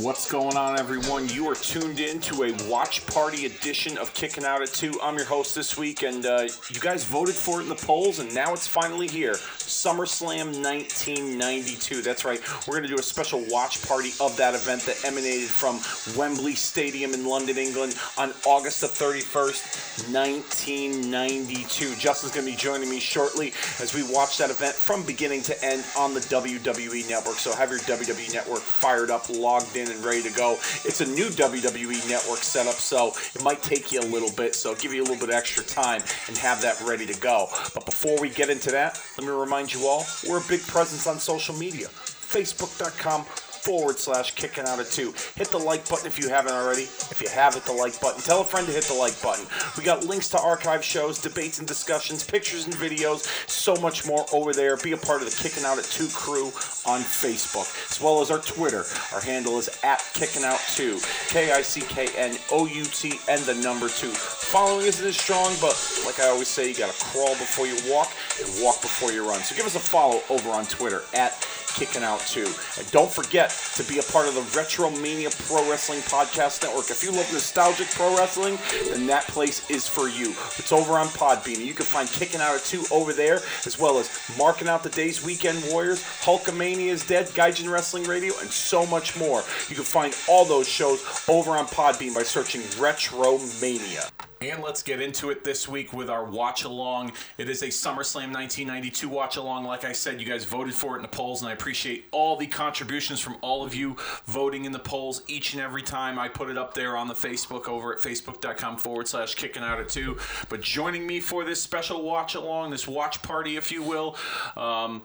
What's 0.00 0.30
going 0.30 0.56
on, 0.56 0.78
everyone? 0.78 1.28
You 1.28 1.50
are 1.50 1.56
tuned 1.56 1.98
in 1.98 2.20
to 2.20 2.44
a 2.44 2.52
watch 2.70 3.04
party 3.06 3.46
edition 3.46 3.98
of 3.98 4.14
Kicking 4.14 4.44
Out 4.44 4.62
at 4.62 4.68
2. 4.68 5.00
I'm 5.02 5.16
your 5.16 5.26
host 5.26 5.56
this 5.56 5.76
week, 5.76 6.04
and 6.04 6.24
uh, 6.24 6.46
you 6.70 6.78
guys 6.78 7.02
voted 7.02 7.34
for 7.34 7.58
it 7.58 7.64
in 7.64 7.68
the 7.68 7.74
polls, 7.74 8.20
and 8.20 8.32
now 8.32 8.52
it's 8.52 8.68
finally 8.68 9.08
here. 9.08 9.32
SummerSlam 9.32 10.62
1992. 10.62 12.02
That's 12.02 12.24
right. 12.24 12.40
We're 12.68 12.74
going 12.74 12.88
to 12.88 12.94
do 12.94 13.00
a 13.00 13.02
special 13.02 13.44
watch 13.48 13.82
party 13.88 14.12
of 14.20 14.36
that 14.36 14.54
event 14.54 14.82
that 14.82 15.04
emanated 15.04 15.48
from 15.48 15.80
Wembley 16.16 16.54
Stadium 16.54 17.12
in 17.12 17.26
London, 17.26 17.58
England 17.58 17.98
on 18.16 18.32
August 18.46 18.80
the 18.82 18.86
31st, 18.86 20.12
1992. 20.14 21.96
Justin's 21.96 22.32
going 22.32 22.46
to 22.46 22.52
be 22.52 22.56
joining 22.56 22.88
me 22.88 23.00
shortly 23.00 23.52
as 23.80 23.94
we 23.94 24.04
watch 24.14 24.38
that 24.38 24.50
event 24.50 24.74
from 24.74 25.02
beginning 25.02 25.42
to 25.42 25.64
end 25.64 25.84
on 25.96 26.14
the 26.14 26.20
WWE 26.20 27.08
Network. 27.10 27.36
So 27.36 27.52
have 27.52 27.70
your 27.70 27.80
WWE 27.80 28.32
Network 28.32 28.62
fired 28.88 29.10
up, 29.10 29.28
logged 29.28 29.76
in, 29.76 29.90
and 29.90 30.02
ready 30.02 30.22
to 30.22 30.30
go. 30.30 30.52
It's 30.82 31.02
a 31.02 31.06
new 31.06 31.26
WWE 31.26 32.08
Network 32.08 32.38
setup, 32.38 32.72
so 32.72 33.12
it 33.34 33.42
might 33.42 33.62
take 33.62 33.92
you 33.92 34.00
a 34.00 34.08
little 34.08 34.30
bit. 34.30 34.54
So 34.54 34.74
give 34.76 34.94
you 34.94 35.02
a 35.02 35.04
little 35.04 35.26
bit 35.26 35.34
extra 35.34 35.62
time 35.62 36.02
and 36.26 36.38
have 36.38 36.62
that 36.62 36.80
ready 36.80 37.04
to 37.04 37.20
go. 37.20 37.48
But 37.74 37.84
before 37.84 38.18
we 38.18 38.30
get 38.30 38.48
into 38.48 38.70
that, 38.70 38.98
let 39.18 39.26
me 39.26 39.32
remind 39.32 39.74
you 39.74 39.86
all 39.86 40.06
we're 40.26 40.38
a 40.38 40.48
big 40.48 40.62
presence 40.66 41.06
on 41.06 41.18
social 41.18 41.54
media. 41.54 41.88
Facebook.com 41.88 43.26
forward 43.68 43.98
slash 43.98 44.34
kicking 44.34 44.64
out 44.64 44.80
at 44.80 44.86
two. 44.86 45.12
Hit 45.36 45.48
the 45.48 45.58
like 45.58 45.86
button 45.90 46.06
if 46.06 46.18
you 46.18 46.30
haven't 46.30 46.54
already. 46.54 46.84
If 46.84 47.20
you 47.22 47.28
have, 47.28 47.52
hit 47.52 47.66
the 47.66 47.72
like 47.72 48.00
button. 48.00 48.22
Tell 48.22 48.40
a 48.40 48.44
friend 48.44 48.66
to 48.66 48.72
hit 48.72 48.84
the 48.84 48.94
like 48.94 49.20
button. 49.20 49.44
We 49.76 49.84
got 49.84 50.06
links 50.06 50.30
to 50.30 50.40
archive 50.40 50.82
shows, 50.82 51.18
debates 51.18 51.58
and 51.58 51.68
discussions, 51.68 52.24
pictures 52.24 52.64
and 52.64 52.74
videos, 52.74 53.28
so 53.46 53.76
much 53.76 54.06
more 54.06 54.24
over 54.32 54.54
there. 54.54 54.78
Be 54.78 54.92
a 54.92 54.96
part 54.96 55.20
of 55.20 55.28
the 55.28 55.36
Kicking 55.36 55.64
Out 55.64 55.76
at 55.76 55.84
Two 55.84 56.08
crew 56.14 56.46
on 56.86 57.02
Facebook, 57.02 57.68
as 57.90 58.00
well 58.00 58.22
as 58.22 58.30
our 58.30 58.38
Twitter. 58.38 58.84
Our 59.12 59.20
handle 59.20 59.58
is 59.58 59.68
at 59.84 60.02
Kicking 60.14 60.44
Out 60.44 60.60
Two, 60.74 60.98
K 61.28 61.52
I 61.52 61.60
C 61.60 61.82
K 61.82 62.08
N 62.16 62.38
O 62.50 62.64
U 62.64 62.84
T, 62.84 63.20
and 63.28 63.42
the 63.42 63.54
number 63.56 63.90
two. 63.90 64.08
Following 64.08 64.86
isn't 64.86 65.06
as 65.06 65.20
strong, 65.20 65.54
but 65.60 65.76
like 66.06 66.18
I 66.20 66.28
always 66.28 66.48
say, 66.48 66.70
you 66.70 66.74
gotta 66.74 66.98
crawl 67.04 67.36
before 67.36 67.66
you 67.66 67.76
walk 67.92 68.10
and 68.40 68.48
walk 68.64 68.80
before 68.80 69.12
you 69.12 69.28
run. 69.28 69.40
So 69.40 69.54
give 69.54 69.66
us 69.66 69.76
a 69.76 69.80
follow 69.80 70.22
over 70.30 70.48
on 70.48 70.64
Twitter 70.64 71.02
at 71.12 71.32
kicking 71.78 72.02
out 72.02 72.20
too. 72.20 72.46
And 72.76 72.90
don't 72.90 73.10
forget 73.10 73.50
to 73.76 73.84
be 73.84 74.00
a 74.00 74.02
part 74.02 74.26
of 74.26 74.34
the 74.34 74.42
Retro 74.58 74.90
Mania 74.90 75.30
Pro 75.46 75.68
Wrestling 75.70 76.00
Podcast 76.00 76.62
Network. 76.62 76.90
If 76.90 77.04
you 77.04 77.12
love 77.12 77.32
nostalgic 77.32 77.88
pro 77.90 78.16
wrestling, 78.16 78.58
then 78.90 79.06
that 79.06 79.28
place 79.28 79.68
is 79.70 79.86
for 79.86 80.08
you. 80.08 80.30
It's 80.58 80.72
over 80.72 80.94
on 80.94 81.06
Podbean. 81.08 81.64
You 81.64 81.74
can 81.74 81.86
find 81.86 82.08
Kicking 82.08 82.40
Out 82.40 82.56
at 82.56 82.64
2 82.64 82.86
over 82.90 83.12
there, 83.12 83.40
as 83.64 83.78
well 83.78 83.98
as 83.98 84.10
Marking 84.36 84.68
Out 84.68 84.82
the 84.82 84.90
Days, 84.90 85.24
Weekend 85.24 85.62
Warriors, 85.70 86.02
Hulkamania 86.02 86.88
is 86.88 87.06
Dead, 87.06 87.26
Gaijin 87.28 87.70
Wrestling 87.70 88.04
Radio, 88.04 88.34
and 88.40 88.50
so 88.50 88.84
much 88.86 89.16
more. 89.16 89.44
You 89.68 89.76
can 89.76 89.84
find 89.84 90.16
all 90.28 90.44
those 90.44 90.68
shows 90.68 91.00
over 91.28 91.52
on 91.52 91.66
Podbean 91.66 92.14
by 92.14 92.24
searching 92.24 92.62
Retro 92.80 93.38
Mania. 93.60 94.02
And 94.40 94.62
let's 94.62 94.84
get 94.84 95.00
into 95.00 95.30
it 95.30 95.42
this 95.42 95.66
week 95.66 95.92
with 95.92 96.08
our 96.08 96.24
watch 96.24 96.62
along. 96.62 97.12
It 97.38 97.48
is 97.48 97.62
a 97.62 97.68
SummerSlam 97.68 98.32
1992 98.32 99.08
watch 99.08 99.36
along. 99.36 99.64
Like 99.64 99.84
I 99.84 99.90
said, 99.90 100.20
you 100.20 100.26
guys 100.26 100.44
voted 100.44 100.74
for 100.74 100.94
it 100.94 100.98
in 100.98 101.02
the 101.02 101.08
polls, 101.08 101.42
and 101.42 101.48
I 101.48 101.52
appreciate 101.52 102.06
all 102.12 102.36
the 102.36 102.46
contributions 102.46 103.18
from 103.18 103.36
all 103.40 103.64
of 103.64 103.74
you 103.74 103.96
voting 104.26 104.64
in 104.64 104.70
the 104.70 104.78
polls 104.78 105.22
each 105.26 105.54
and 105.54 105.62
every 105.62 105.82
time 105.82 106.20
I 106.20 106.28
put 106.28 106.50
it 106.50 106.56
up 106.56 106.72
there 106.72 106.96
on 106.96 107.08
the 107.08 107.14
Facebook 107.14 107.66
over 107.66 107.92
at 107.92 107.98
facebook.com 107.98 108.76
forward 108.76 109.08
slash 109.08 109.34
kicking 109.34 109.64
out 109.64 109.80
at 109.80 109.88
two. 109.88 110.18
But 110.48 110.60
joining 110.60 111.04
me 111.04 111.18
for 111.18 111.44
this 111.44 111.60
special 111.60 112.02
watch 112.02 112.36
along, 112.36 112.70
this 112.70 112.86
watch 112.86 113.20
party, 113.22 113.56
if 113.56 113.72
you 113.72 113.82
will, 113.82 114.16
um, 114.56 115.02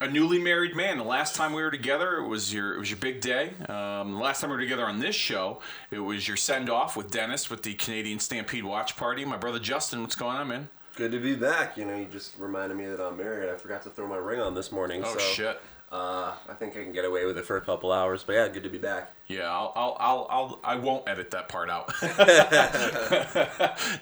a 0.00 0.08
newly 0.08 0.38
married 0.38 0.74
man. 0.76 0.98
The 0.98 1.04
last 1.04 1.34
time 1.34 1.52
we 1.52 1.62
were 1.62 1.70
together, 1.70 2.18
it 2.18 2.28
was 2.28 2.52
your 2.52 2.74
it 2.74 2.78
was 2.78 2.90
your 2.90 2.98
big 2.98 3.20
day. 3.20 3.50
Um, 3.68 4.12
the 4.12 4.18
last 4.18 4.40
time 4.40 4.50
we 4.50 4.56
were 4.56 4.62
together 4.62 4.84
on 4.84 5.00
this 5.00 5.16
show, 5.16 5.60
it 5.90 5.98
was 5.98 6.28
your 6.28 6.36
send 6.36 6.68
off 6.68 6.96
with 6.96 7.10
Dennis 7.10 7.48
with 7.48 7.62
the 7.62 7.74
Canadian 7.74 8.18
Stampede 8.18 8.64
Watch 8.64 8.96
Party. 8.96 9.24
My 9.24 9.36
brother 9.36 9.58
Justin, 9.58 10.02
what's 10.02 10.14
going 10.14 10.36
on, 10.36 10.48
man? 10.48 10.68
Good 10.96 11.12
to 11.12 11.18
be 11.18 11.34
back. 11.34 11.76
You 11.76 11.84
know, 11.84 11.96
you 11.96 12.06
just 12.06 12.38
reminded 12.38 12.76
me 12.76 12.86
that 12.86 13.00
I'm 13.00 13.16
married. 13.16 13.50
I 13.50 13.56
forgot 13.56 13.82
to 13.82 13.90
throw 13.90 14.06
my 14.06 14.16
ring 14.16 14.40
on 14.40 14.54
this 14.54 14.72
morning. 14.72 15.02
Oh 15.04 15.12
so, 15.12 15.18
shit! 15.18 15.60
Uh, 15.90 16.34
I 16.48 16.54
think 16.54 16.76
I 16.76 16.82
can 16.82 16.92
get 16.92 17.04
away 17.04 17.26
with 17.26 17.38
it 17.38 17.44
for 17.44 17.56
a 17.56 17.60
couple 17.60 17.92
hours. 17.92 18.24
But 18.24 18.32
yeah, 18.32 18.48
good 18.48 18.64
to 18.64 18.68
be 18.68 18.78
back. 18.78 19.12
Yeah, 19.28 19.48
I'll, 19.48 19.72
I'll, 19.76 19.96
I'll, 20.00 20.26
I'll 20.30 20.60
I 20.64 20.76
won't 20.76 21.08
edit 21.08 21.30
that 21.30 21.48
part 21.48 21.70
out. 21.70 21.92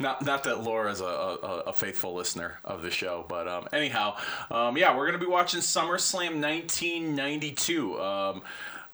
not, 0.00 0.24
not 0.24 0.44
that 0.44 0.62
Laura's 0.62 1.02
a, 1.02 1.04
a, 1.04 1.62
a 1.66 1.72
faithful 1.74 2.14
listener 2.14 2.58
of 2.64 2.80
the 2.80 2.90
show, 2.90 3.26
but 3.28 3.46
um, 3.46 3.68
anyhow, 3.72 4.16
um, 4.50 4.78
yeah, 4.78 4.96
we're 4.96 5.06
gonna 5.06 5.18
be 5.18 5.26
watching 5.26 5.60
SummerSlam 5.60 6.40
1992. 6.40 8.00
Um, 8.00 8.42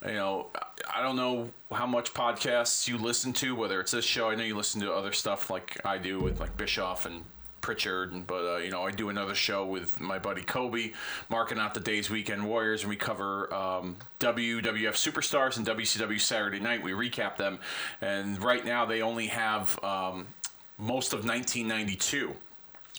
you 0.05 0.13
know, 0.13 0.47
I 0.93 1.01
don't 1.01 1.15
know 1.15 1.49
how 1.71 1.85
much 1.85 2.13
podcasts 2.13 2.87
you 2.87 2.97
listen 2.97 3.33
to, 3.33 3.55
whether 3.55 3.79
it's 3.79 3.91
this 3.91 4.03
show. 4.05 4.29
I 4.29 4.35
know 4.35 4.43
you 4.43 4.57
listen 4.57 4.81
to 4.81 4.91
other 4.91 5.13
stuff 5.13 5.49
like 5.49 5.79
I 5.85 5.97
do 5.97 6.19
with 6.19 6.39
like 6.39 6.57
Bischoff 6.57 7.05
and 7.05 7.23
Prichard, 7.61 8.27
but 8.27 8.55
uh, 8.55 8.57
you 8.57 8.71
know 8.71 8.83
I 8.83 8.91
do 8.91 9.09
another 9.09 9.35
show 9.35 9.65
with 9.65 9.99
my 10.01 10.19
buddy 10.19 10.41
Kobe, 10.41 10.91
marking 11.29 11.59
out 11.59 11.73
the 11.73 11.79
days 11.79 12.09
Weekend 12.09 12.45
Warriors, 12.45 12.81
and 12.81 12.89
we 12.89 12.95
cover 12.95 13.53
um, 13.53 13.95
WWF 14.19 14.93
Superstars 14.93 15.57
and 15.57 15.65
WCW 15.65 16.19
Saturday 16.19 16.59
Night. 16.59 16.83
We 16.83 16.91
recap 16.91 17.37
them, 17.37 17.59
and 18.01 18.41
right 18.41 18.65
now 18.65 18.85
they 18.85 19.01
only 19.01 19.27
have 19.27 19.81
um, 19.83 20.27
most 20.77 21.13
of 21.13 21.25
1992 21.25 22.33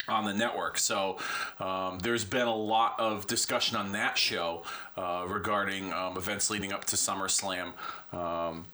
on 0.08 0.24
the 0.24 0.34
network. 0.34 0.78
So 0.78 1.18
um, 1.60 1.98
there's 2.00 2.24
been 2.24 2.46
a 2.46 2.54
lot 2.54 2.98
of 2.98 3.26
discussion 3.26 3.76
on 3.76 3.92
that 3.92 4.18
show 4.18 4.64
uh, 4.96 5.24
regarding 5.28 5.92
um, 5.92 6.16
events 6.16 6.50
leading 6.50 6.72
up 6.72 6.84
to 6.86 6.96
SummerSlam. 6.96 7.72
Um, 8.12 8.64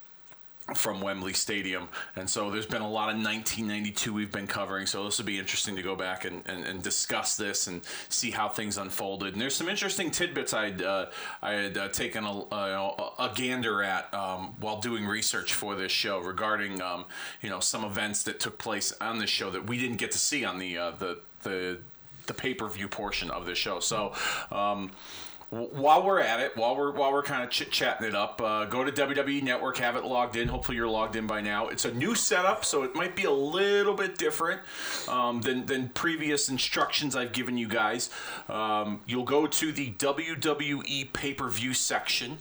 from 0.75 1.01
Wembley 1.01 1.33
Stadium. 1.33 1.89
And 2.17 2.29
so 2.29 2.51
there's 2.51 2.67
been 2.67 2.83
a 2.83 2.91
lot 2.91 3.09
of 3.11 3.17
1992 3.17 4.13
we've 4.13 4.33
been 4.33 4.47
covering. 4.47 4.87
So 4.87 5.05
this 5.05 5.19
will 5.19 5.25
be 5.25 5.39
interesting 5.39 5.77
to 5.77 5.83
go 5.83 5.97
back 5.97 6.25
and, 6.25 6.43
and, 6.47 6.65
and 6.65 6.83
discuss 6.83 7.37
this 7.37 7.67
and 7.67 7.83
see 8.09 8.31
how 8.31 8.49
things 8.49 8.77
unfolded. 8.77 9.33
And 9.33 9.41
there's 9.41 9.55
some 9.55 9.69
interesting 9.69 10.11
tidbits 10.11 10.53
I'd, 10.53 10.83
uh, 10.83 11.07
I 11.43 11.53
had 11.53 11.79
uh, 11.79 11.89
taken 11.89 12.25
a, 12.25 12.43
a, 12.53 13.13
a 13.19 13.33
gander 13.35 13.83
at 13.83 14.13
um, 14.13 14.57
while 14.61 14.81
doing 14.81 15.07
research 15.07 15.55
for 15.55 15.75
this 15.75 15.93
show 15.93 16.21
regarding, 16.21 16.83
um, 16.83 17.07
you 17.41 17.49
know, 17.49 17.61
some 17.61 17.85
events 17.85 18.23
that 18.25 18.41
took 18.41 18.59
place 18.59 18.93
on 19.01 19.19
this 19.19 19.31
show 19.31 19.51
that 19.51 19.67
we 19.67 19.79
didn't 19.79 19.97
get 19.97 20.13
to 20.13 20.19
see 20.19 20.45
on 20.45 20.59
the, 20.59 20.77
uh, 20.77 20.91
the, 20.93 21.19
the, 21.43 21.79
the 22.27 22.35
pay-per-view 22.35 22.89
portion 22.89 23.31
of 23.31 23.47
the 23.47 23.55
show. 23.55 23.81
So, 23.81 24.13
um, 24.51 24.91
while 25.51 26.03
we're 26.03 26.21
at 26.21 26.41
it, 26.41 26.57
while 26.59 26.77
we're 26.77 26.93
while 26.93 27.11
we're 27.11 27.23
kind 27.23 27.43
of 27.43 27.49
chit 27.49 27.71
chatting 27.71 28.07
it 28.07 28.15
up, 28.15 28.41
uh, 28.43 28.67
go 28.67 28.85
to 28.85 28.93
WWE 28.93 29.43
Network, 29.43 29.79
have 29.79 29.97
it 29.97 30.05
logged 30.05 30.37
in. 30.37 30.47
Hopefully, 30.47 30.77
you're 30.77 30.89
logged 30.89 31.17
in 31.17 31.27
by 31.27 31.41
now. 31.41 31.69
It's 31.69 31.87
a 31.87 31.93
new 31.93 32.15
setup, 32.15 32.67
so 32.67 32.83
it 32.83 32.95
might 32.95 33.17
be 33.17 33.25
a 33.25 33.31
little 33.31 33.95
bit 33.95 34.19
different 34.19 34.61
um, 35.09 35.41
than 35.41 35.65
than 35.65 35.89
previous 35.91 36.51
instructions 36.51 37.17
I've 37.17 37.33
given 37.33 37.57
you 37.57 37.67
guys. 37.67 38.11
Um, 38.51 39.01
you'll 39.07 39.25
go 39.25 39.47
to 39.47 39.73
the 39.73 39.91
WWE 39.93 41.13
pay 41.15 41.33
per 41.33 41.49
view 41.49 41.73
section, 41.73 42.37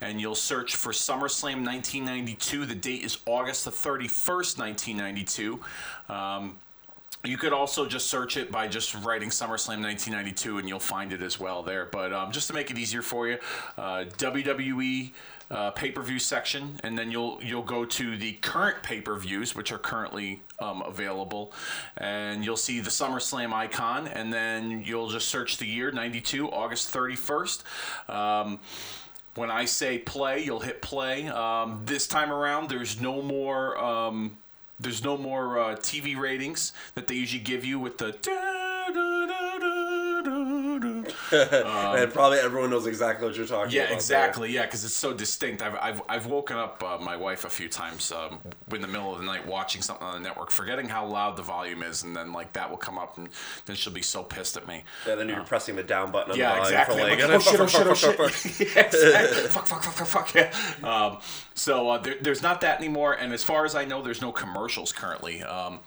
and 0.00 0.20
you'll 0.20 0.36
search 0.36 0.76
for 0.76 0.92
SummerSlam 0.92 1.66
1992. 1.66 2.66
The 2.66 2.74
date 2.76 3.02
is 3.02 3.18
August 3.26 3.64
the 3.64 3.72
31st, 3.72 4.58
1992. 4.58 5.60
Um, 6.08 6.58
You 7.24 7.36
could 7.36 7.52
also 7.52 7.86
just 7.86 8.08
search 8.08 8.36
it 8.36 8.50
by 8.50 8.66
just 8.66 8.94
writing 8.96 9.28
SummerSlam 9.28 9.80
1992, 9.80 10.58
and 10.58 10.68
you'll 10.68 10.80
find 10.80 11.12
it 11.12 11.22
as 11.22 11.38
well 11.38 11.62
there. 11.62 11.86
But 11.86 12.12
um, 12.12 12.32
just 12.32 12.48
to 12.48 12.54
make 12.54 12.68
it 12.70 12.78
easier 12.78 13.00
for 13.00 13.28
you, 13.28 13.38
uh, 13.78 14.06
WWE 14.18 15.12
uh, 15.48 15.70
pay-per-view 15.70 16.18
section, 16.18 16.80
and 16.82 16.98
then 16.98 17.12
you'll 17.12 17.38
you'll 17.40 17.62
go 17.62 17.84
to 17.84 18.16
the 18.16 18.32
current 18.34 18.82
pay-per-views, 18.82 19.54
which 19.54 19.70
are 19.70 19.78
currently 19.78 20.42
um, 20.58 20.82
available, 20.82 21.52
and 21.96 22.44
you'll 22.44 22.56
see 22.56 22.80
the 22.80 22.90
SummerSlam 22.90 23.52
icon, 23.52 24.08
and 24.08 24.32
then 24.32 24.82
you'll 24.84 25.08
just 25.08 25.28
search 25.28 25.58
the 25.58 25.66
year 25.66 25.92
92, 25.92 26.50
August 26.50 26.92
31st. 26.92 27.62
Um, 28.10 28.58
when 29.34 29.50
I 29.50 29.64
say 29.64 29.98
play, 29.98 30.42
you'll 30.42 30.60
hit 30.60 30.82
play. 30.82 31.28
Um, 31.28 31.82
this 31.84 32.08
time 32.08 32.32
around, 32.32 32.68
there's 32.68 33.00
no 33.00 33.22
more. 33.22 33.78
There's 34.82 35.04
no 35.04 35.16
more 35.16 35.58
uh, 35.60 35.76
TV 35.76 36.18
ratings 36.18 36.72
that 36.94 37.06
they 37.06 37.14
usually 37.14 37.42
give 37.42 37.64
you 37.64 37.78
with 37.78 37.98
the. 37.98 38.61
And 41.32 42.12
probably 42.12 42.38
everyone 42.38 42.70
knows 42.70 42.86
exactly 42.86 43.26
what 43.26 43.36
you're 43.36 43.46
talking 43.46 43.66
Um, 43.66 43.70
Yeah, 43.70 43.80
about. 43.82 43.88
there. 43.88 43.96
exactly. 43.96 44.52
Yeah, 44.52 44.62
because 44.66 44.84
it's 44.84 44.94
so 44.94 45.12
distinct. 45.12 45.62
I've, 45.62 45.76
I've, 45.76 46.02
I've 46.08 46.26
woken 46.26 46.56
up 46.56 46.82
uh, 46.84 46.98
my 46.98 47.16
wife 47.16 47.44
a 47.44 47.48
few 47.48 47.68
times 47.68 48.12
um, 48.12 48.40
in 48.74 48.80
the 48.82 48.88
middle 48.88 49.12
of 49.12 49.18
the 49.20 49.24
night 49.24 49.46
watching 49.46 49.82
something 49.82 50.06
on 50.06 50.14
the 50.22 50.28
network, 50.28 50.50
forgetting 50.50 50.88
how 50.88 51.06
loud 51.06 51.36
the 51.36 51.42
volume 51.42 51.82
is, 51.82 52.02
and 52.02 52.14
then 52.14 52.32
like 52.32 52.52
that 52.54 52.68
will 52.70 52.76
come 52.76 52.98
up, 52.98 53.16
and 53.18 53.28
then 53.66 53.76
she'll 53.76 53.92
be 53.92 54.02
so 54.02 54.22
pissed 54.22 54.56
at 54.56 54.66
me. 54.68 54.84
Yeah, 55.06 55.14
then 55.16 55.28
you're 55.28 55.44
pressing 55.44 55.76
the 55.76 55.82
down 55.82 56.10
button 56.10 56.32
on 56.32 56.38
Yeah, 56.38 56.54
the 56.56 56.60
exactly. 56.62 56.96
for 57.00 57.08
like, 57.08 57.18
like, 57.18 57.30
oh 57.60 57.66
shit! 57.66 57.86
Oh 57.88 57.94
shit! 57.94 58.16
Oh 58.20 58.28
shit! 58.28 58.76
Exactly. 58.76 59.42
fuck! 59.48 59.66
Fuck! 59.66 59.82
Fuck! 59.82 59.94
Fuck! 59.94 60.06
Fuck! 60.28 60.34
Yeah. 60.34 60.52
Um, 60.88 61.18
so 61.54 61.90
uh, 61.90 61.98
there, 61.98 62.16
there's 62.20 62.42
not 62.42 62.60
that 62.62 62.78
anymore, 62.78 63.12
and 63.14 63.32
as 63.32 63.42
far 63.44 63.64
as 63.64 63.74
I 63.74 63.84
know, 63.84 64.02
there's 64.02 64.22
no 64.22 64.32
commercials 64.32 64.92
currently. 64.92 65.42
Um, 65.42 65.80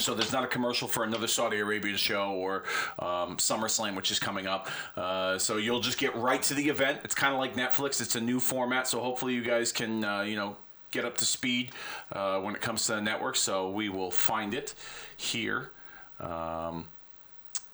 so 0.00 0.14
there's 0.14 0.32
not 0.32 0.44
a 0.44 0.48
commercial 0.48 0.88
for 0.88 1.04
another 1.04 1.26
Saudi 1.26 1.58
Arabia 1.58 1.96
show 1.96 2.32
or 2.32 2.64
um, 2.98 3.36
SummerSlam, 3.36 3.94
which 3.94 4.10
is 4.10 4.18
coming 4.18 4.46
up. 4.46 4.68
Uh, 4.96 5.38
so 5.38 5.56
you'll 5.56 5.80
just 5.80 5.98
get 5.98 6.14
right 6.16 6.42
to 6.42 6.54
the 6.54 6.68
event. 6.68 7.00
It's 7.04 7.14
kind 7.14 7.32
of 7.32 7.38
like 7.38 7.54
Netflix. 7.54 8.00
It's 8.00 8.16
a 8.16 8.20
new 8.20 8.40
format, 8.40 8.88
so 8.88 9.00
hopefully 9.00 9.34
you 9.34 9.42
guys 9.42 9.72
can, 9.72 10.04
uh, 10.04 10.22
you 10.22 10.36
know, 10.36 10.56
get 10.90 11.04
up 11.04 11.16
to 11.18 11.24
speed 11.24 11.72
uh, 12.12 12.40
when 12.40 12.54
it 12.54 12.60
comes 12.60 12.86
to 12.86 12.92
the 12.94 13.00
network. 13.00 13.36
So 13.36 13.70
we 13.70 13.88
will 13.88 14.10
find 14.10 14.54
it 14.54 14.74
here. 15.16 15.70
Um, 16.18 16.88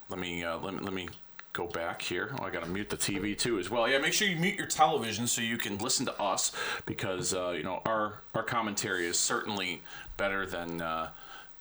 let 0.09 0.19
me 0.19 0.43
uh, 0.43 0.57
let 0.59 0.73
me 0.73 0.79
let 0.81 0.93
me 0.93 1.09
go 1.53 1.67
back 1.67 2.01
here. 2.01 2.35
Oh, 2.39 2.43
I 2.43 2.49
gotta 2.51 2.69
mute 2.69 2.89
the 2.89 2.97
TV 2.97 3.37
too 3.37 3.59
as 3.59 3.69
well. 3.69 3.89
Yeah, 3.89 3.97
make 3.97 4.13
sure 4.13 4.27
you 4.27 4.37
mute 4.37 4.55
your 4.55 4.67
television 4.67 5.27
so 5.27 5.41
you 5.41 5.57
can 5.57 5.77
listen 5.79 6.05
to 6.05 6.21
us 6.21 6.51
because 6.85 7.33
uh, 7.33 7.49
you 7.49 7.63
know 7.63 7.81
our 7.85 8.21
our 8.33 8.43
commentary 8.43 9.07
is 9.07 9.17
certainly 9.17 9.81
better 10.17 10.45
than 10.45 10.81
uh, 10.81 11.09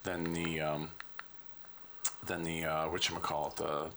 than 0.07 0.33
the 0.33 0.61
um, 0.61 0.91
than 2.25 2.43
the 2.43 2.65
uh, 2.65 2.89
what 2.89 3.09
you 3.09 3.17
call 3.17 3.49
it 3.49 3.57
the 3.57 3.91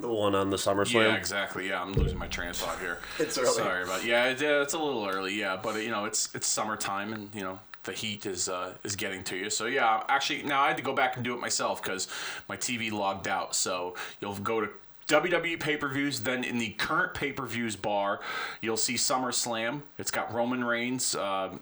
the 0.00 0.08
one 0.08 0.36
on 0.36 0.50
the 0.50 0.56
SummerSlam. 0.56 1.08
yeah 1.08 1.16
exactly 1.16 1.68
yeah 1.68 1.82
I'm 1.82 1.92
losing 1.92 2.18
my 2.18 2.28
train 2.28 2.50
of 2.50 2.56
thought 2.56 2.78
here. 2.78 2.98
It's 3.18 3.36
early. 3.36 3.48
Sorry 3.48 3.82
about 3.82 4.04
yeah 4.04 4.26
it, 4.26 4.40
yeah, 4.40 4.62
it's 4.62 4.74
a 4.74 4.78
little 4.78 5.08
early 5.08 5.34
yeah 5.34 5.58
but 5.60 5.82
you 5.82 5.90
know 5.90 6.04
it's 6.04 6.32
it's 6.36 6.46
summertime 6.46 7.12
and 7.12 7.34
you 7.34 7.42
know 7.42 7.58
the 7.88 7.92
heat 7.92 8.26
is 8.26 8.48
uh, 8.48 8.74
is 8.84 8.94
getting 8.94 9.24
to 9.24 9.36
you. 9.36 9.50
So 9.50 9.66
yeah, 9.66 10.04
actually 10.08 10.42
now 10.42 10.60
I 10.62 10.68
had 10.68 10.76
to 10.76 10.82
go 10.82 10.92
back 10.92 11.16
and 11.16 11.24
do 11.24 11.34
it 11.34 11.40
myself 11.40 11.82
because 11.82 12.06
my 12.48 12.56
TV 12.56 12.92
logged 12.92 13.26
out. 13.26 13.54
So 13.54 13.96
you'll 14.20 14.36
go 14.36 14.60
to 14.60 14.68
WWE 15.08 15.58
pay-per-views. 15.58 16.20
Then 16.20 16.44
in 16.44 16.58
the 16.58 16.70
current 16.70 17.14
pay-per-views 17.14 17.76
bar, 17.76 18.20
you'll 18.60 18.76
see 18.76 18.94
SummerSlam. 18.94 19.80
It's 19.96 20.10
got 20.10 20.32
Roman 20.34 20.62
Reigns. 20.64 21.14
Uh, 21.14 21.56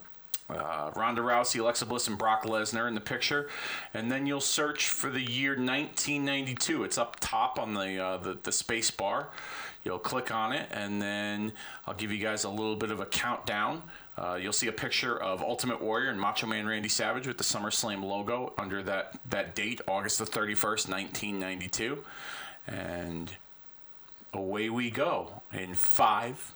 uh, 0.48 0.90
Ronda 0.94 1.22
Rousey, 1.22 1.60
Alexa 1.60 1.86
Bliss, 1.86 2.08
and 2.08 2.16
Brock 2.16 2.44
Lesnar 2.44 2.86
in 2.88 2.94
the 2.94 3.00
picture, 3.00 3.48
and 3.92 4.10
then 4.10 4.26
you'll 4.26 4.40
search 4.40 4.88
for 4.88 5.10
the 5.10 5.20
year 5.20 5.50
1992. 5.50 6.84
It's 6.84 6.98
up 6.98 7.16
top 7.20 7.58
on 7.58 7.74
the 7.74 7.98
uh, 7.98 8.16
the, 8.18 8.38
the 8.42 8.52
space 8.52 8.90
bar. 8.90 9.28
You'll 9.84 9.98
click 10.00 10.32
on 10.32 10.52
it, 10.52 10.68
and 10.72 11.00
then 11.00 11.52
I'll 11.86 11.94
give 11.94 12.10
you 12.10 12.18
guys 12.18 12.42
a 12.42 12.50
little 12.50 12.74
bit 12.74 12.90
of 12.90 12.98
a 12.98 13.06
countdown. 13.06 13.82
Uh, 14.18 14.38
you'll 14.40 14.52
see 14.52 14.66
a 14.66 14.72
picture 14.72 15.16
of 15.16 15.42
Ultimate 15.42 15.80
Warrior 15.80 16.10
and 16.10 16.20
Macho 16.20 16.46
Man 16.46 16.66
Randy 16.66 16.88
Savage 16.88 17.26
with 17.26 17.38
the 17.38 17.44
SummerSlam 17.44 18.02
logo 18.02 18.52
under 18.58 18.82
that, 18.82 19.20
that 19.30 19.54
date, 19.54 19.80
August 19.86 20.18
the 20.18 20.24
31st, 20.24 20.88
1992. 20.88 21.98
And 22.66 23.30
away 24.32 24.70
we 24.70 24.90
go 24.90 25.42
in 25.52 25.74
five, 25.74 26.54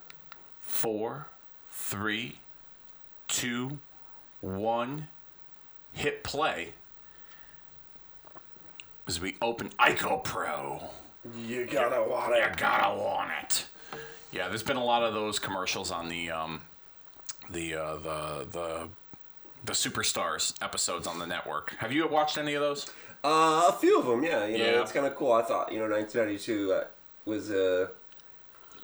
four, 0.58 1.26
three, 1.70 2.39
two, 3.30 3.78
one. 4.40 5.08
Hit 5.92 6.22
play 6.22 6.74
as 9.08 9.20
we 9.20 9.36
open 9.42 9.70
ICOPRO. 9.70 10.84
You 11.44 11.66
gotta 11.66 12.02
want 12.08 12.34
You 12.36 12.42
it. 12.42 12.56
gotta 12.56 12.96
want 12.96 13.30
it. 13.42 13.66
Yeah, 14.32 14.48
there's 14.48 14.62
been 14.62 14.76
a 14.76 14.84
lot 14.84 15.02
of 15.02 15.14
those 15.14 15.38
commercials 15.40 15.90
on 15.90 16.08
the 16.08 16.30
um, 16.30 16.60
the 17.50 17.74
uh, 17.74 17.96
the 17.96 18.46
the 18.50 18.88
the 19.64 19.72
superstars 19.72 20.54
episodes 20.62 21.06
on 21.08 21.18
the 21.18 21.26
network. 21.26 21.74
Have 21.78 21.92
you 21.92 22.06
watched 22.06 22.38
any 22.38 22.54
of 22.54 22.60
those? 22.62 22.88
Uh, 23.22 23.66
a 23.68 23.72
few 23.78 23.98
of 23.98 24.06
them, 24.06 24.22
yeah. 24.22 24.46
You 24.46 24.58
know, 24.58 24.64
Yeah. 24.64 24.80
it's 24.80 24.92
kind 24.92 25.04
of 25.06 25.14
cool. 25.14 25.32
I 25.32 25.42
thought, 25.42 25.70
you 25.72 25.78
know, 25.78 25.88
1992 25.90 26.72
uh, 26.72 26.84
was 27.26 27.50
a 27.50 27.90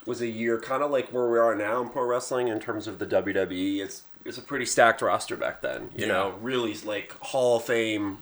was 0.04 0.20
a 0.20 0.26
year 0.26 0.60
kind 0.60 0.82
of 0.82 0.90
like 0.90 1.08
where 1.10 1.30
we 1.30 1.38
are 1.38 1.54
now 1.54 1.80
in 1.82 1.88
pro 1.88 2.04
wrestling 2.04 2.48
in 2.48 2.58
terms 2.60 2.86
of 2.88 2.98
the 2.98 3.06
WWE. 3.06 3.78
It's 3.82 4.02
it's 4.26 4.38
a 4.38 4.42
pretty 4.42 4.66
stacked 4.66 5.02
roster 5.02 5.36
back 5.36 5.60
then. 5.62 5.90
You 5.94 6.06
Yeah. 6.06 6.12
know, 6.12 6.30
really 6.40 6.74
like 6.84 7.12
Hall 7.20 7.56
of 7.56 7.64
Fame. 7.64 8.18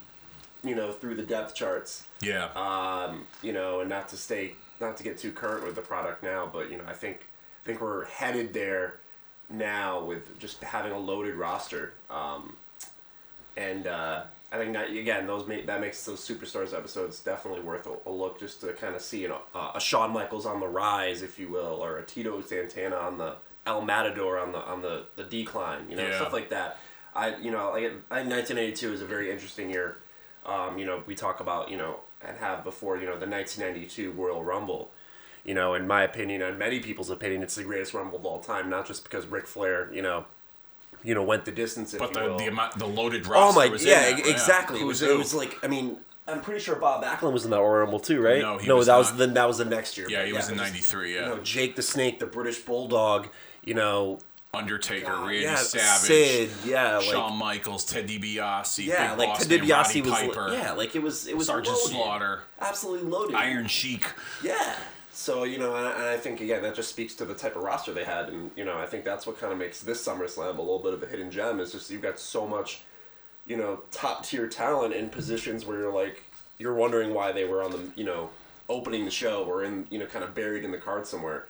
You 0.63 0.75
know, 0.75 0.93
through 0.93 1.17
the 1.17 1.23
depth 1.23 1.55
charts. 1.55 2.05
Yeah. 2.23 2.47
Um, 2.57 3.27
you 3.43 3.53
know, 3.53 3.81
and 3.81 3.91
not 3.91 4.09
to 4.09 4.17
stay, 4.17 4.53
not 4.81 4.97
to 4.97 5.03
get 5.03 5.19
too 5.19 5.31
current 5.31 5.65
with 5.67 5.75
the 5.75 5.83
product 5.83 6.23
now, 6.23 6.49
but 6.51 6.71
you 6.71 6.79
know, 6.79 6.85
I 6.87 6.95
think 6.95 7.27
I 7.63 7.67
think 7.67 7.81
we're 7.81 8.07
headed 8.07 8.55
there 8.55 9.01
now 9.51 10.03
with 10.03 10.39
just 10.39 10.63
having 10.63 10.93
a 10.93 10.99
loaded 10.99 11.35
roster. 11.35 11.93
Um, 12.09 12.57
and 13.57 13.87
uh, 13.87 14.23
I 14.51 14.57
think 14.57 14.73
that 14.73 14.91
again, 14.91 15.27
those 15.27 15.47
that 15.47 15.81
makes 15.81 16.05
those 16.05 16.27
superstars 16.27 16.73
episodes 16.75 17.21
definitely 17.21 17.61
worth 17.63 17.87
a, 17.87 18.09
a 18.09 18.11
look, 18.11 18.41
just 18.41 18.61
to 18.63 18.73
kind 18.73 18.95
of 18.95 19.03
see 19.03 19.21
you 19.21 19.29
know 19.29 19.43
uh, 19.55 19.73
a 19.75 19.81
Shawn 19.81 20.13
Michaels 20.13 20.47
on 20.47 20.61
the 20.61 20.69
rise, 20.69 21.23
if 21.23 21.39
you 21.39 21.49
will, 21.49 21.85
or 21.85 21.99
a 21.99 22.05
Tito 22.05 22.41
Santana 22.41 22.97
on 22.97 23.19
the 23.19 23.35
El 23.67 23.83
Matador 23.83 24.39
on 24.39 24.53
the 24.53 24.59
on 24.59 24.83
the, 24.83 25.05
the 25.17 25.25
decline, 25.25 25.87
you 25.91 25.97
know, 25.97 26.07
Yeah. 26.07 26.17
stuff 26.17 26.33
like 26.33 26.51
that. 26.51 26.79
I 27.15 27.37
you 27.37 27.51
know 27.51 27.71
like 27.71 27.85
I 28.11 28.21
think 28.23 28.31
1982 28.31 28.93
is 28.93 29.01
a 29.03 29.07
very 29.07 29.31
interesting 29.31 29.71
year. 29.71 29.99
Um, 30.45 30.79
you 30.79 30.85
know, 30.85 31.03
we 31.07 31.15
talk 31.15 31.41
about 31.41 31.71
you 31.71 31.77
know 31.77 32.01
and 32.27 32.37
have 32.39 32.65
before 32.65 32.97
you 32.97 33.07
know 33.07 33.19
the 33.19 33.27
1992 33.27 34.11
Royal 34.13 34.43
Rumble. 34.45 34.91
You 35.45 35.53
know, 35.55 35.75
in 35.75 35.87
my 35.87 36.03
opinion, 36.03 36.41
and 36.41 36.59
many 36.59 36.81
people's 36.81 37.11
opinion, 37.11 37.43
it's 37.43 37.55
the 37.55 37.65
greatest 37.65 37.93
Rumble 37.93 38.19
of 38.19 38.25
all 38.25 38.41
time. 38.41 38.71
Not 38.71 38.87
just 38.87 39.05
because 39.05 39.27
Ric 39.27 39.47
Flair, 39.47 39.91
you 39.93 40.01
know, 40.01 40.25
you 41.03 41.15
know, 41.15 41.23
went 41.23 41.45
the 41.45 41.53
distance. 41.53 41.93
If 41.93 41.99
but 42.01 42.15
you 42.17 42.29
the 42.31 42.37
the 42.37 42.47
amount 42.49 42.79
the 42.79 42.87
loaded 42.87 43.27
Oh 43.29 43.53
my, 43.53 43.69
was 43.69 43.83
in 43.83 43.89
yeah, 43.89 44.11
that, 44.11 44.27
exactly. 44.27 44.81
It 44.81 44.85
was, 44.85 45.03
it 45.03 45.17
was 45.17 45.35
like, 45.35 45.59
I 45.63 45.69
mean, 45.69 45.99
I'm 46.27 46.41
pretty 46.41 46.61
sure 46.61 46.77
Bob 46.77 47.05
Backlund 47.05 47.35
was 47.35 47.45
in 47.45 47.51
that 47.51 47.59
Royal 47.59 47.81
Rumble 47.81 48.01
too, 48.01 48.23
right? 48.23 48.41
No, 48.41 48.57
he 48.57 48.67
no, 48.67 48.77
was 48.77 48.87
that 48.87 48.97
was 48.97 49.11
not. 49.11 49.19
the 49.19 49.27
that 49.29 49.47
was 49.47 49.59
the 49.59 49.67
next 49.67 49.99
year. 49.99 50.07
Yeah, 50.09 50.25
he 50.25 50.33
was 50.33 50.49
in 50.49 50.55
it 50.55 50.63
'93. 50.63 51.15
Yeah, 51.15 51.21
You 51.29 51.37
know, 51.37 51.43
Jake 51.43 51.77
the 51.77 51.83
Snake, 51.83 52.19
the 52.21 52.27
British 52.27 52.59
Bulldog. 52.61 53.29
You 53.65 53.75
know, 53.75 54.19
Undertaker, 54.53 55.07
God, 55.07 55.27
Randy 55.27 55.43
yeah, 55.43 55.57
Savage, 55.57 56.07
Sid, 56.07 56.51
yeah, 56.65 56.99
like 56.99 57.07
Shawn 57.07 57.37
Michaels, 57.37 57.85
Ted 57.85 58.07
DiBiase, 58.07 58.87
yeah, 58.87 59.11
Big 59.11 59.19
like 59.19 59.29
Boss 59.29 59.47
Ted 59.47 59.61
DiBiase 59.61 60.05
was, 60.05 60.13
Piper, 60.13 60.53
yeah, 60.53 60.73
like 60.73 60.95
it 60.95 61.03
was 61.03 61.27
it 61.27 61.37
was 61.37 61.47
Sergeant 61.47 61.77
loaded. 61.77 61.91
Slaughter, 61.91 62.43
absolutely 62.61 63.09
loaded. 63.09 63.37
Iron 63.37 63.67
Sheik. 63.67 64.07
Yeah. 64.43 64.77
So 65.13 65.45
you 65.45 65.59
know, 65.59 65.77
and 65.77 65.87
I, 65.87 65.93
and 65.93 66.05
I 66.05 66.17
think 66.17 66.41
again 66.41 66.63
that 66.63 66.75
just 66.75 66.91
speaks 66.91 67.15
to 67.15 67.25
the 67.25 67.35
type 67.35 67.57
of 67.57 67.63
roster 67.63 67.93
they 67.93 68.05
had, 68.05 68.29
and 68.29 68.51
you 68.57 68.65
know, 68.65 68.77
I 68.77 68.87
think 68.87 69.05
that's 69.05 69.27
what 69.27 69.39
kind 69.39 69.53
of 69.53 69.59
makes 69.59 69.81
this 69.81 70.05
SummerSlam 70.05 70.59
a 70.59 70.61
little 70.61 70.81
bit 70.81 70.93
of 70.93 71.03
a 71.03 71.07
hidden 71.07 71.31
gem. 71.31 71.61
Is 71.61 71.73
just 71.73 71.91
you've 71.91 72.03
got 72.03 72.19
so 72.19 72.47
much, 72.47 72.83
you 73.47 73.57
know, 73.57 73.83
top 73.91 74.25
tier 74.25 74.49
talent 74.49 74.93
in 74.93 75.09
positions 75.09 75.65
where 75.65 75.79
you're 75.79 75.93
like, 75.93 76.23
you're 76.59 76.75
wondering 76.75 77.15
why 77.15 77.33
they 77.33 77.45
were 77.45 77.63
on 77.63 77.71
the, 77.71 77.81
you 77.95 78.05
know, 78.05 78.31
opening 78.69 79.05
the 79.05 79.11
show 79.11 79.45
or 79.45 79.65
in, 79.65 79.87
you 79.91 79.99
know, 79.99 80.07
kind 80.07 80.25
of 80.25 80.35
buried 80.35 80.65
in 80.65 80.73
the 80.73 80.79
card 80.79 81.07
somewhere, 81.07 81.47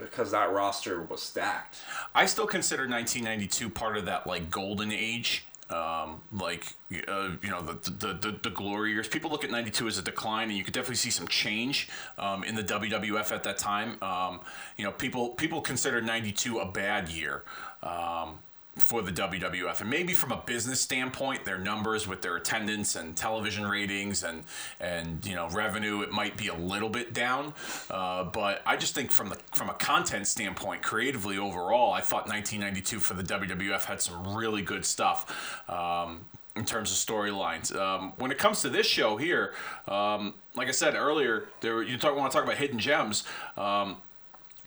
because 0.00 0.30
that 0.30 0.52
roster 0.52 1.02
was 1.02 1.22
stacked. 1.22 1.78
I 2.14 2.26
still 2.26 2.46
consider 2.46 2.82
1992 2.82 3.70
part 3.70 3.96
of 3.96 4.04
that 4.06 4.26
like 4.26 4.50
golden 4.50 4.92
age. 4.92 5.44
Um, 5.68 6.20
like 6.32 6.74
uh, 7.08 7.30
you 7.42 7.50
know 7.50 7.60
the, 7.60 7.90
the 7.90 8.12
the 8.12 8.38
the 8.40 8.50
glory 8.50 8.92
years. 8.92 9.08
People 9.08 9.30
look 9.30 9.42
at 9.42 9.50
'92 9.50 9.88
as 9.88 9.98
a 9.98 10.02
decline, 10.02 10.48
and 10.48 10.56
you 10.56 10.62
could 10.62 10.72
definitely 10.72 10.94
see 10.94 11.10
some 11.10 11.26
change 11.26 11.88
um, 12.18 12.44
in 12.44 12.54
the 12.54 12.62
WWF 12.62 13.32
at 13.32 13.42
that 13.42 13.58
time. 13.58 14.00
Um, 14.00 14.40
you 14.76 14.84
know, 14.84 14.92
people 14.92 15.30
people 15.30 15.60
consider 15.60 16.00
'92 16.00 16.60
a 16.60 16.70
bad 16.70 17.08
year. 17.08 17.42
Um, 17.82 18.38
for 18.78 19.00
the 19.00 19.10
WWF, 19.10 19.80
and 19.80 19.88
maybe 19.88 20.12
from 20.12 20.32
a 20.32 20.42
business 20.44 20.80
standpoint, 20.80 21.44
their 21.44 21.58
numbers 21.58 22.06
with 22.06 22.20
their 22.20 22.36
attendance 22.36 22.94
and 22.94 23.16
television 23.16 23.66
ratings 23.66 24.22
and 24.22 24.44
and 24.80 25.24
you 25.26 25.34
know 25.34 25.48
revenue, 25.48 26.02
it 26.02 26.12
might 26.12 26.36
be 26.36 26.48
a 26.48 26.54
little 26.54 26.90
bit 26.90 27.12
down. 27.12 27.54
Uh, 27.90 28.24
but 28.24 28.62
I 28.66 28.76
just 28.76 28.94
think 28.94 29.10
from 29.10 29.30
the 29.30 29.36
from 29.54 29.70
a 29.70 29.74
content 29.74 30.26
standpoint, 30.26 30.82
creatively 30.82 31.38
overall, 31.38 31.92
I 31.92 32.00
thought 32.00 32.28
1992 32.28 33.00
for 33.00 33.14
the 33.14 33.22
WWF 33.22 33.84
had 33.84 34.00
some 34.00 34.36
really 34.36 34.62
good 34.62 34.84
stuff. 34.84 35.62
Um, 35.68 36.26
in 36.54 36.64
terms 36.64 36.90
of 36.90 36.96
storylines. 36.96 37.76
Um, 37.76 38.14
when 38.16 38.30
it 38.30 38.38
comes 38.38 38.62
to 38.62 38.70
this 38.70 38.86
show 38.86 39.18
here, 39.18 39.52
um, 39.86 40.32
like 40.54 40.68
I 40.68 40.70
said 40.70 40.94
earlier, 40.94 41.48
there 41.60 41.82
you 41.82 41.98
talk, 41.98 42.16
want 42.16 42.32
to 42.32 42.36
talk 42.36 42.44
about 42.44 42.56
hidden 42.56 42.78
gems. 42.78 43.24
Um, 43.58 43.98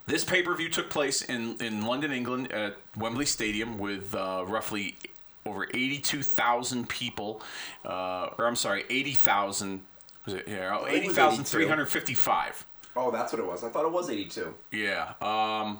this 0.09 0.23
pay 0.23 0.41
per 0.41 0.55
view 0.55 0.69
took 0.69 0.89
place 0.89 1.21
in, 1.21 1.55
in 1.61 1.85
London, 1.85 2.11
England, 2.11 2.51
at 2.51 2.77
Wembley 2.97 3.25
Stadium 3.25 3.77
with 3.77 4.13
uh, 4.15 4.43
roughly 4.47 4.97
over 5.45 5.67
82,000 5.73 6.89
people. 6.89 7.41
Uh, 7.85 8.29
or 8.37 8.45
I'm 8.47 8.55
sorry, 8.55 8.85
80,000. 8.89 9.81
Was 10.25 10.33
it? 10.33 10.47
Yeah, 10.47 10.77
think 10.79 11.03
it 11.03 11.07
was 11.07 11.17
80,355. 11.17 12.65
Oh, 12.95 13.11
that's 13.11 13.31
what 13.31 13.39
it 13.39 13.45
was. 13.45 13.63
I 13.63 13.69
thought 13.69 13.85
it 13.85 13.91
was 13.91 14.09
82. 14.09 14.53
Yeah. 14.71 15.13
Um, 15.21 15.79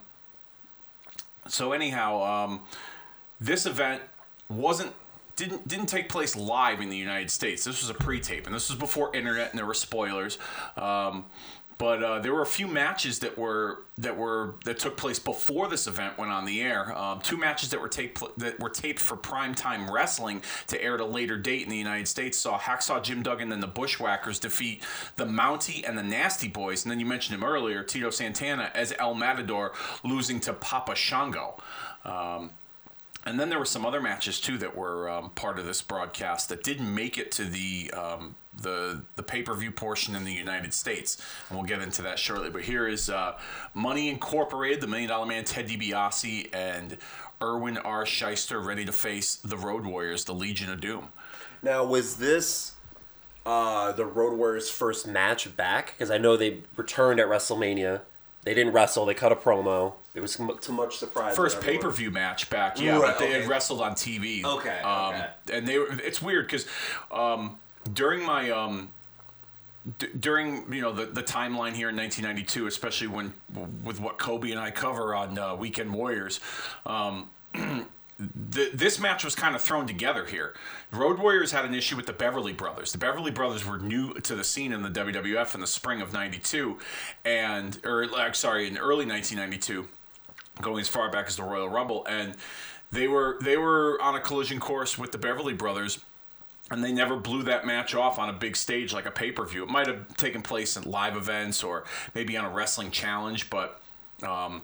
so 1.48 1.72
anyhow, 1.72 2.22
um, 2.24 2.62
this 3.42 3.66
event 3.66 4.04
wasn't 4.48 4.94
didn't 5.36 5.68
didn't 5.68 5.88
take 5.88 6.10
place 6.10 6.36
live 6.36 6.82
in 6.82 6.90
the 6.90 6.98
United 6.98 7.32
States. 7.32 7.64
This 7.64 7.82
was 7.82 7.90
a 7.90 7.94
pre-tape, 7.94 8.46
and 8.46 8.54
this 8.54 8.70
was 8.70 8.78
before 8.78 9.16
internet, 9.16 9.50
and 9.50 9.58
there 9.58 9.66
were 9.66 9.74
spoilers. 9.74 10.38
Um, 10.78 11.26
but 11.80 12.04
uh, 12.04 12.20
there 12.20 12.34
were 12.34 12.42
a 12.42 12.46
few 12.46 12.68
matches 12.68 13.20
that 13.20 13.38
were 13.38 13.84
that 13.98 14.18
were 14.18 14.56
that 14.66 14.78
took 14.80 14.98
place 14.98 15.18
before 15.18 15.70
this 15.70 15.88
event 15.88 16.18
went 16.18 16.30
on 16.30 16.44
the 16.44 16.62
air. 16.62 16.96
Um, 16.96 17.22
two 17.22 17.38
matches 17.38 17.70
that 17.70 17.80
were 17.80 17.88
taped 17.88 18.22
that 18.38 18.60
were 18.60 18.70
taped 18.70 19.00
for 19.00 19.16
primetime 19.16 19.90
wrestling 19.90 20.44
to 20.68 20.84
air 20.84 20.96
at 20.96 21.00
a 21.00 21.06
later 21.06 21.38
date 21.38 21.64
in 21.64 21.70
the 21.70 21.78
United 21.78 22.10
States 22.10 22.38
saw 22.38 22.60
Hacksaw 22.60 23.02
Jim 23.02 23.24
Duggan 23.24 23.54
and 23.54 23.64
the 23.64 23.68
Bushwhackers 23.68 24.40
defeat 24.40 24.84
the 25.16 25.26
Mountie 25.26 25.88
and 25.88 25.98
the 25.98 26.04
Nasty 26.04 26.50
Boys, 26.50 26.84
and 26.84 26.92
then 26.92 27.00
you 27.00 27.06
mentioned 27.06 27.42
him 27.42 27.48
earlier, 27.48 27.82
Tito 27.82 28.10
Santana 28.10 28.72
as 28.76 28.94
El 29.00 29.14
Matador, 29.14 29.72
losing 30.04 30.42
to 30.42 30.54
Papa 30.54 30.96
Shango. 30.96 31.56
Um, 32.04 32.52
and 33.26 33.40
then 33.40 33.50
there 33.50 33.60
were 33.60 33.66
some 33.66 33.86
other 33.86 34.02
matches 34.02 34.42
too 34.42 34.58
that 34.58 34.76
were 34.76 35.10
um, 35.10 35.30
part 35.30 35.60
of 35.60 35.66
this 35.66 35.82
broadcast 35.82 36.50
that 36.50 36.62
didn't 36.62 36.94
make 36.94 37.18
it 37.18 37.32
to 37.34 37.46
the 37.46 37.92
um, 37.92 38.36
the 38.62 39.02
the 39.16 39.24
pay 39.24 39.42
per 39.42 39.54
view 39.56 39.72
portion 39.72 40.16
in 40.16 40.24
the 40.24 40.34
United 40.34 40.74
States, 40.74 41.22
and 41.50 41.58
we'll 41.58 41.68
get 41.68 41.82
into 41.82 42.02
that 42.04 42.20
shortly. 42.20 42.50
But 42.50 42.64
here 42.64 42.88
is 42.88 43.10
uh, 43.10 43.38
Money 43.74 44.10
Incorporated, 44.10 44.82
the 44.82 44.88
Million 44.88 45.10
Dollar 45.10 45.26
Man, 45.26 45.44
Ted 45.44 45.68
DiBiase, 45.68 46.54
and 46.54 46.98
Irwin 47.42 47.78
R. 47.78 48.06
Schyster 48.06 48.64
ready 48.64 48.86
to 48.86 48.92
face 48.92 49.36
the 49.36 49.58
Road 49.58 49.86
Warriors, 49.86 50.26
the 50.26 50.34
Legion 50.34 50.70
of 50.70 50.82
Doom. 50.82 51.10
Now, 51.62 51.84
was 51.86 52.18
this 52.18 52.74
uh, 53.46 53.92
the 53.92 54.06
Road 54.06 54.38
Warriors' 54.38 54.70
first 54.70 55.08
match 55.08 55.56
back? 55.56 55.94
Because 55.98 56.12
I 56.12 56.18
know 56.18 56.38
they 56.38 56.60
returned 56.76 57.20
at 57.20 57.28
WrestleMania. 57.28 58.02
They 58.44 58.54
didn't 58.54 58.74
wrestle. 58.74 59.06
They 59.06 59.14
cut 59.14 59.32
a 59.32 59.36
promo. 59.36 59.94
It 60.16 60.22
was 60.22 60.36
too 60.36 60.74
much 60.74 60.98
surprise. 60.98 61.36
First 61.36 61.62
pay 61.62 61.78
per 61.78 61.90
view 61.92 62.10
match 62.10 62.50
back, 62.50 62.80
yeah, 62.80 62.94
Right, 62.94 63.02
but 63.02 63.20
they 63.20 63.30
okay. 63.30 63.42
had 63.42 63.50
wrestled 63.50 63.82
on 63.82 63.94
TV. 63.94 64.44
Okay, 64.44 64.80
um, 64.80 65.14
okay. 65.14 65.28
and 65.54 65.68
they 65.68 65.78
were. 65.78 65.88
It's 66.04 66.22
weird 66.22 66.48
because 66.48 66.66
um, 67.12 67.58
during 67.94 68.26
my 68.26 68.50
um, 68.50 68.90
d- 69.98 70.10
during 70.20 70.72
you 70.72 70.82
know 70.82 70.92
the, 70.92 71.06
the 71.06 71.24
timeline 71.24 71.74
here 71.74 71.90
in 71.90 71.96
1992, 71.96 72.68
especially 72.68 73.08
when 73.08 73.34
with 73.84 74.00
what 74.00 74.18
Kobe 74.18 74.52
and 74.52 74.60
I 74.60 74.72
cover 74.72 75.16
on 75.16 75.38
uh, 75.38 75.56
Weekend 75.56 75.94
Warriors. 75.94 76.40
Um, 76.86 77.30
th- 77.54 78.72
this 78.74 79.00
match 79.00 79.24
was 79.24 79.36
kind 79.36 79.56
of 79.56 79.62
thrown 79.62 79.88
together 79.88 80.26
here. 80.26 80.54
Road 80.92 81.20
Warriors 81.20 81.52
had 81.52 81.66
an 81.66 81.74
issue 81.74 81.96
with 81.96 82.06
the 82.06 82.14
Beverly 82.14 82.54
Brothers. 82.54 82.92
The 82.92 82.98
Beverly 82.98 83.32
Brothers 83.32 83.66
were 83.66 83.78
new 83.78 84.14
to 84.14 84.36
the 84.36 84.44
scene 84.44 84.72
in 84.74 84.82
the 84.82 84.90
WWF 84.90 85.56
in 85.56 85.62
the 85.62 85.68
spring 85.68 86.02
of 86.02 86.14
'92, 86.14 86.78
and 87.26 87.80
or 87.86 88.08
sorry, 88.34 88.68
in 88.68 88.78
early 88.78 89.06
1992 89.06 89.88
going 90.62 90.82
as 90.82 90.88
far 90.88 91.10
back 91.10 91.28
as 91.28 91.36
the 91.36 91.44
Royal 91.44 91.70
Rumble, 91.70 92.06
and 92.08 92.36
they 92.92 93.08
were 93.08 93.38
they 93.42 93.58
were 93.58 93.98
on 94.02 94.16
a 94.16 94.20
collision 94.20 94.60
course 94.60 94.98
with 94.98 95.12
the 95.12 95.18
Beverly 95.18 95.54
Brothers, 95.54 96.00
and 96.72 96.84
they 96.84 96.92
never 96.92 97.16
blew 97.16 97.44
that 97.44 97.66
match 97.66 97.96
off 97.96 98.20
on 98.20 98.30
a 98.30 98.34
big 98.34 98.56
stage 98.56 98.94
like 98.94 99.06
a 99.06 99.12
pay 99.12 99.32
per 99.32 99.46
view. 99.46 99.64
It 99.64 99.70
might 99.70 99.88
have 99.88 100.16
taken 100.18 100.42
place 100.42 100.78
in 100.78 100.84
live 100.84 101.16
events 101.16 101.64
or 101.64 101.86
maybe 102.14 102.38
on 102.38 102.46
a 102.46 102.50
wrestling 102.50 102.92
challenge, 102.92 103.50
but. 103.50 103.82
Um, 104.24 104.64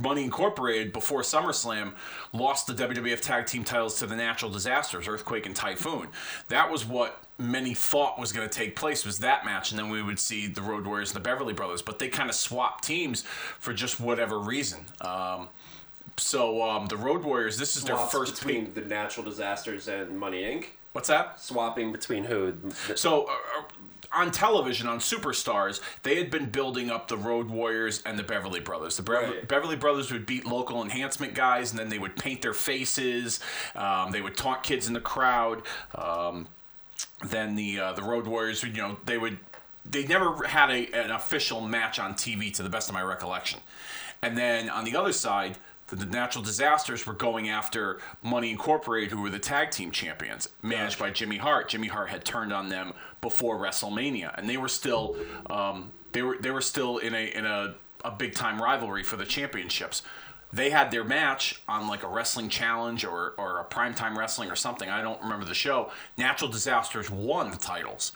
Money 0.00 0.22
Incorporated 0.22 0.92
before 0.92 1.22
SummerSlam 1.22 1.94
lost 2.32 2.68
the 2.68 2.72
WWF 2.72 3.20
Tag 3.20 3.46
Team 3.46 3.64
titles 3.64 3.98
to 3.98 4.06
the 4.06 4.14
Natural 4.14 4.50
Disasters, 4.50 5.08
Earthquake 5.08 5.44
and 5.44 5.56
Typhoon. 5.56 6.08
That 6.48 6.70
was 6.70 6.84
what 6.84 7.24
many 7.36 7.74
thought 7.74 8.18
was 8.18 8.30
going 8.30 8.48
to 8.48 8.54
take 8.54 8.76
place 8.76 9.04
was 9.04 9.18
that 9.18 9.44
match, 9.44 9.72
and 9.72 9.78
then 9.78 9.88
we 9.88 10.00
would 10.00 10.20
see 10.20 10.46
the 10.46 10.62
Road 10.62 10.86
Warriors 10.86 11.10
and 11.10 11.16
the 11.16 11.28
Beverly 11.28 11.52
Brothers. 11.52 11.82
But 11.82 11.98
they 11.98 12.08
kind 12.08 12.28
of 12.28 12.36
swapped 12.36 12.84
teams 12.84 13.22
for 13.58 13.72
just 13.72 13.98
whatever 13.98 14.38
reason. 14.38 14.86
Um, 15.00 15.48
so 16.16 16.62
um, 16.62 16.86
the 16.86 16.96
Road 16.96 17.22
Warriors, 17.24 17.58
this 17.58 17.76
is 17.76 17.84
their 17.84 17.96
first 17.96 18.36
between 18.36 18.74
the 18.74 18.80
Natural 18.82 19.24
Disasters 19.24 19.88
and 19.88 20.18
Money 20.18 20.42
Inc. 20.42 20.66
What's 20.92 21.08
that? 21.08 21.40
Swapping 21.40 21.90
between 21.92 22.24
who? 22.24 22.54
So 22.96 23.24
uh, 23.24 23.30
uh, 23.30 23.62
on 24.12 24.30
television, 24.30 24.86
on 24.88 24.98
Superstars, 24.98 25.80
they 26.02 26.16
had 26.16 26.30
been 26.30 26.50
building 26.50 26.90
up 26.90 27.08
the 27.08 27.16
Road 27.16 27.48
Warriors 27.48 28.02
and 28.04 28.18
the 28.18 28.22
Beverly 28.22 28.60
Brothers. 28.60 28.98
The 28.98 29.02
Bre- 29.02 29.14
Right. 29.14 29.48
Beverly 29.48 29.76
Brothers 29.76 30.12
would 30.12 30.26
beat 30.26 30.44
local 30.44 30.82
enhancement 30.82 31.32
guys, 31.34 31.70
and 31.70 31.78
then 31.78 31.88
they 31.88 31.98
would 31.98 32.16
paint 32.16 32.42
their 32.42 32.52
faces. 32.52 33.40
Um, 33.74 34.10
they 34.12 34.20
would 34.20 34.36
taunt 34.36 34.62
kids 34.62 34.86
in 34.86 34.92
the 34.92 35.00
crowd. 35.00 35.62
Um, 35.94 36.46
then 37.24 37.56
the 37.56 37.80
uh, 37.80 37.92
the 37.94 38.02
Road 38.02 38.26
Warriors, 38.26 38.62
you 38.62 38.70
know, 38.72 38.98
they 39.06 39.16
would 39.16 39.38
they 39.88 40.04
never 40.06 40.46
had 40.46 40.70
a, 40.70 40.92
an 40.92 41.10
official 41.10 41.60
match 41.62 41.98
on 41.98 42.12
TV, 42.14 42.52
to 42.54 42.62
the 42.62 42.68
best 42.68 42.88
of 42.90 42.94
my 42.94 43.02
recollection. 43.02 43.60
And 44.20 44.36
then 44.36 44.68
on 44.68 44.84
the 44.84 44.94
other 44.94 45.12
side, 45.12 45.56
the, 45.96 46.06
Natural 46.06 46.44
Disasters 46.44 47.06
were 47.06 47.12
going 47.14 47.48
after 47.48 47.98
Money 48.22 48.50
Incorporated, 48.50 49.10
who 49.10 49.22
were 49.22 49.30
the 49.30 49.38
tag 49.38 49.70
team 49.70 49.90
champions, 49.90 50.48
managed 50.62 50.98
by 50.98 51.10
Jimmy 51.10 51.38
Hart. 51.38 51.68
Jimmy 51.68 51.88
Hart 51.88 52.10
had 52.10 52.24
turned 52.24 52.52
on 52.52 52.68
them 52.68 52.92
before 53.20 53.58
WrestleMania, 53.58 54.36
and 54.36 54.48
they 54.48 54.56
were 54.56 54.68
still 54.68 55.16
um, 55.50 55.92
they 56.12 56.22
were 56.22 56.36
they 56.38 56.50
were 56.50 56.60
still 56.60 56.98
in 56.98 57.14
a 57.14 57.24
in 57.36 57.44
a, 57.46 57.74
a 58.04 58.10
big 58.10 58.34
time 58.34 58.60
rivalry 58.60 59.02
for 59.02 59.16
the 59.16 59.24
championships. 59.24 60.02
They 60.54 60.68
had 60.68 60.90
their 60.90 61.04
match 61.04 61.62
on 61.66 61.88
like 61.88 62.02
a 62.02 62.08
wrestling 62.08 62.50
challenge 62.50 63.06
or, 63.06 63.32
or 63.38 63.60
a 63.60 63.64
primetime 63.64 64.16
wrestling 64.16 64.50
or 64.50 64.56
something. 64.56 64.86
I 64.90 65.00
don't 65.00 65.20
remember 65.22 65.46
the 65.46 65.54
show. 65.54 65.90
Natural 66.18 66.50
Disasters 66.50 67.10
won 67.10 67.50
the 67.50 67.56
titles. 67.56 68.12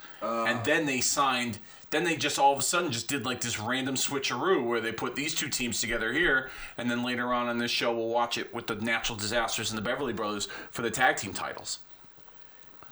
and 0.47 0.62
then 0.62 0.85
they 0.85 1.00
signed 1.00 1.59
then 1.90 2.05
they 2.05 2.16
just 2.16 2.38
all 2.38 2.52
of 2.52 2.59
a 2.59 2.62
sudden 2.62 2.90
just 2.90 3.09
did 3.09 3.25
like 3.25 3.40
this 3.40 3.59
random 3.59 3.95
switcheroo 3.95 4.64
where 4.64 4.81
they 4.81 4.93
put 4.93 5.14
these 5.14 5.35
two 5.35 5.49
teams 5.49 5.81
together 5.81 6.12
here 6.12 6.50
and 6.76 6.90
then 6.90 7.05
later 7.05 7.33
on 7.33 7.49
in 7.49 7.59
this 7.59 7.71
show 7.71 7.95
we'll 7.95 8.09
watch 8.09 8.37
it 8.37 8.52
with 8.52 8.66
the 8.66 8.75
Natural 8.75 9.16
Disasters 9.16 9.71
and 9.71 9.78
the 9.78 9.83
Beverly 9.83 10.12
Brothers 10.12 10.49
for 10.71 10.83
the 10.83 10.90
tag 10.90 11.16
team 11.16 11.33
titles. 11.33 11.78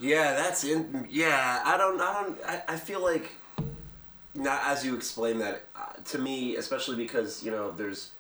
Yeah, 0.01 0.35
that's 0.35 0.65
in. 0.65 1.07
Yeah, 1.09 1.63
I 1.65 1.77
don't. 1.77 2.01
I 2.01 2.13
don't. 2.13 2.39
I, 2.47 2.63
I 2.69 2.77
feel 2.77 3.01
like, 3.01 3.31
not 4.35 4.61
as 4.65 4.85
you 4.85 4.97
explain 4.97 5.39
that 5.39 5.67
uh, 5.77 5.93
to 6.07 6.19
me, 6.19 6.57
especially 6.57 6.97
because 6.97 7.45
you 7.45 7.51
know 7.51 7.71
there's 7.71 8.11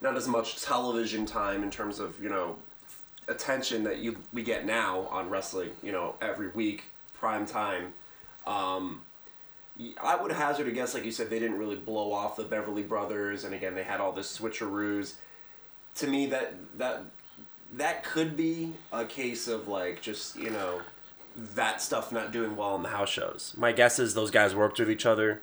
not 0.00 0.16
as 0.16 0.26
much 0.26 0.62
television 0.62 1.26
time 1.26 1.62
in 1.62 1.70
terms 1.70 1.98
of 1.98 2.20
you 2.22 2.30
know 2.30 2.56
attention 3.28 3.84
that 3.84 3.98
you 3.98 4.16
we 4.32 4.42
get 4.42 4.64
now 4.64 5.00
on 5.10 5.28
wrestling. 5.28 5.70
You 5.82 5.92
know, 5.92 6.14
every 6.22 6.48
week 6.48 6.84
prime 7.12 7.44
time. 7.44 7.92
Um, 8.46 9.02
I 10.02 10.16
would 10.16 10.32
hazard 10.32 10.66
a 10.66 10.72
guess, 10.72 10.94
like 10.94 11.04
you 11.04 11.12
said, 11.12 11.30
they 11.30 11.38
didn't 11.38 11.58
really 11.58 11.76
blow 11.76 12.12
off 12.12 12.36
the 12.36 12.44
Beverly 12.44 12.82
Brothers, 12.82 13.44
and 13.44 13.54
again 13.54 13.74
they 13.74 13.84
had 13.84 14.00
all 14.00 14.12
this 14.12 14.36
switcheroos. 14.36 15.14
To 15.96 16.06
me, 16.06 16.26
that 16.26 16.54
that 16.78 17.02
that 17.74 18.02
could 18.04 18.36
be 18.36 18.72
a 18.92 19.04
case 19.04 19.46
of 19.48 19.68
like 19.68 20.00
just 20.02 20.36
you 20.36 20.50
know 20.50 20.80
that 21.36 21.80
stuff 21.80 22.10
not 22.10 22.32
doing 22.32 22.56
well 22.56 22.74
in 22.74 22.82
the 22.82 22.88
house 22.88 23.08
shows. 23.10 23.54
My 23.56 23.72
guess 23.72 23.98
is 23.98 24.14
those 24.14 24.30
guys 24.30 24.54
worked 24.54 24.78
with 24.80 24.90
each 24.90 25.06
other. 25.06 25.42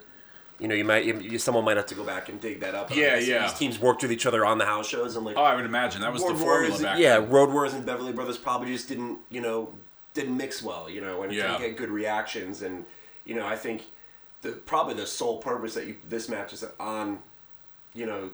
You 0.60 0.70
know, 0.70 0.76
you 0.76 0.86
might 0.86 1.06
you, 1.06 1.38
someone 1.38 1.66
might 1.66 1.78
have 1.78 1.86
to 1.88 1.96
go 1.96 2.04
back 2.06 2.30
and 2.30 2.40
dig 2.40 2.62
that 2.62 2.76
up. 2.76 2.94
Yeah, 2.96 3.18
yeah. 3.18 3.44
These 3.44 3.58
teams 3.60 3.80
worked 3.80 4.02
with 4.04 4.12
each 4.12 4.26
other 4.26 4.46
on 4.46 4.58
the 4.58 4.66
house 4.66 4.88
shows 4.88 5.16
and 5.18 5.26
like 5.26 5.36
Oh, 5.38 5.44
I 5.44 5.56
would 5.56 5.66
imagine 5.66 6.02
that 6.02 6.14
was 6.14 6.22
the 6.22 6.30
formula 6.30 6.46
Warriors, 6.46 6.82
back 6.82 7.00
yeah. 7.00 7.16
Road 7.16 7.50
Warriors 7.52 7.74
and 7.74 7.86
Beverly 7.86 8.14
Brothers 8.14 8.38
probably 8.38 8.72
just 8.72 8.88
didn't 8.88 9.20
you 9.30 9.42
know 9.42 9.74
didn't 10.14 10.36
mix 10.38 10.64
well. 10.64 10.90
You 10.90 11.02
know, 11.02 11.24
and 11.24 11.34
Yeah. 11.34 11.48
didn't 11.58 11.62
get 11.62 11.78
good 11.78 11.90
reactions. 11.90 12.62
And 12.62 12.86
you 13.26 13.36
know, 13.36 13.46
I 13.46 13.56
think 13.58 13.84
the 14.42 14.52
probably 14.52 14.94
the 14.94 15.08
sole 15.08 15.38
purpose 15.38 15.74
that 15.76 15.88
you, 15.88 15.96
this 16.08 16.30
match 16.30 16.54
is 16.54 16.64
on, 16.80 17.20
you 17.94 18.06
know. 18.06 18.32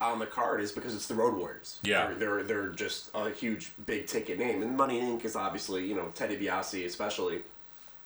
On 0.00 0.18
the 0.18 0.26
card 0.26 0.60
is 0.60 0.70
because 0.70 0.94
it's 0.94 1.06
the 1.06 1.14
Road 1.14 1.34
Warriors. 1.34 1.78
Yeah. 1.82 2.08
they're, 2.08 2.14
they're 2.16 2.42
they're 2.42 2.68
just 2.70 3.10
a 3.14 3.30
huge 3.30 3.70
big 3.86 4.06
ticket 4.06 4.38
name, 4.38 4.60
and 4.62 4.76
Money 4.76 5.00
Inc. 5.00 5.24
is 5.24 5.34
obviously 5.34 5.86
you 5.86 5.94
know 5.94 6.08
Teddy 6.14 6.36
DiBiase 6.36 6.84
especially 6.84 7.40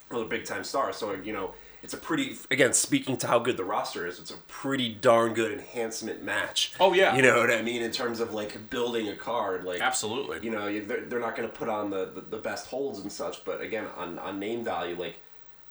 another 0.09 0.25
big 0.25 0.45
time 0.45 0.63
star. 0.63 0.93
So 0.93 1.13
you 1.13 1.33
know, 1.33 1.53
it's 1.83 1.93
a 1.93 1.97
pretty 1.97 2.37
again 2.51 2.73
speaking 2.73 3.17
to 3.17 3.27
how 3.27 3.39
good 3.39 3.57
the 3.57 3.63
roster 3.63 4.07
is. 4.07 4.19
It's 4.19 4.31
a 4.31 4.37
pretty 4.47 4.93
darn 4.93 5.33
good 5.33 5.51
enhancement 5.51 6.23
match. 6.23 6.73
Oh, 6.79 6.93
yeah. 6.93 7.15
you 7.15 7.21
know 7.21 7.39
what 7.39 7.51
I 7.51 7.61
mean 7.61 7.81
in 7.81 7.91
terms 7.91 8.19
of 8.19 8.33
like 8.33 8.69
building 8.69 9.09
a 9.09 9.15
card. 9.15 9.63
Like 9.63 9.81
Absolutely. 9.81 10.39
you 10.41 10.51
know 10.51 10.65
they're, 10.81 11.01
they're 11.01 11.19
not 11.19 11.35
going 11.35 11.49
to 11.49 11.55
put 11.55 11.69
on 11.69 11.89
the, 11.89 12.05
the 12.13 12.21
the 12.21 12.37
best 12.37 12.67
holds 12.67 12.99
and 12.99 13.11
such, 13.11 13.43
but 13.45 13.61
again 13.61 13.87
on 13.97 14.19
on 14.19 14.39
name 14.39 14.63
value, 14.63 14.95
like 14.97 15.19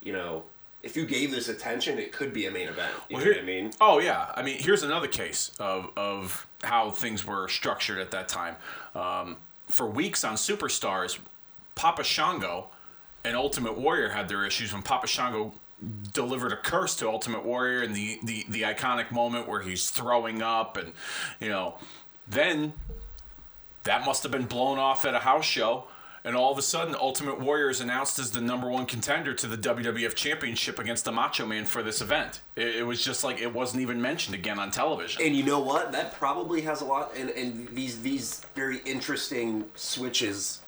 you 0.01 0.13
know. 0.13 0.43
If 0.81 0.95
you 0.95 1.05
gave 1.05 1.31
this 1.31 1.49
attention, 1.49 1.97
it 1.99 2.11
could 2.13 2.31
be 2.33 2.45
a 2.45 2.51
main 2.51 2.69
event. 2.69 2.93
You 3.09 3.15
Well, 3.17 3.25
know 3.25 3.31
here- 3.31 3.41
what 3.41 3.43
I 3.43 3.45
mean? 3.45 3.71
Oh 3.81 3.99
yeah, 3.99 4.31
I 4.35 4.41
mean 4.41 4.57
here's 4.59 4.83
another 4.83 5.07
case 5.07 5.51
of 5.59 5.91
of 5.97 6.47
how 6.63 6.91
things 6.91 7.25
were 7.25 7.47
structured 7.49 7.99
at 7.99 8.11
that 8.11 8.27
time. 8.29 8.55
Um, 8.95 9.37
for 9.67 9.85
weeks 9.87 10.23
on 10.23 10.35
Superstars, 10.35 11.19
Papa 11.75 12.03
Shango 12.03 12.69
and 13.23 13.35
Ultimate 13.35 13.77
Warrior 13.77 14.09
had 14.09 14.29
their 14.29 14.45
issues 14.45 14.71
when 14.73 14.81
Papa 14.81 15.05
Shango 15.07 15.53
delivered 16.13 16.51
a 16.51 16.57
curse 16.57 16.95
to 16.97 17.07
Ultimate 17.09 17.45
Warrior 17.45 17.83
and 17.83 17.95
the, 17.95 18.19
the, 18.23 18.45
the 18.49 18.61
iconic 18.63 19.11
moment 19.11 19.47
where 19.47 19.61
he's 19.61 19.89
throwing 19.89 20.41
up 20.41 20.75
and 20.75 20.91
you 21.39 21.47
know 21.49 21.75
then 22.27 22.73
that 23.83 24.05
must 24.05 24.23
have 24.23 24.31
been 24.31 24.45
blown 24.45 24.77
off 24.77 25.05
at 25.05 25.13
a 25.13 25.19
house 25.19 25.45
show 25.45 25.85
and 26.23 26.35
all 26.35 26.51
of 26.51 26.57
a 26.57 26.61
sudden 26.61 26.95
Ultimate 26.95 27.39
Warrior 27.39 27.69
is 27.69 27.81
announced 27.81 28.19
as 28.19 28.31
the 28.31 28.41
number 28.41 28.69
one 28.69 28.85
contender 28.85 29.33
to 29.33 29.47
the 29.47 29.57
WWF 29.57 30.15
Championship 30.15 30.79
against 30.79 31.05
the 31.05 31.11
Macho 31.11 31.45
Man 31.45 31.65
for 31.65 31.81
this 31.83 32.01
event. 32.01 32.41
It, 32.55 32.77
it 32.77 32.83
was 32.83 33.03
just 33.03 33.23
like 33.23 33.39
it 33.39 33.53
wasn't 33.53 33.81
even 33.81 34.01
mentioned 34.01 34.35
again 34.35 34.59
on 34.59 34.71
television. 34.71 35.21
And 35.23 35.35
you 35.35 35.43
know 35.43 35.59
what? 35.59 35.91
That 35.91 36.13
probably 36.13 36.61
has 36.61 36.81
a 36.81 36.85
lot, 36.85 37.11
and, 37.15 37.29
and 37.31 37.67
these 37.75 38.01
these 38.01 38.41
very 38.55 38.79
interesting 38.85 39.65
switches, 39.75 40.61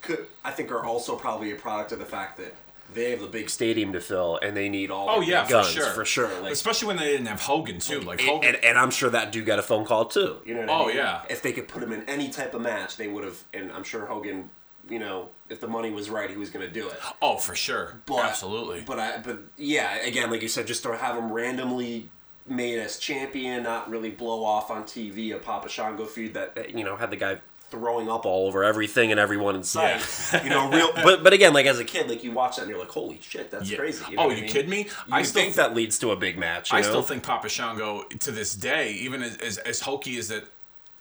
could 0.00 0.26
I 0.44 0.50
think 0.50 0.70
are 0.70 0.84
also 0.84 1.16
probably 1.16 1.52
a 1.52 1.56
product 1.56 1.92
of 1.92 1.98
the 1.98 2.04
fact 2.04 2.36
that 2.38 2.54
they 2.94 3.10
have 3.10 3.20
the 3.20 3.26
big 3.26 3.48
stadium 3.48 3.92
to 3.94 4.00
fill, 4.00 4.38
and 4.42 4.54
they 4.56 4.68
need 4.68 4.90
all. 4.90 5.08
Oh 5.08 5.20
the 5.20 5.26
yeah, 5.26 5.48
guns, 5.48 5.68
for 5.68 5.72
sure, 5.80 5.90
for 5.92 6.04
sure. 6.04 6.40
Like, 6.42 6.52
Especially 6.52 6.88
when 6.88 6.96
they 6.98 7.06
didn't 7.12 7.26
have 7.26 7.40
Hogan 7.40 7.78
too. 7.78 8.00
Like 8.00 8.20
and, 8.20 8.28
Hogan, 8.28 8.54
and, 8.54 8.64
and 8.64 8.78
I'm 8.78 8.90
sure 8.90 9.08
that 9.10 9.32
dude 9.32 9.46
got 9.46 9.58
a 9.58 9.62
phone 9.62 9.84
call 9.86 10.04
too. 10.06 10.36
You 10.44 10.54
know 10.54 10.60
what 10.60 10.70
I 10.70 10.72
Oh, 10.82 10.86
mean? 10.88 10.96
yeah. 10.96 11.22
If 11.30 11.40
they 11.42 11.52
could 11.52 11.68
put 11.68 11.82
him 11.82 11.92
in 11.92 12.02
any 12.08 12.28
type 12.28 12.52
of 12.54 12.60
match, 12.60 12.96
they 12.98 13.08
would 13.08 13.24
have. 13.24 13.42
And 13.54 13.72
I'm 13.72 13.82
sure 13.84 14.04
Hogan, 14.06 14.50
you 14.88 14.98
know, 14.98 15.28
if 15.48 15.60
the 15.60 15.68
money 15.68 15.90
was 15.90 16.10
right, 16.10 16.28
he 16.30 16.36
was 16.36 16.50
going 16.50 16.66
to 16.66 16.72
do 16.72 16.88
it. 16.88 16.98
oh 17.20 17.36
for 17.36 17.54
sure, 17.54 18.00
But, 18.06 18.24
absolutely. 18.24 18.82
But 18.86 18.98
I, 18.98 19.18
but 19.18 19.38
yeah, 19.56 19.96
again, 20.04 20.30
like 20.30 20.42
you 20.42 20.48
said, 20.48 20.66
just 20.66 20.82
to 20.84 20.96
have 20.96 21.16
him 21.16 21.32
randomly 21.32 22.08
made 22.46 22.78
as 22.78 22.98
champion, 22.98 23.62
not 23.62 23.88
really 23.88 24.10
blow 24.10 24.44
off 24.44 24.70
on 24.70 24.84
TV 24.84 25.34
a 25.34 25.38
Papa 25.38 25.68
Shango 25.68 26.04
feud 26.06 26.34
that 26.34 26.74
you 26.76 26.84
know 26.84 26.96
had 26.96 27.10
the 27.10 27.16
guy 27.16 27.38
throwing 27.70 28.10
up 28.10 28.26
all 28.26 28.48
over 28.48 28.64
everything 28.64 29.10
and 29.12 29.18
everyone 29.18 29.54
in 29.56 29.62
sight. 29.62 30.04
Yeah. 30.32 30.42
you 30.44 30.50
know, 30.50 30.68
real. 30.70 30.90
But 30.94 31.22
but 31.22 31.32
again, 31.32 31.52
like 31.54 31.64
as 31.66 31.78
a 31.78 31.84
kid, 31.84 32.08
like 32.10 32.22
you 32.24 32.32
watch 32.32 32.56
that 32.56 32.62
and 32.62 32.70
you're 32.70 32.78
like, 32.80 32.90
holy 32.90 33.18
shit, 33.22 33.50
that's 33.50 33.70
Yeah. 33.70 33.78
crazy. 33.78 34.04
Oh, 34.18 34.28
you 34.30 34.36
I 34.36 34.40
mean? 34.40 34.48
kidding 34.50 34.70
me? 34.70 34.78
You 34.80 34.88
I 35.14 35.22
still 35.22 35.42
think 35.42 35.54
that 35.54 35.74
leads 35.74 35.98
to 36.00 36.10
a 36.10 36.16
big 36.16 36.36
match? 36.36 36.70
You 36.72 36.78
I 36.78 36.80
know? 36.82 36.88
still 36.88 37.02
think 37.02 37.22
Papa 37.22 37.48
Shango 37.48 38.02
to 38.20 38.30
this 38.30 38.54
day, 38.54 38.92
even 38.94 39.22
as, 39.22 39.36
as, 39.38 39.58
as 39.58 39.80
hokey 39.80 40.18
as 40.18 40.28
that 40.28 40.44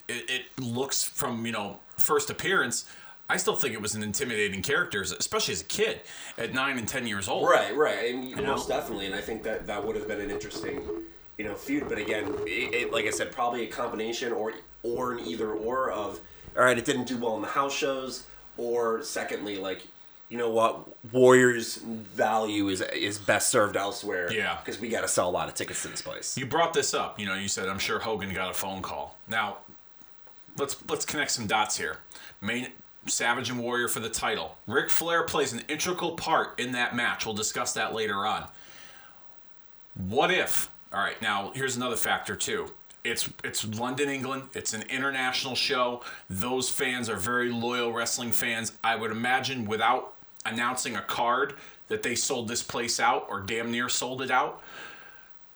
it, 0.07 0.29
it 0.29 0.43
looks 0.63 1.03
from 1.03 1.45
you 1.45 1.51
know 1.51 1.79
first 1.97 2.29
appearance, 2.29 2.85
I 3.31 3.37
still 3.37 3.55
think 3.55 3.73
it 3.73 3.81
was 3.81 3.95
an 3.95 4.03
intimidating 4.03 4.61
character, 4.61 5.01
especially 5.01 5.53
as 5.53 5.61
a 5.61 5.65
kid 5.65 6.01
at 6.37 6.53
nine 6.53 6.77
and 6.77 6.85
ten 6.85 7.07
years 7.07 7.29
old. 7.29 7.49
Right, 7.49 7.73
right, 7.73 8.13
and 8.13 8.35
most 8.45 8.67
know? 8.67 8.75
definitely, 8.75 9.05
and 9.05 9.15
I 9.15 9.21
think 9.21 9.43
that 9.43 9.67
that 9.67 9.85
would 9.85 9.95
have 9.95 10.05
been 10.05 10.19
an 10.19 10.29
interesting, 10.29 10.81
you 11.37 11.45
know, 11.45 11.55
feud. 11.55 11.87
But 11.87 11.97
again, 11.97 12.35
it, 12.45 12.73
it, 12.73 12.91
like 12.91 13.05
I 13.05 13.09
said, 13.09 13.31
probably 13.31 13.63
a 13.63 13.67
combination 13.67 14.33
or 14.33 14.51
or 14.83 15.13
an 15.13 15.19
either 15.25 15.49
or 15.49 15.91
of, 15.91 16.19
all 16.57 16.65
right, 16.65 16.77
it 16.77 16.83
didn't 16.83 17.05
do 17.05 17.17
well 17.17 17.37
in 17.37 17.41
the 17.41 17.47
house 17.47 17.73
shows, 17.73 18.25
or 18.57 19.01
secondly, 19.01 19.57
like, 19.57 19.87
you 20.27 20.37
know 20.37 20.49
what, 20.49 20.89
Warriors 21.13 21.77
value 21.77 22.67
is 22.67 22.81
is 22.81 23.17
best 23.17 23.47
served 23.47 23.77
elsewhere. 23.77 24.29
Yeah. 24.33 24.57
because 24.59 24.77
we 24.81 24.89
got 24.89 25.01
to 25.01 25.07
sell 25.07 25.29
a 25.29 25.31
lot 25.31 25.47
of 25.47 25.55
tickets 25.55 25.83
to 25.83 25.87
this 25.87 26.01
place. 26.01 26.37
You 26.37 26.47
brought 26.47 26.73
this 26.73 26.93
up. 26.93 27.17
You 27.17 27.27
know, 27.27 27.35
you 27.35 27.47
said 27.47 27.69
I'm 27.69 27.79
sure 27.79 27.99
Hogan 27.99 28.33
got 28.33 28.51
a 28.51 28.53
phone 28.53 28.81
call. 28.81 29.17
Now, 29.29 29.59
let's 30.57 30.75
let's 30.89 31.05
connect 31.05 31.31
some 31.31 31.47
dots 31.47 31.77
here. 31.77 31.99
Main 32.41 32.67
Savage 33.07 33.49
and 33.49 33.59
Warrior 33.59 33.87
for 33.87 33.99
the 33.99 34.09
title. 34.09 34.57
Ric 34.67 34.89
Flair 34.89 35.23
plays 35.23 35.53
an 35.53 35.63
integral 35.67 36.11
part 36.11 36.59
in 36.59 36.71
that 36.73 36.95
match. 36.95 37.25
We'll 37.25 37.35
discuss 37.35 37.73
that 37.73 37.93
later 37.93 38.25
on. 38.25 38.45
What 39.95 40.31
if? 40.31 40.69
All 40.93 40.99
right, 40.99 41.21
now 41.21 41.51
here's 41.55 41.75
another 41.75 41.95
factor 41.95 42.35
too. 42.35 42.71
It's 43.03 43.29
it's 43.43 43.65
London, 43.65 44.09
England. 44.09 44.43
It's 44.53 44.73
an 44.73 44.83
international 44.83 45.55
show. 45.55 46.03
Those 46.29 46.69
fans 46.69 47.09
are 47.09 47.15
very 47.15 47.51
loyal 47.51 47.91
wrestling 47.91 48.31
fans. 48.31 48.73
I 48.83 48.95
would 48.95 49.11
imagine 49.11 49.65
without 49.65 50.13
announcing 50.45 50.95
a 50.95 51.01
card 51.01 51.55
that 51.87 52.03
they 52.03 52.15
sold 52.15 52.47
this 52.47 52.61
place 52.61 52.99
out 52.99 53.25
or 53.29 53.39
damn 53.39 53.71
near 53.71 53.89
sold 53.89 54.21
it 54.21 54.29
out. 54.29 54.61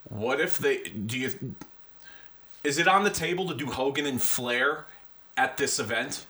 What 0.10 0.42
if 0.42 0.58
they 0.58 0.84
do 0.84 1.18
you 1.18 1.56
is 2.64 2.80
it 2.80 2.88
on 2.88 3.04
the 3.04 3.12
table 3.12 3.48
to 3.48 3.56
do 3.56 3.68
Hogan 3.68 4.08
and 4.08 4.22
Flair 4.22 4.86
at 5.38 5.58
this 5.58 5.78
event? 5.80 6.26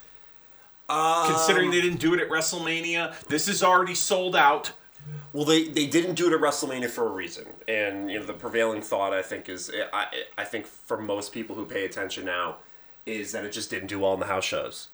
Considering 0.87 1.71
they 1.71 1.81
didn't 1.81 1.99
do 1.99 2.13
it 2.13 2.19
at 2.19 2.29
WrestleMania, 2.29 3.19
this 3.27 3.47
is 3.47 3.63
already 3.63 3.95
sold 3.95 4.35
out. 4.35 4.71
Well, 5.33 5.45
they, 5.45 5.67
they 5.67 5.87
didn't 5.87 6.15
do 6.15 6.27
it 6.27 6.33
at 6.33 6.39
WrestleMania 6.39 6.89
for 6.89 7.07
a 7.07 7.11
reason, 7.11 7.45
and 7.67 8.09
you 8.09 8.19
know 8.19 8.25
the 8.25 8.33
prevailing 8.33 8.81
thought 8.81 9.13
I 9.13 9.21
think 9.21 9.49
is 9.49 9.71
I 9.91 10.07
I 10.37 10.43
think 10.45 10.65
for 10.65 10.97
most 10.97 11.33
people 11.33 11.55
who 11.55 11.65
pay 11.65 11.85
attention 11.85 12.25
now 12.25 12.57
is 13.05 13.31
that 13.33 13.43
it 13.45 13.51
just 13.51 13.69
didn't 13.69 13.87
do 13.87 13.99
well 13.99 14.13
in 14.13 14.19
the 14.19 14.27
house 14.27 14.45
shows. 14.45 14.87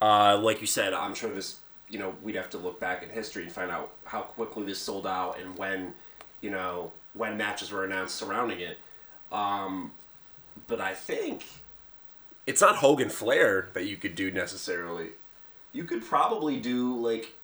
Uh, 0.00 0.38
like 0.38 0.60
you 0.60 0.66
said, 0.66 0.92
I'm 0.92 1.14
sure 1.14 1.30
this 1.30 1.58
you 1.88 1.98
know 1.98 2.14
we'd 2.22 2.36
have 2.36 2.50
to 2.50 2.58
look 2.58 2.80
back 2.80 3.02
in 3.02 3.10
history 3.10 3.42
and 3.42 3.52
find 3.52 3.70
out 3.70 3.92
how 4.04 4.22
quickly 4.22 4.64
this 4.64 4.78
sold 4.78 5.06
out 5.06 5.38
and 5.38 5.56
when 5.58 5.94
you 6.40 6.50
know 6.50 6.92
when 7.12 7.36
matches 7.36 7.70
were 7.70 7.84
announced 7.84 8.14
surrounding 8.14 8.60
it. 8.60 8.78
Um, 9.30 9.92
but 10.66 10.80
I 10.80 10.94
think 10.94 11.44
it's 12.46 12.60
not 12.60 12.76
Hogan 12.76 13.08
Flair 13.08 13.68
that 13.74 13.84
you 13.84 13.96
could 13.96 14.14
do 14.14 14.30
necessarily. 14.30 15.10
You 15.74 15.84
could 15.84 16.02
probably 16.02 16.58
do 16.58 16.96
like 16.96 17.34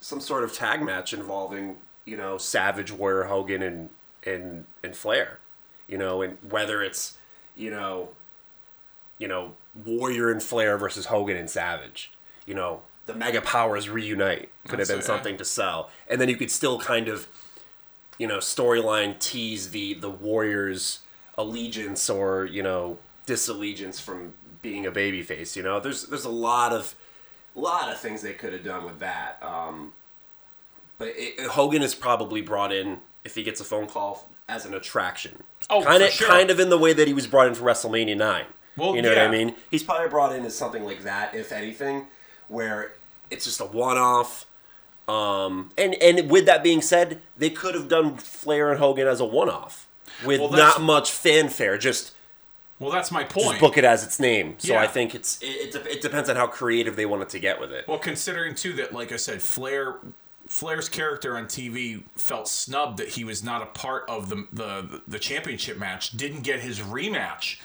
some 0.00 0.20
sort 0.20 0.42
of 0.42 0.52
tag 0.52 0.82
match 0.82 1.14
involving 1.14 1.76
you 2.04 2.16
know 2.16 2.38
Savage, 2.38 2.92
Warrior, 2.92 3.24
Hogan, 3.24 3.62
and 3.62 3.90
and 4.24 4.64
and 4.82 4.96
Flair, 4.96 5.38
you 5.86 5.98
know, 5.98 6.22
and 6.22 6.38
whether 6.48 6.82
it's 6.82 7.16
you 7.56 7.70
know, 7.70 8.10
you 9.18 9.28
know 9.28 9.52
Warrior 9.84 10.30
and 10.30 10.42
Flair 10.42 10.78
versus 10.78 11.06
Hogan 11.06 11.36
and 11.36 11.48
Savage, 11.48 12.12
you 12.46 12.54
know, 12.54 12.82
the 13.06 13.14
Mega 13.14 13.40
Powers 13.40 13.88
reunite 13.88 14.50
could 14.66 14.78
have 14.78 14.88
been 14.88 14.98
it, 14.98 15.04
something 15.04 15.36
to 15.36 15.44
sell, 15.44 15.90
and 16.08 16.20
then 16.20 16.28
you 16.28 16.36
could 16.36 16.50
still 16.50 16.78
kind 16.78 17.08
of, 17.08 17.28
you 18.18 18.26
know, 18.26 18.38
storyline 18.38 19.18
tease 19.18 19.70
the 19.70 19.94
the 19.94 20.10
Warriors 20.10 21.00
allegiance 21.38 22.10
or 22.10 22.44
you 22.44 22.62
know 22.62 22.98
disallegiance 23.26 24.00
from 24.00 24.34
being 24.60 24.86
a 24.86 24.92
babyface. 24.92 25.56
You 25.56 25.62
know, 25.62 25.80
there's 25.80 26.06
there's 26.06 26.24
a 26.24 26.30
lot 26.30 26.72
of 26.72 26.94
lot 27.60 27.90
of 27.90 27.98
things 27.98 28.22
they 28.22 28.32
could 28.32 28.52
have 28.52 28.64
done 28.64 28.84
with 28.84 28.98
that. 29.00 29.38
Um, 29.42 29.92
but 30.98 31.08
it, 31.16 31.48
Hogan 31.48 31.82
is 31.82 31.94
probably 31.94 32.40
brought 32.40 32.72
in 32.72 32.98
if 33.24 33.34
he 33.34 33.42
gets 33.42 33.60
a 33.60 33.64
phone 33.64 33.86
call 33.86 34.28
as 34.48 34.66
an 34.66 34.74
attraction. 34.74 35.42
Oh, 35.70 35.82
kind 35.82 36.02
of 36.02 36.10
sure. 36.10 36.28
kind 36.28 36.50
of 36.50 36.60
in 36.60 36.70
the 36.70 36.78
way 36.78 36.92
that 36.92 37.06
he 37.06 37.14
was 37.14 37.26
brought 37.26 37.48
in 37.48 37.54
for 37.54 37.64
WrestleMania 37.64 38.16
nine. 38.16 38.46
Well, 38.76 38.96
you 38.96 39.02
know 39.02 39.10
what 39.10 39.18
I 39.18 39.30
mean? 39.30 39.54
He's 39.70 39.82
probably 39.82 40.08
brought 40.08 40.34
in 40.34 40.44
as 40.44 40.56
something 40.56 40.84
like 40.84 41.02
that, 41.02 41.34
if 41.34 41.52
anything, 41.52 42.06
where 42.48 42.92
it's 43.30 43.44
just 43.44 43.60
a 43.60 43.64
one 43.64 43.98
off. 43.98 44.46
Um, 45.08 45.70
and 45.76 45.94
and 45.94 46.30
with 46.30 46.46
that 46.46 46.62
being 46.62 46.80
said, 46.80 47.20
they 47.36 47.50
could 47.50 47.74
have 47.74 47.88
done 47.88 48.16
Flair 48.16 48.70
and 48.70 48.78
Hogan 48.78 49.06
as 49.06 49.20
a 49.20 49.24
one 49.24 49.50
off 49.50 49.88
with 50.24 50.40
Well, 50.40 50.52
not 50.52 50.80
much 50.80 51.10
fanfare. 51.10 51.76
Just 51.76 52.12
Well, 52.82 52.90
that's 52.90 53.12
my 53.12 53.22
point. 53.22 53.46
just 53.46 53.60
book 53.60 53.78
it 53.78 53.84
as 53.84 54.02
its 54.04 54.18
name. 54.18 54.56
So 54.58 54.72
Yeah. 54.72 54.80
I 54.82 54.88
think 54.88 55.14
it's 55.14 55.40
it, 55.40 55.74
it, 55.74 55.86
it 55.86 56.00
depends 56.00 56.28
on 56.28 56.34
how 56.34 56.48
creative 56.48 56.96
they 56.96 57.06
wanted 57.06 57.28
to 57.30 57.38
get 57.38 57.60
with 57.60 57.70
it. 57.70 57.86
Well, 57.86 57.98
considering 57.98 58.56
too 58.56 58.72
that, 58.74 58.92
like 58.92 59.12
I 59.12 59.16
said, 59.16 59.40
Flair, 59.40 59.98
Flair's 60.48 60.88
character 60.88 61.36
on 61.36 61.46
TV 61.46 62.02
felt 62.16 62.48
snubbed 62.48 62.98
that 62.98 63.10
he 63.10 63.22
was 63.22 63.44
not 63.44 63.62
a 63.62 63.66
part 63.66 64.04
of 64.08 64.28
the 64.28 64.48
the 64.52 65.00
the 65.06 65.20
championship 65.20 65.78
match. 65.78 66.10
Didn't 66.10 66.42
get 66.42 66.58
his 66.58 66.80
rematch 66.80 67.60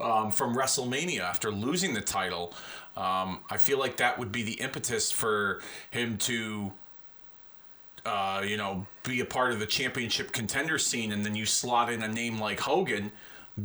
um, 0.00 0.30
from 0.30 0.54
WrestleMania 0.54 1.20
after 1.20 1.50
losing 1.50 1.94
the 1.94 2.00
title. 2.00 2.54
Um, 2.96 3.40
I 3.50 3.56
feel 3.56 3.78
like 3.78 3.96
that 3.96 4.18
would 4.20 4.30
be 4.30 4.44
the 4.44 4.54
impetus 4.54 5.10
for 5.10 5.60
him 5.90 6.16
to. 6.18 6.72
Uh, 8.06 8.42
you 8.46 8.56
know, 8.56 8.86
be 9.02 9.20
a 9.20 9.26
part 9.26 9.52
of 9.52 9.58
the 9.58 9.66
championship 9.66 10.32
contender 10.32 10.78
scene, 10.78 11.12
and 11.12 11.22
then 11.22 11.34
you 11.36 11.44
slot 11.44 11.92
in 11.92 12.02
a 12.02 12.08
name 12.08 12.40
like 12.40 12.60
Hogan, 12.60 13.12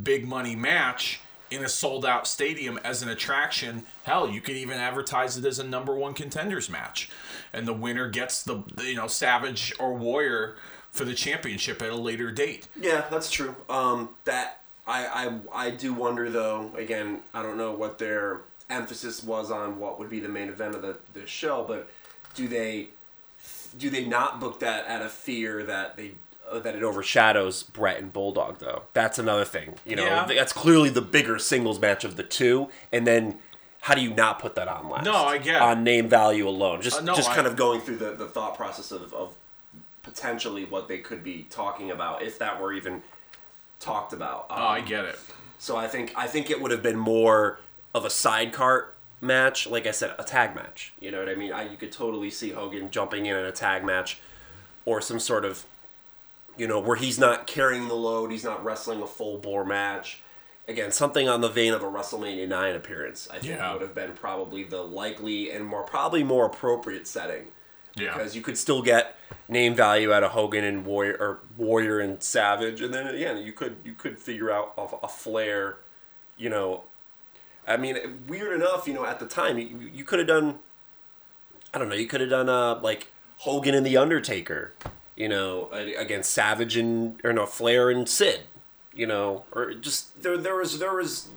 big 0.03 0.27
money 0.27 0.55
match 0.55 1.19
in 1.51 1.63
a 1.63 1.69
sold 1.69 2.05
out 2.05 2.27
stadium 2.27 2.79
as 2.83 3.01
an 3.01 3.09
attraction. 3.09 3.83
Hell, 4.03 4.29
you 4.29 4.41
could 4.41 4.55
even 4.55 4.77
advertise 4.77 5.37
it 5.37 5.45
as 5.45 5.59
a 5.59 5.63
number 5.63 5.95
one 5.95 6.13
contenders 6.13 6.69
match, 6.69 7.09
and 7.53 7.67
the 7.67 7.73
winner 7.73 8.09
gets 8.09 8.43
the 8.43 8.63
you 8.81 8.95
know 8.95 9.07
Savage 9.07 9.73
or 9.79 9.93
Warrior 9.93 10.55
for 10.91 11.05
the 11.05 11.13
championship 11.13 11.81
at 11.81 11.89
a 11.89 11.95
later 11.95 12.31
date. 12.31 12.67
Yeah, 12.79 13.05
that's 13.09 13.29
true. 13.29 13.55
Um, 13.69 14.09
that 14.25 14.61
I, 14.87 15.39
I 15.53 15.67
I 15.67 15.69
do 15.71 15.93
wonder 15.93 16.29
though. 16.29 16.71
Again, 16.75 17.21
I 17.33 17.41
don't 17.41 17.57
know 17.57 17.71
what 17.71 17.97
their 17.97 18.41
emphasis 18.69 19.23
was 19.23 19.51
on 19.51 19.79
what 19.79 19.99
would 19.99 20.09
be 20.09 20.19
the 20.19 20.29
main 20.29 20.49
event 20.49 20.75
of 20.75 20.81
the, 20.81 20.97
the 21.13 21.27
show, 21.27 21.63
but 21.67 21.87
do 22.33 22.47
they 22.47 22.89
do 23.77 23.89
they 23.89 24.05
not 24.05 24.39
book 24.39 24.59
that 24.59 24.87
out 24.87 25.01
of 25.01 25.11
fear 25.11 25.63
that 25.63 25.97
they 25.97 26.11
that 26.53 26.75
it 26.75 26.83
overshadows 26.83 27.63
Bret 27.63 27.97
and 27.99 28.11
Bulldog 28.13 28.59
though? 28.59 28.83
That's 28.93 29.17
another 29.19 29.45
thing. 29.45 29.75
You 29.85 29.95
know, 29.97 30.05
Yeah. 30.05 30.25
that's 30.25 30.53
clearly 30.53 30.89
the 30.89 31.01
bigger 31.01 31.39
singles 31.39 31.79
match 31.79 32.03
of 32.03 32.15
the 32.15 32.23
two, 32.23 32.69
and 32.91 33.05
then. 33.07 33.39
How 33.81 33.93
do 33.93 34.01
you 34.01 34.15
not 34.15 34.39
put 34.39 34.55
that 34.55 34.67
on 34.67 34.89
last? 34.89 35.05
No, 35.05 35.13
I 35.13 35.37
get 35.37 35.57
it. 35.57 35.61
on 35.61 35.83
name 35.83 36.09
value 36.09 36.49
alone. 36.49 36.81
Just 36.81 36.97
Uh, 36.97 37.03
no, 37.03 37.13
just 37.15 37.29
I- 37.29 37.35
kind 37.35 37.45
of 37.45 37.55
going 37.55 37.81
through 37.81 37.97
the, 37.97 38.13
the 38.13 38.25
thought 38.25 38.57
process 38.57 38.91
of, 38.91 39.13
of 39.13 39.35
potentially 40.01 40.65
what 40.65 40.87
they 40.87 40.97
could 40.97 41.23
be 41.23 41.45
talking 41.51 41.91
about 41.91 42.21
if 42.23 42.39
that 42.39 42.59
were 42.59 42.73
even 42.73 43.03
talked 43.79 44.11
about. 44.13 44.47
Um, 44.49 44.57
Oh, 44.61 44.65
I 44.67 44.81
get 44.81 45.05
it. 45.05 45.19
So 45.59 45.75
I 45.77 45.87
think 45.87 46.13
I 46.15 46.25
think 46.27 46.49
it 46.49 46.61
would 46.61 46.71
have 46.71 46.81
been 46.81 46.97
more 46.97 47.59
of 47.93 48.05
a 48.05 48.09
side 48.09 48.53
cart 48.53 48.95
match, 49.21 49.67
like 49.67 49.85
I 49.85 49.91
said, 49.91 50.15
a 50.17 50.23
tag 50.23 50.55
match. 50.55 50.93
You 50.99 51.11
know 51.11 51.19
what 51.19 51.29
I 51.29 51.35
mean? 51.35 51.53
I, 51.53 51.69
you 51.69 51.77
could 51.77 51.91
totally 51.91 52.29
see 52.31 52.49
Hogan 52.51 52.89
jumping 52.89 53.25
in 53.27 53.35
in 53.35 53.45
a 53.45 53.51
tag 53.51 53.83
match, 53.83 54.17
or 54.85 54.99
some 54.99 55.19
sort 55.19 55.45
of, 55.45 55.65
you 56.57 56.67
know, 56.67 56.79
where 56.79 56.95
he's 56.95 57.19
not 57.19 57.47
carrying 57.47 57.87
the 57.87 57.95
load, 57.95 58.31
he's 58.31 58.43
not 58.43 58.63
wrestling 58.63 59.01
a 59.01 59.07
full 59.07 59.37
bore 59.37 59.65
match. 59.65 60.21
Again, 60.67 60.91
something 60.91 61.29
on 61.29 61.41
the 61.41 61.49
vein 61.49 61.73
of 61.73 61.83
a 61.83 61.85
WrestleMania 61.85 62.47
nine 62.47 62.75
appearance. 62.75 63.27
I 63.29 63.33
think 63.39 63.53
Yeah. 63.57 63.71
would 63.73 63.81
have 63.83 63.93
been 63.93 64.13
probably 64.13 64.63
the 64.63 64.81
likely 64.81 65.51
and 65.51 65.65
more 65.65 65.83
probably 65.83 66.23
more 66.23 66.45
appropriate 66.47 67.07
setting 67.07 67.51
Yeah. 67.95 68.13
because 68.13 68.35
you 68.35 68.41
could 68.41 68.57
still 68.57 68.81
get 68.81 69.15
name 69.47 69.75
value 69.75 70.11
out 70.11 70.23
of 70.23 70.31
Hogan 70.31 70.63
and 70.63 70.83
Warrior 70.85 71.17
or 71.19 71.39
Warrior 71.55 71.99
and 71.99 72.21
Savage, 72.23 72.81
and 72.81 72.91
then 72.93 73.05
again 73.07 73.37
you 73.43 73.53
could 73.53 73.75
you 73.83 73.93
could 73.93 74.17
figure 74.17 74.49
out 74.49 74.73
a, 74.77 75.05
a 75.05 75.07
Flair, 75.07 75.77
you 76.35 76.49
know. 76.49 76.85
I 77.67 77.77
mean, 77.77 78.23
weird 78.27 78.53
enough, 78.53 78.87
you 78.87 78.93
know, 78.93 79.05
at 79.05 79.19
the 79.19 79.25
time 79.27 79.57
you, 79.59 79.89
you 79.93 80.03
could 80.03 80.19
have 80.19 80.27
done. 80.27 80.59
I 81.73 81.77
don't 81.77 81.89
know. 81.89 81.95
You 81.95 82.07
could 82.07 82.21
have 82.21 82.29
done 82.31 82.49
uh 82.49 82.79
like 82.81 83.07
Hogan 83.39 83.75
and 83.75 83.85
the 83.85 83.97
Undertaker, 83.97 84.73
you 85.15 85.29
know, 85.29 85.69
against 85.71 86.31
Savage 86.31 86.75
and 86.77 87.19
or 87.23 87.33
no 87.33 87.45
Flair 87.45 87.89
and 87.89 88.07
Sid, 88.07 88.41
you 88.93 89.07
know, 89.07 89.45
or 89.51 89.73
just 89.73 90.21
there 90.21 90.37
there 90.37 90.55
was 90.55 90.79
there 90.79 90.93
was 90.95 91.29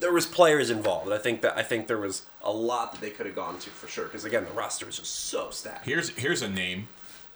there 0.00 0.12
was 0.12 0.26
players 0.26 0.70
involved. 0.70 1.12
I 1.12 1.18
think 1.18 1.42
that 1.42 1.56
I 1.56 1.62
think 1.62 1.86
there 1.86 1.98
was 1.98 2.22
a 2.42 2.52
lot 2.52 2.92
that 2.92 3.00
they 3.00 3.10
could 3.10 3.26
have 3.26 3.36
gone 3.36 3.58
to 3.60 3.70
for 3.70 3.86
sure. 3.86 4.04
Because 4.04 4.24
again, 4.24 4.44
the 4.44 4.50
roster 4.52 4.88
is 4.88 4.98
just 4.98 5.14
so 5.14 5.50
stacked. 5.50 5.84
Here's 5.86 6.10
here's 6.10 6.42
a 6.42 6.48
name 6.48 6.88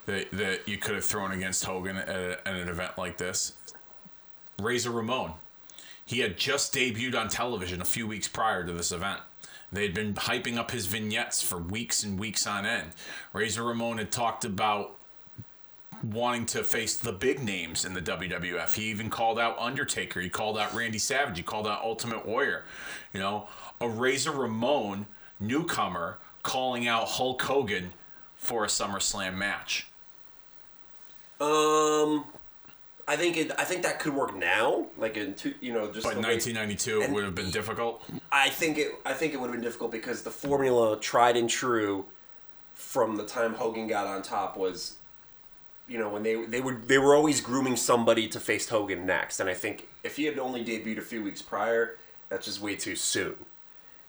that 0.07 0.31
that 0.33 0.69
you 0.69 0.77
could 0.79 0.95
have 0.95 1.05
thrown 1.05 1.33
against 1.33 1.65
Hogan 1.65 1.97
at, 1.97 2.09
a- 2.09 2.49
at 2.49 2.55
an 2.57 2.69
event 2.69 2.99
like 2.99 3.17
this. 3.19 3.53
Razor 4.61 4.91
Ramon. 4.91 5.33
He 6.05 6.21
had 6.21 6.37
just 6.39 6.73
debuted 6.75 7.15
on 7.19 7.29
television 7.29 7.83
a 7.83 7.85
few 7.85 8.07
weeks 8.07 8.29
prior 8.29 8.65
to 8.65 8.73
this 8.73 8.93
event. 8.93 9.21
They 9.73 9.83
had 9.83 9.93
been 9.95 10.15
hyping 10.15 10.57
up 10.57 10.71
his 10.71 10.87
vignettes 10.87 11.43
for 11.43 11.59
weeks 11.59 12.05
and 12.05 12.19
weeks 12.19 12.47
on 12.47 12.65
end. 12.65 12.91
Razor 13.33 13.65
Ramon 13.65 13.99
had 13.99 14.13
talked 14.13 14.45
about 14.45 14.97
wanting 16.13 16.47
to 16.47 16.63
face 16.63 16.97
the 16.97 17.13
big 17.13 17.43
names 17.43 17.85
in 17.85 17.95
the 17.95 18.03
WWF. 18.03 18.75
He 18.75 18.85
even 18.85 19.11
called 19.11 19.39
out 19.39 19.57
Undertaker. 19.59 20.21
He 20.21 20.29
called 20.29 20.59
out 20.59 20.75
Randy 20.75 20.99
Savage. 20.99 21.37
He 21.37 21.43
called 21.43 21.67
out 21.67 21.83
Ultimate 21.83 22.27
Warrior. 22.27 22.65
You 23.13 23.21
know, 23.21 23.49
a 23.81 23.89
Razor 23.89 24.33
Ramon 24.33 25.07
newcomer 25.41 26.19
calling 26.43 26.87
out 26.87 27.09
Hulk 27.09 27.43
Hogan 27.43 27.93
for 28.37 28.65
a 28.65 28.69
SummerSlam 28.69 29.35
match. 29.35 29.89
Um, 31.41 32.25
I 33.09 33.17
think 33.17 33.37
it. 33.37 33.53
I 33.59 33.65
think 33.65 33.83
that 33.83 33.99
could 34.01 34.15
work 34.15 34.35
now. 34.35 34.87
Like 34.97 35.17
in 35.17 35.35
two, 35.35 35.55
you 35.61 35.73
know, 35.73 35.91
just. 35.93 36.05
But 36.05 36.17
in 36.17 36.23
way- 36.23 36.35
1992, 36.35 37.03
it 37.03 37.11
would 37.11 37.25
have 37.25 37.35
been 37.35 37.51
difficult. 37.51 38.03
I 38.33 38.49
think 38.49 38.79
it. 38.79 38.93
I 39.05 39.13
think 39.13 39.35
it 39.35 39.41
would 39.41 39.49
have 39.49 39.55
been 39.55 39.65
difficult 39.65 39.93
because 39.93 40.23
the 40.23 40.31
formula, 40.31 40.99
tried 40.99 41.37
and 41.37 41.49
true, 41.49 42.07
from 42.75 43.17
the 43.17 43.25
time 43.25 43.55
Hogan 43.55 43.87
got 43.87 44.07
on 44.07 44.23
top 44.23 44.57
was, 44.57 44.96
you 45.89 45.99
know, 45.99 46.09
when 46.09 46.23
they 46.23 46.35
they 46.47 46.61
were 46.61 46.75
they 46.75 46.99
were 46.99 47.15
always 47.15 47.41
grooming 47.41 47.77
somebody 47.77 48.29
to 48.29 48.41
face 48.41 48.69
Hogan 48.69 49.07
next, 49.07 49.41
and 49.41 49.49
I 49.49 49.55
think 49.55 49.87
if 50.05 50.17
he 50.17 50.25
had 50.25 50.39
only 50.39 50.65
debuted 50.65 50.99
a 50.99 51.03
few 51.03 51.23
weeks 51.23 51.43
prior, 51.43 51.97
that's 52.29 52.45
just 52.47 52.61
way 52.61 52.75
too 52.77 52.97
soon. 52.97 53.37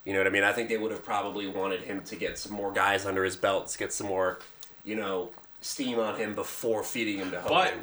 You 0.04 0.12
know 0.14 0.20
what 0.20 0.26
I 0.26 0.30
mean? 0.30 0.44
I 0.44 0.52
think 0.52 0.68
they 0.68 0.78
would 0.78 0.90
have 0.90 1.04
probably 1.04 1.46
wanted 1.46 1.82
him 1.82 2.02
to 2.04 2.16
get 2.16 2.38
some 2.38 2.52
more 2.52 2.72
guys 2.72 3.04
under 3.04 3.24
his 3.24 3.36
belts, 3.36 3.76
get 3.76 3.92
some 3.92 4.06
more, 4.06 4.38
you 4.84 4.96
know, 4.96 5.30
steam 5.60 5.98
on 5.98 6.16
him 6.16 6.34
before 6.34 6.82
feeding 6.82 7.18
him 7.18 7.30
to 7.30 7.40
Hogan. 7.42 7.80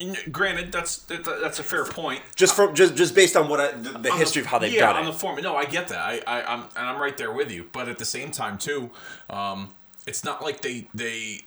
n- 0.00 0.16
granted, 0.30 0.70
that's 0.70 0.98
that's 0.98 1.58
a 1.58 1.62
fair 1.62 1.84
point. 1.84 2.20
just 2.36 2.54
from 2.54 2.74
just 2.74 2.94
just 2.94 3.14
based 3.14 3.36
on 3.36 3.48
what 3.48 3.58
I, 3.60 3.72
the, 3.72 3.90
the 3.98 4.10
on 4.12 4.18
history 4.18 4.42
the- 4.42 4.46
of 4.46 4.50
how 4.50 4.58
they've 4.58 4.72
yeah, 4.72 4.86
done 4.92 4.96
on 4.96 5.02
it. 5.08 5.12
the 5.12 5.18
form. 5.18 5.40
No, 5.42 5.56
I 5.56 5.64
get 5.64 5.88
that. 5.88 5.98
I, 5.98 6.20
I, 6.26 6.52
I'm 6.52 6.60
and 6.76 6.86
I'm 6.88 7.00
right 7.00 7.16
there 7.16 7.32
with 7.32 7.50
you. 7.50 7.68
But 7.72 7.88
at 7.88 7.98
the 7.98 8.04
same 8.04 8.30
time, 8.30 8.58
too, 8.58 8.90
um, 9.30 9.70
it's 10.06 10.22
not 10.24 10.42
like 10.42 10.60
they 10.60 10.88
they 10.94 11.40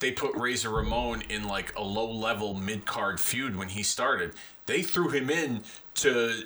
they 0.00 0.12
put 0.12 0.34
Razor 0.36 0.70
Ramon 0.70 1.22
in 1.28 1.44
like 1.46 1.74
a 1.76 1.82
low 1.82 2.10
level 2.10 2.54
mid 2.54 2.84
card 2.86 3.18
feud 3.20 3.56
when 3.56 3.68
he 3.70 3.82
started. 3.82 4.34
They 4.66 4.82
threw 4.82 5.08
him 5.10 5.30
in 5.30 5.62
to 5.94 6.44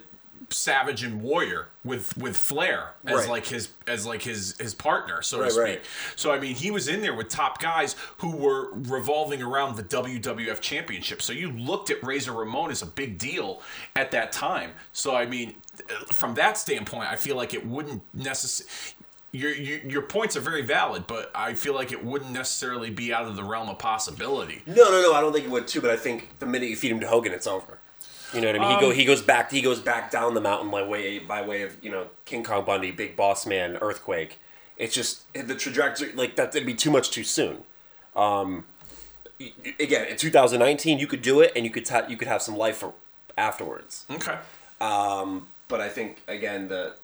Savage 0.50 1.02
and 1.02 1.22
Warrior 1.22 1.68
with 1.84 2.16
with 2.16 2.36
Flair 2.36 2.92
as 3.06 3.20
Right. 3.20 3.28
like 3.28 3.46
his 3.46 3.70
as 3.86 4.04
like 4.04 4.22
his 4.22 4.54
his 4.58 4.74
partner, 4.74 5.22
so 5.22 5.38
Right, 5.38 5.46
to 5.46 5.50
speak. 5.52 5.62
right. 5.64 5.82
So 6.16 6.30
I 6.30 6.38
mean, 6.38 6.54
he 6.54 6.70
was 6.70 6.88
in 6.88 7.00
there 7.00 7.14
with 7.14 7.28
top 7.28 7.60
guys 7.60 7.96
who 8.18 8.36
were 8.36 8.70
revolving 8.72 9.40
around 9.42 9.76
the 9.76 9.82
WWF 9.82 10.60
Championship. 10.60 11.22
So 11.22 11.32
you 11.32 11.50
looked 11.52 11.90
at 11.90 12.02
Razor 12.04 12.32
Ramon 12.32 12.70
as 12.70 12.82
a 12.82 12.86
big 12.86 13.18
deal 13.18 13.62
at 13.96 14.10
that 14.10 14.30
time. 14.32 14.72
So 14.92 15.14
I 15.14 15.26
mean, 15.26 15.54
from 16.12 16.34
that 16.34 16.58
standpoint, 16.58 17.08
I 17.10 17.16
feel 17.16 17.36
like 17.36 17.54
it 17.54 17.64
wouldn't 17.66 18.02
necessarily. 18.12 18.70
Your, 19.35 19.51
your 19.55 19.79
your 19.79 20.03
points 20.03 20.37
are 20.37 20.40
very 20.40 20.61
valid, 20.61 21.07
but 21.07 21.31
I 21.35 21.55
feel 21.55 21.75
like 21.75 21.90
it 21.90 22.05
wouldn't 22.05 22.33
necessarily 22.33 22.90
be 22.90 23.14
out 23.14 23.25
of 23.25 23.35
the 23.35 23.42
realm 23.42 23.71
of 23.71 23.79
possibility. 23.79 24.62
No, 24.66 24.90
no, 24.90 25.01
no. 25.01 25.14
I 25.14 25.23
don't 25.23 25.33
think 25.33 25.47
it 25.47 25.51
would 25.51 25.66
too. 25.66 25.81
But 25.81 25.90
I 25.90 25.97
think 25.97 26.38
the 26.38 26.45
minute 26.45 26.68
you 26.68 26.77
feed 26.77 26.92
him 26.92 27.01
to 27.01 27.09
Hogan, 27.09 27.33
it's 27.33 27.47
over. 27.47 27.79
You 28.35 28.42
know 28.42 28.49
what 28.49 28.57
I 28.57 28.59
mean? 28.59 28.71
he 28.75 28.81
go 28.81 28.90
Um, 28.90 28.95
he 28.95 29.05
goes 29.05 29.23
back 29.23 29.51
he 29.51 29.62
goes 29.62 29.81
back 29.81 30.11
down 30.11 30.35
the 30.35 30.40
mountain 30.40 30.71
by 30.71 30.83
way 30.83 31.18
by 31.18 31.42
way 31.42 31.62
of 31.62 31.77
you 31.83 31.90
know 31.90 32.09
King 32.27 32.45
Kong 32.45 32.64
Bundy, 32.64 32.90
Big 32.90 33.16
Boss 33.16 33.47
Man, 33.47 33.79
Earthquake. 33.81 34.38
It's 34.77 34.95
just 34.95 35.33
the 35.33 35.55
trajectory 35.55 36.12
like 36.12 36.37
that. 36.37 36.55
It'd 36.55 36.66
be 36.66 36.75
too 36.75 36.90
much 36.90 37.11
too 37.11 37.25
soon. 37.25 37.64
Um, 38.14 38.64
again, 39.79 40.09
in 40.09 40.16
2019, 40.16 40.99
you 40.99 41.07
could 41.07 41.23
do 41.23 41.40
it, 41.40 41.53
and 41.57 41.64
you 41.64 41.71
could 41.71 41.85
ta- 41.85 42.07
you 42.09 42.16
could 42.16 42.29
have 42.29 42.42
some 42.42 42.57
life 42.57 42.79
for 42.79 42.92
afterwards. 43.38 44.05
Okay. 44.11 44.37
but 45.68 45.81
I 45.81 45.88
think 45.88 46.21
again 46.29 46.68
the 46.68 46.97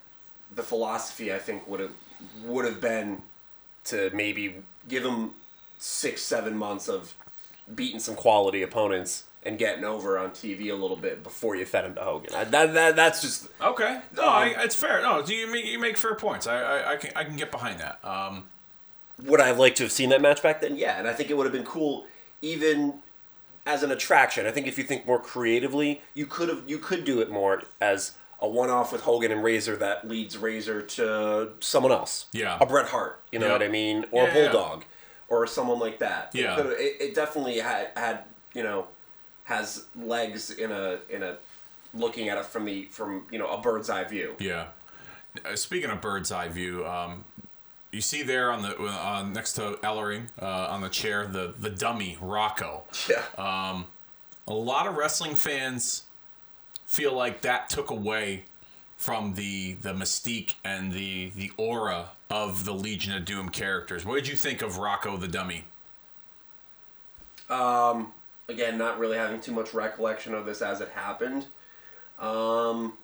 the 0.54 0.62
philosophy 0.62 1.32
I 1.32 1.38
think 1.38 1.66
would 1.68 1.80
have 1.80 1.92
would 2.44 2.64
have 2.64 2.80
been 2.80 3.22
to 3.84 4.10
maybe 4.12 4.56
give 4.88 5.04
him 5.04 5.32
six 5.78 6.22
seven 6.22 6.56
months 6.56 6.88
of 6.88 7.14
beating 7.74 8.00
some 8.00 8.14
quality 8.14 8.62
opponents 8.62 9.24
and 9.44 9.58
getting 9.58 9.84
over 9.84 10.18
on 10.18 10.30
TV 10.30 10.70
a 10.70 10.74
little 10.74 10.96
bit 10.96 11.22
before 11.22 11.54
you 11.54 11.64
fed 11.64 11.84
him 11.84 11.94
to 11.94 12.00
Hogan. 12.00 12.34
I, 12.34 12.44
that, 12.44 12.74
that 12.74 12.96
that's 12.96 13.22
just 13.22 13.48
Okay. 13.60 14.00
No, 14.16 14.24
I, 14.24 14.54
it's 14.58 14.74
fair. 14.74 15.00
No, 15.02 15.24
you 15.24 15.50
make 15.50 15.64
you 15.64 15.78
make 15.78 15.96
fair 15.96 16.14
points. 16.14 16.46
I, 16.46 16.60
I, 16.60 16.92
I 16.92 16.96
can 16.96 17.12
I 17.16 17.24
can 17.24 17.36
get 17.36 17.50
behind 17.50 17.80
that. 17.80 18.04
Um, 18.04 18.44
would 19.24 19.40
I 19.40 19.46
have 19.48 19.58
liked 19.58 19.76
to 19.78 19.84
have 19.84 19.92
seen 19.92 20.10
that 20.10 20.20
match 20.20 20.42
back 20.42 20.60
then? 20.60 20.76
Yeah, 20.76 20.98
and 20.98 21.08
I 21.08 21.12
think 21.12 21.30
it 21.30 21.36
would 21.36 21.44
have 21.46 21.52
been 21.52 21.64
cool 21.64 22.06
even 22.42 22.94
as 23.66 23.82
an 23.82 23.90
attraction. 23.90 24.46
I 24.46 24.50
think 24.50 24.66
if 24.66 24.78
you 24.78 24.84
think 24.84 25.06
more 25.06 25.20
creatively, 25.20 26.02
you 26.14 26.26
could 26.26 26.48
have 26.48 26.62
you 26.66 26.78
could 26.78 27.04
do 27.04 27.20
it 27.20 27.30
more 27.30 27.62
as 27.80 28.12
a 28.40 28.48
one-off 28.48 28.92
with 28.92 29.00
Hogan 29.02 29.32
and 29.32 29.42
Razor 29.42 29.76
that 29.76 30.06
leads 30.08 30.38
Razor 30.38 30.82
to 30.82 31.50
someone 31.60 31.92
else. 31.92 32.26
Yeah. 32.32 32.58
a 32.60 32.66
Bret 32.66 32.86
Hart. 32.86 33.20
You 33.32 33.38
know 33.38 33.46
Yeah. 33.46 33.52
what 33.52 33.62
I 33.62 33.68
mean, 33.68 34.04
or 34.12 34.24
Yeah, 34.24 34.30
a 34.34 34.42
yeah. 34.44 34.50
Bulldog, 34.52 34.84
or 35.28 35.46
someone 35.46 35.78
like 35.78 35.98
that. 35.98 36.30
Yeah. 36.34 36.58
it, 36.60 36.96
it 37.00 37.14
definitely 37.14 37.58
had 37.58 37.88
had 37.96 38.20
you 38.54 38.62
know 38.62 38.86
has 39.44 39.86
legs 39.96 40.50
in 40.50 40.70
a 40.72 40.98
in 41.08 41.22
a 41.22 41.36
looking 41.94 42.28
at 42.28 42.38
it 42.38 42.44
from 42.44 42.64
the 42.64 42.84
from 42.86 43.26
you 43.30 43.38
know 43.38 43.48
a 43.48 43.60
bird's 43.60 43.90
eye 43.90 44.04
view. 44.04 44.34
Yeah. 44.38 44.66
Uh, 45.44 45.56
speaking 45.56 45.90
of 45.90 46.00
bird's 46.00 46.30
eye 46.32 46.48
view, 46.48 46.86
um, 46.86 47.24
you 47.92 48.00
see 48.00 48.22
there 48.22 48.50
on 48.52 48.62
the 48.62 48.76
uh, 48.78 49.22
next 49.24 49.54
to 49.54 49.78
Ellering 49.82 50.28
uh, 50.40 50.46
on 50.70 50.80
the 50.80 50.88
chair 50.88 51.26
the 51.26 51.54
the 51.58 51.70
dummy 51.70 52.16
Rocco. 52.20 52.84
Yeah. 53.08 53.22
A 54.46 54.52
lot 54.54 54.86
of 54.86 54.96
wrestling 54.96 55.34
fans 55.34 56.04
feel 56.88 57.12
like 57.12 57.42
that 57.42 57.68
took 57.68 57.90
away 57.90 58.44
from 58.96 59.34
the 59.34 59.74
the 59.74 59.92
mystique 59.92 60.54
and 60.64 60.90
the 60.90 61.30
the 61.36 61.52
aura 61.56 62.08
of 62.28 62.64
the 62.64 62.72
Legion 62.72 63.14
of 63.14 63.24
Doom 63.24 63.50
characters. 63.50 64.04
What 64.04 64.16
did 64.16 64.26
you 64.26 64.34
think 64.34 64.62
of 64.62 64.78
Rocco 64.78 65.16
the 65.16 65.28
dummy? 65.28 65.64
again, 68.48 68.76
not 68.76 68.98
really 68.98 69.16
having 69.16 69.40
too 69.40 69.52
much 69.52 69.72
recollection 69.72 70.34
of 70.34 70.46
this 70.46 70.60
as 70.62 70.80
it 70.80 70.88
happened. 70.88 71.46
Um, 72.18 72.94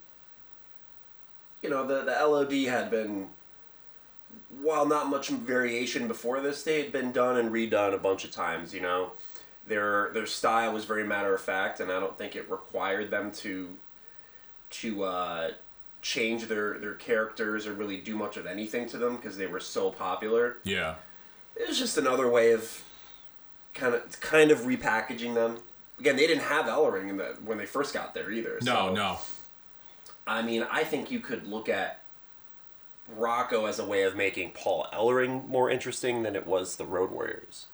you 1.61 1.69
know, 1.69 1.85
the 1.85 2.01
the 2.01 2.27
LOD 2.27 2.53
had 2.67 2.89
been, 2.89 3.27
while 4.61 4.85
not 4.87 5.07
much 5.09 5.29
variation 5.29 6.07
before 6.07 6.41
this, 6.41 6.63
they 6.63 6.81
had 6.81 6.91
been 6.91 7.11
done 7.11 7.37
and 7.37 7.51
redone 7.51 7.93
a 7.93 7.99
bunch 7.99 8.25
of 8.25 8.31
times. 8.31 8.73
You 8.73 8.81
know, 8.81 9.11
their 9.67 10.11
their 10.13 10.25
style 10.25 10.73
was 10.73 10.85
very 10.85 11.03
matter 11.05 11.33
of 11.33 11.41
fact, 11.41 11.79
and 11.79 11.91
I 11.91 11.99
don't 11.99 12.17
think 12.17 12.35
it 12.35 12.49
required 12.49 13.09
them 13.11 13.31
to 13.33 13.77
to 14.71 15.03
uh, 15.03 15.51
change 16.01 16.47
their 16.47 16.77
their 16.79 16.93
characters 16.93 17.65
or 17.67 17.73
really 17.73 17.97
do 17.97 18.15
much 18.15 18.37
of 18.37 18.45
anything 18.45 18.87
to 18.89 18.97
them 18.97 19.15
because 19.15 19.37
they 19.37 19.47
were 19.47 19.59
so 19.59 19.89
popular 19.91 20.57
Yeah. 20.63 20.95
it 21.55 21.67
was 21.67 21.79
just 21.79 21.97
another 21.97 22.29
way 22.29 22.51
of 22.51 22.83
kind 23.73 23.93
of 23.95 24.19
kind 24.19 24.51
of 24.51 24.59
repackaging 24.59 25.33
them. 25.33 25.57
Again, 25.99 26.15
they 26.17 26.27
didn't 26.27 26.43
have 26.43 26.65
Ellering 26.65 27.09
in 27.09 27.17
the, 27.17 27.37
when 27.45 27.57
they 27.57 27.65
first 27.65 27.93
got 27.93 28.13
there 28.13 28.29
either. 28.29 28.59
No, 28.63 28.87
so, 28.87 28.93
no. 28.93 29.17
I 30.27 30.41
mean, 30.41 30.65
I 30.69 30.83
think 30.83 31.09
you 31.09 31.19
could 31.21 31.47
look 31.47 31.69
at 31.69 32.01
Rocco 33.15 33.65
as 33.65 33.79
a 33.79 33.85
way 33.85 34.03
of 34.03 34.15
making 34.15 34.51
Paul 34.51 34.87
Ellering 34.91 35.47
more 35.47 35.69
interesting 35.69 36.23
than 36.23 36.35
it 36.35 36.45
was 36.45 36.75
the 36.75 36.85
Road 36.85 37.11
Warriors. 37.11 37.67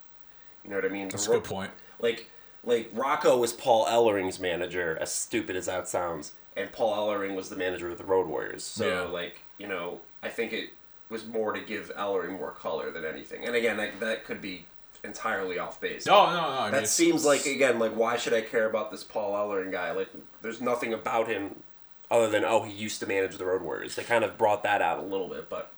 You 0.63 0.69
know 0.69 0.76
what 0.78 0.86
I 0.86 0.89
mean? 0.89 1.10
That's 1.10 1.26
The 1.26 1.34
a 1.34 1.36
good 1.36 1.43
point. 1.43 1.71
Like, 2.00 2.30
like 2.63 2.89
Rocco 2.93 3.38
was 3.38 3.54
Paul 3.54 3.86
Ellering's 3.88 4.39
manager, 4.39 4.97
as 5.02 5.12
stupid 5.13 5.56
as 5.56 5.65
that 5.65 5.88
sounds, 5.88 6.34
and 6.56 6.71
Paul 6.71 6.95
Ellering 7.08 7.36
was 7.36 7.50
the 7.50 7.56
manager 7.56 7.89
of 7.89 7.97
the 7.97 8.04
Road 8.04 8.28
Warriors. 8.28 8.63
So, 8.63 8.88
Yeah. 8.88 9.02
like, 9.02 9.39
you 9.58 9.67
know, 9.67 10.02
I 10.21 10.30
think 10.30 10.54
it 10.54 10.69
was 11.10 11.26
more 11.26 11.54
to 11.54 11.60
give 11.62 11.91
Ellering 11.95 12.38
more 12.38 12.52
color 12.52 12.91
than 12.91 13.04
anything. 13.06 13.45
And 13.45 13.56
again, 13.56 13.78
that, 13.78 14.00
that 14.00 14.26
could 14.26 14.41
be 14.41 14.65
entirely 15.04 15.58
off 15.58 15.82
base. 15.82 16.06
No, 16.06 16.28
no, 16.28 16.34
no. 16.34 16.47
I 16.60 16.69
that 16.69 16.78
it's- 16.78 16.91
seems 16.91 17.26
like 17.26 17.45
again, 17.47 17.80
like 17.80 17.93
why 17.93 18.17
should 18.17 18.34
I 18.34 18.41
care 18.41 18.67
about 18.69 18.91
this 18.91 19.04
Paul 19.04 19.34
Ellering 19.34 19.71
guy? 19.71 19.91
Like, 19.91 20.10
there's 20.43 20.62
nothing 20.62 20.93
about 20.93 21.28
him 21.28 21.63
other 22.12 22.30
than 22.30 22.45
oh, 22.45 22.63
he 22.63 22.71
used 22.74 23.00
to 23.00 23.08
manage 23.08 23.38
the 23.38 23.45
Road 23.45 23.62
Warriors. 23.63 23.95
They 23.95 24.04
kind 24.04 24.24
of 24.24 24.38
brought 24.38 24.62
that 24.63 24.82
out 24.82 25.00
a 25.00 25.02
little 25.02 25.28
bit, 25.30 25.50
but 25.50 25.74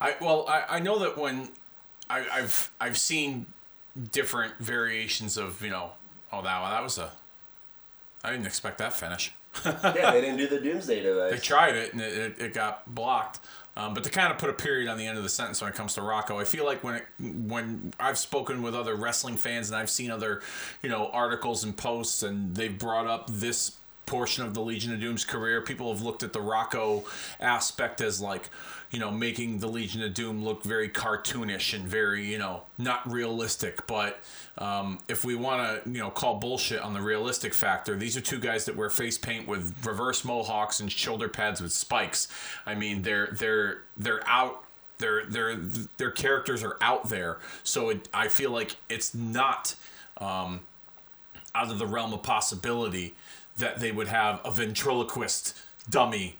I 0.00 0.16
well, 0.20 0.46
I, 0.48 0.64
I 0.68 0.78
know 0.80 0.98
that 0.98 1.16
when 1.16 1.48
I, 2.10 2.26
I've 2.32 2.70
I've 2.80 2.98
seen 2.98 3.46
different 4.12 4.56
variations 4.58 5.36
of 5.36 5.62
you 5.62 5.70
know 5.70 5.90
oh 6.32 6.42
that 6.42 6.70
that 6.70 6.82
was 6.82 6.98
a 6.98 7.10
I 8.22 8.30
didn't 8.30 8.46
expect 8.46 8.78
that 8.78 8.92
finish. 8.92 9.32
yeah, 9.64 10.10
they 10.12 10.20
didn't 10.20 10.36
do 10.36 10.48
the 10.48 10.60
Doomsday 10.60 11.02
device. 11.02 11.32
They 11.32 11.38
tried 11.38 11.76
it 11.76 11.92
and 11.92 12.02
it, 12.02 12.12
it, 12.12 12.38
it 12.40 12.54
got 12.54 12.92
blocked. 12.92 13.40
Um, 13.76 13.94
but 13.94 14.02
to 14.04 14.10
kind 14.10 14.32
of 14.32 14.38
put 14.38 14.50
a 14.50 14.54
period 14.54 14.88
on 14.88 14.98
the 14.98 15.06
end 15.06 15.16
of 15.16 15.22
the 15.22 15.28
sentence 15.28 15.60
when 15.60 15.70
it 15.70 15.76
comes 15.76 15.94
to 15.94 16.02
Rocco, 16.02 16.38
I 16.38 16.42
feel 16.44 16.64
like 16.64 16.82
when 16.82 16.96
it, 16.96 17.04
when 17.20 17.94
I've 18.00 18.18
spoken 18.18 18.60
with 18.60 18.74
other 18.74 18.96
wrestling 18.96 19.36
fans 19.36 19.70
and 19.70 19.76
I've 19.76 19.88
seen 19.88 20.10
other, 20.10 20.42
you 20.82 20.88
know, 20.88 21.10
articles 21.12 21.62
and 21.62 21.76
posts 21.76 22.24
and 22.24 22.56
they've 22.56 22.76
brought 22.76 23.06
up 23.06 23.30
this 23.30 23.76
portion 24.04 24.44
of 24.44 24.54
the 24.54 24.60
Legion 24.60 24.92
of 24.92 25.00
Doom's 25.00 25.24
career, 25.24 25.60
people 25.60 25.92
have 25.92 26.02
looked 26.02 26.24
at 26.24 26.32
the 26.32 26.40
Rocco 26.40 27.04
aspect 27.38 28.00
as 28.00 28.20
like, 28.20 28.50
you 28.90 28.98
know, 28.98 29.10
making 29.10 29.58
the 29.58 29.66
Legion 29.66 30.02
of 30.02 30.14
Doom 30.14 30.42
look 30.42 30.64
very 30.64 30.88
cartoonish 30.88 31.74
and 31.74 31.86
very, 31.86 32.24
you 32.24 32.38
know, 32.38 32.62
not 32.78 33.10
realistic. 33.10 33.86
But 33.86 34.20
um, 34.56 34.98
if 35.08 35.24
we 35.24 35.34
want 35.34 35.84
to, 35.84 35.90
you 35.90 35.98
know, 35.98 36.10
call 36.10 36.36
bullshit 36.36 36.80
on 36.80 36.94
the 36.94 37.00
realistic 37.02 37.52
factor, 37.52 37.96
these 37.96 38.16
are 38.16 38.22
two 38.22 38.38
guys 38.38 38.64
that 38.64 38.76
wear 38.76 38.88
face 38.88 39.18
paint 39.18 39.46
with 39.46 39.74
reverse 39.84 40.24
mohawks 40.24 40.80
and 40.80 40.90
shoulder 40.90 41.28
pads 41.28 41.60
with 41.60 41.72
spikes. 41.72 42.28
I 42.64 42.74
mean, 42.74 43.02
they're 43.02 43.28
they're 43.32 43.82
they're 43.96 44.26
out. 44.26 44.64
Their 44.98 45.26
their 45.26 45.54
their 45.54 46.10
characters 46.10 46.64
are 46.64 46.76
out 46.80 47.08
there, 47.08 47.38
so 47.62 47.90
it, 47.90 48.08
I 48.12 48.26
feel 48.26 48.50
like 48.50 48.74
it's 48.88 49.14
not 49.14 49.76
um, 50.16 50.62
out 51.54 51.70
of 51.70 51.78
the 51.78 51.86
realm 51.86 52.12
of 52.12 52.24
possibility 52.24 53.14
that 53.58 53.78
they 53.78 53.92
would 53.92 54.08
have 54.08 54.40
a 54.44 54.50
ventriloquist 54.50 55.56
dummy 55.88 56.38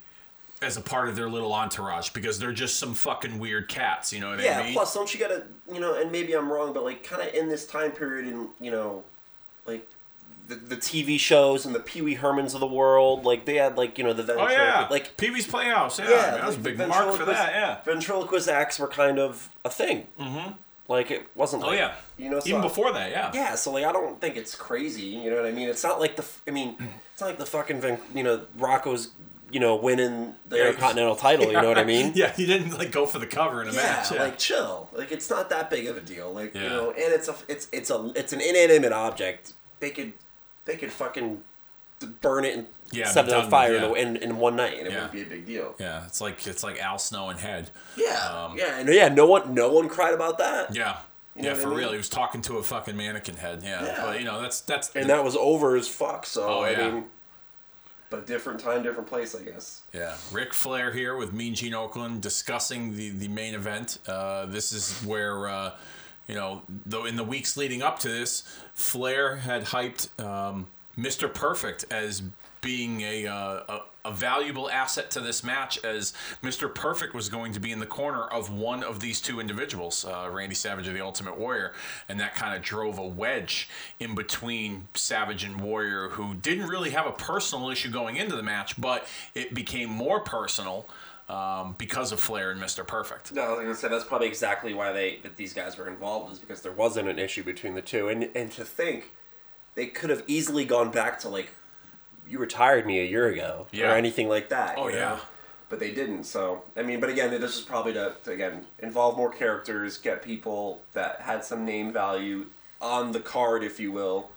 as 0.60 0.76
a 0.76 0.80
part 0.80 1.08
of 1.08 1.14
their 1.16 1.28
little 1.28 1.52
entourage 1.52 2.10
because 2.10 2.38
they're 2.38 2.52
just 2.52 2.78
some 2.78 2.94
fucking 2.94 3.38
weird 3.38 3.68
cats. 3.68 4.12
You 4.12 4.20
know 4.20 4.30
what 4.30 4.40
Yeah, 4.40 4.58
I 4.58 4.62
mean? 4.64 4.66
Yeah, 4.68 4.72
plus 4.74 4.94
don't 4.94 5.12
you 5.12 5.20
gotta 5.20 5.44
you 5.72 5.80
know, 5.80 5.94
and 5.94 6.10
maybe 6.10 6.32
I'm 6.34 6.50
wrong, 6.50 6.72
but 6.72 6.82
like 6.84 7.04
kind 7.04 7.22
of 7.22 7.32
in 7.34 7.48
this 7.48 7.66
time 7.66 7.92
period 7.92 8.26
in 8.26 8.48
you 8.60 8.70
know, 8.70 9.04
like 9.66 9.88
the, 10.48 10.56
the 10.56 10.76
TV 10.76 11.18
shows 11.20 11.66
and 11.66 11.74
the 11.74 11.80
Pee 11.80 12.02
Wee 12.02 12.16
Hermans 12.16 12.54
of 12.54 12.60
the 12.60 12.66
world, 12.66 13.24
like 13.24 13.44
they 13.44 13.56
had 13.56 13.76
like 13.76 13.98
you 13.98 14.04
know 14.04 14.12
the 14.12 14.34
oh 14.34 14.48
yeah, 14.48 14.88
like 14.90 15.16
Pee 15.16 15.30
Wee's 15.30 15.46
Playhouse. 15.46 15.98
Yeah, 15.98 16.10
yeah, 16.10 16.16
man, 16.16 16.34
that 16.34 16.46
was 16.46 16.56
a 16.56 16.58
big 16.58 16.78
mark 16.78 16.90
for 16.90 16.96
ventriloquist- 17.24 17.26
that. 17.38 17.52
Yeah. 17.52 17.80
ventriloquist 17.84 18.48
acts 18.48 18.78
were 18.78 18.88
kind 18.88 19.18
of 19.18 19.50
a 19.64 19.70
thing. 19.70 20.06
Mm-hmm. 20.18 20.52
Like 20.88 21.10
it 21.10 21.28
wasn't. 21.34 21.64
Oh 21.64 21.72
yeah. 21.72 21.92
you 22.16 22.30
know, 22.30 22.40
so 22.40 22.48
even 22.48 22.62
before 22.62 22.92
that, 22.92 23.10
yeah. 23.10 23.30
Yeah, 23.34 23.54
so 23.56 23.72
like 23.72 23.84
I 23.84 23.92
don't 23.92 24.18
think 24.20 24.36
it's 24.36 24.54
crazy. 24.54 25.02
You 25.02 25.28
know 25.30 25.36
what 25.36 25.44
I 25.44 25.52
mean? 25.52 25.68
It's 25.68 25.84
not 25.84 26.00
like 26.00 26.16
the. 26.16 26.24
I 26.46 26.50
mean, 26.50 26.76
it's 27.12 27.20
not 27.20 27.26
like 27.26 27.38
the 27.38 27.44
fucking 27.46 27.98
you 28.14 28.22
know 28.22 28.40
Rocco's 28.56 29.10
you 29.50 29.60
know 29.60 29.76
winning 29.76 30.34
the 30.48 30.56
Yeah, 30.56 30.66
Intercontinental 30.68 31.16
title. 31.16 31.46
You 31.46 31.52
know 31.60 31.68
what 31.68 31.78
I 31.78 31.84
mean? 31.94 32.12
yeah, 32.14 32.32
he 32.32 32.46
didn't 32.46 32.76
like 32.78 32.90
go 32.92 33.06
for 33.06 33.18
the 33.18 33.26
cover 33.26 33.62
in 33.62 33.68
a 33.68 33.72
Yeah, 33.72 33.76
match. 33.82 34.12
Yeah. 34.12 34.22
like 34.22 34.38
chill. 34.38 34.88
Like 34.92 35.10
it's 35.12 35.28
not 35.30 35.48
that 35.50 35.70
big 35.70 35.86
of 35.86 35.96
a 35.96 36.00
deal. 36.00 36.32
Like 36.32 36.54
you 36.54 36.62
know, 36.68 36.90
and 36.90 37.12
it's 37.12 37.28
a 37.28 37.34
it's 37.48 37.68
it's 37.72 37.90
a 37.90 38.12
it's 38.14 38.32
an 38.32 38.40
inanimate 38.40 38.92
object. 38.92 39.54
They 39.80 39.90
could 39.90 40.12
they 40.64 40.76
could 40.76 40.92
fucking 40.92 41.42
burn 42.20 42.44
it 42.44 42.56
and 42.56 42.66
Yeah, 42.92 43.08
set 43.08 43.26
it 43.28 43.34
on 43.34 43.50
fire 43.50 43.88
with- 43.90 43.98
in, 43.98 44.16
in, 44.16 44.36
one 44.38 44.54
night, 44.56 44.78
and 44.78 44.86
it 44.86 44.92
Yeah. 44.92 45.06
wouldn't 45.06 45.12
be 45.12 45.22
a 45.22 45.24
big 45.26 45.46
deal. 45.46 45.74
yeah, 45.78 46.04
it's 46.06 46.20
like 46.20 46.46
it's 46.46 46.62
like 46.62 46.78
Al 46.80 46.98
Snow 46.98 47.28
and 47.28 47.38
Head. 47.40 47.70
Yeah, 47.96 48.16
Um, 48.46 48.56
yeah, 48.56 48.78
and 48.78 48.88
yeah. 48.88 49.08
No 49.08 49.26
one 49.26 49.52
no 49.54 49.68
one 49.72 49.88
cried 49.88 50.14
about 50.14 50.38
that. 50.38 50.74
Yeah. 50.74 50.96
know 51.34 51.42
yeah, 51.44 51.50
what 51.52 51.58
I 51.58 51.62
for 51.62 51.68
mean? 51.70 51.78
real. 51.78 51.90
He 51.92 51.96
was 51.96 52.08
talking 52.08 52.40
to 52.42 52.58
a 52.58 52.62
fucking 52.62 52.96
mannequin 52.96 53.36
head. 53.36 53.62
Yeah. 53.64 53.84
Yeah. 53.84 54.02
But 54.04 54.18
you 54.20 54.24
know, 54.26 54.40
that's 54.40 54.60
that's 54.60 54.90
and 54.94 55.08
that 55.10 55.24
was 55.24 55.36
over 55.36 55.76
as 55.76 55.88
fuck. 55.88 56.24
So 56.26 56.42
Oh, 56.46 56.60
I 56.62 56.70
yeah. 56.70 56.90
mean, 56.90 57.04
but 58.10 58.26
different 58.26 58.60
time, 58.60 58.82
different 58.82 59.08
place, 59.08 59.34
I 59.34 59.42
guess. 59.42 59.82
Yeah, 59.92 60.16
Ric 60.32 60.54
Flair 60.54 60.92
here 60.92 61.16
with 61.16 61.32
Mean 61.32 61.54
Gene 61.54 61.72
Okerlund 61.72 62.20
discussing 62.20 62.96
the, 62.96 63.10
the 63.10 63.28
main 63.28 63.54
event. 63.54 63.98
Uh, 64.06 64.46
this 64.46 64.72
is 64.72 64.92
where, 65.04 65.48
uh, 65.48 65.72
you 66.26 66.34
know, 66.34 66.62
though 66.86 67.04
in 67.04 67.16
the 67.16 67.24
weeks 67.24 67.56
leading 67.56 67.82
up 67.82 67.98
to 68.00 68.08
this, 68.08 68.42
Flair 68.74 69.36
had 69.36 69.64
hyped 69.64 70.08
um, 70.22 70.66
Mr. 70.96 71.32
Perfect 71.32 71.84
as 71.90 72.22
being 72.60 73.02
a, 73.02 73.26
uh, 73.26 73.62
a 73.68 73.80
a 74.08 74.12
valuable 74.12 74.70
asset 74.70 75.10
to 75.10 75.20
this 75.20 75.44
match, 75.44 75.78
as 75.84 76.14
Mr. 76.42 76.74
Perfect 76.74 77.14
was 77.14 77.28
going 77.28 77.52
to 77.52 77.60
be 77.60 77.70
in 77.70 77.78
the 77.78 77.86
corner 77.86 78.24
of 78.24 78.50
one 78.50 78.82
of 78.82 79.00
these 79.00 79.20
two 79.20 79.38
individuals, 79.38 80.04
uh, 80.04 80.28
Randy 80.30 80.54
Savage 80.54 80.88
of 80.88 80.94
the 80.94 81.02
Ultimate 81.02 81.38
Warrior, 81.38 81.72
and 82.08 82.18
that 82.18 82.34
kind 82.34 82.56
of 82.56 82.62
drove 82.62 82.98
a 82.98 83.06
wedge 83.06 83.68
in 84.00 84.14
between 84.14 84.88
Savage 84.94 85.44
and 85.44 85.60
Warrior, 85.60 86.08
who 86.10 86.34
didn't 86.34 86.68
really 86.68 86.90
have 86.90 87.06
a 87.06 87.12
personal 87.12 87.68
issue 87.68 87.90
going 87.90 88.16
into 88.16 88.34
the 88.34 88.42
match, 88.42 88.80
but 88.80 89.06
it 89.34 89.54
became 89.54 89.90
more 89.90 90.20
personal 90.20 90.88
um, 91.28 91.74
because 91.76 92.10
of 92.10 92.18
Flair 92.18 92.50
and 92.50 92.60
Mr. 92.60 92.86
Perfect. 92.86 93.32
No, 93.34 93.42
I 93.42 93.50
was 93.50 93.60
gonna 93.60 93.74
say 93.74 93.88
that's 93.88 94.04
probably 94.04 94.28
exactly 94.28 94.72
why 94.72 94.92
they 94.92 95.18
that 95.22 95.36
these 95.36 95.52
guys 95.52 95.76
were 95.76 95.86
involved 95.86 96.32
is 96.32 96.38
because 96.38 96.62
there 96.62 96.72
wasn't 96.72 97.08
an 97.08 97.18
issue 97.18 97.42
between 97.42 97.74
the 97.74 97.82
two, 97.82 98.08
and 98.08 98.30
and 98.34 98.50
to 98.52 98.64
think 98.64 99.10
they 99.74 99.86
could 99.86 100.08
have 100.08 100.24
easily 100.26 100.64
gone 100.64 100.90
back 100.90 101.20
to 101.20 101.28
like 101.28 101.50
you 102.28 102.38
retired 102.38 102.86
me 102.86 103.00
a 103.00 103.04
year 103.04 103.26
ago 103.26 103.66
Yeah. 103.72 103.92
or 103.92 103.96
anything 103.96 104.28
like 104.28 104.48
that. 104.50 104.74
Oh, 104.78 104.88
you 104.88 104.94
know? 104.94 104.98
yeah. 104.98 105.18
But 105.68 105.80
they 105.80 105.92
didn't. 105.92 106.24
So 106.24 106.64
I 106.76 106.82
mean, 106.82 106.98
but 107.00 107.10
again, 107.10 107.30
this 107.30 107.56
is 107.56 107.60
probably 107.62 107.92
to, 107.94 108.14
to 108.24 108.30
again 108.32 108.66
involve 108.78 109.16
more 109.16 109.30
characters, 109.30 109.98
get 109.98 110.22
people 110.22 110.82
that 110.92 111.20
had 111.20 111.44
some 111.44 111.64
name 111.64 111.92
value 111.92 112.46
on 112.80 113.12
the 113.12 113.20
card, 113.20 113.62
if 113.62 113.78
you 113.78 113.92
will, 113.92 114.30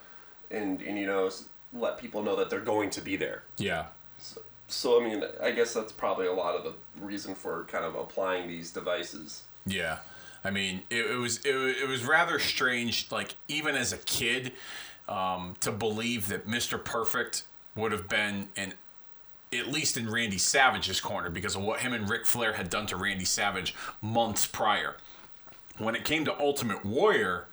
and 0.49 0.81
and 0.81 0.97
you 0.97 1.05
know 1.05 1.29
let 1.73 1.97
people 1.97 2.21
know 2.21 2.35
that 2.35 2.49
they're 2.49 2.59
going 2.59 2.89
to 2.89 3.01
be 3.01 3.15
there. 3.15 3.43
Yeah. 3.57 3.85
So 4.67 5.01
I 5.01 5.03
mean, 5.05 5.23
I 5.41 5.51
guess 5.51 5.73
that's 5.73 5.91
probably 5.91 6.27
a 6.27 6.33
lot 6.33 6.55
of 6.55 6.63
the 6.65 6.73
reason 7.05 7.33
for 7.35 7.63
kind 7.65 7.85
of 7.85 7.95
applying 7.95 8.47
these 8.47 8.71
devices. 8.71 9.43
Yeah, 9.65 9.97
I 10.43 10.49
mean, 10.51 10.81
it, 10.89 11.11
it 11.11 11.17
was 11.17 11.37
it, 11.45 11.55
it 11.55 11.87
was 11.87 12.03
rather 12.03 12.39
strange. 12.39 13.09
Like 13.11 13.35
even 13.47 13.75
as 13.75 13.93
a 13.93 13.97
kid, 13.97 14.53
um, 15.07 15.55
to 15.61 15.71
believe 15.71 16.27
that 16.29 16.47
Mister 16.47 16.77
Perfect 16.77 17.43
would 17.75 17.91
have 17.91 18.07
been 18.09 18.49
in 18.55 18.73
at 19.53 19.67
least 19.67 19.97
in 19.97 20.09
Randy 20.09 20.37
Savage's 20.37 21.01
corner 21.01 21.29
because 21.29 21.55
of 21.55 21.61
what 21.61 21.81
him 21.81 21.91
and 21.91 22.09
Ric 22.09 22.25
Flair 22.25 22.53
had 22.53 22.69
done 22.69 22.85
to 22.87 22.95
Randy 22.95 23.25
Savage 23.25 23.75
months 24.01 24.45
prior. 24.45 24.95
When 25.77 25.93
it 25.93 26.05
came 26.05 26.23
to 26.25 26.39
Ultimate 26.39 26.85
Warrior, 26.85 27.47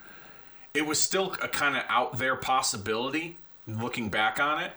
it 0.75 0.87
was 0.87 1.01
still 1.01 1.35
a 1.43 1.49
kind 1.49 1.77
of 1.77 1.83
out 1.89 2.19
there 2.19 2.37
possibility 2.37 3.37
looking 3.67 4.11
back 4.11 4.39
on 4.39 4.63
it. 4.63 4.73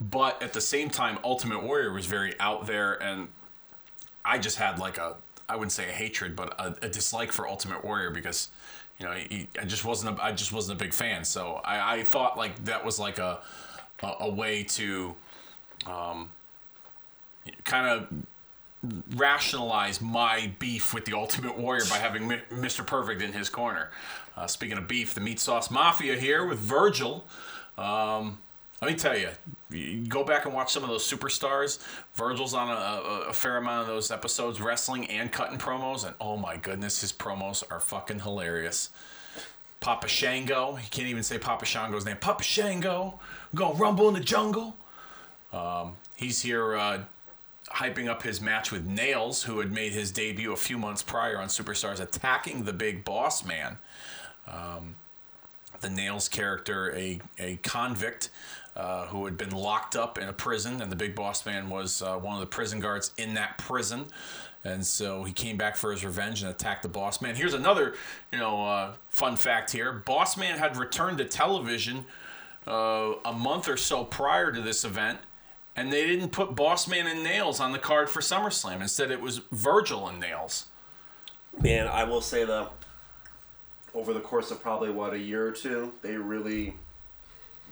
But 0.00 0.42
at 0.42 0.52
the 0.52 0.60
same 0.60 0.90
time, 0.90 1.18
Ultimate 1.24 1.62
Warrior 1.62 1.92
was 1.92 2.04
very 2.04 2.38
out 2.38 2.66
there, 2.66 3.02
and 3.02 3.28
I 4.24 4.38
just 4.38 4.58
had 4.58 4.78
like 4.78 4.98
a 4.98 5.16
I 5.48 5.54
wouldn't 5.54 5.72
say 5.72 5.88
a 5.88 5.92
hatred, 5.92 6.34
but 6.34 6.58
a, 6.60 6.74
a 6.82 6.88
dislike 6.88 7.32
for 7.32 7.48
Ultimate 7.48 7.84
Warrior 7.84 8.10
because 8.10 8.48
you 8.98 9.06
know 9.06 9.12
he, 9.12 9.48
I 9.60 9.64
just 9.64 9.84
wasn't 9.84 10.18
a, 10.18 10.22
I 10.22 10.32
just 10.32 10.52
wasn't 10.52 10.78
a 10.78 10.84
big 10.84 10.92
fan. 10.92 11.24
So 11.24 11.60
I, 11.64 11.98
I 11.98 12.02
thought 12.02 12.36
like 12.36 12.64
that 12.66 12.84
was 12.84 12.98
like 12.98 13.18
a 13.18 13.40
a, 14.02 14.12
a 14.20 14.30
way 14.30 14.62
to 14.64 15.14
um, 15.86 16.30
kind 17.64 17.88
of 17.88 18.08
rationalize 19.16 20.00
my 20.00 20.52
beef 20.58 20.94
with 20.94 21.04
the 21.04 21.14
Ultimate 21.14 21.58
Warrior 21.58 21.84
by 21.90 21.96
having 21.96 22.28
Mi- 22.28 22.42
Mr. 22.50 22.86
Perfect 22.86 23.22
in 23.22 23.32
his 23.32 23.48
corner. 23.48 23.90
Uh, 24.36 24.46
speaking 24.46 24.78
of 24.78 24.86
beef, 24.86 25.14
the 25.14 25.20
Meat 25.20 25.40
Sauce 25.40 25.70
Mafia 25.70 26.16
here 26.16 26.44
with 26.46 26.58
Virgil. 26.58 27.24
Um, 27.78 28.38
let 28.82 28.90
me 28.90 28.96
tell 28.96 29.16
you, 29.16 29.30
you 29.70 30.06
go 30.06 30.22
back 30.22 30.44
and 30.44 30.54
watch 30.54 30.72
some 30.72 30.82
of 30.82 30.90
those 30.90 31.10
superstars. 31.10 31.78
Virgil's 32.14 32.52
on 32.52 32.68
a, 32.68 32.72
a, 32.72 33.20
a 33.28 33.32
fair 33.32 33.56
amount 33.56 33.82
of 33.82 33.86
those 33.86 34.10
episodes, 34.10 34.60
wrestling 34.60 35.06
and 35.06 35.32
cutting 35.32 35.58
promos, 35.58 36.04
and 36.04 36.14
oh 36.20 36.36
my 36.36 36.56
goodness, 36.56 37.00
his 37.00 37.12
promos 37.12 37.64
are 37.70 37.80
fucking 37.80 38.20
hilarious. 38.20 38.90
Papa 39.86 40.08
Shango, 40.08 40.74
he 40.74 40.90
can't 40.90 41.06
even 41.06 41.22
say 41.22 41.38
Papa 41.38 41.64
Shango's 41.64 42.04
name. 42.04 42.16
Papa 42.16 42.42
Shango, 42.42 43.20
we're 43.52 43.58
gonna 43.58 43.78
rumble 43.78 44.08
in 44.08 44.14
the 44.14 44.20
jungle. 44.20 44.76
Um, 45.52 45.92
he's 46.16 46.42
here 46.42 46.74
uh, 46.74 47.02
hyping 47.68 48.08
up 48.08 48.24
his 48.24 48.40
match 48.40 48.72
with 48.72 48.84
Nails, 48.84 49.44
who 49.44 49.60
had 49.60 49.70
made 49.70 49.92
his 49.92 50.10
debut 50.10 50.52
a 50.52 50.56
few 50.56 50.76
months 50.76 51.04
prior 51.04 51.38
on 51.38 51.46
Superstars, 51.46 52.00
attacking 52.00 52.64
the 52.64 52.72
Big 52.72 53.04
Boss 53.04 53.44
Man. 53.44 53.78
Um, 54.48 54.96
the 55.80 55.88
Nails 55.88 56.28
character, 56.28 56.92
a, 56.92 57.20
a 57.38 57.54
convict 57.58 58.30
uh, 58.74 59.06
who 59.06 59.24
had 59.24 59.38
been 59.38 59.50
locked 59.50 59.94
up 59.94 60.18
in 60.18 60.28
a 60.28 60.32
prison, 60.32 60.82
and 60.82 60.90
the 60.90 60.96
Big 60.96 61.14
Boss 61.14 61.46
Man 61.46 61.70
was 61.70 62.02
uh, 62.02 62.16
one 62.16 62.34
of 62.34 62.40
the 62.40 62.46
prison 62.46 62.80
guards 62.80 63.12
in 63.18 63.34
that 63.34 63.56
prison. 63.56 64.06
And 64.66 64.84
so 64.84 65.22
he 65.22 65.32
came 65.32 65.56
back 65.56 65.76
for 65.76 65.92
his 65.92 66.04
revenge 66.04 66.42
and 66.42 66.50
attacked 66.50 66.82
the 66.82 66.88
Boss 66.88 67.22
Man. 67.22 67.36
Here's 67.36 67.54
another, 67.54 67.94
you 68.32 68.38
know, 68.38 68.64
uh, 68.66 68.92
fun 69.08 69.36
fact 69.36 69.70
here: 69.70 69.92
Boss 69.92 70.36
Man 70.36 70.58
had 70.58 70.76
returned 70.76 71.18
to 71.18 71.24
television 71.24 72.04
uh, 72.66 73.14
a 73.24 73.32
month 73.32 73.68
or 73.68 73.76
so 73.76 74.04
prior 74.04 74.50
to 74.50 74.60
this 74.60 74.84
event, 74.84 75.20
and 75.76 75.92
they 75.92 76.04
didn't 76.06 76.30
put 76.30 76.56
Boss 76.56 76.88
Man 76.88 77.06
and 77.06 77.22
Nails 77.22 77.60
on 77.60 77.72
the 77.72 77.78
card 77.78 78.10
for 78.10 78.20
SummerSlam. 78.20 78.80
Instead, 78.80 79.10
it 79.10 79.20
was 79.20 79.40
Virgil 79.52 80.08
and 80.08 80.18
Nails. 80.18 80.66
Man, 81.60 81.86
I 81.86 82.04
will 82.04 82.20
say 82.20 82.44
though, 82.44 82.70
over 83.94 84.12
the 84.12 84.20
course 84.20 84.50
of 84.50 84.60
probably 84.60 84.90
what 84.90 85.14
a 85.14 85.18
year 85.18 85.46
or 85.46 85.52
two, 85.52 85.92
they 86.02 86.16
really 86.16 86.74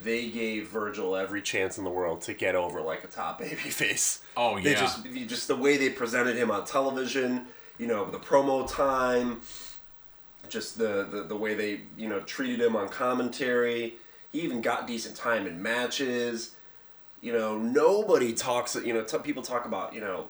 they 0.05 0.29
gave 0.29 0.69
Virgil 0.69 1.17
every 1.17 1.43
chance 1.43 1.79
in 1.79 1.85
the 1.85 1.91
world 1.91 2.21
to 2.23 2.35
get 2.35 2.55
over 2.55 2.81
like 2.81 3.03
a 3.05 3.07
top 3.09 3.41
babyface. 3.43 4.21
Oh, 4.37 4.61
They 4.61 4.73
yeah. 4.73 4.81
just 4.81 5.05
just 5.27 5.49
the 5.49 5.57
way 5.57 5.77
they 5.77 5.91
presented 5.91 6.37
him 6.37 6.51
on 6.51 6.65
television, 6.65 7.47
you 7.79 7.87
know, 7.87 8.11
the 8.11 8.19
promo 8.19 8.71
time, 8.71 9.41
just 10.49 10.79
the, 10.79 11.07
the 11.11 11.23
the 11.25 11.37
way 11.37 11.55
they 11.55 11.81
you 11.97 12.09
know 12.09 12.21
treated 12.21 12.61
him 12.61 12.77
on 12.77 12.89
commentary. 12.89 13.95
He 14.33 14.41
even 14.43 14.61
got 14.61 14.87
decent 14.87 15.17
time 15.17 15.47
in 15.47 15.63
matches. 15.63 16.55
You 17.21 17.33
know, 17.33 17.57
nobody 17.59 18.33
talks. 18.35 18.75
You 18.77 18.93
know, 18.93 19.03
t- 19.03 19.19
people 19.19 19.43
talk 19.43 19.65
about 19.65 19.95
you 19.95 20.01
know 20.01 20.27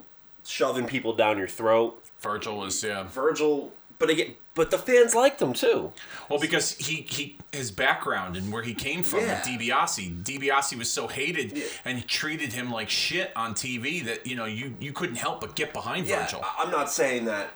shoving 0.47 0.87
people 0.87 1.15
down 1.15 1.39
your 1.39 1.49
throat. 1.49 2.03
Virgil 2.21 2.59
was 2.59 2.83
yeah. 2.85 3.03
Virgil, 3.05 3.73
but 3.99 4.11
again, 4.11 4.35
but 4.55 4.71
the 4.71 4.79
fans 4.79 5.15
liked 5.15 5.41
him 5.41 5.53
too. 5.53 5.93
Well, 6.29 6.39
because 6.41 6.73
he, 6.77 7.03
he 7.03 7.39
his 7.53 7.71
background 7.71 8.37
and 8.37 8.53
where 8.53 8.63
he 8.63 8.75
came 8.75 9.03
from 9.03 9.21
Yeah. 9.21 9.41
with 9.41 9.61
DiBiase. 9.61 10.23
DiBiase 10.25 10.77
was 10.79 10.91
so 10.91 11.07
hated 11.09 11.57
Yeah. 11.57 11.65
and 11.85 12.07
treated 12.07 12.53
him 12.53 12.71
like 12.71 12.91
shit 12.91 13.33
on 13.37 13.55
TV 13.55 14.05
that 14.05 14.27
you 14.27 14.37
know 14.37 14.45
you 14.45 14.75
you 14.81 14.93
couldn't 14.93 15.17
help 15.17 15.41
but 15.41 15.55
get 15.57 15.73
behind 15.73 16.07
Virgil. 16.07 16.41
I- 16.43 16.65
I'm 16.65 16.71
not 16.71 16.91
saying 16.91 17.25
that 17.27 17.51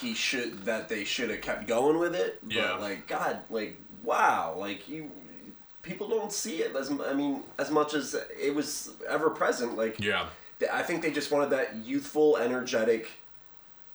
he 0.00 0.14
should 0.14 0.64
that 0.64 0.88
they 0.88 1.04
should 1.04 1.30
have 1.30 1.40
kept 1.40 1.66
going 1.66 1.98
with 1.98 2.14
it, 2.14 2.40
but 2.42 2.52
Yeah. 2.54 2.74
like 2.74 3.06
God, 3.06 3.38
like 3.50 3.80
wow, 4.02 4.54
like 4.58 4.88
you 4.88 5.10
people 5.82 6.08
don't 6.08 6.32
see 6.32 6.62
it 6.62 6.74
as 6.76 6.90
I 6.90 7.12
mean 7.14 7.42
as 7.58 7.70
much 7.70 7.94
as 7.94 8.14
it 8.40 8.54
was 8.54 8.90
ever 9.08 9.30
present. 9.30 9.76
Like 9.76 9.98
Yeah. 10.00 10.26
I 10.72 10.82
think 10.82 11.02
they 11.02 11.10
just 11.10 11.30
wanted 11.30 11.50
that 11.50 11.74
youthful, 11.76 12.38
energetic 12.38 13.10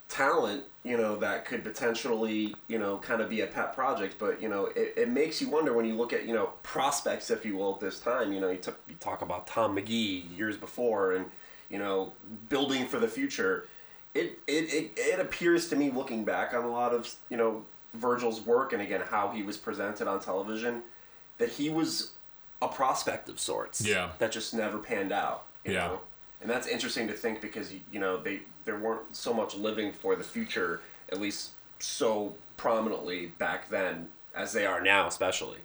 talent, 0.07 0.63
you 0.83 0.95
know, 0.97 1.17
that 1.17 1.45
could 1.45 1.63
potentially, 1.63 2.55
you 2.67 2.79
know, 2.79 2.97
kind 2.97 3.21
of 3.21 3.29
be 3.29 3.41
a 3.41 3.47
pet 3.47 3.73
project. 3.73 4.15
But 4.17 4.41
you 4.41 4.47
know, 4.49 4.65
it, 4.67 4.93
it 4.95 5.09
makes 5.09 5.41
you 5.41 5.49
wonder 5.49 5.73
when 5.73 5.85
you 5.85 5.95
look 5.95 6.13
at 6.13 6.25
you 6.27 6.33
know 6.33 6.53
prospects, 6.63 7.29
if 7.29 7.45
you 7.45 7.57
will, 7.57 7.73
at 7.75 7.79
this 7.81 7.99
time. 7.99 8.31
You 8.33 8.39
know, 8.39 8.49
you, 8.49 8.57
took, 8.57 8.79
you 8.87 8.95
talk 8.99 9.21
about 9.21 9.45
Tom 9.47 9.75
Magee 9.75 10.25
years 10.35 10.55
before, 10.57 11.13
and 11.13 11.25
you 11.69 11.77
know, 11.79 12.13
building 12.49 12.85
for 12.85 12.99
the 12.99 13.07
future. 13.07 13.67
It, 14.15 14.39
it, 14.47 14.73
it, 14.73 14.91
it 14.97 15.19
appears 15.19 15.67
to 15.69 15.75
me 15.75 15.91
looking 15.91 16.25
back 16.25 16.53
on 16.55 16.63
a 16.63 16.71
lot 16.71 16.93
of 16.93 17.13
you 17.29 17.37
know 17.37 17.63
Virgil's 17.93 18.41
work 18.41 18.73
and 18.73 18.81
again 18.81 19.01
how 19.01 19.29
he 19.29 19.43
was 19.43 19.55
presented 19.57 20.07
on 20.07 20.19
television 20.19 20.81
that 21.37 21.49
he 21.49 21.69
was 21.69 22.11
a 22.61 22.67
prospect 22.67 23.29
of 23.29 23.39
sorts 23.39 23.85
Yeah. 23.85 24.09
that 24.17 24.31
just 24.31 24.53
never 24.53 24.79
panned 24.79 25.11
out 25.11 25.45
you 25.63 25.73
Yeah. 25.73 25.87
know? 25.87 25.99
And 26.41 26.49
that's 26.49 26.67
interesting 26.67 27.07
to 27.07 27.13
think 27.13 27.41
because 27.41 27.73
you- 27.91 27.99
know 27.99 28.17
they 28.17 28.41
there 28.65 28.77
weren't 28.77 29.15
so 29.15 29.33
much 29.33 29.55
living 29.55 29.91
for 29.91 30.15
the 30.15 30.23
future 30.23 30.81
at 31.11 31.19
least 31.19 31.51
so 31.79 32.35
prominently 32.57 33.27
back 33.37 33.69
then 33.69 34.07
as 34.35 34.53
they 34.53 34.65
are 34.65 34.79
now 34.81 35.07
especially 35.07 35.57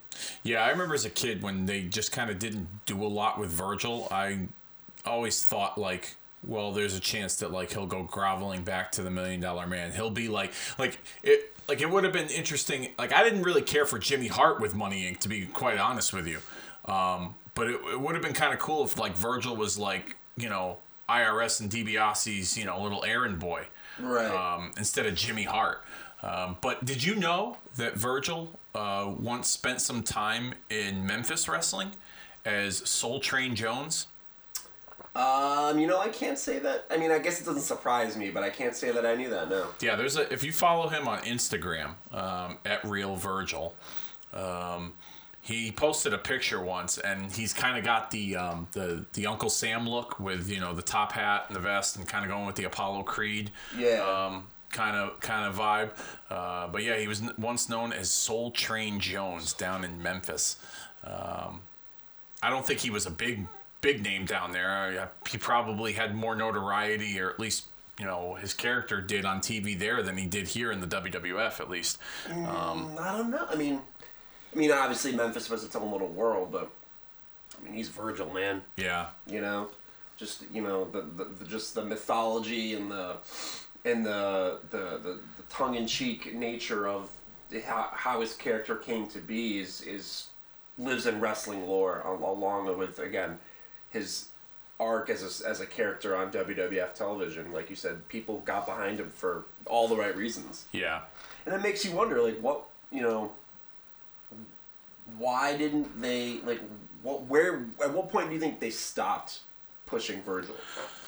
Yeah, 0.43 0.65
I 0.65 0.71
remember 0.71 0.95
as 0.95 1.05
a 1.05 1.11
kid 1.11 1.43
when 1.43 1.67
they 1.67 1.83
just 1.83 2.13
kind 2.13 2.31
of 2.31 2.39
didn't 2.39 2.69
do 2.87 3.05
a 3.05 3.07
lot 3.09 3.39
with 3.39 3.51
Virgil. 3.51 4.07
I 4.11 4.47
always 5.05 5.43
thought 5.43 5.77
like, 5.77 6.15
well, 6.47 6.73
there's 6.73 6.95
a 6.95 7.01
chance 7.01 7.37
that 7.37 7.51
like 7.51 7.73
he'll 7.73 7.87
go 7.87 8.05
groveling 8.05 8.63
back 8.65 8.93
to 8.93 9.03
the 9.03 9.11
Million 9.11 9.41
Dollar 9.41 9.67
Man. 9.67 9.93
He'll 9.93 10.11
be 10.11 10.29
like, 10.29 10.53
like 10.79 10.99
it, 11.23 11.53
like 11.69 11.81
it 11.81 11.91
would 11.91 12.05
have 12.05 12.13
been 12.13 12.29
interesting. 12.29 12.89
Like 12.97 13.13
I 13.13 13.23
didn't 13.25 13.43
really 13.43 13.63
care 13.63 13.85
for 13.85 13.99
Jimmy 13.99 14.29
Hart 14.29 14.61
with 14.61 14.75
Money 14.75 15.03
Inc. 15.11 15.19
To 15.21 15.29
be 15.29 15.47
quite 15.47 15.79
honest 15.79 16.13
with 16.13 16.27
you, 16.29 16.39
um, 16.91 17.35
but 17.55 17.67
it, 17.69 17.81
it 17.93 18.01
would 18.01 18.15
have 18.15 18.23
been 18.23 18.35
kind 18.35 18.53
of 18.55 18.61
cool 18.61 18.85
if 18.85 18.99
like 18.99 19.17
Virgil 19.17 19.57
was 19.57 19.79
like, 19.79 20.17
you 20.37 20.49
know, 20.49 20.79
IRS 21.09 21.61
and 21.61 21.71
DiBiase's, 21.71 22.57
you 22.57 22.65
know, 22.65 22.81
little 22.83 23.05
errand 23.05 23.39
boy 23.39 23.67
right 24.01 24.31
um, 24.31 24.73
instead 24.77 25.07
of 25.07 25.15
Jimmy 25.15 25.45
Hart. 25.45 25.83
Um, 26.23 26.57
but 26.61 26.85
did 26.85 27.05
you 27.05 27.15
know 27.17 27.59
that 27.77 27.95
Virgil 27.95 28.59
uh, 28.75 29.13
once 29.19 29.49
spent 29.49 29.81
some 29.81 30.03
time 30.03 30.55
in 30.71 31.07
Memphis 31.07 31.49
wrestling 31.49 31.91
as 32.45 32.79
Soul 32.89 33.21
Train 33.21 33.55
Jones? 33.55 34.07
um 35.17 35.79
you 35.79 35.87
know 35.87 36.01
i 36.01 36.09
can't 36.09 36.39
say 36.39 36.59
that 36.59 36.87
i 36.91 36.97
mean 36.97 37.13
i 37.13 37.19
guess 37.21 37.41
it 37.41 37.45
doesn't 37.45 37.63
surprise 37.63 38.17
me 38.17 38.31
but 38.31 38.43
i 38.43 38.51
can't 38.51 38.75
say 38.75 38.91
that 38.91 39.07
i 39.07 39.15
knew 39.15 39.31
that 39.31 39.49
no 39.49 39.67
Yeah, 39.81 39.95
there's 39.95 40.17
a 40.17 40.33
if 40.33 40.43
you 40.43 40.51
follow 40.53 40.89
him 40.89 41.07
on 41.07 41.21
Instagram 41.21 41.95
um, 42.13 42.59
at 42.65 42.85
Real 42.85 43.15
Virgil, 43.15 43.75
um, 44.33 44.93
he 45.45 45.71
posted 45.71 46.15
a 46.15 46.19
picture 46.19 46.59
once, 46.61 46.97
and 46.97 47.31
he's 47.31 47.53
kind 47.53 47.77
of 47.77 47.85
got 47.85 48.11
the 48.11 48.35
um, 48.37 48.67
the 48.73 49.05
the 49.13 49.27
Uncle 49.27 49.51
Sam 49.51 49.87
look 49.87 50.19
with 50.19 50.49
you 50.51 50.59
know 50.59 50.73
the 50.73 50.83
top 50.83 51.13
hat 51.13 51.45
and 51.49 51.55
the 51.57 51.61
vest, 51.61 51.97
and 51.97 52.09
kind 52.09 52.25
of 52.25 52.31
going 52.31 52.47
with 52.47 52.57
the 52.57 52.65
Apollo 52.65 53.03
Creed. 53.03 53.51
Yeah. 53.77 54.01
Um, 54.01 54.45
kind 54.73 54.97
of 54.97 55.21
kind 55.21 55.47
of 55.47 55.55
vibe, 55.57 55.91
uh, 56.31 56.67
but 56.69 56.83
yeah, 56.83 56.97
he 56.97 57.07
was 57.07 57.23
once 57.39 57.69
known 57.69 57.93
as 57.93 58.11
Soul 58.11 58.51
Train 58.51 58.99
Jones 58.99 59.53
down 59.53 59.85
in 59.85 60.03
Memphis. 60.03 60.57
Um, 61.05 61.61
I 62.43 62.49
don't 62.51 62.67
think 62.67 62.81
he 62.81 62.91
was 62.91 63.05
a 63.07 63.11
big 63.11 63.47
big 63.83 64.03
name 64.03 64.25
down 64.25 64.53
there. 64.53 64.99
Uh, 64.99 65.07
He 65.31 65.37
probably 65.37 65.93
had 65.93 66.15
more 66.15 66.35
notoriety, 66.35 67.21
or 67.21 67.29
at 67.29 67.39
least 67.39 67.67
you 68.01 68.07
know 68.07 68.35
his 68.35 68.53
character 68.55 69.01
did 69.01 69.25
on 69.25 69.41
TV 69.41 69.79
there 69.79 70.03
than 70.03 70.17
he 70.17 70.27
did 70.27 70.49
here 70.49 70.73
in 70.73 70.81
the 70.81 70.87
WWF. 70.89 71.61
At 71.61 71.69
least, 71.71 71.99
Mm, 72.29 72.99
i 72.99 73.17
don't 73.17 73.31
know 73.31 73.47
i 73.51 73.55
mean 73.55 73.81
i 74.55 74.59
mean 74.59 74.71
obviously 74.71 75.13
memphis 75.13 75.51
was 75.51 75.65
its 75.65 75.75
own 75.77 75.91
little 75.91 76.09
world 76.09 76.53
but 76.53 76.71
i 77.59 77.65
mean 77.65 77.75
he's 77.75 77.89
virgil 77.89 78.33
man. 78.33 78.63
Yeah, 78.77 79.07
you 79.27 79.41
know? 79.41 79.69
Just 80.17 80.45
you 80.53 80.63
know 80.63 80.85
the, 80.85 81.03
the, 81.03 81.25
the 81.25 81.45
just 81.45 81.75
the 81.75 81.85
mythology 81.85 82.75
and 82.75 82.91
the 82.91 83.17
and 83.85 84.07
the 84.07 84.59
the, 84.71 84.99
the, 85.03 85.21
the 85.37 85.43
tongue-in-cheek 85.51 86.35
nature 86.35 86.87
of 86.89 87.11
how, 87.65 87.91
how 87.93 88.21
his 88.21 88.35
character 88.35 88.77
came 88.77 89.07
to 89.09 89.19
be 89.19 89.59
is 89.59 89.81
is 89.83 90.29
lives 90.79 91.07
in 91.07 91.21
wrestling 91.21 91.67
lore 91.67 92.01
along 92.01 92.77
with 92.79 92.99
again 92.99 93.39
his 93.91 94.29
arc 94.81 95.09
as 95.09 95.23
a, 95.23 95.49
as 95.49 95.61
a 95.61 95.67
character 95.67 96.17
on 96.17 96.33
WWF 96.33 96.95
television. 96.95 97.53
Like 97.53 97.71
you 97.71 97.77
said 97.77 98.07
people 98.09 98.41
got 98.45 98.67
behind 98.67 99.01
him 99.01 99.11
for 99.11 99.45
all 99.67 99.89
the 99.89 99.97
right 99.97 100.17
reasons. 100.17 100.67
Yeah, 100.73 101.03
and 101.47 101.55
it 101.55 101.63
makes 101.63 101.85
you 101.85 101.93
wonder 101.93 102.23
like 102.23 102.39
what 102.41 102.65
you 102.91 103.03
know 103.03 103.33
why 105.19 105.57
didn't 105.57 106.01
they 106.01 106.41
like 106.45 106.61
what 107.03 107.25
where 107.25 107.67
at 107.83 107.93
what 107.93 108.11
point 108.11 108.29
do 108.29 108.35
you 108.35 108.41
think 108.41 108.61
they 108.61 108.71
stopped 108.71 109.41
pushing 109.87 110.23
Virgil? 110.23 110.57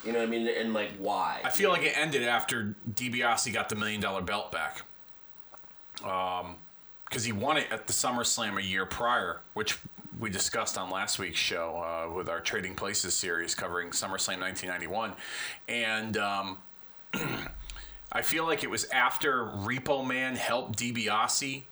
You 0.05 0.13
know 0.13 0.19
what 0.19 0.29
I 0.29 0.31
mean? 0.31 0.47
And 0.47 0.73
like 0.73 0.91
why? 0.99 1.41
I 1.45 1.51
feel 1.51 1.71
like 1.71 1.83
it 1.83 1.97
ended 1.97 2.23
after 2.23 2.77
DiBiase 2.93 3.53
got 3.53 3.69
the 3.69 3.77
million 3.77 4.01
dollar 4.01 4.23
belt 4.23 4.53
back. 4.53 4.83
Um, 6.05 6.57
because 7.05 7.25
he 7.25 7.33
won 7.33 7.57
it 7.57 7.69
at 7.71 7.87
the 7.87 7.93
SummerSlam 7.93 8.59
a 8.59 8.63
year 8.63 8.85
prior, 8.85 9.41
which 9.55 9.79
we 10.19 10.29
discussed 10.29 10.77
on 10.77 10.91
last 10.91 11.19
week's 11.19 11.39
show 11.39 11.77
uh, 11.77 12.13
with 12.13 12.29
our 12.29 12.41
Trading 12.41 12.75
Places 12.75 13.15
series 13.15 13.55
covering 13.55 13.91
SummerSlam 13.91 14.41
1991, 14.41 15.13
and 15.69 16.17
um, 16.17 16.59
I 18.13 18.23
feel 18.23 18.45
like 18.45 18.65
it 18.65 18.71
was 18.71 18.87
after 18.87 19.45
Repo 19.45 20.07
Man 20.07 20.37
helped 20.37 20.79
DiBiase 20.79 21.65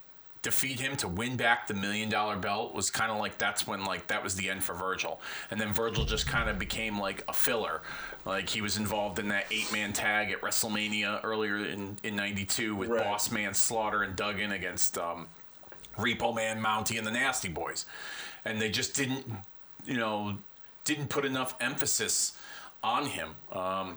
defeat 0.44 0.78
him 0.78 0.94
to 0.94 1.08
win 1.08 1.36
back 1.36 1.66
the 1.66 1.74
million 1.74 2.10
dollar 2.10 2.36
belt 2.36 2.74
was 2.74 2.90
kind 2.90 3.10
of 3.10 3.18
like 3.18 3.38
that's 3.38 3.66
when 3.66 3.82
like 3.84 4.06
that 4.08 4.22
was 4.22 4.36
the 4.36 4.50
end 4.50 4.62
for 4.62 4.74
Virgil. 4.74 5.20
And 5.50 5.58
then 5.58 5.72
Virgil 5.72 6.04
just 6.04 6.28
kind 6.28 6.48
of 6.48 6.58
became 6.58 7.00
like 7.00 7.24
a 7.26 7.32
filler. 7.32 7.80
Like 8.26 8.50
he 8.50 8.60
was 8.60 8.76
involved 8.76 9.18
in 9.18 9.28
that 9.28 9.46
eight 9.50 9.72
man 9.72 9.94
tag 9.94 10.30
at 10.30 10.42
WrestleMania 10.42 11.24
earlier 11.24 11.56
in, 11.56 11.96
in 12.04 12.14
92 12.14 12.76
with 12.76 12.90
Right. 12.90 13.02
Boss 13.02 13.32
Man 13.32 13.54
Slaughter 13.54 14.02
and 14.02 14.14
Duggan 14.14 14.52
against 14.52 14.98
um, 14.98 15.28
Repo 15.96 16.34
Man, 16.34 16.62
Mountie, 16.62 16.98
and 16.98 17.06
the 17.06 17.10
Nasty 17.10 17.48
Boys. 17.48 17.86
And 18.44 18.60
they 18.60 18.68
just 18.70 18.94
didn't, 18.94 19.26
you 19.86 19.96
know, 19.96 20.36
didn't 20.84 21.08
put 21.08 21.24
enough 21.24 21.56
emphasis 21.58 22.36
on 22.82 23.06
him. 23.06 23.30
Um, 23.50 23.96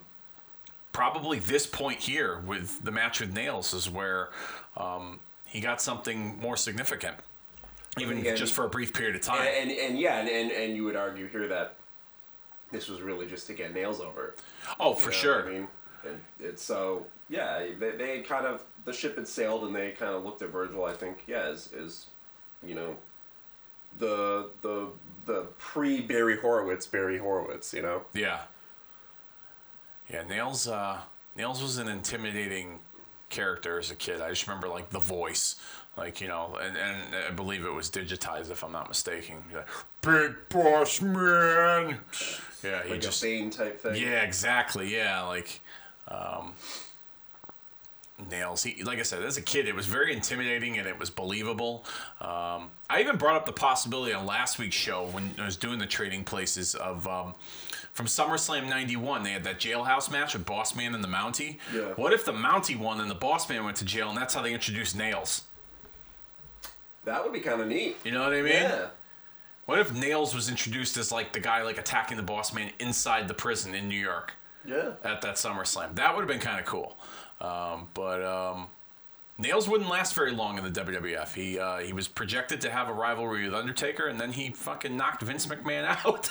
probably 0.94 1.40
this 1.40 1.68
point 1.68 2.00
here 2.00 2.40
with 2.40 2.82
the 2.86 2.92
match 2.92 3.20
with 3.20 3.34
Nails 3.34 3.74
is 3.74 3.90
where 3.90 4.30
um, 4.78 5.20
he 5.58 5.62
got 5.62 5.82
something 5.82 6.40
more 6.40 6.56
significant, 6.56 7.16
even 7.98 8.20
Again, 8.20 8.36
just 8.36 8.54
for 8.54 8.66
a 8.66 8.70
brief 8.70 8.94
period 8.94 9.16
of 9.16 9.24
time. 9.24 9.42
and, 9.42 9.72
and 9.72 9.80
and 9.80 10.00
yeah 10.00 10.20
and, 10.20 10.30
and 10.30 10.52
and 10.52 10.76
you 10.76 10.84
would 10.84 10.96
argue 10.96 11.28
here 11.28 11.48
that 11.48 11.78
this 12.72 12.88
was 12.88 13.02
really 13.02 13.26
just 13.26 13.48
to 13.48 13.54
get 13.54 13.74
nails 13.74 14.00
over 14.00 14.36
oh, 14.80 14.94
you 14.94 15.00
for 15.00 15.12
sure. 15.12 15.48
I 15.48 15.52
mean 15.52 15.68
and 16.08 16.20
it's 16.40 16.62
so 16.62 17.08
yeah 17.28 17.66
they, 17.80 17.90
they 17.90 18.20
kind 18.20 18.46
of 18.46 18.66
the 18.86 18.94
ship 18.94 19.18
had 19.18 19.28
sailed 19.28 19.64
and 19.64 19.76
they 19.76 19.94
kind 19.94 20.14
of 20.14 20.24
looked 20.24 20.44
at 20.44 20.50
Virgil 20.50 20.86
I 20.86 20.94
think 20.94 21.24
yeah 21.26 21.48
as, 21.48 21.74
as 21.74 22.06
you 22.64 22.76
know 22.76 22.96
the 23.98 24.52
the 24.62 24.90
the 25.26 25.48
pre 25.58 26.02
Barry 26.02 26.38
Horowitz 26.40 26.86
Barry 26.86 27.18
Horowitz 27.18 27.74
you 27.74 27.82
know 27.82 28.04
Yeah. 28.14 28.42
Yeah, 30.08 30.24
Nails. 30.24 30.68
Uh, 30.68 31.00
Nails 31.36 31.64
was 31.64 31.80
an 31.80 31.88
intimidating 31.88 32.80
character 33.30 33.78
as 33.80 33.92
a 33.92 33.96
kid. 33.96 34.22
I 34.22 34.30
just 34.30 34.48
remember 34.48 34.68
like 34.68 34.90
the 34.90 35.00
voice, 35.00 35.56
Like 35.98 36.22
you 36.22 36.28
know, 36.28 36.58
and, 36.62 36.78
and 36.78 37.16
I 37.28 37.32
believe 37.32 37.66
it 37.66 37.74
was 37.74 37.90
digitized 37.90 38.52
if 38.52 38.64
I'm 38.64 38.72
not 38.72 38.88
mistaken. 38.88 39.44
Like, 39.54 39.68
Big 40.02 40.36
boss 40.50 41.02
man. 41.02 42.00
Yeah, 42.64 42.84
he 42.84 42.92
Like 42.92 43.02
just 43.02 43.22
a 43.24 43.26
Bane 43.26 43.50
type 43.50 43.80
thing. 43.82 43.96
yeah, 43.96 44.22
exactly. 44.22 44.94
Yeah, 44.96 45.22
like 45.24 45.60
um, 46.08 46.54
nails. 48.30 48.64
He, 48.64 48.84
like 48.84 49.00
I 49.00 49.04
said, 49.04 49.24
as 49.24 49.38
a 49.38 49.42
kid, 49.42 49.68
it 49.68 49.76
was 49.76 49.86
very 49.86 50.14
intimidating 50.14 50.78
and 50.78 50.88
it 50.88 50.98
was 51.00 51.10
believable. 51.10 51.86
Um, 52.22 52.72
I 52.90 53.00
even 53.02 53.18
brought 53.18 53.36
up 53.36 53.46
the 53.46 53.52
possibility 53.52 54.14
on 54.14 54.26
last 54.26 54.58
week's 54.58 54.76
show 54.76 55.08
when 55.08 55.36
I 55.38 55.46
was 55.46 55.58
doing 55.58 55.80
the 55.80 55.86
trading 55.86 56.24
places 56.24 56.76
of. 56.76 57.08
Um, 57.08 57.36
from 57.98 58.06
SummerSlam 58.06 58.70
'91, 58.70 59.24
they 59.24 59.32
had 59.32 59.44
that 59.46 59.60
jailhouse 59.60 60.12
match 60.12 60.34
with 60.36 60.46
Boss 60.46 60.76
Man 60.76 60.94
and 60.94 61.04
the 61.04 61.08
Mountie. 61.08 61.58
Yeah. 61.74 61.94
What 61.96 62.14
if 62.14 62.26
the 62.26 62.32
Mountie 62.32 62.78
won 62.78 63.02
and 63.02 63.10
the 63.10 63.16
Boss 63.16 63.50
Man 63.50 63.64
went 63.66 63.76
to 63.78 63.86
jail, 63.86 64.10
and 64.10 64.16
that's 64.16 64.36
how 64.36 64.44
they 64.44 64.54
introduced 64.54 64.96
Nails? 64.96 65.46
That 67.06 67.24
would 67.24 67.34
be 67.34 67.40
kind 67.40 67.60
of 67.60 67.68
neat. 67.68 67.98
You 68.04 68.12
know 68.12 68.22
what 68.22 68.34
I 68.34 68.44
mean? 68.44 68.54
Yeah. 68.54 68.88
What 69.66 69.80
if 69.80 69.92
Nails 69.96 70.36
was 70.36 70.48
introduced 70.48 70.96
as 70.98 71.12
like 71.12 71.34
the 71.34 71.40
guy 71.40 71.64
like 71.64 71.80
attacking 71.80 72.18
the 72.18 72.24
Boss 72.24 72.54
Man 72.54 72.72
inside 72.80 73.28
the 73.28 73.34
prison 73.34 73.74
in 73.74 73.90
New 73.90 74.00
York? 74.00 74.36
Yeah. 74.64 74.92
at 75.04 75.22
that 75.22 75.36
SummerSlam. 75.36 75.96
That 75.96 76.14
would 76.14 76.22
have 76.22 76.28
been 76.28 76.40
kind 76.40 76.60
of 76.60 76.66
cool. 76.68 76.98
Um, 77.42 77.88
but 77.96 78.24
um, 78.24 78.68
Nails 79.40 79.70
wouldn't 79.70 79.90
last 79.90 80.16
very 80.16 80.32
long 80.32 80.58
in 80.58 80.64
the 80.64 80.72
WWF. 80.82 81.34
He 81.34 81.60
uh, 81.60 81.78
he 81.80 81.94
was 81.94 82.08
projected 82.08 82.60
to 82.62 82.72
have 82.72 82.90
a 82.90 82.94
rivalry 82.94 83.46
with 83.46 83.54
Undertaker, 83.54 84.08
and 84.08 84.20
then 84.20 84.32
he 84.32 84.50
fucking 84.50 84.96
knocked 84.98 85.22
Vince 85.22 85.46
McMahon 85.46 85.84
out, 86.06 86.30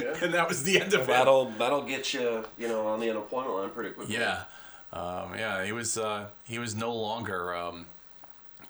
Yeah. 0.00 0.14
and 0.22 0.32
that 0.34 0.48
was 0.48 0.62
the 0.62 0.80
end 0.80 0.94
of 0.94 1.02
it. 1.02 1.06
That'll 1.08 1.46
that'll 1.58 1.82
get 1.84 2.14
you, 2.14 2.44
you 2.58 2.68
know, 2.68 2.86
on 2.86 3.00
the 3.00 3.10
unemployment 3.10 3.54
line 3.56 3.70
pretty 3.70 3.90
quickly. 3.90 4.14
Yeah, 4.14 4.42
um, 4.92 5.34
yeah. 5.36 5.64
He 5.64 5.72
was 5.72 5.98
uh, 5.98 6.26
he 6.44 6.58
was 6.58 6.74
no 6.74 6.94
longer. 6.94 7.54
Um, 7.54 7.86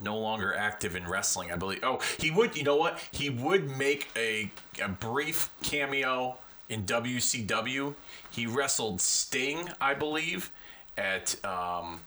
no 0.00 0.18
longer 0.18 0.52
active 0.54 0.96
in 0.96 1.06
wrestling, 1.06 1.52
I 1.52 1.56
believe. 1.56 1.78
Oh, 1.84 2.00
he 2.18 2.30
would. 2.32 2.56
You 2.56 2.64
know 2.64 2.74
what? 2.76 2.98
He 3.12 3.30
would 3.30 3.70
make 3.78 4.10
a, 4.16 4.50
a 4.82 4.88
brief 4.88 5.50
cameo 5.62 6.36
in 6.68 6.84
WCW. 6.84 7.94
He 8.28 8.46
wrestled 8.46 9.00
Sting, 9.00 9.68
I 9.80 9.94
believe, 9.94 10.50
at 10.98 11.36
um, 11.44 12.00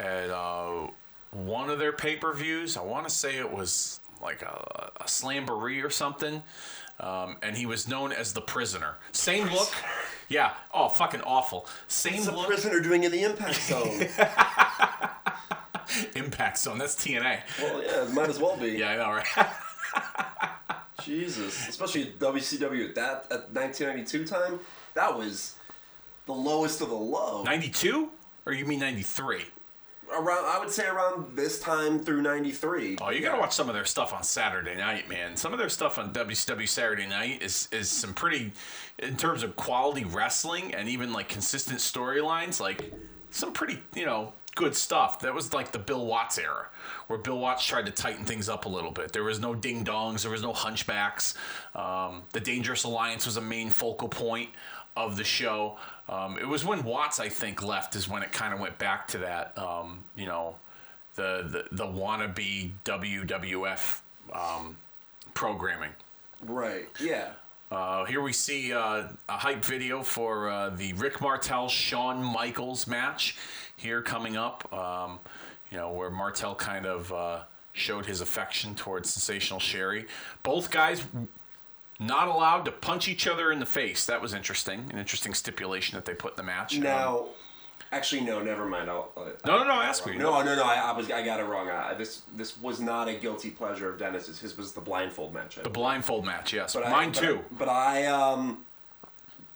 at 0.00 0.30
uh, 0.30 0.88
one 1.30 1.70
of 1.70 1.78
their 1.78 1.92
pay 1.92 2.16
per 2.16 2.32
views. 2.32 2.76
I 2.76 2.82
want 2.82 3.08
to 3.08 3.14
say 3.14 3.36
it 3.36 3.50
was 3.50 4.00
like 4.22 4.42
a, 4.42 4.90
a 5.00 5.04
Slamboree 5.04 5.82
or 5.84 5.90
something. 5.90 6.42
Um, 7.00 7.36
and 7.42 7.56
he 7.56 7.64
was 7.64 7.86
known 7.86 8.10
as 8.10 8.32
the 8.32 8.40
Prisoner. 8.40 8.96
Same 9.12 9.48
look. 9.50 9.70
Yeah. 10.28 10.52
Oh, 10.74 10.88
fucking 10.88 11.20
awful. 11.22 11.66
Same 11.86 12.14
What's 12.24 12.26
look. 12.32 12.46
prisoner 12.48 12.80
doing 12.80 13.04
in 13.04 13.12
the 13.12 13.22
impact 13.22 13.54
zone? 13.68 14.06
Impact 16.16 16.58
Zone. 16.58 16.78
That's 16.78 16.94
TNA. 16.96 17.40
well, 17.62 17.82
yeah, 17.82 18.02
it 18.04 18.12
might 18.12 18.28
as 18.28 18.38
well 18.38 18.56
be. 18.56 18.72
Yeah, 18.72 18.90
I 18.90 18.96
know, 18.96 19.10
right? 19.12 19.46
Jesus, 21.02 21.68
especially 21.68 22.12
WCW 22.18 22.88
at 22.90 22.94
that 22.96 23.24
at 23.30 23.52
1992 23.54 24.26
time, 24.26 24.60
that 24.94 25.16
was 25.16 25.54
the 26.26 26.32
lowest 26.34 26.80
of 26.82 26.88
the 26.90 26.94
low. 26.94 27.42
92? 27.44 28.10
Or 28.44 28.52
you 28.52 28.66
mean 28.66 28.80
93? 28.80 29.44
Around, 30.12 30.46
I 30.46 30.58
would 30.58 30.70
say 30.70 30.86
around 30.86 31.36
this 31.36 31.60
time 31.60 31.98
through 31.98 32.22
93. 32.22 32.98
Oh, 33.00 33.10
you 33.10 33.20
gotta 33.20 33.38
watch 33.38 33.52
some 33.52 33.68
of 33.68 33.74
their 33.74 33.84
stuff 33.84 34.12
on 34.12 34.22
Saturday 34.22 34.74
night, 34.74 35.08
man. 35.08 35.36
Some 35.36 35.52
of 35.52 35.58
their 35.58 35.68
stuff 35.68 35.98
on 35.98 36.12
WCW 36.12 36.66
Saturday 36.66 37.06
night 37.06 37.42
is 37.42 37.68
is 37.72 37.90
some 37.90 38.14
pretty, 38.14 38.52
in 38.98 39.16
terms 39.16 39.42
of 39.42 39.56
quality 39.56 40.04
wrestling 40.04 40.74
and 40.74 40.88
even 40.88 41.12
like 41.12 41.28
consistent 41.28 41.80
storylines, 41.80 42.58
like 42.60 42.92
some 43.30 43.52
pretty 43.52 43.82
you 43.94 44.06
know 44.06 44.32
good 44.58 44.74
stuff. 44.74 45.20
That 45.20 45.34
was 45.34 45.54
like 45.54 45.70
the 45.70 45.78
Bill 45.78 46.04
Watts 46.04 46.36
era, 46.36 46.66
where 47.06 47.18
Bill 47.18 47.38
Watts 47.38 47.64
tried 47.64 47.86
to 47.86 47.92
tighten 47.92 48.24
things 48.24 48.48
up 48.48 48.64
a 48.64 48.68
little 48.68 48.90
bit. 48.90 49.12
There 49.12 49.22
was 49.24 49.38
no 49.38 49.54
ding 49.54 49.84
dongs, 49.84 50.22
there 50.22 50.32
was 50.32 50.42
no 50.42 50.52
hunchbacks. 50.52 51.34
Um, 51.74 52.22
the 52.32 52.40
Dangerous 52.40 52.84
Alliance 52.84 53.24
was 53.24 53.36
a 53.36 53.40
main 53.40 53.70
focal 53.70 54.08
point 54.08 54.50
of 55.06 55.16
the 55.16 55.24
show. 55.24 55.78
Um, 56.08 56.38
it 56.38 56.46
was 56.46 56.64
when 56.64 56.82
Watts, 56.84 57.20
I 57.20 57.28
think, 57.28 57.62
left 57.62 57.94
is 57.94 58.08
when 58.08 58.22
it 58.22 58.32
kind 58.32 58.54
of 58.54 58.60
went 58.60 58.78
back 58.78 59.08
to 59.08 59.18
that, 59.18 59.56
um, 59.58 60.04
you 60.16 60.26
know, 60.26 60.56
the 61.14 61.66
the, 61.70 61.84
the 61.84 61.86
wannabe 61.86 62.72
WWF 62.84 64.00
um, 64.32 64.76
programming. 65.34 65.90
Right. 66.44 66.88
Yeah. 67.00 67.32
Uh, 67.70 68.06
here 68.06 68.22
we 68.22 68.32
see 68.32 68.72
uh, 68.72 69.08
a 69.28 69.32
hype 69.32 69.62
video 69.62 70.02
for 70.02 70.48
uh, 70.48 70.70
the 70.70 70.94
Rick 70.94 71.20
Martel 71.20 71.68
Shawn 71.68 72.22
Michaels 72.22 72.86
match 72.86 73.36
here 73.76 74.00
coming 74.00 74.38
up. 74.38 74.72
Um, 74.72 75.18
you 75.70 75.76
know 75.76 75.92
where 75.92 76.10
Martel 76.10 76.54
kind 76.54 76.86
of 76.86 77.12
uh, 77.12 77.40
showed 77.74 78.06
his 78.06 78.22
affection 78.22 78.74
towards 78.74 79.10
Sensational 79.10 79.60
Sherry. 79.60 80.06
Both 80.42 80.70
guys 80.70 81.04
not 81.98 82.28
allowed 82.28 82.64
to 82.64 82.70
punch 82.72 83.08
each 83.08 83.26
other 83.26 83.50
in 83.50 83.58
the 83.58 83.66
face. 83.66 84.06
That 84.06 84.22
was 84.22 84.32
interesting. 84.34 84.86
An 84.92 84.98
interesting 84.98 85.34
stipulation 85.34 85.96
that 85.96 86.04
they 86.04 86.14
put 86.14 86.32
in 86.32 86.36
the 86.36 86.42
match. 86.44 86.76
Um, 86.76 86.82
Now, 86.84 87.26
actually, 87.90 88.20
no. 88.22 88.40
Never 88.42 88.66
mind. 88.66 88.88
I'll, 88.88 89.10
I'll, 89.16 89.24
no, 89.44 89.58
no, 89.58 89.64
no. 89.64 89.80
Ask 89.80 90.06
me. 90.06 90.16
No, 90.16 90.40
no, 90.42 90.54
no. 90.54 90.62
I, 90.62 90.74
I 90.76 90.92
was 90.96 91.10
I 91.10 91.24
got 91.24 91.40
it 91.40 91.44
wrong. 91.44 91.68
I, 91.68 91.94
this 91.94 92.22
this 92.36 92.56
was 92.58 92.80
not 92.80 93.08
a 93.08 93.14
guilty 93.14 93.50
pleasure 93.50 93.90
of 93.90 93.98
Dennis's. 93.98 94.38
His 94.38 94.56
was 94.56 94.72
the 94.72 94.80
blindfold 94.80 95.34
match. 95.34 95.58
I 95.58 95.62
The 95.62 95.70
blindfold 95.70 96.24
match. 96.24 96.52
Yes, 96.52 96.74
But 96.74 96.86
I- 96.86 96.90
mine 96.90 97.10
but 97.12 97.20
too. 97.20 97.40
But 97.58 97.68
I 97.68 98.06
um, 98.06 98.64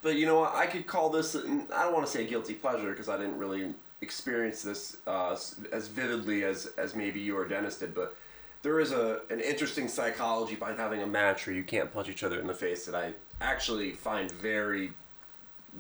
but 0.03 0.17
you 0.17 0.27
know 0.27 0.41
what? 0.41 0.55
I 0.55 0.67
could 0.67 0.87
call 0.87 1.11
this. 1.11 1.37
I 1.37 1.41
don't 1.85 1.93
want 1.95 2.05
to 2.07 2.11
say 2.11 2.25
a 2.25 2.29
guilty 2.29 2.55
pleasure 2.55 2.91
because 2.91 3.09
I 3.09 3.17
didn't 3.17 3.39
really 3.39 3.73
experience 4.01 4.63
this 4.63 4.97
uh, 5.07 5.37
as 5.73 5.87
vividly 5.87 6.43
as 6.43 6.71
as 6.77 6.97
maybe 6.97 7.21
you 7.21 7.37
or 7.39 7.47
Dennis 7.47 7.79
did. 7.79 7.95
But 7.95 8.17
there 8.63 8.79
is 8.81 8.93
a 8.93 9.21
an 9.31 9.41
interesting 9.41 9.89
psychology 9.89 10.55
behind 10.55 10.79
having 10.79 11.03
a 11.03 11.07
match 11.07 11.47
where 11.47 11.55
you 11.57 11.65
can't 11.65 11.93
punch 11.93 12.09
each 12.09 12.23
other 12.23 12.39
in 12.41 12.47
the 12.47 12.55
face 12.55 12.85
that 12.87 12.95
I 12.95 13.13
actually 13.41 13.93
find 13.93 14.31
very, 14.31 14.93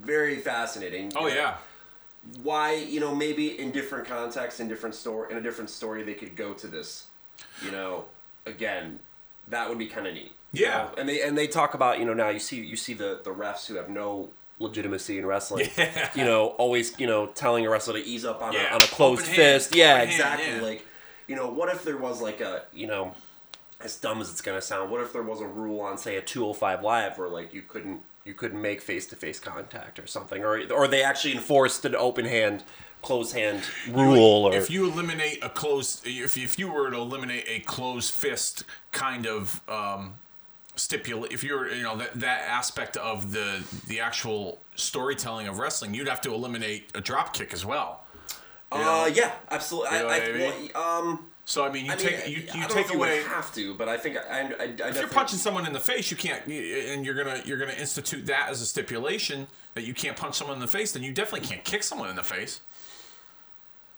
very 0.00 0.36
fascinating. 0.36 1.12
oh 1.16 1.26
yeah. 1.28 1.56
Why 2.42 2.74
you 2.74 3.00
know 3.00 3.14
maybe 3.14 3.58
in 3.58 3.72
different 3.72 4.06
contexts, 4.06 4.60
in 4.60 4.68
different 4.68 4.94
story, 4.94 5.30
in 5.32 5.38
a 5.38 5.40
different 5.40 5.70
story, 5.70 6.02
they 6.04 6.14
could 6.14 6.36
go 6.36 6.52
to 6.54 6.66
this. 6.68 7.06
You 7.64 7.72
know, 7.72 8.04
again, 8.46 9.00
that 9.48 9.68
would 9.68 9.78
be 9.78 9.86
kind 9.86 10.06
of 10.06 10.14
neat. 10.14 10.32
you 10.52 10.66
Yeah. 10.66 10.76
know? 10.84 10.90
and 10.98 11.08
they 11.08 11.22
and 11.22 11.36
they 11.36 11.48
talk 11.48 11.74
about 11.74 11.98
you 11.98 12.04
know 12.04 12.14
now 12.14 12.28
you 12.28 12.38
see 12.38 12.60
you 12.60 12.76
see 12.76 12.94
the 12.94 13.20
the 13.24 13.30
refs 13.30 13.66
who 13.66 13.74
have 13.74 13.88
no 13.88 14.30
legitimacy 14.60 15.18
in 15.18 15.26
wrestling. 15.26 15.68
Yeah. 15.76 16.10
You 16.14 16.24
know, 16.24 16.48
always 16.58 16.98
you 17.00 17.06
know 17.08 17.26
telling 17.28 17.66
a 17.66 17.70
wrestler 17.70 17.94
to 17.94 18.04
ease 18.06 18.24
up 18.24 18.40
on 18.40 18.52
Yeah. 18.52 18.70
a 18.70 18.74
on 18.74 18.82
a 18.82 18.86
closed 18.86 19.22
Open 19.22 19.34
hand, 19.34 19.36
fist. 19.62 19.74
Yeah, 19.74 19.94
open 19.94 19.98
hand, 20.08 20.10
exactly. 20.12 20.54
yeah. 20.56 20.62
Like, 20.62 20.86
you 21.26 21.36
know, 21.36 21.48
what 21.48 21.68
if 21.68 21.84
there 21.84 21.96
was 21.96 22.20
like 22.20 22.40
a 22.40 22.64
you 22.72 22.86
know, 22.86 23.14
as 23.80 23.96
dumb 23.96 24.20
as 24.20 24.30
it's 24.30 24.40
gonna 24.40 24.60
sound, 24.60 24.90
what 24.90 25.00
if 25.00 25.12
there 25.12 25.22
was 25.22 25.40
a 25.40 25.46
rule 25.46 25.80
on 25.80 25.98
say 25.98 26.16
a 26.16 26.22
two 26.22 26.40
hundred 26.40 26.54
five 26.54 26.82
live 26.82 27.18
where 27.18 27.28
like 27.28 27.52
you 27.54 27.62
couldn't 27.62 28.00
you 28.24 28.34
couldn't 28.34 28.60
make 28.60 28.80
face 28.80 29.06
to 29.06 29.16
face 29.16 29.40
contact 29.40 29.98
or 29.98 30.06
something, 30.06 30.44
or 30.44 30.60
or 30.72 30.88
they 30.88 31.02
actually 31.02 31.34
enforced 31.34 31.84
an 31.84 31.94
open 31.96 32.24
hand. 32.24 32.64
close 33.02 33.32
hand 33.32 33.60
rule, 33.90 34.46
or 34.46 34.54
if 34.54 34.70
you 34.70 34.88
eliminate 34.88 35.42
a 35.42 35.48
closed, 35.48 36.06
if 36.06 36.36
if 36.36 36.56
you 36.56 36.70
were 36.70 36.88
to 36.88 36.96
eliminate 36.96 37.44
a 37.48 37.58
closed 37.58 38.12
fist 38.12 38.62
kind 38.92 39.26
of 39.26 39.60
um, 39.68 40.14
stipulate, 40.76 41.32
if 41.32 41.42
you're 41.42 41.68
you 41.68 41.82
know 41.82 41.96
that 41.96 42.12
that 42.20 42.42
aspect 42.42 42.96
of 42.96 43.32
the 43.32 43.64
the 43.88 43.98
actual 43.98 44.60
storytelling 44.76 45.48
of 45.48 45.58
wrestling, 45.58 45.94
you'd 45.94 46.06
have 46.06 46.20
to 46.20 46.32
eliminate 46.32 46.90
a 46.94 47.00
drop 47.00 47.34
kick 47.34 47.52
as 47.52 47.66
well. 47.66 48.01
Uh, 48.74 49.10
yeah, 49.14 49.32
absolutely. 49.50 49.96
You 49.96 50.02
know 50.02 50.08
I, 50.08 50.16
I 50.18 50.28
I, 50.28 50.32
mean? 50.32 50.70
well, 50.74 51.08
um, 51.08 51.26
So 51.44 51.64
I 51.64 51.70
mean, 51.72 51.86
you 51.86 51.92
I 51.92 51.96
mean, 51.96 52.06
take 52.06 52.28
you, 52.28 52.48
I 52.52 52.54
you 52.54 52.60
know 52.62 52.68
take 52.68 52.86
if 52.86 52.92
you 52.92 52.98
away. 52.98 53.18
would 53.18 53.26
have 53.28 53.52
to, 53.54 53.74
but 53.74 53.88
I 53.88 53.96
think 53.96 54.16
I, 54.16 54.40
I, 54.40 54.62
I 54.62 54.88
If 54.88 54.96
you're 54.98 55.08
punching 55.08 55.38
someone 55.38 55.66
in 55.66 55.72
the 55.72 55.80
face, 55.80 56.10
you 56.10 56.16
can't, 56.16 56.44
and 56.46 57.04
you're 57.04 57.14
gonna 57.14 57.42
you're 57.44 57.58
gonna 57.58 57.72
institute 57.72 58.26
that 58.26 58.48
as 58.50 58.60
a 58.60 58.66
stipulation 58.66 59.46
that 59.74 59.84
you 59.84 59.94
can't 59.94 60.16
punch 60.16 60.36
someone 60.36 60.56
in 60.56 60.60
the 60.60 60.68
face. 60.68 60.92
Then 60.92 61.02
you 61.02 61.12
definitely 61.12 61.46
can't 61.46 61.64
kick 61.64 61.82
someone 61.82 62.08
in 62.10 62.16
the 62.16 62.22
face. 62.22 62.60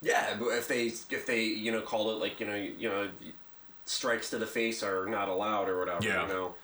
Yeah, 0.02 0.34
but 0.38 0.48
if 0.48 0.68
they 0.68 0.86
if 0.86 1.26
they 1.26 1.44
you 1.44 1.72
know 1.72 1.80
called 1.80 2.08
it 2.10 2.20
like 2.20 2.40
you 2.40 2.46
know 2.46 2.54
you 2.54 2.88
know 2.88 3.08
strikes 3.84 4.30
to 4.30 4.38
the 4.38 4.46
face 4.46 4.82
are 4.82 5.06
not 5.06 5.28
allowed 5.28 5.68
or 5.68 5.78
whatever. 5.78 6.04
Yeah. 6.04 6.22
You 6.26 6.32
know. 6.32 6.54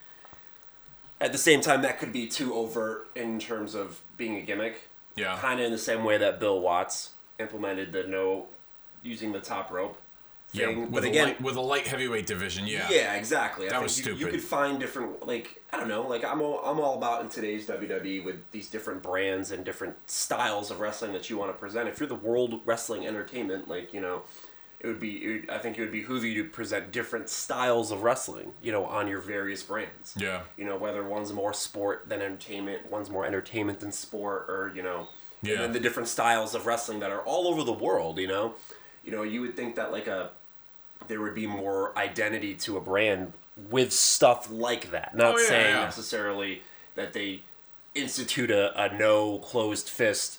At 1.22 1.32
the 1.32 1.38
same 1.38 1.60
time, 1.60 1.82
that 1.82 1.98
could 1.98 2.12
be 2.14 2.26
too 2.26 2.54
overt 2.54 3.10
in 3.14 3.38
terms 3.38 3.74
of 3.74 4.00
being 4.16 4.36
a 4.36 4.40
gimmick. 4.40 4.88
Yeah. 5.16 5.36
Kind 5.36 5.60
of 5.60 5.66
in 5.66 5.72
the 5.72 5.78
same 5.78 6.02
way 6.02 6.16
that 6.16 6.40
Bill 6.40 6.58
Watts 6.60 7.10
implemented 7.40 7.92
the 7.92 8.04
no 8.04 8.46
using 9.02 9.32
the 9.32 9.40
top 9.40 9.70
rope 9.70 9.96
Yeah, 10.52 10.68
with 10.76 10.92
but 10.92 11.04
a 11.04 11.08
again, 11.08 11.28
light, 11.28 11.40
with 11.40 11.56
a 11.56 11.60
light 11.60 11.86
heavyweight 11.86 12.26
division. 12.26 12.66
Yeah. 12.66 12.86
yeah, 12.90 13.14
exactly. 13.14 13.66
I 13.66 13.70
That 13.70 13.76
think 13.76 13.82
was 13.84 14.06
you, 14.06 14.14
You 14.14 14.26
could 14.28 14.42
find 14.42 14.78
different, 14.78 15.26
like 15.26 15.62
I 15.72 15.78
don't 15.78 15.88
know, 15.88 16.06
like 16.06 16.24
I'm 16.24 16.42
all, 16.42 16.58
I'm 16.64 16.80
all 16.80 16.96
about 16.96 17.22
in 17.22 17.28
today's 17.28 17.66
WWE 17.66 18.24
with 18.24 18.50
these 18.50 18.68
different 18.68 19.02
brands 19.02 19.52
and 19.52 19.64
different 19.64 19.96
styles 20.10 20.70
of 20.70 20.80
wrestling 20.80 21.12
that 21.12 21.30
you 21.30 21.38
want 21.38 21.50
to 21.52 21.58
present. 21.58 21.88
If 21.88 21.98
you're 22.00 22.08
the 22.08 22.14
World 22.14 22.60
Wrestling 22.66 23.06
Entertainment, 23.06 23.68
like 23.68 23.94
you 23.94 24.00
know, 24.00 24.22
it 24.80 24.86
would 24.86 24.98
be, 25.00 25.24
it 25.24 25.28
would, 25.42 25.50
I 25.50 25.58
think 25.58 25.78
it 25.78 25.82
would 25.82 25.92
behoove 25.92 26.24
you 26.24 26.42
to 26.42 26.48
present 26.48 26.90
different 26.90 27.28
styles 27.28 27.90
of 27.92 28.02
wrestling, 28.02 28.52
you 28.62 28.72
know, 28.72 28.86
on 28.86 29.08
your 29.08 29.20
various 29.20 29.62
brands. 29.62 30.14
Yeah. 30.18 30.40
You 30.56 30.64
know, 30.64 30.76
whether 30.76 31.04
one's 31.04 31.32
more 31.32 31.52
sport 31.52 32.08
than 32.08 32.22
entertainment, 32.22 32.90
one's 32.90 33.10
more 33.10 33.24
entertainment 33.26 33.80
than 33.80 33.92
sport, 33.92 34.46
or 34.48 34.72
you 34.74 34.82
know, 34.82 35.08
Yeah. 35.42 35.62
and 35.62 35.74
the 35.74 35.80
different 35.80 36.08
styles 36.08 36.54
of 36.54 36.66
wrestling 36.66 37.00
that 37.00 37.10
are 37.10 37.20
all 37.22 37.48
over 37.48 37.64
the 37.64 37.72
world. 37.72 38.18
You 38.18 38.28
know, 38.28 38.54
you 39.04 39.10
know, 39.12 39.22
you 39.22 39.40
would 39.40 39.56
think 39.56 39.74
that 39.76 39.90
like 39.92 40.06
a 40.06 40.30
there 41.08 41.20
would 41.20 41.34
be 41.34 41.46
more 41.46 41.96
identity 41.98 42.54
to 42.54 42.76
a 42.76 42.80
brand 42.80 43.32
with 43.70 43.92
stuff 43.92 44.50
like 44.50 44.90
that. 44.90 45.14
Not 45.16 45.34
Oh, 45.34 45.38
yeah, 45.38 45.48
saying 45.48 45.74
yeah. 45.76 45.84
necessarily 45.84 46.62
that 46.94 47.12
they 47.14 47.42
institute 47.94 48.50
a, 48.50 48.78
a 48.80 48.96
no 48.96 49.38
closed 49.38 49.88
fist, 49.88 50.38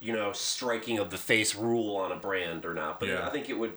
you 0.00 0.12
know, 0.12 0.32
striking 0.32 0.98
of 0.98 1.10
the 1.10 1.16
face 1.18 1.54
rule 1.54 1.96
on 1.96 2.12
a 2.12 2.16
brand 2.16 2.64
or 2.64 2.74
not. 2.74 3.00
But 3.00 3.08
Yeah. 3.08 3.26
I 3.26 3.30
think 3.30 3.48
it 3.50 3.58
would 3.58 3.72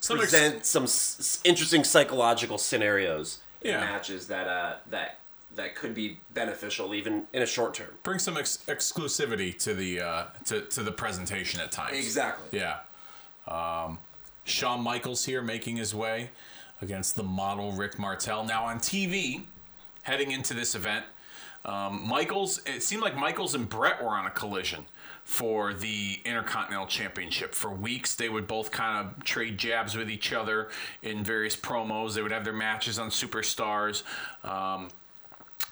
Some 0.00 0.18
ex- 0.20 0.30
present 0.30 0.66
some 0.66 0.84
s- 0.84 1.40
interesting 1.44 1.84
psychological 1.84 2.58
scenarios 2.58 3.38
in 3.62 3.72
matches 3.78 4.26
that 4.26 4.48
uh, 4.48 4.74
that 4.90 5.18
that 5.54 5.74
could 5.74 5.94
be 5.94 6.18
beneficial 6.34 6.94
even 6.94 7.26
in 7.32 7.42
a 7.42 7.46
short 7.46 7.74
term. 7.74 7.88
bring 8.02 8.18
some 8.18 8.36
ex- 8.36 8.58
exclusivity 8.68 9.56
to 9.58 9.74
the 9.74 10.00
uh, 10.00 10.24
to 10.44 10.62
to 10.62 10.82
the 10.82 10.92
presentation 10.92 11.60
at 11.60 11.72
times. 11.72 11.96
Exactly. 11.96 12.58
Yeah. 12.58 12.78
Um, 13.46 13.98
Shawn 14.44 14.82
Michaels 14.82 15.24
here 15.24 15.42
making 15.42 15.76
his 15.76 15.94
way 15.94 16.30
against 16.80 17.16
the 17.16 17.22
model 17.22 17.72
Rick 17.72 17.98
Martel. 17.98 18.44
Now 18.44 18.64
on 18.64 18.78
TV, 18.78 19.42
heading 20.02 20.32
into 20.32 20.54
this 20.54 20.74
event, 20.74 21.04
um, 21.64 22.06
Michaels. 22.06 22.60
It 22.66 22.82
seemed 22.82 23.02
like 23.02 23.16
Michaels 23.16 23.54
and 23.54 23.68
Bret 23.68 24.02
were 24.02 24.10
on 24.10 24.26
a 24.26 24.30
collision 24.30 24.86
for 25.24 25.72
the 25.72 26.20
Intercontinental 26.24 26.86
Championship. 26.86 27.54
For 27.54 27.70
weeks, 27.70 28.16
they 28.16 28.28
would 28.28 28.48
both 28.48 28.72
kind 28.72 29.06
of 29.06 29.24
trade 29.24 29.58
jabs 29.58 29.96
with 29.96 30.10
each 30.10 30.32
other 30.32 30.68
in 31.02 31.22
various 31.22 31.54
promos. 31.54 32.14
They 32.14 32.22
would 32.22 32.32
have 32.32 32.42
their 32.44 32.52
matches 32.52 32.98
on 32.98 33.10
Superstars. 33.10 34.02
Um, 34.44 34.88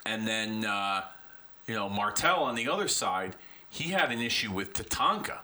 and 0.07 0.27
then, 0.27 0.65
uh, 0.65 1.03
you 1.67 1.75
know, 1.75 1.89
Martel 1.89 2.43
on 2.43 2.55
the 2.55 2.69
other 2.69 2.89
side, 2.89 3.37
he 3.69 3.91
had 3.91 4.11
an 4.11 4.21
issue 4.21 4.53
with 4.53 4.73
Tatanka. 4.73 5.39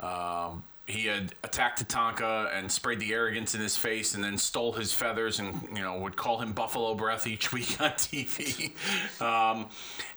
Um, 0.00 0.64
he 0.86 1.06
had 1.06 1.34
attacked 1.42 1.86
Tatanka 1.86 2.54
and 2.54 2.70
sprayed 2.70 3.00
the 3.00 3.12
arrogance 3.14 3.54
in 3.54 3.60
his 3.60 3.76
face 3.76 4.14
and 4.14 4.22
then 4.22 4.36
stole 4.36 4.72
his 4.72 4.92
feathers 4.92 5.38
and, 5.38 5.62
you 5.74 5.82
know, 5.82 5.98
would 5.98 6.16
call 6.16 6.38
him 6.38 6.52
Buffalo 6.52 6.94
Breath 6.94 7.26
each 7.26 7.52
week 7.54 7.80
on 7.80 7.92
TV. 7.92 8.72
Um, 9.20 9.66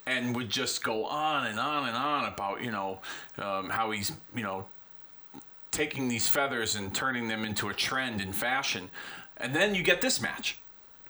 and 0.06 0.36
would 0.36 0.50
just 0.50 0.84
go 0.84 1.06
on 1.06 1.48
and 1.48 1.60
on 1.60 1.88
and 1.88 1.96
on 1.96 2.26
about, 2.26 2.64
you 2.64 2.72
know, 2.72 3.00
um, 3.38 3.70
how 3.70 3.92
he's, 3.92 4.12
you 4.36 4.44
know, 4.44 4.66
taking 5.72 6.08
these 6.08 6.28
feathers 6.28 6.76
and 6.76 6.94
turning 6.94 7.28
them 7.28 7.46
into 7.46 7.70
a 7.70 7.74
trend 7.74 8.20
in 8.20 8.34
fashion. 8.34 8.90
And 9.38 9.56
then 9.56 9.76
you 9.76 9.84
get 9.84 10.02
this 10.02 10.22
match, 10.22 10.60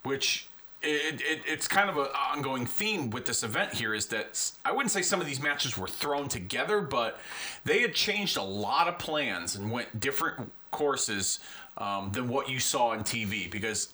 which 0.03 0.46
it, 0.81 1.21
it, 1.21 1.41
it's 1.45 1.67
kind 1.67 1.89
of 1.89 1.97
an 1.97 2.07
ongoing 2.33 2.65
theme 2.65 3.09
with 3.09 3.25
this 3.25 3.43
event 3.43 3.73
here 3.73 3.93
is 3.93 4.07
that 4.07 4.51
I 4.63 4.71
wouldn't 4.71 4.91
say 4.91 5.01
some 5.01 5.19
of 5.19 5.27
these 5.27 5.41
matches 5.41 5.77
were 5.77 5.87
thrown 5.87 6.29
together, 6.29 6.81
but 6.81 7.19
they 7.65 7.81
had 7.81 7.93
changed 7.93 8.37
a 8.37 8.43
lot 8.43 8.87
of 8.87 8.99
plans 8.99 9.55
and 9.55 9.71
went 9.71 9.99
different 9.99 10.51
courses 10.71 11.39
um, 11.77 12.11
than 12.11 12.27
what 12.27 12.49
you 12.49 12.59
saw 12.59 12.89
on 12.89 12.99
TV 12.99 13.49
because 13.49 13.93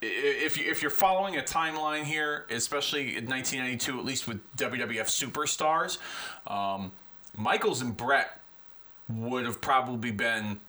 if 0.00 0.56
you 0.56 0.70
if 0.70 0.80
you're 0.80 0.90
following 0.90 1.36
a 1.36 1.42
timeline 1.42 2.04
here, 2.04 2.46
especially 2.50 3.16
in 3.16 3.26
1992, 3.26 3.98
at 3.98 4.04
least 4.04 4.28
with 4.28 4.40
WWF 4.56 5.08
superstars, 5.08 5.98
um, 6.50 6.92
Michaels 7.36 7.82
and 7.82 7.96
Bret 7.96 8.40
would 9.08 9.44
have 9.44 9.60
probably 9.60 10.12
been 10.12 10.60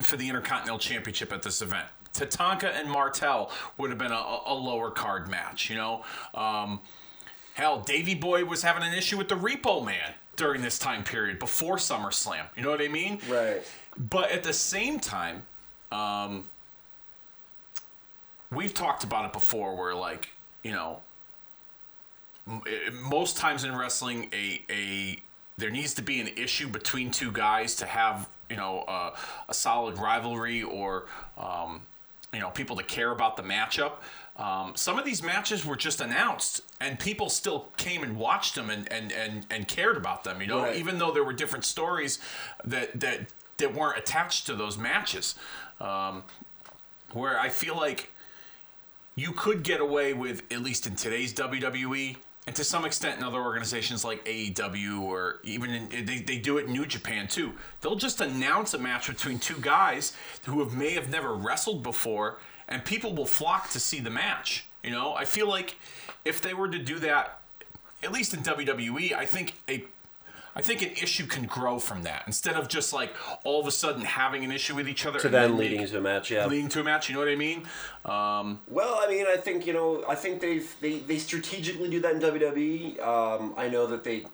for 0.00 0.16
the 0.16 0.28
Intercontinental 0.28 0.78
Championship 0.78 1.32
at 1.32 1.42
this 1.42 1.62
event. 1.62 1.86
Tatanka 2.16 2.64
and 2.78 2.90
Martel 2.90 3.50
would 3.78 3.90
have 3.90 3.98
been 3.98 4.12
a, 4.12 4.38
a 4.46 4.54
lower 4.54 4.90
card 4.90 5.28
match, 5.28 5.68
you 5.70 5.76
know. 5.76 6.02
Um, 6.34 6.80
hell, 7.54 7.80
Davy 7.80 8.14
Boy 8.14 8.44
was 8.44 8.62
having 8.62 8.82
an 8.82 8.94
issue 8.94 9.16
with 9.16 9.28
the 9.28 9.36
Repo 9.36 9.84
Man 9.84 10.14
during 10.36 10.62
this 10.62 10.78
time 10.78 11.02
period 11.02 11.38
before 11.38 11.76
SummerSlam. 11.76 12.44
You 12.56 12.62
know 12.62 12.70
what 12.70 12.82
I 12.82 12.88
mean? 12.88 13.20
Right. 13.28 13.62
But 13.98 14.30
at 14.30 14.42
the 14.42 14.52
same 14.52 15.00
time, 15.00 15.42
um, 15.90 16.44
we've 18.50 18.74
talked 18.74 19.04
about 19.04 19.24
it 19.24 19.32
before 19.32 19.76
where, 19.76 19.94
like, 19.94 20.28
you 20.62 20.72
know, 20.72 21.00
m- 22.46 22.62
eh, 22.66 22.90
most 22.92 23.36
times 23.36 23.64
in 23.64 23.74
wrestling, 23.74 24.28
a, 24.32 24.62
a 24.70 25.18
there 25.56 25.70
needs 25.70 25.94
to 25.94 26.02
be 26.02 26.20
an 26.20 26.28
issue 26.36 26.68
between 26.68 27.10
two 27.10 27.32
guys 27.32 27.74
to 27.76 27.86
have, 27.86 28.28
you 28.50 28.56
know, 28.56 28.84
a, 28.86 29.12
a 29.48 29.54
solid 29.54 29.96
rivalry 29.98 30.62
or, 30.62 31.06
um, 31.38 31.80
you 32.36 32.42
know, 32.42 32.50
people 32.50 32.76
to 32.76 32.82
care 32.82 33.10
about 33.10 33.36
the 33.36 33.42
matchup. 33.42 33.92
Um, 34.36 34.76
some 34.76 34.98
of 34.98 35.06
these 35.06 35.22
matches 35.22 35.64
were 35.64 35.76
just 35.76 36.02
announced, 36.02 36.60
and 36.78 36.98
people 37.00 37.30
still 37.30 37.68
came 37.78 38.02
and 38.02 38.16
watched 38.18 38.54
them 38.54 38.68
and, 38.68 38.86
and, 38.92 39.10
and, 39.10 39.46
and 39.50 39.66
cared 39.66 39.96
about 39.96 40.24
them. 40.24 40.42
You 40.42 40.46
know, 40.48 40.60
Right. 40.64 40.76
even 40.76 40.98
though 40.98 41.10
there 41.10 41.24
were 41.24 41.32
different 41.32 41.64
stories 41.64 42.18
that 42.62 43.00
that 43.00 43.20
that 43.56 43.72
weren't 43.74 43.96
attached 43.96 44.44
to 44.46 44.54
those 44.54 44.76
matches. 44.76 45.34
Um, 45.80 46.24
where 47.12 47.40
I 47.40 47.48
feel 47.48 47.74
like 47.76 48.10
you 49.14 49.32
could 49.32 49.62
get 49.62 49.80
away 49.80 50.12
with, 50.12 50.42
at 50.52 50.60
least 50.60 50.86
in 50.86 50.94
today's 50.96 51.32
WWE, 51.32 52.16
and 52.46 52.54
to 52.54 52.64
some 52.64 52.84
extent 52.84 53.18
in 53.18 53.24
other 53.24 53.40
organizations 53.40 54.04
like 54.04 54.24
AEW 54.24 55.00
or 55.02 55.40
even 55.42 55.70
in, 55.70 56.06
they, 56.06 56.18
they 56.18 56.38
do 56.38 56.58
it 56.58 56.66
in 56.66 56.72
New 56.72 56.86
Japan 56.86 57.26
too. 57.26 57.52
They'll 57.80 57.96
just 57.96 58.20
announce 58.20 58.72
a 58.72 58.78
match 58.78 59.08
between 59.08 59.38
two 59.38 59.58
guys 59.60 60.12
who 60.44 60.60
have 60.60 60.74
may 60.74 60.92
have 60.92 61.10
never 61.10 61.34
wrestled 61.34 61.82
before, 61.82 62.38
and 62.68 62.84
people 62.84 63.14
will 63.14 63.26
flock 63.26 63.70
to 63.70 63.80
see 63.80 64.00
the 64.00 64.10
match. 64.10 64.66
You 64.84 64.90
know, 64.90 65.14
I 65.14 65.24
feel 65.24 65.48
like 65.48 65.76
if 66.24 66.40
they 66.40 66.54
were 66.54 66.68
to 66.68 66.78
do 66.78 67.00
that, 67.00 67.40
at 68.02 68.12
least 68.12 68.32
in 68.32 68.40
WWE, 68.40 69.12
I 69.12 69.24
think 69.24 69.54
a 69.68 69.84
I 70.56 70.62
think 70.62 70.80
an 70.80 70.90
issue 70.92 71.26
can 71.26 71.44
grow 71.44 71.78
from 71.78 72.02
that 72.04 72.22
instead 72.26 72.56
of 72.56 72.66
just 72.68 72.92
like 72.94 73.14
all 73.44 73.60
of 73.60 73.66
a 73.66 73.70
sudden 73.70 74.02
having 74.02 74.42
an 74.42 74.50
issue 74.50 74.74
with 74.74 74.88
each 74.88 75.04
other 75.04 75.18
To 75.18 75.26
and 75.26 75.34
then 75.34 75.50
make- 75.50 75.58
leading 75.70 75.86
to 75.86 75.98
a 75.98 76.00
match, 76.00 76.30
yeah. 76.30 76.46
leading 76.46 76.68
to 76.70 76.80
a 76.80 76.84
match. 76.84 77.08
You 77.10 77.14
know 77.14 77.20
what 77.20 77.28
I 77.28 77.36
mean? 77.36 77.58
Um, 78.06 78.60
Well, 78.66 78.98
I 79.02 79.06
mean, 79.08 79.26
I 79.28 79.36
think 79.36 79.66
you 79.66 79.72
know, 79.74 80.02
I 80.08 80.14
think 80.14 80.40
they've 80.40 80.74
they, 80.80 80.98
they 81.00 81.18
strategically 81.18 81.90
do 81.90 82.00
that 82.00 82.14
in 82.14 82.20
WWE. 82.20 83.00
Um, 83.06 83.52
I 83.56 83.68
know 83.68 83.86
that 83.86 84.02
they, 84.02 84.24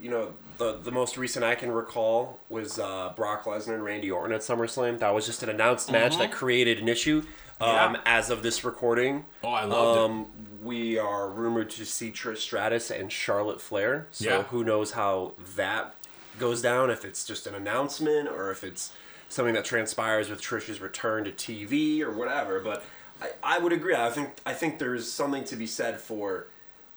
you 0.00 0.10
know, 0.10 0.32
the 0.58 0.78
the 0.80 0.92
most 0.92 1.16
recent 1.16 1.44
I 1.44 1.56
can 1.56 1.72
recall 1.72 2.38
was 2.48 2.78
uh, 2.78 3.12
Brock 3.16 3.44
Lesnar 3.44 3.74
and 3.74 3.84
Randy 3.84 4.10
Orton 4.12 4.32
at 4.32 4.42
SummerSlam. 4.42 5.00
That 5.00 5.12
was 5.12 5.26
just 5.26 5.42
an 5.42 5.48
announced 5.48 5.90
match 5.90 6.16
that 6.18 6.30
created 6.30 6.78
an 6.78 6.88
issue. 6.88 7.18
Um, 7.60 7.68
Mm-hmm. 7.68 7.94
Yeah. 7.94 8.00
As 8.04 8.30
of 8.30 8.42
this 8.42 8.64
recording, 8.64 9.24
Oh, 9.42 9.48
I 9.48 9.64
loved 9.64 10.26
it. 10.26 10.53
We 10.64 10.98
are 10.98 11.28
rumored 11.28 11.68
to 11.70 11.84
see 11.84 12.10
Trish 12.10 12.38
Stratus 12.38 12.90
and 12.90 13.12
Charlotte 13.12 13.60
Flair. 13.60 14.06
So 14.10 14.24
Yeah. 14.28 14.42
who 14.44 14.64
knows 14.64 14.92
how 14.92 15.34
that 15.56 15.94
goes 16.38 16.62
down? 16.62 16.90
If 16.90 17.04
it's 17.04 17.24
just 17.26 17.46
an 17.46 17.54
announcement 17.54 18.28
or 18.28 18.50
if 18.50 18.64
it's 18.64 18.92
something 19.28 19.54
that 19.54 19.64
transpires 19.64 20.30
with 20.30 20.40
Trish's 20.40 20.80
return 20.80 21.24
to 21.24 21.30
TV 21.32 22.00
or 22.02 22.10
whatever. 22.10 22.60
But 22.60 22.82
I, 23.20 23.30
I 23.42 23.58
would 23.58 23.72
agree. 23.72 23.94
I 23.94 24.10
think 24.10 24.30
I 24.46 24.54
think 24.54 24.78
there's 24.78 25.10
something 25.10 25.44
to 25.44 25.56
be 25.56 25.66
said 25.66 26.00
for 26.00 26.46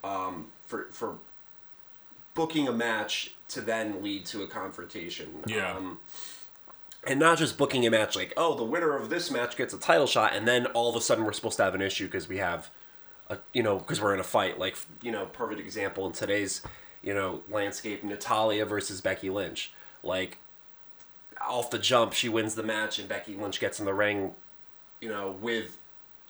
um, 0.03 0.47
for 0.65 0.87
for 0.91 1.17
booking 2.33 2.67
a 2.67 2.71
match 2.71 3.33
to 3.49 3.61
then 3.61 4.01
lead 4.03 4.25
to 4.27 4.43
a 4.43 4.47
confrontation. 4.47 5.43
Yeah. 5.47 5.75
Um, 5.75 5.99
and 7.05 7.19
not 7.19 7.37
just 7.37 7.57
booking 7.57 7.85
a 7.87 7.91
match 7.91 8.15
like, 8.15 8.33
oh, 8.37 8.55
the 8.55 8.63
winner 8.63 8.95
of 8.95 9.09
this 9.09 9.31
match 9.31 9.55
gets 9.57 9.73
a 9.73 9.77
title 9.77 10.07
shot, 10.07 10.35
and 10.35 10.47
then 10.47 10.65
all 10.67 10.89
of 10.89 10.95
a 10.95 11.01
sudden 11.01 11.23
we're 11.23 11.31
supposed 11.33 11.57
to 11.57 11.63
have 11.63 11.73
an 11.75 11.81
issue 11.81 12.05
because 12.05 12.27
we 12.27 12.37
have, 12.37 12.69
a, 13.29 13.37
you 13.53 13.63
know, 13.63 13.77
because 13.77 14.01
we're 14.01 14.13
in 14.13 14.19
a 14.19 14.25
fight. 14.25 14.59
Like, 14.59 14.77
you 15.01 15.11
know, 15.11 15.25
perfect 15.25 15.59
example 15.59 16.05
in 16.07 16.13
today's, 16.13 16.61
you 17.01 17.13
know, 17.13 17.41
landscape: 17.49 18.03
Natalya 18.03 18.65
versus 18.65 19.01
Becky 19.01 19.29
Lynch. 19.29 19.71
Like, 20.03 20.37
off 21.41 21.69
the 21.69 21.79
jump, 21.79 22.13
she 22.13 22.29
wins 22.29 22.55
the 22.55 22.63
match, 22.63 22.99
and 22.99 23.07
Becky 23.07 23.35
Lynch 23.35 23.59
gets 23.59 23.79
in 23.79 23.85
the 23.85 23.93
ring, 23.93 24.33
you 25.01 25.09
know, 25.09 25.31
with 25.41 25.77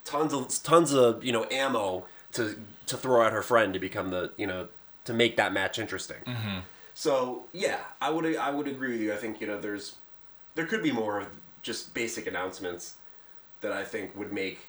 tons 0.07 0.33
of 0.33 0.47
tons 0.63 0.93
of 0.93 1.23
you 1.23 1.31
know 1.31 1.45
ammo 1.51 2.05
to 2.31 2.57
to 2.85 2.97
throw 2.97 3.25
at 3.25 3.33
her 3.33 3.41
friend 3.41 3.73
to 3.73 3.79
become 3.79 4.09
the 4.09 4.31
you 4.37 4.47
know 4.47 4.69
to 5.03 5.13
make 5.13 5.37
that 5.37 5.53
match 5.53 5.77
interesting. 5.77 6.17
Mm-hmm. 6.25 6.59
So 6.93 7.45
yeah, 7.53 7.79
I 8.01 8.09
would 8.09 8.35
I 8.37 8.49
would 8.49 8.67
agree 8.67 8.93
with 8.93 9.01
you. 9.01 9.13
I 9.13 9.17
think 9.17 9.41
you 9.41 9.47
know 9.47 9.59
there's 9.59 9.95
there 10.55 10.65
could 10.65 10.81
be 10.81 10.91
more 10.91 11.19
of 11.19 11.27
just 11.61 11.93
basic 11.93 12.25
announcements 12.25 12.95
that 13.61 13.71
I 13.71 13.83
think 13.83 14.15
would 14.15 14.31
make. 14.31 14.59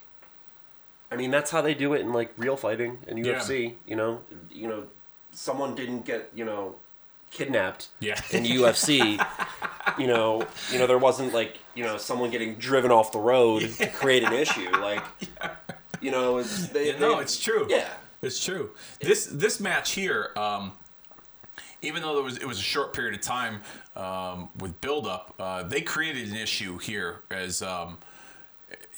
I 1.11 1.17
mean, 1.17 1.31
that's 1.31 1.51
how 1.51 1.63
they 1.63 1.75
do 1.75 1.95
it 1.95 2.01
in 2.01 2.13
like 2.13 2.33
real 2.37 2.57
fighting 2.57 2.99
and 3.07 3.25
Yeah. 3.25 3.35
UFC. 3.39 3.75
You 3.87 3.97
know, 3.97 4.21
you 4.51 4.69
know, 4.69 4.85
someone 5.31 5.75
didn't 5.75 6.05
get 6.05 6.31
you 6.35 6.45
know 6.45 6.77
kidnapped 7.31 7.89
Yeah. 8.01 8.21
in 8.31 8.45
UFC. 8.59 9.19
you 9.99 10.07
know, 10.07 10.47
you 10.71 10.79
know 10.79 10.87
there 10.87 10.99
wasn't 10.99 11.33
like 11.33 11.59
you 11.75 11.85
know 11.85 11.97
someone 11.97 12.31
getting 12.31 12.57
driven 12.57 12.91
off 12.91 13.13
the 13.13 13.19
road 13.19 13.63
to 13.79 13.87
create 13.89 14.23
an 14.25 14.33
issue. 14.33 14.71
Like, 14.71 15.03
you 16.01 16.11
know, 16.11 16.39
it's 16.39 16.69
they, 16.69 16.89
Yeah, 16.93 16.99
no, 16.99 17.17
they- 17.17 17.23
it's 17.23 17.39
true. 17.39 17.67
Yeah, 17.71 17.89
It's 18.23 18.45
true. 18.45 18.71
This 19.01 19.27
this 19.27 19.61
match 19.61 19.93
here, 19.93 20.31
um, 20.37 20.73
even 21.81 22.03
though 22.03 22.15
there 22.15 22.25
was 22.25 22.37
it 22.37 22.47
was 22.47 22.59
a 22.59 22.63
short 22.63 22.93
period 22.93 23.15
of 23.15 23.21
time 23.23 23.63
um, 23.97 24.49
with 24.59 24.79
build 24.81 25.07
up, 25.07 25.35
uh, 25.39 25.63
they 25.63 25.81
created 25.81 26.29
an 26.29 26.37
issue 26.37 26.77
here 26.79 27.21
as 27.31 27.63
um, 27.63 27.99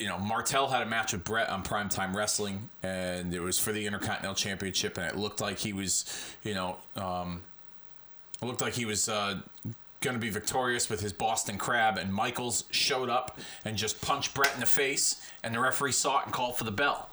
you 0.00 0.08
know 0.08 0.18
Martel 0.18 0.68
had 0.68 0.82
a 0.82 0.86
match 0.86 1.12
with 1.12 1.22
Bret 1.22 1.48
on 1.50 1.62
Primetime 1.62 2.14
Wrestling, 2.14 2.70
and 2.82 3.32
it 3.34 3.40
was 3.40 3.58
for 3.58 3.70
the 3.70 3.86
Intercontinental 3.86 4.34
Championship, 4.34 4.96
and 4.96 5.06
it 5.06 5.16
looked 5.16 5.40
like 5.40 5.58
he 5.58 5.72
was, 5.72 6.04
you 6.42 6.54
know, 6.54 6.78
um, 6.96 7.42
it 8.42 8.46
looked 8.46 8.62
like 8.62 8.74
he 8.74 8.86
was. 8.86 9.08
Uh, 9.08 9.40
going 10.02 10.14
to 10.14 10.20
be 10.20 10.30
victorious 10.30 10.88
with 10.88 11.02
his 11.02 11.12
Boston 11.12 11.58
Crab, 11.58 11.98
and 11.98 12.10
Michaels 12.10 12.64
showed 12.70 13.10
up 13.10 13.38
and 13.66 13.76
just 13.76 14.00
punched 14.00 14.32
Bret 14.32 14.54
in 14.54 14.60
the 14.60 14.64
face, 14.64 15.22
and 15.42 15.54
the 15.54 15.60
referee 15.60 15.92
saw 15.92 16.20
it 16.20 16.24
and 16.24 16.32
called 16.32 16.56
for 16.56 16.64
the 16.64 16.70
bell. 16.70 17.10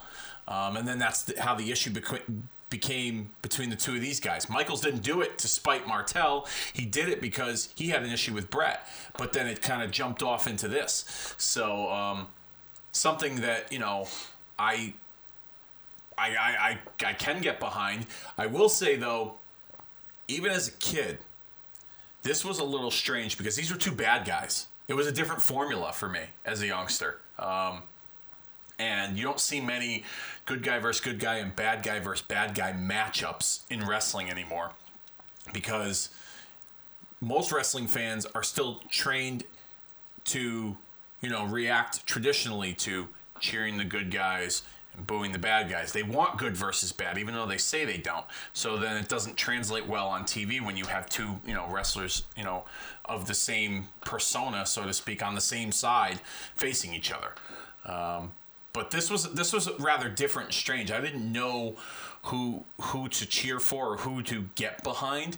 Um, 0.47 0.77
and 0.77 0.87
then 0.87 0.97
that's 0.97 1.37
how 1.37 1.53
the 1.53 1.69
issue 1.69 1.89
beca- 1.89 2.21
became 2.69 3.31
between 3.41 3.69
the 3.69 3.75
two 3.75 3.95
of 3.95 4.01
these 4.01 4.19
guys. 4.19 4.49
Michaels 4.49 4.81
didn't 4.81 5.03
do 5.03 5.21
it 5.21 5.37
to 5.39 5.47
spite 5.47 5.87
Martel. 5.87 6.47
He 6.73 6.85
did 6.85 7.09
it 7.09 7.21
because 7.21 7.69
he 7.75 7.89
had 7.89 8.03
an 8.03 8.11
issue 8.11 8.33
with 8.33 8.49
Bret, 8.49 8.87
but 9.17 9.33
then 9.33 9.47
it 9.47 9.61
kind 9.61 9.83
of 9.83 9.91
jumped 9.91 10.23
off 10.23 10.47
into 10.47 10.67
this. 10.67 11.35
So 11.37 11.91
um, 11.91 12.27
something 12.97 13.41
that 13.41 13.71
you 13.71 13.79
know, 13.79 14.07
I, 14.57 14.93
I, 16.17 16.29
I, 16.29 16.79
I, 17.01 17.07
I 17.07 17.13
can 17.13 17.41
get 17.41 17.59
behind. 17.59 18.05
I 18.37 18.47
will 18.47 18.69
say 18.69 18.95
though, 18.95 19.35
even 20.27 20.51
as 20.51 20.67
a 20.67 20.71
kid, 20.71 21.19
this 22.23 22.43
was 22.43 22.59
a 22.59 22.63
little 22.63 22.91
strange 22.91 23.37
because 23.37 23.55
these 23.55 23.71
were 23.71 23.77
two 23.77 23.91
bad 23.91 24.25
guys. 24.25 24.67
It 24.87 24.93
was 24.93 25.07
a 25.07 25.11
different 25.11 25.41
formula 25.41 25.91
for 25.93 26.09
me 26.09 26.21
as 26.45 26.61
a 26.61 26.67
youngster. 26.67 27.19
Um, 27.37 27.83
and 28.79 29.17
you 29.17 29.23
don't 29.23 29.39
see 29.39 29.59
many 29.59 30.03
good 30.45 30.63
guy 30.63 30.79
versus 30.79 31.03
good 31.03 31.19
guy 31.19 31.35
and 31.35 31.55
bad 31.55 31.83
guy 31.83 31.99
versus 31.99 32.25
bad 32.25 32.55
guy 32.55 32.73
matchups 32.73 33.61
in 33.69 33.85
wrestling 33.85 34.29
anymore 34.29 34.71
because 35.53 36.09
most 37.21 37.51
wrestling 37.51 37.87
fans 37.87 38.25
are 38.25 38.43
still 38.43 38.81
trained 38.89 39.43
to, 40.25 40.77
you 41.21 41.29
know, 41.29 41.45
react 41.45 42.05
traditionally 42.05 42.73
to 42.73 43.07
cheering 43.39 43.77
the 43.77 43.83
good 43.83 44.11
guys 44.11 44.63
and 44.95 45.05
booing 45.05 45.31
the 45.31 45.39
bad 45.39 45.69
guys. 45.69 45.91
They 45.91 46.03
want 46.03 46.37
good 46.37 46.55
versus 46.55 46.91
bad, 46.91 47.17
even 47.17 47.33
though 47.33 47.45
they 47.45 47.57
say 47.57 47.85
they 47.85 47.97
don't. 47.97 48.25
So 48.53 48.77
then 48.77 48.97
it 48.97 49.07
doesn't 49.09 49.35
translate 49.37 49.87
well 49.87 50.07
on 50.07 50.23
TV 50.23 50.63
when 50.63 50.77
you 50.77 50.85
have 50.85 51.09
two, 51.09 51.39
you 51.45 51.53
know, 51.53 51.67
wrestlers, 51.69 52.23
you 52.35 52.43
know, 52.43 52.65
of 53.05 53.27
the 53.27 53.33
same 53.33 53.89
persona, 54.01 54.65
so 54.65 54.85
to 54.85 54.93
speak, 54.93 55.23
on 55.23 55.35
the 55.35 55.41
same 55.41 55.71
side 55.71 56.19
facing 56.55 56.93
each 56.93 57.11
other. 57.11 57.33
Um, 57.85 58.31
but 58.73 58.91
this 58.91 59.09
was 59.09 59.31
this 59.33 59.53
was 59.53 59.69
rather 59.79 60.07
different 60.07 60.49
and 60.49 60.53
strange. 60.53 60.91
I 60.91 61.01
didn't 61.01 61.31
know 61.31 61.77
who 62.23 62.63
who 62.79 63.07
to 63.09 63.25
cheer 63.25 63.59
for 63.59 63.93
or 63.93 63.97
who 63.97 64.21
to 64.23 64.45
get 64.53 64.83
behind 64.83 65.37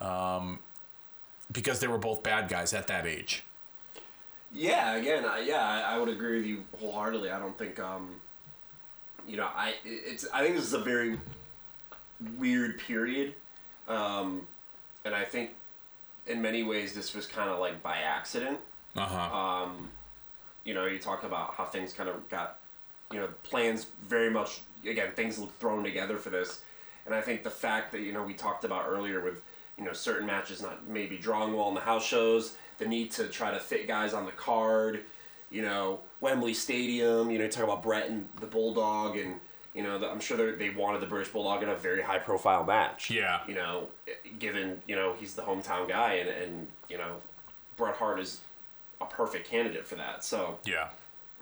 um, 0.00 0.58
because 1.52 1.78
they 1.78 1.86
were 1.86 1.98
both 1.98 2.22
bad 2.22 2.48
guys 2.48 2.72
at 2.72 2.88
that 2.88 3.06
age. 3.06 3.44
Yeah, 4.52 4.96
again, 4.96 5.24
I, 5.24 5.40
yeah, 5.40 5.62
I, 5.62 5.94
I 5.94 5.98
would 5.98 6.08
agree 6.08 6.38
with 6.38 6.46
you 6.46 6.64
wholeheartedly. 6.78 7.30
I 7.30 7.38
don't 7.38 7.56
think, 7.56 7.78
um, 7.78 8.20
you 9.26 9.36
know, 9.36 9.48
I 9.54 9.74
it's 9.84 10.26
I 10.32 10.42
think 10.42 10.56
this 10.56 10.64
is 10.64 10.72
a 10.72 10.80
very 10.80 11.18
weird 12.36 12.78
period, 12.78 13.34
um, 13.86 14.46
and 15.04 15.14
I 15.14 15.24
think 15.24 15.50
in 16.26 16.42
many 16.42 16.62
ways 16.62 16.94
this 16.94 17.14
was 17.14 17.26
kind 17.26 17.48
of 17.48 17.60
like 17.60 17.82
by 17.82 17.98
accident. 17.98 18.58
Uh 18.96 19.06
huh. 19.06 19.36
Um, 19.36 19.88
you 20.64 20.74
know, 20.74 20.86
you 20.86 20.98
talk 20.98 21.22
about 21.22 21.54
how 21.54 21.64
things 21.64 21.92
kind 21.92 22.08
of 22.08 22.28
got, 22.28 22.58
you 23.12 23.20
know, 23.20 23.28
plans 23.44 23.86
very 24.02 24.30
much 24.30 24.60
again 24.84 25.12
things 25.14 25.38
look 25.38 25.56
thrown 25.60 25.84
together 25.84 26.18
for 26.18 26.30
this, 26.30 26.62
and 27.06 27.14
I 27.14 27.20
think 27.20 27.44
the 27.44 27.50
fact 27.50 27.92
that 27.92 28.00
you 28.00 28.12
know 28.12 28.24
we 28.24 28.34
talked 28.34 28.64
about 28.64 28.86
earlier 28.88 29.20
with 29.20 29.42
you 29.78 29.84
know 29.84 29.92
certain 29.92 30.26
matches 30.26 30.60
not 30.60 30.88
maybe 30.88 31.16
drawing 31.16 31.54
well 31.54 31.68
in 31.68 31.74
the 31.74 31.80
house 31.80 32.04
shows, 32.04 32.56
the 32.80 32.86
need 32.86 33.12
to 33.12 33.28
try 33.28 33.52
to 33.52 33.60
fit 33.60 33.86
guys 33.86 34.12
on 34.12 34.26
the 34.26 34.32
card, 34.32 35.04
you 35.50 35.62
know, 35.62 36.00
Wembley 36.20 36.54
Stadium, 36.54 37.30
you 37.30 37.38
know, 37.38 37.44
you 37.44 37.50
talk 37.50 37.62
about 37.64 37.84
Bret 37.84 38.10
and 38.10 38.28
the 38.40 38.46
Bulldog 38.46 39.16
and. 39.16 39.36
You 39.72 39.84
know, 39.84 39.98
the, 39.98 40.10
I'm 40.10 40.18
sure 40.18 40.56
they- 40.56 40.70
wanted 40.70 41.00
the 41.00 41.06
British 41.06 41.32
Bulldog 41.32 41.62
in 41.62 41.68
a 41.68 41.76
very 41.76 42.02
high 42.02 42.18
profile 42.18 42.64
match. 42.64 43.08
Yeah. 43.08 43.38
You 43.46 43.54
know, 43.54 43.86
given, 44.40 44.82
you 44.88 44.96
know, 44.96 45.14
he's 45.16 45.34
the 45.34 45.42
hometown 45.42 45.88
guy 45.88 46.14
and, 46.14 46.28
and 46.28 46.66
you 46.88 46.98
know, 46.98 47.18
Bret 47.76 47.94
Hart 47.94 48.18
is 48.18 48.40
a 49.00 49.04
perfect 49.04 49.48
candidate 49.48 49.86
for 49.86 49.94
that. 49.94 50.24
So, 50.24 50.58
yeah. 50.66 50.88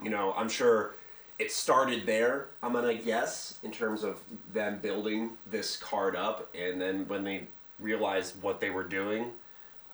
you 0.02 0.10
know, 0.10 0.34
I'm 0.36 0.50
sure 0.50 0.94
it 1.38 1.50
started 1.50 2.04
there, 2.04 2.48
I'm 2.62 2.72
going 2.72 2.98
to 2.98 3.02
guess, 3.02 3.58
in 3.62 3.72
terms 3.72 4.04
of 4.04 4.20
them 4.52 4.78
building 4.82 5.30
this 5.50 5.78
card 5.78 6.14
up. 6.14 6.54
And 6.54 6.78
then 6.78 7.08
when 7.08 7.24
they 7.24 7.46
realized 7.80 8.42
what 8.42 8.60
they 8.60 8.68
were 8.68 8.84
doing 8.84 9.30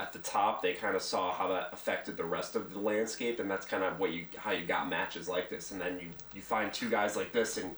at 0.00 0.12
the 0.12 0.18
top, 0.18 0.60
they 0.60 0.72
kind 0.72 0.96
of 0.96 1.02
saw 1.02 1.32
how 1.32 1.48
that 1.48 1.70
affected 1.72 2.16
the 2.16 2.24
rest 2.24 2.56
of 2.56 2.72
the 2.72 2.78
landscape. 2.78 3.38
And 3.38 3.50
that's 3.50 3.64
kind 3.64 3.84
of 3.84 4.00
what 4.00 4.12
you, 4.12 4.26
how 4.36 4.50
you 4.50 4.66
got 4.66 4.88
matches 4.88 5.28
like 5.28 5.48
this. 5.48 5.70
And 5.70 5.80
then 5.80 5.98
you, 6.00 6.08
you 6.34 6.42
find 6.42 6.72
two 6.72 6.90
guys 6.90 7.16
like 7.16 7.32
this 7.32 7.56
and 7.56 7.74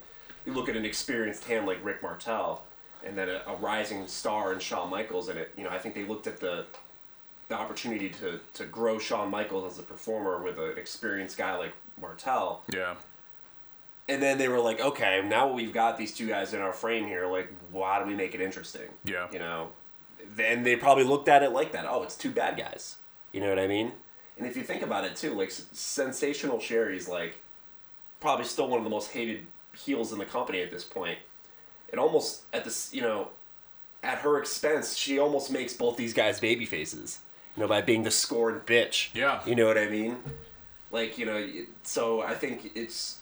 you 0.46 0.52
look 0.52 0.68
at 0.68 0.76
an 0.76 0.84
experienced 0.84 1.44
hand 1.44 1.66
like 1.66 1.84
Rick 1.84 2.02
Martel 2.02 2.64
and 3.04 3.16
then 3.18 3.28
a, 3.28 3.42
a 3.46 3.56
rising 3.56 4.06
star 4.06 4.52
in 4.52 4.58
Shawn 4.58 4.88
Michaels. 4.88 5.28
And 5.28 5.38
it, 5.38 5.52
you 5.58 5.64
know, 5.64 5.70
I 5.70 5.78
think 5.78 5.94
they 5.94 6.04
looked 6.04 6.26
at 6.26 6.40
the, 6.40 6.64
the 7.48 7.54
opportunity 7.54 8.08
to, 8.08 8.40
to 8.54 8.64
grow 8.64 8.98
Shawn 8.98 9.30
Michaels 9.30 9.74
as 9.74 9.78
a 9.78 9.82
performer 9.82 10.42
with 10.42 10.58
an 10.58 10.78
experienced 10.78 11.36
guy 11.36 11.56
like 11.56 11.74
Martel. 12.00 12.62
Yeah. 12.72 12.94
And 14.08 14.22
then 14.22 14.38
they 14.38 14.48
were 14.48 14.60
like, 14.60 14.80
okay, 14.80 15.22
now 15.26 15.52
we've 15.52 15.72
got 15.72 15.98
these 15.98 16.14
two 16.14 16.28
guys 16.28 16.54
in 16.54 16.60
our 16.60 16.72
frame 16.72 17.06
here. 17.06 17.26
Like, 17.26 17.52
why 17.72 17.98
do 17.98 18.06
we 18.06 18.14
make 18.14 18.34
it 18.34 18.40
interesting? 18.40 18.88
Yeah. 19.04 19.26
You 19.32 19.40
know, 19.40 19.70
then 20.36 20.62
they 20.62 20.76
probably 20.76 21.04
looked 21.04 21.28
at 21.28 21.42
it 21.42 21.50
like 21.50 21.72
that. 21.72 21.86
Oh, 21.88 22.02
it's 22.02 22.16
two 22.16 22.30
bad 22.30 22.56
guys. 22.56 22.96
You 23.32 23.40
know 23.40 23.48
what 23.48 23.58
I 23.58 23.66
mean? 23.66 23.92
And 24.38 24.46
if 24.46 24.56
you 24.56 24.62
think 24.62 24.82
about 24.82 25.04
it 25.04 25.16
too, 25.16 25.34
like 25.34 25.50
Sensational 25.50 26.60
Sherry's 26.60 27.08
like 27.08 27.36
probably 28.20 28.44
still 28.44 28.68
one 28.68 28.78
of 28.78 28.84
the 28.84 28.90
most 28.90 29.10
hated 29.12 29.46
heels 29.74 30.12
in 30.12 30.18
the 30.18 30.24
company 30.24 30.60
at 30.60 30.70
this 30.70 30.84
point. 30.84 31.18
It 31.88 31.98
almost 31.98 32.42
at 32.52 32.64
this, 32.64 32.92
you 32.92 33.00
know, 33.00 33.30
at 34.02 34.18
her 34.18 34.38
expense, 34.38 34.96
she 34.96 35.18
almost 35.18 35.50
makes 35.50 35.72
both 35.72 35.96
these 35.96 36.12
guys 36.12 36.38
baby 36.38 36.66
faces. 36.66 37.20
You 37.56 37.62
know, 37.62 37.68
by 37.68 37.80
being 37.80 38.02
the 38.02 38.10
scorned 38.10 38.66
bitch. 38.66 39.08
Yeah. 39.14 39.40
You 39.46 39.54
know 39.54 39.66
what 39.66 39.78
I 39.78 39.88
mean? 39.88 40.18
Like 40.90 41.16
you 41.16 41.26
know, 41.26 41.46
so 41.82 42.20
I 42.20 42.34
think 42.34 42.72
it's 42.74 43.18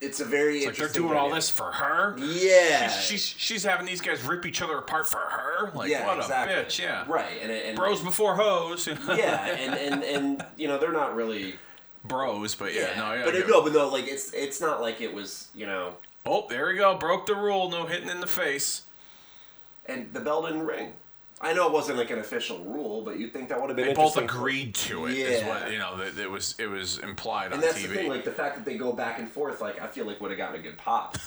it's 0.00 0.20
a 0.20 0.24
very 0.24 0.64
Like 0.64 0.76
they're 0.76 0.88
doing 0.88 1.16
all 1.16 1.30
this 1.30 1.50
for 1.50 1.70
her. 1.72 2.16
Yeah. 2.18 2.88
She's, 2.88 3.04
she's 3.04 3.26
she's 3.26 3.64
having 3.64 3.86
these 3.86 4.00
guys 4.00 4.22
rip 4.24 4.46
each 4.46 4.62
other 4.62 4.78
apart 4.78 5.06
for 5.06 5.18
her. 5.18 5.70
Like 5.74 5.90
yeah, 5.90 6.06
what 6.06 6.18
exactly. 6.18 6.54
a 6.54 6.64
bitch. 6.64 6.78
Yeah. 6.80 7.04
Right, 7.06 7.38
and 7.42 7.50
and 7.50 7.76
Bros 7.76 8.02
before 8.02 8.34
hoes. 8.36 8.86
yeah, 9.08 9.46
and, 9.46 9.74
and 9.74 10.02
and 10.02 10.44
you 10.56 10.68
know 10.68 10.78
they're 10.78 10.92
not 10.92 11.14
really. 11.14 11.54
Bros, 12.02 12.54
but 12.54 12.72
yeah, 12.72 12.94
no, 12.96 13.12
yeah. 13.12 13.24
but 13.26 13.34
it, 13.34 13.46
no, 13.46 13.62
but 13.62 13.74
no, 13.74 13.88
like 13.88 14.08
it's 14.08 14.32
it's 14.32 14.58
not 14.58 14.80
like 14.80 15.02
it 15.02 15.12
was 15.12 15.48
you 15.54 15.66
know, 15.66 15.96
Oh, 16.24 16.46
there 16.48 16.66
we 16.68 16.76
go. 16.76 16.96
Broke 16.96 17.26
the 17.26 17.34
rule. 17.34 17.70
No 17.70 17.84
hitting 17.86 18.08
in 18.08 18.20
the 18.20 18.26
face. 18.26 18.82
and 19.86 20.12
the 20.14 20.20
bell 20.20 20.42
didn't 20.42 20.64
ring. 20.66 20.94
I 21.42 21.54
know 21.54 21.66
it 21.66 21.72
wasn't 21.72 21.96
like 21.96 22.10
an 22.10 22.18
official 22.18 22.58
rule, 22.64 23.00
but 23.02 23.18
you'd 23.18 23.32
think 23.32 23.48
that 23.48 23.58
would 23.58 23.70
have 23.70 23.76
been. 23.76 23.86
They 23.88 23.94
both 23.94 24.18
agreed 24.18 24.74
to 24.74 25.06
it. 25.06 25.16
Yeah. 25.16 25.48
what 25.48 25.72
you 25.72 25.78
know. 25.78 25.98
It 26.00 26.30
was 26.30 26.54
it 26.58 26.66
was 26.66 26.98
implied 26.98 27.46
And 27.46 27.54
on 27.54 27.60
that's 27.60 27.78
TV. 27.78 27.88
the 27.88 27.94
thing, 27.94 28.08
like 28.10 28.24
the 28.24 28.30
fact 28.30 28.56
that 28.56 28.64
they 28.66 28.76
go 28.76 28.92
back 28.92 29.18
and 29.18 29.28
forth, 29.30 29.60
like 29.62 29.80
I 29.80 29.86
feel 29.86 30.04
like 30.04 30.20
would 30.20 30.30
have 30.30 30.38
gotten 30.38 30.60
a 30.60 30.62
good 30.62 30.76
pop. 30.78 31.16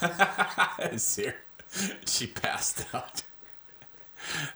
She 2.06 2.26
passed 2.28 2.86
out. 2.94 3.22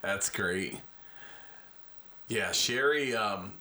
That's 0.02 0.30
great. 0.30 0.80
Yeah, 2.28 2.52
Sherry. 2.52 3.16
Um, 3.16 3.54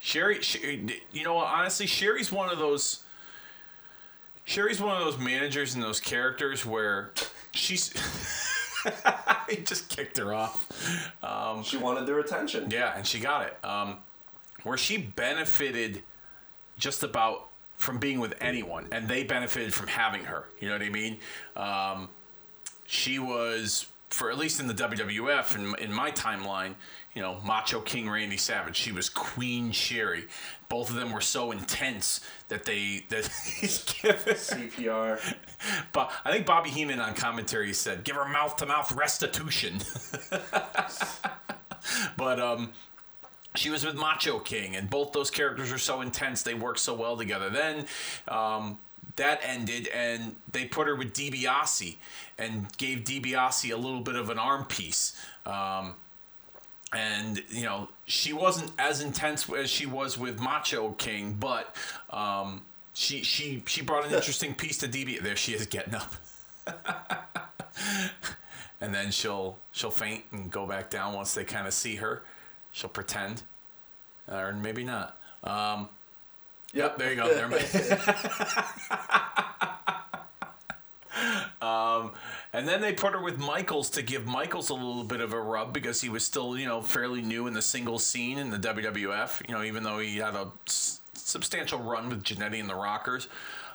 Sherry, 0.00 0.42
Sherry, 0.42 1.02
you 1.12 1.22
know? 1.24 1.36
Honestly, 1.36 1.86
Sherry's 1.86 2.32
one 2.32 2.50
of 2.50 2.58
those. 2.58 3.04
Sherry's 4.44 4.80
one 4.80 4.96
of 4.96 5.04
those 5.04 5.18
managers 5.18 5.74
and 5.74 5.82
those 5.82 6.00
characters 6.00 6.66
where 6.66 7.12
she's. 7.52 7.92
he 9.48 9.56
just 9.56 9.88
kicked 9.88 10.18
her 10.18 10.34
off. 10.34 11.12
Um, 11.22 11.62
she 11.62 11.76
wanted 11.76 12.06
their 12.06 12.18
attention. 12.18 12.70
yeah, 12.70 12.96
and 12.96 13.06
she 13.06 13.18
got 13.18 13.46
it. 13.46 13.64
Um, 13.64 13.98
where 14.62 14.76
she 14.76 14.96
benefited 14.96 16.02
just 16.78 17.02
about 17.02 17.48
from 17.76 17.98
being 17.98 18.20
with 18.20 18.34
anyone, 18.40 18.86
and 18.90 19.08
they 19.08 19.22
benefited 19.22 19.72
from 19.72 19.86
having 19.86 20.24
her. 20.24 20.46
You 20.60 20.68
know 20.68 20.74
what 20.74 20.82
I 20.82 20.88
mean? 20.88 21.18
Um, 21.54 22.08
she 22.86 23.18
was, 23.18 23.86
for 24.10 24.30
at 24.30 24.38
least 24.38 24.60
in 24.60 24.66
the 24.66 24.74
WWF 24.74 25.54
and 25.54 25.78
in, 25.78 25.92
my 25.92 26.10
timeline, 26.10 26.74
you 27.14 27.22
know, 27.22 27.38
Macho 27.44 27.80
King 27.80 28.08
Randy 28.08 28.36
Savage. 28.36 28.76
She 28.76 28.92
was 28.92 29.08
Queen 29.08 29.72
Sherry. 29.72 30.26
Both 30.68 30.90
of 30.90 30.96
them 30.96 31.12
were 31.12 31.20
so 31.20 31.52
intense 31.52 32.20
that 32.48 32.64
they 32.64 33.04
that 33.08 33.26
he's 33.60 33.84
given. 33.84 34.34
CPR. 34.34 35.34
But 35.92 36.12
I 36.24 36.32
think 36.32 36.46
Bobby 36.46 36.70
Heenan 36.70 37.00
on 37.00 37.14
commentary 37.14 37.72
said, 37.72 38.04
"Give 38.04 38.16
her 38.16 38.28
mouth 38.28 38.56
to 38.56 38.66
mouth 38.66 38.92
restitution." 38.92 39.78
but 42.16 42.40
um, 42.40 42.72
she 43.54 43.70
was 43.70 43.84
with 43.84 43.96
Macho 43.96 44.38
King, 44.38 44.76
and 44.76 44.88
both 44.88 45.12
those 45.12 45.30
characters 45.30 45.70
were 45.72 45.78
so 45.78 46.00
intense. 46.00 46.42
They 46.42 46.54
worked 46.54 46.80
so 46.80 46.94
well 46.94 47.16
together. 47.16 47.50
Then 47.50 47.86
um, 48.28 48.78
that 49.16 49.40
ended, 49.42 49.88
and 49.88 50.36
they 50.52 50.66
put 50.66 50.86
her 50.86 50.94
with 50.94 51.12
DiBiase 51.12 51.96
and 52.38 52.66
gave 52.76 53.00
DiBiase 53.00 53.72
a 53.72 53.76
little 53.76 54.00
bit 54.00 54.16
of 54.16 54.30
an 54.30 54.38
arm 54.38 54.64
piece. 54.64 55.18
Um, 55.44 55.94
and 56.92 57.42
you 57.50 57.64
know 57.64 57.88
she 58.06 58.32
wasn't 58.32 58.70
as 58.78 59.00
intense 59.00 59.48
as 59.50 59.68
she 59.68 59.86
was 59.86 60.16
with 60.16 60.40
Macho 60.40 60.92
King, 60.92 61.36
but 61.38 61.74
um, 62.10 62.62
she 62.92 63.22
she 63.22 63.62
she 63.66 63.82
brought 63.82 64.06
an 64.06 64.14
interesting 64.14 64.54
piece 64.54 64.78
to 64.78 64.88
DB. 64.88 65.20
There 65.20 65.36
she 65.36 65.52
is 65.52 65.66
getting 65.66 65.94
up, 65.94 66.14
and 68.80 68.94
then 68.94 69.10
she'll 69.10 69.58
she'll 69.72 69.90
faint 69.90 70.24
and 70.32 70.50
go 70.50 70.66
back 70.66 70.90
down 70.90 71.14
once 71.14 71.34
they 71.34 71.44
kind 71.44 71.66
of 71.66 71.74
see 71.74 71.96
her. 71.96 72.22
She'll 72.72 72.90
pretend, 72.90 73.42
or 74.30 74.52
maybe 74.52 74.84
not. 74.84 75.18
Um, 75.42 75.88
yep, 76.72 76.98
there 76.98 77.10
you 77.10 77.16
go. 77.16 77.34
There 77.34 77.46
um, 81.62 82.12
and 82.52 82.66
then 82.66 82.80
they 82.80 82.92
put 82.92 83.12
her 83.12 83.22
with 83.22 83.38
Michaels 83.38 83.90
to 83.90 84.02
give 84.02 84.26
Michaels 84.26 84.70
a 84.70 84.74
little 84.74 85.04
bit 85.04 85.20
of 85.20 85.32
a 85.32 85.40
rub 85.40 85.72
because 85.72 86.00
he 86.00 86.08
was 86.08 86.24
still, 86.24 86.56
you 86.58 86.66
know, 86.66 86.80
fairly 86.80 87.22
new 87.22 87.46
in 87.46 87.54
the 87.54 87.62
single 87.62 87.98
scene 87.98 88.38
in 88.38 88.50
the 88.50 88.58
WWF. 88.58 89.46
You 89.48 89.54
know, 89.54 89.62
even 89.62 89.82
though 89.82 89.98
he 89.98 90.16
had 90.18 90.34
a 90.34 90.48
s- 90.66 91.00
substantial 91.14 91.78
run 91.80 92.08
with 92.08 92.22
Jannetty 92.22 92.60
and 92.60 92.68
the 92.70 92.74
Rockers. 92.74 93.28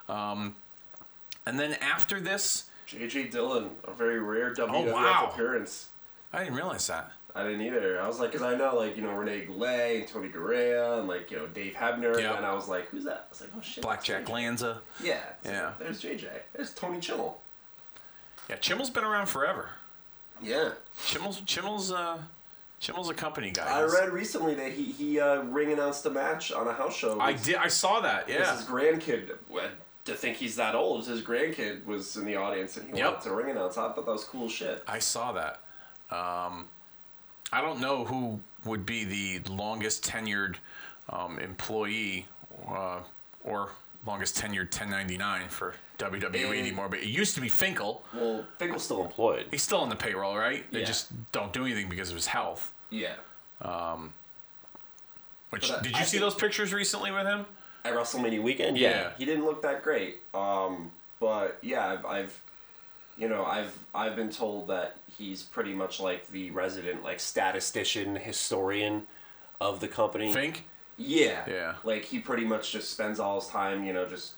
Um, 0.09 0.55
and 1.45 1.59
then 1.59 1.74
after 1.82 2.19
this, 2.19 2.65
J.J. 2.86 3.26
Dillon, 3.30 3.69
a 3.88 3.91
very 3.93 4.19
rare 4.19 4.53
WWF 4.53 4.69
Oh, 4.74 4.91
wow. 4.93 5.30
appearance. 5.32 5.89
I 6.34 6.39
didn't 6.43 6.55
realize 6.55 6.88
that. 6.88 7.11
I 7.34 7.43
didn't 7.43 7.61
either. 7.61 8.01
I 8.01 8.07
was 8.07 8.19
like, 8.19 8.32
because 8.34 8.45
I 8.45 8.55
know 8.57 8.76
like 8.76 8.97
you 8.97 9.03
know 9.03 9.11
Rene 9.13 9.45
Goulet 9.45 9.99
and 10.01 10.07
Tony 10.07 10.28
Garea 10.28 10.99
and 10.99 11.07
like 11.07 11.32
you 11.32 11.38
know 11.38 11.47
Dave 11.47 11.74
Hebner, 11.74 12.19
Yeah. 12.19 12.36
and 12.36 12.45
I 12.45 12.53
was 12.53 12.67
like, 12.67 12.89
who's 12.89 13.05
that? 13.05 13.28
I 13.28 13.30
was 13.30 13.39
like, 13.41 13.49
oh 13.57 13.61
shit, 13.61 13.82
Blackjack 13.84 14.28
Lanza. 14.28 14.82
Yeah, 15.01 15.22
Yeah. 15.45 15.72
there's 15.80 16.01
JJ. 16.01 16.28
There's 16.53 16.74
Tony 16.74 16.97
Chimel. 16.97 17.36
Yeah, 18.51 18.57
Chimel's 18.57 18.89
been 18.89 19.05
around 19.05 19.27
forever. 19.27 19.69
Yeah. 20.41 20.71
Chimel's 21.05 21.39
Chimel's 21.41 21.91
uh 21.91 22.17
Chimel's 22.79 23.09
a 23.09 23.13
company 23.13 23.51
guy. 23.51 23.65
I 23.79 23.83
read 23.83 24.09
recently 24.09 24.55
that 24.55 24.71
he 24.73 24.83
he 24.91 25.19
uh, 25.19 25.41
ring 25.43 25.71
announced 25.71 26.05
a 26.05 26.09
match 26.09 26.51
on 26.51 26.67
a 26.67 26.73
house 26.73 26.95
show. 26.95 27.19
I 27.19 27.33
did. 27.33 27.55
I 27.55 27.67
saw 27.69 28.01
that. 28.01 28.27
Yeah. 28.27 28.55
His 28.57 28.65
grandkid. 28.65 29.31
well, 29.49 29.69
To 30.05 30.13
think 30.15 30.37
he's 30.37 30.55
that 30.57 30.75
old, 30.75 31.05
his 31.07 31.21
grandkid 31.21 31.85
was 31.85 32.17
in 32.17 32.25
the 32.25 32.35
audience 32.35 32.75
and 32.77 32.89
he 32.89 32.97
Yep. 32.97 33.05
wanted 33.13 33.21
to 33.29 33.35
ring 33.35 33.51
announce. 33.51 33.77
I 33.77 33.83
thought 33.87 33.95
that 33.95 34.05
was 34.07 34.23
cool 34.25 34.49
shit. 34.49 34.83
I 34.87 34.99
saw 34.99 35.31
that. 35.33 35.59
Um, 36.09 36.67
I 37.53 37.61
don't 37.61 37.79
know 37.79 38.03
who 38.03 38.39
would 38.65 38.85
be 38.85 39.05
the 39.05 39.39
longest 39.49 40.03
tenured 40.03 40.55
um, 41.09 41.39
employee 41.39 42.25
uh, 42.67 42.99
or 43.43 43.69
longest 44.05 44.35
tenured 44.37 44.71
1099 44.75 45.47
for 45.49 45.75
WWE 46.01 46.55
Eh. 46.55 46.59
anymore, 46.59 46.89
but 46.89 46.99
it 46.99 47.07
used 47.07 47.35
to 47.35 47.41
be 47.41 47.49
Finkel. 47.49 48.03
Well, 48.13 48.45
Finkel's 48.57 48.83
still 48.83 49.03
employed. 49.03 49.47
He's 49.51 49.61
still 49.63 49.79
on 49.79 49.89
the 49.89 49.95
payroll, 49.95 50.35
right? 50.37 50.69
They 50.71 50.79
Yeah. 50.79 50.85
just 50.85 51.31
don't 51.31 51.53
do 51.53 51.65
anything 51.65 51.89
because 51.89 52.09
of 52.09 52.15
his 52.15 52.27
health. 52.27 52.73
Yeah. 52.89 53.13
Which 55.49 55.67
But 55.67 55.79
I- 55.79 55.81
did 55.81 55.91
you 55.93 55.97
I 55.99 56.03
see 56.03 56.17
those 56.17 56.35
pictures 56.35 56.73
recently 56.73 57.11
with 57.11 57.25
him? 57.25 57.45
At 57.83 57.93
WrestleMania 57.93 58.41
weekend, 58.41 58.77
yeah, 58.77 58.89
Yeah. 58.89 59.11
he 59.17 59.25
didn't 59.25 59.43
look 59.45 59.61
that 59.63 59.83
great. 59.83 60.21
Um, 60.33 60.91
but 61.19 61.57
yeah, 61.61 61.87
I've, 61.89 62.05
I've, 62.05 62.41
you 63.17 63.27
know, 63.27 63.43
I've 63.43 63.77
I've 63.93 64.15
been 64.15 64.29
told 64.31 64.67
that 64.69 64.95
he's 65.17 65.41
pretty 65.43 65.73
much 65.73 65.99
like 65.99 66.27
the 66.27 66.51
resident 66.51 67.03
like 67.03 67.19
statistician 67.19 68.15
historian 68.15 69.07
of 69.59 69.79
the 69.79 69.87
company. 69.87 70.31
Fink? 70.31 70.65
Yeah. 70.97 71.43
Yeah. 71.47 71.75
Like 71.83 72.05
he 72.05 72.19
pretty 72.19 72.45
much 72.45 72.71
just 72.71 72.91
spends 72.91 73.19
all 73.19 73.41
his 73.41 73.49
time, 73.49 73.83
you 73.83 73.93
know, 73.93 74.05
just 74.05 74.33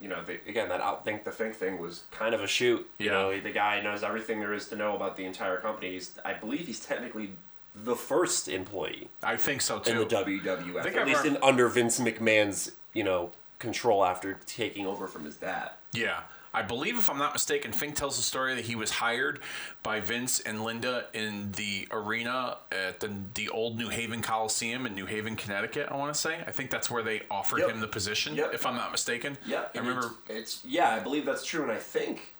you 0.00 0.08
know, 0.08 0.22
the, 0.22 0.34
again, 0.48 0.68
that 0.70 0.80
outthink 0.80 1.24
the 1.24 1.30
think 1.30 1.54
thing 1.54 1.78
was 1.78 2.04
kind 2.10 2.34
of 2.34 2.40
a 2.42 2.46
shoot. 2.46 2.88
You 2.98 3.06
Yeah. 3.06 3.12
know, 3.12 3.40
the 3.40 3.50
guy 3.50 3.80
knows 3.82 4.02
everything 4.02 4.40
there 4.40 4.54
is 4.54 4.66
to 4.68 4.76
know 4.76 4.96
about 4.96 5.16
the 5.16 5.24
entire 5.24 5.58
company. 5.58 5.92
He's, 5.92 6.12
I 6.24 6.32
believe 6.32 6.66
he's 6.66 6.80
technically 6.80 7.32
the 7.74 7.94
first 7.94 8.48
employee 8.48 9.08
I 9.22 9.36
think 9.36 9.60
so 9.62 9.78
too. 9.78 9.92
in 9.92 9.98
the 9.98 10.06
WWF, 10.06 10.76
I 10.78 10.82
think 10.82 10.96
at 10.96 11.02
I've 11.02 11.06
least 11.08 11.24
in 11.24 11.36
under 11.42 11.68
Vince 11.68 12.00
McMahon's, 12.00 12.72
you 12.94 13.04
know, 13.04 13.30
control 13.58 14.04
after 14.04 14.38
taking 14.46 14.86
over 14.86 15.06
from 15.06 15.24
his 15.24 15.36
dad. 15.36 15.70
Yeah. 15.92 16.20
I 16.52 16.62
believe, 16.62 16.98
if 16.98 17.08
I'm 17.08 17.18
not 17.18 17.32
mistaken, 17.32 17.70
Fink 17.72 17.94
tells 17.94 18.16
the 18.16 18.22
story 18.22 18.54
that 18.56 18.64
he 18.64 18.74
was 18.74 18.90
hired 18.90 19.38
by 19.84 20.00
Vince 20.00 20.40
and 20.40 20.64
Linda 20.64 21.06
in 21.14 21.52
the 21.52 21.86
arena 21.92 22.56
at 22.72 22.98
the, 23.00 23.12
the 23.34 23.48
old 23.50 23.78
New 23.78 23.88
Haven 23.88 24.20
Coliseum 24.20 24.84
in 24.86 24.94
New 24.94 25.06
Haven, 25.06 25.36
Connecticut, 25.36 25.88
I 25.90 25.96
want 25.96 26.12
to 26.12 26.18
say. 26.20 26.42
I 26.46 26.50
think 26.50 26.70
that's 26.70 26.90
where 26.90 27.02
they 27.04 27.22
offered 27.30 27.60
Yep. 27.60 27.70
him 27.70 27.80
the 27.80 27.86
position, 27.88 28.34
Yep. 28.34 28.54
if 28.54 28.66
I'm 28.66 28.74
not 28.74 28.90
mistaken. 28.90 29.38
Yeah, 29.46 29.66
I 29.74 29.78
remember. 29.78 30.10
it's, 30.28 30.56
it's 30.56 30.64
yeah, 30.64 30.90
I 30.90 30.98
believe 30.98 31.24
that's 31.24 31.44
true, 31.44 31.62
and 31.62 31.70
I 31.70 31.78
think, 31.78 32.34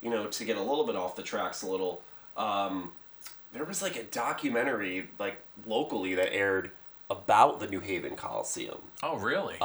you 0.00 0.10
know, 0.10 0.26
to 0.26 0.44
get 0.44 0.56
a 0.56 0.62
little 0.62 0.84
bit 0.84 0.96
off 0.96 1.14
the 1.14 1.22
tracks 1.22 1.62
a 1.62 1.66
little, 1.68 2.02
um, 2.36 2.90
there 3.52 3.64
was 3.64 3.80
like 3.82 3.94
a 3.96 4.02
documentary 4.04 5.08
like 5.20 5.36
locally 5.66 6.14
that 6.16 6.32
aired 6.34 6.70
about 7.12 7.60
the 7.60 7.66
New 7.66 7.80
Haven 7.80 8.16
Coliseum 8.16 8.78
Oh, 9.02 9.16
really? 9.16 9.56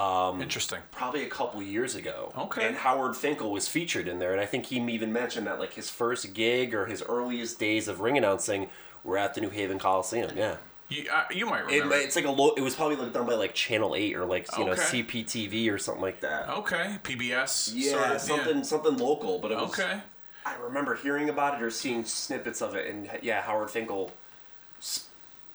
Interesting. 0.42 0.80
probably 0.92 1.24
a 1.24 1.30
couple 1.30 1.62
years 1.62 1.96
ago. 1.96 2.32
Okay. 2.38 2.68
And 2.68 2.76
Howard 2.78 3.16
Finkel 3.16 3.52
was 3.52 3.68
featured 3.68 4.08
in 4.08 4.20
there, 4.20 4.32
and 4.32 4.42
I 4.42 4.46
think 4.46 4.66
he 4.68 4.78
even 4.78 5.14
mentioned 5.14 5.48
that 5.48 5.60
like 5.60 5.74
his 5.74 5.90
first 5.90 6.34
gig 6.34 6.74
or 6.74 6.86
his 6.88 7.02
earliest 7.08 7.60
days 7.60 7.88
of 7.88 8.00
ring 8.02 8.18
announcing 8.18 8.70
were 9.04 9.18
at 9.18 9.34
the 9.34 9.42
New 9.42 9.50
Haven 9.50 9.80
Coliseum. 9.80 10.32
Yeah. 10.36 10.58
You, 10.90 11.10
uh, 11.12 11.24
you 11.32 11.46
might 11.46 11.62
It, 11.70 11.74
remember. 11.84 11.96
it's 11.96 12.16
like 12.16 12.24
a 12.26 12.32
low. 12.32 12.52
It 12.56 12.62
was 12.62 12.74
probably 12.76 12.96
like 12.96 13.12
done 13.12 13.26
by 13.28 13.34
like 13.34 13.54
Channel 13.54 13.94
Eight 13.96 14.16
or 14.16 14.26
like 14.26 14.48
you 14.58 14.64
know 14.66 14.72
Okay. 14.72 15.04
CPTV 15.04 15.70
or 15.72 15.78
something 15.78 16.02
like 16.02 16.22
that. 16.22 16.48
okay, 16.50 16.98
PBS. 17.04 17.72
Yeah, 17.76 17.92
sort 17.92 18.12
of, 18.12 18.22
something 18.22 18.64
something 18.64 18.98
local, 18.98 19.40
but 19.40 19.52
it 19.52 19.58
was. 19.58 19.70
Okay. 19.78 20.00
I 20.46 20.56
remember 20.56 20.96
hearing 20.96 21.28
about 21.30 21.56
it 21.56 21.62
or 21.62 21.70
seeing 21.70 22.06
snippets 22.06 22.62
of 22.62 22.74
it, 22.74 22.90
and 22.90 23.10
yeah, 23.22 23.42
Howard 23.42 23.70
Finkel 23.70 24.12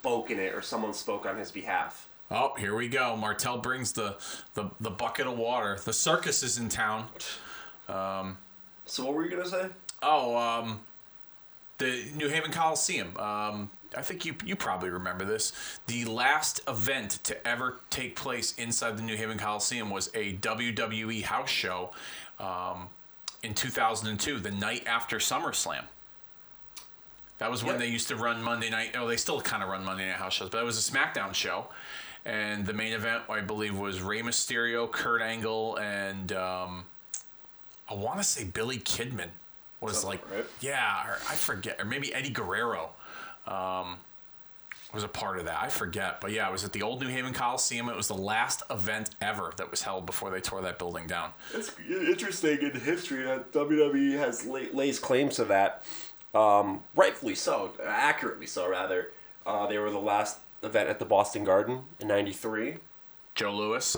spoke 0.03 0.33
in 0.33 0.41
it, 0.41 0.53
or 0.53 0.61
someone 0.61 0.93
spoke 0.93 1.27
on 1.27 1.39
his 1.39 1.53
behalf. 1.53 2.09
Oh, 2.29 2.55
here 2.59 2.75
we 2.75 2.89
go. 2.89 3.17
Martel 3.17 3.59
brings 3.59 3.93
the, 3.93 4.17
the, 4.55 4.69
the 4.81 4.91
bucket 4.91 5.29
of 5.29 5.39
water. 5.39 5.79
The 5.85 5.93
circus 5.93 6.43
is 6.43 6.59
in 6.59 6.69
town. 6.69 7.07
So 8.85 9.05
what 9.05 9.15
were 9.15 9.25
you 9.25 9.31
gonna 9.31 9.49
say? 9.49 9.69
Oh, 10.03 10.37
um, 10.37 10.81
the 11.79 12.05
New 12.17 12.29
Haven 12.29 12.51
Coliseum. 12.51 13.17
Um, 13.17 13.71
I 13.97 14.03
think 14.03 14.25
you 14.25 14.35
you 14.45 14.57
probably 14.57 14.91
remember 14.91 15.25
this. 15.25 15.53
The 15.87 16.05
last 16.07 16.61
event 16.67 17.21
to 17.25 17.47
ever 17.47 17.77
take 17.91 18.17
place 18.17 18.55
inside 18.57 18.97
the 18.97 19.03
New 19.03 19.17
Haven 19.17 19.39
Coliseum 19.39 19.89
was 19.89 20.11
a 20.15 20.37
WWE 20.39 21.23
house 21.23 21.49
show 21.49 21.93
um, 22.41 22.89
in 23.45 23.55
2002, 23.55 24.41
the 24.41 24.51
night 24.51 24.85
after 24.85 25.19
SummerSlam. 25.19 25.85
That 27.43 27.51
was 27.51 27.65
when 27.65 27.77
they 27.79 27.89
used 27.89 28.07
to 28.09 28.17
run 28.17 28.41
Monday 28.41 28.71
night. 28.71 28.95
Oh, 28.97 29.09
they 29.09 29.17
still 29.17 29.41
kind 29.41 29.65
of 29.65 29.69
run 29.69 29.85
Monday 29.85 30.07
night 30.07 30.15
house 30.15 30.33
shows, 30.33 30.49
but 30.49 30.59
it 30.59 30.65
was 30.65 30.79
a 30.79 30.93
SmackDown 30.93 31.35
show. 31.35 31.67
And 32.25 32.65
the 32.65 32.73
main 32.73 32.93
event, 32.93 33.25
I 33.29 33.41
believe, 33.41 33.77
was 33.77 34.01
Rey 34.01 34.23
Mysterio, 34.23 34.89
Kurt 34.89 35.21
Angle, 35.21 35.77
and 35.79 36.31
um, 36.33 36.85
I 37.91 37.95
want 37.95 38.19
to 38.19 38.25
say 38.25 38.45
Billy 38.45 38.79
Kidman 38.79 39.31
was 39.81 39.95
Something, 39.95 40.21
like, 40.21 40.31
right? 40.33 40.45
yeah, 40.61 41.05
or 41.05 41.15
I 41.29 41.35
forget, 41.35 41.81
or 41.81 41.85
maybe 41.85 42.15
Eddie 42.15 42.31
Guerrero 42.31 42.91
um, 43.49 43.97
was 44.95 45.03
a 45.03 45.09
part 45.09 45.39
of 45.39 45.47
that. 45.47 45.61
I 45.61 45.69
forget, 45.69 46.21
but 46.21 46.31
yeah, 46.31 46.49
it 46.49 46.53
was 46.53 46.63
at 46.63 46.73
the 46.73 46.83
old 46.83 47.01
New 47.01 47.09
Haven 47.09 47.33
Coliseum. 47.33 47.89
It 47.89 47.97
was 47.97 48.07
the 48.07 48.15
last 48.15 48.63
event 48.71 49.11
ever 49.21 49.53
that 49.57 49.69
was 49.69 49.83
held 49.83 50.07
before 50.07 50.31
they 50.31 50.41
tore 50.41 50.63
that 50.63 50.79
building 50.79 51.09
down. 51.09 51.33
It's 51.53 51.73
interesting 51.91 52.59
in 52.63 52.81
history 52.81 53.25
that 53.25 53.51
WWE 53.53 54.17
has 54.17 54.47
la- 54.47 54.61
lays 54.73 55.01
claims 55.01 55.35
to 55.37 55.45
that. 55.47 55.83
Um, 56.35 56.85
rightfully 56.95 57.35
so, 57.35 57.73
accurately 57.85 58.47
so, 58.47 58.69
rather. 58.69 59.11
Uh, 59.45 59.67
they 59.67 59.79
were 59.79 59.91
the 59.91 59.99
last 59.99 60.39
event 60.63 60.89
at 60.89 60.99
the 60.99 61.05
Boston 61.05 61.45
Garden 61.45 61.83
in 62.01 62.09
'93. 62.09 62.77
Joe 63.35 63.55
Louis, 63.55 63.97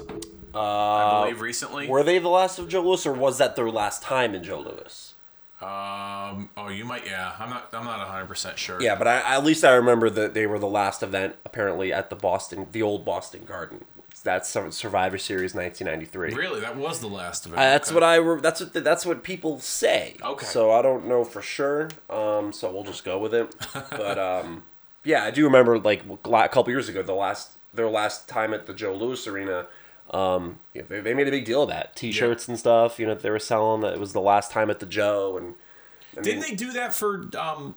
Uh, 0.54 0.60
I 0.60 1.22
believe, 1.24 1.40
recently. 1.40 1.88
Were 1.88 2.04
they 2.04 2.18
the 2.20 2.28
last 2.28 2.58
of 2.58 2.68
Joe 2.68 2.82
Louis, 2.82 3.04
or 3.04 3.12
was 3.12 3.38
that 3.38 3.56
their 3.56 3.68
last 3.68 4.02
time 4.02 4.34
in 4.34 4.44
Joe 4.44 4.60
Louis? 4.60 5.14
Um, 5.60 6.50
oh, 6.56 6.68
you 6.68 6.84
might, 6.84 7.06
yeah. 7.06 7.32
I'm 7.38 7.48
not, 7.50 7.68
I'm 7.72 7.84
not 7.84 7.98
100 7.98 8.26
percent 8.26 8.58
sure. 8.58 8.80
Yeah, 8.82 8.94
but 8.96 9.08
I, 9.08 9.34
at 9.36 9.44
least 9.44 9.64
I 9.64 9.72
remember 9.74 10.10
that 10.10 10.34
they 10.34 10.46
were 10.46 10.58
the 10.58 10.68
last 10.68 11.02
event 11.02 11.36
apparently 11.44 11.92
at 11.92 12.10
the 12.10 12.16
Boston, 12.16 12.66
the 12.70 12.82
old 12.82 13.04
Boston 13.04 13.44
Garden. 13.44 13.84
That's 14.24 14.48
Survivor 14.48 15.18
Series 15.18 15.54
1993. 15.54 16.34
Really, 16.34 16.60
that 16.60 16.76
was 16.76 16.98
the 17.00 17.06
last 17.06 17.46
event. 17.46 17.60
Uh, 17.60 17.64
that's 17.64 17.88
Okay. 17.90 17.94
what 17.94 18.02
I. 18.02 18.16
Re- 18.16 18.40
that's 18.40 18.60
what. 18.60 18.72
That's 18.72 19.06
what 19.06 19.22
people 19.22 19.60
say. 19.60 20.16
Okay. 20.22 20.46
So 20.46 20.72
I 20.72 20.82
don't 20.82 21.06
know 21.06 21.22
for 21.24 21.42
sure. 21.42 21.88
Um. 22.10 22.52
So 22.52 22.72
we'll 22.72 22.84
just 22.84 23.04
go 23.04 23.18
with 23.18 23.32
it. 23.34 23.54
but 23.90 24.18
um. 24.18 24.64
Yeah, 25.06 25.22
I 25.24 25.30
do 25.30 25.44
remember 25.44 25.78
like 25.78 26.02
a 26.24 26.48
couple 26.48 26.70
years 26.70 26.88
ago, 26.88 27.02
the 27.02 27.12
last 27.12 27.58
their 27.74 27.90
last 27.90 28.26
time 28.26 28.54
at 28.54 28.64
the 28.64 28.72
Joe 28.72 28.94
Louis 28.94 29.26
Arena. 29.26 29.66
Um. 30.10 30.60
yeah, 30.72 30.82
They, 30.88 31.00
they 31.00 31.12
made 31.12 31.28
a 31.28 31.30
big 31.30 31.44
deal 31.44 31.62
of 31.64 31.68
that. 31.68 31.94
T-shirts 31.94 32.48
and 32.48 32.58
stuff. 32.58 32.98
You 32.98 33.06
know, 33.06 33.14
they 33.14 33.28
were 33.28 33.38
selling 33.38 33.82
that 33.82 33.92
it 33.92 34.00
was 34.00 34.14
the 34.14 34.20
last 34.22 34.50
time 34.50 34.70
at 34.70 34.80
the 34.80 34.86
Joe 34.86 35.36
and. 35.36 35.54
I 36.16 36.22
Didn't 36.22 36.40
mean, 36.40 36.50
they 36.50 36.56
do 36.56 36.72
that 36.72 36.94
for 36.94 37.28
um, 37.38 37.74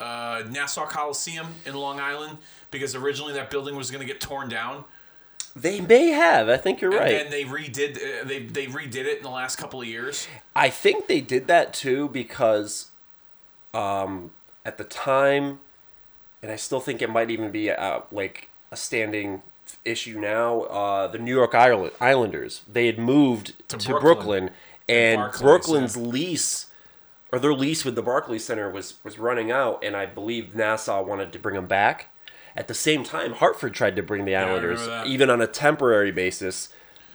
uh, 0.00 0.44
Nassau 0.48 0.86
Coliseum 0.86 1.48
in 1.66 1.74
Long 1.74 2.00
Island? 2.00 2.38
Because 2.70 2.94
originally 2.94 3.34
that 3.34 3.50
building 3.50 3.76
was 3.76 3.90
going 3.90 4.00
to 4.00 4.06
get 4.06 4.20
torn 4.20 4.48
down, 4.48 4.84
They 5.54 5.80
may 5.80 6.08
have. 6.08 6.48
I 6.48 6.56
think 6.56 6.80
you're 6.80 6.92
and 6.92 7.00
right. 7.00 7.20
And 7.20 7.32
they 7.32 7.44
redid 7.44 7.96
uh, 7.96 8.24
they 8.24 8.40
they 8.40 8.66
redid 8.66 9.04
it 9.04 9.18
in 9.18 9.22
the 9.22 9.30
last 9.30 9.56
couple 9.56 9.80
of 9.80 9.86
years. 9.86 10.26
I 10.56 10.70
think 10.70 11.06
they 11.08 11.20
did 11.20 11.46
that 11.48 11.74
too 11.74 12.08
because 12.08 12.90
um, 13.74 14.30
at 14.64 14.78
the 14.78 14.84
time, 14.84 15.60
and 16.42 16.50
I 16.50 16.56
still 16.56 16.80
think 16.80 17.02
it 17.02 17.10
might 17.10 17.30
even 17.30 17.50
be 17.50 17.70
uh, 17.70 18.00
like 18.10 18.48
a 18.70 18.76
standing 18.76 19.42
issue 19.84 20.18
now. 20.18 20.62
Uh, 20.62 21.06
the 21.06 21.18
New 21.18 21.34
York 21.34 21.54
Island- 21.54 21.92
Islanders 22.00 22.62
they 22.70 22.86
had 22.86 22.98
moved 22.98 23.52
To 23.68 23.76
to, 23.76 23.88
Brooklyn. 23.90 24.00
Brooklyn, 24.00 24.50
and 24.88 25.18
Barclays, 25.18 25.42
Brooklyn's 25.42 25.96
yeah. 25.96 26.02
lease 26.04 26.66
or 27.30 27.38
their 27.38 27.54
lease 27.54 27.84
with 27.84 27.94
the 27.94 28.02
Barclays 28.02 28.44
Center 28.44 28.70
was 28.70 28.94
was 29.04 29.18
running 29.18 29.50
out, 29.50 29.82
and 29.84 29.96
I 29.96 30.06
believe 30.06 30.54
Nassau 30.54 31.02
wanted 31.02 31.32
to 31.32 31.38
bring 31.38 31.54
them 31.56 31.66
back. 31.66 32.08
At 32.56 32.68
the 32.68 32.74
same 32.74 33.04
time, 33.04 33.32
Hartford 33.32 33.74
tried 33.74 33.96
to 33.96 34.02
bring 34.02 34.24
the 34.24 34.36
Islanders, 34.36 34.86
that. 34.86 35.06
even 35.06 35.30
on 35.30 35.40
a 35.40 35.46
temporary 35.46 36.12
basis. 36.12 36.68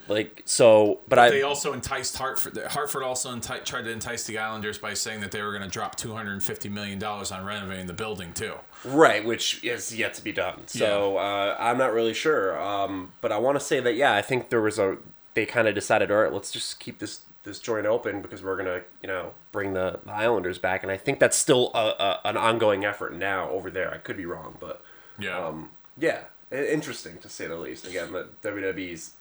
Like 0.09 0.41
so, 0.45 1.01
but, 1.09 1.19
I 1.19 1.29
They 1.29 1.41
also 1.41 1.73
enticed 1.73 2.17
Hartford. 2.17 2.57
Hartford 2.69 3.03
also 3.03 3.35
enti- 3.35 3.65
tried 3.65 3.83
to 3.83 3.91
entice 3.91 4.23
the 4.23 4.37
Islanders 4.37 4.77
by 4.77 4.93
saying 4.93 5.19
that 5.19 5.31
they 5.31 5.41
were 5.41 5.51
going 5.51 5.63
to 5.63 5.69
drop 5.69 5.95
two 5.97 6.13
hundred 6.13 6.31
and 6.31 6.43
fifty 6.43 6.69
million 6.69 6.97
dollars 6.97 7.29
on 7.29 7.43
renovating 7.43 7.87
the 7.87 7.93
building 7.93 8.31
too. 8.31 8.53
Right, 8.85 9.25
which 9.25 9.61
is 9.65 9.93
yet 9.93 10.13
to 10.13 10.23
be 10.23 10.31
done. 10.31 10.61
So 10.67 11.17
uh, 11.17 11.57
I'm 11.59 11.77
not 11.77 11.91
really 11.91 12.13
sure. 12.13 12.57
Um, 12.57 13.11
but 13.19 13.33
I 13.33 13.37
want 13.37 13.59
to 13.59 13.65
say 13.65 13.81
that 13.81 13.95
yeah, 13.95 14.13
I 14.13 14.21
think 14.21 14.49
there 14.49 14.61
was 14.61 14.79
a 14.79 14.97
they 15.33 15.45
kind 15.45 15.67
of 15.67 15.75
decided, 15.75 16.09
all 16.09 16.23
right, 16.23 16.31
let's 16.31 16.51
just 16.51 16.79
keep 16.79 16.99
this 16.99 17.21
this 17.43 17.59
joint 17.59 17.85
open 17.85 18.21
because 18.21 18.41
we're 18.41 18.57
gonna 18.57 18.81
you 19.01 19.07
know 19.07 19.33
bring 19.51 19.73
the, 19.73 19.99
the 20.05 20.11
Islanders 20.11 20.57
back, 20.57 20.83
and 20.83 20.91
I 20.91 20.97
think 20.97 21.19
that's 21.19 21.35
still 21.35 21.71
a, 21.73 21.79
a, 21.79 22.21
an 22.25 22.37
ongoing 22.37 22.85
effort 22.85 23.13
now 23.13 23.49
over 23.49 23.69
there. 23.69 23.93
I 23.93 23.97
could 23.97 24.15
be 24.15 24.25
wrong, 24.25 24.55
but 24.59 24.81
Yeah. 25.19 25.47
um, 25.47 25.71
yeah, 25.97 26.21
interesting 26.51 27.17
to 27.19 27.29
say 27.29 27.47
the 27.47 27.55
least. 27.55 27.87
Again, 27.87 28.13
that 28.13 28.41
WWE's 28.41 29.13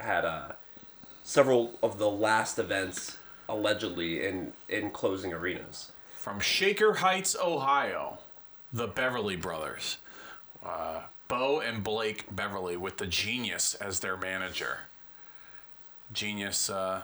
had 0.00 0.24
uh, 0.24 0.52
several 1.22 1.72
of 1.82 1.98
the 1.98 2.10
last 2.10 2.58
events 2.58 3.18
allegedly 3.48 4.24
in 4.26 4.52
in 4.68 4.90
closing 4.90 5.32
arenas. 5.32 5.92
From 6.16 6.40
Shaker 6.40 6.94
Heights, 6.94 7.36
Ohio, 7.40 8.18
the 8.72 8.86
Beverly 8.86 9.36
Brothers, 9.36 9.98
uh, 10.64 11.02
Bo 11.28 11.60
and 11.60 11.84
Blake 11.84 12.34
Beverly, 12.34 12.76
with 12.76 12.96
the 12.96 13.06
Genius 13.06 13.74
as 13.74 14.00
their 14.00 14.16
manager. 14.16 14.78
Genius, 16.12 16.70
uh, 16.70 17.02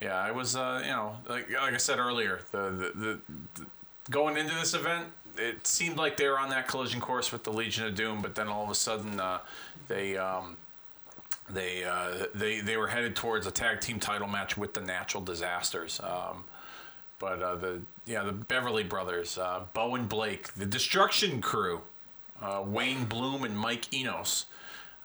yeah, 0.00 0.16
I 0.16 0.30
was, 0.30 0.54
uh, 0.56 0.80
you 0.84 0.90
know, 0.90 1.16
like, 1.28 1.50
like 1.50 1.74
I 1.74 1.76
said 1.78 1.98
earlier, 1.98 2.40
the, 2.52 2.70
the, 2.70 2.92
the, 2.94 3.20
the 3.54 3.66
going 4.10 4.36
into 4.36 4.54
this 4.54 4.74
event, 4.74 5.06
it 5.38 5.66
seemed 5.66 5.96
like 5.96 6.16
they 6.16 6.28
were 6.28 6.38
on 6.38 6.50
that 6.50 6.68
collision 6.68 7.00
course 7.00 7.32
with 7.32 7.44
the 7.44 7.52
Legion 7.52 7.86
of 7.86 7.94
Doom, 7.94 8.22
but 8.22 8.34
then 8.34 8.48
all 8.48 8.64
of 8.64 8.70
a 8.70 8.74
sudden, 8.74 9.20
uh, 9.20 9.38
they. 9.88 10.16
Um, 10.16 10.56
they 11.50 11.84
uh, 11.84 12.26
they 12.34 12.60
they 12.60 12.76
were 12.76 12.86
headed 12.86 13.14
towards 13.14 13.46
a 13.46 13.50
tag 13.50 13.80
team 13.80 14.00
title 14.00 14.26
match 14.26 14.56
with 14.56 14.72
the 14.72 14.80
Natural 14.80 15.22
Disasters. 15.22 16.00
Um, 16.02 16.44
but 17.18 17.42
uh, 17.42 17.54
the 17.56 17.82
yeah 18.06 18.22
the 18.22 18.32
Beverly 18.32 18.82
Brothers, 18.82 19.36
uh, 19.38 19.60
Bo 19.74 19.94
and 19.94 20.08
Blake, 20.08 20.54
the 20.54 20.66
Destruction 20.66 21.40
Crew, 21.40 21.82
uh, 22.40 22.62
Wayne 22.66 23.04
Bloom 23.04 23.44
and 23.44 23.56
Mike 23.58 23.92
Enos. 23.92 24.46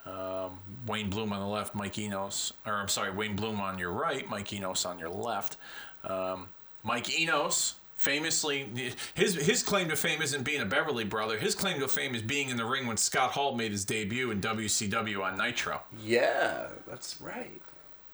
Um, 0.06 0.60
Wayne 0.88 1.10
Bloom 1.10 1.34
on 1.34 1.40
the 1.40 1.46
left, 1.46 1.76
Mike 1.76 1.98
Enos, 2.00 2.54
or 2.66 2.74
I'm 2.74 2.88
sorry, 2.88 3.12
Wayne 3.12 3.36
Bloom 3.36 3.60
on 3.60 3.78
your 3.78 3.92
right, 3.92 4.28
Mike 4.30 4.52
Enos 4.54 4.86
on 4.86 4.98
your 4.98 5.10
left. 5.10 5.58
Um, 6.04 6.48
Mike 6.84 7.20
Enos, 7.20 7.76
famously, 8.00 8.93
his 9.14 9.36
his 9.36 9.62
claim 9.62 9.89
to 9.89 9.95
fame 9.97 10.22
isn't 10.22 10.43
being 10.43 10.62
a 10.62 10.66
Beverly 10.66 11.04
brother. 11.04 11.38
His 11.38 11.54
claim 11.54 11.82
to 11.82 11.88
fame 11.89 12.16
is 12.16 12.22
being 12.22 12.50
in 12.50 12.56
the 12.56 12.64
ring 12.66 12.88
when 12.88 12.95
Scott 12.95 13.32
Hall 13.32 13.56
made 13.56 13.72
his 13.72 13.84
debut 13.84 14.32
in 14.32 14.39
WCW 14.39 15.22
on 15.22 15.38
Nitro. 15.38 15.82
Yeah, 16.02 16.68
that's 16.88 17.20
right. 17.22 17.62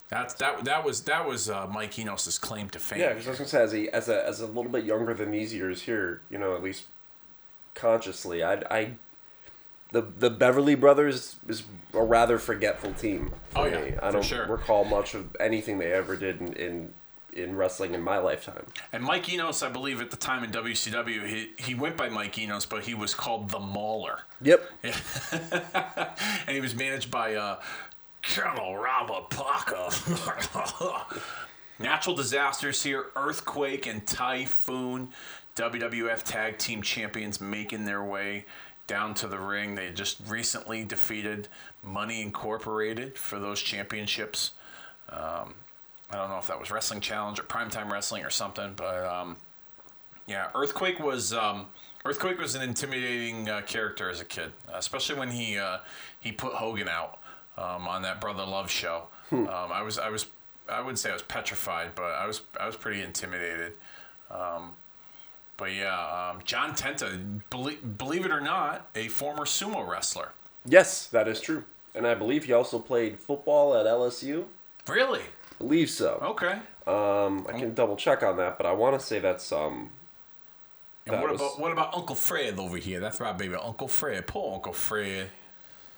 That's 0.09 0.33
that 0.35 0.65
that 0.65 0.83
was 0.83 1.01
that 1.03 1.27
was 1.27 1.49
uh, 1.49 1.67
Mike 1.71 1.91
Enos's 1.99 2.39
claim 2.39 2.67
to 2.71 2.79
fame. 2.79 2.99
Yeah, 2.99 3.09
because 3.09 3.27
I 3.27 3.29
was 3.29 3.39
gonna 3.39 3.49
say 3.49 3.61
as 3.61 3.73
a 3.73 3.95
as 3.95 4.09
a 4.09 4.27
as 4.27 4.41
a 4.41 4.47
little 4.47 4.71
bit 4.71 4.85
younger 4.85 5.13
than 5.13 5.29
these 5.31 5.53
years 5.53 5.83
here, 5.83 6.21
you 6.31 6.39
know, 6.39 6.55
at 6.55 6.63
least 6.63 6.85
consciously, 7.75 8.43
I 8.43 8.53
I 8.71 8.91
the 9.91 10.01
the 10.01 10.31
Beverly 10.31 10.73
Brothers 10.75 11.35
is 11.47 11.63
a 11.93 12.03
rather 12.03 12.39
forgetful 12.39 12.93
team. 12.93 13.31
For 13.49 13.59
Oh, 13.59 13.65
yeah, 13.65 13.81
me. 13.81 13.93
I 14.01 14.09
don't 14.11 14.25
sure. 14.25 14.47
recall 14.47 14.83
much 14.83 15.13
of 15.13 15.35
anything 15.39 15.77
they 15.77 15.91
ever 15.91 16.15
did 16.15 16.41
in, 16.41 16.53
in 16.53 16.93
in 17.35 17.55
wrestling 17.55 17.93
in 17.93 18.01
my 18.01 18.17
lifetime. 18.17 18.65
And 18.91 19.03
Mike 19.03 19.27
Enos, 19.29 19.61
I 19.61 19.69
believe 19.69 20.01
at 20.01 20.09
the 20.09 20.17
time 20.17 20.43
in 20.43 20.51
WCW, 20.51 21.27
he, 21.27 21.49
he 21.57 21.75
went 21.75 21.97
by 21.97 22.09
Mike 22.09 22.37
Enos, 22.37 22.65
but 22.65 22.85
he 22.85 22.93
was 22.93 23.13
called 23.13 23.49
the 23.49 23.59
Mauler. 23.59 24.21
Yep. 24.41 24.63
and 24.83 26.55
he 26.55 26.61
was 26.61 26.73
managed 26.73 27.11
by 27.11 27.35
uh, 27.35 27.59
Colonel 28.23 28.77
Robert 28.77 29.29
Parker. 29.29 29.89
Natural 31.79 32.15
disasters 32.15 32.81
here, 32.81 33.07
earthquake 33.15 33.85
and 33.85 34.05
typhoon. 34.07 35.09
WWF 35.55 36.23
Tag 36.23 36.57
Team 36.57 36.81
Champions 36.81 37.39
making 37.39 37.85
their 37.85 38.03
way 38.03 38.45
down 38.87 39.13
to 39.15 39.27
the 39.27 39.39
ring. 39.39 39.75
They 39.75 39.89
just 39.91 40.17
recently 40.27 40.83
defeated 40.83 41.47
Money 41.83 42.21
Incorporated 42.21 43.17
for 43.17 43.39
those 43.39 43.61
championships. 43.61 44.51
Um, 45.09 45.55
I 46.11 46.15
don't 46.15 46.29
know 46.29 46.37
if 46.37 46.47
that 46.47 46.59
was 46.59 46.71
Wrestling 46.71 47.01
Challenge 47.01 47.39
or 47.39 47.43
Primetime 47.43 47.91
Wrestling 47.91 48.23
or 48.23 48.29
something, 48.29 48.73
but 48.75 49.03
um, 49.05 49.37
yeah, 50.27 50.49
Earthquake 50.53 50.99
was 50.99 51.33
um, 51.33 51.67
Earthquake 52.05 52.39
was 52.39 52.55
an 52.55 52.61
intimidating 52.61 53.49
uh, 53.49 53.61
character 53.61 54.09
as 54.09 54.21
a 54.21 54.25
kid, 54.25 54.51
especially 54.73 55.17
when 55.17 55.31
he 55.31 55.57
uh, 55.57 55.79
he 56.19 56.31
put 56.31 56.53
Hogan 56.53 56.87
out 56.87 57.19
um, 57.57 57.87
on 57.87 58.03
that 58.03 58.21
Brother 58.21 58.45
Love 58.45 58.69
show. 58.69 59.05
Um, 59.31 59.47
I 59.49 59.81
was 59.81 59.97
I 59.97 60.09
was 60.09 60.27
I 60.69 60.79
wouldn't 60.79 60.99
say 60.99 61.09
I 61.09 61.13
was 61.13 61.23
petrified, 61.23 61.95
but 61.95 62.03
I 62.03 62.27
was 62.27 62.41
I 62.59 62.65
was 62.67 62.75
pretty 62.75 63.01
intimidated. 63.01 63.73
Um, 64.29 64.73
but 65.57 65.73
yeah, 65.73 66.31
um, 66.31 66.41
John 66.43 66.73
Tenta, 66.73 67.41
believe 67.97 68.25
it 68.25 68.31
or 68.31 68.41
not, 68.41 68.87
a 68.93 69.07
former 69.07 69.45
sumo 69.45 69.87
wrestler. 69.87 70.29
Yes, 70.65 71.07
that 71.07 71.27
is 71.27 71.39
true. 71.39 71.63
And 71.93 72.05
I 72.05 72.13
believe 72.13 72.43
he 72.45 72.53
also 72.53 72.77
played 72.77 73.19
football 73.19 73.75
at 73.75 73.85
LSU. 73.85 74.45
Really? 74.87 75.21
Believe 75.59 75.89
so. 75.89 76.19
Okay. 76.21 76.59
Um, 76.87 77.45
I 77.49 77.57
can 77.57 77.73
double 77.73 77.95
check 77.95 78.21
on 78.23 78.37
that, 78.37 78.57
but 78.57 78.65
I 78.67 78.71
want 78.73 78.99
to 78.99 79.05
say 79.05 79.19
that's 79.19 79.51
um. 79.51 79.89
And 81.07 81.15
that 81.15 81.21
what 81.21 81.31
was- 81.31 81.41
about 81.41 81.59
what 81.59 81.71
about 81.71 81.93
Uncle 81.95 82.15
Fred 82.15 82.57
over 82.59 82.77
here? 82.77 82.99
That's 82.99 83.19
right, 83.19 83.37
baby. 83.37 83.55
Uncle 83.55 83.87
Fred. 83.87 84.27
Poor 84.27 84.55
Uncle 84.55 84.73
Fred. 84.73 85.29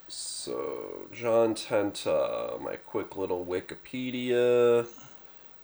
So 0.08 1.08
John 1.12 1.54
Tenta, 1.56 2.60
my 2.62 2.76
quick 2.78 3.18
little 3.18 3.46
Wikipedia. 3.46 4.86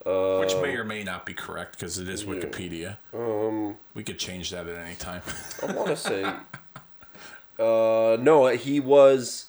Which 0.05 0.53
may 0.61 0.75
or 0.75 0.83
may 0.83 1.01
not 1.05 1.25
be 1.25 1.33
correct 1.33 1.73
because 1.79 1.97
it 1.97 2.09
is 2.09 2.25
Wikipedia. 2.25 2.97
Um, 3.13 3.77
We 3.93 4.03
could 4.03 4.19
change 4.19 4.51
that 4.51 4.67
at 4.67 4.77
any 4.77 4.95
time. 4.95 5.21
I 5.65 5.71
want 5.71 5.87
to 5.87 5.95
say, 5.95 6.23
uh, 7.59 8.17
no, 8.19 8.47
he 8.47 8.81
was 8.81 9.45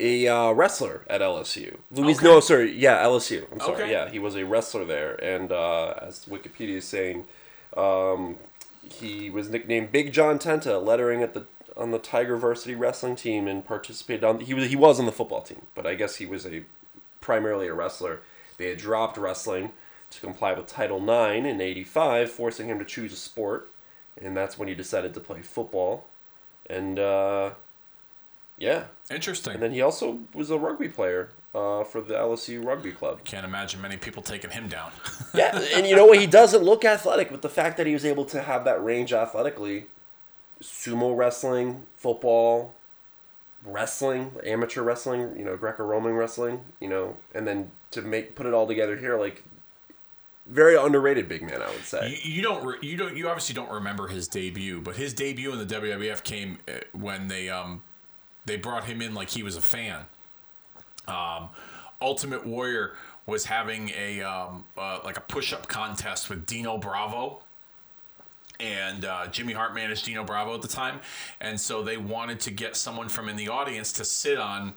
a 0.00 0.28
uh, 0.28 0.52
wrestler 0.52 1.04
at 1.08 1.20
LSU. 1.20 1.78
Louis, 1.90 2.16
Okay. 2.16 2.24
no, 2.26 2.40
sorry, 2.40 2.72
yeah, 2.72 3.02
LSU. 3.04 3.46
I'm 3.52 3.60
sorry, 3.60 3.82
Okay. 3.82 3.90
yeah, 3.92 4.08
he 4.10 4.18
was 4.18 4.34
a 4.36 4.44
wrestler 4.44 4.84
there, 4.84 5.14
and 5.22 5.52
uh, 5.52 5.94
as 6.00 6.24
Wikipedia 6.26 6.76
is 6.76 6.86
saying, 6.88 7.26
um, 7.76 8.36
he 8.82 9.30
was 9.30 9.48
nicknamed 9.50 9.92
Big 9.92 10.12
John 10.12 10.38
Tenta, 10.38 10.82
lettering 10.84 11.22
at 11.22 11.34
the 11.34 11.44
on 11.76 11.92
the 11.92 11.98
Tiger 11.98 12.36
Varsity 12.36 12.74
wrestling 12.74 13.16
team, 13.16 13.46
and 13.46 13.64
participated 13.64 14.24
on. 14.24 14.40
He 14.40 14.54
was 14.54 14.68
he 14.70 14.76
was 14.76 14.98
on 14.98 15.06
the 15.06 15.12
football 15.12 15.42
team, 15.42 15.66
but 15.74 15.86
I 15.86 15.94
guess 15.94 16.16
he 16.16 16.26
was 16.26 16.46
a 16.46 16.64
primarily 17.20 17.68
a 17.68 17.74
wrestler. 17.74 18.20
They 18.58 18.68
had 18.70 18.78
dropped 18.78 19.16
wrestling 19.16 19.72
to 20.10 20.20
comply 20.20 20.52
with 20.52 20.66
Title 20.66 20.98
IX 20.98 21.46
in 21.46 21.60
'85, 21.60 22.30
forcing 22.30 22.68
him 22.68 22.78
to 22.78 22.84
choose 22.84 23.12
a 23.12 23.16
sport, 23.16 23.70
and 24.20 24.36
that's 24.36 24.58
when 24.58 24.66
he 24.68 24.74
decided 24.74 25.14
to 25.14 25.20
play 25.20 25.42
football. 25.42 26.06
And 26.68 26.98
uh, 26.98 27.50
yeah, 28.60 28.84
Interesting. 29.10 29.54
and 29.54 29.62
then 29.62 29.72
he 29.72 29.80
also 29.80 30.20
was 30.34 30.50
a 30.50 30.58
rugby 30.58 30.88
player 30.88 31.30
uh, 31.54 31.82
for 31.82 32.00
the 32.00 32.14
LSU 32.14 32.64
Rugby 32.64 32.92
Club. 32.92 33.24
Can't 33.24 33.44
imagine 33.44 33.80
many 33.80 33.96
people 33.96 34.22
taking 34.22 34.50
him 34.50 34.68
down. 34.68 34.92
Yeah, 35.32 35.56
and 35.76 35.86
you 35.86 35.94
know 35.94 36.06
what? 36.06 36.18
He 36.18 36.26
doesn't 36.40 36.64
look 36.64 36.84
athletic, 36.84 37.30
but 37.30 37.40
the 37.40 37.48
fact 37.48 37.76
that 37.76 37.86
he 37.86 37.92
was 37.92 38.04
able 38.04 38.24
to 38.26 38.42
have 38.42 38.64
that 38.64 38.82
range 38.84 39.12
athletically, 39.12 39.86
sumo 40.60 41.16
wrestling, 41.16 41.86
football, 41.94 42.74
wrestling, 43.64 44.32
amateur 44.44 44.82
wrestling, 44.82 45.36
you 45.38 45.44
know, 45.44 45.56
Greco-Roman 45.56 46.14
wrestling, 46.14 46.64
you 46.80 46.88
know, 46.88 47.16
and 47.32 47.46
then 47.46 47.70
to 47.92 48.02
make 48.02 48.34
put 48.34 48.44
it 48.46 48.52
all 48.52 48.66
together 48.66 48.96
here, 48.96 49.18
like 49.20 49.44
very 50.46 50.76
underrated 50.76 51.28
big 51.28 51.42
man, 51.42 51.62
I 51.62 51.70
would 51.70 51.84
say. 51.84 52.18
you, 52.24 52.34
you 52.34 52.42
don't. 52.42 52.64
Re, 52.64 52.76
you 52.82 52.96
don't. 52.96 53.16
You 53.16 53.28
obviously 53.28 53.54
don't 53.54 53.70
remember 53.70 54.08
his 54.08 54.26
debut, 54.26 54.80
but 54.80 54.96
his 54.96 55.14
debut 55.14 55.52
in 55.52 55.58
the 55.58 55.74
WWF 55.74 56.24
came 56.24 56.58
uh, 56.68 56.72
when 56.92 57.28
they 57.28 57.48
um 57.48 57.82
they 58.50 58.56
brought 58.56 58.84
him 58.84 59.00
in 59.00 59.14
like 59.14 59.30
he 59.30 59.44
was 59.44 59.56
a 59.56 59.60
fan. 59.62 60.00
Um, 61.06 61.50
Ultimate 62.02 62.44
Warrior 62.44 62.94
was 63.24 63.44
having 63.44 63.90
a 63.96 64.22
um, 64.22 64.64
uh, 64.76 64.98
like 65.04 65.16
a 65.16 65.20
push 65.20 65.52
up 65.52 65.68
contest 65.68 66.28
with 66.28 66.46
Dino 66.46 66.76
Bravo. 66.76 67.42
And 68.58 69.04
uh, 69.04 69.28
Jimmy 69.28 69.52
Hart 69.52 69.72
managed 69.72 70.04
Dino 70.04 70.24
Bravo 70.24 70.54
at 70.54 70.62
the 70.62 70.68
time, 70.68 71.00
and 71.40 71.58
so 71.58 71.82
they 71.82 71.96
wanted 71.96 72.40
to 72.40 72.50
get 72.50 72.76
someone 72.76 73.08
from 73.08 73.28
in 73.28 73.36
the 73.36 73.48
audience 73.48 73.92
to 73.92 74.04
sit 74.04 74.36
on 74.36 74.74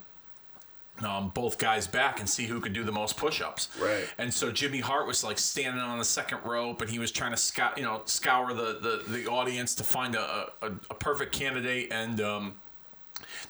um, 1.02 1.32
both 1.34 1.58
guys 1.58 1.88
back 1.88 2.20
and 2.20 2.30
see 2.30 2.46
who 2.46 2.62
could 2.62 2.74
do 2.74 2.84
the 2.84 2.92
most 2.92 3.18
push-ups. 3.18 3.70
Right. 3.82 4.08
And 4.18 4.34
so 4.34 4.52
Jimmy 4.52 4.80
Hart 4.80 5.08
was 5.08 5.24
like 5.24 5.38
standing 5.38 5.82
on 5.82 5.98
the 5.98 6.06
second 6.06 6.40
rope, 6.46 6.82
and 6.82 6.90
he 6.90 7.00
was 7.00 7.12
trying 7.12 7.32
to 7.32 7.38
scout, 7.38 7.78
you 7.78 7.84
know, 7.84 8.04
scour 8.06 8.54
the, 8.54 8.78
the, 8.80 9.12
the 9.12 9.28
audience 9.28 9.76
to 9.76 9.84
find 9.84 10.16
a, 10.16 10.52
a, 10.62 10.68
a 10.92 10.94
perfect 10.94 11.34
candidate. 11.34 11.92
And 11.92 12.22
um, 12.22 12.54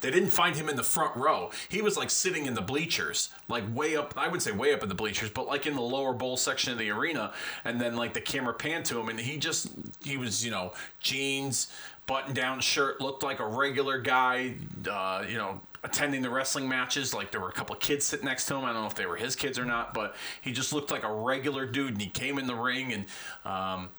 they 0.03 0.11
didn't 0.11 0.31
find 0.31 0.53
him 0.57 0.67
in 0.67 0.75
the 0.75 0.83
front 0.83 1.15
row. 1.15 1.49
He 1.69 1.81
was 1.81 1.95
like 1.95 2.09
sitting 2.09 2.45
in 2.45 2.55
the 2.55 2.61
bleachers, 2.61 3.29
like 3.47 3.63
way 3.73 3.95
up. 3.95 4.13
I 4.17 4.27
would 4.27 4.41
say 4.41 4.51
way 4.51 4.73
up 4.73 4.83
in 4.83 4.89
the 4.89 4.95
bleachers, 4.95 5.29
but 5.29 5.47
like 5.47 5.65
in 5.65 5.75
the 5.75 5.81
lower 5.81 6.11
bowl 6.11 6.35
section 6.35 6.73
of 6.73 6.77
the 6.77 6.89
arena. 6.89 7.31
And 7.63 7.79
then 7.79 7.95
like 7.95 8.13
the 8.13 8.19
camera 8.19 8.53
panned 8.53 8.83
to 8.87 8.99
him, 8.99 9.07
and 9.07 9.17
he 9.17 9.37
just 9.37 9.69
he 10.03 10.17
was 10.17 10.43
you 10.43 10.51
know 10.51 10.73
jeans, 10.99 11.71
button 12.05 12.33
down 12.33 12.59
shirt, 12.59 12.99
looked 12.99 13.23
like 13.23 13.39
a 13.39 13.47
regular 13.47 13.97
guy. 13.97 14.55
Uh, 14.87 15.23
you 15.27 15.37
know. 15.37 15.61
Attending 15.85 16.21
the 16.21 16.29
wrestling 16.29 16.69
matches, 16.69 17.13
like 17.13 17.31
there 17.31 17.41
were 17.41 17.49
a 17.49 17.51
couple 17.51 17.75
of 17.75 17.81
kids 17.81 18.05
sitting 18.05 18.23
next 18.23 18.45
to 18.45 18.55
him. 18.55 18.63
I 18.63 18.71
don't 18.71 18.83
know 18.83 18.87
if 18.87 18.95
they 18.95 19.05
were 19.05 19.17
his 19.17 19.35
kids 19.35 19.59
or 19.59 19.65
not, 19.65 19.93
but 19.93 20.15
he 20.39 20.53
just 20.53 20.71
looked 20.71 20.91
like 20.91 21.03
a 21.03 21.13
regular 21.13 21.65
dude. 21.65 21.91
And 21.91 22.01
he 22.01 22.07
came 22.07 22.39
in 22.39 22.47
the 22.47 22.55
ring, 22.55 22.93
and 22.93 23.05
um, 23.43 23.89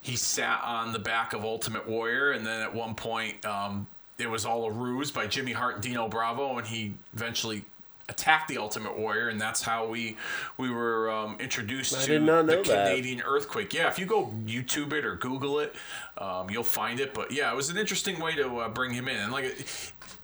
he 0.00 0.16
sat 0.16 0.62
on 0.64 0.94
the 0.94 0.98
back 0.98 1.34
of 1.34 1.44
Ultimate 1.44 1.86
Warrior, 1.86 2.30
and 2.30 2.46
then 2.46 2.62
at 2.62 2.74
one 2.74 2.94
point, 2.94 3.44
um, 3.44 3.86
it 4.18 4.28
was 4.28 4.44
all 4.44 4.64
a 4.64 4.70
ruse 4.70 5.10
by 5.10 5.26
Jimmy 5.26 5.52
Hart 5.52 5.74
and 5.74 5.82
Dino 5.82 6.08
Bravo, 6.08 6.58
and 6.58 6.66
he 6.66 6.94
eventually 7.14 7.64
attacked 8.08 8.48
the 8.48 8.58
Ultimate 8.58 8.98
Warrior, 8.98 9.28
and 9.28 9.40
that's 9.40 9.62
how 9.62 9.86
we 9.86 10.16
we 10.56 10.70
were 10.70 11.10
um, 11.10 11.36
introduced 11.40 11.96
I 11.96 12.00
to 12.02 12.06
did 12.06 12.22
not 12.22 12.46
know 12.46 12.62
the 12.62 12.68
that. 12.68 12.86
Canadian 12.86 13.22
earthquake. 13.22 13.72
Yeah, 13.74 13.88
if 13.88 13.98
you 13.98 14.06
go 14.06 14.32
YouTube 14.44 14.92
it 14.92 15.04
or 15.04 15.16
Google 15.16 15.60
it, 15.60 15.74
um, 16.16 16.50
you'll 16.50 16.64
find 16.64 17.00
it. 17.00 17.14
But 17.14 17.30
yeah, 17.30 17.52
it 17.52 17.56
was 17.56 17.68
an 17.68 17.76
interesting 17.76 18.18
way 18.18 18.34
to 18.34 18.58
uh, 18.58 18.68
bring 18.68 18.92
him 18.92 19.08
in. 19.08 19.16
And 19.16 19.32
like 19.32 19.66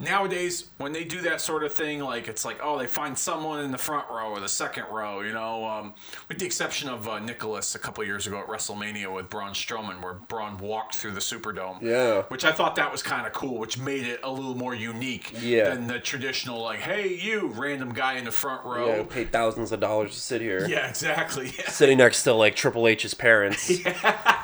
nowadays, 0.00 0.66
when 0.78 0.92
they 0.92 1.04
do 1.04 1.20
that 1.22 1.40
sort 1.40 1.64
of 1.64 1.72
thing, 1.72 2.00
like 2.00 2.28
it's 2.28 2.44
like 2.44 2.58
oh, 2.62 2.78
they 2.78 2.86
find 2.86 3.16
someone 3.16 3.64
in 3.64 3.70
the 3.70 3.78
front 3.78 4.08
row 4.10 4.30
or 4.30 4.40
the 4.40 4.48
second 4.48 4.84
row, 4.90 5.20
you 5.20 5.32
know, 5.32 5.64
um, 5.64 5.94
with 6.28 6.38
the 6.38 6.46
exception 6.46 6.88
of 6.88 7.08
uh, 7.08 7.18
Nicholas 7.18 7.74
a 7.74 7.78
couple 7.78 8.04
years 8.04 8.26
ago 8.26 8.38
at 8.38 8.46
WrestleMania 8.46 9.12
with 9.14 9.30
Braun 9.30 9.52
Strowman, 9.52 10.02
where 10.02 10.14
Braun 10.14 10.58
walked 10.58 10.94
through 10.96 11.12
the 11.12 11.20
Superdome. 11.20 11.80
Yeah. 11.82 12.22
which 12.28 12.44
I 12.44 12.52
thought 12.52 12.76
that 12.76 12.90
was 12.90 13.02
kind 13.02 13.26
of 13.26 13.32
cool, 13.32 13.58
which 13.58 13.78
made 13.78 14.06
it 14.06 14.20
a 14.22 14.30
little 14.30 14.54
more 14.56 14.74
unique 14.74 15.32
Yeah. 15.40 15.70
than 15.70 15.86
the 15.86 15.98
traditional 16.00 16.60
like, 16.62 16.80
hey, 16.80 17.08
you 17.14 17.48
random 17.48 17.92
guy 17.92 18.14
in 18.14 18.24
the 18.24 18.30
front 18.30 18.64
row. 18.64 18.86
Yeah, 18.96 19.02
paid 19.04 19.32
thousands 19.32 19.72
of 19.72 19.80
dollars 19.80 20.12
to 20.12 20.20
sit 20.20 20.40
here. 20.40 20.66
Yeah, 20.68 20.88
exactly. 20.88 21.52
Yeah. 21.58 21.68
Sitting 21.70 21.98
next 21.98 22.22
to 22.24 22.32
like 22.32 22.56
Triple 22.56 22.86
H's 22.88 23.14
parents. 23.14 23.70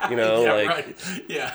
You 0.08 0.16
know, 0.16 0.42
yeah, 0.44 0.52
like 0.54 0.68
right. 0.68 1.24
Yeah, 1.28 1.54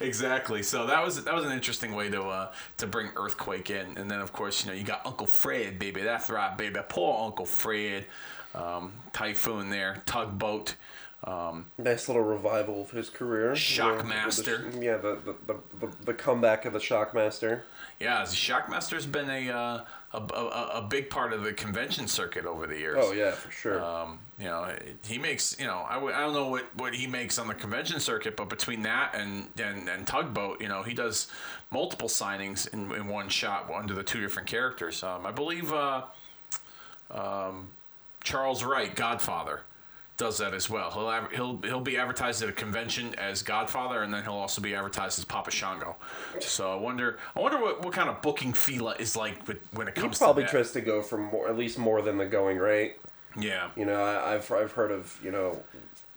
exactly. 0.00 0.62
So 0.62 0.86
that 0.86 1.04
was 1.04 1.24
that 1.24 1.34
was 1.34 1.44
an 1.44 1.52
interesting 1.52 1.94
way 1.94 2.10
to 2.10 2.22
uh, 2.22 2.52
to 2.76 2.86
bring 2.86 3.08
earthquake 3.32 3.70
in, 3.70 3.96
and 3.98 4.10
then 4.10 4.20
of 4.20 4.32
course 4.32 4.64
you 4.64 4.70
know 4.70 4.76
you 4.76 4.84
got 4.84 5.04
Uncle 5.04 5.26
Fred, 5.26 5.78
baby. 5.78 6.02
That's 6.02 6.30
right, 6.30 6.56
baby. 6.56 6.80
Poor 6.88 7.24
Uncle 7.26 7.46
Fred. 7.46 8.06
Um, 8.54 8.92
typhoon 9.12 9.68
there, 9.70 10.02
tugboat. 10.06 10.74
Um, 11.24 11.66
nice 11.76 12.08
little 12.08 12.22
revival 12.22 12.80
of 12.82 12.90
his 12.92 13.10
career. 13.10 13.52
Shockmaster. 13.52 14.46
You 14.46 14.64
know, 14.64 14.70
the- 14.70 14.84
yeah, 14.84 14.96
the 14.96 15.18
the, 15.46 15.54
the, 15.80 15.88
the 16.06 16.14
comeback 16.14 16.64
of 16.64 16.72
the 16.72 16.78
Shockmaster. 16.78 17.62
yeah, 18.00 18.24
the 18.24 18.30
Shockmaster's 18.30 19.04
been 19.04 19.28
a, 19.28 19.50
uh, 19.50 19.84
a, 20.14 20.18
a 20.18 20.70
a 20.78 20.82
big 20.88 21.10
part 21.10 21.32
of 21.32 21.42
the 21.42 21.52
convention 21.52 22.06
circuit 22.08 22.46
over 22.46 22.66
the 22.66 22.78
years. 22.78 22.96
Oh 23.00 23.12
yeah, 23.12 23.32
for 23.32 23.50
sure. 23.50 23.84
Um, 23.84 24.20
you 24.38 24.46
know, 24.46 24.72
he 25.06 25.18
makes, 25.18 25.58
you 25.58 25.66
know, 25.66 25.84
I, 25.88 25.94
w- 25.94 26.14
I 26.14 26.20
don't 26.20 26.32
know 26.32 26.48
what, 26.48 26.64
what 26.76 26.94
he 26.94 27.08
makes 27.08 27.38
on 27.40 27.48
the 27.48 27.54
convention 27.54 27.98
circuit, 27.98 28.36
but 28.36 28.48
between 28.48 28.82
that 28.82 29.12
and, 29.16 29.48
and, 29.60 29.88
and 29.88 30.06
Tugboat, 30.06 30.60
you 30.60 30.68
know, 30.68 30.84
he 30.84 30.94
does 30.94 31.26
multiple 31.70 32.08
signings 32.08 32.72
in, 32.72 32.90
in 32.92 33.08
one 33.08 33.28
shot 33.28 33.70
under 33.74 33.94
the 33.94 34.02
two 34.02 34.20
different 34.20 34.48
characters. 34.48 35.02
Um, 35.02 35.26
I 35.26 35.30
believe 35.30 35.72
uh, 35.72 36.02
um, 37.10 37.68
Charles 38.24 38.64
Wright, 38.64 38.94
Godfather, 38.94 39.62
does 40.16 40.38
that 40.38 40.52
as 40.52 40.68
well. 40.68 40.90
He'll, 40.90 41.28
he'll, 41.28 41.62
he'll 41.62 41.80
be 41.80 41.96
advertised 41.96 42.42
at 42.42 42.48
a 42.48 42.52
convention 42.52 43.14
as 43.14 43.42
Godfather, 43.42 44.02
and 44.02 44.12
then 44.12 44.24
he'll 44.24 44.32
also 44.32 44.60
be 44.60 44.74
advertised 44.74 45.18
as 45.18 45.24
Papa 45.24 45.50
Shango. 45.52 45.94
So 46.40 46.72
I 46.72 46.74
wonder, 46.76 47.18
I 47.36 47.40
wonder 47.40 47.60
what, 47.60 47.84
what 47.84 47.94
kind 47.94 48.08
of 48.08 48.20
booking 48.20 48.52
feel 48.52 48.88
is 48.90 49.14
like 49.14 49.46
with, 49.46 49.58
when 49.72 49.86
it 49.86 49.96
he 49.96 50.00
comes 50.00 50.18
probably 50.18 50.42
to 50.42 50.46
that. 50.46 50.50
tries 50.50 50.72
to 50.72 50.80
go 50.80 51.02
for 51.02 51.18
more, 51.18 51.48
at 51.48 51.56
least 51.56 51.78
more 51.78 52.02
than 52.02 52.18
the 52.18 52.26
going 52.26 52.58
rate. 52.58 52.96
yeah. 53.38 53.70
You 53.76 53.84
know, 53.84 54.02
I, 54.02 54.34
I've 54.34 54.50
I've 54.50 54.72
heard 54.72 54.90
of 54.90 55.16
you 55.22 55.30
know, 55.30 55.62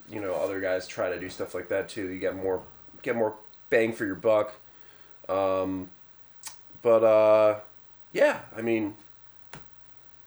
you 0.09 0.19
know, 0.19 0.33
other 0.33 0.59
guys 0.59 0.87
try 0.87 1.09
to 1.09 1.19
do 1.19 1.29
stuff 1.29 1.53
like 1.53 1.69
that 1.69 1.87
too. 1.87 2.09
You 2.09 2.19
get 2.19 2.35
more 2.35 2.63
get 3.03 3.15
more 3.15 3.35
bang 3.69 3.93
for 3.93 4.05
your 4.05 4.15
buck. 4.15 4.53
Um, 5.31 5.89
but 6.81 7.03
uh, 7.03 7.59
yeah, 8.11 8.41
I 8.55 8.61
mean, 8.61 8.95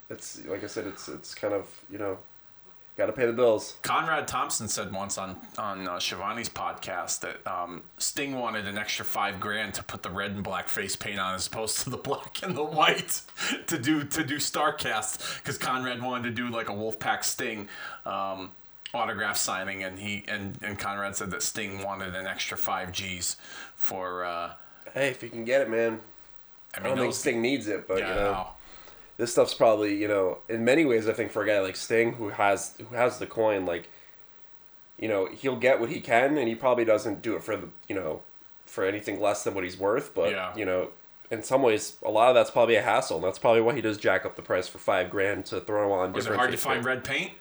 it's 0.08 0.44
like 0.46 0.64
I 0.64 0.66
said, 0.66 0.86
it's 0.86 1.08
it's 1.08 1.34
kind 1.34 1.52
of 1.52 1.68
you 1.90 1.98
know, 1.98 2.18
got 2.96 3.06
to 3.06 3.12
pay 3.12 3.26
the 3.26 3.32
bills. 3.32 3.76
Conrad 3.82 4.26
Thompson 4.28 4.68
said 4.68 4.92
once 4.92 5.18
on 5.18 5.36
on 5.58 5.86
uh, 5.86 5.96
Shivani's 5.96 6.48
podcast 6.48 7.20
that 7.20 7.46
um, 7.46 7.82
Sting 7.98 8.38
wanted 8.38 8.66
an 8.66 8.78
extra 8.78 9.04
five 9.04 9.40
grand 9.40 9.74
to 9.74 9.82
put 9.82 10.02
the 10.02 10.10
red 10.10 10.30
and 10.30 10.42
black 10.42 10.68
face 10.68 10.96
paint 10.96 11.18
on 11.18 11.34
as 11.34 11.46
opposed 11.46 11.80
to 11.80 11.90
the 11.90 11.96
black 12.08 12.42
and 12.42 12.56
the 12.56 12.64
white 12.64 13.20
to 13.66 13.78
do 13.78 14.04
to 14.04 14.24
do 14.24 14.36
Starcast 14.36 15.42
because 15.42 15.58
Conrad 15.58 16.02
wanted 16.02 16.24
to 16.24 16.30
do 16.30 16.48
like 16.48 16.68
a 16.68 16.72
Wolfpack 16.72 17.24
Sting 17.24 17.68
um, 18.06 18.52
autograph 18.94 19.36
signing 19.36 19.82
and 19.82 19.98
he 19.98 20.24
and, 20.28 20.56
and 20.62 20.78
Conrad 20.78 21.16
said 21.16 21.30
that 21.32 21.42
Sting 21.42 21.82
wanted 21.82 22.14
an 22.14 22.26
extra 22.26 22.56
five 22.56 22.92
G's 22.92 23.36
for. 23.74 24.24
Uh, 24.24 24.52
Hey, 24.92 25.08
if 25.08 25.22
you 25.22 25.28
can 25.28 25.44
get 25.44 25.62
it, 25.62 25.70
man. 25.70 26.00
I 26.76 26.80
I 26.80 26.82
don't 26.82 26.98
think 26.98 27.14
Sting 27.14 27.40
needs 27.40 27.68
it, 27.68 27.86
but 27.86 27.98
yeah, 27.98 28.08
you 28.08 28.14
know, 28.14 28.32
no. 28.32 28.46
this 29.16 29.32
stuff's 29.32 29.54
probably 29.54 29.94
you 29.96 30.08
know, 30.08 30.38
in 30.48 30.64
many 30.64 30.84
ways, 30.84 31.08
I 31.08 31.12
think 31.12 31.30
for 31.30 31.42
a 31.42 31.46
guy 31.46 31.60
like 31.60 31.76
Sting 31.76 32.14
who 32.14 32.30
has 32.30 32.74
who 32.78 32.94
has 32.96 33.18
the 33.18 33.26
coin, 33.26 33.64
like, 33.64 33.88
you 34.98 35.08
know, 35.08 35.26
he'll 35.26 35.56
get 35.56 35.80
what 35.80 35.90
he 35.90 36.00
can, 36.00 36.36
and 36.36 36.48
he 36.48 36.54
probably 36.54 36.84
doesn't 36.84 37.22
do 37.22 37.36
it 37.36 37.42
for 37.42 37.56
the 37.56 37.68
you 37.88 37.94
know, 37.94 38.22
for 38.66 38.84
anything 38.84 39.20
less 39.20 39.44
than 39.44 39.54
what 39.54 39.64
he's 39.64 39.78
worth. 39.78 40.14
But 40.14 40.32
Yeah. 40.32 40.54
you 40.56 40.64
know, 40.64 40.90
in 41.30 41.42
some 41.42 41.62
ways, 41.62 41.96
a 42.02 42.10
lot 42.10 42.28
of 42.28 42.34
that's 42.34 42.50
probably 42.50 42.76
a 42.76 42.82
hassle. 42.82 43.16
And 43.16 43.24
that's 43.24 43.38
probably 43.38 43.60
why 43.60 43.74
he 43.74 43.80
does 43.80 43.98
jack 43.98 44.24
up 44.26 44.36
the 44.36 44.42
price 44.42 44.68
for 44.68 44.78
five 44.78 45.10
grand 45.10 45.46
to 45.46 45.60
throw 45.60 45.92
on. 45.92 46.12
Was 46.12 46.26
it 46.26 46.34
hard 46.34 46.50
to 46.50 46.56
find 46.56 46.84
red 46.84 47.04
paint? 47.04 47.32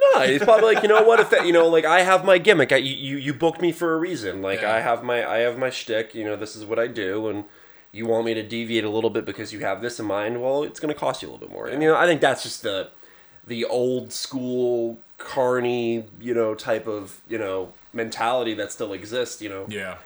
No, 0.00 0.20
he's 0.26 0.42
probably 0.42 0.74
like, 0.74 0.82
you 0.82 0.88
know 0.88 1.02
what? 1.02 1.20
If 1.20 1.30
that, 1.30 1.46
you 1.46 1.52
know, 1.52 1.66
like 1.68 1.84
I 1.84 2.02
have 2.02 2.24
my 2.24 2.38
gimmick. 2.38 2.72
I, 2.72 2.76
you, 2.76 3.16
you 3.16 3.32
booked 3.34 3.60
me 3.60 3.72
for 3.72 3.94
a 3.94 3.98
reason. 3.98 4.42
Like 4.42 4.60
Yeah. 4.62 4.74
I 4.74 4.80
have 4.80 5.02
my 5.02 5.26
I 5.28 5.38
have 5.38 5.58
my 5.58 5.70
shtick. 5.70 6.14
You 6.14 6.24
know, 6.24 6.36
this 6.36 6.54
is 6.56 6.64
what 6.64 6.78
I 6.78 6.86
do, 6.86 7.28
and 7.28 7.44
you 7.92 8.06
want 8.06 8.26
me 8.26 8.34
to 8.34 8.42
deviate 8.42 8.84
a 8.84 8.90
little 8.90 9.10
bit 9.10 9.24
because 9.24 9.52
you 9.52 9.60
have 9.60 9.80
this 9.80 9.98
in 10.00 10.06
mind. 10.06 10.42
Well, 10.42 10.62
it's 10.64 10.80
going 10.80 10.92
to 10.92 10.98
cost 10.98 11.22
you 11.22 11.28
a 11.28 11.30
little 11.30 11.46
bit 11.46 11.52
more. 11.54 11.66
And 11.68 11.82
you 11.82 11.88
know, 11.88 11.96
I 11.96 12.06
think 12.06 12.20
that's 12.20 12.42
just 12.42 12.62
the 12.62 12.90
the 13.46 13.64
old 13.64 14.12
school 14.12 14.98
carny, 15.18 16.04
you 16.20 16.34
know, 16.34 16.54
type 16.54 16.86
of 16.86 17.20
you 17.28 17.38
know 17.38 17.72
mentality 17.92 18.54
that 18.54 18.72
still 18.72 18.92
exists. 18.92 19.40
You 19.42 19.48
know, 19.48 19.66
Yeah. 19.68 19.96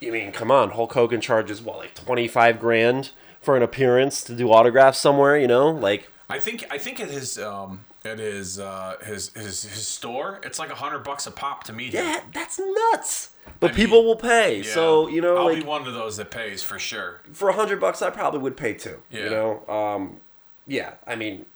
I 0.00 0.10
mean, 0.10 0.30
come 0.30 0.50
on, 0.52 0.70
Hulk 0.70 0.92
Hogan 0.92 1.20
charges 1.20 1.60
what 1.60 1.78
like 1.78 1.94
twenty 1.94 2.28
five 2.28 2.60
grand 2.60 3.10
for 3.42 3.56
an 3.56 3.62
appearance 3.62 4.22
to 4.24 4.34
do 4.34 4.50
autographs 4.52 4.98
somewhere. 4.98 5.36
You 5.36 5.48
know, 5.48 5.70
like 5.70 6.08
I 6.30 6.38
think 6.38 6.64
I 6.70 6.78
think 6.78 7.00
at 7.00 7.10
his 7.10 7.36
um 7.38 7.84
at 8.08 8.18
his 8.18 8.58
uh 8.58 8.96
his 9.04 9.30
his, 9.34 9.62
his 9.62 9.86
store 9.86 10.40
it's 10.42 10.58
like 10.58 10.70
a 10.70 10.74
hundred 10.74 11.00
bucks 11.04 11.26
a 11.26 11.30
pop 11.30 11.64
to 11.64 11.72
meet 11.72 11.92
him. 11.92 12.04
yeah, 12.04 12.20
that's 12.34 12.58
nuts. 12.92 13.30
But 13.60 13.70
I 13.72 13.74
people 13.74 13.98
mean, 13.98 14.06
will 14.06 14.16
pay. 14.16 14.58
Yeah. 14.58 14.74
So 14.74 15.08
you 15.08 15.20
know, 15.20 15.36
I'll 15.36 15.44
like 15.46 15.58
be 15.60 15.64
one 15.64 15.86
of 15.86 15.94
those 15.94 16.16
that 16.18 16.30
pays 16.30 16.62
for 16.62 16.78
sure. 16.78 17.20
for 17.32 17.48
a 17.48 17.52
hundred 17.52 17.80
bucks, 17.80 18.02
I 18.02 18.10
probably 18.10 18.40
would 18.40 18.56
pay 18.56 18.74
too. 18.74 19.02
Yeah. 19.10 19.24
You 19.24 19.30
know, 19.30 19.68
um, 19.68 20.20
yeah. 20.66 20.94
I 21.06 21.16
mean, 21.16 21.46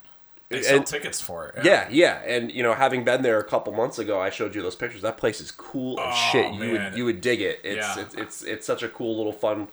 They 0.49 0.63
sell 0.63 0.79
and- 0.79 0.87
tickets 0.87 1.21
for 1.21 1.49
it. 1.49 1.65
yeah, 1.65 1.89
yeah, 1.91 2.23
and 2.27 2.51
you 2.51 2.63
know, 2.63 2.73
having 2.75 3.05
been 3.05 3.23
there 3.23 3.39
a 3.39 3.45
couple 3.45 3.73
months 3.75 3.99
ago, 3.99 4.19
I 4.21 4.31
showed 4.31 4.55
you 4.55 4.63
those 4.63 4.75
pictures. 4.77 5.03
That 5.03 5.19
place 5.19 5.41
is 5.41 5.51
cool 5.51 6.01
as 6.01 6.15
Oh, 6.15 6.29
shit. 6.33 6.53
You 6.55 6.61
man. 6.61 6.73
would 6.93 6.99
you 6.99 7.05
would 7.05 7.21
dig 7.21 7.41
it. 7.43 7.61
It's, 7.63 7.77
Yeah. 7.97 8.01
it's 8.03 8.15
it's 8.15 8.43
it's 8.43 8.67
such 8.67 8.83
a 8.83 8.89
cool 8.89 9.17
little 9.17 9.33
fun 9.33 9.69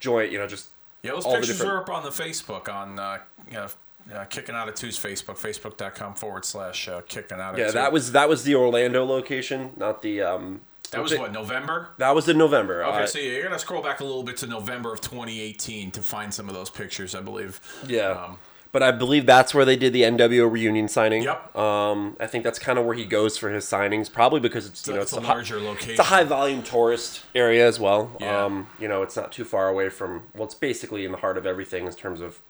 joint. 0.00 0.32
You 0.32 0.38
know, 0.38 0.46
just 0.48 0.68
Yeah, 1.02 1.12
those 1.12 1.24
all 1.24 1.32
the 1.32 1.38
pictures 1.38 1.58
different- 1.58 1.72
are 1.78 1.82
up 1.82 1.90
on 1.90 2.02
the 2.02 2.10
Facebook 2.10 2.68
on 2.68 2.98
uh, 2.98 3.18
you 3.46 3.54
know, 3.54 3.68
uh, 4.12 4.24
kicking 4.24 4.54
out 4.54 4.68
of 4.68 4.74
two's 4.74 4.98
Facebook, 4.98 5.38
facebook.com 5.38 6.14
forward 6.14 6.44
slash 6.44 6.88
uh, 6.88 7.00
kicking 7.02 7.40
out 7.40 7.54
of 7.54 7.58
yeah. 7.58 7.66
two. 7.68 7.72
That 7.72 7.92
was 7.92 8.12
that 8.12 8.28
was 8.28 8.44
the 8.44 8.54
Orlando 8.54 9.04
location, 9.04 9.72
not 9.76 10.02
the 10.02 10.22
um. 10.22 10.60
that 10.90 11.02
was 11.02 11.16
what 11.16 11.32
November. 11.32 11.90
That 11.98 12.14
was 12.14 12.28
in 12.28 12.38
November. 12.38 12.84
Okay, 12.84 13.02
Uh, 13.04 13.06
so 13.06 13.18
you're 13.18 13.42
gonna 13.42 13.58
scroll 13.58 13.82
back 13.82 14.00
a 14.00 14.04
little 14.04 14.22
bit 14.22 14.36
to 14.38 14.46
November 14.46 14.92
of 14.92 15.00
2018 15.00 15.90
to 15.92 16.02
find 16.02 16.32
some 16.32 16.48
of 16.48 16.54
those 16.54 16.70
pictures, 16.70 17.14
I 17.14 17.20
believe. 17.20 17.60
Yeah. 17.86 18.10
Um, 18.10 18.38
but 18.72 18.82
I 18.82 18.90
believe 18.90 19.24
that's 19.24 19.54
where 19.54 19.64
they 19.64 19.76
did 19.76 19.92
the 19.92 20.02
NWO 20.02 20.50
reunion 20.50 20.88
signing. 20.88 21.22
Yep. 21.22 21.56
Um, 21.56 22.16
I 22.18 22.26
think 22.26 22.42
that's 22.42 22.58
kind 22.58 22.76
of 22.76 22.84
where 22.84 22.96
he 22.96 23.04
goes 23.04 23.38
for 23.38 23.50
his 23.50 23.64
signings, 23.64 24.12
probably 24.12 24.40
because 24.40 24.66
it's, 24.66 24.84
you 24.88 24.94
know 24.94 25.00
it's 25.00 25.12
a 25.12 25.20
hi- 25.20 25.34
larger 25.34 25.60
location. 25.60 25.90
It's 25.90 26.00
a 26.00 26.04
high 26.04 26.24
volume 26.24 26.64
tourist 26.64 27.22
area 27.36 27.68
as 27.68 27.78
well. 27.78 28.10
Yeah. 28.18 28.44
Um, 28.44 28.66
you 28.80 28.88
know, 28.88 29.04
it's 29.04 29.14
not 29.14 29.30
too 29.30 29.44
far 29.44 29.68
away 29.68 29.90
from. 29.90 30.24
Well, 30.34 30.42
it's 30.42 30.56
basically 30.56 31.04
in 31.04 31.12
the 31.12 31.18
heart 31.18 31.38
of 31.38 31.46
everything 31.46 31.86
in 31.86 31.92
terms 31.92 32.20
of 32.20 32.40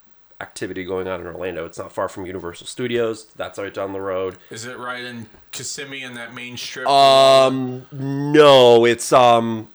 activity 0.41 0.85
going 0.85 1.09
on 1.09 1.21
in 1.21 1.27
Orlando. 1.27 1.65
It's 1.65 1.79
not 1.79 1.93
far 1.93 2.09
from 2.09 2.27
Universal 2.27 2.67
Studios. 2.67 3.27
That's 3.37 3.59
right 3.59 3.73
down 3.73 3.93
the 3.93 4.01
road. 4.01 4.37
Is 4.51 4.65
it 4.65 4.79
right 4.79 5.05
in 5.05 5.27
Kissimmee 5.53 6.03
in 6.03 6.15
that 6.15 6.35
main 6.35 6.57
strip? 6.57 6.87
Um, 6.89 7.87
no, 7.93 8.85
it's 8.85 9.13
um, 9.13 9.69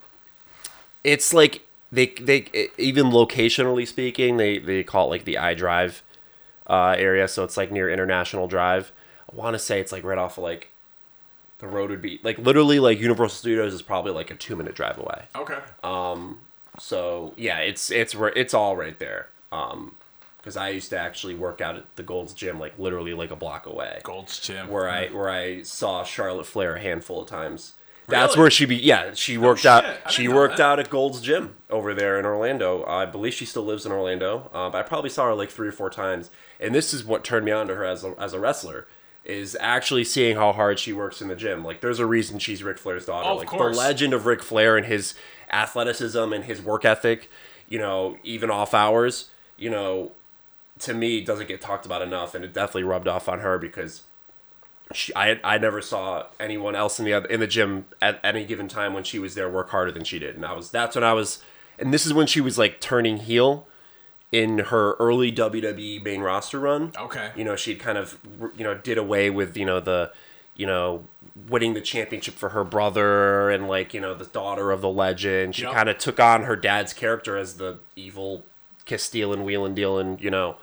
it's 1.04 1.34
like 1.34 1.66
they 1.92 2.08
they 2.22 2.70
even 2.78 3.08
locationally 3.08 3.88
speaking, 3.88 4.38
they 4.38 4.60
they 4.60 4.84
call 4.84 5.08
it 5.08 5.10
like 5.10 5.26
the 5.26 5.38
I 5.38 5.54
Drive 5.54 6.04
uh, 6.68 6.96
area. 6.98 7.28
So 7.28 7.44
it's 7.44 7.58
like 7.58 7.72
near 7.72 7.90
International 7.90 8.48
Drive. 8.48 8.92
I 9.32 9.36
want 9.36 9.54
to 9.56 9.60
say 9.60 9.80
it's 9.80 9.92
like 9.92 10.04
right 10.04 10.18
off 10.18 10.38
of 10.38 10.44
like 10.44 10.70
the 11.60 11.68
road 11.68 11.90
would 11.90 12.02
be 12.02 12.20
like 12.24 12.38
literally 12.38 12.80
like 12.80 13.00
Universal 13.00 13.36
Studios 13.38 13.74
is 13.74 13.82
probably 13.82 14.12
like 14.12 14.32
a 14.32 14.36
two 14.36 14.56
minute 14.56 14.76
drive 14.76 14.98
away. 14.98 15.26
okay. 15.36 15.60
Um, 15.84 16.40
So 16.80 17.34
yeah, 17.38 17.60
it's 17.60 17.90
it's 17.92 18.14
where 18.16 18.30
it's 18.30 18.54
all 18.54 18.76
right 18.76 18.98
there. 19.00 19.30
Um, 19.52 19.96
because 20.40 20.58
I 20.58 20.70
used 20.70 20.90
to 20.92 20.98
actually 21.00 21.36
work 21.36 21.62
out 21.62 21.76
at 21.76 21.96
the 21.96 22.04
Gold's 22.04 22.34
Gym, 22.34 22.60
like 22.60 22.78
literally 22.80 23.14
like 23.14 23.32
a 23.32 23.36
block 23.36 23.66
away, 23.66 24.00
Gold's 24.04 24.40
Gym. 24.40 24.70
where 24.70 24.90
I 24.90 25.08
where 25.10 25.30
I 25.30 25.62
saw 25.64 26.04
Charlotte 26.04 26.46
Flair 26.48 26.76
a 26.76 26.80
handful 26.82 27.22
of 27.22 27.28
times. 27.28 27.74
That's 28.08 28.34
Really? 28.36 28.42
where 28.46 28.50
she 28.50 28.66
be. 28.66 28.76
Yeah, 28.76 29.14
she 29.14 29.38
worked 29.38 29.62
shit. 29.62 29.70
out. 29.72 30.12
She 30.12 30.28
worked 30.28 30.58
that. 30.58 30.64
out 30.66 30.80
at 30.80 30.90
Gold's 30.90 31.22
Gym 31.22 31.54
over 31.70 31.94
there 31.94 32.18
in 32.18 32.26
Orlando. 32.26 32.84
I 32.86 33.06
believe 33.06 33.36
she 33.36 33.46
still 33.46 33.64
lives 33.64 33.86
in 33.86 33.92
Orlando. 33.92 34.50
Uh, 34.52 34.68
but 34.72 34.80
I 34.80 34.82
probably 34.82 35.12
saw 35.12 35.26
her 35.28 35.36
like 35.36 35.52
three 35.52 35.68
or 35.68 35.72
four 35.72 35.92
times. 35.92 36.32
And 36.60 36.74
this 36.74 36.92
is 36.92 37.06
what 37.06 37.24
turned 37.24 37.46
me 37.46 37.52
on 37.52 37.68
to 37.68 37.76
her 37.76 37.86
as 37.86 38.04
a, 38.04 38.16
as 38.20 38.34
a 38.34 38.40
wrestler. 38.40 38.88
Is 39.26 39.56
actually 39.60 40.06
seeing 40.06 40.38
how 40.38 40.52
hard 40.54 40.80
she 40.80 40.92
works 40.92 41.22
in 41.22 41.28
the 41.28 41.36
gym. 41.36 41.64
Like, 41.64 41.82
there's 41.82 42.00
a 42.00 42.06
reason 42.08 42.40
she's 42.40 42.64
Ric 42.64 42.80
Flair's 42.80 43.06
daughter. 43.06 43.28
Oh, 43.30 43.34
of 43.34 43.38
like 43.40 43.48
course. 43.48 43.76
the 43.78 43.84
legend 43.84 44.14
of 44.16 44.26
Ric 44.26 44.42
Flair 44.42 44.76
and 44.76 44.88
his 44.88 45.14
athleticism 45.52 46.34
and 46.34 46.46
his 46.46 46.62
work 46.62 46.86
ethic. 46.86 47.30
You 47.68 47.78
know, 47.78 48.18
even 48.24 48.50
off 48.50 48.74
hours. 48.74 49.30
You 49.56 49.70
know, 49.70 50.12
to 50.80 50.94
me 50.94 51.22
doesn't 51.22 51.48
get 51.48 51.62
talked 51.62 51.86
about 51.86 52.02
enough, 52.02 52.36
and 52.36 52.44
it 52.46 52.54
definitely 52.54 52.84
rubbed 52.84 53.08
off 53.08 53.28
on 53.30 53.40
her 53.40 53.58
because 53.58 54.04
she, 54.94 55.14
I 55.16 55.40
I 55.44 55.58
never 55.58 55.82
saw 55.82 56.28
anyone 56.40 56.76
else 56.76 57.00
in 57.00 57.06
the 57.06 57.14
other, 57.14 57.28
in 57.28 57.40
the 57.40 57.48
gym 57.48 57.86
at 58.02 58.20
any 58.24 58.46
given 58.46 58.68
time 58.68 58.94
when 58.94 59.04
she 59.04 59.20
was 59.20 59.36
there 59.36 59.50
work 59.50 59.70
harder 59.70 59.92
than 59.92 60.04
she 60.04 60.20
did, 60.20 60.36
and 60.36 60.46
I 60.46 60.54
was 60.54 60.72
that's 60.72 60.96
when 60.96 61.04
I 61.04 61.14
was, 61.14 61.44
and 61.78 61.94
this 61.94 62.06
is 62.06 62.14
when 62.14 62.28
she 62.28 62.42
was 62.42 62.58
like 62.58 62.80
turning 62.82 63.18
heel 63.18 63.68
in 64.32 64.60
her 64.60 64.94
early 64.94 65.32
WWE 65.32 66.04
main 66.04 66.22
roster 66.22 66.60
run. 66.60 66.92
Okay. 66.98 67.32
you 67.36 67.44
know 67.44 67.56
she'd 67.56 67.80
kind 67.80 67.98
of 67.98 68.20
you 68.56 68.64
know 68.64 68.74
did 68.76 68.98
away 68.98 69.30
with 69.30 69.58
you 69.58 69.66
know 69.66 69.80
the 69.80 70.12
you 70.56 70.66
know 70.66 71.04
winning 71.48 71.74
the 71.74 71.82
championship 71.82 72.36
for 72.36 72.50
her 72.50 72.64
brother 72.64 73.50
and 73.50 73.68
like 73.68 73.94
you 73.94 74.00
know 74.02 74.14
the 74.14 74.26
daughter 74.26 74.72
of 74.72 74.82
the 74.82 74.90
legend. 74.90 75.56
She 75.56 75.64
Yep. 75.64 75.74
kind 75.74 75.90
of 75.90 75.98
took 75.98 76.20
on 76.20 76.44
her 76.44 76.56
dad's 76.56 76.94
character 76.94 77.38
as 77.38 77.58
the 77.58 77.80
evil 77.96 78.44
kiss 78.86 79.04
stealing, 79.04 79.44
wheeling, 79.44 79.74
dealing, 79.76 80.18
you 80.20 80.30
know, 80.32 80.58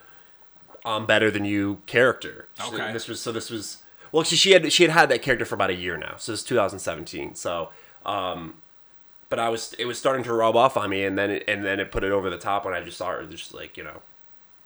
I'm 0.87 1.05
better 1.05 1.30
than 1.30 1.45
you 1.45 1.82
character. 1.87 2.49
So 2.55 2.74
Okay. 2.74 2.93
this 2.93 3.09
was 3.09 3.20
so 3.20 3.32
this 3.32 3.51
was 3.51 3.78
well 4.12 4.22
she, 4.22 4.37
she 4.37 4.53
had 4.53 4.72
she 4.72 4.84
had 4.84 4.93
had 4.93 5.09
that 5.11 5.20
character 5.22 5.45
for 5.45 5.55
about 5.57 5.70
a 5.70 5.74
year 5.74 5.97
now. 5.97 6.14
So 6.16 6.32
it's 6.32 6.43
2017. 6.43 7.34
So 7.34 7.70
um 8.05 8.55
but 9.28 9.39
I 9.39 9.49
was 9.49 9.74
it 9.78 9.84
was 9.87 9.99
starting 9.99 10.22
to 10.24 10.32
rub 10.32 10.57
off 10.57 10.76
on 10.76 10.89
me 10.91 11.05
and 11.05 11.18
then 11.18 11.30
it, 11.30 11.45
and 11.49 11.64
then 11.64 11.80
it 11.80 11.91
put 11.91 12.05
it 12.05 12.12
over 12.12 12.30
the 12.30 12.39
top 12.39 12.64
when 12.64 12.72
I 12.74 12.80
just 12.80 12.97
saw 12.97 13.11
her 13.11 13.24
just 13.26 13.53
like, 13.53 13.76
you 13.76 13.82
know, 13.84 14.03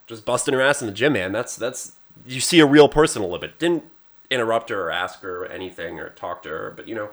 just 0.06 0.24
busting 0.24 0.52
her 0.54 0.60
ass 0.60 0.82
in 0.82 0.86
the 0.86 0.92
gym, 0.92 1.14
man. 1.14 1.32
That's 1.32 1.56
that's 1.56 1.92
you 2.26 2.40
see 2.40 2.60
a 2.60 2.66
real 2.66 2.88
person 2.88 3.22
a 3.22 3.24
little 3.24 3.38
bit. 3.38 3.58
Didn't 3.58 3.84
interrupt 4.30 4.68
her 4.68 4.84
or 4.84 4.90
ask 4.90 5.20
her 5.22 5.46
anything 5.46 5.98
or 5.98 6.10
talk 6.10 6.42
to 6.42 6.48
her, 6.50 6.72
but 6.76 6.86
you 6.86 6.94
know, 6.94 7.10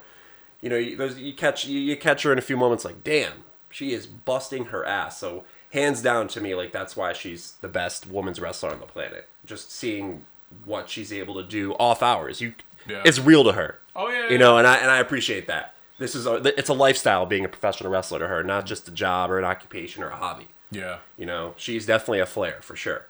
you 0.61 0.69
know, 0.69 0.75
you, 0.77 0.97
those 0.97 1.17
you 1.17 1.33
catch 1.33 1.65
you, 1.65 1.79
you 1.79 1.95
catch 1.95 2.23
her 2.23 2.31
in 2.33 2.37
a 2.37 2.41
few 2.41 2.57
moments 2.57 2.83
like, 2.83 3.03
damn, 3.03 3.43
she 3.69 3.93
is 3.93 4.05
busting 4.05 4.65
her 4.65 4.83
ass. 4.85 5.17
So 5.17 5.45
hands 5.71 6.01
down 6.01 6.27
to 6.29 6.41
me, 6.41 6.55
like 6.55 6.71
that's 6.71 6.95
why 6.95 7.13
she's 7.13 7.53
the 7.61 7.67
best 7.67 8.07
women's 8.07 8.39
wrestler 8.39 8.71
on 8.71 8.79
the 8.79 8.85
planet. 8.85 9.27
Just 9.45 9.71
seeing 9.71 10.25
what 10.65 10.89
she's 10.89 11.11
able 11.11 11.35
to 11.35 11.43
do 11.43 11.73
off 11.73 12.01
hours, 12.01 12.39
you, 12.41 12.53
Yeah. 12.87 13.01
it's 13.05 13.19
real 13.19 13.43
to 13.43 13.51
her. 13.53 13.79
Oh, 13.95 14.09
yeah, 14.09 14.25
you 14.25 14.31
yeah. 14.33 14.37
know, 14.37 14.57
and 14.57 14.65
I 14.67 14.77
and 14.77 14.89
I 14.91 14.99
appreciate 14.99 15.47
that. 15.47 15.73
This 15.99 16.13
is 16.15 16.27
a, 16.27 16.35
it's 16.57 16.69
a 16.69 16.73
lifestyle 16.73 17.25
being 17.25 17.43
a 17.43 17.49
professional 17.49 17.91
wrestler 17.91 18.19
to 18.19 18.27
her, 18.27 18.43
not 18.43 18.65
just 18.67 18.87
a 18.87 18.91
job 18.91 19.31
or 19.31 19.39
an 19.39 19.45
occupation 19.45 20.03
or 20.03 20.09
a 20.09 20.15
hobby. 20.15 20.47
Yeah. 20.71 20.97
You 21.17 21.25
know, 21.25 21.53
she's 21.57 21.85
definitely 21.87 22.19
a 22.19 22.25
flair 22.27 22.59
for 22.61 22.75
sure. 22.75 23.07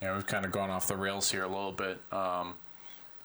Yeah, 0.00 0.14
we've 0.14 0.26
kind 0.26 0.44
of 0.44 0.50
gone 0.50 0.70
off 0.70 0.86
the 0.88 0.96
rails 0.96 1.30
here 1.30 1.44
a 1.44 1.48
little 1.48 1.72
bit. 1.72 2.00
Um, 2.10 2.54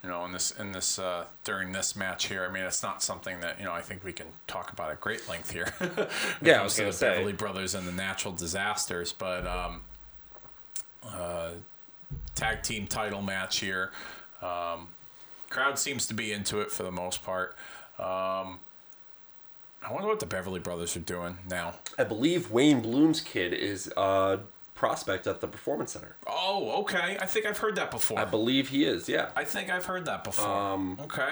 you 0.03 0.09
know, 0.09 0.25
in 0.25 0.31
this 0.31 0.51
in 0.51 0.71
this 0.71 0.99
uh, 0.99 1.25
during 1.43 1.71
this 1.71 1.95
match 1.95 2.27
here, 2.27 2.45
I 2.47 2.53
mean, 2.53 2.63
it's 2.63 2.83
not 2.83 3.01
something 3.01 3.39
that 3.41 3.59
you 3.59 3.65
know 3.65 3.73
I 3.73 3.81
think 3.81 4.03
we 4.03 4.13
can 4.13 4.27
talk 4.47 4.71
about 4.71 4.91
at 4.91 5.01
great 5.01 5.27
length 5.27 5.51
here. 5.51 5.73
Yeah, 6.41 6.59
I 6.61 6.63
was 6.63 6.77
gonna 6.77 6.91
the 6.91 6.95
say. 6.97 7.09
Beverly 7.09 7.33
Brothers 7.33 7.73
and 7.73 7.87
the 7.87 7.91
natural 7.91 8.33
disasters, 8.33 9.11
but 9.11 9.47
um, 9.47 9.81
uh, 11.03 11.49
tag 12.35 12.61
team 12.63 12.87
title 12.87 13.21
match 13.21 13.59
here. 13.59 13.91
Um, 14.41 14.89
crowd 15.49 15.79
seems 15.79 16.05
to 16.07 16.13
be 16.13 16.31
into 16.31 16.61
it 16.61 16.71
for 16.71 16.83
the 16.83 16.91
most 16.91 17.23
part. 17.23 17.55
Um, 17.97 18.59
I 19.83 19.91
wonder 19.91 20.07
what 20.07 20.19
the 20.19 20.25
Beverly 20.25 20.59
Brothers 20.59 20.95
are 20.95 21.01
doing 21.01 21.37
now. 21.49 21.73
I 21.97 22.03
believe 22.03 22.51
Wayne 22.51 22.81
Bloom's 22.81 23.21
kid 23.21 23.53
is 23.53 23.91
a 23.97 24.39
prospect 24.77 25.27
at 25.27 25.41
the 25.41 25.47
Performance 25.47 25.91
Center. 25.91 26.15
Oh, 26.25 26.81
okay. 26.81 27.17
I 27.19 27.25
think 27.25 27.45
I've 27.45 27.57
heard 27.57 27.75
that 27.75 27.91
before. 27.91 28.19
I 28.19 28.25
believe 28.25 28.69
he 28.69 28.85
is, 28.85 29.09
yeah. 29.09 29.29
I 29.35 29.43
think 29.43 29.69
I've 29.69 29.85
heard 29.85 30.05
that 30.05 30.23
before. 30.23 30.47
Um, 30.47 30.97
okay. 31.01 31.31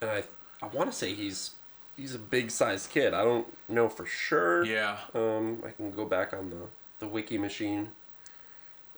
And 0.00 0.10
I, 0.10 0.24
I 0.62 0.66
want 0.68 0.90
to 0.90 0.96
say 0.96 1.12
he's 1.14 1.50
he's 1.96 2.14
a 2.14 2.18
big 2.18 2.50
sized 2.50 2.90
kid. 2.90 3.12
I 3.12 3.24
don't 3.24 3.46
know 3.68 3.88
for 3.88 4.06
sure. 4.06 4.64
Yeah. 4.64 4.98
Um, 5.14 5.62
I 5.66 5.70
can 5.70 5.90
go 5.90 6.04
back 6.06 6.32
on 6.32 6.50
the 6.50 6.56
the 7.00 7.08
wiki 7.08 7.36
machine. 7.38 7.90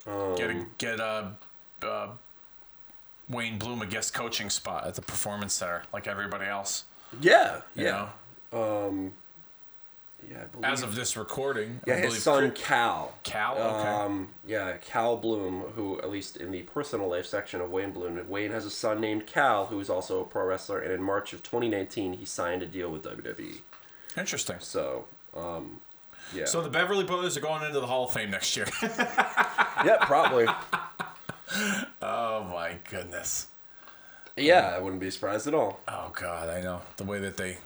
Um, 0.07 0.37
Get 0.37 0.51
a 0.51 0.67
get 0.79 1.01
a 1.01 1.33
uh, 1.83 2.09
Wayne 3.29 3.59
Bloom 3.59 3.83
a 3.83 3.87
guest 3.87 4.15
coaching 4.15 4.51
spot 4.51 4.87
at 4.87 4.95
the 4.95 5.03
Performance 5.03 5.55
Center, 5.55 5.83
like 5.93 6.07
everybody 6.07 6.45
else. 6.47 6.85
yeah, 7.21 7.63
yeah, 7.75 8.09
know? 8.53 8.87
um, 8.89 9.13
yeah. 10.31 10.43
I 10.43 10.45
believe, 10.45 10.65
As 10.65 10.83
of 10.83 10.95
this 10.95 11.17
recording, 11.17 11.81
yeah, 11.87 11.95
I 11.95 11.99
his 11.99 12.23
son 12.23 12.51
Chris- 12.51 12.63
Cal. 12.65 13.15
Cal. 13.23 13.55
Okay. 13.55 13.89
Um, 13.89 14.29
yeah, 14.47 14.77
Cal 14.79 15.17
Bloom, 15.17 15.63
who 15.75 15.99
at 16.01 16.11
least 16.11 16.37
in 16.37 16.51
the 16.51 16.63
personal 16.63 17.09
life 17.09 17.27
section 17.27 17.61
of 17.61 17.71
Wayne 17.71 17.93
Bloom, 17.93 18.21
Wayne 18.29 18.51
has 18.51 18.65
a 18.65 18.71
son 18.71 19.01
named 19.01 19.27
Cal, 19.27 19.67
who 19.67 19.79
is 19.81 19.89
also 19.91 20.21
a 20.21 20.25
pro 20.25 20.45
wrestler, 20.45 20.79
and 20.81 20.93
in 20.93 21.03
March 21.03 21.33
of 21.33 21.43
2019, 21.43 22.15
he 22.15 22.25
signed 22.25 22.63
a 22.63 22.67
deal 22.67 22.91
with 22.91 23.03
WWE. 23.05 23.61
Interesting. 24.17 24.57
So, 24.61 25.05
um, 25.37 25.81
yeah, 26.35 26.45
So 26.47 26.61
the 26.61 26.71
Beverly 26.71 27.05
Brothers 27.05 27.37
are 27.37 27.41
going 27.41 27.63
into 27.63 27.79
the 27.81 27.87
Hall 27.87 28.05
of 28.05 28.13
Fame 28.13 28.31
next 28.31 28.57
year. 28.57 28.67
yeah, 28.83 29.97
probably. 30.01 30.47
oh 32.03 32.45
my 32.45 32.77
goodness. 32.91 33.47
yeah, 34.37 34.73
I 34.75 34.79
wouldn't 34.81 35.01
be 35.01 35.11
surprised 35.11 35.47
at 35.47 35.55
all. 35.55 35.81
Oh 35.89 36.11
God, 36.15 36.49
I 36.49 36.61
know 36.63 36.83
the 36.97 37.05
way 37.05 37.19
that 37.21 37.37
they 37.37 37.59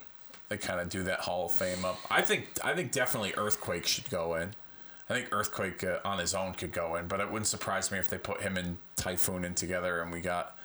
they 0.51 0.59
kind 0.59 0.81
of 0.81 0.91
do 0.91 1.05
that 1.05 1.21
Hall 1.21 1.47
of 1.47 1.53
Fame 1.53 1.85
up. 1.85 1.99
I 2.11 2.21
think 2.21 2.49
I 2.63 2.75
think 2.75 2.93
definitely 2.93 3.33
Earthquake 3.37 3.87
should 3.87 4.11
go 4.11 4.35
in. 4.35 4.51
I 5.09 5.15
think 5.15 5.29
Earthquake 5.33 5.83
uh, 5.83 5.99
on 6.05 6.19
his 6.19 6.35
own 6.35 6.53
could 6.53 6.73
go 6.73 6.97
in, 6.97 7.09
but 7.09 7.21
it 7.21 7.31
wouldn't 7.31 7.47
surprise 7.47 7.91
me 7.91 7.99
if 7.99 8.09
they 8.09 8.19
put 8.19 8.43
him 8.43 8.57
and 8.57 8.77
Typhoon 8.97 9.45
in 9.45 9.55
together 9.55 10.03
and 10.03 10.13
we 10.13 10.21
got 10.21 10.59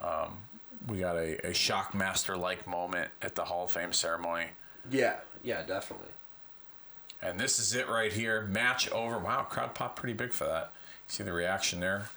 um, 0.00 0.38
we 0.86 1.00
got 1.00 1.16
a, 1.16 1.48
a 1.48 1.50
Shockmaster 1.50 2.38
like 2.38 2.66
moment 2.66 3.10
at 3.22 3.34
the 3.34 3.44
Hall 3.44 3.64
of 3.64 3.70
Fame 3.70 3.92
ceremony. 3.92 4.46
Yeah, 4.90 5.16
yeah, 5.42 5.62
definitely. 5.64 6.08
And 7.20 7.38
this 7.40 7.58
is 7.58 7.74
it 7.74 7.88
right 7.88 8.12
here. 8.12 8.42
Match 8.42 8.90
over. 8.90 9.18
Wow, 9.18 9.42
crowd 9.42 9.74
popped 9.74 9.96
pretty 9.96 10.14
big 10.14 10.32
for 10.32 10.44
that. 10.44 10.72
See 11.08 11.24
the 11.24 11.32
reaction 11.32 11.80
there 11.80 12.08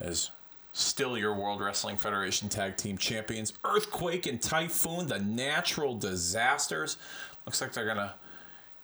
is 0.00 0.30
still 0.76 1.16
your 1.16 1.34
World 1.34 1.62
Wrestling 1.62 1.96
Federation 1.96 2.50
Tag 2.50 2.76
Team 2.76 2.98
Champions. 2.98 3.54
Earthquake 3.64 4.26
and 4.26 4.42
Typhoon, 4.42 5.06
the 5.06 5.18
natural 5.18 5.94
disasters. 5.94 6.98
Looks 7.46 7.62
like 7.62 7.72
they're 7.72 7.86
going 7.86 7.96
to 7.96 8.12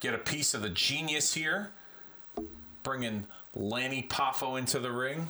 get 0.01 0.15
a 0.15 0.19
piece 0.19 0.55
of 0.55 0.63
the 0.63 0.71
genius 0.71 1.35
here. 1.35 1.71
Bringing 2.83 3.27
Lanny 3.55 4.07
Poffo 4.09 4.59
into 4.59 4.79
the 4.79 4.91
ring. 4.91 5.27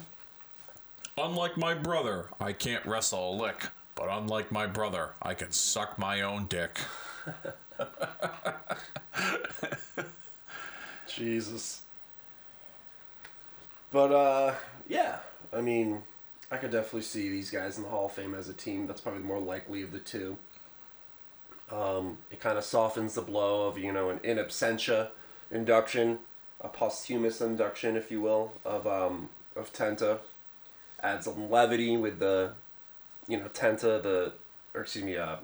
Unlike 1.19 1.57
my 1.57 1.75
brother, 1.75 2.27
I 2.41 2.53
can't 2.53 2.87
wrestle 2.87 3.33
a 3.33 3.35
lick. 3.35 3.67
But 3.97 4.07
unlike 4.09 4.53
my 4.53 4.67
brother, 4.67 5.11
I 5.21 5.35
can 5.35 5.51
suck 5.51 5.99
my 5.99 6.23
own 6.23 6.47
dick. 6.47 6.79
Jesus. 11.09 11.83
But 13.91 14.13
uh, 14.13 14.55
yeah, 14.89 15.17
I 15.53 15.61
mean, 15.61 16.03
I 16.53 16.59
could 16.59 16.71
definitely 16.71 17.03
see 17.03 17.31
these 17.31 17.51
guys 17.51 17.79
in 17.79 17.85
the 17.85 17.89
Hall 17.89 18.07
of 18.07 18.13
Fame 18.13 18.35
as 18.35 18.49
a 18.49 18.53
team. 18.53 18.87
That's 18.87 19.01
probably 19.01 19.23
the 19.23 19.27
more 19.27 19.41
likely 19.41 19.83
of 19.83 19.91
the 19.91 19.99
two. 19.99 20.37
Um, 21.71 22.19
it 22.31 22.39
kind 22.41 22.59
of 22.59 22.65
softens 22.65 23.15
the 23.15 23.23
blow 23.23 23.67
of 23.67 23.79
you 23.79 23.91
know 23.91 24.11
an 24.11 24.21
in 24.23 24.37
absentia 24.37 25.09
induction, 25.51 26.19
a 26.61 26.69
posthumous 26.69 27.41
induction, 27.41 27.97
if 27.97 28.11
you 28.11 28.21
will, 28.21 28.53
of 28.67 28.87
um, 28.87 29.31
of 29.57 29.73
Tenta. 29.73 30.19
Adds 31.03 31.25
some 31.25 31.51
levity 31.51 31.97
with 31.97 32.21
the, 32.21 32.53
you 33.27 33.37
know, 33.37 33.47
Tenta 33.47 34.01
the, 34.01 34.35
or 34.73 34.83
excuse 34.83 35.05
me, 35.05 35.17
uh, 35.17 35.37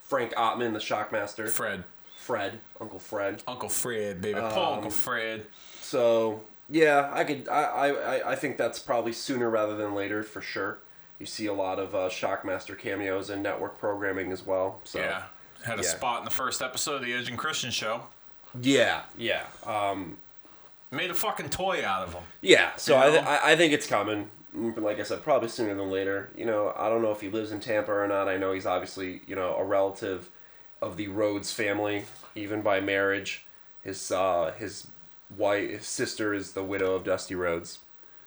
Frank 0.00 0.34
Ottman, 0.34 0.74
the 0.74 0.78
Shockmaster. 0.80 1.48
Fred. 1.48 1.84
Fred, 2.14 2.60
Uncle 2.78 2.98
Fred. 2.98 3.42
Uncle 3.48 3.70
Fred, 3.70 4.20
baby. 4.20 4.38
Paul 4.38 4.72
Um, 4.72 4.74
Uncle 4.74 4.90
Fred. 4.90 5.46
So 5.80 6.42
yeah, 6.72 7.10
I 7.12 7.22
could. 7.24 7.48
I, 7.48 7.62
I, 7.90 8.32
I- 8.32 8.34
think 8.36 8.56
that's 8.56 8.78
probably 8.80 9.12
sooner 9.12 9.48
rather 9.50 9.76
than 9.76 9.94
later 9.94 10.22
for 10.24 10.40
sure. 10.40 10.78
You 11.20 11.26
see 11.26 11.46
a 11.46 11.52
lot 11.52 11.78
of 11.78 11.94
uh, 11.94 12.08
Shockmaster 12.08 12.76
cameos 12.76 13.30
in 13.30 13.42
network 13.42 13.78
programming 13.78 14.32
as 14.32 14.44
well. 14.44 14.80
So 14.84 14.98
Yeah. 14.98 15.22
Had 15.64 15.78
a 15.78 15.82
yeah. 15.82 15.88
spot 15.90 16.18
in 16.18 16.24
the 16.24 16.30
first 16.32 16.60
episode 16.60 16.96
of 16.96 17.02
the 17.02 17.12
Edge 17.14 17.28
and 17.28 17.38
Christian 17.38 17.70
show. 17.70 18.02
yeah, 18.60 19.02
yeah, 19.16 19.44
um, 19.64 20.16
Made 20.90 21.10
a 21.10 21.14
fucking 21.14 21.48
toy 21.50 21.84
out 21.86 22.02
of 22.02 22.14
him. 22.14 22.22
yeah. 22.40 22.74
So 22.76 22.98
I, 22.98 23.10
th- 23.10 23.22
I 23.24 23.52
I 23.52 23.56
think 23.56 23.72
it's 23.72 23.86
coming. 23.86 24.28
Mm, 24.56 24.76
like 24.82 24.98
I 25.00 25.04
said, 25.04 25.22
probably 25.22 25.48
sooner 25.48 25.74
than 25.74 25.88
later. 25.90 26.30
You 26.36 26.44
know, 26.46 26.74
I 26.76 26.88
don't 26.90 27.00
know 27.00 27.12
if 27.12 27.20
he 27.22 27.30
lives 27.30 27.52
in 27.52 27.60
Tampa 27.60 27.92
or 27.92 28.06
not. 28.08 28.28
I 28.28 28.36
know 28.36 28.52
he's 28.52 28.66
obviously 28.66 29.22
you 29.26 29.36
know 29.36 29.54
a 29.56 29.64
relative 29.64 30.28
of 30.82 30.96
the 30.98 31.06
Rhodes 31.08 31.52
family, 31.52 32.04
even 32.34 32.60
by 32.60 32.80
marriage. 32.80 33.46
His 33.84 34.10
uh, 34.10 34.52
his 34.58 34.88
wife, 35.36 35.70
his 35.70 35.86
sister 35.86 36.34
is 36.34 36.52
the 36.52 36.62
widow 36.62 36.94
of 36.94 37.04
Dusty 37.04 37.34
Rhodes. 37.34 37.78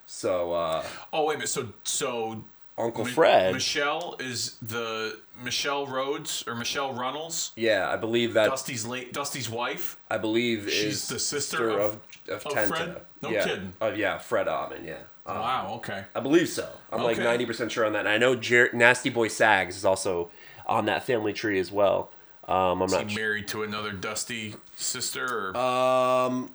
So 0.05 0.53
uh, 0.53 0.83
Oh 1.13 1.25
wait 1.25 1.35
a 1.35 1.37
minute. 1.39 1.49
So 1.49 1.69
so 1.83 2.43
Uncle 2.77 3.05
Fred, 3.05 3.53
Michelle 3.53 4.17
is 4.19 4.57
the 4.61 5.17
Michelle 5.41 5.87
Rhodes 5.87 6.43
or 6.45 6.55
Michelle 6.55 6.93
Runnels, 6.93 7.51
yeah, 7.55 7.89
I 7.89 7.95
believe 7.95 8.33
that 8.33 8.49
Dusty's 8.49 8.85
late 8.85 9.13
Dusty's 9.13 9.49
wife. 9.49 9.97
I 10.11 10.17
believe 10.17 10.69
She's 10.69 10.83
is 11.03 11.07
the 11.07 11.19
sister 11.19 11.69
of- 11.69 11.99
of, 12.27 12.29
of 12.29 12.43
Tenta. 12.43 12.67
Fred? 12.67 13.01
No 13.21 13.29
yeah. 13.29 13.43
kidding. 13.45 13.73
Uh, 13.81 13.93
yeah, 13.95 14.17
Fred 14.17 14.47
Ottman. 14.47 14.85
Yeah. 14.85 14.95
Uh, 15.25 15.33
wow. 15.35 15.73
Okay. 15.77 16.03
I 16.13 16.19
believe 16.19 16.49
so. 16.49 16.67
I'm 16.91 17.01
like 17.01 17.17
ninety 17.17 17.45
percent 17.45 17.71
sure 17.71 17.85
on 17.85 17.93
that. 17.93 17.99
And 17.99 18.09
I 18.09 18.17
know 18.17 18.35
Jer- 18.35 18.69
Nasty 18.73 19.09
Boy 19.09 19.27
Sags 19.29 19.75
is 19.77 19.85
also 19.85 20.29
on 20.67 20.85
that 20.85 21.03
family 21.05 21.33
tree 21.33 21.59
as 21.59 21.71
well. 21.71 22.11
Um, 22.47 22.81
I'm 22.81 22.83
Is 22.83 22.91
not. 22.91 23.09
he 23.09 23.15
married 23.15 23.47
to 23.49 23.63
another 23.63 23.91
Dusty 23.91 24.55
sister? 24.75 25.51
Or 25.55 25.57
Um, 25.57 26.51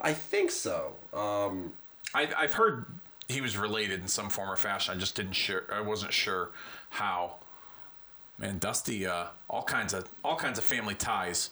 I 0.00 0.12
think 0.12 0.50
so. 0.50 0.94
Um, 1.12 1.72
I, 2.14 2.28
I've 2.36 2.54
heard 2.54 2.86
he 3.28 3.40
was 3.40 3.56
related 3.56 4.00
in 4.00 4.08
some 4.08 4.28
form 4.28 4.50
or 4.50 4.56
fashion. 4.56 4.94
I 4.94 4.98
just 4.98 5.14
didn't 5.14 5.32
sure. 5.32 5.64
I 5.72 5.80
wasn't 5.80 6.12
sure 6.12 6.50
how. 6.90 7.36
Man, 8.38 8.58
Dusty, 8.58 9.06
uh, 9.06 9.26
all 9.50 9.62
kinds 9.62 9.92
of 9.92 10.08
all 10.24 10.36
kinds 10.36 10.58
of 10.58 10.64
family 10.64 10.94
ties 10.94 11.50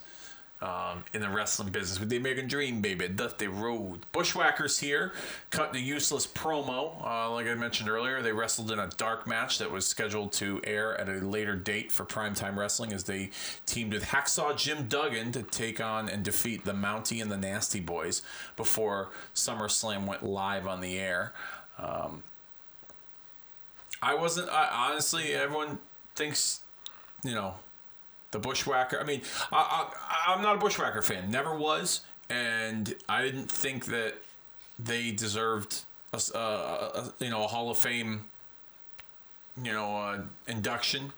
um, 0.61 1.05
in 1.13 1.21
the 1.21 1.29
wrestling 1.29 1.69
business 1.69 1.99
with 1.99 2.09
the 2.09 2.17
American 2.17 2.47
Dream, 2.47 2.81
baby. 2.81 3.07
Dusty 3.07 3.47
Rhodes. 3.47 4.03
Bushwhackers 4.11 4.79
here, 4.79 5.13
cutting 5.51 5.81
a 5.81 5.83
useless 5.83 6.27
promo. 6.27 7.01
Uh, 7.05 7.31
like 7.31 7.47
I 7.47 7.55
mentioned 7.55 7.89
earlier, 7.89 8.21
they 8.21 8.33
wrestled 8.33 8.71
in 8.71 8.79
a 8.79 8.87
dark 8.97 9.25
match 9.25 9.57
that 9.59 9.71
was 9.71 9.87
scheduled 9.87 10.33
to 10.33 10.59
air 10.65 10.99
at 10.99 11.07
a 11.07 11.25
later 11.25 11.55
date 11.55 11.91
for 11.91 12.03
primetime 12.03 12.57
wrestling 12.57 12.91
as 12.91 13.05
they 13.05 13.29
teamed 13.65 13.93
with 13.93 14.03
Hacksaw 14.03 14.57
Jim 14.57 14.87
Duggan 14.87 15.31
to 15.31 15.43
take 15.43 15.79
on 15.79 16.09
and 16.09 16.23
defeat 16.23 16.65
the 16.65 16.73
Mountie 16.73 17.21
and 17.21 17.31
the 17.31 17.37
Nasty 17.37 17.79
Boys 17.79 18.21
before 18.57 19.09
SummerSlam 19.33 20.05
went 20.05 20.23
live 20.23 20.67
on 20.67 20.81
the 20.81 20.99
air. 20.99 21.33
Um, 21.77 22.23
I 24.01 24.13
wasn't. 24.15 24.49
I, 24.49 24.89
honestly, 24.89 25.33
everyone 25.33 25.79
thinks, 26.15 26.61
you 27.23 27.33
know, 27.33 27.55
the 28.31 28.39
Bushwhacker. 28.39 28.99
I 28.99 29.03
mean, 29.03 29.21
I, 29.51 29.87
I, 29.97 30.33
I'm 30.33 30.41
not 30.41 30.55
a 30.55 30.59
Bushwhacker 30.59 31.01
fan. 31.01 31.31
Never 31.31 31.55
was, 31.55 32.01
and 32.29 32.93
I 33.07 33.21
didn't 33.21 33.51
think 33.51 33.85
that 33.85 34.15
they 34.77 35.11
deserved 35.11 35.81
a 36.13 37.11
you 37.19 37.29
know 37.29 37.43
a 37.43 37.47
Hall 37.47 37.69
of 37.69 37.77
Fame, 37.77 38.25
you 39.61 39.73
know, 39.73 39.97
uh, 39.97 40.21
induction. 40.47 41.11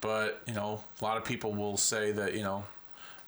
But 0.00 0.42
you 0.46 0.54
know, 0.54 0.84
a 1.00 1.04
lot 1.04 1.16
of 1.16 1.24
people 1.24 1.52
will 1.52 1.76
say 1.76 2.12
that 2.12 2.34
you 2.34 2.42
know 2.42 2.64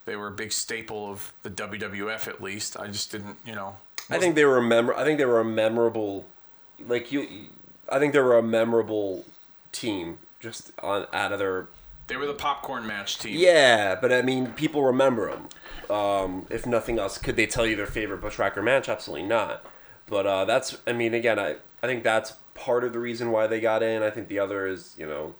they 0.04 0.16
were 0.16 0.28
a 0.28 0.32
big 0.32 0.52
staple 0.52 1.10
of 1.10 1.32
the 1.42 1.50
WWF 1.50 2.28
at 2.28 2.42
least. 2.42 2.78
I 2.78 2.88
just 2.88 3.12
didn't, 3.12 3.36
you 3.44 3.54
know. 3.54 3.76
I 4.08 4.18
think 4.18 4.34
they 4.34 4.44
were 4.44 4.56
a 4.56 4.62
memor- 4.62 4.94
I 4.94 5.04
think 5.04 5.18
they 5.18 5.24
were 5.24 5.40
a 5.40 5.44
memorable, 5.44 6.26
like 6.86 7.12
you. 7.12 7.46
I 7.88 7.98
think 7.98 8.12
they 8.12 8.20
were 8.20 8.36
a 8.36 8.42
memorable 8.42 9.24
team 9.72 10.18
just 10.40 10.72
on 10.82 11.06
out 11.12 11.32
of 11.32 11.38
their. 11.38 11.68
They 12.10 12.16
were 12.16 12.26
the 12.26 12.34
popcorn 12.34 12.88
match 12.88 13.20
team. 13.20 13.36
Yeah, 13.38 13.94
but 13.94 14.12
I 14.12 14.20
mean, 14.20 14.48
people 14.54 14.82
remember 14.82 15.30
them. 15.30 15.48
Um, 15.96 16.44
if 16.50 16.66
nothing 16.66 16.98
else, 16.98 17.18
could 17.18 17.36
they 17.36 17.46
tell 17.46 17.64
you 17.64 17.76
their 17.76 17.86
favorite 17.86 18.20
Bushwhacker 18.20 18.62
match? 18.62 18.88
Absolutely 18.88 19.28
not. 19.28 19.64
But 20.08 20.26
uh, 20.26 20.44
that's. 20.44 20.76
I 20.88 20.92
mean, 20.92 21.14
again, 21.14 21.38
I 21.38 21.56
I 21.84 21.86
think 21.86 22.02
that's 22.02 22.32
part 22.54 22.82
of 22.82 22.92
the 22.92 22.98
reason 22.98 23.30
why 23.30 23.46
they 23.46 23.60
got 23.60 23.84
in. 23.84 24.02
I 24.02 24.10
think 24.10 24.26
the 24.26 24.40
other 24.40 24.66
is 24.66 24.96
you 24.98 25.06
know. 25.06 25.36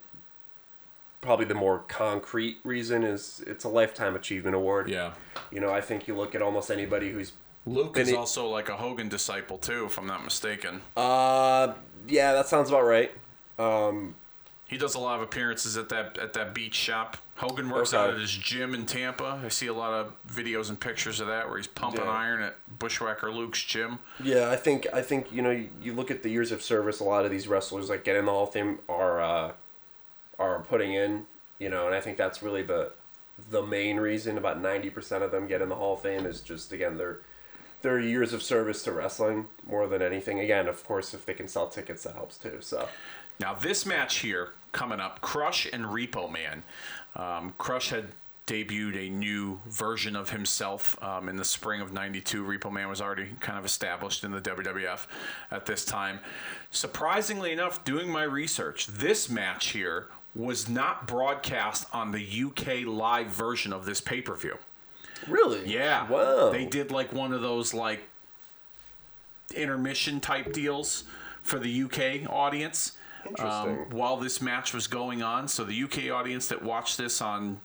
Probably 1.20 1.44
the 1.44 1.55
more 1.55 1.80
concrete 1.80 2.59
reason 2.62 3.02
is 3.02 3.42
it's 3.48 3.64
a 3.64 3.68
lifetime 3.68 4.14
achievement 4.14 4.55
award. 4.55 4.88
Yeah. 4.88 5.12
You 5.51 5.59
know, 5.60 5.70
I 5.70 5.80
think 5.80 6.06
you 6.06 6.16
look 6.16 6.36
at 6.36 6.40
almost 6.40 6.70
anybody 6.70 7.10
who's 7.10 7.32
Luke 7.66 7.98
is 7.98 8.10
it- 8.10 8.16
also 8.16 8.47
like 8.47 8.68
a 8.68 8.76
Hogan 8.76 9.09
disciple 9.09 9.59
too, 9.59 9.86
if 9.86 9.98
I'm 9.98 10.06
not 10.06 10.22
mistaken. 10.22 10.82
Uh, 10.97 11.74
yeah, 12.06 12.32
that 12.32 12.47
sounds 12.47 12.68
about 12.70 12.84
right. 12.84 13.10
He 14.70 14.78
does 14.78 14.94
a 14.94 15.01
lot 15.01 15.16
of 15.16 15.22
appearances 15.22 15.76
at 15.76 15.88
that 15.88 16.16
at 16.16 16.32
that 16.34 16.55
beach 16.55 16.76
shop. 16.76 17.16
Hogan 17.34 17.68
works 17.70 17.92
Okay. 17.92 18.02
out 18.05 18.14
at 18.14 18.20
his 18.20 18.30
gym 18.30 18.72
in 18.72 18.86
Tampa. 18.86 19.40
I 19.44 19.48
see 19.48 19.66
a 19.66 19.72
lot 19.74 19.92
of 19.92 20.12
videos 20.32 20.68
and 20.68 20.78
pictures 20.78 21.18
of 21.18 21.26
that 21.26 21.48
where 21.48 21.56
he's 21.56 21.66
pumping 21.66 22.05
Yeah. 22.05 22.10
iron 22.10 22.40
at 22.40 22.55
Bushwhacker 22.78 23.32
Luke's 23.32 23.64
gym. 23.64 23.98
Yeah, 24.22 24.48
I 24.48 24.55
think 24.55 24.86
I 24.92 25.02
think 25.02 25.32
you 25.32 25.42
know 25.42 25.51
you, 25.51 25.70
you 25.82 25.92
look 25.92 26.12
at 26.12 26.22
the 26.22 26.28
years 26.28 26.52
of 26.52 26.62
service. 26.62 27.01
A 27.01 27.05
lot 27.05 27.24
of 27.24 27.32
these 27.32 27.48
wrestlers 27.48 27.90
like 27.90 28.05
get 28.05 28.14
in 28.14 28.26
the 28.26 28.30
Hall 28.30 28.44
of 28.44 28.52
Fame 28.52 28.78
are 28.88 29.20
uh, 29.20 29.52
are 30.38 30.60
putting 30.60 30.94
in. 30.94 31.26
You 31.59 31.68
know, 31.68 31.86
and 31.86 31.94
I 31.94 32.01
think 32.01 32.16
that's 32.16 32.40
really 32.40 32.62
the 32.62 32.92
the 33.51 33.62
main 33.62 33.97
reason. 33.98 34.38
About 34.38 34.60
ninety 34.60 34.88
percent 34.88 35.24
of 35.24 35.32
them 35.32 35.48
get 35.48 35.60
in 35.62 35.68
the 35.68 35.74
Hall 35.74 35.94
of 35.94 36.02
Fame 36.02 36.26
is 36.26 36.40
just 36.42 36.72
again 36.72 36.97
their 36.97 37.18
their 37.82 37.98
years 37.98 38.32
of 38.32 38.42
service 38.42 38.82
to 38.84 38.92
wrestling 38.92 39.47
more 39.66 39.88
than 39.88 40.01
anything. 40.01 40.38
Again, 40.38 40.68
of 40.68 40.84
course, 40.84 41.12
if 41.12 41.26
they 41.26 41.34
can 41.34 41.48
sell 41.48 41.66
tickets, 41.66 42.05
that 42.05 42.14
helps 42.14 42.36
too. 42.38 42.59
So 42.60 42.88
Now 43.40 43.55
this 43.55 43.84
match 43.86 44.18
here 44.18 44.51
coming 44.72 45.01
up, 45.01 45.20
Crush 45.20 45.66
and 45.72 45.84
Repo 45.84 46.30
Man. 46.30 46.62
Um, 47.16 47.55
Crush 47.59 47.90
had 47.90 48.09
debuted 48.47 48.97
a 48.97 49.10
new 49.10 49.60
version 49.68 50.16
of 50.16 50.30
himself 50.30 51.01
um, 51.02 51.28
in 51.28 51.36
the 51.36 51.44
spring 51.44 51.80
of 51.80 51.92
'92. 51.92 52.42
Repo 52.44 52.72
Man 52.72 52.88
was 52.88 53.01
already 53.01 53.28
kind 53.40 53.59
of 53.59 53.64
established 53.64 54.24
in 54.24 54.32
the 54.32 54.40
WWF 54.40 55.06
at 55.51 55.66
this 55.66 55.84
time. 55.84 56.20
Surprisingly 56.70 57.52
enough, 57.52 57.84
doing 57.84 58.10
my 58.10 58.22
research, 58.24 58.86
this 58.86 59.28
match 59.28 59.68
here 59.68 60.06
was 60.34 60.68
not 60.68 61.06
broadcast 61.09 61.86
on 61.92 62.12
the 62.12 62.42
UK 62.44 62.86
live 62.86 63.26
version 63.28 63.72
of 63.72 63.84
this 63.84 64.01
pay 64.01 64.20
per 64.20 64.34
view. 64.36 64.56
really, 65.26 65.66
Yeah. 65.66 66.09
wow, 66.09 66.51
They 66.51 66.64
did 66.64 66.90
like 66.90 67.12
one 67.12 67.32
of 67.32 67.42
those 67.42 67.74
like 67.74 68.02
intermission 69.55 70.20
type 70.20 70.52
deals 70.52 71.05
for 71.42 71.59
the 71.59 71.82
UK 71.82 72.30
audience. 72.30 72.92
Interesting. 73.26 73.70
Um, 73.78 73.90
while 73.90 74.16
this 74.16 74.40
match 74.40 74.72
was 74.74 74.86
going 74.86 75.22
on, 75.22 75.48
so 75.48 75.64
the 75.64 75.82
UK 75.82 76.10
audience 76.10 76.48
that 76.48 76.62
watched 76.62 76.98
this 76.98 77.20
on 77.20 77.60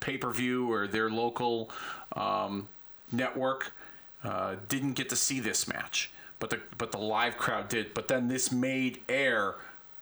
pay 0.00 0.16
per 0.18 0.30
view 0.30 0.70
or 0.72 0.86
their 0.86 1.10
local 1.10 1.70
um, 2.16 2.68
network 3.12 3.72
uh, 4.24 4.56
didn't 4.68 4.92
get 4.94 5.08
to 5.10 5.16
see 5.16 5.40
this 5.40 5.68
match, 5.68 6.10
but 6.40 6.50
the 6.50 6.60
but 6.76 6.92
the 6.92 6.98
live 6.98 7.36
crowd 7.36 7.68
did. 7.68 7.94
But 7.94 8.08
then 8.08 8.28
this 8.28 8.50
made 8.52 9.00
air 9.08 9.54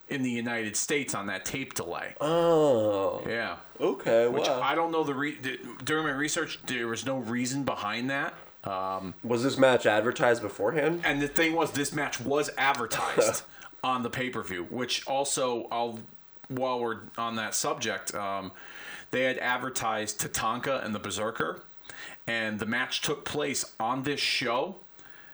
in 0.09 0.23
the 0.23 0.31
United 0.31 0.77
States 0.77 1.14
on 1.14 1.27
that 1.27 1.44
tape 1.44 1.74
delay. 1.74 2.14
Oh, 2.20 3.23
Yeah. 3.27 3.56
okay. 3.81 4.28
Which 4.28 4.47
wow. 4.47 4.60
I 4.62 4.77
don't 4.77 4.93
know 4.93 5.02
the 5.02 5.14
re- 5.14 5.36
during 5.85 6.05
my 6.05 6.12
research 6.12 6.60
there 6.66 6.86
was 6.86 7.05
no 7.05 7.18
reason 7.18 7.64
behind 7.64 8.09
that. 8.10 8.32
Was 8.64 9.43
this 9.43 9.56
match 9.59 9.85
advertised 9.86 10.43
beforehand? 10.43 11.02
And 11.05 11.20
the 11.23 11.28
thing 11.28 11.55
was, 11.55 11.70
this 11.73 11.93
match 11.93 12.20
was 12.20 12.51
advertised 12.59 13.43
on 13.86 14.02
the 14.02 14.10
pay 14.10 14.28
per 14.28 14.42
view, 14.42 14.66
which 14.68 15.06
also, 15.06 15.68
I'll 15.70 16.00
while 16.48 16.80
we're 16.80 16.98
on 17.16 17.36
that 17.36 17.54
subject, 17.54 18.14
um, 18.14 18.52
they 19.12 19.22
had 19.24 19.38
advertised 19.38 20.20
Tatanka 20.20 20.84
and 20.84 20.94
the 20.94 20.98
Berserker, 20.98 21.62
and 22.26 22.58
the 22.58 22.66
match 22.66 23.00
took 23.00 23.24
place 23.24 23.72
on 23.78 24.02
this 24.02 24.20
show. 24.20 24.76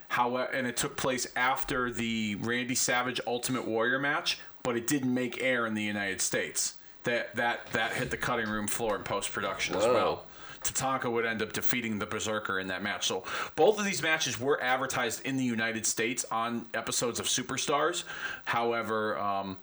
However, 0.08 0.50
and 0.52 0.66
it 0.66 0.76
took 0.76 0.96
place 0.98 1.26
after 1.34 1.90
the 1.90 2.34
Randy 2.36 2.74
Savage 2.74 3.20
Ultimate 3.26 3.66
Warrior 3.66 3.98
match, 3.98 4.38
but 4.62 4.76
it 4.76 4.86
didn't 4.86 5.12
make 5.12 5.42
air 5.42 5.64
in 5.64 5.72
the 5.72 5.82
United 5.82 6.20
States. 6.20 6.74
That 7.04 7.34
that 7.36 7.66
that 7.72 7.94
hit 7.94 8.10
the 8.10 8.18
cutting 8.18 8.48
room 8.48 8.68
floor 8.68 8.96
in 8.96 9.02
post 9.02 9.32
production 9.32 9.74
as 9.76 9.84
well. 9.84 10.26
Tatanka 10.64 11.10
would 11.10 11.26
end 11.26 11.42
up 11.42 11.52
defeating 11.52 11.98
the 11.98 12.06
Berserker 12.06 12.58
in 12.58 12.68
that 12.68 12.82
match. 12.82 13.06
So 13.06 13.24
both 13.56 13.78
of 13.78 13.84
these 13.84 14.02
matches 14.02 14.40
were 14.40 14.62
advertised 14.62 15.24
in 15.24 15.36
the 15.36 15.44
United 15.44 15.86
States 15.86 16.24
on 16.30 16.66
episodes 16.74 17.20
of 17.20 17.26
Superstars. 17.26 18.04
However, 18.44 19.18
um, 19.18 19.56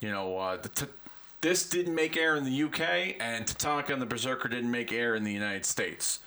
you 0.00 0.10
know, 0.10 0.36
uh, 0.38 0.56
the 0.56 0.68
t- 0.68 0.86
this 1.40 1.68
didn't 1.68 1.94
make 1.94 2.16
air 2.16 2.36
in 2.36 2.44
the 2.44 2.62
UK, 2.64 3.16
and 3.20 3.46
Tatanka 3.46 3.90
and 3.90 4.00
the 4.00 4.06
Berserker 4.06 4.48
didn't 4.48 4.70
make 4.70 4.92
air 4.92 5.14
in 5.14 5.24
the 5.24 5.32
United 5.32 5.66
States, 5.66 6.20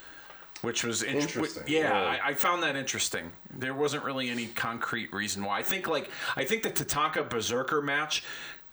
which 0.62 0.84
was 0.84 1.02
int- 1.02 1.22
Interesting, 1.22 1.64
Yeah, 1.66 1.80
yeah. 1.80 2.20
I, 2.24 2.30
I 2.30 2.34
found 2.36 2.62
that 2.64 2.76
interesting. 2.76 3.32
There 3.58 3.74
wasn't 3.74 4.04
really 4.04 4.30
any 4.30 4.46
concrete 4.48 5.12
reason 5.12 5.44
why. 5.44 5.58
I 5.58 5.64
think 5.64 5.88
like 5.88 6.12
I 6.36 6.44
think 6.44 6.62
the 6.64 6.70
Tatanka 6.70 7.28
Berserker 7.30 7.82
match 7.82 8.24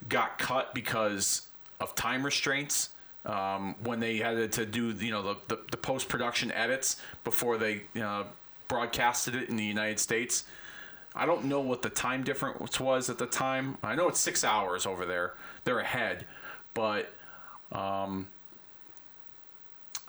got 0.09 0.39
cut 0.39 0.75
because 0.75 1.49
of 1.81 1.95
time 1.95 2.25
restraints. 2.25 2.91
Um, 3.27 3.75
when 3.83 4.01
they 4.01 4.19
had 4.19 4.53
to 4.53 4.67
do 4.67 4.91
you 4.91 5.11
know 5.11 5.23
the, 5.23 5.37
the, 5.49 5.61
the 5.71 5.77
post 5.79 6.09
production 6.09 6.53
edits 6.53 6.99
before 7.25 7.57
they 7.57 7.83
uh, 8.01 8.25
broadcasted 8.69 9.35
it 9.35 9.49
in 9.49 9.57
the 9.57 9.65
United 9.65 9.99
States. 9.99 10.45
I 11.15 11.27
don't 11.27 11.45
know 11.45 11.61
what 11.61 11.81
the 11.83 11.91
time 11.91 12.25
difference 12.25 12.81
was 12.81 13.09
at 13.09 13.19
the 13.19 13.27
time. 13.27 13.79
I 13.83 13.95
know 13.95 14.09
it's 14.09 14.21
six 14.21 14.45
hours 14.45 14.85
over 14.85 15.07
there. 15.07 15.35
They're 15.65 15.79
ahead, 15.79 16.27
but 16.75 17.09
um, 17.73 18.27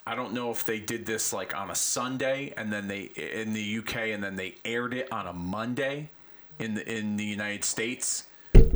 I 0.07 0.15
don't 0.15 0.33
know 0.33 0.51
if 0.51 0.65
they 0.65 0.79
did 0.79 1.05
this 1.05 1.33
like 1.33 1.55
on 1.55 1.71
a 1.71 1.75
Sunday 1.75 2.53
and 2.57 2.71
then 2.71 2.87
they 2.87 3.01
in 3.01 3.53
the 3.53 3.79
UK 3.79 3.95
and 4.09 4.23
then 4.23 4.35
they 4.35 4.55
aired 4.63 4.93
it 4.93 5.11
on 5.11 5.27
a 5.27 5.33
Monday 5.33 6.09
in 6.59 6.75
the 6.75 6.97
in 6.97 7.17
the 7.17 7.25
United 7.25 7.63
States. 7.63 8.25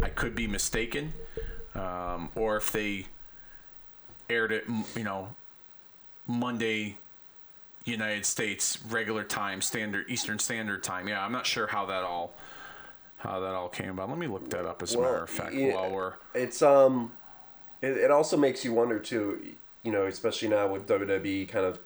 I 0.01 0.09
could 0.09 0.35
be 0.35 0.47
mistaken, 0.47 1.13
um, 1.75 2.29
or 2.35 2.57
if 2.57 2.71
they 2.71 3.05
aired 4.30 4.51
it, 4.51 4.65
you 4.95 5.03
know, 5.03 5.35
Monday 6.27 6.97
United 7.85 8.26
States 8.26 8.80
regular 8.89 9.23
time, 9.23 9.61
standard 9.61 10.10
Eastern 10.10 10.39
Standard 10.39 10.84
Time. 10.84 11.07
Yeah, 11.07 11.23
I'm 11.23 11.31
not 11.31 11.45
sure 11.45 11.68
how 11.68 11.85
that 11.88 12.03
all 12.03 12.34
how 13.18 13.39
that 13.39 13.53
all 13.53 13.69
came 13.69 13.89
about. 13.89 14.10
Let 14.10 14.18
me 14.18 14.27
look 14.27 14.49
that 14.51 14.65
up 14.65 14.81
as 14.81 14.93
a 14.95 14.99
matter 14.99 15.23
of 15.23 15.30
fact 15.30 15.53
yeah, 15.53 15.73
while 15.73 15.91
we're 15.91 16.14
it's 16.34 16.61
um, 16.61 17.11
it, 17.81 17.97
it 17.97 18.11
also 18.11 18.38
makes 18.38 18.64
you 18.64 18.73
wonder 18.73 18.99
too. 18.99 19.56
You 19.84 19.91
know, 19.91 20.06
especially 20.06 20.49
now 20.49 20.68
with 20.68 20.88
WWE 20.88 21.47
kind 21.47 21.65
of, 21.65 21.80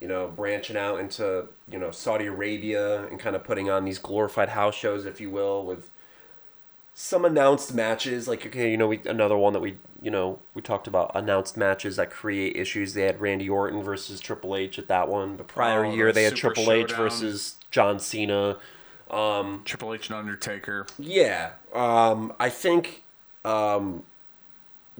you 0.00 0.08
know, 0.08 0.28
branching 0.28 0.76
out 0.76 1.00
into 1.00 1.48
you 1.70 1.78
know 1.78 1.90
Saudi 1.90 2.26
Arabia 2.26 3.04
and 3.06 3.18
kind 3.18 3.34
of 3.34 3.44
putting 3.44 3.70
on 3.70 3.84
these 3.84 3.98
glorified 3.98 4.50
house 4.50 4.74
shows, 4.74 5.06
if 5.06 5.20
you 5.20 5.30
will, 5.30 5.64
with 5.64 5.90
some 6.94 7.24
announced 7.24 7.74
matches. 7.74 8.28
Like 8.28 8.46
okay, 8.46 8.70
you 8.70 8.76
know, 8.76 8.88
we 8.88 9.00
another 9.06 9.36
one 9.36 9.52
that 9.54 9.60
we 9.60 9.78
you 10.00 10.10
know 10.10 10.38
we 10.54 10.62
talked 10.62 10.86
about 10.86 11.10
announced 11.14 11.56
matches 11.56 11.96
that 11.96 12.10
create 12.10 12.56
issues. 12.56 12.94
They 12.94 13.02
had 13.02 13.20
Randy 13.20 13.48
Orton 13.48 13.82
versus 13.82 14.20
Triple 14.20 14.54
H 14.56 14.78
at 14.78 14.88
that 14.88 15.08
one. 15.08 15.36
The 15.36 15.44
prior 15.44 15.84
Oh, 15.84 15.92
year 15.94 16.12
they 16.12 16.24
had 16.24 16.36
Triple 16.36 16.70
H 16.72 16.92
versus 16.92 17.56
John 17.70 17.98
Cena. 17.98 18.56
Triple 19.10 19.94
H 19.94 20.08
and 20.10 20.18
Undertaker. 20.18 20.86
Yeah, 20.98 21.52
um, 21.74 22.32
I 22.38 22.48
think 22.50 23.04
um, 23.44 24.02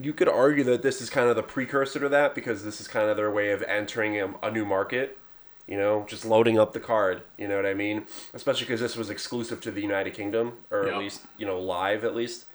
you 0.00 0.12
could 0.12 0.28
argue 0.28 0.64
that 0.64 0.82
this 0.82 1.00
is 1.00 1.10
kind 1.10 1.28
of 1.28 1.36
the 1.36 1.42
precursor 1.42 2.00
to 2.00 2.08
that 2.08 2.34
because 2.34 2.64
this 2.64 2.80
is 2.80 2.88
kind 2.88 3.08
of 3.10 3.16
their 3.16 3.30
way 3.30 3.50
of 3.50 3.62
entering 3.62 4.18
a, 4.20 4.32
a 4.42 4.50
new 4.50 4.64
market. 4.64 5.18
You 5.66 5.76
know, 5.76 6.06
just 6.08 6.24
loading 6.24 6.58
up 6.58 6.72
the 6.72 6.80
card. 6.80 7.22
You 7.36 7.46
know 7.46 7.56
what 7.56 7.66
I 7.66 7.74
mean? 7.74 8.06
Especially 8.32 8.64
because 8.64 8.80
this 8.80 8.96
was 8.96 9.10
exclusive 9.10 9.60
to 9.60 9.70
the 9.70 9.82
United 9.82 10.14
Kingdom, 10.14 10.54
or 10.70 10.84
Yep. 10.86 10.94
at 10.94 10.98
least 10.98 11.20
you 11.36 11.44
know 11.44 11.60
live 11.60 12.04
at 12.04 12.14
least 12.16 12.46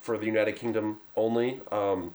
for 0.00 0.18
the 0.18 0.26
United 0.26 0.56
Kingdom 0.56 1.00
only. 1.16 1.60
Um, 1.70 2.14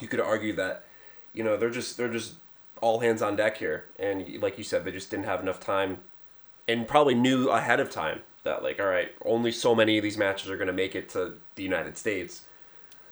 you 0.00 0.08
could 0.08 0.20
argue 0.20 0.54
that 0.54 0.84
you 1.32 1.42
know 1.44 1.56
they're 1.56 1.70
just 1.70 1.96
they're 1.96 2.12
just 2.12 2.34
all 2.80 3.00
hands 3.00 3.22
on 3.22 3.36
deck 3.36 3.58
here, 3.58 3.84
and 3.98 4.40
like 4.40 4.58
you 4.58 4.64
said, 4.64 4.84
they 4.84 4.92
just 4.92 5.10
didn't 5.10 5.26
have 5.26 5.40
enough 5.40 5.60
time 5.60 5.98
and 6.68 6.86
probably 6.86 7.14
knew 7.14 7.48
ahead 7.48 7.80
of 7.80 7.90
time 7.90 8.20
that 8.44 8.62
like 8.62 8.80
all 8.80 8.86
right 8.86 9.10
only 9.24 9.50
so 9.50 9.74
many 9.74 9.98
of 9.98 10.02
these 10.02 10.16
matches 10.16 10.48
are 10.48 10.56
going 10.56 10.66
to 10.66 10.72
make 10.72 10.94
it 10.94 11.08
to 11.10 11.34
the 11.56 11.62
united 11.62 11.96
states. 11.98 12.42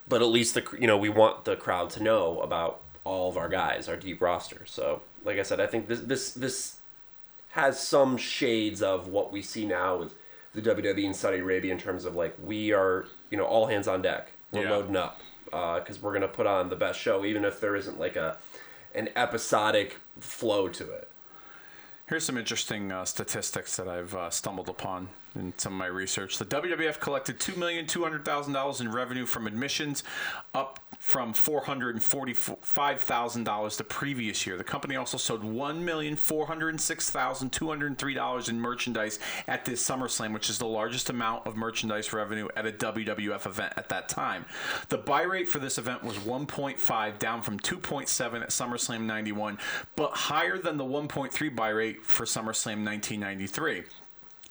But 0.09 0.23
at 0.23 0.29
least 0.29 0.55
the 0.55 0.65
you 0.81 0.87
know 0.87 0.97
we 0.97 1.09
want 1.09 1.45
the 1.45 1.57
crowd 1.57 1.91
to 1.91 2.03
know 2.03 2.41
about 2.41 2.81
all 3.05 3.29
of 3.29 3.37
our 3.37 3.49
guys 3.49 3.89
our 3.89 3.97
deep 3.97 4.23
roster. 4.23 4.63
So 4.65 5.03
like 5.25 5.39
i 5.39 5.43
said 5.43 5.61
i 5.61 5.67
think 5.67 5.89
this 5.89 6.01
this 6.01 6.33
this 6.33 6.77
has 7.51 7.81
some 7.81 8.17
shades 8.17 8.83
of 8.83 9.09
what 9.09 9.33
we 9.33 9.43
see 9.43 9.67
now 9.67 9.97
with 9.97 10.15
the 10.55 10.63
wwe 10.63 11.05
in 11.05 11.15
saudi 11.15 11.39
arabia 11.39 11.73
in 11.73 11.79
terms 11.79 12.05
of 12.05 12.15
like 12.15 12.35
we 12.43 12.73
are 12.73 13.07
you 13.31 13.37
know 13.39 13.45
all 13.45 13.67
hands 13.67 13.87
on 13.89 14.03
deck 14.03 14.31
we're 14.53 14.63
Yeah. 14.65 14.71
loading 14.71 14.97
up 14.97 15.21
because 15.45 16.01
we're 16.03 16.11
going 16.13 16.23
to 16.23 16.29
put 16.29 16.47
on 16.47 16.69
the 16.69 16.77
best 16.77 16.99
show 17.01 17.25
even 17.25 17.45
if 17.45 17.61
there 17.61 17.75
isn't 17.77 17.99
like 17.99 18.17
a 18.17 18.37
an 18.95 19.09
episodic 19.17 19.97
flow 20.21 20.69
to 20.69 20.85
it 20.93 21.09
Here's 22.07 22.25
some 22.25 22.39
interesting 22.39 22.91
uh, 22.91 23.05
statistics 23.05 23.77
that 23.77 23.87
I've 23.87 24.15
uh, 24.15 24.31
stumbled 24.31 24.71
upon 24.71 25.09
in 25.35 25.53
some 25.59 25.75
of 25.75 25.79
my 25.79 25.85
research. 25.89 26.39
The 26.39 26.47
WWF 26.47 26.99
collected 27.01 27.39
two 27.39 27.55
million 27.55 27.87
two 27.87 28.03
hundred 28.03 28.25
thousand 28.25 28.55
dollars 28.55 28.81
in 28.81 28.91
revenue 28.91 29.27
from 29.27 29.47
admissions, 29.47 30.03
up 30.55 30.81
from 30.99 31.33
four 31.33 31.63
hundred 31.63 31.95
and 31.95 32.03
forty-five 32.03 33.01
thousand 33.01 33.45
dollars 33.45 33.77
the 33.77 33.85
previous 33.85 34.47
year. 34.47 34.57
The 34.57 34.65
company 34.65 34.97
also 34.97 35.17
sold 35.17 35.45
one 35.45 35.85
million 35.85 36.17
four 36.17 36.47
hundred 36.47 36.81
six 36.81 37.11
thousand 37.11 37.51
two 37.51 37.69
hundred 37.69 37.99
three 37.99 38.15
dollars 38.15 38.49
in 38.49 38.61
merchandise 38.61 39.19
at 39.47 39.65
this 39.65 39.85
SummerSlam, 39.85 40.33
which 40.33 40.51
is 40.51 40.59
the 40.59 40.67
largest 40.67 41.11
amount 41.11 41.47
of 41.47 41.57
merchandise 41.57 42.13
revenue 42.13 42.49
at 42.57 42.67
a 42.67 42.73
WWF 42.73 43.47
event 43.47 43.73
at 43.77 43.89
that 43.89 44.09
time. 44.09 44.45
The 44.89 44.99
buy 44.99 45.23
rate 45.23 45.49
for 45.49 45.59
this 45.59 45.79
event 45.79 46.03
was 46.03 46.17
1.5, 46.19 47.19
down 47.19 47.43
from 47.43 47.59
2.7 47.61 48.43
at 48.43 48.51
SummerSlam 48.51 49.03
91, 49.03 49.59
but 49.97 50.11
higher 50.11 50.59
than 50.59 50.77
the 50.77 50.85
1.3 50.85 51.57
buy 51.57 51.69
rate 51.71 52.05
for 52.05 52.25
SummerSlam 52.25 52.85
1993. 52.85 53.85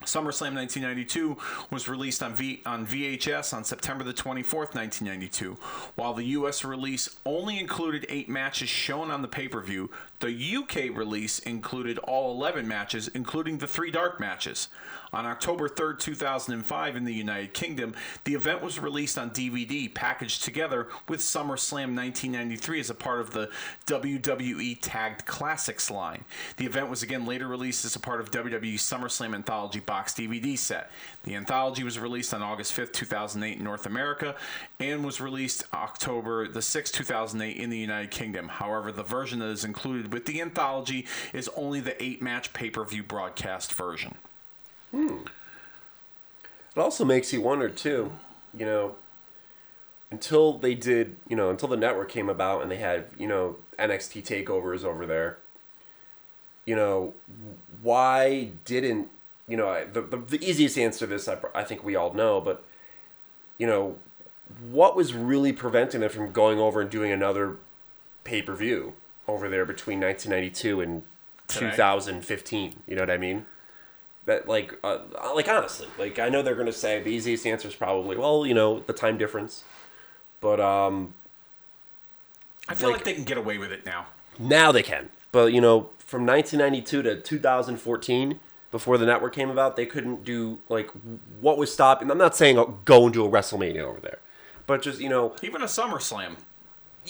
SummerSlam 0.08 0.56
1992 0.56 1.38
was 1.70 1.90
released 1.90 2.24
on 2.24 2.34
v- 2.34 2.62
on 2.66 2.88
VHS 2.88 3.54
on 3.54 3.64
September 3.64 4.04
the 4.04 4.14
24th, 4.14 4.74
1992. 4.74 5.58
While 5.96 6.14
the 6.14 6.24
US 6.26 6.64
release 6.64 7.18
only 7.26 7.60
included 7.60 8.06
8 8.08 8.30
matches 8.30 8.70
shown 8.70 9.12
on 9.12 9.22
the 9.22 9.28
pay-per-view, 9.28 9.90
the 10.20 10.56
UK 10.58 10.96
release 10.96 11.40
included 11.40 11.98
all 12.00 12.32
11 12.32 12.68
matches, 12.68 13.08
including 13.10 13.58
the 13.58 13.68
3 13.68 13.92
dark 13.92 14.20
matches. 14.20 14.70
On 15.14 15.26
October 15.26 15.70
3rd, 15.70 16.00
2005 16.00 16.96
in 16.96 17.06
the 17.06 17.14
United 17.14 17.54
Kingdom, 17.54 17.96
the 18.26 18.34
event 18.34 18.62
was 18.62 18.78
released 18.78 19.18
on 19.18 19.30
DVD 19.30 19.94
packaged 19.94 20.44
together 20.44 20.88
with 21.08 21.22
SummerSlam 21.22 21.96
1993 21.96 22.80
as 22.82 22.90
a 22.90 22.94
part 22.94 23.22
of 23.22 23.32
the 23.32 23.50
WWE 23.86 24.78
Tagged 24.82 25.26
Classics 25.26 25.90
line. 25.90 26.26
The 26.58 26.66
event 26.66 26.90
was 26.90 27.04
again 27.04 27.26
later 27.26 27.48
released 27.48 27.86
as 27.86 27.96
a 27.96 28.00
part 28.00 28.20
of 28.20 28.32
WWE 28.32 28.76
SummerSlam 28.76 29.34
Anthology 29.34 29.80
box 29.80 30.14
DVD 30.14 30.58
set. 30.58 30.92
The 31.24 31.36
anthology 31.36 31.84
was 31.84 31.98
released 31.98 32.34
on 32.34 32.42
August 32.42 32.76
5th, 32.76 32.92
2008 32.92 33.58
in 33.58 33.64
North 33.64 33.86
America 33.86 34.36
and 34.80 35.06
was 35.06 35.22
released 35.22 35.64
October 35.74 36.48
the 36.48 36.60
6th, 36.60 36.92
2008 36.92 37.58
in 37.58 37.70
the 37.70 37.78
United 37.78 38.12
Kingdom. 38.12 38.48
However, 38.48 38.92
the 38.92 39.04
version 39.04 39.40
that 39.40 39.48
is 39.48 39.64
included 39.64 40.07
with 40.12 40.26
the 40.26 40.42
anthology 40.42 41.06
is 41.34 41.50
only 41.56 41.80
the 41.80 41.92
8-match 41.92 42.54
pay-per-view 42.54 43.04
broadcast 43.04 43.74
version. 43.74 44.16
Hmm. 44.92 45.18
It 46.76 46.80
also 46.80 47.06
makes 47.06 47.34
you 47.34 47.42
wonder 47.42 47.70
too, 47.70 48.12
you 48.56 48.66
know, 48.66 48.96
until 50.12 50.58
they 50.58 50.76
did, 50.76 51.18
you 51.28 51.36
know, 51.36 51.50
until 51.50 51.68
the 51.70 51.78
network 51.78 52.10
came 52.10 52.30
about 52.30 52.62
and 52.62 52.72
they 52.72 52.78
had, 52.78 53.08
you 53.18 53.28
know, 53.28 53.58
NXT 53.80 54.24
takeovers 54.24 54.84
over 54.84 55.06
there. 55.06 55.38
You 56.66 56.76
know, 56.76 57.14
why 57.82 58.52
didn't 58.66 59.10
you 59.48 59.56
know 59.56 59.86
the 59.92 60.02
the, 60.02 60.18
the 60.18 60.46
easiest 60.46 60.78
answer 60.78 61.00
to 61.00 61.08
this 61.08 61.28
I, 61.28 61.38
I 61.56 61.64
think 61.64 61.84
we 61.84 61.96
all 61.96 62.14
know, 62.14 62.42
but 62.42 62.64
you 63.58 63.66
know, 63.66 63.96
what 64.70 64.96
was 64.96 65.14
really 65.14 65.54
preventing 65.54 66.02
them 66.02 66.10
from 66.10 66.32
going 66.32 66.60
over 66.60 66.82
and 66.82 66.90
doing 66.90 67.12
another 67.12 67.58
pay 68.24 68.42
per 68.42 68.54
view 68.54 68.94
over 69.28 69.50
there 69.50 69.66
between 69.66 70.00
1992 70.00 70.82
and 70.82 71.04
Today. 71.48 71.72
2015? 71.72 72.84
You 72.88 72.96
know 72.96 73.02
what 73.02 73.12
I 73.12 73.18
mean? 73.18 73.46
that 74.26 74.46
like 74.46 74.78
uh, 74.84 74.98
like 75.36 75.48
honestly 75.48 75.88
like 75.98 76.20
i 76.20 76.28
know 76.28 76.42
they're 76.42 76.54
gonna 76.54 76.70
say 76.70 77.02
the 77.02 77.10
easiest 77.10 77.48
answer 77.48 77.66
is 77.70 77.76
probably 77.76 78.18
well 78.18 78.46
you 78.46 78.54
know 78.54 78.82
the 78.82 78.92
time 78.92 79.18
difference 79.18 79.64
but 80.42 80.60
um 80.60 81.14
I 82.68 82.74
feel 82.76 82.90
like, 82.90 82.98
Like- 82.98 83.06
they 83.06 83.14
can 83.14 83.24
get 83.24 83.38
away 83.38 83.58
with 83.58 83.72
it 83.72 83.86
now. 83.86 84.08
now 84.38 84.74
they 84.74 84.84
can 84.84 85.10
but 85.32 85.54
you 85.54 85.62
know 85.62 85.92
from 86.00 86.26
1992 86.26 87.02
to 87.04 87.22
2014 87.22 88.40
before 88.70 88.98
the 88.98 89.06
network 89.06 89.34
came 89.34 89.50
about 89.50 89.78
they 89.78 89.86
couldn't 89.86 90.26
do 90.26 90.60
like 90.68 90.90
what 91.40 91.58
was 91.58 91.72
stopping 91.72 92.12
i'm 92.12 92.18
not 92.18 92.36
saying 92.36 92.58
oh, 92.58 92.80
go 92.84 93.06
and 93.06 93.14
do 93.14 93.24
a 93.26 93.30
wrestlemania 93.30 93.80
over 93.84 94.02
there 94.02 94.20
but 94.66 94.82
just 94.82 95.00
you 95.00 95.08
know 95.08 95.34
Even 95.42 95.62
a 95.62 95.66
SummerSlam. 95.66 96.36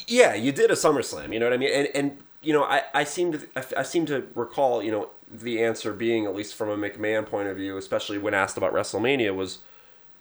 Yeah, 0.08 0.34
you 0.34 0.52
did 0.52 0.70
a 0.70 0.76
SummerSlam. 0.76 1.34
You 1.34 1.40
know 1.40 1.46
what 1.46 1.54
I 1.54 1.58
mean? 1.58 1.72
And 1.72 1.88
and 1.94 2.18
you 2.42 2.54
know, 2.54 2.64
I, 2.64 2.84
I 2.94 3.04
seem 3.04 3.32
to 3.34 3.48
I, 3.56 3.64
I 3.78 3.84
seem 3.84 4.06
to 4.08 4.28
recall 4.36 4.84
you 4.84 4.92
know 4.92 5.10
the 5.30 5.64
answer 5.64 5.94
being 5.94 6.26
at 6.26 6.36
least 6.36 6.56
from 6.56 6.70
a 6.70 6.78
McMahon 6.78 7.26
point 7.26 7.48
of 7.48 7.58
view, 7.58 7.78
especially 7.78 8.18
when 8.18 8.34
asked 8.34 8.58
about 8.58 8.74
WrestleMania, 8.74 9.36
was 9.36 9.60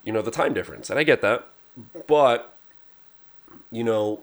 you 0.05 0.13
know 0.13 0.23
the 0.23 0.31
time 0.31 0.55
difference, 0.55 0.91
and 0.91 0.99
I 0.99 1.03
get 1.03 1.21
that, 1.23 1.47
but 2.07 2.57
you 3.71 3.85
know. 3.85 4.21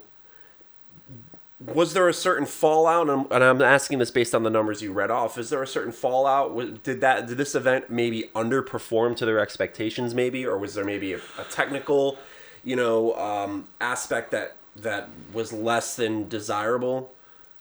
Was 1.66 1.94
there 1.94 2.10
a 2.10 2.14
certain 2.14 2.46
fallout, 2.46 3.10
and 3.10 3.42
I'm, 3.42 3.62
asking 3.62 4.00
this 4.00 4.12
based 4.12 4.36
on 4.36 4.44
the 4.44 4.50
numbers 4.50 4.82
you 4.82 4.92
read 4.92 5.10
off? 5.10 5.38
Is 5.38 5.50
there 5.50 5.64
a 5.64 5.68
certain 5.68 5.94
fallout? 5.94 6.84
Did 6.84 7.00
that 7.00 7.26
did 7.26 7.38
this 7.38 7.56
event 7.56 7.90
maybe 7.90 8.30
underperform 8.36 9.16
to 9.16 9.26
their 9.26 9.40
expectations, 9.40 10.14
maybe, 10.14 10.46
or 10.46 10.58
was 10.58 10.74
there 10.74 10.84
maybe 10.84 11.14
a, 11.14 11.20
a 11.40 11.46
technical, 11.50 12.18
you 12.66 12.76
know, 12.76 13.14
um, 13.16 13.70
aspect 13.80 14.32
that 14.32 14.58
that 14.76 15.10
was 15.34 15.54
less 15.54 15.96
than 15.96 16.28
desirable, 16.30 17.12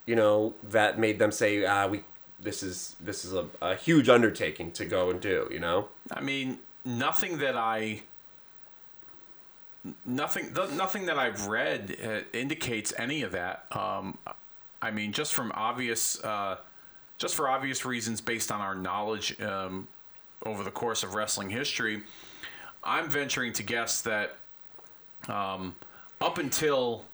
you 0.06 0.16
know, 0.16 0.54
that 0.62 0.98
made 0.98 1.18
them 1.18 1.32
say, 1.32 1.64
ah, 1.64 1.86
we 1.86 2.04
this 2.40 2.62
is 2.62 2.96
this 3.00 3.24
is 3.24 3.32
a, 3.32 3.46
a 3.60 3.74
huge 3.76 4.08
undertaking 4.08 4.72
to 4.72 4.84
go 4.84 5.10
and 5.10 5.20
do, 5.20 5.48
you 5.50 5.60
know? 5.60 5.88
I 6.12 6.20
mean, 6.20 6.58
nothing 6.84 7.38
that 7.38 7.56
I 7.56 8.02
nothing 10.04 10.52
th- 10.54 10.70
nothing 10.70 11.06
that 11.06 11.18
I've 11.18 11.46
read 11.46 11.96
uh, 12.04 12.20
indicates 12.36 12.92
any 12.98 13.22
of 13.22 13.32
that. 13.32 13.66
Um, 13.72 14.18
I 14.80 14.90
mean, 14.90 15.12
just 15.12 15.34
from 15.34 15.52
obvious 15.54 16.22
uh, 16.24 16.56
just 17.18 17.34
for 17.34 17.48
obvious 17.48 17.84
reasons 17.84 18.20
based 18.20 18.50
on 18.50 18.60
our 18.60 18.74
knowledge 18.74 19.40
um, 19.40 19.86
over 20.44 20.64
the 20.64 20.70
course 20.70 21.02
of 21.04 21.14
wrestling 21.14 21.50
history, 21.50 22.02
I'm 22.82 23.08
venturing 23.08 23.52
to 23.54 23.62
guess 23.62 24.00
that 24.00 24.36
um, 25.28 25.76
up 26.22 26.38
until 26.38 27.04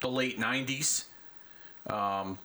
the 0.00 0.08
late 0.08 0.38
90s, 0.38 1.04
um, 1.86 2.38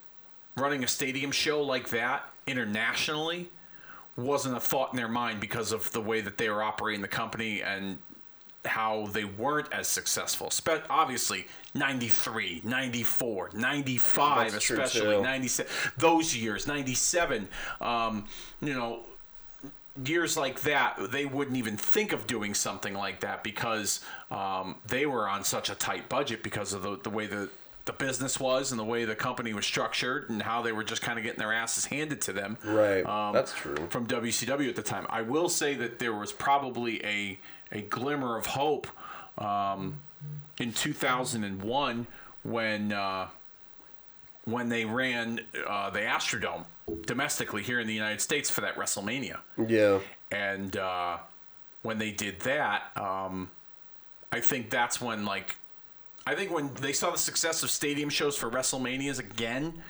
running 0.56 0.84
a 0.84 0.88
stadium 0.88 1.32
show 1.32 1.62
like 1.62 1.90
that 1.90 2.24
internationally 2.48 3.50
wasn't 4.16 4.56
a 4.56 4.60
thought 4.60 4.92
in 4.94 4.98
their 4.98 5.10
mind 5.10 5.40
because 5.42 5.72
of 5.72 5.92
the 5.92 6.00
way 6.00 6.22
that 6.22 6.38
they 6.38 6.50
were 6.50 6.64
operating 6.64 7.02
the 7.02 7.08
company 7.08 7.62
and 7.62 7.98
how 8.64 9.08
they 9.08 9.26
weren't 9.26 9.72
as 9.74 9.88
successful. 9.88 10.50
Spe- 10.50 10.86
obviously, 10.90 11.48
93, 11.74 12.62
94, 12.64 13.50
95, 13.54 14.52
That's 14.52 14.70
especially 14.70 15.22
97. 15.22 15.72
Those 15.98 16.36
years, 16.36 16.66
97. 16.66 17.48
Um, 17.82 18.26
you 18.62 18.74
know, 18.74 19.02
years 20.04 20.36
like 20.36 20.62
that, 20.62 21.12
they 21.12 21.26
wouldn't 21.26 21.58
even 21.58 21.78
think 21.78 22.12
of 22.12 22.28
doing 22.28 22.54
something 22.54 22.94
like 22.94 23.20
that 23.22 23.44
because 23.44 24.02
um, 24.32 24.76
they 24.88 25.06
were 25.06 25.28
on 25.28 25.44
such 25.44 25.70
a 25.70 25.76
tight 25.76 26.10
budget 26.10 26.44
because 26.44 26.74
of 26.74 26.82
the, 26.82 27.00
the 27.04 27.10
way 27.10 27.28
the, 27.28 27.50
the 27.86 27.94
business 27.94 28.40
was 28.40 28.72
and 28.72 28.80
the 28.80 28.86
way 28.86 29.06
the 29.06 29.16
company 29.16 29.54
was 29.54 29.66
structured 29.66 30.30
and 30.30 30.42
how 30.42 30.62
they 30.62 30.72
were 30.72 30.84
just 30.84 31.02
kind 31.02 31.18
of 31.20 31.24
getting 31.24 31.40
their 31.40 31.54
asses 31.54 31.86
handed 31.86 32.22
to 32.22 32.34
them. 32.34 32.58
Right. 32.64 33.06
Um, 33.06 33.34
That's 33.34 33.54
true. 33.54 33.76
From 33.90 34.08
WCW 34.08 34.70
at 34.70 34.76
the 34.76 34.84
time. 34.84 35.06
I 35.10 35.22
will 35.22 35.50
say 35.50 35.76
that 35.76 36.00
there 36.00 36.14
was 36.14 36.32
probably 36.32 37.04
a, 37.06 37.40
a 37.72 37.82
glimmer 37.82 38.38
of 38.38 38.48
hope 38.48 38.88
um, 39.38 40.00
in 40.60 40.74
2001 40.74 42.08
when. 42.44 42.92
Uh, 42.92 43.28
when 44.46 44.70
they 44.70 44.86
ran 44.86 45.40
uh, 45.68 45.90
the 45.90 46.00
Astrodome 46.00 46.66
domestically 47.06 47.64
here 47.64 47.80
in 47.80 47.88
the 47.88 47.94
United 47.94 48.22
States 48.22 48.50
for 48.50 48.62
that 48.62 48.76
WrestleMania. 48.76 49.40
Yeah. 49.68 50.00
And 50.32 50.78
uh, 50.78 51.18
when 51.82 51.98
they 51.98 52.12
did 52.12 52.40
that, 52.42 52.84
um, 52.96 53.50
I 54.36 54.42
think 54.42 54.70
that's 54.70 55.00
when 55.00 55.24
like 55.24 55.56
I 56.28 56.36
think 56.36 56.52
when 56.52 56.74
they 56.74 56.92
saw 56.92 57.10
the 57.10 57.18
success 57.18 57.64
of 57.64 57.72
stadium 57.72 58.10
shows 58.10 58.36
for 58.36 58.50
WrestleManias 58.50 59.18
again, 59.20 59.82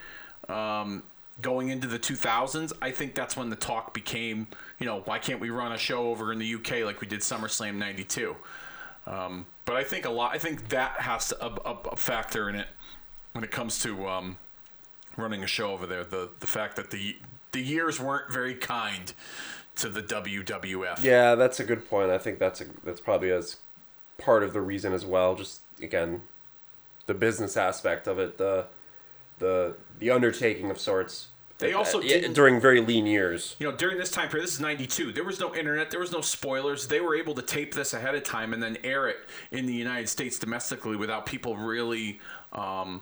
um, 0.48 1.02
going 1.42 1.70
into 1.70 1.88
the 1.88 1.98
2000s, 1.98 2.72
I 2.80 2.92
think 2.92 3.16
that's 3.16 3.36
when 3.36 3.50
the 3.50 3.56
talk 3.56 3.94
became, 3.94 4.48
you 4.78 4.86
know, 4.86 5.02
why 5.06 5.18
can't 5.18 5.40
we 5.40 5.50
run 5.50 5.72
a 5.72 5.80
show 5.80 6.10
over 6.10 6.32
in 6.32 6.38
the 6.38 6.56
UK 6.56 6.84
like 6.84 7.02
we 7.02 7.08
did 7.08 7.22
SummerSlam 7.22 7.76
'92? 7.78 8.36
Um, 9.08 9.48
but 9.66 9.78
I 9.78 9.84
think 9.84 10.06
a 10.06 10.12
lot. 10.12 10.36
I 10.36 10.38
think 10.38 10.70
that 10.70 11.00
has 11.00 11.30
to, 11.30 11.44
a, 11.44 11.50
a, 11.66 11.78
a 11.94 11.96
factor 11.96 12.48
in 12.48 12.56
it 12.56 12.68
when 13.32 13.44
it 13.44 13.50
comes 13.50 13.82
to 13.82 14.08
um, 14.08 14.38
running 15.18 15.44
a 15.44 15.48
show 15.48 15.72
over 15.72 15.88
there. 15.88 16.04
The 16.04 16.30
the 16.40 16.48
fact 16.48 16.76
that 16.76 16.92
the 16.92 17.18
the 17.52 17.62
years 17.62 18.00
weren't 18.00 18.32
very 18.32 18.54
kind 18.54 19.12
to 19.78 19.90
the 19.90 20.04
WWF. 20.04 21.04
Yeah, 21.04 21.34
that's 21.34 21.60
a 21.60 21.64
good 21.64 21.90
point. 21.90 22.12
I 22.12 22.20
think 22.20 22.38
that's 22.38 22.62
a, 22.62 22.66
that's 22.84 23.02
probably 23.02 23.32
as 23.32 23.58
part 24.18 24.44
of 24.44 24.54
the 24.54 24.62
reason 24.62 24.94
as 24.94 25.06
well. 25.06 25.36
Just 25.36 25.62
again, 25.82 26.22
the 27.06 27.14
business 27.14 27.58
aspect 27.58 28.08
of 28.08 28.20
it, 28.20 28.38
the 28.38 28.66
the 29.40 29.76
the 30.00 30.12
undertaking 30.12 30.70
of 30.72 30.80
sorts. 30.80 31.28
They 31.58 31.72
also 31.72 32.00
Uh, 32.00 32.02
didn't- 32.04 32.34
during 32.34 32.60
very 32.60 32.82
lean 32.82 33.06
years. 33.06 33.56
you 33.60 33.70
know, 33.72 33.76
during 33.78 33.98
this 33.98 34.12
time 34.12 34.28
period, 34.28 34.44
this 34.46 34.56
is 34.56 34.60
92, 34.60 35.14
there 35.14 35.24
was 35.24 35.40
no 35.40 35.56
internet, 35.56 35.90
there 35.90 36.02
was 36.02 36.12
no 36.12 36.20
spoilers. 36.20 36.88
They 36.90 37.00
were 37.00 37.16
able 37.16 37.34
to 37.36 37.42
tape 37.42 37.74
this 37.74 37.94
ahead 37.94 38.14
of 38.14 38.24
time 38.24 38.52
and 38.54 38.62
then 38.62 38.78
air 38.84 39.08
it 39.08 39.20
in 39.52 39.66
the 39.66 39.74
United 39.74 40.10
States 40.10 40.38
domestically 40.38 40.98
without 40.98 41.26
people 41.26 41.56
really 41.56 42.20
um, 42.52 43.02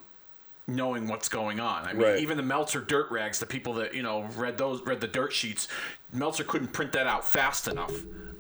knowing 0.68 1.08
what's 1.08 1.30
going 1.30 1.60
on. 1.60 1.86
I 1.88 1.94
mean, 1.94 2.04
Right. 2.04 2.20
even 2.20 2.38
the 2.38 2.44
Meltzer 2.44 2.80
dirt 2.82 3.10
rags, 3.10 3.40
the 3.40 3.48
people 3.48 3.74
that, 3.74 3.96
you 3.96 4.04
know, 4.04 4.22
read 4.36 4.58
those, 4.60 4.82
read 4.84 5.02
the 5.02 5.08
dirt 5.08 5.34
sheets, 5.34 5.68
Meltzer 6.12 6.44
couldn't 6.44 6.74
print 6.74 6.92
that 6.92 7.08
out 7.08 7.28
fast 7.28 7.68
enough. 7.68 7.92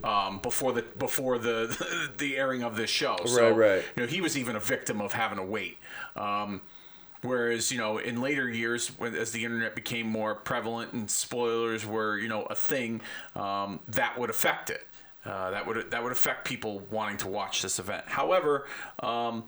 Um, 0.03 0.39
before 0.39 0.73
the 0.73 0.81
before 0.81 1.37
the 1.37 2.09
the 2.17 2.35
airing 2.35 2.61
of 2.61 2.75
this 2.75 2.89
show, 2.89 3.15
so 3.25 3.49
Right, 3.51 3.75
right. 3.75 3.85
you 3.95 4.03
know 4.03 4.07
he 4.07 4.19
was 4.19 4.37
even 4.37 4.55
a 4.55 4.59
victim 4.59 4.99
of 4.99 5.13
having 5.13 5.37
to 5.37 5.43
wait. 5.43 5.77
Um, 6.15 6.61
Whereas, 7.23 7.71
you 7.71 7.77
know, 7.77 7.99
in 7.99 8.19
later 8.21 8.49
years, 8.49 8.89
when 8.99 9.15
as 9.15 9.31
the 9.31 9.45
internet 9.45 9.75
became 9.75 10.07
more 10.07 10.35
prevalent 10.35 10.91
and 10.91 11.09
spoilers 11.09 11.85
were, 11.85 12.17
you 12.17 12.27
know, 12.27 12.43
a 12.43 12.55
thing, 12.55 12.99
um, 13.33 13.79
that 13.87 14.19
would 14.19 14.29
affect 14.29 14.69
it. 14.69 14.85
Uh, 15.25 15.51
that 15.51 15.65
would 15.65 15.89
that 15.91 16.03
would 16.03 16.11
affect 16.11 16.43
people 16.43 16.81
wanting 16.91 17.15
to 17.17 17.29
watch 17.29 17.61
this 17.61 17.79
event. 17.79 18.03
However, 18.07 18.67
um, 18.99 19.45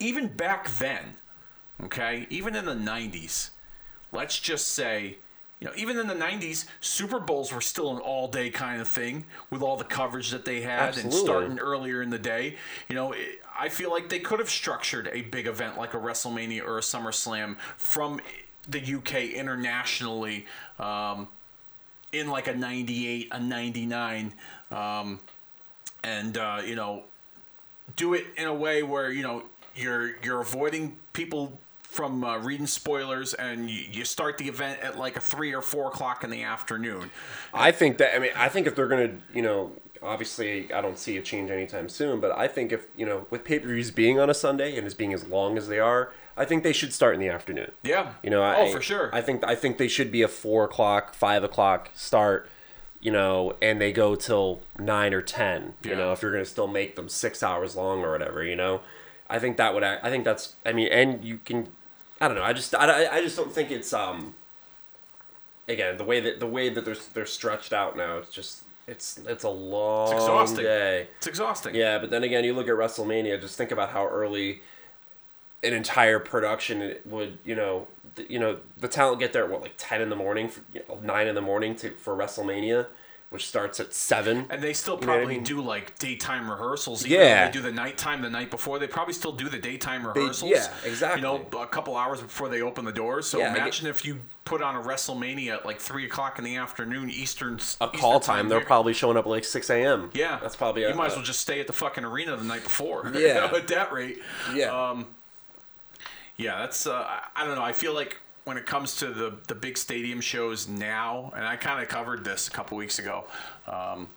even 0.00 0.26
back 0.26 0.68
then, 0.78 1.14
okay, 1.84 2.26
even 2.30 2.56
in 2.56 2.64
the 2.64 2.74
'90s, 2.74 3.50
let's 4.10 4.40
just 4.40 4.66
say, 4.66 5.18
you 5.60 5.66
know, 5.66 5.72
even 5.76 5.98
in 5.98 6.06
the 6.06 6.14
'90s, 6.14 6.66
Super 6.80 7.18
Bowls 7.18 7.52
were 7.52 7.60
still 7.60 7.94
an 7.94 8.00
all-day 8.00 8.50
kind 8.50 8.80
of 8.80 8.88
thing 8.88 9.24
with 9.50 9.62
all 9.62 9.76
the 9.76 9.84
coverage 9.84 10.30
that 10.30 10.44
they 10.44 10.60
had 10.60 10.96
and 10.98 11.12
starting 11.12 11.58
earlier 11.58 12.00
in 12.00 12.10
the 12.10 12.18
day. 12.18 12.56
You 12.88 12.94
know, 12.94 13.12
it, 13.12 13.40
I 13.58 13.68
feel 13.68 13.90
like 13.90 14.08
they 14.08 14.20
could 14.20 14.38
have 14.38 14.50
structured 14.50 15.08
a 15.12 15.22
big 15.22 15.48
event 15.48 15.76
like 15.76 15.94
a 15.94 15.96
WrestleMania 15.96 16.64
or 16.64 16.78
a 16.78 16.80
SummerSlam 16.80 17.56
from 17.76 18.20
the 18.68 18.94
UK 18.94 19.30
internationally 19.30 20.46
um, 20.78 21.28
in 22.12 22.28
like 22.28 22.46
a 22.46 22.54
98, 22.54 23.28
a 23.32 23.40
99, 23.40 24.34
um, 24.70 25.18
and, 26.04 26.38
uh, 26.38 26.60
you 26.64 26.76
know, 26.76 27.04
do 27.96 28.14
it 28.14 28.26
in 28.36 28.46
a 28.46 28.54
way 28.54 28.82
where, 28.82 29.10
you 29.10 29.22
know, 29.22 29.42
you're, 29.74 30.16
you're 30.22 30.40
avoiding 30.40 30.98
people 31.12 31.58
from 31.88 32.22
uh, 32.22 32.38
reading 32.38 32.66
spoilers 32.66 33.32
and 33.34 33.70
you, 33.70 33.82
you 33.90 34.04
start 34.04 34.36
the 34.38 34.46
event 34.46 34.78
at 34.80 34.98
like 34.98 35.16
a 35.16 35.20
three 35.20 35.54
or 35.54 35.62
four 35.62 35.88
o'clock 35.88 36.22
in 36.22 36.30
the 36.30 36.42
afternoon. 36.42 37.10
I 37.54 37.72
think 37.72 37.98
that 37.98 38.14
I 38.14 38.18
mean 38.18 38.30
I 38.36 38.48
think 38.48 38.66
if 38.66 38.76
they're 38.76 38.88
gonna 38.88 39.12
you 39.34 39.42
know 39.42 39.72
obviously 40.02 40.72
I 40.72 40.80
don't 40.80 40.98
see 40.98 41.16
a 41.16 41.22
change 41.22 41.50
anytime 41.50 41.88
soon, 41.88 42.20
but 42.20 42.30
I 42.32 42.46
think 42.46 42.72
if 42.72 42.86
you 42.96 43.06
know 43.06 43.26
with 43.30 43.42
pay 43.42 43.58
per 43.58 43.68
views 43.68 43.90
being 43.90 44.20
on 44.20 44.28
a 44.30 44.34
Sunday 44.34 44.76
and 44.76 44.86
as 44.86 44.94
being 44.94 45.12
as 45.14 45.26
long 45.26 45.56
as 45.56 45.66
they 45.68 45.78
are, 45.80 46.12
I 46.36 46.44
think 46.44 46.62
they 46.62 46.74
should 46.74 46.92
start 46.92 47.14
in 47.14 47.20
the 47.20 47.30
afternoon. 47.30 47.72
Yeah. 47.82 48.12
You 48.22 48.30
know, 48.30 48.42
Oh, 48.42 48.66
I, 48.66 48.70
for 48.70 48.82
sure. 48.82 49.10
I 49.12 49.22
think 49.22 49.42
I 49.42 49.54
think 49.54 49.78
they 49.78 49.88
should 49.88 50.12
be 50.12 50.22
a 50.22 50.28
four 50.28 50.64
o'clock, 50.64 51.14
five 51.14 51.42
o'clock 51.42 51.90
start. 51.94 52.48
You 53.00 53.12
know, 53.12 53.54
and 53.62 53.80
they 53.80 53.92
go 53.92 54.14
till 54.16 54.60
nine 54.78 55.14
or 55.14 55.22
ten. 55.22 55.74
You 55.84 55.94
know, 55.96 56.12
if 56.12 56.20
you're 56.20 56.32
gonna 56.32 56.44
still 56.44 56.66
make 56.66 56.96
them 56.96 57.08
six 57.08 57.42
hours 57.42 57.76
long 57.76 58.00
or 58.02 58.10
whatever. 58.10 58.42
You 58.42 58.56
know, 58.56 58.80
I 59.30 59.38
think 59.38 59.56
that 59.56 59.72
would. 59.72 59.84
I 59.84 60.10
think 60.10 60.24
that's. 60.24 60.56
I 60.66 60.72
mean, 60.72 60.88
and 60.88 61.24
you 61.24 61.38
can. 61.38 61.68
I 62.20 62.28
don't 62.28 62.36
know. 62.36 62.42
I 62.42 62.52
just. 62.52 62.74
I, 62.74 63.06
I 63.06 63.20
just 63.22 63.36
don't 63.36 63.52
think 63.52 63.70
it's. 63.70 63.92
Um. 63.92 64.34
Again, 65.68 65.98
the 65.98 66.04
way 66.04 66.20
that 66.20 66.40
the 66.40 66.46
way 66.46 66.70
that 66.70 66.84
they're 66.84 66.96
they're 67.12 67.26
stretched 67.26 67.72
out 67.72 67.96
now, 67.96 68.18
it's 68.18 68.32
just 68.32 68.62
it's 68.86 69.20
it's 69.26 69.44
a 69.44 69.50
long 69.50 70.12
exhausting. 70.14 70.64
day. 70.64 71.08
It's 71.18 71.26
exhausting. 71.26 71.74
Yeah, 71.74 71.98
but 71.98 72.10
then 72.10 72.24
again, 72.24 72.42
you 72.44 72.54
look 72.54 72.68
at 72.68 72.74
WrestleMania. 72.74 73.38
Just 73.40 73.58
think 73.58 73.70
about 73.70 73.90
how 73.90 74.06
early 74.06 74.62
an 75.62 75.74
entire 75.74 76.18
production 76.18 76.96
would. 77.04 77.38
You 77.44 77.54
know, 77.54 77.86
th- 78.16 78.30
you 78.30 78.38
know 78.38 78.58
the 78.78 78.88
talent 78.88 79.20
get 79.20 79.34
there 79.34 79.44
at 79.44 79.50
what 79.50 79.60
like 79.60 79.74
ten 79.76 80.00
in 80.00 80.08
the 80.08 80.16
morning, 80.16 80.48
for, 80.48 80.62
you 80.72 80.80
know, 80.88 80.98
nine 81.02 81.26
in 81.26 81.34
the 81.34 81.42
morning 81.42 81.76
to 81.76 81.90
for 81.90 82.16
WrestleMania, 82.16 82.86
which 83.30 83.46
starts 83.46 83.78
at 83.78 83.92
seven. 83.92 84.46
And 84.48 84.62
they 84.62 84.72
still 84.72 84.94
You 85.00 85.06
know 85.06 85.12
I 85.12 85.16
probably 85.16 85.34
mean? 85.36 85.44
do 85.44 85.60
like 85.60 85.98
daytime 85.98 86.50
rehearsals. 86.50 87.04
Even 87.04 87.20
Yeah. 87.20 87.46
They 87.46 87.52
do 87.52 87.60
the 87.60 87.70
nighttime 87.72 88.22
the 88.22 88.30
night 88.30 88.50
before. 88.50 88.78
They 88.78 88.86
probably 88.86 89.12
still 89.12 89.32
do 89.32 89.48
the 89.50 89.58
daytime 89.58 90.06
rehearsals. 90.06 90.50
yeah, 90.50 90.72
exactly. 90.84 91.20
You 91.20 91.26
know, 91.26 91.46
a 91.60 91.66
couple 91.66 91.94
hours 91.96 92.20
before 92.22 92.48
they 92.48 92.62
open 92.62 92.84
the 92.86 92.92
doors. 92.92 93.26
So 93.26 93.38
Yeah, 93.38 93.46
I 93.50 93.54
get- 93.54 93.58
imagine 93.58 93.86
if 93.86 94.04
you 94.04 94.20
put 94.46 94.62
on 94.62 94.76
a 94.76 94.80
WrestleMania 94.80 95.52
at 95.56 95.66
like 95.66 95.78
three 95.78 96.06
o'clock 96.06 96.38
in 96.38 96.44
the 96.44 96.56
afternoon 96.56 97.10
Eastern. 97.10 97.60
a 97.82 97.88
call 97.88 98.18
time, 98.18 98.48
they're 98.48 98.60
probably 98.62 98.94
showing 98.94 99.18
up 99.18 99.26
at 99.26 99.28
like 99.30 99.44
six 99.44 99.68
a.m. 99.68 100.10
Yeah, 100.14 100.38
that's 100.40 100.56
probably. 100.56 100.82
You 100.82 100.88
a- 100.88 100.94
might 100.94 101.08
as 101.08 101.16
well 101.16 101.24
just 101.24 101.40
stay 101.40 101.60
at 101.60 101.66
the 101.66 101.72
fucking 101.74 102.04
arena 102.04 102.34
the 102.36 102.44
night 102.44 102.62
before. 102.64 103.10
you 103.12 103.20
Yeah. 103.26 103.46
know, 103.46 103.56
at 103.56 103.68
that 103.68 103.92
rate. 103.92 104.22
yeah. 104.54 104.68
Um, 104.90 105.06
yeah, 106.36 106.60
that's. 106.60 106.86
Uh, 106.86 107.04
I 107.36 107.44
don't 107.44 107.56
know. 107.56 107.62
I 107.64 107.72
feel 107.72 107.92
like 107.92 108.18
when 108.48 108.56
it 108.56 108.64
comes 108.64 108.96
to 108.96 109.08
the 109.08 109.34
the 109.46 109.54
big 109.54 109.76
stadium 109.76 110.22
shows 110.22 110.68
now, 110.68 111.30
and 111.36 111.44
I 111.44 111.56
kind 111.56 111.82
of 111.82 111.88
covered 111.90 112.24
this 112.24 112.48
a 112.48 112.50
couple 112.50 112.78
weeks 112.78 112.98
ago. 112.98 113.26
Um, 113.66 114.08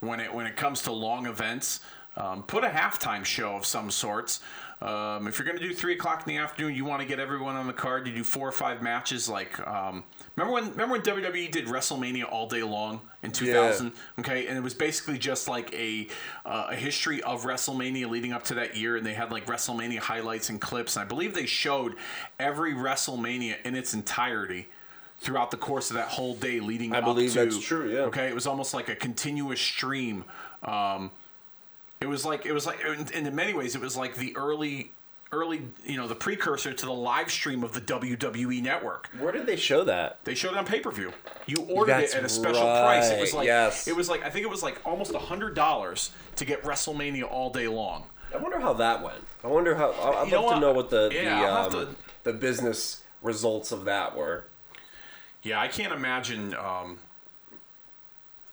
when 0.00 0.18
it 0.18 0.32
when 0.32 0.46
it 0.46 0.56
comes 0.56 0.80
to 0.82 0.92
long 0.92 1.26
events, 1.26 1.80
um, 2.16 2.42
put 2.44 2.64
a 2.64 2.68
halftime 2.68 3.22
show 3.22 3.54
of 3.54 3.66
some 3.66 3.90
sorts. 3.90 4.40
Um, 4.80 5.28
if 5.28 5.38
you're 5.38 5.44
going 5.44 5.58
to 5.58 5.68
do 5.68 5.74
three 5.74 5.92
o'clock 5.92 6.26
in 6.26 6.34
the 6.34 6.40
afternoon, 6.40 6.74
you 6.74 6.86
want 6.86 7.02
to 7.02 7.06
get 7.06 7.20
everyone 7.20 7.54
on 7.54 7.66
the 7.66 7.74
card. 7.74 8.06
You 8.06 8.14
do 8.14 8.24
four 8.24 8.48
or 8.48 8.52
five 8.52 8.80
matches. 8.80 9.28
Like, 9.28 9.60
um, 9.68 10.04
remember 10.36 10.54
when 10.54 10.70
remember 10.70 10.92
when 10.92 11.02
WWE 11.02 11.50
did 11.50 11.66
WrestleMania 11.66 12.30
all 12.30 12.48
day 12.48 12.62
long 12.62 13.00
in 13.22 13.32
2000? 13.32 13.92
Okay, 14.18 14.46
and 14.46 14.56
it 14.56 14.62
was 14.62 14.74
basically 14.74 15.18
just 15.18 15.48
like 15.48 15.72
a 15.74 16.08
uh, 16.44 16.68
a 16.70 16.74
history 16.74 17.22
of 17.22 17.44
WrestleMania 17.44 18.08
leading 18.08 18.32
up 18.32 18.44
to 18.44 18.54
that 18.54 18.76
year, 18.76 18.96
and 18.96 19.06
they 19.06 19.14
had 19.14 19.30
like 19.30 19.46
WrestleMania 19.46 19.98
highlights 19.98 20.50
and 20.50 20.60
clips. 20.60 20.96
And 20.96 21.04
I 21.04 21.08
believe 21.08 21.34
they 21.34 21.46
showed 21.46 21.96
every 22.38 22.74
WrestleMania 22.74 23.62
in 23.64 23.74
its 23.74 23.94
entirety 23.94 24.68
throughout 25.18 25.50
the 25.50 25.56
course 25.56 25.90
of 25.90 25.96
that 25.96 26.08
whole 26.08 26.34
day 26.34 26.60
leading 26.60 26.94
I 26.94 26.98
up 26.98 27.04
believe 27.04 27.32
to 27.32 27.44
that's 27.44 27.58
true, 27.58 27.90
yeah. 27.90 28.00
okay 28.00 28.26
it 28.26 28.34
was 28.34 28.46
almost 28.46 28.74
like 28.74 28.88
a 28.88 28.96
continuous 28.96 29.60
stream 29.60 30.24
um, 30.62 31.10
it 32.00 32.06
was 32.06 32.24
like 32.24 32.44
it 32.46 32.52
was 32.52 32.66
like 32.66 32.80
and 32.84 33.10
in 33.10 33.34
many 33.34 33.54
ways 33.54 33.74
it 33.74 33.80
was 33.80 33.96
like 33.96 34.16
the 34.16 34.36
early 34.36 34.92
early 35.34 35.62
you 35.84 35.96
know 35.96 36.06
the 36.06 36.14
precursor 36.14 36.72
to 36.72 36.86
the 36.86 36.92
live 36.92 37.30
stream 37.30 37.62
of 37.64 37.72
the 37.72 37.80
WWE 37.80 38.62
network 38.62 39.08
Where 39.18 39.32
did 39.32 39.46
they 39.46 39.56
show 39.56 39.84
that? 39.84 40.24
they 40.24 40.34
showed 40.34 40.52
it 40.52 40.58
on 40.58 40.64
pay-per-view 40.64 41.12
you 41.46 41.56
ordered 41.68 41.92
That's 41.92 42.14
it 42.14 42.18
at 42.18 42.24
a 42.24 42.28
special 42.28 42.62
price 42.62 43.10
it 43.10 43.20
was 43.20 43.34
like 43.34 43.46
yes. 43.46 43.86
it 43.88 43.96
was 43.96 44.08
like 44.08 44.22
i 44.24 44.30
think 44.30 44.44
it 44.44 44.50
was 44.50 44.62
like 44.62 44.80
almost 44.86 45.12
a 45.14 45.18
hundred 45.18 45.54
dollars 45.54 46.10
to 46.36 46.44
get 46.44 46.62
wrestlemania 46.62 47.24
all 47.30 47.50
day 47.50 47.68
long 47.68 48.04
I 48.34 48.38
wonder 48.38 48.58
how 48.58 48.72
that 48.72 49.00
went. 49.00 49.22
I 49.44 49.46
wonder 49.46 49.76
how. 49.76 49.92
I'd 49.92 50.24
You 50.26 50.32
know 50.32 50.42
love 50.46 50.54
to 50.54 50.60
know 50.60 50.72
what 50.72 50.90
the 50.90 51.08
Yeah, 51.14 51.40
the 51.40 51.52
um, 51.54 51.70
to- 51.70 51.94
the 52.24 52.32
business 52.32 53.04
results 53.22 53.70
of 53.70 53.84
that 53.84 54.16
were. 54.16 54.46
Yeah, 55.44 55.60
I 55.60 55.68
can't 55.68 55.92
imagine. 55.92 56.52
Um, 56.54 56.98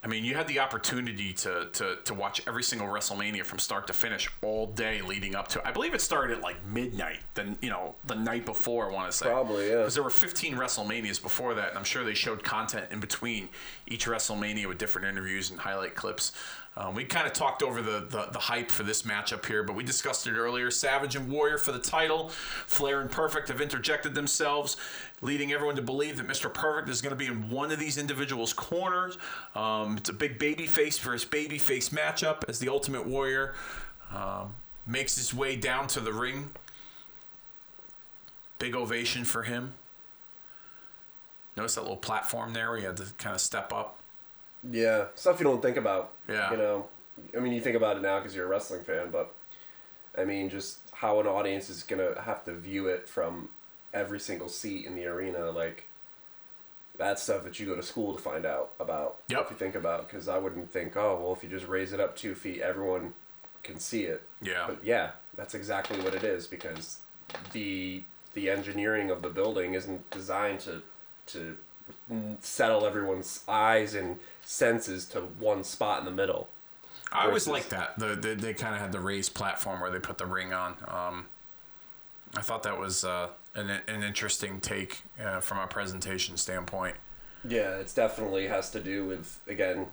I 0.04 0.08
mean, 0.08 0.24
you 0.24 0.34
had 0.34 0.48
the 0.48 0.58
opportunity 0.58 1.32
to, 1.34 1.68
to, 1.74 1.98
to 2.04 2.14
watch 2.14 2.42
every 2.48 2.64
single 2.64 2.88
WrestleMania 2.88 3.44
from 3.44 3.60
start 3.60 3.86
to 3.86 3.92
finish 3.92 4.28
all 4.42 4.66
day 4.66 5.00
leading 5.00 5.36
up 5.36 5.46
to. 5.48 5.66
I 5.66 5.70
believe 5.70 5.94
it 5.94 6.00
started 6.00 6.38
at 6.38 6.42
like 6.42 6.56
midnight. 6.66 7.20
Then 7.34 7.56
you 7.62 7.70
know 7.70 7.94
the 8.04 8.16
night 8.16 8.44
before. 8.44 8.90
I 8.90 8.92
want 8.92 9.12
to 9.12 9.16
say 9.16 9.26
Probably, 9.26 9.68
yeah. 9.68 9.76
Because 9.76 9.94
there 9.94 10.02
were 10.02 10.10
15 10.10 10.56
WrestleManias 10.56 11.22
before 11.22 11.54
that, 11.54 11.68
and 11.68 11.78
I'm 11.78 11.84
sure 11.84 12.02
they 12.02 12.14
showed 12.14 12.42
content 12.42 12.86
in 12.90 12.98
between 12.98 13.48
each 13.86 14.06
WrestleMania 14.06 14.66
with 14.66 14.78
different 14.78 15.06
interviews 15.06 15.50
and 15.50 15.60
highlight 15.60 15.94
clips. 15.94 16.32
Um, 16.74 16.94
we 16.94 17.04
kind 17.04 17.26
of 17.26 17.34
talked 17.34 17.62
over 17.62 17.82
the, 17.82 18.06
the, 18.08 18.28
the 18.32 18.38
hype 18.38 18.70
for 18.70 18.82
this 18.82 19.02
matchup 19.02 19.44
here, 19.44 19.62
but 19.62 19.76
we 19.76 19.84
discussed 19.84 20.26
it 20.26 20.32
earlier. 20.32 20.70
Savage 20.70 21.16
and 21.16 21.30
Warrior 21.30 21.58
for 21.58 21.70
the 21.70 21.78
title. 21.78 22.30
Flair 22.30 23.02
and 23.02 23.10
Perfect 23.10 23.48
have 23.48 23.60
interjected 23.60 24.14
themselves, 24.14 24.78
leading 25.20 25.52
everyone 25.52 25.76
to 25.76 25.82
believe 25.82 26.16
that 26.16 26.26
Mr. 26.26 26.52
Perfect 26.52 26.88
is 26.88 27.02
going 27.02 27.10
to 27.10 27.16
be 27.16 27.26
in 27.26 27.50
one 27.50 27.72
of 27.72 27.78
these 27.78 27.98
individuals' 27.98 28.54
corners. 28.54 29.18
Um, 29.54 29.98
it's 29.98 30.08
a 30.08 30.14
big 30.14 30.38
baby 30.38 30.66
face 30.66 30.98
versus 30.98 31.28
baby 31.28 31.58
face 31.58 31.90
matchup 31.90 32.48
as 32.48 32.58
the 32.58 32.70
Ultimate 32.70 33.06
Warrior 33.06 33.54
um, 34.10 34.54
makes 34.86 35.16
his 35.16 35.34
way 35.34 35.56
down 35.56 35.88
to 35.88 36.00
the 36.00 36.12
ring. 36.12 36.50
Big 38.58 38.74
ovation 38.74 39.24
for 39.24 39.42
him. 39.42 39.74
Notice 41.54 41.74
that 41.74 41.82
little 41.82 41.98
platform 41.98 42.54
there 42.54 42.70
where 42.70 42.78
you 42.78 42.86
had 42.86 42.96
to 42.96 43.12
kind 43.18 43.34
of 43.34 43.42
step 43.42 43.74
up. 43.74 43.98
Yeah, 44.68 45.06
stuff 45.14 45.40
you 45.40 45.44
don't 45.44 45.62
think 45.62 45.76
about. 45.76 46.12
Yeah. 46.28 46.50
You 46.50 46.56
know, 46.56 46.86
I 47.36 47.40
mean, 47.40 47.52
you 47.52 47.60
think 47.60 47.76
about 47.76 47.96
it 47.96 48.02
now 48.02 48.18
because 48.18 48.34
you're 48.34 48.46
a 48.46 48.48
wrestling 48.48 48.82
fan, 48.82 49.10
but 49.10 49.34
I 50.16 50.24
mean, 50.24 50.48
just 50.48 50.78
how 50.92 51.20
an 51.20 51.26
audience 51.26 51.68
is 51.70 51.82
gonna 51.82 52.20
have 52.22 52.44
to 52.44 52.54
view 52.54 52.86
it 52.86 53.08
from 53.08 53.48
every 53.92 54.20
single 54.20 54.48
seat 54.48 54.86
in 54.86 54.94
the 54.94 55.06
arena, 55.06 55.50
like 55.50 55.88
that 56.98 57.18
stuff 57.18 57.44
that 57.44 57.58
you 57.58 57.66
go 57.66 57.74
to 57.74 57.82
school 57.82 58.14
to 58.14 58.20
find 58.20 58.44
out 58.46 58.72
about. 58.78 59.18
Yep. 59.28 59.40
If 59.42 59.50
you 59.50 59.56
think 59.56 59.74
about, 59.74 60.08
because 60.08 60.28
I 60.28 60.38
wouldn't 60.38 60.70
think, 60.70 60.96
oh, 60.96 61.18
well, 61.22 61.32
if 61.32 61.42
you 61.42 61.48
just 61.48 61.66
raise 61.66 61.92
it 61.92 62.00
up 62.00 62.16
two 62.16 62.34
feet, 62.34 62.60
everyone 62.60 63.14
can 63.62 63.78
see 63.78 64.04
it. 64.04 64.22
Yeah. 64.40 64.64
But 64.66 64.84
yeah, 64.84 65.12
that's 65.36 65.54
exactly 65.54 65.98
what 66.00 66.14
it 66.14 66.24
is 66.24 66.46
because 66.46 66.98
the 67.52 68.04
the 68.34 68.48
engineering 68.48 69.10
of 69.10 69.22
the 69.22 69.28
building 69.28 69.74
isn't 69.74 70.10
designed 70.10 70.60
to 70.60 70.82
to 71.26 71.56
settle 72.40 72.86
everyone's 72.86 73.44
eyes 73.46 73.94
and 73.94 74.18
senses 74.44 75.06
to 75.06 75.20
one 75.20 75.64
spot 75.64 75.98
in 75.98 76.04
the 76.04 76.10
middle. 76.10 76.48
I 77.12 77.26
always 77.26 77.46
like 77.46 77.68
that. 77.68 77.98
The, 77.98 78.14
the 78.16 78.34
they 78.34 78.54
kind 78.54 78.74
of 78.74 78.80
had 78.80 78.92
the 78.92 79.00
raised 79.00 79.34
platform 79.34 79.80
where 79.80 79.90
they 79.90 79.98
put 79.98 80.18
the 80.18 80.26
ring 80.26 80.52
on. 80.52 80.76
Um, 80.88 81.26
I 82.34 82.40
thought 82.40 82.62
that 82.62 82.78
was 82.78 83.04
uh, 83.04 83.28
an, 83.54 83.70
an 83.86 84.02
interesting 84.02 84.60
take 84.60 85.02
uh, 85.22 85.40
from 85.40 85.58
a 85.58 85.66
presentation 85.66 86.36
standpoint. 86.36 86.96
Yeah, 87.46 87.76
it 87.76 87.92
definitely 87.94 88.46
has 88.48 88.70
to 88.70 88.80
do 88.80 89.06
with 89.06 89.40
again 89.46 89.86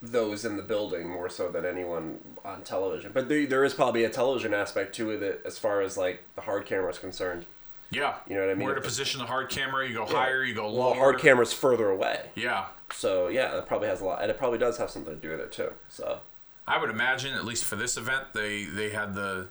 those 0.00 0.44
in 0.44 0.56
the 0.56 0.62
building 0.62 1.08
more 1.08 1.28
so 1.28 1.48
than 1.48 1.64
anyone 1.64 2.18
on 2.44 2.62
television. 2.62 3.12
But 3.12 3.28
there, 3.28 3.46
there 3.46 3.64
is 3.64 3.72
probably 3.72 4.02
a 4.02 4.10
television 4.10 4.52
aspect 4.52 4.96
to 4.96 5.10
it 5.10 5.42
as 5.44 5.58
far 5.58 5.80
as 5.80 5.96
like 5.96 6.24
the 6.34 6.40
hard 6.40 6.66
camera 6.66 6.90
is 6.90 6.98
concerned. 6.98 7.46
Yeah, 7.92 8.14
You 8.26 8.34
know 8.36 8.40
what 8.42 8.50
I 8.50 8.54
mean? 8.54 8.66
Where 8.66 8.74
to 8.74 8.80
position 8.80 9.20
the 9.20 9.26
hard 9.26 9.50
camera? 9.50 9.86
You 9.86 9.94
go 9.94 10.06
higher, 10.06 10.42
you 10.42 10.54
go 10.54 10.64
Well, 10.64 10.72
lower. 10.74 10.94
hard 10.94 11.18
camera's 11.20 11.52
further 11.52 11.90
away. 11.90 12.30
Yeah, 12.34 12.66
So 12.92 13.28
yeah, 13.28 13.54
that 13.54 13.66
probably 13.66 13.88
has 13.88 14.00
a 14.00 14.04
lot, 14.04 14.22
and 14.22 14.30
it 14.30 14.38
probably 14.38 14.58
does 14.58 14.78
have 14.78 14.90
something 14.90 15.14
to 15.14 15.20
do 15.20 15.30
with 15.30 15.40
it 15.40 15.52
too. 15.52 15.72
So 15.88 16.20
I 16.66 16.78
would 16.78 16.90
imagine 16.90 17.34
at 17.34 17.44
least 17.44 17.64
for 17.64 17.76
this 17.76 17.96
event 17.96 18.32
they 18.34 18.64
they 18.64 18.90
had 18.90 19.14
the 19.14 19.48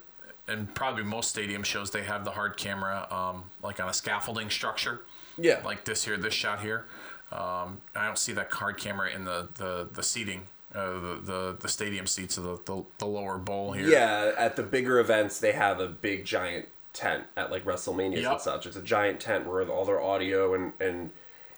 and 0.47 0.73
probably 0.73 1.03
most 1.03 1.29
stadium 1.29 1.61
shows 1.63 1.91
they 1.91 2.01
have 2.03 2.25
the 2.25 2.31
hard 2.31 2.57
camera 2.57 3.07
um, 3.11 3.45
like 3.63 3.79
on 3.79 3.87
a 3.87 3.93
scaffolding 3.93 4.49
structure. 4.49 5.01
yeah, 5.37 5.61
like 5.63 5.85
this 5.85 6.03
here, 6.05 6.17
this 6.17 6.33
shot 6.33 6.61
here. 6.61 6.85
Um, 7.31 7.81
I 7.95 8.05
don't 8.07 8.17
see 8.17 8.33
that 8.33 8.51
hard 8.51 8.77
camera 8.77 9.09
in 9.11 9.23
the 9.25 9.47
the, 9.55 9.87
the 9.93 10.03
seating, 10.03 10.41
uh, 10.73 10.85
the, 10.99 11.19
the 11.23 11.57
the 11.61 11.67
stadium 11.69 12.07
seats 12.07 12.37
of 12.37 12.43
the, 12.43 12.57
the, 12.65 12.83
the 12.97 13.05
lower 13.05 13.37
bowl 13.37 13.71
here. 13.73 13.87
Yeah, 13.87 14.33
at 14.37 14.55
the 14.55 14.63
bigger 14.63 14.99
events, 14.99 15.39
they 15.39 15.51
have 15.53 15.79
a 15.79 15.87
big 15.87 16.25
giant 16.25 16.67
tent 16.93 17.23
at 17.37 17.51
like 17.51 17.65
WrestleManias 17.65 18.21
Yep. 18.21 18.31
and 18.31 18.41
such. 18.41 18.65
It's 18.65 18.75
a 18.75 18.81
giant 18.81 19.19
tent 19.19 19.47
where 19.47 19.67
all 19.69 19.85
their 19.85 20.01
audio 20.01 20.53
and 20.53 20.73
and 20.79 21.11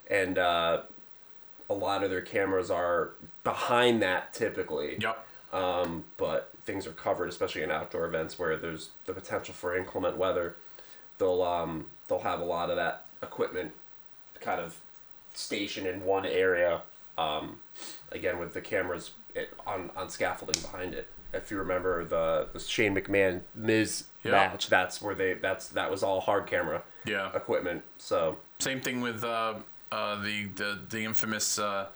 and 0.10 0.38
uh, 0.38 0.81
a 1.69 1.73
lot 1.73 2.03
of 2.03 2.10
their 2.10 2.22
cameras 2.22 2.69
are 2.69 3.11
behind 3.43 4.01
that 4.01 4.34
typically. 4.34 4.97
Yep. 4.99 5.27
Um, 5.53 6.05
but 6.18 6.51
things 6.65 6.88
are 6.88 6.91
covered, 6.91 7.30
especially 7.30 7.61
in 7.61 7.72
outdoor 7.72 8.05
events 8.05 8.39
where 8.39 8.57
there's 8.57 8.89
the 9.05 9.14
potential 9.14 9.53
for 9.53 9.76
inclement 9.76 10.18
weather. 10.18 10.55
They'll 11.18 11.41
um, 11.43 11.88
they'll 12.07 12.19
have 12.19 12.39
a 12.39 12.45
lot 12.45 12.69
of 12.69 12.76
that 12.76 13.05
equipment 13.22 13.72
kind 14.39 14.60
of 14.60 14.77
stationed 15.34 15.88
in 15.88 16.03
one 16.03 16.26
area. 16.26 16.81
Um, 17.18 17.60
again, 18.11 18.39
with 18.39 18.53
the 18.53 18.61
cameras 18.61 19.11
it, 19.35 19.53
on 19.65 19.91
on 19.95 20.10
scaffolding 20.10 20.61
behind 20.61 20.93
it. 20.93 21.07
If 21.34 21.49
you 21.49 21.57
remember 21.57 22.05
the, 22.05 22.47
the 22.53 22.60
Shane 22.60 22.95
McMahon 22.95 23.41
Miz 23.55 24.05
Yeah. 24.23 24.31
match, 24.31 24.68
that's 24.68 25.01
where 25.01 25.15
they 25.15 25.34
that's 25.34 25.69
that 25.69 25.89
was 25.89 26.03
all 26.03 26.22
hard 26.22 26.45
camera 26.47 26.84
Yeah. 27.05 27.31
equipment. 27.35 27.84
So 27.97 28.38
Same 28.60 28.80
thing 28.81 29.01
with 29.01 29.23
uh, 29.23 29.55
uh, 29.91 30.22
the, 30.22 30.45
the 30.55 30.80
the 30.89 31.03
infamous 31.03 31.57
uh, 31.60 31.88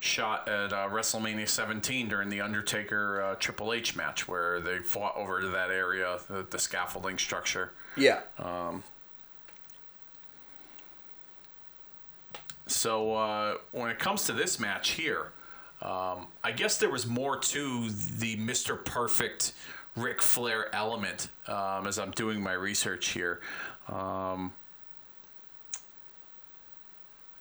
shot 0.00 0.48
at 0.48 0.72
uh, 0.72 0.88
WrestleMania 0.88 1.46
17 1.46 2.08
during 2.08 2.30
the 2.30 2.40
Undertaker 2.40 3.20
uh, 3.22 3.34
Triple 3.34 3.72
H 3.74 3.94
match 3.96 4.26
where 4.26 4.58
they 4.60 4.78
fought 4.78 5.14
over 5.16 5.40
to 5.42 5.48
that 5.48 5.70
area, 5.70 6.18
the, 6.28 6.46
the 6.48 6.58
scaffolding 6.58 7.18
structure. 7.18 7.72
yeah, 7.96 8.20
Um, 8.38 8.82
So 12.66 13.14
uh, 13.14 13.54
when 13.72 13.90
it 13.90 13.98
comes 13.98 14.24
to 14.24 14.32
this 14.32 14.60
match 14.60 14.90
here, 14.90 15.32
um, 15.82 16.26
I 16.44 16.52
guess 16.52 16.78
there 16.78 16.90
was 16.90 17.06
more 17.06 17.38
to 17.38 17.90
the 17.90 18.36
Mr. 18.36 18.82
Perfect 18.84 19.54
Ric 19.96 20.22
Flair 20.22 20.74
element 20.74 21.28
um, 21.46 21.86
as 21.86 21.98
I'm 21.98 22.10
doing 22.12 22.42
my 22.42 22.52
research 22.52 23.08
here. 23.08 23.40
Um, 23.88 24.52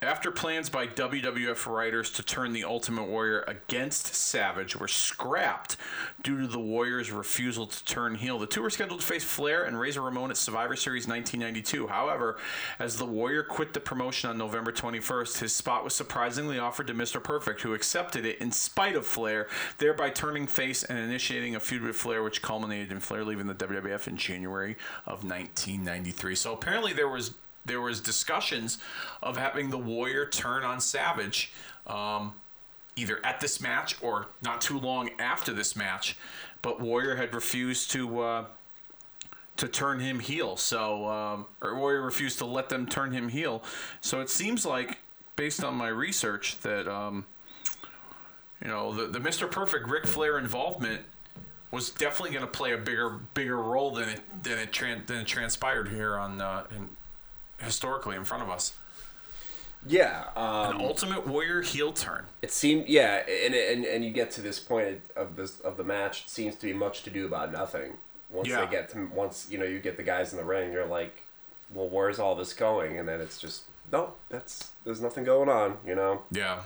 after 0.02 0.32
plans 0.32 0.70
by 0.70 0.88
WWF 0.88 1.66
writers 1.66 2.10
to 2.12 2.24
turn 2.24 2.54
the 2.54 2.64
Ultimate 2.64 3.04
Warrior 3.04 3.44
against 3.48 4.16
Savage 4.16 4.76
were 4.76 4.88
scrapped 4.88 5.76
due 6.24 6.40
to 6.40 6.48
the 6.48 6.60
Warrior's 6.60 7.12
refusal 7.12 7.68
to 7.68 7.86
turn 7.86 8.16
heel, 8.16 8.40
the 8.40 8.48
two 8.48 8.62
were 8.62 8.70
scheduled 8.70 9.02
to 9.02 9.06
face 9.06 9.26
Flair 9.26 9.64
and 9.64 9.78
Razor 9.78 10.02
Ramon 10.02 10.32
at 10.32 10.38
Survivor 10.38 10.78
Series 10.78 11.06
1992. 11.06 11.88
However, 11.88 12.38
as 12.80 12.98
the 12.98 13.06
Warrior 13.06 13.44
quit 13.44 13.74
the 13.74 13.82
promotion 13.82 14.30
on 14.30 14.38
November 14.38 14.72
21st, 14.72 15.40
his 15.40 15.54
spot 15.54 15.84
was 15.84 15.94
surprisingly 15.94 16.60
offered 16.60 16.88
to 16.88 16.94
Mr. 16.94 17.22
Perfect, 17.22 17.62
who 17.62 17.74
accepted 17.74 18.26
it 18.26 18.40
in 18.40 18.52
spite 18.52 18.96
of 18.96 19.06
Flair, 19.06 19.48
thereby 19.80 20.10
turning 20.10 20.48
face 20.48 20.84
and 20.84 20.98
initiating 20.98 21.56
a 21.56 21.60
feud 21.60 21.82
with 21.82 21.98
Flair, 21.98 22.24
which 22.24 22.42
culminated 22.42 22.92
in 22.92 23.02
Flair 23.02 23.26
leaving 23.26 23.48
the 23.48 23.56
WWF 23.56 24.08
in 24.08 24.16
January 24.16 24.78
of 25.06 25.26
1993. 25.26 26.36
So 26.36 26.54
apparently 26.54 26.94
there 26.94 27.10
was 27.10 27.34
there 27.66 27.82
was 27.82 28.00
discussions 28.02 28.80
of 29.22 29.38
having 29.38 29.70
the 29.70 29.78
Warrior 29.78 30.26
turn 30.28 30.64
on 30.64 30.80
Savage, 30.80 31.54
um, 31.88 32.34
either 32.96 33.24
at 33.26 33.40
this 33.40 33.62
match 33.62 33.96
or 34.02 34.28
not 34.42 34.62
too 34.62 34.80
long 34.80 35.10
after 35.20 35.54
this 35.54 35.76
match, 35.76 36.18
but 36.62 36.82
Warrior 36.82 37.16
had 37.16 37.34
refused 37.34 37.92
to 37.92 38.20
uh, 38.20 38.46
to 39.58 39.68
turn 39.68 40.00
him 40.00 40.20
heel. 40.20 40.58
So 40.58 41.08
um, 41.08 41.46
or 41.62 41.76
Warrior 41.76 42.02
refused 42.02 42.40
to 42.40 42.46
let 42.46 42.70
them 42.70 42.88
turn 42.88 43.12
him 43.12 43.30
heel. 43.30 43.64
So 44.02 44.22
it 44.22 44.30
seems 44.30 44.66
like, 44.66 45.00
based 45.36 45.64
on 45.64 45.76
my 45.76 45.90
research, 45.90 46.60
that 46.62 46.88
um, 46.88 47.26
you 48.62 48.68
know 48.68 48.94
the 48.94 49.08
the 49.08 49.20
Mr. 49.20 49.50
Perfect 49.50 49.90
Ric 49.90 50.06
Flair 50.06 50.38
involvement 50.38 51.02
was 51.72 51.92
definitely 51.92 52.32
going 52.32 52.46
to 52.46 52.52
play 52.52 52.74
a 52.74 52.78
bigger 52.78 53.20
bigger 53.34 53.58
role 53.58 53.92
than 53.92 54.10
it 54.10 54.44
than 54.44 54.58
it, 54.58 54.72
tran- 54.72 55.06
than 55.06 55.18
it 55.18 55.28
transpired 55.28 55.90
here 55.90 56.18
on 56.18 56.42
uh, 56.42 56.64
in, 56.76 56.90
historically 57.62 58.16
in 58.16 58.24
front 58.26 58.44
of 58.44 58.50
us. 58.50 58.74
yeah. 59.86 60.26
Um, 60.36 60.76
An 60.76 60.82
Ultimate 60.82 61.26
Warrior 61.28 61.62
heel 61.62 61.94
turn. 61.94 62.26
It 62.42 62.52
seemed, 62.52 62.88
yeah, 62.88 63.24
and, 63.46 63.54
and 63.54 63.86
and 63.86 64.04
you 64.06 64.12
get 64.12 64.32
to 64.32 64.42
this 64.42 64.60
point 64.60 65.02
of 65.16 65.36
this 65.36 65.60
of 65.62 65.78
the 65.78 65.84
match. 65.84 66.24
It 66.26 66.30
seems 66.30 66.56
to 66.56 66.66
be 66.66 66.74
much 66.74 67.04
to 67.04 67.10
do 67.10 67.26
about 67.26 67.52
nothing. 67.52 67.94
Once 68.30 68.48
Yeah. 68.50 68.66
they 68.66 68.72
get 68.72 68.90
to 68.92 69.06
once 69.14 69.48
you 69.50 69.58
know 69.58 69.66
you 69.66 69.80
get 69.80 69.98
the 69.98 70.04
guys 70.04 70.32
in 70.34 70.38
the 70.38 70.44
ring, 70.46 70.72
you're 70.74 70.86
like, 70.86 71.24
well, 71.74 71.88
where's 71.88 72.20
all 72.20 72.36
this 72.36 72.54
going? 72.54 72.98
And 72.98 73.08
then 73.08 73.22
it's 73.22 73.40
just 73.40 73.64
no, 73.92 74.14
that's 74.30 74.72
there's 74.84 75.02
nothing 75.02 75.24
going 75.24 75.50
on, 75.50 75.78
you 75.86 75.96
know. 75.96 76.24
Yeah. 76.32 76.62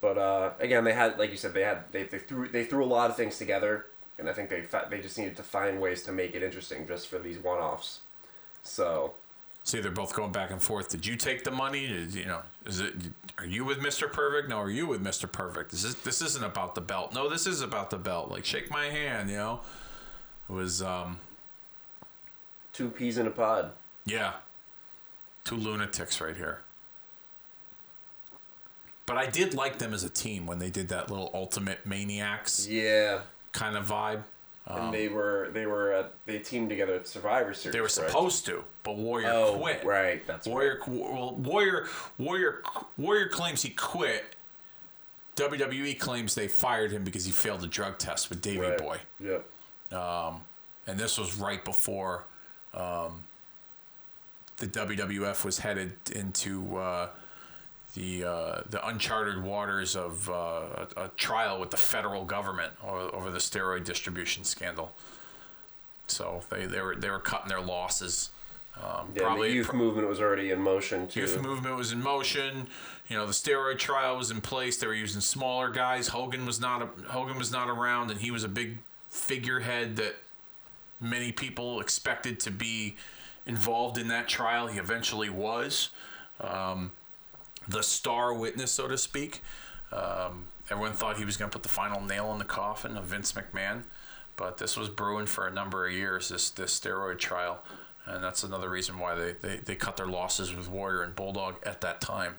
But 0.00 0.18
uh, 0.18 0.50
again, 0.60 0.84
they 0.84 0.92
had, 0.92 1.18
like 1.18 1.30
you 1.30 1.36
said, 1.38 1.54
they 1.54 1.62
had 1.62 1.84
they, 1.92 2.02
they 2.02 2.18
threw 2.18 2.48
they 2.48 2.64
threw 2.64 2.84
a 2.84 2.86
lot 2.86 3.10
of 3.10 3.16
things 3.16 3.38
together, 3.38 3.86
and 4.18 4.28
I 4.28 4.32
think 4.32 4.48
they 4.50 4.64
they 4.90 5.00
just 5.00 5.16
needed 5.18 5.36
to 5.36 5.42
find 5.42 5.80
ways 5.80 6.02
to 6.04 6.12
make 6.12 6.34
it 6.34 6.42
interesting 6.42 6.86
just 6.86 7.08
for 7.08 7.18
these 7.18 7.38
one 7.38 7.58
offs. 7.58 8.00
So 8.62 9.14
See, 9.66 9.80
they're 9.80 9.90
both 9.90 10.14
going 10.14 10.30
back 10.30 10.50
and 10.50 10.62
forth. 10.62 10.90
Did 10.90 11.06
you 11.06 11.16
take 11.16 11.42
the 11.42 11.50
money? 11.50 11.86
Did, 11.86 12.12
you 12.14 12.26
know, 12.26 12.42
is 12.66 12.80
it? 12.80 12.92
Are 13.38 13.46
you 13.46 13.64
with 13.64 13.78
Mr. 13.78 14.12
Perfect? 14.12 14.48
No, 14.50 14.58
are 14.58 14.70
you 14.70 14.86
with 14.86 15.02
Mr. 15.02 15.30
Perfect? 15.30 15.70
This 15.70 15.84
is 15.84 15.94
this 15.96 16.20
isn't 16.20 16.44
about 16.44 16.74
the 16.74 16.82
belt. 16.82 17.14
No, 17.14 17.30
this 17.30 17.46
is 17.46 17.62
about 17.62 17.88
the 17.88 17.96
belt. 17.96 18.30
Like, 18.30 18.44
shake 18.44 18.70
my 18.70 18.84
hand. 18.86 19.30
You 19.30 19.36
know, 19.38 19.60
it 20.50 20.52
was 20.52 20.82
um, 20.82 21.18
two 22.74 22.90
peas 22.90 23.16
in 23.16 23.26
a 23.26 23.30
pod. 23.30 23.72
yeah, 24.04 24.34
two 25.44 25.56
lunatics 25.56 26.20
right 26.20 26.36
here. 26.36 26.60
But 29.06 29.16
I 29.18 29.26
did 29.26 29.54
like 29.54 29.78
them 29.78 29.92
as 29.94 30.04
a 30.04 30.10
team 30.10 30.46
when 30.46 30.58
they 30.58 30.70
did 30.70 30.88
that 30.88 31.10
little 31.10 31.30
Ultimate 31.34 31.84
Maniacs 31.86 32.66
Yeah. 32.68 33.20
kind 33.52 33.76
of 33.76 33.86
vibe. 33.86 34.22
And 34.66 34.94
they 34.94 35.08
were 35.08 35.50
they 35.52 35.66
were 35.66 35.92
uh, 35.94 36.06
they 36.26 36.38
teamed 36.38 36.68
together 36.70 36.94
at 36.94 37.06
Survivor 37.06 37.52
Series. 37.54 37.74
They 37.74 37.80
were 37.80 37.88
supposed 37.88 38.46
to, 38.46 38.64
but 38.82 38.96
Warrior 38.96 39.28
Oh, 39.30 39.58
quit. 39.58 39.84
right. 39.84 40.26
That's 40.26 40.46
Warrior, 40.46 40.80
well, 40.86 41.34
Warrior, 41.36 41.86
Warrior, 42.18 42.62
Warrior 42.96 43.28
claims 43.28 43.62
he 43.62 43.70
quit. 43.70 44.36
WWE 45.36 45.98
claims 45.98 46.34
they 46.34 46.46
fired 46.48 46.92
him 46.92 47.02
because 47.04 47.24
he 47.24 47.32
failed 47.32 47.64
a 47.64 47.66
drug 47.66 47.98
test 47.98 48.30
with 48.30 48.40
Davey 48.40 48.60
right. 48.60 48.78
Boy, 48.78 48.98
Yep. 49.20 49.44
and 49.90 50.98
this 50.98 51.18
was 51.18 51.36
right 51.36 51.64
before 51.64 52.24
um, 52.72 53.24
the 54.58 54.66
WWF 54.68 55.44
was 55.44 55.58
headed 55.58 55.92
into 56.14 56.76
uh, 56.76 57.08
the 57.94 58.24
uh, 58.24 58.60
the 58.68 58.86
uncharted 58.86 59.42
waters 59.42 59.96
of 59.96 60.28
uh, 60.28 60.32
a, 60.96 61.04
a 61.04 61.08
trial 61.16 61.58
with 61.60 61.70
the 61.70 61.76
federal 61.76 62.24
government 62.24 62.72
over, 62.84 63.14
over 63.14 63.30
the 63.30 63.38
steroid 63.38 63.84
distribution 63.84 64.44
scandal. 64.44 64.92
So 66.06 66.42
they, 66.50 66.66
they 66.66 66.80
were 66.80 66.96
they 66.96 67.10
were 67.10 67.20
cutting 67.20 67.48
their 67.48 67.60
losses. 67.60 68.30
Um, 68.76 69.12
Yeah, 69.14 69.32
and 69.32 69.40
the 69.40 69.50
youth 69.50 69.72
movement 69.72 70.08
was 70.08 70.20
already 70.20 70.50
in 70.50 70.60
motion 70.60 71.06
too. 71.06 71.20
Youth 71.20 71.40
movement 71.40 71.76
was 71.76 71.92
in 71.92 72.02
motion. 72.02 72.66
You 73.08 73.16
know, 73.16 73.26
the 73.26 73.32
steroid 73.32 73.78
trial 73.78 74.16
was 74.16 74.30
in 74.30 74.40
place. 74.40 74.76
They 74.78 74.86
were 74.88 74.94
using 74.94 75.20
smaller 75.20 75.70
guys. 75.70 76.08
Hogan 76.08 76.44
was 76.44 76.60
not 76.60 76.82
a, 76.82 76.86
Hogan 77.08 77.38
was 77.38 77.52
not 77.52 77.68
around, 77.68 78.10
and 78.10 78.20
he 78.20 78.30
was 78.32 78.42
a 78.42 78.48
big 78.48 78.78
figurehead 79.08 79.96
that 79.96 80.16
many 81.00 81.30
people 81.30 81.80
expected 81.80 82.40
to 82.40 82.50
be 82.50 82.96
involved 83.46 83.96
in 83.98 84.08
that 84.08 84.26
trial. 84.26 84.66
He 84.66 84.78
eventually 84.78 85.30
was 85.30 85.90
um, 86.40 86.90
the 87.68 87.82
star 87.82 88.34
witness, 88.34 88.72
so 88.72 88.88
to 88.88 88.98
speak. 88.98 89.42
Um, 89.92 90.46
everyone 90.70 90.92
thought 90.92 91.18
he 91.18 91.24
was 91.24 91.36
going 91.36 91.50
to 91.50 91.54
put 91.54 91.62
the 91.62 91.68
final 91.68 92.00
nail 92.00 92.32
in 92.32 92.38
the 92.38 92.44
coffin 92.44 92.96
of 92.96 93.04
Vince 93.04 93.32
McMahon, 93.32 93.84
but 94.36 94.58
this 94.58 94.76
was 94.76 94.88
brewing 94.88 95.26
for 95.26 95.46
a 95.46 95.52
number 95.52 95.86
of 95.86 95.92
years. 95.92 96.28
This 96.28 96.50
this 96.50 96.78
steroid 96.78 97.18
trial. 97.18 97.60
And 98.06 98.22
that's 98.22 98.42
another 98.42 98.68
reason 98.68 98.98
why 98.98 99.14
they, 99.14 99.32
they, 99.32 99.56
they 99.56 99.74
cut 99.74 99.96
their 99.96 100.06
losses 100.06 100.54
with 100.54 100.68
Warrior 100.68 101.02
and 101.02 101.16
Bulldog 101.16 101.56
at 101.64 101.80
that 101.80 102.02
time. 102.02 102.34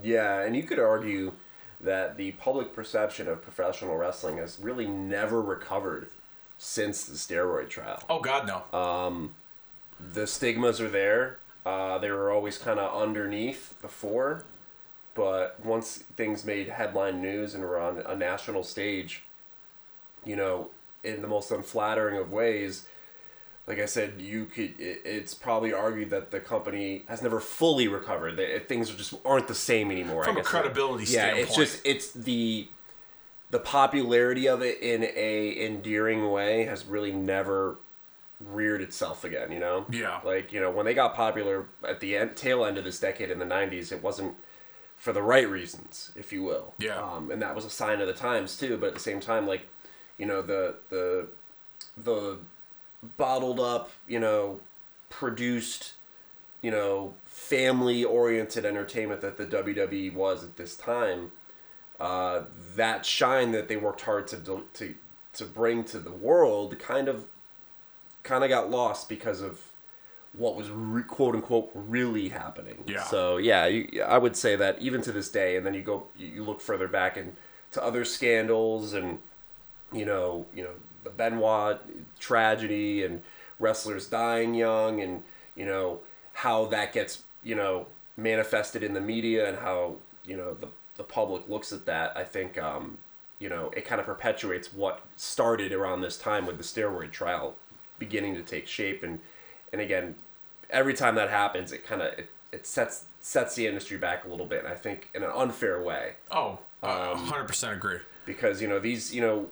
Yeah, 0.00 0.42
and 0.42 0.54
you 0.54 0.62
could 0.62 0.78
argue 0.78 1.32
that 1.80 2.16
the 2.16 2.30
public 2.32 2.72
perception 2.72 3.26
of 3.26 3.42
professional 3.42 3.96
wrestling 3.96 4.36
has 4.36 4.60
really 4.60 4.86
never 4.86 5.42
recovered 5.42 6.08
since 6.56 7.04
the 7.04 7.16
steroid 7.16 7.68
trial. 7.68 8.00
Oh 8.08 8.20
God, 8.20 8.46
no. 8.46 9.32
The 10.12 10.28
stigmas 10.28 10.80
are 10.80 10.88
there. 10.88 11.39
Uh, 11.64 11.98
they 11.98 12.10
were 12.10 12.30
always 12.30 12.58
kind 12.58 12.78
of 12.78 13.00
underneath 13.00 13.74
before, 13.82 14.44
but 15.14 15.58
once 15.64 15.98
things 16.16 16.44
made 16.44 16.68
headline 16.68 17.20
news 17.20 17.54
and 17.54 17.62
were 17.62 17.78
on 17.78 17.98
a 17.98 18.16
national 18.16 18.62
stage, 18.62 19.24
you 20.24 20.36
know, 20.36 20.70
in 21.04 21.22
the 21.22 21.28
most 21.28 21.50
unflattering 21.50 22.16
of 22.16 22.32
ways, 22.32 22.86
like 23.66 23.78
I 23.78 23.86
said, 23.86 24.14
you 24.18 24.46
could. 24.46 24.80
It, 24.80 25.02
it's 25.04 25.34
probably 25.34 25.72
argued 25.72 26.10
that 26.10 26.30
the 26.30 26.40
company 26.40 27.04
has 27.08 27.22
never 27.22 27.40
fully 27.40 27.88
recovered. 27.88 28.36
That 28.36 28.68
things 28.68 28.90
just 28.90 29.14
aren't 29.24 29.48
the 29.48 29.54
same 29.54 29.90
anymore. 29.90 30.22
I 30.22 30.26
From 30.26 30.38
a 30.38 30.42
credibility 30.42 31.04
yeah, 31.12 31.34
it's 31.34 31.54
just 31.54 31.80
it's 31.84 32.10
the 32.10 32.68
the 33.50 33.58
popularity 33.58 34.48
of 34.48 34.62
it 34.62 34.80
in 34.80 35.04
a 35.04 35.64
endearing 35.64 36.30
way 36.30 36.64
has 36.64 36.84
really 36.84 37.12
never 37.12 37.78
reared 38.40 38.80
itself 38.80 39.24
again. 39.24 39.52
You 39.52 39.60
know. 39.60 39.86
Yeah. 39.90 40.20
Like 40.24 40.52
you 40.52 40.60
know 40.60 40.70
when 40.70 40.86
they 40.86 40.94
got 40.94 41.14
popular 41.14 41.66
at 41.86 42.00
the 42.00 42.16
end, 42.16 42.36
tail 42.36 42.64
end 42.64 42.78
of 42.78 42.84
this 42.84 43.00
decade 43.00 43.30
in 43.30 43.38
the 43.38 43.44
'90s, 43.44 43.92
it 43.92 44.02
wasn't 44.02 44.36
for 45.00 45.14
the 45.14 45.22
right 45.22 45.48
reasons, 45.48 46.12
if 46.14 46.30
you 46.30 46.42
will. 46.42 46.74
Yeah. 46.78 47.00
Um, 47.00 47.30
and 47.30 47.40
that 47.40 47.54
was 47.54 47.64
a 47.64 47.70
sign 47.70 48.02
of 48.02 48.06
the 48.06 48.12
times 48.12 48.58
too. 48.58 48.76
But 48.76 48.88
at 48.88 48.94
the 48.94 49.00
same 49.00 49.18
time, 49.18 49.46
like, 49.46 49.66
you 50.18 50.26
know, 50.26 50.42
the 50.42 50.76
the 50.90 51.28
the 51.96 52.38
bottled 53.16 53.58
up, 53.58 53.90
you 54.06 54.20
know, 54.20 54.60
produced, 55.08 55.94
you 56.60 56.70
know, 56.70 57.14
family 57.24 58.04
oriented 58.04 58.66
entertainment 58.66 59.22
that 59.22 59.38
the 59.38 59.46
WWE 59.46 60.12
was 60.12 60.44
at 60.44 60.56
this 60.56 60.76
time, 60.76 61.32
uh, 61.98 62.42
that 62.76 63.06
shine 63.06 63.52
that 63.52 63.68
they 63.68 63.76
worked 63.76 64.02
hard 64.02 64.26
to 64.28 64.64
to 64.74 64.94
to 65.32 65.44
bring 65.46 65.84
to 65.84 65.98
the 65.98 66.12
world 66.12 66.78
kind 66.78 67.08
of 67.08 67.26
kind 68.22 68.44
of 68.44 68.50
got 68.50 68.70
lost 68.70 69.08
because 69.08 69.40
of 69.40 69.60
what 70.32 70.56
was 70.56 70.70
re- 70.70 71.02
quote 71.02 71.34
unquote 71.34 71.70
really 71.74 72.28
happening. 72.28 72.84
Yeah. 72.86 73.02
So 73.02 73.36
yeah, 73.36 73.66
you, 73.66 74.02
I 74.02 74.18
would 74.18 74.36
say 74.36 74.56
that 74.56 74.80
even 74.80 75.02
to 75.02 75.12
this 75.12 75.30
day, 75.30 75.56
and 75.56 75.66
then 75.66 75.74
you 75.74 75.82
go 75.82 76.06
you 76.16 76.44
look 76.44 76.60
further 76.60 76.88
back 76.88 77.16
and 77.16 77.36
to 77.72 77.82
other 77.82 78.04
scandals 78.04 78.94
and 78.94 79.18
you 79.92 80.04
know 80.04 80.46
you 80.54 80.62
know 80.62 80.72
the 81.04 81.10
Benoit 81.10 81.80
tragedy 82.18 83.04
and 83.04 83.22
wrestlers 83.58 84.06
dying 84.06 84.54
young 84.54 85.00
and 85.00 85.22
you 85.56 85.64
know 85.64 86.00
how 86.32 86.64
that 86.66 86.92
gets 86.92 87.22
you 87.42 87.54
know 87.54 87.86
manifested 88.16 88.82
in 88.82 88.92
the 88.92 89.00
media 89.00 89.48
and 89.48 89.58
how 89.58 89.96
you 90.24 90.36
know 90.36 90.54
the 90.54 90.68
the 90.96 91.04
public 91.04 91.48
looks 91.48 91.72
at 91.72 91.86
that. 91.86 92.16
I 92.16 92.24
think 92.24 92.58
um, 92.58 92.98
you 93.38 93.48
know 93.48 93.70
it 93.76 93.84
kind 93.84 94.00
of 94.00 94.06
perpetuates 94.06 94.72
what 94.72 95.00
started 95.16 95.72
around 95.72 96.02
this 96.02 96.16
time 96.16 96.46
with 96.46 96.58
the 96.58 96.64
steroid 96.64 97.10
trial 97.10 97.56
beginning 98.00 98.34
to 98.34 98.42
take 98.42 98.66
shape. 98.66 99.04
And 99.04 99.20
and 99.72 99.80
again 99.80 100.16
every 100.70 100.94
time 100.94 101.14
that 101.16 101.30
happens 101.30 101.72
it 101.72 101.84
kind 101.84 102.02
of 102.02 102.12
it, 102.18 102.30
it 102.50 102.66
sets 102.66 103.04
sets 103.20 103.54
the 103.54 103.66
industry 103.68 103.96
back 103.96 104.24
a 104.24 104.28
little 104.28 104.46
bit. 104.46 104.64
And 104.64 104.68
I 104.68 104.74
think 104.74 105.08
in 105.14 105.22
an 105.22 105.30
unfair 105.32 105.80
way. 105.80 106.14
Oh, 106.32 106.58
uh, 106.82 107.12
um, 107.12 107.26
100% 107.28 107.72
agree. 107.72 107.98
because 108.26 108.60
you 108.60 108.66
know 108.66 108.80
these 108.80 109.14
you 109.14 109.20
know 109.20 109.46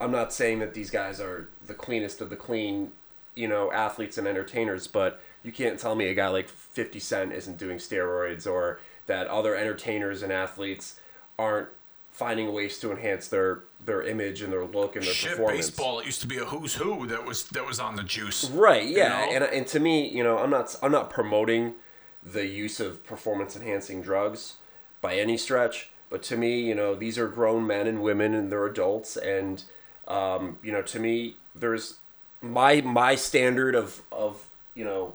I'm 0.00 0.12
not 0.12 0.32
saying 0.32 0.60
that 0.60 0.72
these 0.72 0.90
guys 0.90 1.20
are 1.20 1.48
the 1.66 1.74
cleanest 1.74 2.22
of 2.22 2.30
the 2.30 2.36
clean 2.36 2.92
you 3.34 3.48
know 3.48 3.70
athletes 3.72 4.16
and 4.18 4.26
entertainers 4.26 4.86
but 4.86 5.20
you 5.42 5.52
can't 5.52 5.78
tell 5.78 5.94
me 5.94 6.06
a 6.08 6.14
guy 6.14 6.28
like 6.28 6.48
50 6.48 6.98
Cent 6.98 7.32
isn't 7.32 7.58
doing 7.58 7.78
steroids 7.78 8.46
or 8.46 8.80
that 9.06 9.26
other 9.28 9.54
entertainers 9.54 10.22
and 10.22 10.32
athletes 10.32 10.96
aren't 11.38 11.68
finding 12.10 12.52
ways 12.52 12.78
to 12.80 12.90
enhance 12.90 13.28
their 13.28 13.60
their 13.88 14.02
image 14.02 14.42
and 14.42 14.52
their 14.52 14.64
look 14.64 14.94
and 14.94 15.04
their 15.04 15.12
Shit, 15.12 15.30
performance 15.32 15.70
baseball. 15.70 15.98
It 15.98 16.06
used 16.06 16.20
to 16.20 16.28
be 16.28 16.38
a 16.38 16.44
who's 16.44 16.74
who 16.74 17.06
that 17.06 17.24
was 17.24 17.44
that 17.48 17.66
was 17.66 17.80
on 17.80 17.96
the 17.96 18.04
juice. 18.04 18.48
Right. 18.50 18.86
Yeah. 18.86 19.08
know? 19.08 19.32
And 19.32 19.44
and 19.44 19.66
to 19.68 19.80
me, 19.80 20.08
you 20.08 20.22
know, 20.22 20.38
I'm 20.38 20.50
not 20.50 20.76
I'm 20.82 20.92
not 20.92 21.10
promoting 21.10 21.74
the 22.22 22.46
use 22.46 22.78
of 22.78 23.04
performance 23.04 23.56
enhancing 23.56 24.02
drugs 24.02 24.54
by 25.00 25.16
any 25.16 25.36
stretch, 25.36 25.90
but 26.10 26.22
to 26.24 26.36
me, 26.36 26.60
you 26.60 26.74
know, 26.74 26.94
these 26.94 27.18
are 27.18 27.28
grown 27.28 27.66
men 27.66 27.86
and 27.86 28.02
women 28.02 28.34
and 28.34 28.52
they're 28.52 28.66
adults 28.66 29.16
and 29.16 29.64
um, 30.06 30.58
you 30.62 30.70
know, 30.70 30.82
to 30.82 31.00
me 31.00 31.36
there's 31.54 31.96
my 32.40 32.80
my 32.82 33.14
standard 33.14 33.74
of 33.74 34.02
of, 34.12 34.46
you 34.74 34.84
know, 34.84 35.14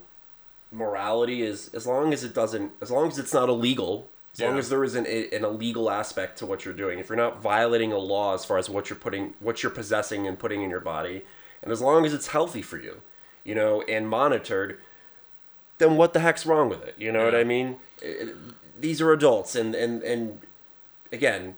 morality 0.71 1.43
is 1.43 1.71
as 1.73 1.85
long 1.85 2.11
as 2.11 2.23
it 2.23 2.33
doesn't 2.33 2.71
as 2.81 2.89
long 2.89 3.07
as 3.07 3.19
it's 3.19 3.33
not 3.33 3.47
illegal 3.47 4.09
as 4.33 4.39
long 4.39 4.57
as 4.57 4.69
there 4.69 4.83
isn't 4.83 5.05
an 5.07 5.45
illegal 5.45 5.89
aspect 5.91 6.39
to 6.39 6.45
what 6.45 6.65
you're 6.65 6.73
doing. 6.73 6.97
If 6.99 7.07
you're 7.09 7.15
not 7.17 7.41
violating 7.41 7.91
a 7.91 7.97
law 7.99 8.33
as 8.33 8.43
far 8.45 8.57
as 8.57 8.69
what 8.69 8.89
you're 8.89 8.97
putting 8.99 9.33
what 9.39 9.61
you're 9.61 9.71
possessing 9.71 10.27
and 10.27 10.39
putting 10.39 10.63
in 10.63 10.69
your 10.69 10.79
body 10.79 11.23
and 11.61 11.71
as 11.71 11.81
long 11.81 12.05
as 12.05 12.13
it's 12.13 12.27
healthy 12.27 12.61
for 12.61 12.77
you 12.77 13.01
you 13.43 13.53
know 13.55 13.81
and 13.83 14.09
monitored 14.09 14.79
then 15.77 15.97
what 15.97 16.13
the 16.13 16.19
heck's 16.19 16.45
wrong 16.45 16.69
with 16.69 16.83
it? 16.83 16.95
You 16.97 17.11
know 17.11 17.23
what 17.25 17.35
i 17.35 17.43
mean? 17.43 17.77
It- 18.01 18.35
these 18.79 19.01
are 19.01 19.11
adults 19.11 19.55
and 19.55 19.75
and 19.75 20.01
and 20.03 20.39
again 21.11 21.55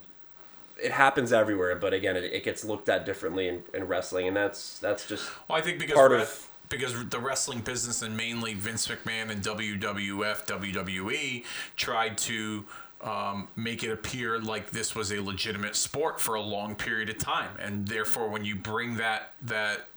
it 0.84 0.92
happens 0.92 1.32
everywhere 1.32 1.76
but 1.78 1.94
again 1.94 2.16
it, 2.18 2.26
it 2.26 2.44
gets 2.44 2.66
looked 2.66 2.90
at 2.90 3.06
differently 3.06 3.48
in, 3.48 3.64
in 3.74 3.88
wrestling 3.88 4.28
and 4.28 4.36
that's 4.36 4.78
that's 4.80 5.08
just 5.08 5.30
Well, 5.48 5.58
I 5.58 5.62
think 5.62 5.80
because 5.80 5.96
Part 5.96 6.12
of- 6.12 6.48
because 6.70 7.06
the 7.10 7.20
wrestling 7.20 7.60
business 7.60 8.02
and 8.02 8.16
mainly 8.16 8.54
Vince 8.54 8.88
McMahon 8.88 9.30
and 9.30 9.42
WWF, 9.42 10.46
WWE 10.46 11.44
tried 11.76 12.18
to 12.20 12.66
um, 13.02 13.48
make 13.56 13.84
it 13.84 13.92
appear 13.92 14.40
like 14.40 14.72
this 14.72 14.96
was 14.96 15.12
a 15.12 15.20
legitimate 15.20 15.76
sport 15.76 16.20
for 16.20 16.36
a 16.36 16.42
long 16.42 16.76
period 16.76 17.10
of 17.10 17.18
time, 17.18 17.52
and 17.60 17.88
therefore, 17.88 18.30
when 18.30 18.46
you 18.46 18.56
bring 18.56 18.96
that 18.98 19.34
that 19.44 19.88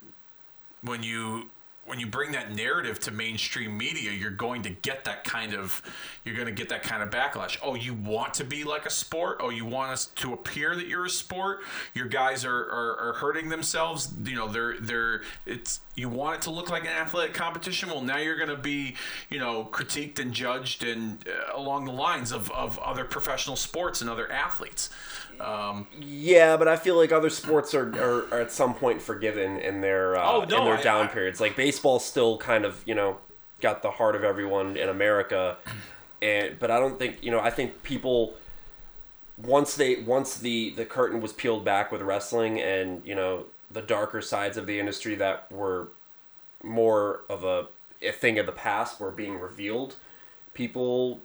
when 0.83 1.03
you 1.03 1.51
when 1.89 1.99
you 1.99 2.07
bring 2.07 2.33
that 2.33 2.55
narrative 2.55 3.01
to 3.01 3.11
mainstream 3.11 3.77
media, 3.77 4.13
you're 4.13 4.31
going 4.31 4.63
to 4.63 4.71
get 4.71 5.05
that 5.05 5.25
kind 5.25 5.55
of 5.55 5.83
you're 6.25 6.35
going 6.35 6.47
to 6.47 6.53
get 6.53 6.69
that 6.69 6.83
kind 6.83 7.03
of 7.03 7.11
backlash. 7.11 7.59
Oh, 7.63 7.75
you 7.75 7.95
want 7.95 8.35
to 8.35 8.45
be 8.45 8.63
like 8.65 8.85
a 8.85 8.91
sport? 8.91 9.39
Oh, 9.41 9.49
you 9.49 9.65
want 9.65 9.93
us 9.93 10.07
to 10.07 10.35
appear 10.35 10.77
that 10.77 10.87
you're 10.87 11.07
a 11.07 11.11
sport? 11.11 11.61
Your 11.95 12.07
guys 12.07 12.45
are, 12.45 12.55
are, 12.55 12.97
are 13.01 13.13
hurting 13.15 13.49
themselves. 13.49 14.13
You 14.23 14.37
know, 14.37 14.49
they're 14.49 14.79
they're 14.79 15.23
it's 15.47 15.81
you 15.95 16.09
want 16.09 16.37
it 16.37 16.43
to 16.43 16.51
look 16.51 16.71
like 16.71 16.83
an 16.83 16.91
athletic 16.91 17.35
competition. 17.35 17.89
Well, 17.89 18.03
now 18.03 18.19
you're 18.19 18.37
going 18.37 18.51
to 18.51 18.57
be 18.57 18.95
you 19.31 19.39
know 19.39 19.69
critiqued 19.73 20.19
and 20.19 20.33
judged 20.33 20.85
and 20.85 21.25
uh, 21.27 21.57
along 21.57 21.87
the 21.87 21.93
lines 21.93 22.33
of, 22.33 22.51
of 22.53 22.79
other 22.79 23.05
professional 23.05 23.57
sports 23.57 24.03
and 24.03 24.11
other 24.11 24.31
athletes. 24.31 24.91
Um, 25.41 25.87
Yeah, 26.01 26.57
but 26.57 26.69
I 26.69 26.77
feel 26.77 26.97
like 26.97 27.13
other 27.13 27.31
sports 27.31 27.75
are, 27.75 27.89
are, 28.01 28.35
are 28.35 28.41
at 28.41 28.51
some 28.53 28.75
point 28.75 29.01
forgiven 29.03 29.59
in 29.59 29.81
their 29.81 30.17
uh, 30.17 30.33
Oh, 30.33 30.45
no, 30.45 30.59
in 30.59 30.65
their 30.65 30.79
I- 30.79 30.83
down 30.83 31.05
I- 31.07 31.09
periods. 31.09 31.41
Like 31.41 31.57
baseball 31.57 31.99
still 31.99 32.39
kind 32.39 32.65
of 32.65 32.83
you 32.87 32.95
know 32.95 33.19
got 33.61 33.83
the 33.83 33.91
heart 33.93 34.15
of 34.17 34.25
everyone 34.25 34.77
in 34.77 34.89
America, 34.89 35.57
and 36.23 36.59
but 36.59 36.71
I 36.71 36.79
don't 36.79 36.99
think 36.99 37.23
you 37.23 37.31
know. 37.31 37.41
I 37.41 37.51
think 37.51 37.83
people 37.83 38.35
once 39.37 39.75
they 39.77 39.97
once 40.03 40.37
the 40.39 40.71
the 40.71 40.85
curtain 40.85 41.21
was 41.21 41.33
peeled 41.33 41.65
back 41.65 41.93
with 41.93 42.03
wrestling 42.03 42.61
and 42.61 43.03
you 43.05 43.15
know 43.15 43.45
the 43.71 43.83
darker 43.83 44.21
sides 44.21 44.57
of 44.57 44.67
the 44.67 44.81
industry 44.81 45.15
that 45.15 45.51
were 45.53 45.89
more 46.65 47.21
of 47.29 47.45
a, 47.45 47.67
a 48.03 48.11
thing 48.11 48.39
of 48.39 48.47
the 48.47 48.53
past 48.53 48.99
were 48.99 49.11
being 49.13 49.39
revealed 49.39 49.95
people 50.55 51.21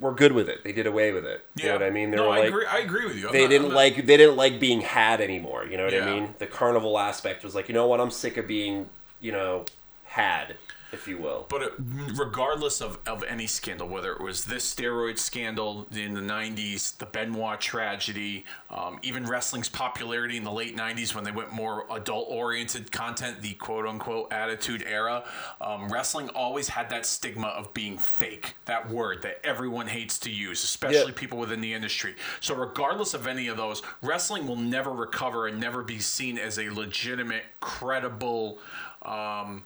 were 0.00 0.12
good 0.12 0.32
with 0.32 0.48
it. 0.48 0.64
They 0.64 0.72
did 0.72 0.86
away 0.86 1.12
with 1.12 1.24
it. 1.26 1.44
You 1.56 1.66
know 1.66 1.74
what 1.74 1.82
i 1.82 1.90
mean? 1.90 2.10
They 2.10 2.16
no, 2.16 2.28
were 2.28 2.34
I 2.34 2.38
agree. 2.40 2.66
I 2.66 2.78
agree 2.78 3.06
with 3.06 3.16
you. 3.16 3.26
I'm 3.28 3.32
they 3.32 3.42
not- 3.42 3.50
didn't 3.50 3.68
not- 3.68 3.76
like 3.76 3.96
they 4.06 4.16
didn't 4.16 4.36
like 4.36 4.58
being 4.58 4.80
had 4.80 5.20
anymore. 5.20 5.66
You 5.66 5.76
know 5.76 5.84
what 5.84 5.92
Yeah. 5.92 6.06
i 6.06 6.12
mean? 6.20 6.34
The 6.38 6.46
carnival 6.46 6.98
aspect 6.98 7.44
was 7.44 7.54
like 7.54 7.68
you 7.68 7.74
know 7.74 7.86
what? 7.86 8.00
I'm 8.00 8.10
sick 8.10 8.36
of 8.36 8.46
being 8.46 8.88
you 9.20 9.30
know 9.32 9.66
had 10.06 10.56
if 10.92 11.06
you 11.06 11.18
will 11.18 11.46
But 11.48 11.62
it, 11.62 11.72
regardless 12.14 12.80
of, 12.80 12.98
of 13.06 13.22
any 13.24 13.46
scandal, 13.46 13.88
whether 13.88 14.12
it 14.12 14.20
was 14.20 14.44
this 14.44 14.72
steroid 14.74 15.18
scandal 15.18 15.86
in 15.92 16.14
the 16.14 16.20
90s, 16.20 16.96
the 16.98 17.06
Benoit 17.06 17.60
tragedy, 17.60 18.44
um, 18.70 18.98
even 19.02 19.26
wrestling's 19.26 19.68
popularity 19.68 20.36
in 20.36 20.44
the 20.44 20.52
late 20.52 20.76
90s 20.76 21.14
when 21.14 21.24
they 21.24 21.30
went 21.30 21.52
more 21.52 21.86
adult 21.90 22.26
oriented 22.28 22.90
content, 22.92 23.40
the 23.40 23.54
quote 23.54 23.86
unquote 23.86 24.32
attitude 24.32 24.84
era, 24.86 25.24
um, 25.60 25.88
wrestling 25.88 26.28
always 26.30 26.68
had 26.68 26.90
that 26.90 27.06
stigma 27.06 27.48
of 27.48 27.72
being 27.74 27.96
fake. 27.98 28.54
That 28.66 28.88
word 28.90 29.22
that 29.22 29.40
everyone 29.44 29.86
hates 29.86 30.18
to 30.20 30.30
use, 30.30 30.62
especially 30.64 31.12
Yeah. 31.12 31.16
people 31.18 31.38
within 31.38 31.60
the 31.60 31.72
industry. 31.72 32.14
So, 32.40 32.54
regardless 32.54 33.14
of 33.14 33.26
any 33.26 33.48
of 33.48 33.56
those, 33.56 33.82
wrestling 34.02 34.46
will 34.46 34.56
never 34.56 34.90
recover 34.90 35.46
and 35.46 35.58
never 35.60 35.82
be 35.82 35.98
seen 35.98 36.38
as 36.38 36.58
a 36.58 36.70
legitimate, 36.70 37.44
credible, 37.60 38.58
um, 39.02 39.64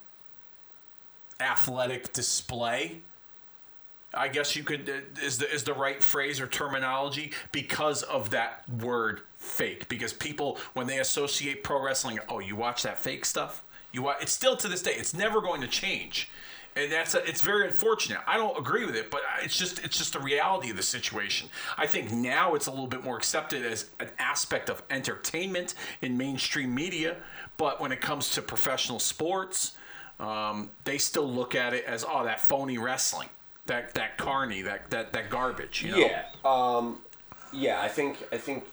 athletic 1.40 2.12
display. 2.12 3.02
I 4.16 4.28
guess 4.28 4.55
you 4.55 4.62
could 4.62 4.90
is 5.23 5.39
the 5.39 5.52
is 5.52 5.65
the 5.65 5.74
right 5.74 6.02
phrase 6.02 6.40
or 6.40 6.47
terminology 6.47 7.32
because 7.52 8.02
of 8.02 8.31
that 8.31 8.65
word 8.81 9.23
fake. 9.36 9.89
Because 9.89 10.12
people 10.12 10.59
when 10.74 10.86
they 10.86 10.98
associate 10.98 11.65
pro 11.65 11.82
wrestling, 11.82 12.20
oh, 12.28 12.39
you 12.39 12.56
watch 12.56 12.82
that 12.82 12.98
fake 12.98 13.24
stuff. 13.24 13.62
You 13.93 14.02
watch, 14.02 14.19
it's 14.20 14.32
still 14.32 14.56
to 14.56 14.69
this 14.69 14.82
day. 14.82 14.93
It's 14.93 15.15
never 15.15 15.40
going 15.40 15.61
to 15.61 15.69
change, 15.69 16.31
and 16.77 16.90
that's 16.90 17.15
a, 17.15 17.24
it's 17.28 17.40
very 17.40 17.66
unfortunate. 17.66 18.19
I 18.27 18.36
don't 18.36 18.59
agree 18.59 18.85
with 18.85 18.97
it, 18.97 19.11
but 19.11 19.23
it's 19.43 19.56
just 19.56 19.85
it's 19.85 19.98
just 19.98 20.12
the 20.12 20.20
reality 20.20 20.70
of 20.70 20.77
the 20.77 20.82
situation. 20.82 21.48
I 21.77 21.86
think 21.86 22.11
now 22.11 22.55
it's 22.55 22.66
a 22.66 22.70
little 22.70 22.89
bit 22.89 23.05
more 23.05 23.16
accepted 23.16 23.65
as 23.65 23.86
an 24.01 24.11
aspect 24.19 24.69
of 24.69 24.82
entertainment 24.90 25.74
in 26.02 26.16
mainstream 26.16 26.74
media, 26.74 27.16
but 27.56 27.81
when 27.81 27.93
it 27.93 28.01
comes 28.01 28.31
to 28.31 28.43
professional 28.43 28.98
sports 28.98 29.73
um, 30.25 30.71
they 30.85 30.99
still 30.99 31.31
look 31.31 31.55
at 31.55 31.75
it 31.75 31.85
as 31.85 32.05
oh 32.09 32.25
that 32.25 32.41
phony 32.41 32.79
wrestling 32.79 33.29
that 33.67 33.95
that 33.95 34.17
carny 34.19 34.63
that 34.63 34.91
that 34.91 35.13
that 35.13 35.31
garbage 35.31 35.83
you 35.83 35.91
know 35.91 35.97
Yeah. 35.97 36.25
Um, 36.45 36.99
yeah, 37.53 37.81
I 37.81 37.89
think 37.89 38.19
I 38.33 38.37
think 38.37 38.65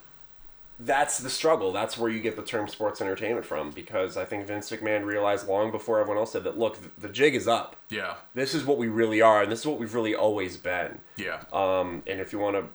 that's 0.79 1.19
the 1.19 1.29
struggle. 1.29 1.71
That's 1.71 1.97
where 1.97 2.09
you 2.09 2.19
get 2.21 2.35
the 2.35 2.41
term 2.41 2.67
sports 2.67 3.01
entertainment 3.01 3.45
from 3.45 3.69
because 3.69 4.17
I 4.17 4.25
think 4.25 4.47
Vince 4.47 4.71
McMahon 4.71 5.05
realized 5.05 5.47
long 5.47 5.69
before 5.71 5.99
everyone 5.99 6.17
else 6.17 6.33
did 6.33 6.43
that 6.45 6.57
look, 6.57 6.77
the 6.97 7.09
jig 7.09 7.35
is 7.35 7.47
up. 7.47 7.75
yeah 7.89 8.15
This 8.33 8.55
is 8.55 8.65
what 8.65 8.77
we 8.79 8.87
really 8.87 9.21
are 9.21 9.43
and 9.43 9.51
this 9.51 9.59
is 9.59 9.67
what 9.67 9.79
we've 9.79 9.93
really 9.93 10.15
always 10.15 10.57
been. 10.57 10.99
yeah 11.17 11.41
Um, 11.53 12.01
and 12.07 12.19
if 12.19 12.33
you 12.33 12.39
want 12.39 12.55
to, 12.55 12.65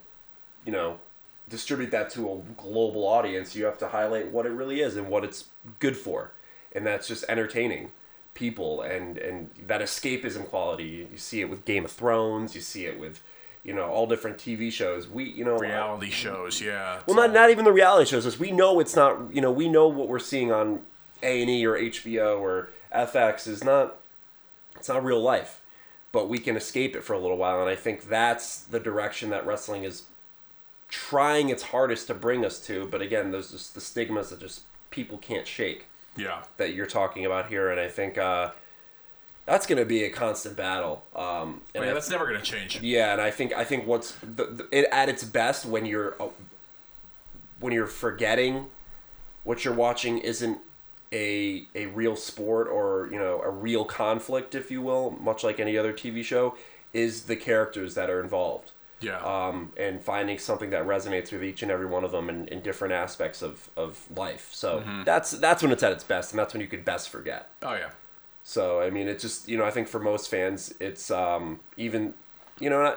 you 0.64 0.72
know, 0.72 1.00
distribute 1.48 1.90
that 1.90 2.10
to 2.10 2.30
a 2.30 2.38
global 2.60 3.06
audience, 3.06 3.56
you 3.56 3.64
have 3.64 3.78
to 3.78 3.88
highlight 3.88 4.30
what 4.30 4.46
it 4.46 4.50
really 4.50 4.80
is 4.80 4.96
and 4.96 5.08
what 5.08 5.24
it's 5.24 5.46
good 5.80 5.96
for. 5.96 6.32
And 6.72 6.86
that's 6.86 7.08
just 7.08 7.24
entertaining 7.28 7.90
people 8.36 8.82
and 8.82 9.18
and 9.18 9.50
that 9.66 9.80
escapism 9.80 10.46
quality. 10.48 11.08
You 11.10 11.18
see 11.18 11.40
it 11.40 11.50
with 11.50 11.64
Game 11.64 11.84
of 11.84 11.90
Thrones, 11.90 12.54
you 12.54 12.60
see 12.60 12.84
it 12.86 13.00
with, 13.00 13.20
you 13.64 13.74
know, 13.74 13.86
all 13.86 14.06
different 14.06 14.36
TV 14.38 14.70
shows. 14.70 15.08
We, 15.08 15.24
you 15.24 15.44
know, 15.44 15.58
reality 15.58 16.10
shows 16.10 16.60
yeah 16.60 17.00
well, 17.06 17.16
not 17.16 17.30
all- 17.30 17.34
not 17.34 17.50
even 17.50 17.64
the 17.64 17.72
reality 17.72 18.08
shows. 18.08 18.38
We 18.38 18.52
know 18.52 18.78
it's 18.78 18.94
not. 18.94 19.34
You 19.34 19.40
know, 19.40 19.50
we 19.50 19.68
know 19.68 19.88
what 19.88 20.06
we're 20.08 20.20
seeing 20.20 20.52
on 20.52 20.82
A 21.24 21.40
and 21.40 21.50
E 21.50 21.66
or 21.66 21.76
HBO 21.76 22.38
or 22.38 22.68
FX 22.94 23.48
is 23.48 23.64
not. 23.64 23.96
It's 24.76 24.88
not 24.88 25.02
real 25.02 25.20
life, 25.22 25.62
but 26.12 26.28
we 26.28 26.38
can 26.38 26.54
escape 26.56 26.94
it 26.94 27.02
for 27.02 27.14
a 27.14 27.18
little 27.18 27.38
while, 27.38 27.60
and 27.60 27.68
I 27.70 27.74
think 27.74 28.08
that's 28.08 28.58
the 28.60 28.78
direction 28.78 29.30
that 29.30 29.46
wrestling 29.46 29.84
is 29.84 30.02
trying 30.88 31.48
its 31.48 31.64
hardest 31.64 32.06
to 32.08 32.14
bring 32.14 32.44
us 32.44 32.64
to. 32.66 32.86
But 32.86 33.00
again, 33.02 33.30
there's 33.30 33.50
just 33.52 33.74
the 33.74 33.80
stigmas 33.80 34.30
that 34.30 34.40
just 34.40 34.62
people 34.90 35.18
can't 35.18 35.46
shake 35.46 35.86
yeah 36.16 36.42
that 36.56 36.74
you're 36.74 36.86
talking 36.86 37.24
about 37.24 37.48
here, 37.48 37.70
and 37.70 37.80
I 37.80 37.88
think 37.88 38.18
uh, 38.18 38.50
that's 39.44 39.66
going 39.66 39.78
to 39.78 39.84
be 39.84 40.04
a 40.04 40.10
constant 40.10 40.56
battle. 40.56 41.04
Um, 41.14 41.60
and 41.74 41.84
yeah 41.84 41.94
that's 41.94 42.10
never 42.10 42.26
gonna 42.26 42.42
change 42.42 42.80
yeah, 42.82 43.12
and 43.12 43.20
I 43.20 43.30
think 43.30 43.52
I 43.52 43.64
think 43.64 43.86
what's 43.86 44.12
the, 44.22 44.44
the, 44.44 44.68
it, 44.70 44.88
at 44.92 45.08
its 45.08 45.24
best 45.24 45.66
when 45.66 45.86
you're 45.86 46.14
uh, 46.20 46.28
when 47.60 47.72
you're 47.72 47.86
forgetting 47.86 48.66
what 49.46 49.64
you're 49.64 49.74
watching 49.74 50.18
isn't 50.18 50.58
a 51.12 51.64
a 51.74 51.86
real 51.86 52.16
sport 52.16 52.66
or 52.68 53.08
you 53.12 53.18
know 53.18 53.40
a 53.42 53.50
real 53.50 53.84
conflict, 53.84 54.54
if 54.54 54.70
you 54.70 54.82
will, 54.82 55.10
much 55.20 55.44
like 55.44 55.60
any 55.60 55.78
other 55.78 55.92
TV 55.92 56.22
show, 56.22 56.56
is 56.92 57.22
the 57.22 57.36
characters 57.36 57.94
that 57.94 58.10
are 58.10 58.20
involved. 58.20 58.72
Yeah 59.00 59.18
Um, 59.18 59.72
and 59.76 60.02
finding 60.02 60.38
something 60.38 60.70
that 60.70 60.84
resonates 60.86 61.32
with 61.32 61.42
each 61.44 61.62
and 61.62 61.70
every 61.70 61.86
one 61.86 62.04
of 62.04 62.12
them 62.12 62.28
in, 62.28 62.48
in 62.48 62.60
different 62.62 62.94
aspects 62.94 63.42
of, 63.42 63.68
of 63.76 64.06
life. 64.16 64.48
So 64.52 64.82
that's 65.04 65.30
that's 65.32 65.62
when 65.62 65.72
it's 65.72 65.82
at 65.82 65.92
its 65.92 66.04
best, 66.04 66.32
and 66.32 66.38
that's 66.38 66.52
when 66.54 66.60
you 66.60 66.66
could 66.68 66.84
best 66.84 67.08
forget. 67.10 67.48
oh 67.62 67.74
yeah 67.74 67.90
So 68.42 68.80
I 68.80 68.90
mean, 68.90 69.08
it's 69.08 69.22
just 69.22 69.48
you 69.48 69.58
know 69.58 69.64
I 69.64 69.70
think 69.70 69.88
for 69.88 70.00
most 70.00 70.28
fans, 70.30 70.72
it's 70.80 71.10
um, 71.10 71.60
even 71.76 72.14
you 72.58 72.70
know, 72.70 72.96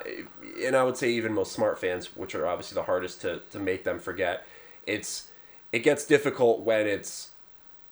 and 0.66 0.74
I 0.76 0.84
would 0.84 0.96
say 0.96 1.10
even 1.12 1.34
most 1.34 1.52
smart 1.52 1.78
fans, 1.80 2.16
which 2.16 2.34
are 2.34 2.48
obviously 2.48 2.76
the 2.76 2.84
hardest 2.84 3.20
to 3.22 3.42
to 3.52 3.60
make 3.60 3.84
them 3.84 4.00
forget. 4.00 4.46
It's 4.88 5.28
it 5.72 5.80
gets 5.80 6.06
difficult 6.06 6.62
when 6.62 6.88
it's 6.88 7.32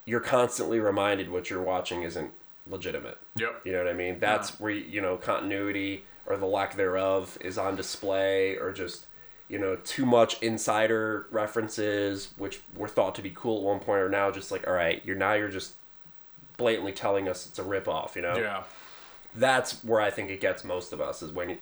you're 0.05 0.21
constantly 0.21 0.79
reminded 0.79 1.29
what 1.29 1.49
you're 1.49 1.61
watching 1.61 2.03
isn't 2.03 2.31
legitimate. 2.69 3.17
Yep. 3.35 3.61
You 3.65 3.71
know 3.73 3.79
what 3.79 3.87
I 3.89 3.93
mean? 3.93 4.19
That's 4.19 4.59
where 4.61 4.71
you 4.71 5.01
know 5.01 5.17
continuity 5.17 6.05
or 6.27 6.37
the 6.37 6.45
lack 6.45 6.75
thereof 6.75 7.37
is 7.41 7.57
on 7.57 7.75
display, 7.75 8.55
or 8.57 8.71
just 8.71 9.05
you 9.47 9.57
know 9.57 9.75
too 9.77 10.05
much 10.05 10.41
insider 10.41 11.27
references, 11.31 12.29
which 12.37 12.61
were 12.75 12.87
thought 12.87 13.15
to 13.15 13.21
be 13.21 13.31
cool 13.33 13.57
at 13.57 13.63
one 13.63 13.79
point, 13.79 14.01
are 14.01 14.09
now 14.09 14.29
just 14.29 14.51
like, 14.51 14.67
all 14.67 14.73
right, 14.73 15.01
you're 15.05 15.15
now 15.15 15.33
you're 15.33 15.49
just 15.49 15.73
blatantly 16.57 16.91
telling 16.91 17.27
us 17.27 17.45
it's 17.45 17.59
a 17.59 17.63
ripoff. 17.63 18.15
You 18.15 18.23
know? 18.23 18.35
yeah 18.37 18.63
That's 19.35 19.83
where 19.83 20.01
I 20.01 20.09
think 20.09 20.29
it 20.29 20.41
gets 20.41 20.63
most 20.63 20.91
of 20.91 20.99
us 20.99 21.21
is 21.21 21.31
when 21.31 21.49
you, 21.49 21.57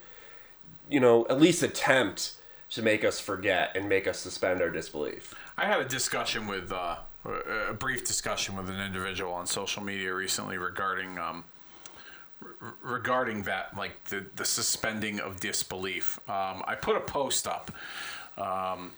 you 0.89 0.99
know, 0.99 1.27
at 1.29 1.39
least 1.39 1.61
attempt 1.63 2.33
to 2.71 2.81
make 2.81 3.03
us 3.03 3.19
forget 3.19 3.75
and 3.75 3.87
make 3.87 4.07
us 4.07 4.19
suspend 4.19 4.61
our 4.61 4.69
disbelief. 4.69 5.33
I 5.57 5.65
had 5.65 5.79
a 5.79 5.85
discussion 5.85 6.47
with 6.47 6.71
uh, 6.71 6.97
a 7.69 7.73
brief 7.73 8.05
discussion 8.05 8.55
with 8.55 8.69
an 8.69 8.79
individual 8.79 9.33
on 9.33 9.45
social 9.45 9.83
media 9.83 10.13
recently 10.13 10.57
regarding 10.57 11.17
um, 11.17 11.43
r- 12.41 12.75
regarding 12.81 13.43
that, 13.43 13.75
like 13.77 14.03
the 14.05 14.25
the 14.35 14.45
suspending 14.45 15.19
of 15.19 15.39
disbelief. 15.39 16.19
Um, 16.29 16.63
I 16.67 16.75
put 16.75 16.95
a 16.95 17.01
post 17.01 17.47
up. 17.47 17.71
Um, 18.37 18.91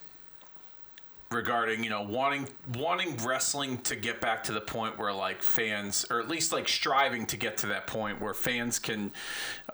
regarding 1.30 1.84
you 1.84 1.90
know 1.90 2.02
wanting 2.04 2.48
wanting 2.76 3.18
wrestling 3.18 3.78
to 3.80 3.96
get 3.98 4.22
back 4.22 4.44
to 4.44 4.54
the 4.54 4.62
point 4.62 4.98
where 4.98 5.12
like 5.12 5.44
fans 5.44 6.06
or 6.10 6.22
at 6.22 6.30
least 6.30 6.54
like 6.54 6.68
striving 6.70 7.26
to 7.26 7.36
get 7.36 7.58
to 7.58 7.68
that 7.68 7.86
point 7.86 8.22
where 8.22 8.34
fans 8.34 8.80
can 8.80 9.12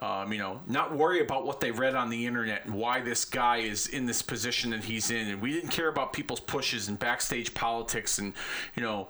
um, 0.02 0.32
you 0.32 0.38
know 0.38 0.60
not 0.66 0.96
worry 0.96 1.20
about 1.20 1.46
what 1.46 1.60
they 1.60 1.70
read 1.70 1.94
on 1.94 2.10
the 2.10 2.26
internet 2.26 2.64
and 2.64 2.74
why 2.74 3.00
this 3.00 3.24
guy 3.24 3.58
is 3.58 3.86
in 3.86 4.04
this 4.04 4.20
position 4.20 4.70
that 4.70 4.82
he's 4.82 5.12
in 5.12 5.28
and 5.28 5.40
we 5.40 5.52
didn't 5.52 5.70
care 5.70 5.88
about 5.88 6.12
people's 6.12 6.40
pushes 6.40 6.88
and 6.88 6.98
backstage 6.98 7.54
politics 7.54 8.18
and 8.18 8.32
you 8.74 8.82
know 8.82 9.06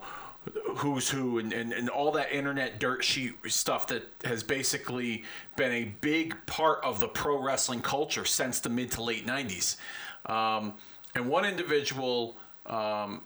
who's 0.75 1.09
who 1.09 1.39
and, 1.39 1.53
and, 1.53 1.71
and 1.73 1.89
all 1.89 2.11
that 2.11 2.31
internet 2.31 2.79
dirt 2.79 3.03
sheet 3.03 3.33
stuff 3.47 3.87
that 3.87 4.03
has 4.23 4.43
basically 4.43 5.23
been 5.55 5.71
a 5.71 5.85
big 6.01 6.35
part 6.45 6.83
of 6.83 6.99
the 6.99 7.07
pro 7.07 7.41
wrestling 7.41 7.81
culture 7.81 8.25
since 8.25 8.59
the 8.59 8.69
mid 8.69 8.91
to 8.91 9.01
late 9.01 9.25
90s 9.25 9.77
um, 10.25 10.73
and 11.13 11.29
one 11.29 11.45
individual 11.45 12.35
um, 12.65 13.21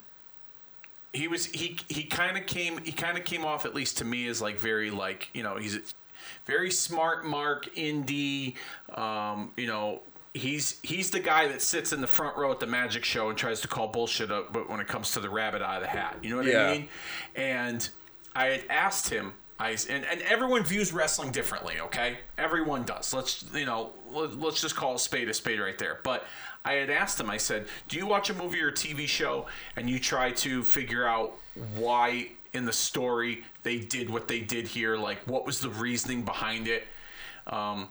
he 1.13 1.27
was 1.27 1.47
he 1.47 1.77
he 1.87 2.03
kind 2.03 2.37
of 2.37 2.45
came 2.45 2.77
he 2.83 2.91
kind 2.91 3.17
of 3.17 3.23
came 3.23 3.43
off 3.43 3.65
at 3.65 3.73
least 3.73 3.97
to 3.97 4.05
me 4.05 4.27
as 4.27 4.41
like 4.41 4.59
very 4.59 4.91
like 4.91 5.29
you 5.33 5.41
know 5.41 5.57
he's 5.57 5.93
very 6.45 6.69
smart 6.69 7.25
mark 7.25 7.73
indie 7.75 8.55
um, 8.95 9.51
you 9.57 9.67
know 9.67 10.01
he's 10.33 10.79
he's 10.83 11.09
the 11.11 11.19
guy 11.19 11.47
that 11.47 11.61
sits 11.61 11.91
in 11.91 12.01
the 12.01 12.07
front 12.07 12.37
row 12.37 12.51
at 12.51 12.59
the 12.59 12.67
magic 12.67 13.03
show 13.03 13.29
and 13.29 13.37
tries 13.37 13.61
to 13.61 13.67
call 13.67 13.87
bullshit 13.87 14.31
up 14.31 14.53
but 14.53 14.69
when 14.69 14.79
it 14.79 14.87
comes 14.87 15.11
to 15.11 15.19
the 15.19 15.29
rabbit 15.29 15.61
out 15.61 15.77
of 15.77 15.81
the 15.81 15.87
hat. 15.87 16.17
You 16.21 16.29
know 16.31 16.37
what 16.37 16.45
Yeah. 16.45 16.67
i 16.69 16.71
mean? 16.73 16.87
And 17.35 17.89
i 18.35 18.45
had 18.45 18.63
asked 18.69 19.09
him 19.09 19.33
I, 19.61 19.71
and, 19.89 20.05
and 20.05 20.21
everyone 20.21 20.63
views 20.63 20.93
wrestling 20.93 21.31
differently 21.31 21.79
okay? 21.81 22.19
Everyone 22.37 22.83
does. 22.83 23.13
Let's 23.13 23.43
you 23.53 23.65
know 23.65 23.91
let, 24.11 24.39
let's 24.39 24.61
just 24.61 24.75
call 24.75 24.95
a 24.95 24.99
spade 24.99 25.27
a 25.29 25.33
spade 25.33 25.59
right 25.59 25.77
there. 25.77 25.99
But 26.03 26.25
i 26.63 26.73
had 26.73 26.89
asked 26.89 27.19
him 27.19 27.29
i 27.29 27.37
said 27.37 27.67
do 27.87 27.97
you 27.97 28.05
watch 28.05 28.29
a 28.29 28.33
movie 28.33 28.61
or 28.61 28.67
a 28.67 28.73
tv 28.73 29.07
show 29.07 29.47
and 29.77 29.89
you 29.89 29.97
try 29.97 30.29
to 30.31 30.61
figure 30.63 31.07
out 31.07 31.33
why 31.75 32.27
in 32.53 32.65
the 32.65 32.73
story 32.73 33.43
they 33.63 33.79
did 33.79 34.09
what 34.09 34.27
they 34.27 34.41
did 34.41 34.67
here? 34.67 34.95
Like 34.95 35.19
what 35.25 35.45
was 35.45 35.59
the 35.59 35.69
reasoning 35.69 36.21
behind 36.23 36.67
it? 36.67 36.85
Um, 37.47 37.87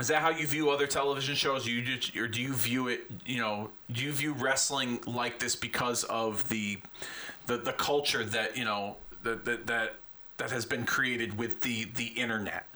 Is 0.00 0.08
that 0.08 0.22
how 0.22 0.30
you 0.30 0.46
view 0.46 0.70
other 0.70 0.86
television 0.86 1.34
shows? 1.34 1.66
You 1.66 1.82
just, 1.82 2.16
or 2.16 2.26
do 2.26 2.40
you 2.40 2.54
view 2.54 2.88
it? 2.88 3.02
You 3.26 3.38
know, 3.38 3.70
do 3.92 4.02
you 4.02 4.12
view 4.12 4.32
wrestling 4.32 5.00
like 5.06 5.38
this 5.38 5.54
because 5.54 6.04
of 6.04 6.48
the 6.48 6.78
the, 7.46 7.58
the 7.58 7.72
culture 7.72 8.24
that 8.24 8.56
you 8.56 8.64
know 8.64 8.96
that 9.22 9.44
that 9.44 9.66
that 9.66 9.94
that 10.38 10.50
has 10.50 10.64
been 10.64 10.84
created 10.84 11.38
with 11.38 11.60
the 11.60 11.84
the 11.84 12.06
internet? 12.06 12.66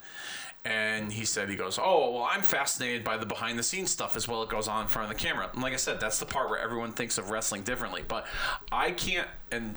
And 0.67 1.13
he 1.13 1.27
said, 1.27 1.51
he 1.51 1.57
goes, 1.57 1.79
oh 1.79 2.13
well, 2.13 2.29
I'm 2.31 2.43
fascinated 2.43 3.05
by 3.05 3.17
the 3.17 3.27
behind 3.27 3.59
the 3.59 3.63
scenes 3.63 3.91
stuff 3.91 4.17
as 4.17 4.27
well. 4.29 4.43
It 4.43 4.49
goes 4.49 4.69
on 4.69 4.83
in 4.83 4.89
front 4.89 5.11
of 5.11 5.17
the 5.17 5.23
camera. 5.23 5.51
And 5.53 5.63
like 5.63 5.75
I 5.75 5.77
said, 5.77 6.01
that's 6.01 6.19
the 6.19 6.27
part 6.27 6.49
where 6.49 6.59
everyone 6.59 6.93
thinks 6.93 7.19
of 7.19 7.31
wrestling 7.31 7.63
differently. 7.63 8.03
But 8.07 8.27
I 8.71 8.93
can't 8.93 9.29
and. 9.51 9.77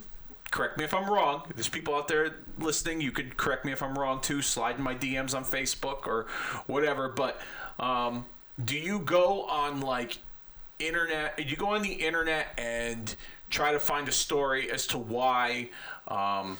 Correct 0.51 0.77
me 0.77 0.85
if 0.85 0.93
I'm 0.93 1.09
wrong. 1.09 1.43
There's 1.55 1.69
people 1.69 1.93
out 1.95 2.07
there 2.07 2.35
listening. 2.59 3.01
You 3.01 3.11
could 3.11 3.35
correct 3.37 3.65
me 3.65 3.71
if 3.71 3.83
I'm 3.83 3.97
wrong 3.97 4.21
too. 4.21 4.41
Slide 4.41 4.77
in 4.77 4.81
my 4.81 4.95
DMs 4.95 5.35
on 5.35 5.43
Facebook 5.43 6.07
or 6.07 6.27
whatever. 6.67 7.09
But 7.09 7.39
um, 7.79 8.25
do 8.63 8.77
you 8.77 8.99
go 8.99 9.43
on 9.43 9.81
like 9.81 10.19
internet? 10.79 11.37
You 11.49 11.55
go 11.57 11.67
on 11.75 11.81
the 11.81 11.91
internet 11.91 12.47
and 12.57 13.13
try 13.49 13.71
to 13.71 13.79
find 13.79 14.07
a 14.07 14.11
story 14.11 14.71
as 14.71 14.87
to 14.87 14.97
why, 14.97 15.69
um, 16.07 16.57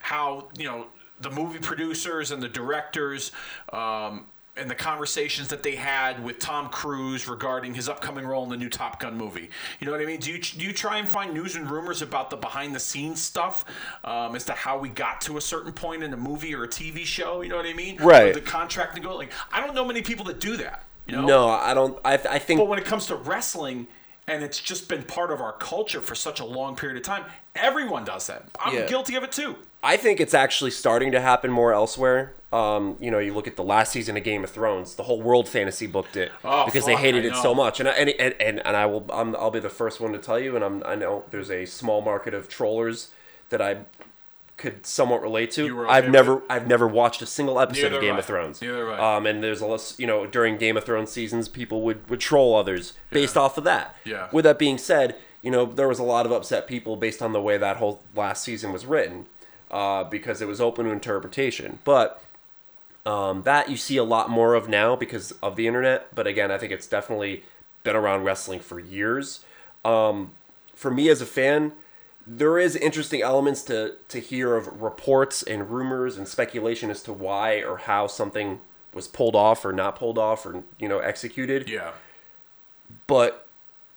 how 0.00 0.48
you 0.58 0.64
know 0.64 0.86
the 1.20 1.30
movie 1.30 1.58
producers 1.58 2.32
and 2.32 2.42
the 2.42 2.48
directors. 2.48 3.30
Um, 3.72 4.26
and 4.56 4.70
the 4.70 4.74
conversations 4.74 5.48
that 5.48 5.62
they 5.62 5.74
had 5.74 6.22
with 6.24 6.38
Tom 6.38 6.68
Cruise 6.68 7.28
regarding 7.28 7.74
his 7.74 7.88
upcoming 7.88 8.26
role 8.26 8.42
in 8.44 8.50
the 8.50 8.56
new 8.56 8.68
Top 8.70 8.98
Gun 9.00 9.16
movie. 9.16 9.50
You 9.80 9.86
know 9.86 9.92
what 9.92 10.00
I 10.00 10.06
mean? 10.06 10.20
Do 10.20 10.32
you 10.32 10.38
do 10.40 10.64
you 10.66 10.72
try 10.72 10.98
and 10.98 11.08
find 11.08 11.34
news 11.34 11.56
and 11.56 11.70
rumors 11.70 12.02
about 12.02 12.30
the 12.30 12.36
behind 12.36 12.74
the 12.74 12.80
scenes 12.80 13.22
stuff 13.22 13.64
um, 14.04 14.34
as 14.34 14.44
to 14.46 14.52
how 14.52 14.78
we 14.78 14.88
got 14.88 15.20
to 15.22 15.36
a 15.36 15.40
certain 15.40 15.72
point 15.72 16.02
in 16.02 16.12
a 16.12 16.16
movie 16.16 16.54
or 16.54 16.64
a 16.64 16.68
TV 16.68 17.04
show? 17.04 17.42
You 17.42 17.50
know 17.50 17.56
what 17.56 17.66
I 17.66 17.74
mean? 17.74 17.98
Right. 17.98 18.30
Or 18.30 18.34
the 18.34 18.40
contract 18.40 18.94
to 18.96 19.00
go 19.00 19.16
like 19.16 19.30
I 19.52 19.60
don't 19.64 19.74
know 19.74 19.84
many 19.84 20.02
people 20.02 20.24
that 20.26 20.40
do 20.40 20.56
that. 20.56 20.82
You 21.06 21.16
know? 21.16 21.26
No, 21.26 21.48
I 21.48 21.72
don't. 21.72 21.98
I, 22.04 22.14
I 22.14 22.38
think 22.38 22.58
But 22.58 22.66
when 22.68 22.78
it 22.78 22.84
comes 22.84 23.06
to 23.06 23.14
wrestling, 23.14 23.86
and 24.26 24.42
it's 24.42 24.58
just 24.58 24.88
been 24.88 25.04
part 25.04 25.30
of 25.30 25.40
our 25.40 25.52
culture 25.52 26.00
for 26.00 26.16
such 26.16 26.40
a 26.40 26.44
long 26.44 26.74
period 26.74 26.96
of 26.96 27.04
time, 27.04 27.24
everyone 27.54 28.04
does 28.04 28.26
that. 28.26 28.44
I'm 28.58 28.74
Yeah. 28.74 28.86
guilty 28.86 29.14
of 29.14 29.22
it 29.22 29.30
too. 29.30 29.54
I 29.82 29.96
think 29.96 30.20
it's 30.20 30.34
actually 30.34 30.70
starting 30.72 31.12
to 31.12 31.20
happen 31.20 31.50
more 31.50 31.72
elsewhere. 31.72 32.34
Um, 32.52 32.96
you 33.00 33.10
know, 33.10 33.18
you 33.18 33.34
look 33.34 33.46
at 33.46 33.56
the 33.56 33.62
last 33.64 33.92
season 33.92 34.16
of 34.16 34.22
Game 34.24 34.42
of 34.44 34.50
Thrones. 34.50 34.94
The 34.94 35.02
whole 35.04 35.20
world 35.20 35.48
fantasy 35.48 35.86
booked 35.86 36.16
it 36.16 36.32
Oh, 36.44 36.64
because 36.64 36.86
they 36.86 36.96
hated 36.96 37.24
it 37.24 37.34
so 37.36 37.54
much. 37.54 37.80
And 37.80 37.88
I, 37.88 37.92
and, 37.92 38.34
and 38.40 38.66
and 38.66 38.76
I 38.76 38.86
will 38.86 39.04
I'm, 39.12 39.36
I'll 39.36 39.50
be 39.50 39.60
the 39.60 39.68
first 39.68 40.00
one 40.00 40.12
to 40.12 40.18
tell 40.18 40.38
you. 40.38 40.56
And 40.56 40.64
I'm 40.64 40.82
I 40.84 40.94
know 40.94 41.24
there's 41.30 41.50
a 41.50 41.66
small 41.66 42.00
market 42.00 42.34
of 42.34 42.48
trollers 42.48 43.10
that 43.50 43.60
I 43.60 43.78
could 44.56 44.86
somewhat 44.86 45.20
relate 45.20 45.50
to. 45.52 45.80
okay 45.82 45.90
I've 45.90 46.08
never? 46.08 46.42
I've 46.48 46.66
never 46.66 46.86
watched 46.88 47.20
a 47.20 47.26
single 47.26 47.60
episode 47.60 47.82
Neither 47.92 47.96
of 47.96 48.02
Game 48.02 48.16
of 48.16 48.24
Thrones. 48.24 48.62
Neither 48.62 48.90
I. 48.92 49.16
Um, 49.16 49.26
and 49.26 49.42
there's 49.42 49.60
a 49.60 49.66
list, 49.66 50.00
you 50.00 50.06
know, 50.06 50.26
during 50.26 50.56
Game 50.56 50.76
of 50.76 50.84
Thrones 50.84 51.10
seasons, 51.12 51.48
people 51.48 51.82
would 51.82 52.08
would 52.08 52.20
troll 52.20 52.56
others 52.56 52.94
based 53.10 53.36
off 53.36 53.58
of 53.58 53.64
that. 53.64 53.94
Yeah. 54.04 54.28
With 54.32 54.44
that 54.44 54.58
being 54.58 54.78
said, 54.78 55.16
you 55.42 55.50
know, 55.50 55.66
there 55.66 55.88
was 55.88 55.98
a 55.98 56.04
lot 56.04 56.24
of 56.26 56.32
upset 56.32 56.66
people 56.66 56.96
based 56.96 57.20
on 57.20 57.32
the 57.32 57.42
way 57.42 57.58
that 57.58 57.76
whole 57.76 58.02
last 58.14 58.42
season 58.44 58.72
was 58.72 58.86
written, 58.86 59.26
uh, 59.70 60.04
because 60.04 60.40
it 60.40 60.48
was 60.48 60.60
open 60.60 60.86
to 60.86 60.92
interpretation. 60.92 61.78
But 61.84 62.22
um, 63.04 63.42
that 63.42 63.70
you 63.70 63.76
see 63.76 63.96
a 63.96 64.04
lot 64.04 64.30
more 64.30 64.54
of 64.54 64.68
now 64.68 64.96
because 64.96 65.32
of 65.42 65.56
the 65.56 65.66
internet. 65.66 66.14
But 66.14 66.26
again, 66.26 66.50
I 66.50 66.58
think 66.58 66.72
it's 66.72 66.86
definitely 66.86 67.42
been 67.82 67.96
around 67.96 68.24
wrestling 68.24 68.60
for 68.60 68.80
years. 68.80 69.44
Um, 69.84 70.32
for 70.74 70.90
me 70.90 71.08
as 71.08 71.20
a 71.20 71.26
fan, 71.26 71.72
there 72.26 72.58
is 72.58 72.74
interesting 72.74 73.22
elements 73.22 73.62
to 73.64 73.94
to 74.08 74.18
hear 74.18 74.56
of 74.56 74.82
reports 74.82 75.42
and 75.44 75.70
rumors 75.70 76.16
and 76.16 76.26
speculation 76.26 76.90
as 76.90 77.02
to 77.04 77.12
why 77.12 77.62
or 77.62 77.76
how 77.78 78.08
something 78.08 78.60
was 78.92 79.06
pulled 79.06 79.36
off 79.36 79.64
or 79.64 79.72
not 79.72 79.94
pulled 79.94 80.18
off 80.18 80.44
or 80.44 80.64
you 80.80 80.88
know 80.88 80.98
executed 80.98 81.68
Yeah. 81.68 81.92
but 83.06 83.46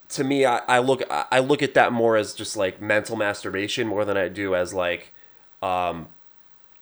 to 0.10 0.24
me 0.24 0.46
I, 0.46 0.58
I 0.68 0.80
look 0.80 1.02
I 1.10 1.26
I 1.32 1.40
look 1.40 1.64
at 1.64 1.74
that 1.74 1.92
more 1.92 2.18
as 2.18 2.34
just 2.36 2.56
like 2.56 2.82
mental 2.82 3.16
masturbation 3.16 3.88
more 3.88 4.06
than 4.06 4.18
I 4.18 4.28
do 4.28 4.54
as 4.54 4.74
like 4.76 5.12
um 5.62 6.08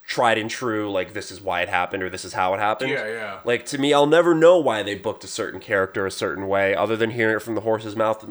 tried 0.05 0.37
and 0.37 0.49
true 0.49 0.89
like 0.89 1.13
this 1.13 1.31
is 1.31 1.41
why 1.41 1.61
it 1.61 1.67
happened 1.67 2.01
or 2.01 2.09
this 2.09 2.23
is 2.23 2.31
how 2.33 2.53
it 2.53 2.59
happened. 2.59 2.91
Yeah, 2.91 3.07
yeah. 3.07 3.39
Like 3.43 3.65
to 3.67 3.77
me 3.77 3.93
I'll 3.93 4.05
never 4.07 4.33
know 4.33 4.57
why 4.57 4.81
they 4.83 4.95
booked 4.95 5.23
a 5.25 5.27
certain 5.27 5.59
character 5.59 6.05
a 6.05 6.11
certain 6.11 6.47
way 6.47 6.73
other 6.75 6.95
than 6.95 7.11
hearing 7.11 7.35
it 7.35 7.41
from 7.41 7.55
the 7.55 7.61
horse's 7.61 7.95
mouth 7.95 8.25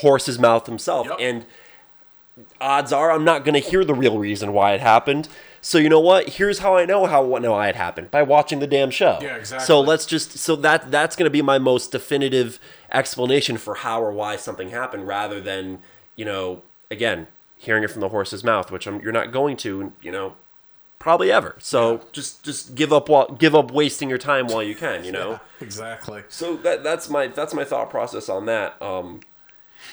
horse's 0.00 0.38
mouth 0.38 0.66
himself 0.66 1.06
Yep. 1.08 1.16
and 1.20 1.46
odds 2.60 2.92
are 2.92 3.10
I'm 3.10 3.24
not 3.24 3.44
going 3.44 3.54
to 3.54 3.60
hear 3.70 3.84
the 3.84 3.94
real 3.94 4.18
reason 4.18 4.52
why 4.52 4.72
it 4.74 4.80
happened. 4.80 5.28
So 5.60 5.78
you 5.78 5.88
know 5.88 6.00
what? 6.00 6.28
Here's 6.30 6.58
how 6.58 6.76
I 6.76 6.84
know 6.84 7.06
how 7.06 7.22
no 7.38 7.52
why 7.52 7.68
it 7.68 7.76
happened 7.76 8.10
by 8.10 8.22
watching 8.22 8.58
the 8.58 8.66
damn 8.66 8.90
show. 8.90 9.18
Yeah, 9.22 9.36
exactly. 9.36 9.64
So 9.66 9.80
let's 9.80 10.04
just 10.04 10.32
so 10.38 10.56
that 10.56 10.90
that's 10.90 11.16
going 11.16 11.24
to 11.24 11.30
be 11.30 11.40
my 11.42 11.58
most 11.58 11.90
definitive 11.90 12.58
explanation 12.92 13.56
for 13.56 13.76
how 13.76 14.02
or 14.02 14.12
why 14.12 14.36
something 14.36 14.68
happened, 14.70 15.06
rather 15.08 15.40
than 15.40 15.78
you 16.16 16.26
know 16.26 16.62
again 16.90 17.28
hearing 17.64 17.82
it 17.82 17.90
from 17.90 18.00
the 18.00 18.08
horse's 18.08 18.44
mouth, 18.44 18.70
which 18.70 18.86
I'm, 18.86 19.00
you're 19.00 19.12
not 19.12 19.32
going 19.32 19.56
to 19.58 19.92
you 20.02 20.12
know 20.12 20.36
probably 20.98 21.30
ever. 21.30 21.56
So 21.58 22.00
just 22.12 22.42
just 22.44 22.74
give 22.74 22.92
up 22.92 23.08
while 23.08 23.28
give 23.28 23.54
up 23.54 23.70
wasting 23.70 24.08
your 24.08 24.18
time 24.18 24.46
while 24.46 24.62
you 24.62 24.74
can. 24.74 25.04
You 25.04 25.12
know. 25.18 25.40
Exactly. 25.60 26.22
So 26.28 26.56
that 26.56 26.82
that's 26.82 27.08
my 27.08 27.26
that's 27.28 27.54
my 27.54 27.64
thought 27.64 27.90
process 27.90 28.28
on 28.28 28.46
that. 28.46 28.80
Um, 28.80 29.20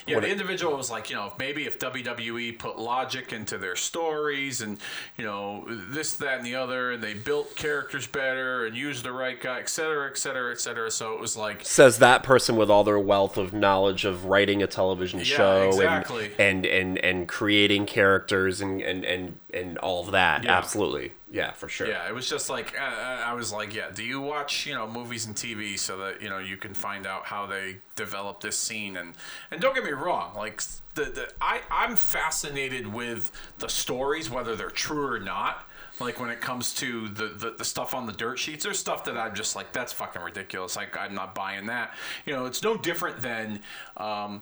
Yeah, 0.07 0.19
the 0.19 0.27
it- 0.27 0.31
individual 0.31 0.75
was 0.77 0.89
like, 0.89 1.09
you 1.09 1.15
know, 1.15 1.33
maybe 1.39 1.65
if 1.65 1.77
WWE 1.79 2.57
put 2.57 2.77
logic 2.79 3.31
into 3.33 3.57
their 3.57 3.75
stories 3.75 4.61
and, 4.61 4.77
you 5.17 5.25
know, 5.25 5.65
this, 5.67 6.13
that, 6.15 6.37
and 6.37 6.45
the 6.45 6.55
other, 6.55 6.91
and 6.91 7.03
they 7.03 7.13
built 7.13 7.55
characters 7.55 8.07
better 8.07 8.65
and 8.65 8.75
used 8.75 9.03
the 9.03 9.11
right 9.11 9.39
guy, 9.39 9.59
et 9.59 9.69
cetera, 9.69 10.09
et 10.09 10.17
cetera, 10.17 10.51
et 10.51 10.59
cetera. 10.59 10.89
So 10.91 11.13
it 11.13 11.19
was 11.19 11.37
like, 11.37 11.65
says 11.65 11.99
that 11.99 12.23
person 12.23 12.55
with 12.55 12.69
all 12.69 12.83
their 12.83 12.99
wealth 12.99 13.37
of 13.37 13.53
knowledge 13.53 14.05
of 14.05 14.25
writing 14.25 14.63
a 14.63 14.67
television 14.67 15.19
Yeah, 15.19 15.25
show 15.25 15.67
exactly. 15.67 16.31
and, 16.39 16.65
and 16.65 16.65
and 16.65 16.97
and 16.97 17.27
creating 17.27 17.85
characters 17.85 18.61
and 18.61 18.81
and 18.81 19.03
and 19.05 19.37
and 19.53 19.77
all 19.77 20.03
of 20.03 20.11
that 20.11 20.43
Yeah. 20.43 20.57
absolutely 20.57 21.11
yeah 21.31 21.51
for 21.51 21.69
sure 21.69 21.87
yeah, 21.87 22.07
it 22.07 22.13
was 22.13 22.29
just 22.29 22.49
like, 22.49 22.73
uh, 22.79 22.83
I 22.83 23.33
was 23.33 23.51
like, 23.51 23.73
yeah, 23.73 23.89
do 23.91 24.03
you 24.03 24.21
watch, 24.21 24.65
you 24.65 24.73
know, 24.73 24.87
movies 24.87 25.25
and 25.25 25.35
TV 25.35 25.79
so 25.79 25.97
that, 25.97 26.21
you 26.21 26.29
know, 26.29 26.39
you 26.39 26.57
can 26.57 26.73
find 26.73 27.07
out 27.07 27.25
how 27.25 27.45
they 27.45 27.77
develop 27.95 28.41
this 28.41 28.57
scene? 28.57 28.97
And, 28.97 29.13
and 29.49 29.59
don't 29.61 29.73
get 29.73 29.83
me 29.83 29.91
wrong, 29.91 30.33
like, 30.35 30.61
the, 30.95 31.05
the, 31.05 31.31
I, 31.39 31.61
I'm 31.71 31.95
fascinated 31.95 32.85
with 32.85 33.31
the 33.59 33.69
stories, 33.69 34.29
whether 34.29 34.55
they're 34.55 34.69
true 34.69 35.07
or 35.07 35.19
not. 35.19 35.67
Like 35.99 36.19
when 36.19 36.29
it 36.29 36.41
comes 36.41 36.73
to 36.75 37.09
the, 37.09 37.27
the, 37.27 37.51
the 37.51 37.65
stuff 37.65 37.93
on 37.93 38.07
the 38.07 38.13
dirt 38.13 38.39
sheets, 38.39 38.63
there's 38.63 38.79
stuff 38.79 39.03
that 39.05 39.17
I'm 39.17 39.35
just 39.35 39.55
like, 39.55 39.71
that's 39.71 39.93
fucking 39.93 40.21
ridiculous. 40.21 40.75
Like 40.75 40.97
I'm 40.97 41.13
not 41.13 41.35
buying 41.35 41.67
that. 41.67 41.93
You 42.25 42.33
know, 42.33 42.45
it's 42.45 42.63
no 42.63 42.75
different 42.75 43.21
than 43.21 43.59
um, 43.97 44.41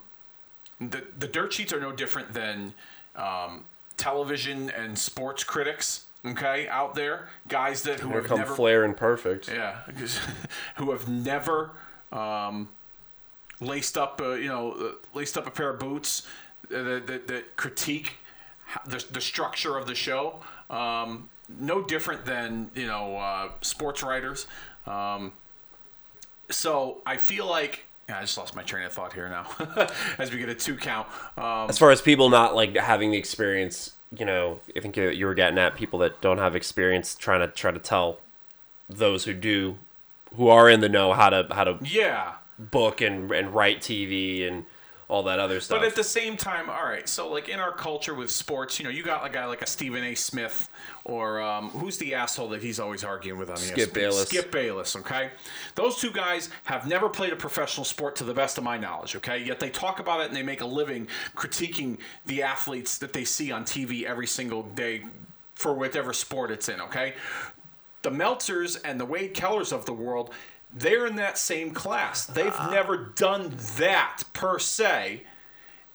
the 0.80 1.04
the 1.18 1.28
dirt 1.28 1.52
sheets 1.52 1.74
are 1.74 1.80
no 1.80 1.92
different 1.92 2.34
than 2.34 2.74
um, 3.16 3.66
television 3.98 4.70
and 4.70 4.98
sports 4.98 5.44
critics. 5.44 6.06
Okay, 6.26 6.68
out 6.68 6.96
there, 6.96 7.30
guys 7.48 7.84
that 7.84 8.02
who 8.02 8.10
here 8.10 8.18
have 8.18 8.28
come 8.28 8.40
never 8.40 8.56
flair 8.56 8.84
and 8.84 8.96
perfect 8.96 9.48
yeah, 9.48 9.78
who 10.76 10.92
have 10.92 11.08
never 11.08 11.72
um, 12.12 12.68
laced 13.62 13.98
up, 13.98 14.20
uh, 14.22 14.32
you 14.32 14.50
know, 14.50 14.72
uh, 14.74 14.92
laced 15.14 15.38
up 15.38 15.48
a 15.48 15.52
pair 15.52 15.70
of 15.70 15.80
boots 15.80 16.28
that, 16.70 17.08
that, 17.08 17.28
that 17.28 17.56
critique 17.56 18.18
the, 18.86 19.04
the 19.12 19.22
structure 19.22 19.78
of 19.78 19.88
the 19.88 19.96
show. 19.96 20.42
Um, 20.70 21.30
no 21.58 21.82
different 21.82 22.26
than 22.26 22.70
you 22.76 22.86
know 22.86 23.18
uh, 23.18 23.50
sports 23.62 24.04
writers. 24.04 24.48
Um, 24.86 25.34
so 26.50 27.02
I 27.06 27.18
feel 27.18 27.48
like 27.48 27.86
yeah, 28.08 28.18
I 28.18 28.22
just 28.22 28.38
lost 28.38 28.56
my 28.56 28.64
train 28.64 28.86
of 28.86 28.94
thought 28.94 29.14
here 29.14 29.30
now 29.30 29.48
as 30.18 30.32
we 30.32 30.38
get 30.38 30.50
a 30.50 30.56
two 30.56 30.76
count. 30.76 31.08
Um, 31.38 31.70
as 31.70 31.78
far 31.78 31.92
as 31.92 32.02
people 32.02 32.30
not 32.30 32.56
like 32.56 32.76
having 32.76 33.12
the 33.12 33.18
experience 33.18 33.94
you 34.18 34.26
know 34.26 34.60
i 34.76 34.80
think 34.80 34.98
you 34.98 35.10
you 35.10 35.26
were 35.26 35.34
getting 35.34 35.58
at 35.58 35.76
people 35.76 36.00
that 36.00 36.20
don't 36.22 36.38
have 36.38 36.56
experience 36.56 37.16
trying 37.16 37.40
to 37.40 37.48
try 37.48 37.72
to 37.72 37.80
tell 37.80 38.20
those 38.90 39.26
who 39.26 39.34
do 39.34 39.78
who 40.36 40.48
are 40.48 40.70
in 40.70 40.80
the 40.80 40.90
know 40.90 41.14
how 41.14 41.30
to 41.30 41.48
how 41.52 41.64
to 41.64 41.78
yeah, 41.84 42.34
book 42.58 43.02
and 43.02 43.32
and 43.32 43.54
write 43.54 43.80
tv 43.82 44.48
and 44.48 44.66
all 45.10 45.24
that 45.24 45.40
other 45.40 45.60
stuff 45.60 45.80
But 45.80 45.88
at 45.88 45.96
the 45.96 46.04
same 46.04 46.38
time, 46.38 46.70
all 46.70 46.86
right. 46.86 47.10
So 47.10 47.30
like 47.30 47.50
in 47.50 47.60
our 47.60 47.72
culture 47.72 48.14
with 48.14 48.30
sports, 48.30 48.80
you 48.80 48.86
know, 48.86 48.92
you 48.92 49.02
got 49.02 49.26
a 49.26 49.30
guy 49.30 49.46
like 49.46 49.64
a 49.64 49.66
Stephen 49.66 50.04
A. 50.04 50.14
Smith, 50.14 50.70
or 51.04 51.42
um, 51.42 51.70
who's 51.72 51.98
the 51.98 52.14
asshole 52.14 52.50
that 52.50 52.62
he's 52.62 52.80
always 52.80 53.04
arguing 53.04 53.40
with 53.40 53.50
on 53.50 53.58
Skip 53.58 53.90
ESPN? 53.90 53.94
Bayless. 53.94 54.30
Skip 54.30 54.52
Bayless. 54.52 54.96
Okay, 54.96 55.32
those 55.74 55.98
two 55.98 56.12
guys 56.12 56.50
have 56.66 56.88
never 56.88 57.10
played 57.10 57.34
a 57.34 57.36
professional 57.36 57.84
sport 57.84 58.16
to 58.18 58.24
the 58.24 58.36
best 58.36 58.60
of 58.60 58.64
my 58.64 58.78
knowledge. 58.78 59.16
Okay, 59.16 59.44
yet 59.44 59.60
they 59.60 59.72
talk 59.72 60.00
about 60.00 60.22
it 60.22 60.28
and 60.28 60.36
they 60.36 60.44
make 60.44 60.62
a 60.62 60.68
living 60.68 61.08
critiquing 61.36 61.98
the 62.28 62.44
athletes 62.44 63.00
that 63.00 63.12
they 63.12 63.26
see 63.26 63.52
on 63.52 63.64
TV 63.64 64.04
every 64.04 64.28
single 64.28 64.62
day 64.62 65.04
for 65.56 65.74
whatever 65.74 66.14
sport 66.14 66.52
it's 66.52 66.70
in. 66.70 66.80
Okay, 66.82 67.16
the 68.04 68.12
Meltzers 68.12 68.80
and 68.86 69.00
the 69.00 69.06
Wade 69.06 69.34
Kellers 69.34 69.74
of 69.74 69.86
the 69.86 69.94
world, 69.94 70.34
they're 70.74 71.08
in 71.08 71.16
that 71.16 71.38
same 71.38 71.72
class. 71.72 72.26
They've 72.26 72.48
uh-huh. 72.48 72.72
never 72.72 72.98
done 72.98 73.56
that 73.78 74.24
per 74.34 74.60
se, 74.60 75.24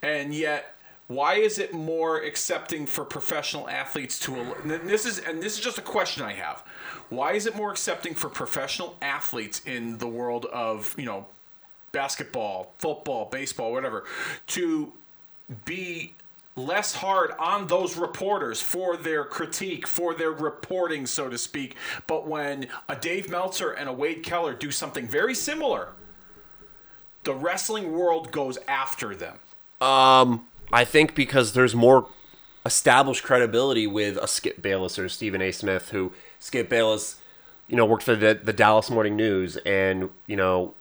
and 0.02 0.34
yet 0.34 0.74
why 1.06 1.34
is 1.34 1.58
it 1.58 1.72
more 1.72 2.18
accepting 2.22 2.86
for 2.86 3.04
professional 3.04 3.68
athletes 3.68 4.18
to 4.20 4.34
and 4.34 4.70
this 4.88 5.04
is 5.04 5.18
and 5.18 5.42
this 5.42 5.58
is 5.58 5.64
just 5.64 5.78
a 5.78 5.82
question 5.82 6.24
I 6.24 6.32
have. 6.32 6.64
Why 7.10 7.32
is 7.32 7.46
it 7.46 7.54
more 7.54 7.70
accepting 7.70 8.14
for 8.14 8.28
professional 8.28 8.96
athletes 9.02 9.60
in 9.66 9.98
the 9.98 10.08
world 10.08 10.46
of, 10.46 10.94
you 10.98 11.04
know, 11.04 11.26
basketball, 11.92 12.74
football, 12.78 13.26
baseball, 13.26 13.72
whatever, 13.72 14.04
to 14.48 14.92
be 15.64 16.14
less 16.56 16.94
hard 16.94 17.32
on 17.38 17.66
those 17.66 17.96
reporters 17.96 18.60
for 18.60 18.96
their 18.96 19.24
critique, 19.24 19.86
for 19.86 20.14
their 20.14 20.30
reporting, 20.30 21.06
so 21.06 21.28
to 21.28 21.36
speak. 21.36 21.76
But 22.06 22.26
when 22.26 22.68
a 22.88 22.94
Dave 22.96 23.28
Meltzer 23.28 23.70
and 23.70 23.88
a 23.88 23.92
Wade 23.92 24.22
Keller 24.22 24.54
do 24.54 24.70
something 24.70 25.06
very 25.06 25.34
similar, 25.34 25.88
the 27.24 27.34
wrestling 27.34 27.92
world 27.92 28.30
goes 28.30 28.58
after 28.68 29.16
them. 29.16 29.38
Um, 29.80 30.46
I 30.72 30.84
think 30.84 31.14
because 31.14 31.54
there's 31.54 31.74
more 31.74 32.06
established 32.64 33.22
credibility 33.22 33.86
with 33.86 34.16
a 34.16 34.28
Skip 34.28 34.62
Bayless 34.62 34.98
or 34.98 35.08
Stephen 35.08 35.42
A. 35.42 35.50
Smith, 35.50 35.90
who 35.90 36.12
Skip 36.38 36.68
Bayless, 36.68 37.20
you 37.66 37.76
know, 37.76 37.84
worked 37.84 38.04
for 38.04 38.14
the, 38.14 38.38
the 38.42 38.52
Dallas 38.52 38.90
Morning 38.90 39.16
News 39.16 39.56
and, 39.58 40.10
you 40.26 40.36
know, 40.36 40.74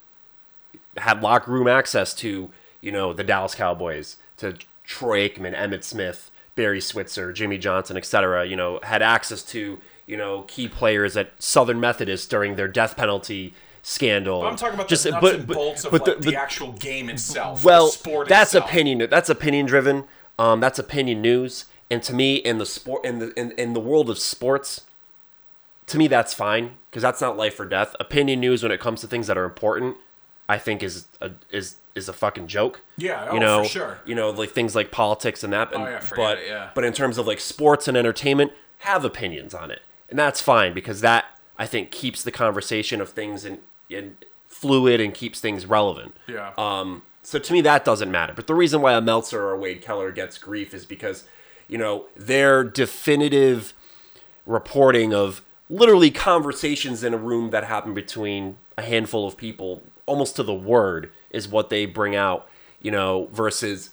had 0.98 1.22
locker 1.22 1.52
room 1.52 1.68
access 1.68 2.14
to, 2.16 2.52
you 2.80 2.92
know, 2.92 3.14
the 3.14 3.24
Dallas 3.24 3.56
Cowboys, 3.56 4.18
to 4.38 4.56
Troy 4.84 5.28
Aikman, 5.28 5.56
Emmitt 5.56 5.84
Smith, 5.84 6.32
Barry 6.56 6.82
Switzer, 6.82 7.32
Jimmy 7.34 7.58
Johnson, 7.58 7.98
etc. 7.98 8.46
You 8.46 8.56
know, 8.56 8.80
had 8.84 9.02
access 9.02 9.42
to, 9.44 9.80
you 10.06 10.18
know, 10.18 10.44
key 10.44 10.68
players 10.68 11.16
at 11.18 11.32
Southern 11.42 11.80
Methodist 11.80 12.30
during 12.30 12.56
their 12.56 12.68
death 12.68 12.96
penalty 12.98 13.54
scandal. 13.82 14.44
I'm 14.46 14.56
talking 14.56 14.76
about 14.76 14.88
Just- 14.88 15.04
the 15.04 15.12
nuts 15.12 15.22
but- 15.22 15.36
and 15.36 15.48
but- 15.48 15.54
bolts 15.56 15.86
of 15.86 15.92
but 15.92 16.08
like 16.08 16.20
the- 16.20 16.32
the, 16.32 16.36
actual 16.36 16.72
game 16.74 17.10
itself. 17.10 17.64
well, 17.66 17.88
that's 18.28 18.54
itself. 18.54 18.70
opinion. 18.70 19.08
That's 19.10 19.30
opinion 19.30 19.66
driven. 19.66 20.06
Um, 20.40 20.60
that's 20.60 20.80
opinion 20.80 21.22
news. 21.22 21.66
And 21.92 22.02
to 22.04 22.14
me, 22.14 22.36
in 22.36 22.58
the 22.58 22.66
sport, 22.66 23.06
in 23.06 23.20
the 23.20 23.34
in, 23.40 23.52
in 23.52 23.74
the 23.74 23.80
world 23.80 24.10
of 24.10 24.18
sports, 24.18 24.82
to 25.88 25.98
me 25.98 26.08
that's 26.08 26.34
fine 26.34 26.76
because 26.90 27.04
that's 27.04 27.22
not 27.22 27.36
life 27.38 27.60
or 27.60 27.66
death. 27.66 27.96
Opinion 28.00 28.40
news 28.40 28.64
when 28.64 28.72
it 28.72 28.80
comes 28.80 29.02
to 29.02 29.08
things 29.08 29.28
that 29.28 29.38
are 29.38 29.44
important, 29.46 29.98
I 30.50 30.58
think 30.58 30.82
is 30.82 31.08
a, 31.22 31.32
is 31.52 31.76
is 31.96 32.10
a 32.10 32.14
fucking 32.14 32.48
joke. 32.48 32.82
Yeah, 32.98 33.28
oh, 33.30 33.34
you 33.36 33.40
know, 33.40 33.64
for 33.64 33.70
sure. 33.70 34.00
You 34.06 34.16
know, 34.16 34.30
like 34.32 34.52
things 34.52 34.76
like 34.76 34.92
politics 34.92 35.44
and 35.44 35.54
that. 35.54 35.74
And, 35.74 35.84
Oh, 35.84 35.88
yeah, 35.90 36.06
but 36.16 36.38
it, 36.40 36.48
yeah. 36.48 36.70
but 36.74 36.84
in 36.84 36.94
terms 36.94 37.18
of 37.18 37.28
like 37.28 37.40
sports 37.40 37.88
and 37.88 37.96
entertainment, 37.96 38.52
have 38.80 39.06
opinions 39.06 39.54
on 39.54 39.72
it, 39.72 39.82
and 40.10 40.18
that's 40.18 40.42
fine 40.42 40.74
because 40.74 41.02
that 41.02 41.26
I 41.58 41.66
think 41.66 41.92
keeps 41.92 42.24
the 42.24 42.32
conversation 42.32 43.00
of 43.02 43.10
things 43.10 43.46
in, 43.46 43.60
in 43.90 44.18
fluid 44.48 45.00
and 45.00 45.14
keeps 45.14 45.40
things 45.40 45.66
relevant. 45.66 46.18
Yeah. 46.28 46.54
Um, 46.58 47.04
so 47.22 47.40
to 47.40 47.54
me, 47.54 47.62
that 47.62 47.86
doesn't 47.86 48.12
matter. 48.12 48.34
But 48.34 48.48
the 48.48 48.56
reason 48.56 48.82
why 48.82 48.94
a 48.94 49.02
Meltzer 49.02 49.42
or 49.44 49.54
a 49.54 49.58
Wade 49.58 49.82
Keller 49.82 50.12
gets 50.12 50.38
grief 50.38 50.74
is 50.74 50.86
because, 50.86 51.24
you 51.68 51.78
know, 51.78 52.08
their 52.16 52.64
definitive 52.64 53.74
reporting 54.46 55.14
of 55.14 55.42
literally 55.70 56.12
conversations 56.12 57.04
in 57.04 57.14
a 57.14 57.18
room 57.18 57.52
that 57.52 57.64
happen 57.64 57.94
between 57.94 58.58
a 58.78 58.82
handful 58.82 59.26
of 59.26 59.38
people, 59.38 59.82
almost 60.06 60.36
to 60.36 60.44
the 60.44 60.54
word, 60.54 61.12
is 61.34 61.48
what 61.48 61.70
they 61.70 61.86
bring 61.86 62.16
out, 62.16 62.48
you 62.82 62.92
know, 62.92 63.28
versus 63.32 63.90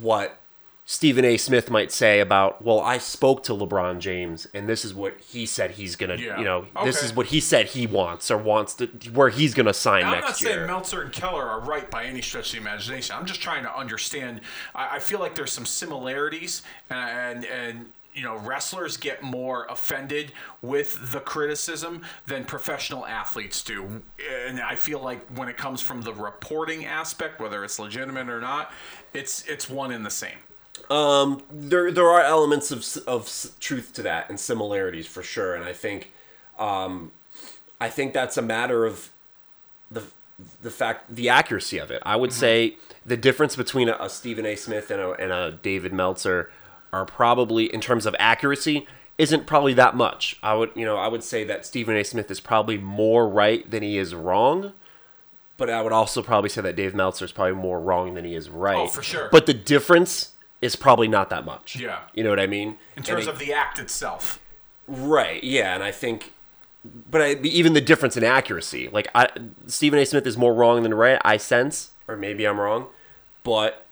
what 0.00 0.36
Stephen 0.84 1.24
A. 1.24 1.36
Smith 1.36 1.70
might 1.70 1.92
say 1.92 2.18
about, 2.20 2.62
well, 2.62 2.80
I 2.80 2.98
spoke 2.98 3.44
to 3.44 3.52
LeBron 3.52 4.00
James 4.00 4.46
and 4.52 4.68
this 4.68 4.84
is 4.84 4.92
what 4.92 5.20
he 5.20 5.46
said 5.46 5.72
he's 5.72 5.94
gonna, 5.94 6.16
Yeah. 6.16 6.38
you 6.38 6.44
know, 6.44 6.66
this 6.84 7.02
is 7.04 7.12
what 7.14 7.26
he 7.26 7.38
said 7.40 7.66
he 7.66 7.86
wants 7.86 8.28
or 8.30 8.36
wants 8.36 8.74
to, 8.74 8.86
where 9.12 9.28
he's 9.28 9.54
gonna 9.54 9.72
sign 9.72 10.02
Now, 10.02 10.10
next 10.12 10.12
year. 10.12 10.24
I'm 10.24 10.26
not 10.26 10.40
year. 10.40 10.50
saying 10.58 10.66
Meltzer 10.66 11.02
and 11.02 11.12
Keller 11.12 11.44
are 11.48 11.60
right 11.60 11.88
by 11.90 12.04
any 12.04 12.20
stretch 12.20 12.48
of 12.48 12.52
the 12.62 12.68
imagination. 12.68 13.14
I'm 13.16 13.24
just 13.26 13.40
trying 13.40 13.62
to 13.62 13.74
understand. 13.76 14.40
I, 14.74 14.96
I 14.96 14.98
feel 14.98 15.20
like 15.20 15.36
there's 15.36 15.52
some 15.52 15.66
similarities, 15.66 16.62
and 16.90 17.44
and 17.44 17.92
you 18.14 18.22
know, 18.22 18.36
wrestlers 18.36 18.96
get 18.96 19.22
more 19.22 19.66
offended 19.66 20.32
with 20.62 21.12
the 21.12 21.20
criticism 21.20 22.02
than 22.26 22.44
professional 22.44 23.06
athletes 23.06 23.62
do. 23.62 24.02
And 24.46 24.60
I 24.60 24.74
feel 24.74 25.00
like 25.00 25.26
when 25.36 25.48
it 25.48 25.56
comes 25.56 25.80
from 25.80 26.02
the 26.02 26.12
reporting 26.12 26.84
aspect, 26.84 27.40
whether 27.40 27.64
it's 27.64 27.78
legitimate 27.78 28.28
or 28.28 28.40
not, 28.40 28.72
it's 29.14 29.46
it's 29.46 29.68
one 29.70 29.92
and 29.92 30.04
the 30.04 30.10
same. 30.10 30.38
there 31.52 31.92
there 31.92 32.08
are 32.08 32.22
elements 32.22 32.70
of 32.70 32.84
of 33.06 33.28
truth 33.60 33.92
to 33.94 34.02
that 34.02 34.28
and 34.28 34.40
similarities 34.40 35.06
for 35.06 35.22
sure 35.22 35.54
and 35.54 35.64
i 35.64 35.72
think 35.72 36.10
um 36.58 37.12
i 37.80 37.88
think 37.88 38.14
that's 38.14 38.36
a 38.36 38.42
matter 38.42 38.86
of 38.86 39.10
the 39.90 40.02
the 40.62 40.70
fact 40.70 41.14
the 41.14 41.28
accuracy 41.28 41.78
of 41.78 41.90
it 41.90 42.02
i 42.06 42.16
would 42.16 42.32
say 42.32 42.76
the 43.04 43.16
difference 43.16 43.56
between 43.56 43.88
a, 43.88 43.96
a 44.00 44.08
stephen 44.08 44.46
a 44.46 44.56
smith 44.56 44.90
and 44.90 45.00
a, 45.00 45.10
and 45.12 45.32
a 45.32 45.52
david 45.62 45.92
meltzer 45.92 46.50
are 46.92 47.04
probably 47.04 47.72
in 47.72 47.80
terms 47.80 48.06
of 48.06 48.14
accuracy 48.18 48.86
isn't 49.18 49.46
probably 49.46 49.74
that 49.74 49.94
much 49.94 50.36
i 50.42 50.54
would 50.54 50.70
you 50.74 50.84
know 50.84 50.96
i 50.96 51.08
would 51.08 51.22
say 51.22 51.44
that 51.44 51.66
stephen 51.66 51.96
a 51.96 52.02
smith 52.02 52.30
is 52.30 52.40
probably 52.40 52.78
more 52.78 53.28
right 53.28 53.70
than 53.70 53.82
he 53.82 53.98
is 53.98 54.14
wrong 54.14 54.72
but 55.60 55.68
I 55.68 55.82
would 55.82 55.92
also 55.92 56.22
probably 56.22 56.48
say 56.48 56.62
that 56.62 56.74
Dave 56.74 56.94
Meltzer 56.94 57.26
is 57.26 57.32
probably 57.32 57.52
more 57.52 57.78
wrong 57.78 58.14
than 58.14 58.24
he 58.24 58.34
is 58.34 58.48
right. 58.48 58.78
Oh, 58.78 58.86
for 58.86 59.02
sure. 59.02 59.28
But 59.30 59.44
the 59.44 59.52
difference 59.52 60.32
is 60.62 60.74
probably 60.74 61.06
not 61.06 61.28
that 61.28 61.44
much. 61.44 61.76
Yeah. 61.76 61.98
You 62.14 62.24
know 62.24 62.30
what 62.30 62.40
I 62.40 62.46
mean? 62.46 62.78
In 62.96 63.02
terms 63.02 63.26
And 63.26 63.34
of 63.34 63.38
the 63.38 63.52
act 63.52 63.78
itself. 63.78 64.40
Right. 64.88 65.44
Yeah, 65.44 65.74
and 65.74 65.84
I 65.84 65.92
think, 65.92 66.32
but 67.10 67.20
I, 67.20 67.32
even 67.42 67.74
the 67.74 67.82
difference 67.82 68.16
in 68.16 68.24
accuracy, 68.24 68.88
like 68.88 69.08
I, 69.14 69.28
Stephen 69.66 69.98
A. 69.98 70.06
Smith 70.06 70.26
is 70.26 70.38
more 70.38 70.54
wrong 70.54 70.82
than 70.82 70.94
right. 70.94 71.20
I 71.26 71.36
sense, 71.36 71.90
or 72.08 72.16
maybe 72.16 72.46
I'm 72.48 72.58
wrong, 72.58 72.86
but 73.44 73.84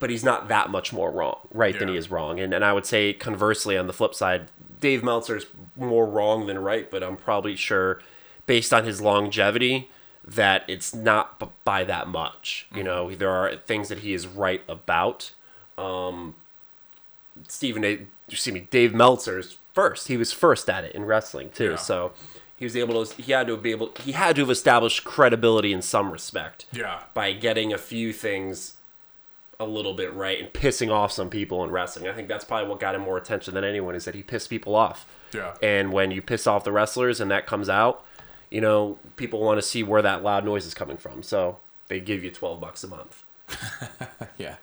but 0.00 0.10
he's 0.10 0.24
not 0.24 0.48
that 0.48 0.70
much 0.70 0.92
more 0.92 1.12
wrong, 1.12 1.38
right, 1.52 1.78
than 1.78 1.88
he 1.88 1.96
is 1.96 2.10
wrong. 2.10 2.40
And 2.40 2.52
and 2.52 2.64
I 2.64 2.72
would 2.72 2.86
say 2.86 3.12
conversely, 3.12 3.76
on 3.78 3.86
the 3.86 3.92
flip 3.92 4.14
side, 4.14 4.48
Dave 4.80 5.04
Meltzer's 5.04 5.46
more 5.76 6.06
wrong 6.06 6.46
than 6.46 6.58
right, 6.58 6.90
but 6.90 7.04
I'm 7.04 7.16
probably 7.16 7.54
sure, 7.54 8.00
based 8.46 8.72
on 8.72 8.84
his 8.84 9.00
longevity, 9.00 9.90
that 10.26 10.64
it's 10.66 10.94
not 10.94 11.38
b- 11.38 11.46
by 11.64 11.84
that 11.84 12.08
much. 12.08 12.66
You 12.74 12.82
know, 12.82 13.14
there 13.14 13.30
are 13.30 13.54
things 13.56 13.88
that 13.90 13.98
he 13.98 14.14
is 14.14 14.26
right 14.26 14.62
about. 14.68 15.32
Um, 15.78 16.34
Stephen 17.46 17.84
A. 17.84 18.06
Excuse 18.28 18.54
me, 18.54 18.60
Dave 18.70 18.94
Meltzer's 18.94 19.58
first. 19.74 20.08
He 20.08 20.16
was 20.16 20.32
first 20.32 20.70
at 20.70 20.84
it 20.84 20.94
in 20.94 21.04
wrestling 21.04 21.50
too. 21.50 21.70
Yeah. 21.70 21.76
So 21.76 22.12
he 22.56 22.64
was 22.64 22.76
able 22.76 23.04
to. 23.04 23.22
He 23.22 23.32
had 23.32 23.48
to 23.48 23.56
be 23.56 23.70
able. 23.70 23.92
He 24.02 24.12
had 24.12 24.36
to 24.36 24.42
have 24.42 24.50
established 24.50 25.04
credibility 25.04 25.72
in 25.72 25.82
some 25.82 26.10
respect. 26.10 26.64
Yeah. 26.72 27.02
By 27.12 27.32
getting 27.32 27.72
a 27.72 27.78
few 27.78 28.12
things 28.12 28.76
a 29.60 29.64
little 29.64 29.94
bit 29.94 30.12
right 30.14 30.40
and 30.40 30.52
pissing 30.52 30.90
off 30.90 31.12
some 31.12 31.30
people 31.30 31.62
in 31.62 31.70
wrestling. 31.70 32.08
I 32.08 32.12
think 32.12 32.26
that's 32.26 32.44
probably 32.44 32.68
what 32.68 32.80
got 32.80 32.94
him 32.96 33.02
more 33.02 33.18
attention 33.18 33.54
than 33.54 33.62
anyone 33.62 33.94
is 33.94 34.06
that 34.06 34.14
he 34.16 34.22
pissed 34.22 34.50
people 34.50 34.74
off. 34.74 35.06
Yeah. 35.32 35.54
And 35.62 35.92
when 35.92 36.10
you 36.10 36.22
piss 36.22 36.46
off 36.46 36.64
the 36.64 36.72
wrestlers 36.72 37.20
and 37.20 37.30
that 37.30 37.46
comes 37.46 37.68
out, 37.68 38.04
you 38.50 38.60
know, 38.60 38.98
people 39.16 39.40
want 39.40 39.58
to 39.58 39.62
see 39.62 39.82
where 39.82 40.02
that 40.02 40.22
loud 40.24 40.44
noise 40.44 40.66
is 40.66 40.74
coming 40.74 40.96
from. 40.96 41.22
So 41.22 41.58
they 41.86 42.00
give 42.00 42.24
you 42.24 42.30
twelve 42.30 42.60
bucks 42.60 42.82
a 42.82 42.88
month. 42.88 43.22
Yeah, 44.38 44.54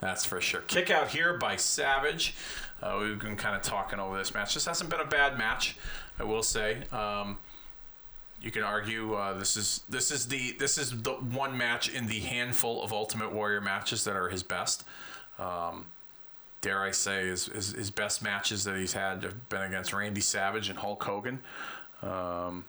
that's 0.00 0.24
for 0.24 0.40
sure. 0.40 0.60
Kick 0.60 0.90
out 0.90 1.08
here 1.08 1.36
by 1.36 1.56
Savage. 1.56 2.36
Uh, 2.80 2.98
we've 3.00 3.18
been 3.18 3.34
kind 3.36 3.56
of 3.56 3.62
talking 3.62 3.98
over 3.98 4.16
this 4.16 4.32
match. 4.32 4.54
This 4.54 4.64
hasn't 4.64 4.90
been 4.90 5.00
a 5.00 5.04
bad 5.04 5.36
match, 5.36 5.76
I 6.20 6.22
will 6.22 6.44
say. 6.44 6.84
Um, 6.92 7.38
you 8.44 8.50
can 8.50 8.62
argue 8.62 9.14
uh, 9.14 9.32
this 9.32 9.56
is 9.56 9.80
this 9.88 10.10
is 10.10 10.28
the 10.28 10.52
this 10.58 10.76
is 10.76 11.02
the 11.02 11.12
one 11.12 11.56
match 11.56 11.88
in 11.88 12.06
the 12.06 12.20
handful 12.20 12.82
of 12.82 12.92
Ultimate 12.92 13.32
Warrior 13.32 13.62
matches 13.62 14.04
that 14.04 14.16
are 14.16 14.28
his 14.28 14.42
best. 14.42 14.84
Um, 15.38 15.86
dare 16.60 16.82
I 16.82 16.92
say, 16.92 17.28
his, 17.28 17.46
his, 17.46 17.72
his 17.72 17.90
best 17.90 18.22
matches 18.22 18.64
that 18.64 18.76
he's 18.76 18.92
had 18.92 19.22
have 19.22 19.48
been 19.48 19.62
against 19.62 19.92
Randy 19.92 20.20
Savage 20.20 20.68
and 20.68 20.78
Hulk 20.78 21.02
Hogan. 21.02 21.40
Um, 22.02 22.64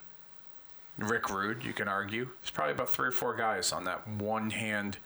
Rick 0.98 1.30
Rude, 1.30 1.62
you 1.62 1.72
can 1.72 1.88
argue. 1.88 2.28
There's 2.40 2.50
probably 2.50 2.72
about 2.72 2.90
three 2.90 3.08
or 3.08 3.12
four 3.12 3.34
guys 3.34 3.72
on 3.72 3.84
that 3.84 4.06
one 4.08 4.50
hand 4.50 4.98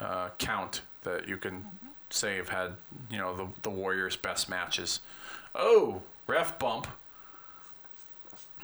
uh, 0.00 0.30
count 0.38 0.82
that 1.02 1.28
you 1.28 1.36
can 1.36 1.66
say 2.10 2.36
have 2.36 2.48
had, 2.48 2.72
you 3.10 3.18
know, 3.18 3.36
the, 3.36 3.46
the 3.62 3.70
Warriors' 3.70 4.16
best 4.16 4.48
matches. 4.48 5.00
Oh, 5.54 6.02
ref 6.26 6.58
bump 6.58 6.86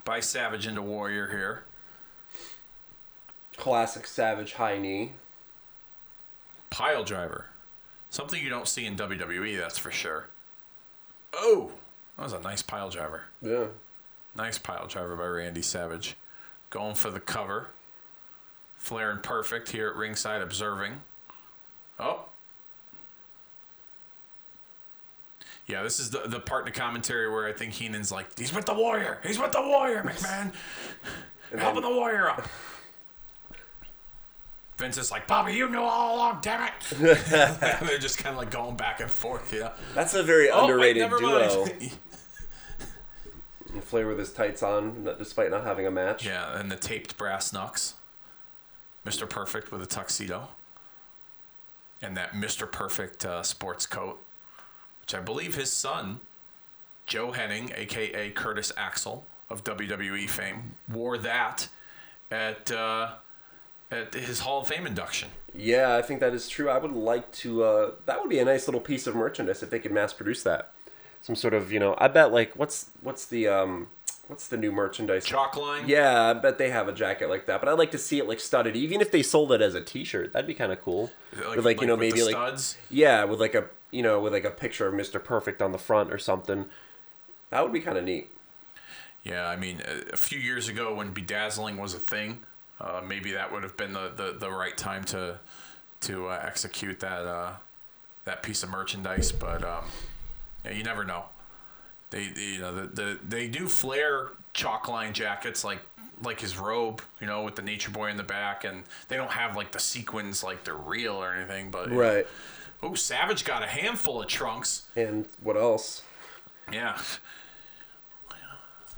by 0.04 0.20
Savage 0.20 0.66
into 0.66 0.82
Warrior 0.82 1.28
here. 1.28 1.64
Classic 3.56 4.06
Savage 4.06 4.54
high 4.54 4.78
knee. 4.78 5.12
Pile 6.70 7.04
driver. 7.04 7.46
Something 8.10 8.42
you 8.42 8.50
don't 8.50 8.68
see 8.68 8.86
in 8.86 8.96
WWE, 8.96 9.58
that's 9.58 9.78
for 9.78 9.90
sure. 9.90 10.28
Oh, 11.32 11.72
that 12.16 12.24
was 12.24 12.32
a 12.32 12.40
nice 12.40 12.62
pile 12.62 12.90
driver. 12.90 13.24
Yeah. 13.40 13.66
Nice 14.36 14.58
pile 14.58 14.86
driver 14.86 15.16
by 15.16 15.26
Randy 15.26 15.62
Savage. 15.62 16.16
Going 16.70 16.94
for 16.94 17.10
the 17.10 17.20
cover. 17.20 17.68
Flair 18.76 19.10
and 19.10 19.22
Perfect 19.22 19.70
here 19.70 19.88
at 19.88 19.96
ringside 19.96 20.42
observing. 20.42 21.02
Oh. 22.00 22.26
Yeah, 25.66 25.82
this 25.82 26.00
is 26.00 26.10
the, 26.10 26.20
the 26.26 26.40
part 26.40 26.66
in 26.66 26.72
the 26.72 26.78
commentary 26.78 27.30
where 27.30 27.46
I 27.46 27.52
think 27.52 27.72
Heenan's 27.72 28.10
like, 28.10 28.36
he's 28.38 28.52
with 28.52 28.66
the 28.66 28.74
Warrior. 28.74 29.20
He's 29.24 29.38
with 29.38 29.52
the 29.52 29.62
Warrior, 29.62 30.02
McMahon. 30.02 30.52
Helping 31.56 31.82
the 31.82 31.90
Warrior 31.90 32.30
up. 32.30 32.48
Vince 34.76 34.98
is 34.98 35.10
like, 35.12 35.26
Bobby, 35.28 35.54
you 35.54 35.68
knew 35.68 35.80
all 35.80 36.16
along, 36.16 36.38
damn 36.42 36.68
it. 36.68 36.72
they're 36.98 37.98
just 37.98 38.18
kind 38.18 38.34
of 38.34 38.38
like 38.38 38.50
going 38.50 38.76
back 38.76 39.00
and 39.00 39.10
forth, 39.10 39.52
you 39.52 39.60
know. 39.60 39.72
That's 39.94 40.14
a 40.14 40.22
very 40.22 40.50
Oh, 40.50 40.62
wait, 40.66 40.70
underrated 40.70 41.02
never 41.02 41.18
duo. 41.18 41.66
Flair 43.82 44.06
with 44.06 44.18
his 44.18 44.32
tights 44.32 44.62
on, 44.62 45.04
despite 45.18 45.50
not 45.50 45.64
having 45.64 45.86
a 45.86 45.90
match. 45.90 46.26
yeah, 46.26 46.58
and 46.58 46.70
the 46.70 46.76
taped 46.76 47.16
brass 47.16 47.52
knucks. 47.52 47.94
Mr. 49.06 49.28
Perfect 49.28 49.72
with 49.72 49.82
a 49.82 49.86
tuxedo. 49.86 50.48
And 52.02 52.16
that 52.16 52.32
Mr. 52.32 52.70
Perfect 52.70 53.24
uh, 53.24 53.42
sports 53.42 53.86
coat, 53.86 54.20
which 55.12 55.20
I 55.20 55.22
believe 55.22 55.54
his 55.54 55.70
son, 55.70 56.20
Joe 57.06 57.32
Hennig, 57.32 57.76
aka 57.76 58.30
Curtis 58.30 58.72
Axel 58.76 59.26
of 59.50 59.62
WWE 59.64 60.28
fame, 60.28 60.76
wore 60.88 61.18
that 61.18 61.68
at 62.30 62.70
uh, 62.70 63.12
at 63.90 64.14
his 64.14 64.40
Hall 64.40 64.62
of 64.62 64.68
Fame 64.68 64.86
induction. 64.86 65.28
Yeah, 65.54 65.96
I 65.96 66.02
think 66.02 66.20
that 66.20 66.32
is 66.32 66.48
true. 66.48 66.70
I 66.70 66.78
would 66.78 66.92
like 66.92 67.30
to. 67.32 67.62
Uh, 67.62 67.90
that 68.06 68.20
would 68.20 68.30
be 68.30 68.38
a 68.38 68.44
nice 68.44 68.66
little 68.66 68.80
piece 68.80 69.06
of 69.06 69.14
merchandise 69.14 69.62
if 69.62 69.68
they 69.68 69.78
could 69.78 69.92
mass 69.92 70.12
produce 70.14 70.42
that. 70.44 70.72
Some 71.20 71.36
sort 71.36 71.54
of, 71.54 71.70
you 71.70 71.78
know, 71.78 71.94
I 71.98 72.08
bet 72.08 72.32
like 72.32 72.54
what's 72.54 72.90
what's 73.02 73.26
the 73.26 73.48
um 73.48 73.88
what's 74.28 74.48
the 74.48 74.56
new 74.56 74.72
merchandise? 74.72 75.26
Chalk 75.26 75.56
line. 75.56 75.84
Yeah, 75.86 76.30
I 76.30 76.32
bet 76.32 76.56
they 76.56 76.70
have 76.70 76.88
a 76.88 76.92
jacket 76.92 77.28
like 77.28 77.44
that. 77.46 77.60
But 77.60 77.68
I'd 77.68 77.78
like 77.78 77.90
to 77.90 77.98
see 77.98 78.18
it 78.18 78.26
like 78.26 78.40
studded, 78.40 78.76
even 78.76 79.02
if 79.02 79.10
they 79.10 79.22
sold 79.22 79.52
it 79.52 79.60
as 79.60 79.74
a 79.74 79.82
T-shirt. 79.82 80.32
That'd 80.32 80.46
be 80.46 80.54
kind 80.54 80.72
of 80.72 80.80
cool. 80.80 81.10
Like- 81.36 81.56
with 81.56 81.64
like, 81.66 81.80
you 81.82 81.86
know 81.86 81.98
maybe 81.98 82.22
like 82.22 82.32
studs? 82.34 82.78
yeah, 82.90 83.24
with 83.24 83.40
like 83.40 83.54
a 83.54 83.66
you 83.92 84.02
know 84.02 84.18
with 84.18 84.32
like 84.32 84.44
a 84.44 84.50
picture 84.50 84.88
of 84.88 84.94
Mister 84.94 85.20
Perfect 85.20 85.62
on 85.62 85.70
the 85.70 85.78
front 85.78 86.12
or 86.12 86.18
something. 86.18 86.66
That 87.50 87.62
would 87.62 87.72
be 87.72 87.80
kind 87.80 87.98
of 87.98 88.04
neat. 88.04 88.30
Yeah, 89.22 89.46
I 89.46 89.56
mean, 89.56 89.80
a, 90.12 90.16
few 90.16 90.38
years 90.38 90.68
ago 90.68 90.94
when 90.94 91.12
bedazzling 91.12 91.76
was 91.76 91.94
a 91.94 91.98
thing, 91.98 92.40
uh, 92.80 93.00
maybe 93.06 93.32
that 93.32 93.52
would 93.52 93.62
have 93.62 93.76
been 93.76 93.92
the, 93.92 94.10
the, 94.16 94.36
the 94.36 94.50
right 94.50 94.76
time 94.76 95.04
to 95.04 95.38
to 96.00 96.26
uh, 96.26 96.40
execute 96.44 96.98
that 97.00 97.24
uh, 97.24 97.52
that 98.24 98.42
piece 98.42 98.64
of 98.64 98.70
merchandise. 98.70 99.30
But 99.30 99.62
um, 99.62 99.84
yeah, 100.64 100.72
you 100.72 100.82
never 100.82 101.04
know. 101.04 101.26
They, 102.10 102.28
they 102.28 102.42
you 102.42 102.58
know 102.58 102.74
the, 102.74 102.86
the 102.88 103.18
they 103.26 103.46
do 103.46 103.68
Flair 103.68 104.30
chalk 104.54 104.88
line 104.88 105.12
jackets 105.12 105.62
like 105.62 105.80
like 106.24 106.40
his 106.40 106.58
robe, 106.58 107.02
you 107.20 107.26
know, 107.26 107.42
with 107.42 107.56
the 107.56 107.62
Nature 107.62 107.90
Boy 107.90 108.10
in 108.10 108.16
the 108.16 108.22
back, 108.22 108.64
and 108.64 108.82
they 109.08 109.16
don't 109.16 109.30
have 109.30 109.56
like 109.56 109.72
the 109.72 109.78
sequins 109.78 110.42
like 110.42 110.64
they're 110.64 110.74
real 110.74 111.14
or 111.14 111.32
anything. 111.32 111.70
But 111.70 111.92
Right. 111.92 112.26
Oh, 112.82 112.94
Savage 112.94 113.44
got 113.44 113.62
a 113.62 113.66
handful 113.66 114.20
of 114.20 114.26
trunks. 114.28 114.82
And 114.96 115.26
what 115.42 115.56
else? 115.56 116.02
Yeah, 116.72 116.98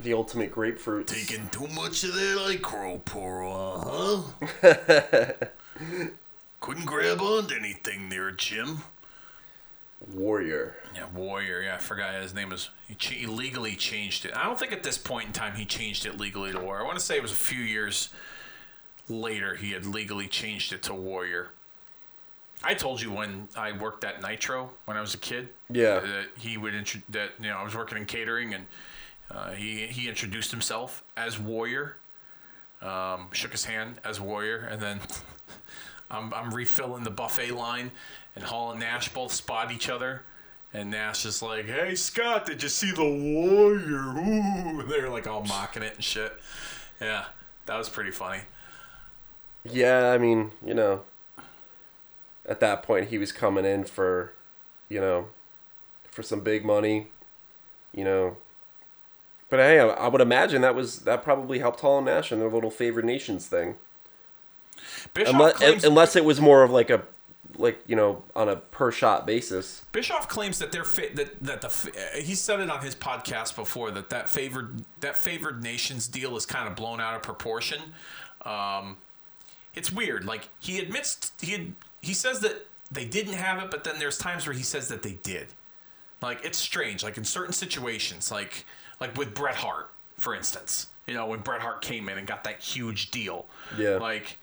The 0.01 0.13
ultimate 0.15 0.51
grapefruit. 0.53 1.07
taking 1.07 1.49
too 1.49 1.67
much 1.69 2.03
of 2.05 2.15
that 2.15 2.61
ICOPRO, 2.63 4.25
huh? 4.63 5.47
Couldn't 6.61 6.87
grab 6.87 7.21
onto 7.21 7.55
anything 7.55 8.09
there, 8.11 8.31
Jim. 8.31 8.79
Warrior. 10.13 10.77
Yeah, 10.95 11.07
Warrior. 11.15 11.63
Yeah, 11.63 11.75
I 11.77 11.79
forgot 11.79 12.15
his 12.21 12.35
name 12.35 12.51
was. 12.51 12.69
He, 12.87 12.95
ch- 12.95 13.15
he 13.15 13.27
legally 13.27 13.75
changed 13.77 14.25
it. 14.27 14.37
I 14.37 14.45
don't 14.45 14.59
think 14.59 14.73
at 14.73 14.83
this 14.83 14.99
point 14.99 15.27
in 15.29 15.33
time 15.33 15.55
he 15.57 15.65
changed 15.65 16.05
it 16.07 16.19
legally 16.19 16.53
to 16.53 16.59
Warrior. 16.61 16.83
I 16.83 16.87
want 16.87 16.99
to 16.99 17.05
say 17.05 17.17
it 17.17 17.23
was 17.23 17.33
a 17.33 17.37
few 17.37 17.61
years 17.63 18.11
later 19.09 19.55
he 19.55 19.73
had 19.73 19.87
legally 19.87 20.29
changed 20.29 20.73
it 20.73 20.83
to 20.85 20.95
Warrior. 20.95 21.49
I 22.65 22.75
told 22.75 23.01
you 23.01 23.13
when 23.13 23.49
I 23.57 23.73
worked 23.73 24.05
at 24.05 24.23
Nitro 24.23 24.71
when 24.87 24.97
I 24.97 25.01
was 25.01 25.15
a 25.15 25.19
kid. 25.19 25.51
Yeah. 25.71 26.01
That 26.01 26.27
he 26.39 26.57
would 26.57 26.75
intro- 26.75 27.03
that 27.11 27.31
you 27.39 27.49
know 27.49 27.57
I 27.57 27.63
was 27.65 27.77
working 27.77 27.99
in 27.99 28.07
catering 28.07 28.55
and 28.55 28.67
uh, 29.31 29.51
he 29.53 29.87
he 29.87 30.09
introduced 30.09 30.51
himself 30.51 31.03
as 31.17 31.39
Warrior. 31.39 31.97
Um, 32.83 33.29
shook 33.33 33.53
his 33.53 33.65
hand 33.65 34.01
as 34.05 34.21
Warrior, 34.21 34.69
and 34.71 34.81
then 34.81 35.01
I'm, 36.11 36.35
I'm 36.35 36.53
refilling 36.53 37.03
the 37.05 37.11
buffet 37.11 37.53
line, 37.53 37.91
and 38.37 38.45
Hall 38.45 38.73
and 38.73 38.81
Nash 38.81 39.09
both 39.13 39.33
spot 39.33 39.73
each 39.73 39.89
other. 39.89 40.23
And 40.73 40.91
Nash 40.91 41.25
is 41.25 41.41
like, 41.41 41.67
"Hey 41.67 41.95
Scott, 41.95 42.47
did 42.47 42.63
you 42.63 42.69
see 42.69 42.91
the 42.91 43.03
Warrior?" 43.03 44.19
Ooh, 44.19 44.81
and 44.81 44.89
they're 44.91 45.09
like 45.09 45.27
all 45.27 45.45
mocking 45.45 45.83
it 45.83 45.95
and 45.95 46.05
shit. 46.05 46.33
Yeah, 47.01 47.25
that 47.67 47.77
was 47.77 47.89
pretty 47.89 48.11
funny. 48.11 48.43
Yeah, 49.65 50.11
I 50.11 50.19
mean, 50.19 50.51
you 50.65 50.75
know, 50.75 51.03
at 52.47 52.61
that 52.61 52.83
point 52.83 53.09
he 53.09 53.19
was 53.19 53.33
coming 53.33 53.65
in 53.65 53.85
for, 53.85 54.33
you 54.89 55.01
know, 55.01 55.29
for 56.11 56.23
some 56.23 56.41
big 56.41 56.65
money, 56.65 57.09
you 57.93 58.05
know. 58.05 58.37
But 59.51 59.61
hey, 59.61 59.79
I, 59.79 59.87
I 59.87 60.09
would 60.09 60.21
imagine 60.21 60.63
that 60.63 60.75
was 60.75 61.01
that 61.01 61.23
probably 61.23 61.59
helped 61.59 61.81
Hall 61.81 61.99
and 61.99 62.07
Nash 62.07 62.33
in 62.33 62.41
their 62.41 62.51
little 62.51 62.71
favored 62.71 63.05
nations 63.05 63.47
thing. 63.47 63.77
Bischoff 65.13 65.35
Unless, 65.35 65.57
claims, 65.57 65.85
unless 65.85 66.17
it 66.17 66.25
was 66.25 66.41
more 66.41 66.63
of 66.63 66.71
like 66.71 66.91
a, 66.91 67.03
like 67.57 67.81
you 67.87 67.95
know, 67.95 68.25
on 68.35 68.49
a 68.49 68.57
per 68.57 68.91
shot 68.91 69.27
basis. 69.27 69.85
Bischoff 69.93 70.29
claims 70.29 70.59
that 70.59 70.73
they're 70.73 70.85
fa- 70.85 71.15
that 71.15 71.41
that 71.43 71.61
the 71.61 71.69
uh, 71.69 72.21
he 72.21 72.35
said 72.35 72.61
it 72.61 72.71
on 72.71 72.83
his 72.83 72.95
podcast 72.95 73.55
before 73.55 73.91
that 73.93 74.11
that 74.11 74.29
favored 74.29 74.85
that 75.01 75.17
favored 75.17 75.63
nations 75.63 76.09
deal 76.09 76.37
is 76.37 76.47
kind 76.47 76.67
of 76.67 76.75
blown 76.75 77.01
out 77.01 77.15
of 77.15 77.23
proportion. 77.23 77.81
Um, 78.43 78.97
it's 79.75 79.93
weird. 79.93 80.25
Like 80.25 80.49
he 80.59 80.79
admits 80.79 81.33
he 81.41 81.53
had, 81.53 81.75
he 82.05 82.15
says 82.15 82.41
that 82.41 82.67
they 82.91 83.05
didn't 83.05 83.35
have 83.35 83.63
it, 83.63 83.71
but 83.71 83.85
then 83.85 83.99
there's 83.99 84.19
times 84.19 84.47
where 84.47 84.55
he 84.55 84.63
says 84.63 84.89
that 84.89 85.03
they 85.03 85.13
did. 85.23 85.49
Like 86.23 86.45
it's 86.45 86.59
strange. 86.59 87.03
Like 87.03 87.17
in 87.19 87.25
certain 87.25 87.53
situations, 87.53 88.31
like 88.31 88.65
like 89.01 89.17
with 89.17 89.35
Bret 89.35 89.57
Hart, 89.57 89.91
for 90.17 90.35
instance. 90.35 90.89
You 91.07 91.15
know 91.15 91.27
when 91.27 91.41
Bret 91.41 91.61
Hart 91.61 91.83
came 91.83 92.09
in 92.09 92.17
and 92.19 92.27
got 92.27 92.45
that 92.45 92.61
huge 92.61 93.11
deal. 93.11 93.47
Yeah. 93.77 93.97
Like 93.97 94.39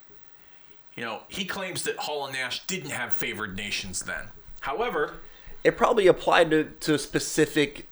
you 0.95 1.03
know, 1.03 1.21
he 1.29 1.45
claims 1.45 1.83
that 1.83 1.95
Hall 1.97 2.25
and 2.25 2.33
Nash 2.35 2.65
didn't 2.67 2.91
have 2.91 3.13
favored 3.13 3.55
nations 3.55 4.01
then. 4.01 4.25
However, 4.59 5.15
It 5.63 5.77
probably 5.77 6.05
applied 6.07 6.51
to 6.51 6.65
to 6.81 6.99
specific, 6.99 7.87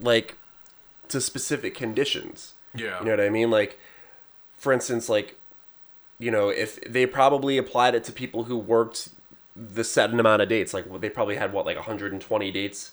like, 0.00 0.36
to 1.08 1.20
specific 1.20 1.74
conditions. 1.74 2.54
yeah, 2.74 2.98
You 3.00 3.04
know 3.04 3.10
what 3.12 3.20
I 3.20 3.28
mean? 3.28 3.50
Like, 3.50 3.78
for 4.56 4.72
instance, 4.72 5.08
like, 5.10 5.36
you 6.20 6.30
know, 6.30 6.50
if 6.50 6.80
they 6.82 7.06
probably 7.06 7.58
applied 7.58 7.96
it 7.96 8.04
to 8.04 8.12
people 8.12 8.44
who 8.44 8.56
worked 8.56 9.08
the 9.56 9.82
set 9.82 10.10
amount 10.10 10.42
of 10.42 10.48
dates, 10.48 10.72
like 10.72 11.00
they 11.00 11.08
probably 11.08 11.36
had 11.36 11.52
what, 11.52 11.66
like 11.66 11.76
120 11.76 12.50
dates, 12.52 12.92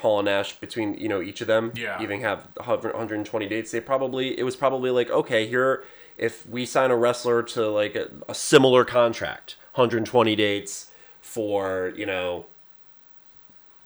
Hall 0.00 0.18
and 0.18 0.26
Nash 0.26 0.54
between 0.54 0.94
you 0.94 1.08
know 1.08 1.20
each 1.20 1.42
of 1.42 1.46
them. 1.46 1.72
Yeah. 1.76 2.02
Even 2.02 2.22
have 2.22 2.48
120 2.56 3.48
dates. 3.48 3.70
They 3.70 3.80
probably 3.80 4.38
it 4.38 4.44
was 4.44 4.56
probably 4.56 4.90
like 4.90 5.10
okay 5.10 5.46
here 5.46 5.84
if 6.16 6.46
we 6.48 6.64
sign 6.64 6.90
a 6.90 6.96
wrestler 6.96 7.42
to 7.42 7.68
like 7.68 7.94
a, 7.94 8.08
a 8.28 8.34
similar 8.34 8.84
contract, 8.84 9.56
120 9.74 10.34
dates 10.34 10.88
for 11.20 11.92
you 11.96 12.06
know 12.06 12.46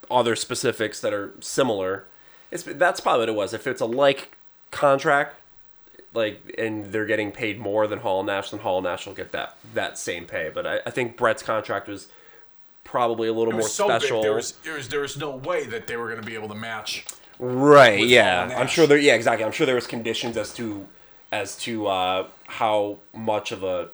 other 0.08 0.36
specifics 0.36 1.00
that 1.00 1.12
are 1.12 1.34
similar. 1.40 2.04
It's 2.52 2.62
that's 2.62 3.00
probably 3.00 3.22
what 3.22 3.28
it 3.28 3.34
was. 3.34 3.52
If 3.52 3.66
it's 3.66 3.80
a 3.80 3.86
like 3.86 4.36
contract, 4.70 5.40
like 6.16 6.54
and 6.58 6.86
they're 6.86 7.06
getting 7.06 7.30
paid 7.30 7.58
more 7.58 7.86
than 7.86 8.00
Hall 8.00 8.20
and 8.20 8.26
Nash, 8.26 8.50
then 8.50 8.60
Hall 8.60 8.78
and 8.78 8.84
Nash 8.84 9.06
will 9.06 9.14
get 9.14 9.32
that 9.32 9.56
that 9.74 9.98
same 9.98 10.24
pay. 10.24 10.50
But 10.52 10.66
I, 10.66 10.80
I 10.86 10.90
think 10.90 11.16
Brett's 11.16 11.42
contract 11.42 11.88
was 11.88 12.08
probably 12.82 13.28
a 13.28 13.32
little 13.32 13.52
it 13.52 13.56
more 13.56 13.68
so 13.68 13.86
special. 13.86 14.18
big. 14.18 14.22
There 14.24 14.34
was, 14.34 14.52
there 14.52 14.74
was 14.74 14.88
there 14.88 15.00
was 15.00 15.16
no 15.16 15.36
way 15.36 15.66
that 15.66 15.86
they 15.86 15.96
were 15.96 16.08
going 16.08 16.20
to 16.20 16.26
be 16.26 16.34
able 16.34 16.48
to 16.48 16.54
match. 16.54 17.04
right? 17.38 18.04
Yeah, 18.04 18.54
I'm 18.56 18.68
sure 18.68 18.86
there. 18.86 18.98
Yeah, 18.98 19.14
exactly. 19.14 19.44
I'm 19.44 19.52
sure 19.52 19.66
there 19.66 19.74
was 19.74 19.86
conditions 19.86 20.36
as 20.36 20.54
to 20.54 20.86
as 21.30 21.56
to 21.58 21.86
uh, 21.86 22.26
how 22.46 22.98
much 23.12 23.52
of 23.52 23.62
a 23.62 23.90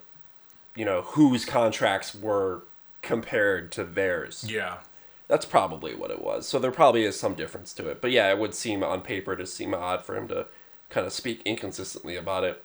you 0.77 0.85
know 0.85 1.03
whose 1.03 1.45
contracts 1.45 2.15
were 2.15 2.63
compared 3.03 3.73
to 3.73 3.85
theirs. 3.85 4.45
Yeah, 4.49 4.79
That's 5.27 5.45
probably 5.45 5.95
what 5.95 6.11
it 6.11 6.23
was. 6.23 6.47
So 6.47 6.59
there 6.59 6.71
probably 6.71 7.03
is 7.03 7.19
some 7.19 7.35
difference 7.35 7.73
to 7.75 7.89
it. 7.89 8.01
But 8.01 8.13
yeah, 8.13 8.31
it 8.31 8.39
would 8.39 8.55
seem 8.55 8.85
on 8.85 9.01
paper 9.01 9.35
to 9.35 9.47
seem 9.47 9.75
odd 9.75 10.05
for 10.05 10.17
him 10.17 10.29
to 10.29 10.47
kind 10.93 11.07
of 11.07 11.13
speak 11.13 11.41
inconsistently 11.45 12.17
about 12.17 12.45
it. 12.45 12.63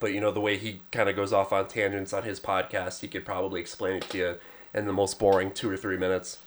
But 0.00 0.12
you 0.12 0.20
know, 0.20 0.32
the 0.32 0.40
way 0.40 0.56
he 0.56 0.80
kind 0.90 1.08
of 1.08 1.14
goes 1.14 1.32
off 1.32 1.52
on 1.52 1.68
tangents 1.68 2.12
on 2.12 2.22
his 2.22 2.40
podcast, 2.40 3.00
he 3.00 3.08
could 3.08 3.24
probably 3.24 3.60
explain 3.60 3.96
it 3.96 4.08
to 4.10 4.18
you 4.18 4.34
in 4.72 4.86
the 4.86 4.92
most 4.92 5.18
boring 5.18 5.52
two 5.52 5.70
or 5.70 5.76
three 5.76 5.98
minutes. 5.98 6.38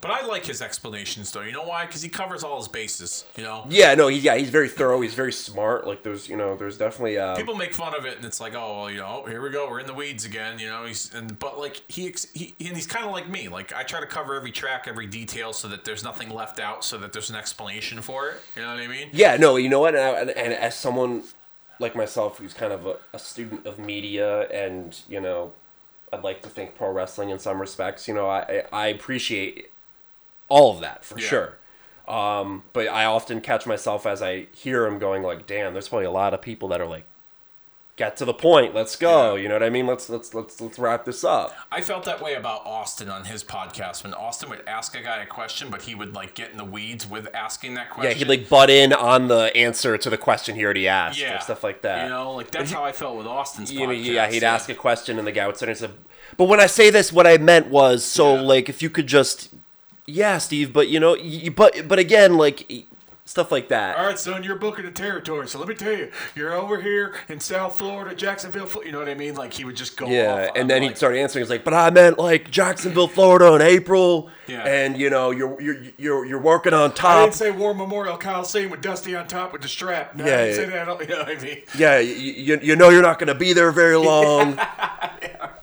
But 0.00 0.10
I 0.10 0.26
like 0.26 0.46
his 0.46 0.62
explanations 0.62 1.30
though. 1.32 1.42
You 1.42 1.52
know 1.52 1.64
why? 1.64 1.86
Because 1.86 2.02
he 2.02 2.08
covers 2.08 2.42
all 2.42 2.58
his 2.58 2.68
bases. 2.68 3.24
You 3.36 3.44
know, 3.44 3.66
Yeah, 3.68 3.94
no, 3.94 4.08
he's 4.08 4.24
yeah, 4.24 4.36
he's 4.36 4.50
very 4.50 4.68
thorough. 4.68 5.00
He's 5.00 5.14
very 5.14 5.32
smart. 5.32 5.86
Like 5.86 6.02
there's, 6.02 6.28
you 6.28 6.36
know, 6.36 6.56
there's 6.56 6.78
definitely 6.78 7.18
uh, 7.18 7.36
people 7.36 7.54
make 7.54 7.74
fun 7.74 7.94
of 7.94 8.04
it, 8.04 8.16
and 8.16 8.24
it's 8.24 8.40
like, 8.40 8.54
oh, 8.54 8.80
well, 8.80 8.90
you 8.90 8.98
know, 8.98 9.24
here 9.26 9.40
we 9.40 9.50
go, 9.50 9.68
we're 9.68 9.80
in 9.80 9.86
the 9.86 9.94
weeds 9.94 10.24
again. 10.24 10.58
You 10.58 10.68
know, 10.68 10.84
he's 10.84 11.12
and 11.14 11.38
but 11.38 11.58
like 11.58 11.82
he, 11.88 12.08
ex- 12.08 12.30
he 12.32 12.54
and 12.60 12.76
he's 12.76 12.86
kind 12.86 13.04
of 13.04 13.12
like 13.12 13.28
me. 13.28 13.48
Like 13.48 13.72
I 13.72 13.82
try 13.82 14.00
to 14.00 14.06
cover 14.06 14.34
every 14.34 14.52
track, 14.52 14.86
every 14.86 15.06
detail, 15.06 15.52
so 15.52 15.68
that 15.68 15.84
there's 15.84 16.04
nothing 16.04 16.30
left 16.30 16.60
out, 16.60 16.84
so 16.84 16.98
that 16.98 17.12
there's 17.12 17.30
an 17.30 17.36
explanation 17.36 18.00
for 18.02 18.28
it. 18.28 18.36
You 18.56 18.62
know 18.62 18.74
what 18.74 18.80
I 18.80 18.86
mean? 18.86 19.08
Yeah, 19.12 19.36
no, 19.36 19.56
you 19.56 19.68
know 19.68 19.80
what? 19.80 19.94
And, 19.94 20.04
I, 20.04 20.20
and, 20.20 20.30
and 20.30 20.52
as 20.52 20.74
someone 20.76 21.24
like 21.78 21.96
myself 21.96 22.38
who's 22.38 22.52
kind 22.52 22.72
of 22.72 22.86
a, 22.86 22.96
a 23.14 23.18
student 23.18 23.66
of 23.66 23.78
media 23.78 24.42
and, 24.50 25.00
you 25.08 25.20
know, 25.20 25.52
I'd 26.12 26.22
like 26.22 26.42
to 26.42 26.48
think 26.48 26.74
pro 26.74 26.90
wrestling 26.90 27.30
in 27.30 27.38
some 27.38 27.58
respects, 27.60 28.06
you 28.06 28.12
know, 28.12 28.28
I, 28.28 28.64
I 28.72 28.88
appreciate 28.88 29.70
all 30.50 30.74
of 30.74 30.80
that 30.80 31.02
for 31.04 31.18
Yeah. 31.18 31.26
sure. 31.26 31.56
Um, 32.06 32.64
but 32.72 32.88
I 32.88 33.04
often 33.06 33.40
catch 33.40 33.66
myself 33.66 34.04
as 34.04 34.20
I 34.20 34.48
hear 34.52 34.84
him 34.84 34.98
going 34.98 35.22
like, 35.22 35.46
damn, 35.46 35.72
there's 35.72 35.88
probably 35.88 36.06
a 36.06 36.10
lot 36.10 36.34
of 36.34 36.42
people 36.42 36.68
that 36.68 36.80
are 36.80 36.86
like 36.86 37.04
get 37.96 38.16
to 38.16 38.24
the 38.24 38.32
point. 38.34 38.74
Let's 38.74 38.96
go. 38.96 39.34
You 39.36 39.46
know 39.46 39.54
what 39.54 39.62
I 39.62 39.70
mean? 39.70 39.86
Let's 39.86 40.08
let's 40.10 40.34
let's 40.34 40.60
let's 40.60 40.76
wrap 40.78 41.04
this 41.04 41.22
up. 41.22 41.54
I 41.70 41.82
felt 41.82 42.04
that 42.06 42.20
way 42.20 42.34
about 42.34 42.62
Austin 42.66 43.08
on 43.10 43.26
his 43.26 43.44
podcast 43.44 44.02
when 44.02 44.12
Austin 44.14 44.48
would 44.50 44.66
ask 44.66 44.98
a 44.98 45.02
guy 45.02 45.22
a 45.22 45.26
question, 45.26 45.70
but 45.70 45.82
he 45.82 45.94
would 45.94 46.12
like 46.14 46.34
get 46.34 46.50
in 46.50 46.56
the 46.56 46.64
weeds 46.64 47.06
with 47.06 47.28
asking 47.34 47.74
that 47.74 47.90
question. 47.90 48.10
Yeah, 48.10 48.18
he'd 48.18 48.28
like 48.28 48.48
butt 48.48 48.70
in 48.70 48.92
on 48.92 49.28
the 49.28 49.54
answer 49.56 49.96
to 49.98 50.10
the 50.10 50.18
question 50.18 50.56
he 50.56 50.64
already 50.64 50.88
asked 50.88 51.20
yeah, 51.20 51.36
or 51.36 51.40
stuff 51.42 51.62
like 51.62 51.82
that. 51.82 52.04
You 52.04 52.08
know, 52.10 52.32
like 52.32 52.50
that's 52.50 52.72
how 52.72 52.82
I 52.82 52.90
felt 52.92 53.16
with 53.18 53.26
Austin's 53.26 53.70
You 53.70 53.86
know, 53.86 53.92
yeah, 53.92 54.28
he'd 54.30 54.42
ask 54.44 54.68
a 54.68 54.74
question 54.74 55.16
and 55.18 55.26
the 55.28 55.32
guy 55.32 55.46
would 55.46 55.58
sit 55.58 55.68
and 55.68 55.78
say, 55.78 55.90
"But 56.36 56.46
when 56.46 56.58
I 56.58 56.66
say 56.66 56.90
this, 56.90 57.12
what 57.12 57.26
I 57.26 57.36
meant 57.38 57.68
was 57.68 58.04
so 58.04 58.34
Yeah. 58.34 58.40
like 58.40 58.68
if 58.68 58.82
you 58.82 58.88
could 58.90 59.06
just, 59.06 59.50
yeah, 60.10 60.38
Steve, 60.38 60.72
but 60.72 60.88
you 60.88 61.00
know, 61.00 61.12
y- 61.12 61.50
but 61.54 61.86
but 61.88 61.98
again, 61.98 62.36
like 62.36 62.70
stuff 63.24 63.52
like 63.52 63.68
that. 63.68 63.96
All 63.96 64.06
right, 64.06 64.18
son, 64.18 64.42
you're 64.42 64.56
booking 64.56 64.84
a 64.86 64.90
territory. 64.90 65.46
So 65.46 65.60
let 65.60 65.68
me 65.68 65.74
tell 65.76 65.92
you, 65.92 66.10
you're 66.34 66.52
over 66.52 66.80
here 66.80 67.14
in 67.28 67.38
South 67.38 67.78
Florida, 67.78 68.12
Jacksonville. 68.14 68.68
You 68.84 68.90
know 68.90 68.98
what 68.98 69.08
I 69.08 69.14
mean? 69.14 69.36
Like 69.36 69.52
he 69.52 69.64
would 69.64 69.76
just 69.76 69.96
go. 69.96 70.06
Yeah, 70.08 70.46
off 70.48 70.56
and 70.56 70.68
then 70.68 70.82
like, 70.82 70.90
he'd 70.92 70.96
start 70.96 71.14
answering. 71.14 71.44
He's 71.44 71.50
like, 71.50 71.62
"But 71.62 71.74
I 71.74 71.90
meant 71.90 72.18
like 72.18 72.50
Jacksonville, 72.50 73.06
Florida, 73.06 73.54
in 73.54 73.62
April, 73.62 74.30
Yeah. 74.48 74.66
and 74.66 74.96
you 74.98 75.10
know, 75.10 75.30
you're 75.30 75.60
you're 75.62 75.76
you're 75.96 76.24
you're 76.26 76.40
working 76.40 76.74
on 76.74 76.92
top. 76.92 77.16
I 77.18 77.22
didn't 77.24 77.34
say 77.36 77.50
War 77.52 77.72
Memorial 77.72 78.16
Coliseum 78.16 78.70
with 78.70 78.80
Dusty 78.80 79.14
on 79.14 79.28
top 79.28 79.52
with 79.52 79.62
the 79.62 79.68
strap. 79.68 80.16
No, 80.16 80.26
Yeah, 80.26 80.32
I 80.34 80.36
didn't 80.46 80.54
say 80.56 80.62
yeah. 80.76 80.84
that. 80.86 81.00
You 81.08 81.14
know 81.14 81.18
what 81.22 81.28
I 81.38 81.40
mean? 81.40 81.58
yeah, 81.78 81.98
you, 82.00 82.14
you, 82.14 82.58
you 82.62 82.76
know, 82.76 82.88
you're 82.88 83.02
not 83.02 83.18
gonna 83.20 83.34
be 83.34 83.52
there 83.52 83.70
very 83.70 83.96
long. 84.10 84.58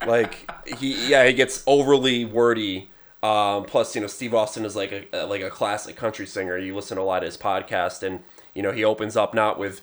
Like 0.05 0.49
he, 0.77 1.09
yeah, 1.09 1.25
he 1.27 1.33
gets 1.33 1.63
overly 1.67 2.23
wordy. 2.23 2.89
Um, 3.23 3.65
plus, 3.65 3.95
you 3.95 4.01
know, 4.01 4.07
Steve 4.07 4.33
Austin 4.33 4.63
is 4.65 4.75
like 4.75 5.09
a 5.13 5.25
like 5.25 5.41
a 5.41 5.49
classic 5.49 5.95
country 5.95 6.25
singer. 6.27 6.57
You 6.57 6.75
listen 6.75 6.97
to 6.97 7.01
a 7.01 7.05
lot 7.05 7.23
of 7.23 7.27
his 7.27 7.37
podcast, 7.37 8.03
and 8.03 8.21
you 8.53 8.61
know, 8.61 8.71
he 8.71 8.83
opens 8.83 9.17
up 9.17 9.33
not 9.33 9.57
with 9.57 9.81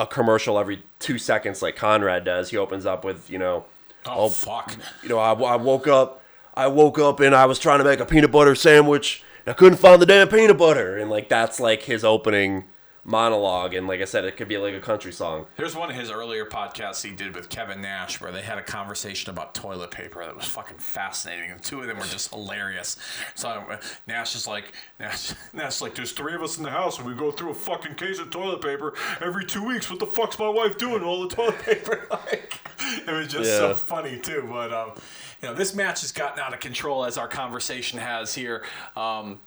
a 0.00 0.06
commercial 0.06 0.58
every 0.58 0.82
two 0.98 1.16
seconds 1.18 1.62
like 1.62 1.76
Conrad 1.76 2.24
does. 2.24 2.50
He 2.50 2.56
opens 2.56 2.84
up 2.86 3.04
with 3.04 3.30
you 3.30 3.38
know, 3.38 3.64
Oh, 4.04 4.28
fuck. 4.28 4.74
you 5.02 5.08
know, 5.08 5.18
I, 5.18 5.32
I 5.32 5.56
woke 5.56 5.86
up, 5.86 6.22
I 6.54 6.66
woke 6.66 6.98
up 6.98 7.20
and 7.20 7.34
I 7.36 7.46
was 7.46 7.58
trying 7.60 7.78
to 7.78 7.84
make 7.84 8.00
a 8.00 8.04
peanut 8.06 8.32
butter 8.32 8.54
sandwich. 8.56 9.22
And 9.46 9.52
I 9.52 9.56
couldn't 9.56 9.78
find 9.78 10.02
the 10.02 10.06
damn 10.06 10.28
peanut 10.28 10.58
butter, 10.58 10.98
and 10.98 11.08
like 11.10 11.28
that's 11.28 11.60
like 11.60 11.82
his 11.82 12.04
opening 12.04 12.64
monologue. 13.04 13.74
And 13.74 13.88
like 13.88 14.00
I 14.00 14.04
said, 14.04 14.24
it 14.24 14.36
could 14.36 14.48
be 14.48 14.58
like 14.58 14.74
a 14.74 14.80
country 14.80 15.12
song. 15.12 15.46
Here's 15.56 15.74
one 15.74 15.90
of 15.90 15.96
his 15.96 16.10
earlier 16.10 16.46
podcasts 16.46 17.02
he 17.02 17.10
did 17.10 17.34
with 17.34 17.48
Kevin 17.48 17.80
Nash 17.82 18.20
where 18.20 18.30
they 18.30 18.42
had 18.42 18.58
a 18.58 18.62
conversation 18.62 19.30
about 19.30 19.54
toilet 19.54 19.90
paper 19.90 20.24
that 20.24 20.36
was 20.36 20.44
fucking 20.44 20.78
fascinating. 20.78 21.56
The 21.56 21.62
two 21.62 21.80
of 21.80 21.88
them 21.88 21.98
were 21.98 22.04
just 22.04 22.30
hilarious. 22.30 22.96
So 23.34 23.78
Nash 24.06 24.36
is 24.36 24.46
like, 24.46 24.72
Nash, 25.00 25.32
Nash 25.52 25.76
is 25.76 25.82
like, 25.82 25.94
there's 25.94 26.12
three 26.12 26.34
of 26.34 26.42
us 26.42 26.58
in 26.58 26.62
the 26.62 26.70
house 26.70 26.98
and 26.98 27.06
we 27.06 27.14
go 27.14 27.32
through 27.32 27.50
a 27.50 27.54
fucking 27.54 27.94
case 27.94 28.18
of 28.18 28.30
toilet 28.30 28.62
paper 28.62 28.94
every 29.20 29.44
two 29.44 29.66
weeks. 29.66 29.90
What 29.90 29.98
the 29.98 30.06
fuck's 30.06 30.38
my 30.38 30.48
wife 30.48 30.78
doing? 30.78 31.02
All 31.02 31.26
the 31.26 31.34
toilet 31.34 31.58
paper. 31.62 32.06
like, 32.10 32.60
it 33.06 33.10
was 33.12 33.28
just 33.28 33.50
so 33.50 33.74
funny 33.74 34.18
too. 34.18 34.46
But 34.48 34.72
um, 34.72 34.92
you 35.42 35.48
know, 35.48 35.54
this 35.54 35.74
match 35.74 36.02
has 36.02 36.12
gotten 36.12 36.38
out 36.38 36.54
of 36.54 36.60
control 36.60 37.04
as 37.04 37.18
our 37.18 37.28
conversation 37.28 37.98
has 37.98 38.34
here. 38.34 38.62
Um, 38.96 39.40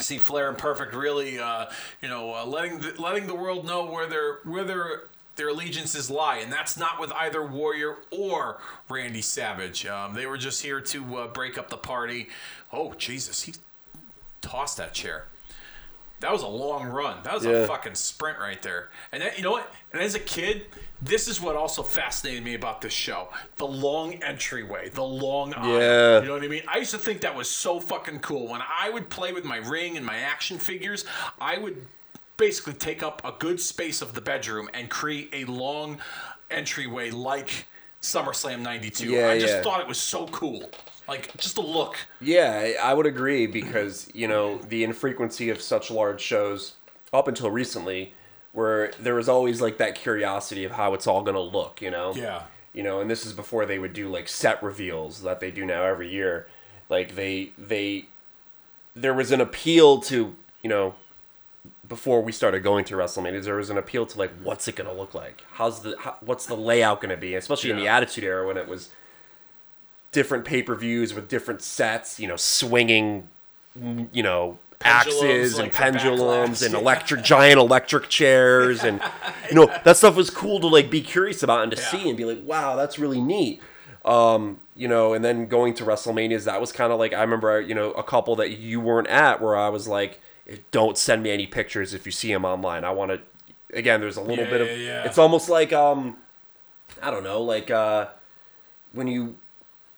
see 0.00 0.18
Flair 0.18 0.48
and 0.48 0.58
Perfect 0.58 0.94
really, 0.94 1.38
uh, 1.38 1.66
you 2.02 2.08
know, 2.08 2.34
uh, 2.34 2.44
letting 2.44 2.80
the, 2.80 3.00
letting 3.00 3.26
the 3.26 3.34
world 3.34 3.64
know 3.64 3.86
where 3.86 4.06
their 4.06 4.38
where 4.44 4.64
their 4.64 5.02
their 5.36 5.48
allegiances 5.48 6.10
lie, 6.10 6.38
and 6.38 6.52
that's 6.52 6.76
not 6.76 7.00
with 7.00 7.12
either 7.12 7.44
Warrior 7.44 7.96
or 8.10 8.58
Randy 8.88 9.22
Savage. 9.22 9.86
Um, 9.86 10.14
they 10.14 10.26
were 10.26 10.38
just 10.38 10.62
here 10.62 10.80
to 10.80 11.16
uh, 11.16 11.26
break 11.28 11.58
up 11.58 11.70
the 11.70 11.76
party. 11.76 12.28
Oh 12.72 12.94
Jesus, 12.94 13.42
he 13.42 13.54
tossed 14.40 14.76
that 14.76 14.94
chair. 14.94 15.26
That 16.24 16.32
was 16.32 16.42
a 16.42 16.48
long 16.48 16.86
run. 16.86 17.18
That 17.22 17.34
was 17.34 17.44
Yeah. 17.44 17.52
a 17.52 17.66
fucking 17.66 17.96
sprint 17.96 18.38
right 18.38 18.60
there. 18.62 18.88
And 19.12 19.22
then, 19.22 19.32
you 19.36 19.42
know 19.42 19.50
what? 19.50 19.70
And 19.92 20.00
as 20.00 20.14
a 20.14 20.18
kid, 20.18 20.66
this 21.02 21.28
is 21.28 21.38
what 21.38 21.54
also 21.54 21.82
fascinated 21.82 22.42
me 22.42 22.54
about 22.54 22.80
this 22.80 22.94
show: 22.94 23.28
the 23.56 23.66
long 23.66 24.22
entryway, 24.22 24.88
the 24.88 25.04
long 25.04 25.52
aisle. 25.52 25.78
Yeah. 25.78 26.20
You 26.20 26.28
know 26.28 26.32
what 26.32 26.42
I 26.42 26.48
mean? 26.48 26.62
I 26.66 26.78
used 26.78 26.92
to 26.92 26.98
think 26.98 27.20
that 27.20 27.34
was 27.36 27.50
so 27.50 27.78
fucking 27.78 28.20
cool. 28.20 28.48
When 28.48 28.62
I 28.62 28.88
would 28.88 29.10
play 29.10 29.34
with 29.34 29.44
my 29.44 29.58
ring 29.58 29.98
and 29.98 30.06
my 30.06 30.16
action 30.16 30.58
figures, 30.58 31.04
I 31.42 31.58
would 31.58 31.86
basically 32.38 32.72
take 32.72 33.02
up 33.02 33.20
a 33.22 33.32
good 33.38 33.60
space 33.60 34.00
of 34.00 34.14
the 34.14 34.22
bedroom 34.22 34.70
and 34.72 34.88
create 34.88 35.28
a 35.34 35.44
long 35.44 35.98
entryway 36.50 37.10
like 37.10 37.66
SummerSlam 38.00 38.60
'92. 38.60 39.10
Yeah, 39.10 39.28
I 39.28 39.38
just 39.38 39.52
yeah. 39.52 39.62
thought 39.62 39.80
it 39.82 39.86
was 39.86 40.00
so 40.00 40.26
cool. 40.28 40.70
Like 41.06 41.36
just 41.36 41.58
a 41.58 41.60
look. 41.60 41.96
Yeah, 42.20 42.72
I 42.82 42.94
would 42.94 43.06
agree 43.06 43.46
because 43.46 44.08
you 44.14 44.26
know 44.26 44.58
the 44.58 44.84
infrequency 44.84 45.50
of 45.50 45.60
such 45.60 45.90
large 45.90 46.20
shows 46.20 46.74
up 47.12 47.28
until 47.28 47.50
recently, 47.50 48.14
where 48.52 48.92
there 49.00 49.14
was 49.14 49.28
always 49.28 49.60
like 49.60 49.78
that 49.78 49.94
curiosity 49.94 50.64
of 50.64 50.72
how 50.72 50.94
it's 50.94 51.06
all 51.06 51.22
gonna 51.22 51.40
look. 51.40 51.82
You 51.82 51.90
know. 51.90 52.14
Yeah. 52.14 52.42
You 52.72 52.82
know, 52.82 52.98
and 52.98 53.08
this 53.08 53.24
is 53.24 53.32
before 53.32 53.66
they 53.66 53.78
would 53.78 53.92
do 53.92 54.08
like 54.08 54.26
set 54.28 54.60
reveals 54.60 55.22
that 55.22 55.38
they 55.38 55.52
do 55.52 55.64
now 55.64 55.84
every 55.84 56.10
year. 56.10 56.48
Like 56.88 57.14
they 57.14 57.52
they 57.56 58.06
there 58.96 59.14
was 59.14 59.30
an 59.30 59.40
appeal 59.40 60.00
to 60.02 60.34
you 60.62 60.68
know 60.68 60.94
before 61.88 62.22
we 62.22 62.32
started 62.32 62.62
going 62.62 62.84
to 62.86 62.94
WrestleMania, 62.94 63.44
there 63.44 63.56
was 63.56 63.70
an 63.70 63.78
appeal 63.78 64.06
to 64.06 64.18
like 64.18 64.32
what's 64.42 64.66
it 64.68 64.76
gonna 64.76 64.92
look 64.92 65.14
like? 65.14 65.44
How's 65.52 65.82
the 65.82 65.96
how, 65.98 66.16
what's 66.20 66.46
the 66.46 66.56
layout 66.56 67.00
gonna 67.00 67.16
be? 67.16 67.34
Especially 67.34 67.70
in 67.70 67.76
the 67.76 67.88
Attitude 67.88 68.24
Era 68.24 68.46
when 68.46 68.56
it 68.56 68.66
was 68.66 68.88
different 70.14 70.44
pay 70.46 70.62
per 70.62 70.74
views 70.74 71.12
with 71.12 71.28
different 71.28 71.60
sets, 71.60 72.18
you 72.18 72.26
know, 72.28 72.36
swinging, 72.36 73.28
you 74.12 74.22
know, 74.22 74.58
Pendulums, 74.78 75.22
axes 75.22 75.54
like 75.54 75.64
and 75.64 75.72
pendulums 75.72 76.62
and 76.62 76.74
electric 76.74 77.24
giant 77.24 77.58
electric 77.58 78.08
chairs 78.08 78.84
and 78.84 79.00
you 79.48 79.54
know 79.54 79.66
that 79.84 79.96
stuff 79.96 80.14
was 80.16 80.28
cool 80.30 80.60
to 80.60 80.66
like 80.66 80.90
be 80.90 81.00
curious 81.00 81.42
about 81.42 81.62
and 81.62 81.72
to 81.72 81.78
Yeah. 81.80 81.88
see 81.88 82.08
and 82.08 82.16
be 82.18 82.24
like, 82.26 82.40
wow, 82.44 82.76
that's 82.76 82.98
really 82.98 83.20
neat. 83.20 83.62
Um, 84.04 84.60
you 84.76 84.86
know, 84.88 85.14
and 85.14 85.24
then 85.24 85.46
going 85.46 85.72
to 85.74 85.84
WrestleManias, 85.84 86.44
that 86.44 86.60
was 86.60 86.70
kind 86.72 86.92
of 86.92 86.98
like 86.98 87.14
I 87.14 87.22
remember, 87.22 87.60
you 87.60 87.74
know, 87.74 87.92
a 87.92 88.02
couple 88.02 88.36
that 88.36 88.50
you 88.58 88.78
weren't 88.80 89.08
at 89.08 89.40
where 89.40 89.56
I 89.56 89.70
was 89.70 89.88
like, 89.88 90.20
don't 90.70 90.98
send 90.98 91.22
me 91.22 91.30
any 91.30 91.46
pictures 91.46 91.94
if 91.94 92.04
you 92.04 92.12
see 92.12 92.30
them 92.32 92.44
online. 92.44 92.84
I 92.84 92.90
want 92.90 93.10
to. 93.12 93.20
Again, 93.76 94.00
there's 94.00 94.18
a 94.18 94.20
little 94.20 94.44
Yeah, 94.44 94.50
bit 94.50 94.60
of. 94.60 94.68
yeah. 94.78 95.04
It's 95.04 95.16
almost 95.18 95.48
like 95.48 95.72
um, 95.72 96.18
I 97.02 97.10
don't 97.10 97.24
know, 97.24 97.40
like 97.40 97.70
uh, 97.70 98.08
when 98.92 99.06
you 99.08 99.36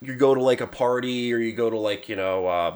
you 0.01 0.15
go 0.15 0.35
to 0.35 0.43
like 0.43 0.61
a 0.61 0.67
party 0.67 1.33
or 1.33 1.39
you 1.39 1.53
go 1.53 1.71
to 1.71 1.79
like 1.79 2.09
you 2.09 2.17
know 2.17 2.47
uh, 2.47 2.75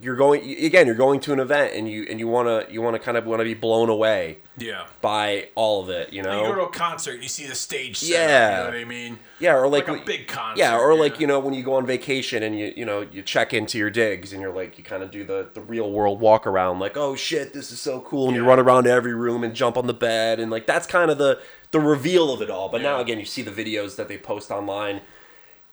you're 0.00 0.14
going 0.14 0.40
again 0.64 0.86
you're 0.86 0.94
going 0.94 1.18
to 1.18 1.32
an 1.32 1.40
event 1.40 1.74
and 1.74 1.90
you 1.90 2.06
and 2.08 2.20
you 2.20 2.28
want 2.28 2.46
to 2.46 2.72
you 2.72 2.80
want 2.80 2.94
to 2.94 3.00
kind 3.00 3.16
of 3.16 3.26
want 3.26 3.40
to 3.40 3.44
be 3.44 3.54
blown 3.54 3.88
away 3.88 4.38
Yeah. 4.56 4.84
by 5.00 5.48
all 5.56 5.82
of 5.82 5.88
it 5.90 6.12
you 6.12 6.22
know 6.22 6.40
You 6.40 6.48
go 6.50 6.54
to 6.54 6.60
a 6.66 6.70
concert 6.70 7.14
and 7.14 7.22
you 7.24 7.28
see 7.28 7.46
the 7.48 7.56
stage 7.56 7.96
set 7.98 8.08
Yeah. 8.10 8.50
you 8.50 8.56
know 8.58 8.70
what 8.70 8.78
I 8.80 8.84
mean? 8.84 9.18
yeah 9.40 9.56
or 9.56 9.66
like, 9.66 9.88
like 9.88 10.02
a 10.02 10.04
big 10.04 10.28
concert, 10.28 10.60
yeah 10.60 10.78
or 10.78 10.94
like 10.96 11.18
you 11.18 11.26
know 11.26 11.40
when 11.40 11.52
you 11.52 11.64
go 11.64 11.74
on 11.74 11.84
vacation 11.84 12.44
and 12.44 12.56
you 12.56 12.72
you 12.76 12.84
know 12.84 13.00
you 13.00 13.22
check 13.22 13.52
into 13.52 13.76
your 13.76 13.90
digs 13.90 14.32
and 14.32 14.40
you're 14.40 14.52
like 14.54 14.78
you 14.78 14.84
kind 14.84 15.02
of 15.02 15.10
do 15.10 15.24
the 15.24 15.48
the 15.54 15.60
real 15.60 15.90
world 15.90 16.20
walk 16.20 16.46
around 16.46 16.78
like 16.78 16.96
oh 16.96 17.16
shit 17.16 17.52
this 17.52 17.72
is 17.72 17.80
so 17.80 18.00
cool 18.02 18.28
and 18.28 18.36
you 18.36 18.44
run 18.44 18.60
around 18.60 18.86
every 18.86 19.14
room 19.14 19.42
and 19.42 19.52
jump 19.52 19.76
on 19.76 19.88
the 19.88 19.94
bed 19.94 20.38
and 20.38 20.48
like 20.48 20.64
that's 20.64 20.86
kind 20.86 21.10
of 21.10 21.18
the 21.18 21.40
the 21.72 21.80
reveal 21.80 22.32
of 22.32 22.40
it 22.40 22.50
all 22.50 22.68
but 22.68 22.80
now 22.80 23.00
again 23.00 23.18
you 23.18 23.24
see 23.24 23.42
the 23.42 23.50
videos 23.50 23.96
that 23.96 24.06
they 24.06 24.16
post 24.16 24.52
online 24.52 25.00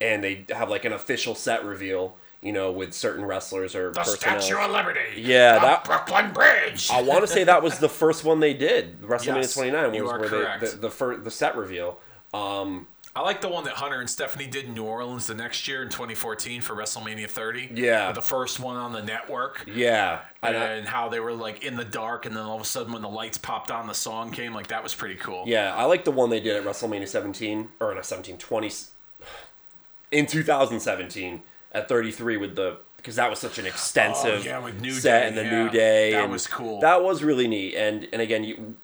and 0.02 0.24
they 0.24 0.46
have 0.50 0.70
like 0.70 0.86
an 0.86 0.94
official 0.94 1.36
set 1.36 1.64
reveal 1.66 2.16
you 2.42 2.52
know 2.54 2.72
with 2.72 2.94
certain 2.94 3.26
wrestlers 3.26 3.74
or 3.76 3.92
The 3.92 4.00
personnel. 4.02 4.40
Statue 4.42 4.60
of 4.62 4.72
Liberty. 4.72 5.00
Yeah, 5.22 5.58
that- 5.60 5.84
Brooklyn 5.86 6.32
Bridge. 6.34 6.90
I 6.92 7.02
want 7.02 7.22
to 7.22 7.28
say 7.28 7.44
that 7.46 7.64
was 7.64 7.80
the 7.80 7.90
first 7.90 8.24
one 8.24 8.40
they 8.40 8.54
did. 8.54 9.02
WrestleMania 9.04 9.36
Yes, 9.38 9.54
29 9.56 9.92
was 9.92 10.02
where 10.12 10.30
correct. 10.30 10.62
they 10.62 10.68
the 10.70 10.76
the, 10.78 10.90
fir- 10.92 11.18
the 11.18 11.32
set 11.32 11.56
reveal. 11.56 12.00
Um, 12.34 12.88
I 13.18 13.22
like 13.22 13.40
the 13.40 13.48
one 13.48 13.64
that 13.64 13.76
Hunter 13.76 14.02
and 14.02 14.10
Stephanie 14.10 14.46
did 14.48 14.66
in 14.66 14.74
New 14.74 14.84
Orleans 14.84 15.26
the 15.28 15.34
next 15.36 15.70
year 15.70 15.82
in 15.82 15.88
2014 15.88 16.60
for 16.60 16.76
WrestleMania 16.76 17.30
30. 17.30 17.72
Yeah. 17.74 18.12
The 18.12 18.22
first 18.22 18.60
one 18.60 18.76
on 18.76 18.92
the 18.92 19.02
network. 19.02 19.64
yeah, 19.74 20.20
and 20.44 20.54
And 20.54 20.86
how 20.86 21.08
they 21.08 21.22
were 21.22 21.32
like 21.32 21.64
in 21.64 21.78
the 21.78 21.86
dark, 21.86 22.26
and 22.26 22.36
then 22.36 22.44
all 22.44 22.58
of 22.58 22.62
a 22.62 22.66
sudden 22.66 22.92
when 22.92 23.02
the 23.02 23.08
lights 23.10 23.38
popped 23.38 23.72
on, 23.72 23.88
the 23.88 23.94
song 23.94 24.32
came. 24.32 24.54
Like 24.54 24.68
that 24.68 24.84
was 24.84 24.94
pretty 24.94 25.16
cool. 25.16 25.46
yeah, 25.48 25.74
I 25.74 25.86
like 25.86 26.04
the 26.04 26.12
one 26.12 26.30
they 26.30 26.42
did 26.42 26.58
at 26.58 26.64
WrestleMania 26.66 27.08
17 27.08 27.70
or 27.80 27.96
not 27.96 28.06
17 28.06 28.38
20 28.38 28.70
in 30.12 30.26
2017 30.26 31.42
at 31.72 31.88
33 31.90 32.38
with 32.38 32.56
the 32.56 32.78
because 32.98 33.18
that 33.18 33.30
was 33.30 33.38
such 33.38 33.60
an 33.60 33.68
extensive 33.68 34.42
Oh, 34.42 34.44
yeah, 34.50 34.58
with 34.58 34.82
New 34.82 34.92
set 34.92 35.22
Day, 35.22 35.28
and 35.28 35.38
the 35.38 35.44
yeah. 35.44 35.64
new 35.64 35.70
day. 35.70 36.12
That 36.14 36.28
was 36.28 36.48
cool. 36.48 36.80
That 36.82 37.04
was 37.04 37.24
really 37.24 37.48
neat. 37.48 37.76
And 37.76 38.08
and 38.12 38.20
again, 38.22 38.44
you 38.44 38.76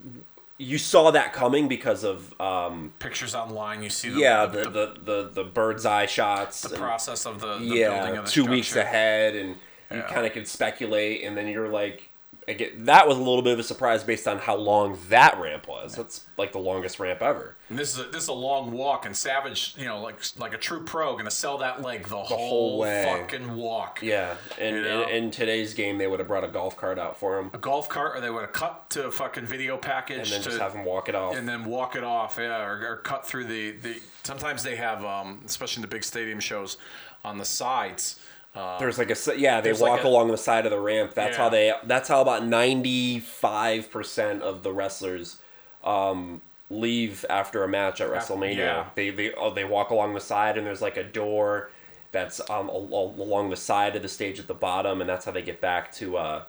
you 0.59 0.77
saw 0.77 1.09
that 1.09 1.33
coming 1.33 1.67
because 1.67 2.03
of 2.03 2.39
um, 2.39 2.93
Pictures 2.99 3.33
online, 3.33 3.81
you 3.81 3.89
see. 3.89 4.09
The, 4.09 4.19
yeah 4.19 4.45
the, 4.45 4.61
the, 4.61 4.69
the, 4.69 4.93
the, 5.03 5.29
the 5.33 5.43
bird's 5.43 5.87
eye 5.87 6.05
shots. 6.05 6.61
the 6.61 6.69
and- 6.69 6.77
process 6.77 7.25
of 7.25 7.39
the, 7.41 7.53
the 7.53 7.59
building 7.61 7.77
yeah 7.77 8.09
of 8.19 8.25
the 8.25 8.31
two 8.31 8.45
weeks 8.45 8.75
ahead 8.75 9.35
and 9.35 9.55
you 9.91 10.01
kind 10.03 10.25
of 10.27 10.31
can 10.33 10.45
speculate 10.45 11.23
and 11.23 11.35
then 11.35 11.47
you're 11.47 11.67
like 11.67 12.10
again, 12.51 12.85
that 12.85 13.07
was 13.07 13.17
a 13.17 13.21
little 13.21 13.41
bit 13.41 13.53
of 13.53 13.59
a 13.59 13.63
surprise 13.63 14.03
based 14.03 14.27
on 14.27 14.37
how 14.39 14.55
long 14.55 14.97
that 15.09 15.39
ramp 15.39 15.67
was. 15.67 15.95
That's 15.95 16.25
like 16.37 16.51
the 16.51 16.59
longest 16.59 16.99
ramp 16.99 17.21
ever. 17.21 17.55
And 17.69 17.79
this 17.79 17.93
is 17.97 17.99
a, 18.05 18.09
this 18.09 18.23
is 18.23 18.29
a 18.29 18.33
long 18.33 18.71
walk, 18.71 19.05
and 19.05 19.15
Savage, 19.15 19.73
you 19.77 19.85
know, 19.85 20.01
like 20.01 20.17
like 20.37 20.53
a 20.53 20.57
true 20.57 20.83
pro, 20.83 21.15
gonna 21.17 21.31
sell 21.31 21.57
that 21.59 21.81
leg 21.81 22.07
the, 22.07 22.17
whole, 22.17 22.37
whole 22.37 22.77
way. 22.79 23.05
fucking 23.05 23.55
walk. 23.55 23.99
Yeah, 24.01 24.35
and 24.59 24.75
You 24.75 24.81
know? 24.83 25.03
in, 25.03 25.25
in 25.25 25.31
today's 25.31 25.73
game, 25.73 25.97
they 25.97 26.07
would 26.07 26.19
have 26.19 26.27
brought 26.27 26.43
a 26.43 26.47
golf 26.49 26.75
cart 26.77 26.99
out 26.99 27.17
for 27.17 27.39
him 27.39 27.49
A 27.53 27.57
golf 27.57 27.89
cart, 27.89 28.17
or 28.17 28.21
they 28.21 28.29
would 28.29 28.41
have 28.41 28.53
cut 28.53 28.89
to 28.91 29.07
a 29.07 29.11
fucking 29.11 29.45
video 29.45 29.77
package 29.77 30.17
and 30.17 30.27
then 30.27 30.41
to, 30.41 30.49
just 30.49 30.59
have 30.61 30.73
him 30.73 30.85
walk 30.85 31.09
it 31.09 31.15
off. 31.15 31.35
and 31.35 31.47
then 31.47 31.65
walk 31.65 31.95
it 31.95 32.03
off, 32.03 32.37
yeah, 32.39 32.61
or, 32.63 32.85
or 32.85 32.97
cut 32.97 33.25
through 33.25 33.45
the, 33.45 33.71
the. 33.71 33.99
Sometimes 34.23 34.61
they 34.63 34.75
have, 34.75 35.03
um, 35.03 35.41
especially 35.45 35.79
in 35.79 35.81
the 35.83 35.87
big 35.95 36.03
stadium 36.03 36.39
shows, 36.39 36.77
on 37.23 37.37
the 37.37 37.45
sides. 37.45 38.19
Uh, 38.53 38.77
There's 38.79 38.97
like 38.97 39.09
a 39.09 39.37
yeah, 39.39 39.61
they 39.61 39.71
walk 39.71 39.81
like 39.81 40.03
a- 40.03 40.07
along 40.07 40.29
the 40.31 40.37
side 40.37 40.65
of 40.65 40.71
the 40.71 40.79
ramp. 40.79 41.13
That's 41.13 41.37
how 41.37 41.47
they. 41.49 41.73
That's 41.85 42.09
how 42.09 42.21
about 42.21 42.45
ninety 42.45 43.19
five 43.19 43.89
percent 43.89 44.41
of 44.43 44.61
the 44.63 44.73
wrestlers 44.73 45.37
um, 45.85 46.41
leave 46.69 47.23
after 47.29 47.63
a 47.63 47.67
match 47.69 48.01
at 48.01 48.09
WrestleMania. 48.09 48.57
yeah. 48.57 48.85
They 48.95 49.09
they 49.09 49.33
oh, 49.33 49.53
they 49.53 49.63
walk 49.63 49.89
along 49.91 50.15
the 50.15 50.19
side, 50.19 50.57
and 50.57 50.67
there's 50.67 50.81
like 50.81 50.97
a 50.97 51.03
door 51.03 51.69
that's 52.11 52.41
um 52.49 52.69
al- 52.69 52.89
al- 52.91 53.15
along 53.23 53.51
the 53.51 53.55
side 53.55 53.95
of 53.95 54.01
the 54.01 54.09
stage 54.09 54.37
at 54.37 54.47
the 54.47 54.53
bottom, 54.53 54.99
and 54.99 55.09
that's 55.09 55.23
how 55.23 55.31
they 55.31 55.41
get 55.41 55.61
back 55.61 55.91
to. 55.93 56.17
Uh, 56.17 56.43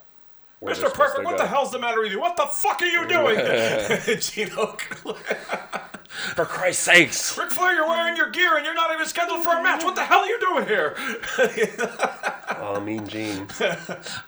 where 0.58 0.74
Mr. 0.74 0.92
Perfect, 0.92 1.24
what 1.24 1.36
go. 1.36 1.42
the 1.42 1.46
hell's 1.48 1.70
the 1.72 1.78
matter 1.78 2.00
with 2.00 2.10
you? 2.12 2.20
What 2.20 2.36
the 2.36 2.46
fuck 2.46 2.80
are 2.82 2.86
you 2.86 3.06
doing? 3.08 3.36
Gino, 4.20 4.76
For 6.34 6.44
Christ's 6.44 6.82
sakes! 6.84 7.38
Ric 7.38 7.50
Flair, 7.50 7.74
you're 7.74 7.88
wearing 7.88 8.16
your 8.16 8.30
gear 8.30 8.56
and 8.56 8.64
you're 8.64 8.74
not 8.74 8.92
even 8.92 9.06
scheduled 9.06 9.42
for 9.42 9.56
a 9.56 9.62
match. 9.62 9.82
What 9.82 9.94
the 9.94 10.04
hell 10.04 10.20
are 10.20 10.26
you 10.26 10.40
doing 10.40 10.66
here? 10.66 10.96
Oh, 12.64 12.80
Mean 12.80 13.08
Gene. 13.08 13.48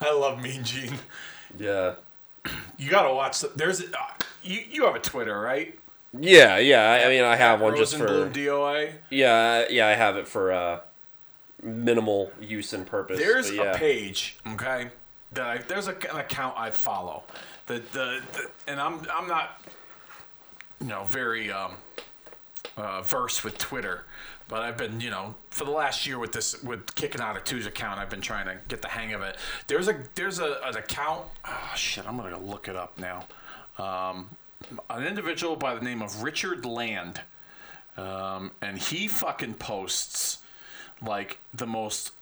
I 0.00 0.12
love 0.12 0.42
Mean 0.42 0.64
Gene. 0.64 0.98
Yeah. 1.56 1.94
You 2.76 2.90
gotta 2.90 3.14
watch. 3.14 3.38
The, 3.40 3.52
there's 3.54 3.80
uh, 3.80 3.86
you. 4.42 4.60
You 4.68 4.84
have 4.86 4.96
a 4.96 5.00
Twitter, 5.00 5.38
right? 5.38 5.78
Yeah, 6.18 6.58
yeah. 6.58 6.90
I, 6.90 7.06
I 7.06 7.08
mean, 7.08 7.22
I 7.22 7.36
have 7.36 7.60
one 7.60 7.76
just 7.76 7.96
for. 7.96 8.28
DOA. 8.28 8.92
Yeah, 9.10 9.66
yeah. 9.70 9.86
I 9.86 9.92
have 9.92 10.16
it 10.16 10.26
for 10.26 10.52
uh, 10.52 10.80
minimal 11.62 12.32
use 12.40 12.72
and 12.72 12.86
purpose. 12.86 13.18
There's 13.18 13.52
yeah. 13.52 13.72
a 13.72 13.78
page, 13.78 14.36
okay. 14.48 14.90
That 15.32 15.46
I, 15.46 15.58
there's 15.58 15.88
a, 15.88 15.96
an 16.10 16.16
account 16.16 16.54
I 16.58 16.70
follow. 16.70 17.22
The, 17.66 17.82
the 17.92 18.20
the 18.32 18.50
and 18.66 18.80
I'm 18.80 19.06
I'm 19.12 19.26
not, 19.26 19.60
you 20.84 20.90
know, 20.90 21.04
very 21.04 21.50
um, 21.50 21.76
uh, 22.76 23.00
versed 23.00 23.42
with 23.42 23.56
Twitter, 23.56 24.04
but 24.48 24.60
I've 24.60 24.76
been 24.76 25.00
you 25.00 25.08
know 25.08 25.34
for 25.48 25.64
the 25.64 25.70
last 25.70 26.06
year 26.06 26.18
with 26.18 26.32
this 26.32 26.62
with 26.62 26.94
kicking 26.94 27.22
out 27.22 27.38
a 27.38 27.40
twos 27.40 27.64
account, 27.64 27.98
I've 27.98 28.10
been 28.10 28.20
trying 28.20 28.44
to 28.46 28.58
get 28.68 28.82
the 28.82 28.88
hang 28.88 29.14
of 29.14 29.22
it. 29.22 29.36
There's 29.66 29.88
a 29.88 29.96
there's 30.14 30.40
a 30.40 30.60
an 30.62 30.76
account. 30.76 31.24
Oh 31.46 31.72
shit, 31.74 32.06
I'm 32.06 32.18
gonna 32.18 32.38
look 32.38 32.68
it 32.68 32.76
up 32.76 32.98
now. 32.98 33.24
Um, 33.78 34.36
an 34.90 35.06
individual 35.06 35.56
by 35.56 35.74
the 35.74 35.80
name 35.80 36.02
of 36.02 36.22
Richard 36.22 36.66
Land, 36.66 37.22
um, 37.96 38.50
and 38.60 38.76
he 38.76 39.08
fucking 39.08 39.54
posts 39.54 40.38
like 41.00 41.38
the 41.54 41.66
most 41.66 42.12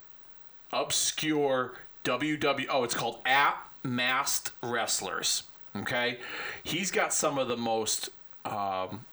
obscure 0.71 1.73
WW. 2.05 2.65
Oh, 2.69 2.85
it's 2.85 2.95
called 2.95 3.19
at 3.25 3.57
Masked 3.83 4.51
Wrestlers. 4.61 5.43
Okay, 5.75 6.19
he's 6.63 6.91
got 6.91 7.13
some 7.13 7.37
of 7.37 7.49
the 7.49 7.57
most 7.57 8.09
um, 8.45 9.05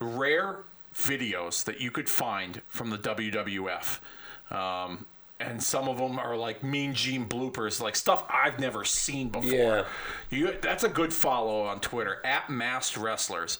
rare 0.00 0.58
videos 0.94 1.64
that 1.64 1.80
you 1.80 1.90
could 1.90 2.08
find 2.08 2.62
from 2.68 2.90
the 2.90 2.98
WWF. 2.98 4.00
Um, 4.50 5.06
and 5.40 5.62
some 5.62 5.88
of 5.88 5.98
them 5.98 6.18
are 6.18 6.36
like 6.36 6.62
Mean 6.62 6.94
Gene 6.94 7.26
bloopers, 7.28 7.80
like 7.80 7.96
stuff 7.96 8.24
I've 8.30 8.60
never 8.60 8.84
seen 8.84 9.28
before. 9.28 9.52
Yeah. 9.52 9.84
You, 10.30 10.56
that's 10.60 10.84
a 10.84 10.88
good 10.88 11.12
follow 11.12 11.62
on 11.62 11.80
Twitter 11.80 12.20
at 12.24 12.48
Masked 12.48 12.96
Wrestlers. 12.96 13.58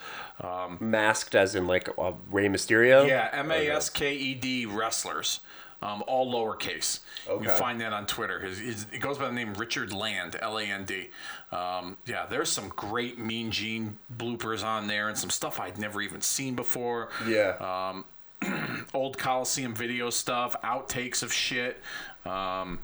masked 0.81 1.35
as 1.35 1.55
in 1.55 1.67
like 1.67 1.89
uh, 1.99 2.13
Rey 2.31 2.49
Mysterio. 2.49 3.07
Yeah, 3.07 3.29
M 3.33 3.51
A 3.51 3.69
S 3.69 3.91
K 3.91 4.15
E 4.15 4.35
D 4.35 4.67
wrestlers, 4.67 5.41
um, 5.83 6.05
all 6.07 6.33
lowercase. 6.33 7.01
Okay. 7.29 7.45
You 7.45 7.51
find 7.51 7.81
that 7.81 7.93
on 7.93 8.07
Twitter. 8.07 8.41
His, 8.41 8.59
his, 8.59 8.87
it 8.93 9.01
goes 9.01 9.19
by 9.19 9.27
the 9.27 9.35
name 9.35 9.55
Richard 9.55 9.93
Land, 9.93 10.37
L 10.41 10.59
A 10.59 10.63
N 10.63 10.85
D. 10.85 11.11
Um, 11.55 11.97
yeah, 12.05 12.27
there's 12.27 12.51
some 12.51 12.69
great 12.71 13.19
Mean 13.19 13.53
Gene 13.53 13.97
bloopers 14.17 14.65
on 14.65 14.89
there 14.89 15.09
and 15.09 15.17
some 15.17 15.31
stuff 15.31 15.61
I'd 15.61 15.79
never 15.79 16.03
even 16.03 16.21
seen 16.21 16.57
before. 16.57 17.11
Yeah. 17.27 18.03
Old 18.95 19.17
Coliseum 19.19 19.75
video 19.75 20.11
stuff, 20.11 20.57
outtakes 20.65 21.23
of 21.23 21.33
shit. 21.33 21.81
Um, 22.27 22.81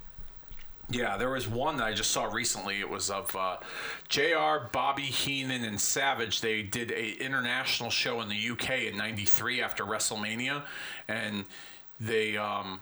yeah, 0.88 1.16
there 1.16 1.30
was 1.30 1.46
one 1.48 1.76
that 1.76 1.84
I 1.84 1.92
just 1.92 2.10
saw 2.10 2.24
recently. 2.24 2.80
It 2.80 2.88
was 2.88 3.10
of 3.10 3.34
uh, 3.36 3.58
Jr. 4.08 4.68
Bobby 4.72 5.02
Heenan 5.02 5.64
and 5.64 5.80
Savage. 5.80 6.40
They 6.40 6.62
did 6.62 6.90
a 6.90 7.12
international 7.24 7.90
show 7.90 8.20
in 8.20 8.28
the 8.28 8.50
UK 8.50 8.82
in 8.82 8.96
'93 8.96 9.62
after 9.62 9.84
WrestleMania, 9.84 10.62
and 11.06 11.44
they 12.00 12.36
um, 12.36 12.80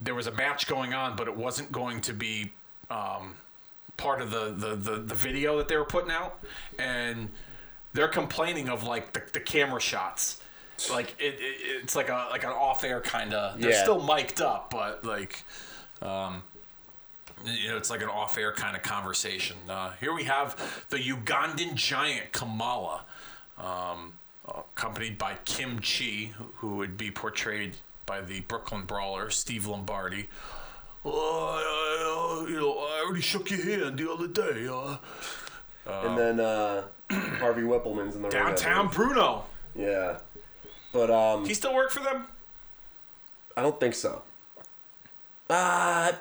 there 0.00 0.14
was 0.14 0.26
a 0.26 0.32
match 0.32 0.66
going 0.66 0.92
on, 0.92 1.16
but 1.16 1.26
it 1.26 1.36
wasn't 1.36 1.72
going 1.72 2.02
to 2.02 2.12
be 2.12 2.52
um, 2.90 3.36
part 3.96 4.20
of 4.20 4.30
the, 4.30 4.50
the, 4.56 4.74
the, 4.76 4.96
the 4.98 5.14
video 5.14 5.56
that 5.58 5.68
they 5.68 5.76
were 5.76 5.84
putting 5.84 6.10
out, 6.10 6.42
and 6.78 7.28
they're 7.92 8.08
complaining 8.08 8.68
of 8.68 8.82
like 8.84 9.12
the, 9.12 9.22
the 9.32 9.40
camera 9.40 9.80
shots. 9.80 10.40
Like 10.90 11.14
it, 11.20 11.34
it, 11.38 11.56
it's 11.82 11.94
like 11.94 12.08
a 12.08 12.26
like 12.30 12.42
an 12.42 12.50
off 12.50 12.82
air 12.82 13.00
kind 13.00 13.32
of. 13.32 13.60
They're 13.60 13.70
Yeah. 13.70 13.82
still 13.82 14.02
mic'd 14.02 14.40
up, 14.42 14.70
but 14.70 15.04
like 15.04 15.44
um, 16.02 16.42
you 17.44 17.68
know, 17.68 17.76
it's 17.76 17.90
like 17.90 18.02
an 18.02 18.08
off-air 18.08 18.52
kind 18.52 18.76
of 18.76 18.82
conversation. 18.82 19.56
Uh, 19.68 19.92
here 20.00 20.12
we 20.14 20.24
have 20.24 20.84
the 20.90 20.96
Ugandan 20.96 21.74
giant 21.74 22.32
Kamala, 22.32 23.02
um, 23.58 24.14
accompanied 24.48 25.18
by 25.18 25.36
Kim 25.44 25.78
Chee, 25.80 26.32
who 26.56 26.76
would 26.76 26.96
be 26.96 27.10
portrayed 27.10 27.76
by 28.06 28.20
the 28.20 28.40
Brooklyn 28.40 28.82
Brawler 28.82 29.30
Steve 29.30 29.66
Lombardi. 29.66 30.28
Oh, 31.04 32.40
I, 32.42 32.46
I, 32.46 32.50
you 32.50 32.56
know, 32.56 32.72
I 32.78 33.02
already 33.04 33.20
shook 33.20 33.50
your 33.50 33.62
hand 33.62 33.98
the 33.98 34.10
other 34.10 34.26
day. 34.28 34.66
Uh, 34.68 34.96
and 35.86 36.18
then 36.18 36.40
uh, 36.40 36.82
Harvey 37.10 37.62
Whippleman's 37.62 38.16
in 38.16 38.22
the 38.22 38.28
downtown. 38.30 38.88
Bruno. 38.88 39.44
Yeah. 39.74 40.18
But 40.92 41.10
um, 41.10 41.44
He 41.44 41.54
still 41.54 41.74
work 41.74 41.90
for 41.90 42.00
them? 42.02 42.26
I 43.56 43.62
don't 43.62 43.78
think 43.78 43.94
so. 43.94 44.22
Uh 45.50 46.12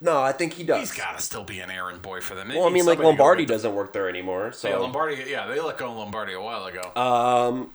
no, 0.00 0.20
I 0.20 0.32
think 0.32 0.52
he 0.52 0.62
does. 0.62 0.80
He's 0.80 0.92
got 0.92 1.16
to 1.16 1.22
still 1.22 1.42
be 1.44 1.60
an 1.60 1.70
errand 1.70 2.02
boy 2.02 2.20
for 2.20 2.34
them. 2.34 2.48
Well, 2.48 2.66
I 2.66 2.70
mean, 2.70 2.84
like 2.84 2.98
somebody 2.98 3.06
Lombardi 3.08 3.46
doesn't 3.46 3.74
work 3.74 3.94
there 3.94 4.08
anymore, 4.10 4.52
so 4.52 4.68
Yeah, 4.68 4.76
Lombardi. 4.76 5.24
Yeah, 5.26 5.46
they 5.46 5.58
let 5.58 5.78
go 5.78 5.90
of 5.90 5.96
Lombardi 5.96 6.34
a 6.34 6.40
while 6.40 6.66
ago. 6.66 6.92
um, 6.94 7.70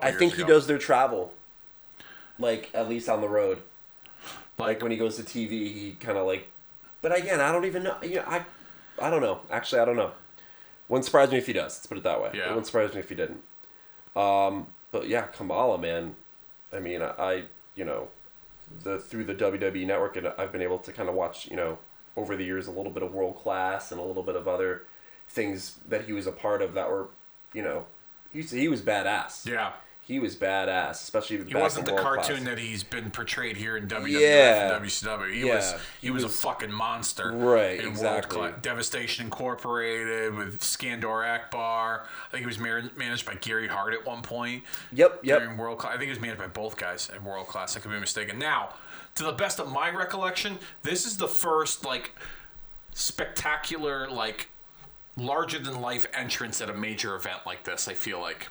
I 0.00 0.10
think 0.12 0.34
he 0.34 0.44
does 0.44 0.66
their 0.66 0.78
travel, 0.78 1.34
like 2.38 2.70
at 2.72 2.88
least 2.88 3.08
on 3.10 3.20
the 3.20 3.28
road. 3.28 3.60
Like 4.58 4.82
when 4.82 4.90
he 4.90 4.96
goes 4.96 5.16
to 5.16 5.22
TV, 5.22 5.50
he 5.50 5.96
kind 6.00 6.18
of 6.18 6.26
like. 6.26 6.48
But 7.00 7.16
again, 7.16 7.40
I 7.40 7.52
don't 7.52 7.64
even 7.64 7.84
know. 7.84 7.96
You 8.02 8.16
know, 8.16 8.24
I, 8.26 8.44
I 9.00 9.10
don't 9.10 9.22
know. 9.22 9.40
Actually, 9.50 9.80
I 9.80 9.84
don't 9.84 9.96
know. 9.96 10.12
Wouldn't 10.88 11.04
surprise 11.04 11.30
me 11.30 11.38
if 11.38 11.46
he 11.46 11.52
does. 11.52 11.76
Let's 11.76 11.86
put 11.86 11.98
it 11.98 12.04
that 12.04 12.20
way. 12.20 12.30
Yeah. 12.34 12.44
It 12.44 12.48
wouldn't 12.48 12.66
surprise 12.66 12.94
me 12.94 13.00
if 13.00 13.08
he 13.08 13.14
didn't. 13.14 13.42
Um, 14.16 14.66
but 14.90 15.06
yeah, 15.06 15.22
Kamala, 15.22 15.78
man. 15.78 16.16
I 16.72 16.80
mean, 16.80 17.02
I, 17.02 17.10
I, 17.10 17.42
you 17.74 17.84
know, 17.84 18.08
the 18.82 18.98
through 18.98 19.24
the 19.24 19.34
WWE 19.34 19.86
network, 19.86 20.16
and 20.16 20.28
I've 20.38 20.50
been 20.50 20.62
able 20.62 20.78
to 20.78 20.92
kind 20.92 21.08
of 21.08 21.14
watch, 21.14 21.48
you 21.48 21.56
know, 21.56 21.78
over 22.16 22.36
the 22.36 22.44
years 22.44 22.66
a 22.66 22.70
little 22.70 22.92
bit 22.92 23.02
of 23.02 23.12
world 23.12 23.36
class 23.36 23.92
and 23.92 24.00
a 24.00 24.04
little 24.04 24.22
bit 24.22 24.34
of 24.34 24.48
other 24.48 24.82
things 25.28 25.78
that 25.88 26.06
he 26.06 26.12
was 26.12 26.26
a 26.26 26.32
part 26.32 26.62
of 26.62 26.74
that 26.74 26.90
were, 26.90 27.08
you 27.52 27.62
know, 27.62 27.86
he 28.32 28.42
he 28.42 28.68
was 28.68 28.82
badass. 28.82 29.46
Yeah. 29.46 29.72
He 30.08 30.18
was 30.18 30.34
badass, 30.36 30.92
especially 30.92 31.44
He 31.44 31.54
wasn't 31.54 31.84
the 31.84 31.92
cartoon 31.94 32.44
that 32.44 32.58
he's 32.58 32.82
been 32.82 33.10
portrayed 33.10 33.58
here 33.58 33.76
in 33.76 33.86
WWF 33.88 34.18
Yeah. 34.20 34.62
and 34.74 34.82
WCW. 34.82 35.30
He 35.34 35.46
Yeah. 35.46 35.54
was 35.56 35.72
he, 36.00 36.06
He 36.06 36.10
was, 36.10 36.24
was- 36.24 36.32
a 36.34 36.36
fucking 36.38 36.72
monster. 36.72 37.30
Right, 37.30 37.78
exactly. 37.78 38.40
World 38.40 38.54
Cla- 38.54 38.62
Devastation 38.62 39.26
Incorporated 39.26 40.34
with 40.34 40.60
Skandor 40.60 41.28
Akbar. 41.28 42.06
I 42.26 42.30
think 42.30 42.40
he 42.40 42.46
was 42.46 42.58
mar- 42.58 42.84
managed 42.96 43.26
by 43.26 43.34
Gary 43.34 43.68
Hart 43.68 43.92
at 43.92 44.06
one 44.06 44.22
point. 44.22 44.64
Yep, 44.92 45.20
yep. 45.24 45.40
During 45.42 45.58
World 45.58 45.76
Class, 45.78 45.90
I 45.92 45.96
think 45.98 46.04
he 46.04 46.10
was 46.10 46.20
managed 46.20 46.40
by 46.40 46.46
both 46.46 46.78
guys 46.78 47.10
in 47.14 47.22
World 47.22 47.46
Class. 47.46 47.76
I 47.76 47.80
could 47.80 47.90
be 47.90 48.00
mistaken. 48.00 48.38
Now, 48.38 48.76
to 49.16 49.24
the 49.24 49.32
best 49.32 49.60
of 49.60 49.70
my 49.70 49.90
recollection, 49.90 50.58
this 50.84 51.04
is 51.04 51.18
the 51.18 51.28
first 51.28 51.84
like 51.84 52.12
spectacular, 52.94 54.08
like 54.10 54.48
larger 55.18 55.58
than 55.58 55.80
life 55.82 56.06
entrance 56.14 56.62
at 56.62 56.70
a 56.70 56.74
major 56.74 57.14
event 57.14 57.40
like 57.44 57.64
this. 57.64 57.88
I 57.88 57.92
feel 57.94 58.20
like. 58.20 58.48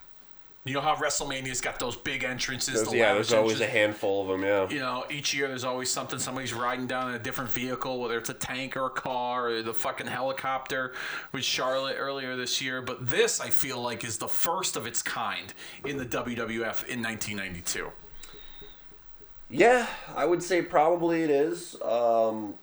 You 0.67 0.73
know 0.73 0.81
how 0.81 0.95
WrestleMania's 0.95 1.61
got 1.61 1.79
those 1.79 1.95
big 1.95 2.23
entrances. 2.23 2.75
There's, 2.75 2.89
the 2.89 2.97
yeah, 2.97 3.13
there's 3.13 3.33
always 3.33 3.61
a 3.61 3.67
handful 3.67 4.21
of 4.21 4.27
them. 4.27 4.43
Yeah. 4.43 4.69
you 4.69 4.79
know, 4.79 5.05
each 5.09 5.33
year 5.33 5.47
there's 5.47 5.63
always 5.63 5.89
something. 5.89 6.19
Somebody's 6.19 6.53
riding 6.53 6.87
down 6.87 7.09
in 7.09 7.15
a 7.15 7.19
different 7.19 7.49
vehicle, 7.49 7.99
whether 7.99 8.17
it's 8.17 8.29
a 8.29 8.33
tank 8.33 8.75
or 8.75 8.87
a 8.87 8.89
car 8.89 9.49
or 9.49 9.61
the 9.61 9.73
fucking 9.73 10.07
helicopter 10.07 10.93
with 11.31 11.43
Charlotte 11.43 11.95
earlier 11.97 12.35
this 12.35 12.61
year. 12.61 12.81
But 12.81 13.07
this, 13.07 13.39
I 13.39 13.49
feel 13.49 13.81
like, 13.81 14.03
is 14.03 14.17
the 14.17 14.27
first 14.27 14.75
of 14.75 14.85
its 14.85 15.01
kind 15.01 15.53
in 15.85 15.97
the 15.97 16.05
WWF 16.05 16.87
in 16.87 17.01
1992. 17.01 17.91
Yeah, 19.49 19.87
I 20.15 20.25
would 20.25 20.43
say 20.43 20.61
probably 20.61 21.23
it 21.23 21.29
is. 21.29 21.75
Um, 21.81 22.55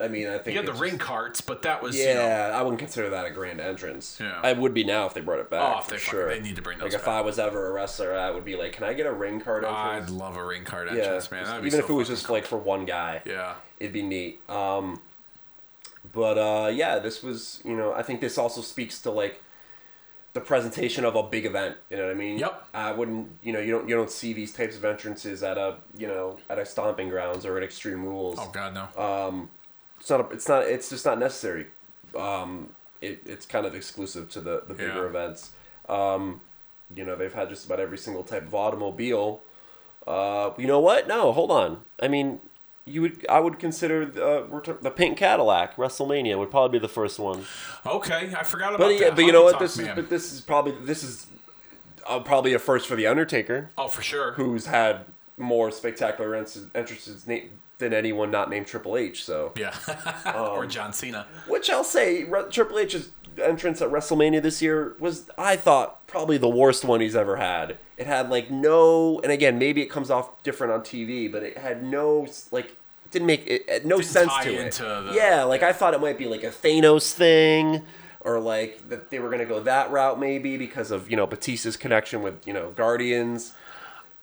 I 0.00 0.06
mean, 0.06 0.28
I 0.28 0.38
think 0.38 0.54
You 0.54 0.58
had 0.60 0.66
the 0.66 0.70
it's 0.72 0.80
ring 0.80 0.92
just- 0.92 1.02
carts, 1.02 1.40
but 1.40 1.62
that 1.62 1.82
was 1.82 1.96
you 1.96 2.04
know, 2.06 2.12
Yeah, 2.24 2.52
I 2.54 2.62
wouldn't 2.62 2.78
consider 2.78 3.10
that 3.10 3.26
a 3.26 3.30
grand 3.30 3.60
entrance. 3.60 4.18
Yeah. 4.20 4.40
I 4.44 4.52
would 4.52 4.72
be 4.72 4.84
now 4.84 5.06
if 5.06 5.14
they 5.14 5.20
brought 5.20 5.40
it 5.40 5.50
back. 5.50 5.74
Oh, 5.76 5.78
if 5.80 5.86
for 5.86 5.90
they 5.90 5.96
fucking- 5.98 6.10
sure. 6.20 6.28
they 6.28 6.40
need 6.40 6.54
to 6.56 6.62
bring 6.62 6.78
those. 6.78 6.84
Like 6.84 6.92
those 6.92 7.00
if. 7.02 7.08
I 7.08 7.20
was 7.20 7.38
ever 7.40 7.66
a 7.66 7.72
wrestler, 7.72 8.14
I 8.16 8.30
would 8.30 8.44
be 8.44 8.54
like, 8.54 8.72
"Can 8.72 8.84
I 8.84 8.92
get 8.92 9.06
a 9.06 9.12
ring 9.12 9.40
card 9.40 9.64
entrance? 9.64 10.04
I'd 10.04 10.10
love 10.10 10.36
a 10.36 10.44
ring 10.44 10.62
card 10.64 10.88
yeah, 10.92 11.02
entrance, 11.02 11.30
man. 11.32 11.44
That'd 11.44 11.62
be 11.62 11.66
even 11.68 11.80
so 11.80 11.84
if 11.84 11.90
it 11.90 11.94
was 11.94 12.06
just 12.08 12.30
like 12.30 12.46
for 12.46 12.58
one 12.58 12.84
guy. 12.84 13.22
Yeah. 13.24 13.54
it'd 13.80 13.92
be 13.92 14.02
neat. 14.02 14.40
Um, 14.48 15.00
but 16.12 16.38
uh, 16.38 16.68
yeah, 16.68 16.98
this 17.00 17.22
was 17.22 17.60
you 17.64 17.76
know 17.76 17.92
I 17.92 18.02
think 18.02 18.20
this 18.20 18.38
also 18.38 18.60
speaks 18.60 19.00
to 19.02 19.10
like 19.10 19.42
the 20.32 20.40
presentation 20.40 21.04
of 21.04 21.16
a 21.16 21.22
big 21.24 21.44
event. 21.44 21.76
You 21.90 21.96
know 21.96 22.04
what 22.04 22.12
I 22.12 22.14
mean? 22.14 22.38
Yep. 22.38 22.68
I 22.72 22.92
wouldn't 22.92 23.30
you 23.42 23.52
know 23.52 23.58
you 23.58 23.72
don't 23.72 23.88
you 23.88 23.96
don't 23.96 24.10
see 24.10 24.32
these 24.32 24.52
types 24.52 24.76
of 24.76 24.84
entrances 24.84 25.42
at 25.42 25.58
a 25.58 25.76
you 25.96 26.06
know 26.06 26.38
at 26.48 26.58
a 26.60 26.64
stomping 26.64 27.08
grounds 27.08 27.44
or 27.44 27.56
at 27.56 27.64
Extreme 27.64 28.04
Rules. 28.04 28.38
Oh 28.40 28.48
god 28.52 28.74
no. 28.74 28.82
Uh, 28.96 29.32
It's 30.00 30.10
not. 30.10 30.20
A, 30.20 30.28
it's 30.34 30.48
not. 30.48 30.64
It's 30.64 30.90
just 30.90 31.04
not 31.04 31.18
necessary. 31.18 31.66
Um, 32.16 32.70
it, 33.00 33.20
it's 33.26 33.46
kind 33.46 33.66
of 33.66 33.74
exclusive 33.74 34.28
to 34.30 34.40
the 34.40 34.62
the 34.66 34.74
bigger 34.74 35.02
Yeah. 35.02 35.06
events. 35.06 35.50
Um, 35.88 36.40
you 36.94 37.04
know 37.04 37.16
they've 37.16 37.32
had 37.34 37.48
just 37.48 37.66
about 37.66 37.80
every 37.80 37.98
single 37.98 38.22
type 38.22 38.46
of 38.46 38.54
automobile. 38.54 39.40
Uh, 40.06 40.50
you 40.56 40.66
know 40.66 40.80
what? 40.80 41.06
No, 41.06 41.32
hold 41.32 41.50
on. 41.50 41.82
I 42.00 42.08
mean, 42.08 42.40
you 42.86 43.02
would. 43.02 43.26
I 43.28 43.40
would 43.40 43.58
consider 43.58 44.06
the, 44.06 44.26
uh, 44.26 44.74
the 44.80 44.90
pink 44.90 45.18
Cadillac 45.18 45.76
WrestleMania 45.76 46.38
would 46.38 46.50
probably 46.50 46.78
be 46.78 46.82
the 46.82 46.88
first 46.88 47.18
one. 47.18 47.44
okay, 47.84 48.32
I 48.36 48.42
forgot 48.42 48.74
about 48.74 48.78
But 48.84 48.88
that. 48.88 49.00
yeah, 49.00 49.10
but 49.14 49.24
you 49.24 49.32
know 49.32 49.44
what? 49.44 49.58
This 49.58 49.78
is. 49.78 49.86
But 49.94 50.08
this 50.08 50.32
is 50.32 50.40
probably 50.40 50.72
this 50.82 51.02
is 51.02 51.26
uh, 52.06 52.20
probably 52.20 52.54
a 52.54 52.58
first 52.58 52.86
for 52.86 52.96
the 52.96 53.06
Undertaker, 53.06 53.68
oh 53.76 53.88
for 53.88 54.00
sure. 54.02 54.32
who's 54.32 54.66
had 54.66 55.04
more 55.36 55.70
spectacular 55.70 56.34
entrances 56.34 57.26
than 57.78 57.94
anyone 57.94 58.30
not 58.30 58.50
named 58.50 58.66
Triple 58.66 58.96
H. 58.96 59.24
So. 59.24 59.52
Yeah. 59.58 59.74
Um, 60.24 60.34
or 60.36 60.66
John 60.66 60.92
Cena. 60.92 61.26
Which 61.46 61.70
I'll 61.70 61.84
say, 61.84 62.24
Re- 62.24 62.44
Triple 62.50 62.78
H's 62.78 63.10
entrance 63.42 63.80
at 63.80 63.90
WrestleMania 63.90 64.42
this 64.42 64.60
year 64.60 64.96
was, 64.98 65.30
I 65.38 65.56
thought, 65.56 66.06
probably 66.08 66.38
the 66.38 66.48
worst 66.48 66.84
one 66.84 67.00
he's 67.00 67.14
ever 67.16 67.36
had. 67.36 67.78
It 67.96 68.06
had 68.06 68.30
like 68.30 68.50
no, 68.50 69.20
and 69.20 69.32
again, 69.32 69.58
maybe 69.58 69.80
it 69.82 69.86
comes 69.90 70.10
off 70.10 70.42
different 70.42 70.72
on 70.72 70.80
TV, 70.80 71.30
but 71.30 71.42
it 71.42 71.58
had 71.58 71.82
no 71.82 72.26
like, 72.52 72.76
didn't 73.10 73.26
make 73.26 73.46
it, 73.46 73.62
it 73.68 73.86
no 73.86 73.96
Didn't 73.96 74.08
sense 74.10 74.32
to 74.42 74.54
it. 74.54 74.72
the- 74.72 75.12
yeah, 75.14 75.42
like 75.44 75.62
I 75.62 75.72
thought 75.72 75.94
it 75.94 76.00
might 76.00 76.18
be 76.18 76.26
like 76.26 76.42
a 76.44 76.50
Thanos 76.50 77.12
thing. 77.12 77.82
Or 78.20 78.40
like 78.40 78.88
that 78.90 79.10
they 79.10 79.20
were 79.20 79.30
gonna 79.30 79.46
go 79.46 79.60
that 79.60 79.90
route 79.92 80.18
maybe 80.20 80.56
because 80.58 80.90
of 80.90 81.08
you 81.10 81.16
know 81.16 81.26
Batista's 81.26 81.76
connection 81.76 82.20
with 82.20 82.46
you 82.46 82.52
know 82.52 82.70
Guardians. 82.72 83.54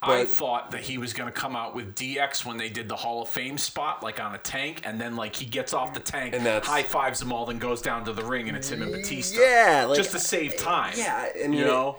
I 0.02 0.24
thought 0.24 0.70
that 0.70 0.82
he 0.82 0.98
was 0.98 1.12
going 1.12 1.26
to 1.32 1.32
come 1.32 1.56
out 1.56 1.74
with 1.74 1.94
DX 1.94 2.44
when 2.44 2.56
they 2.58 2.68
did 2.68 2.88
the 2.88 2.96
Hall 2.96 3.22
of 3.22 3.28
Fame 3.28 3.58
spot, 3.58 4.02
like 4.02 4.20
on 4.20 4.34
a 4.34 4.38
tank, 4.38 4.82
and 4.84 5.00
then 5.00 5.16
like 5.16 5.34
he 5.34 5.46
gets 5.46 5.72
off 5.72 5.94
the 5.94 6.00
tank, 6.00 6.34
And 6.34 6.44
that's- 6.46 6.66
high 6.66 6.82
fives 6.82 7.18
them 7.18 7.32
all, 7.32 7.46
then 7.46 7.58
goes 7.58 7.82
down 7.82 8.04
to 8.04 8.12
the 8.12 8.24
ring, 8.24 8.46
and 8.48 8.56
it's 8.56 8.70
him 8.70 8.82
and 8.82 8.92
Batista. 8.92 9.40
Yeah, 9.40 9.86
like- 9.88 9.96
just 9.96 10.12
to 10.12 10.18
save 10.20 10.56
time. 10.56 10.94
Yeah, 10.96 11.26
mean, 11.36 11.54
you 11.54 11.64
know, 11.64 11.96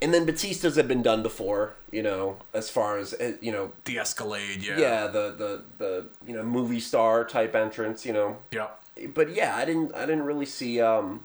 And 0.00 0.12
then 0.12 0.24
Batista's 0.26 0.74
had 0.74 0.88
been 0.88 1.02
done 1.02 1.22
before, 1.22 1.74
you 1.92 2.02
know, 2.02 2.38
as 2.52 2.68
far 2.68 2.98
as 2.98 3.14
uh, 3.14 3.34
you 3.40 3.52
know 3.52 3.70
the 3.84 3.98
Escalade. 3.98 4.60
Yeah. 4.60 4.78
yeah 4.78 5.06
the 5.06 5.30
the 5.38 5.62
the 5.78 6.06
you 6.26 6.34
know 6.34 6.42
movie 6.42 6.80
star 6.80 7.24
type 7.24 7.54
entrance 7.54 8.04
you 8.04 8.12
know 8.12 8.38
Yep. 8.50 8.80
but 9.14 9.32
yeah 9.32 9.54
i 9.56 9.64
didn't 9.64 9.94
i 9.94 10.00
didn't 10.00 10.24
really 10.24 10.44
see 10.46 10.80
um 10.80 11.20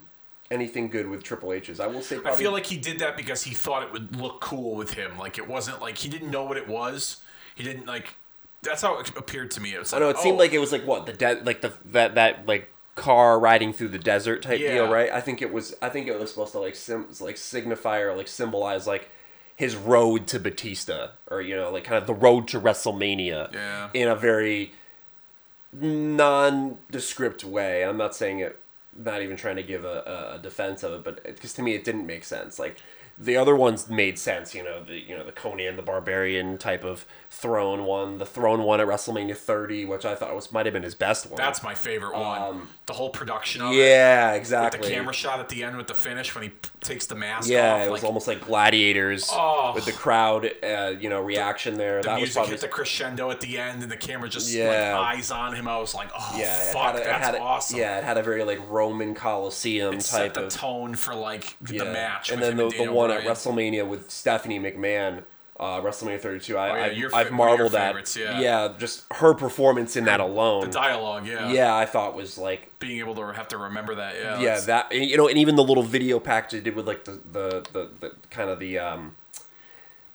anything 0.49 0.89
good 0.89 1.07
with 1.07 1.23
triple 1.23 1.51
h's 1.53 1.79
i 1.79 1.87
will 1.87 2.01
say 2.01 2.17
I 2.25 2.31
feel 2.35 2.51
like 2.51 2.65
he 2.65 2.77
did 2.77 2.99
that 2.99 3.17
because 3.17 3.43
he 3.43 3.53
thought 3.53 3.83
it 3.83 3.91
would 3.91 4.15
look 4.15 4.39
cool 4.41 4.75
with 4.75 4.93
him. 4.93 5.17
Like 5.17 5.37
it 5.37 5.47
wasn't 5.47 5.81
like 5.81 5.97
he 5.97 6.09
didn't 6.09 6.31
know 6.31 6.43
what 6.43 6.57
it 6.57 6.67
was. 6.67 7.17
He 7.55 7.63
didn't 7.63 7.85
like. 7.85 8.15
That's 8.61 8.81
how 8.81 8.97
it 8.99 9.09
appeared 9.17 9.51
to 9.51 9.61
me. 9.61 9.73
It 9.73 9.79
was 9.79 9.93
i 9.93 9.99
know 9.99 10.09
it 10.09 10.17
seemed 10.17 10.35
oh, 10.35 10.39
like 10.39 10.53
it 10.53 10.59
was 10.59 10.71
like 10.71 10.85
what 10.85 11.05
the 11.05 11.13
de- 11.13 11.41
like 11.43 11.61
the 11.61 11.73
that 11.85 12.15
that 12.15 12.47
like 12.47 12.69
car 12.95 13.39
riding 13.39 13.73
through 13.73 13.89
the 13.89 13.99
desert 13.99 14.41
type 14.41 14.57
deal 14.57 14.89
right 14.89 15.11
i 15.11 15.21
think 15.21 15.39
it 15.43 15.53
was 15.53 15.75
i 15.83 15.87
think 15.89 16.07
it 16.07 16.17
was 16.19 16.31
supposed 16.31 16.51
to 16.51 16.59
like 16.59 16.73
sim 16.75 17.05
like 17.21 17.37
signify 17.37 17.99
or 17.99 18.15
like 18.17 18.27
symbolize 18.27 18.87
like 18.87 19.11
his 19.55 19.75
road 19.75 20.25
to 20.25 20.39
batista 20.39 21.09
or 21.29 21.39
you 21.39 21.55
know 21.55 21.69
like 21.71 21.83
kind 21.83 21.97
of 21.99 22.07
the 22.07 22.13
road 22.15 22.47
to 22.47 22.59
wrestlemania 22.59 23.53
Yeah. 23.53 23.89
in 23.93 24.07
a 24.07 24.15
very 24.15 24.71
nondescript 25.73 27.43
way. 27.43 27.83
I'm 27.83 27.97
not 27.97 28.15
saying 28.15 28.39
it, 28.39 28.59
not 28.97 29.21
even 29.21 29.37
trying 29.37 29.55
to 29.57 29.63
give 29.63 29.85
a, 29.85 30.33
a 30.35 30.39
defense 30.41 30.83
of 30.83 30.93
it, 30.93 31.03
but 31.03 31.23
because 31.23 31.53
to 31.53 31.61
me 31.61 31.73
it 31.75 31.83
didn't 31.83 32.05
make 32.05 32.23
sense. 32.23 32.59
Like 32.59 32.77
the 33.19 33.35
other 33.35 33.55
ones 33.55 33.89
made 33.89 34.19
sense, 34.19 34.53
you 34.53 34.63
know, 34.63 34.83
the 34.83 34.93
you 34.99 35.15
know 35.17 35.23
the 35.23 35.31
Conan 35.31 35.75
the 35.75 35.81
Barbarian 35.81 36.57
type 36.57 36.83
of 36.83 37.05
throne 37.29 37.85
one, 37.85 38.19
the 38.19 38.25
throne 38.25 38.63
one 38.63 38.79
at 38.79 38.87
WrestleMania 38.87 39.35
30, 39.35 39.85
which 39.85 40.05
I 40.05 40.13
thought 40.15 40.35
was 40.35 40.51
might 40.51 40.65
have 40.67 40.73
been 40.73 40.83
his 40.83 40.95
best 40.95 41.25
one. 41.27 41.37
That's 41.37 41.63
my 41.63 41.73
favorite 41.73 42.13
one. 42.13 42.67
the 42.85 42.93
whole 42.93 43.09
production 43.09 43.61
of 43.61 43.69
it. 43.69 43.73
Um, 43.73 43.79
yeah, 43.79 44.31
With 44.31 44.39
exactly. 44.41 44.87
the 44.87 44.95
camera 44.95 45.13
shot 45.13 45.39
at 45.39 45.49
the 45.49 45.63
end 45.63 45.77
with 45.77 45.87
the 45.87 45.95
finish 45.95 46.33
when 46.35 46.43
he 46.43 46.51
takes 46.87 47.05
the 47.05 47.15
mask 47.15 47.49
yeah, 47.49 47.75
off. 47.75 47.81
it 47.87 47.91
was 47.91 48.01
like, 48.01 48.07
almost 48.07 48.27
like 48.27 48.41
gladiators 48.45 49.29
Oh. 49.31 49.73
with 49.75 49.85
the 49.85 49.91
crowd, 49.91 50.51
uh, 50.63 50.93
you 50.99 51.09
know, 51.09 51.21
reaction 51.21 51.75
there. 51.75 52.01
the 52.01 52.07
that 52.09 52.13
was 52.15 52.19
music 52.21 52.33
probably 52.35 52.51
hit 52.51 52.61
the 52.61 52.67
crescendo 52.67 53.29
at 53.29 53.41
the 53.41 53.57
end 53.57 53.83
and 53.83 53.91
the 53.91 53.97
camera 53.97 54.29
just 54.29 54.51
Yeah. 54.51 54.97
like 54.97 55.17
eyes 55.17 55.31
on 55.31 55.53
him. 55.53 55.67
I 55.67 55.77
was 55.77 55.93
like, 55.93 56.09
oh 56.17 56.35
yeah, 56.37 56.69
it 56.69 56.73
fuck, 56.73 56.83
had 56.83 56.95
a, 56.95 57.01
it 57.01 57.03
that's 57.05 57.25
had 57.25 57.35
a- 57.35 57.39
awesome. 57.39 57.79
Yeah, 57.79 57.97
it 57.97 58.03
had 58.03 58.17
a 58.17 58.23
very 58.23 58.43
like 58.43 58.59
Roman 58.69 59.13
Coliseum 59.13 59.95
it 59.95 60.01
set 60.01 60.19
type 60.19 60.33
the 60.35 60.45
of 60.45 60.53
tone 60.53 60.95
for 60.95 61.13
like 61.13 61.55
the 61.61 61.85
match. 61.85 62.31
and 62.31 62.41
then 62.41 62.57
the, 62.57 62.69
the 62.69 62.91
one 62.91 63.11
at 63.11 63.23
WrestleMania 63.23 63.87
with 63.87 64.09
Stephanie 64.09 64.59
McMahon, 64.59 65.23
uh, 65.59 65.81
WrestleMania 65.81 66.19
32. 66.19 66.57
I, 66.57 66.69
Oh, 66.69 66.75
yeah, 66.75 66.83
I, 66.83 66.89
your 66.91 67.15
I've 67.15 67.27
fa- 67.27 67.35
one 67.35 67.49
of 67.49 67.57
your 67.57 67.65
marveled 67.69 67.75
at. 67.75 67.87
favorites, 67.87 68.15
yeah. 68.15 68.73
just 68.77 69.05
her 69.13 69.33
performance 69.33 69.95
in 69.95 70.05
that 70.05 70.19
alone. 70.19 70.65
The 70.65 70.71
dialogue, 70.71 71.25
yeah. 71.25 71.51
yeah, 71.51 71.75
I 71.75 71.85
thought 71.85 72.15
was 72.15 72.37
like, 72.37 72.77
Being 72.79 72.99
able 72.99 73.15
to 73.15 73.33
have 73.33 73.47
to 73.49 73.57
remember 73.57 73.95
that, 73.95 74.15
yeah. 74.15 74.39
yeah, 74.39 74.59
that 74.61 74.91
you 74.91 75.17
know, 75.17 75.27
and 75.27 75.37
even 75.37 75.55
the 75.55 75.63
little 75.63 75.83
video 75.83 76.19
package 76.19 76.51
they 76.51 76.59
did 76.61 76.75
with 76.75 76.87
like 76.87 77.05
the 77.05 77.19
the 77.31 77.65
the, 77.73 77.89
the 77.99 78.11
kind 78.29 78.49
of 78.49 78.59
the 78.59 78.77
um 78.77 79.15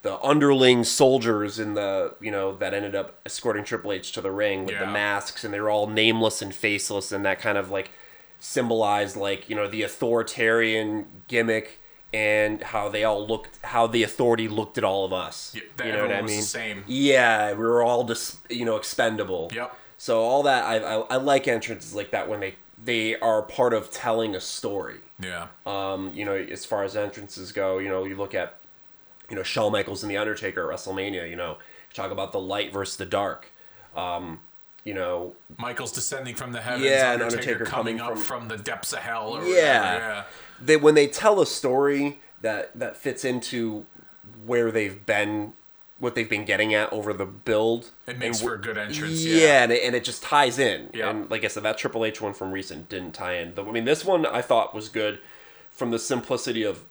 the 0.03 0.21
underling 0.21 0.83
soldiers 0.85 1.59
in 1.59 1.75
the 1.75 2.15
you 2.21 2.31
know 2.31 2.57
that 2.57 2.75
ended 2.75 2.95
up 2.95 3.21
escorting 3.25 3.65
Triple 3.65 3.93
H 3.93 4.13
to 4.13 4.21
the 4.21 4.31
ring 4.33 4.65
with 4.65 4.79
the 4.79 4.87
masks 4.87 5.45
and 5.45 5.53
they 5.55 5.61
were 5.61 5.71
all 5.71 5.87
nameless 5.87 6.43
and 6.43 6.53
faceless 6.55 7.13
and 7.13 7.25
that 7.25 7.39
kind 7.41 7.57
of 7.57 7.71
like 7.71 7.91
symbolized 8.41 9.17
like 9.17 9.49
you 9.49 9.55
know 9.55 9.69
the 9.69 9.83
authoritarian 9.83 11.07
gimmick 11.29 11.79
and 12.13 12.63
how 12.63 12.89
they 12.89 13.05
all 13.05 13.27
looked 13.27 13.59
how 13.65 13.87
the 13.87 14.03
authority 14.03 14.49
looked 14.49 14.77
at 14.79 14.85
all 14.85 15.05
of 15.05 15.13
us 15.13 15.55
Yeah, 15.55 15.63
you 15.87 15.93
know 15.93 16.03
what 16.03 16.11
i 16.11 16.15
everyone 16.15 16.23
was 16.25 16.33
the 16.33 16.37
mean 16.37 16.43
same. 16.45 16.85
yeah 16.87 17.53
we 17.53 17.59
were 17.59 17.83
all 17.83 18.05
just 18.05 18.39
you 18.51 18.65
know 18.65 18.77
expendable 18.77 19.51
Yep. 19.55 19.75
so 19.97 20.21
all 20.21 20.43
that 20.43 20.65
I, 20.65 20.77
I 20.79 20.95
i 21.01 21.17
like 21.17 21.49
entrances 21.49 21.95
like 21.95 22.11
that 22.11 22.29
when 22.29 22.41
they 22.41 22.55
they 22.85 23.17
are 23.21 23.43
part 23.43 23.73
of 23.75 23.91
telling 23.91 24.35
a 24.35 24.41
story 24.41 24.99
Yeah. 25.21 25.47
um, 25.67 26.11
you 26.15 26.25
know, 26.25 26.35
as 26.35 26.65
far 26.65 26.83
as 26.83 26.97
entrances 26.97 27.53
go, 27.53 27.79
you 27.79 27.89
know, 27.89 28.03
you 28.05 28.17
look 28.17 28.35
at, 28.35 28.59
you 29.31 29.37
know, 29.37 29.45
Shawn 29.45 29.71
Michaels 29.71 30.03
and 30.03 30.11
The 30.11 30.17
Undertaker 30.17 30.69
at 30.73 30.77
WrestleMania, 30.77 31.31
you 31.31 31.37
know, 31.37 31.59
talk 31.95 32.11
about 32.11 32.33
the 32.33 32.41
light 32.41 32.73
versus 32.73 32.97
the 32.97 33.07
dark. 33.07 33.53
Um, 33.95 34.41
you 34.83 34.95
know, 34.95 35.35
Michael's 35.59 35.93
descending 35.93 36.35
from 36.35 36.51
the 36.51 36.61
heavens. 36.61 36.85
Yeah, 36.87 37.13
Undertaker, 37.13 37.25
Undertaker 37.37 37.65
coming, 37.67 37.99
coming 37.99 38.01
up 38.19 38.19
from- 38.25 38.41
from, 38.41 38.49
the 38.49 38.57
depths 38.61 38.93
of 38.93 38.99
hell. 38.99 39.37
Or 39.37 39.45
Yeah. 39.45 39.45
Whatever. 39.45 40.05
Yeah. 40.05 40.25
They 40.65 40.77
when 40.77 40.95
they 40.95 41.07
tell 41.07 41.41
a 41.41 41.47
story 41.47 42.21
that 42.41 42.79
that 42.79 42.97
fits 42.97 43.25
into 43.25 43.87
where 44.47 44.71
they've 44.71 45.05
been, 45.07 45.53
what 45.99 46.15
they've 46.15 46.29
been 46.29 46.45
getting 46.45 46.75
at 46.75 46.93
over 46.93 47.13
the 47.13 47.25
build, 47.27 47.91
It 48.07 48.19
makes 48.19 48.41
and 48.41 48.49
for 48.49 48.55
a 48.55 48.59
good 48.61 48.77
entrance, 48.79 49.25
Yeah, 49.25 49.37
yeah. 49.37 49.63
and, 49.63 49.73
it, 49.73 49.83
and 49.85 49.95
it 49.95 50.05
just 50.05 50.23
ties 50.23 50.59
in. 50.59 50.91
Yeah. 50.93 51.11
And 51.11 51.31
like 51.31 51.45
I 51.45 51.49
said, 51.49 51.63
that 51.63 51.79
Triple 51.79 52.05
H 52.05 52.21
one 52.21 52.33
from 52.35 52.51
recent 52.53 52.89
didn't 52.89 53.13
tie 53.13 53.35
in. 53.37 53.55
The, 53.55 53.65
I 53.65 53.71
mean, 53.71 53.85
this 53.85 54.05
one 54.05 54.27
I 54.27 54.43
thought 54.43 54.75
was 54.75 54.89
good 54.89 55.21
from 55.71 55.91
the 55.91 55.99
simplicity 55.99 56.63
of 56.65 56.85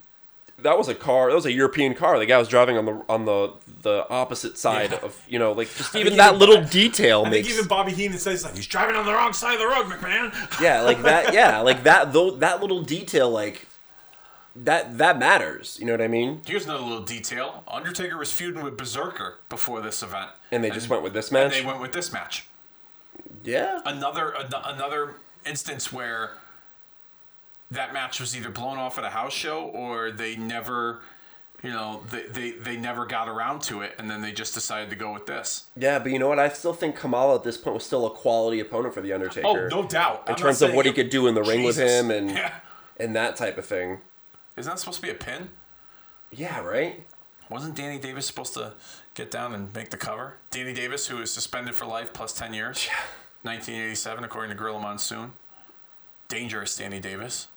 that 0.63 0.77
was 0.77 0.87
a 0.87 0.95
car. 0.95 1.29
That 1.29 1.35
was 1.35 1.45
a 1.45 1.51
European 1.51 1.93
car. 1.93 2.17
The 2.19 2.25
guy 2.25 2.37
was 2.37 2.47
driving 2.47 2.77
on 2.77 2.85
the 2.85 3.01
on 3.09 3.25
the 3.25 3.53
the 3.81 4.07
opposite 4.09 4.57
side 4.57 4.91
Yeah. 4.91 4.99
of 5.03 5.19
you 5.27 5.39
know 5.39 5.51
like 5.53 5.73
just 5.75 5.95
even 5.95 6.15
that 6.17 6.35
even- 6.35 6.39
little 6.39 6.63
detail 6.63 7.23
I 7.25 7.29
makes 7.29 7.47
think 7.47 7.57
even 7.59 7.67
Bobby 7.67 7.91
Heenan 7.93 8.19
says 8.19 8.43
like 8.43 8.55
he's 8.55 8.67
driving 8.67 8.95
on 8.95 9.05
the 9.05 9.13
wrong 9.13 9.33
side 9.33 9.55
of 9.55 9.59
the 9.59 9.67
road, 9.67 9.85
McMahon. 9.85 10.61
yeah 10.61 10.81
like 10.81 11.01
that 11.03 11.33
yeah 11.39 11.59
like 11.61 11.83
that 11.83 12.13
though 12.13 12.31
that 12.31 12.61
little 12.61 12.81
detail 12.83 13.29
like 13.29 13.67
that 14.55 14.97
that 14.97 15.17
matters. 15.17 15.77
You 15.79 15.85
know 15.85 15.93
what 15.93 16.01
I 16.01 16.07
mean? 16.09 16.41
Here's 16.45 16.65
another 16.65 16.83
little 16.83 17.01
detail: 17.03 17.63
Undertaker 17.67 18.17
was 18.17 18.31
feuding 18.33 18.63
with 18.63 18.75
Berserker 18.77 19.39
before 19.49 19.79
this 19.81 20.03
event, 20.03 20.29
And 20.51 20.61
they 20.63 20.69
just 20.69 20.89
went 20.89 21.03
with 21.03 21.13
this 21.13 21.29
and 21.29 21.33
match. 21.35 21.53
they 21.53 21.65
went 21.65 21.79
with 21.79 21.93
this 21.93 22.11
match. 22.11 22.45
yeah. 23.43 23.79
Another 23.85 24.29
an- 24.31 24.53
another 24.65 25.15
instance 25.45 25.91
where 25.93 26.31
that 27.71 27.93
match 27.93 28.19
was 28.19 28.35
either 28.35 28.49
blown 28.49 28.77
off 28.77 28.97
at 28.97 29.03
a 29.03 29.09
house 29.09 29.33
show 29.33 29.63
or 29.63 30.11
they 30.11 30.35
never, 30.35 30.99
you 31.63 31.69
know, 31.71 32.03
they, 32.11 32.23
they, 32.23 32.51
they 32.51 32.77
never 32.77 33.05
got 33.05 33.29
around 33.29 33.61
to 33.63 33.81
it, 33.81 33.93
and 33.97 34.09
then 34.09 34.21
they 34.21 34.31
just 34.31 34.53
decided 34.53 34.89
to 34.89 34.95
go 34.95 35.13
with 35.13 35.25
this. 35.25 35.65
Yeah, 35.77 35.97
but 35.99 36.11
you 36.11 36.19
know 36.19 36.27
what? 36.27 36.39
I 36.39 36.49
still 36.49 36.73
think 36.73 36.95
Kamala 36.95 37.35
at 37.35 37.43
this 37.43 37.57
point 37.57 37.75
was 37.75 37.85
still 37.85 38.05
a 38.05 38.09
quality 38.11 38.59
opponent 38.59 38.93
for 38.93 39.01
the 39.01 39.13
Undertaker. 39.13 39.47
Oh, 39.47 39.67
no 39.67 39.87
doubt. 39.87 40.23
In 40.27 40.33
I'm 40.33 40.39
terms 40.39 40.61
of 40.61 40.73
what 40.73 40.85
he 40.85 40.91
could 40.91 41.09
do 41.09 41.27
in 41.27 41.35
the 41.35 41.43
ring 41.43 41.63
with 41.63 41.77
him 41.77 42.11
and 42.11 42.29
Yeah. 42.29 42.53
and 42.97 43.15
that 43.15 43.35
type 43.37 43.57
of 43.57 43.65
thing. 43.65 43.99
Isn't 44.57 44.69
that 44.69 44.79
supposed 44.79 44.97
to 44.99 45.01
be 45.03 45.09
a 45.11 45.15
pin? 45.15 45.49
Yeah, 46.31 46.59
right. 46.61 47.05
Wasn't 47.49 47.75
Danny 47.75 47.99
Davis 47.99 48.25
supposed 48.25 48.53
to 48.55 48.73
get 49.13 49.29
down 49.31 49.53
and 49.53 49.73
make 49.73 49.89
the 49.91 49.97
cover? 49.97 50.35
Danny 50.51 50.73
Davis, 50.73 51.07
who 51.07 51.21
is 51.21 51.33
suspended 51.33 51.75
for 51.75 51.85
life 51.85 52.11
plus 52.13 52.33
ten 52.33 52.53
years. 52.53 52.87
1987, 53.43 54.23
according 54.23 54.49
to 54.51 54.55
Gorilla 54.55 54.79
Monsoon. 54.79 55.33
Dangerous 56.27 56.77
Danny 56.77 56.99
Davis. 56.99 57.47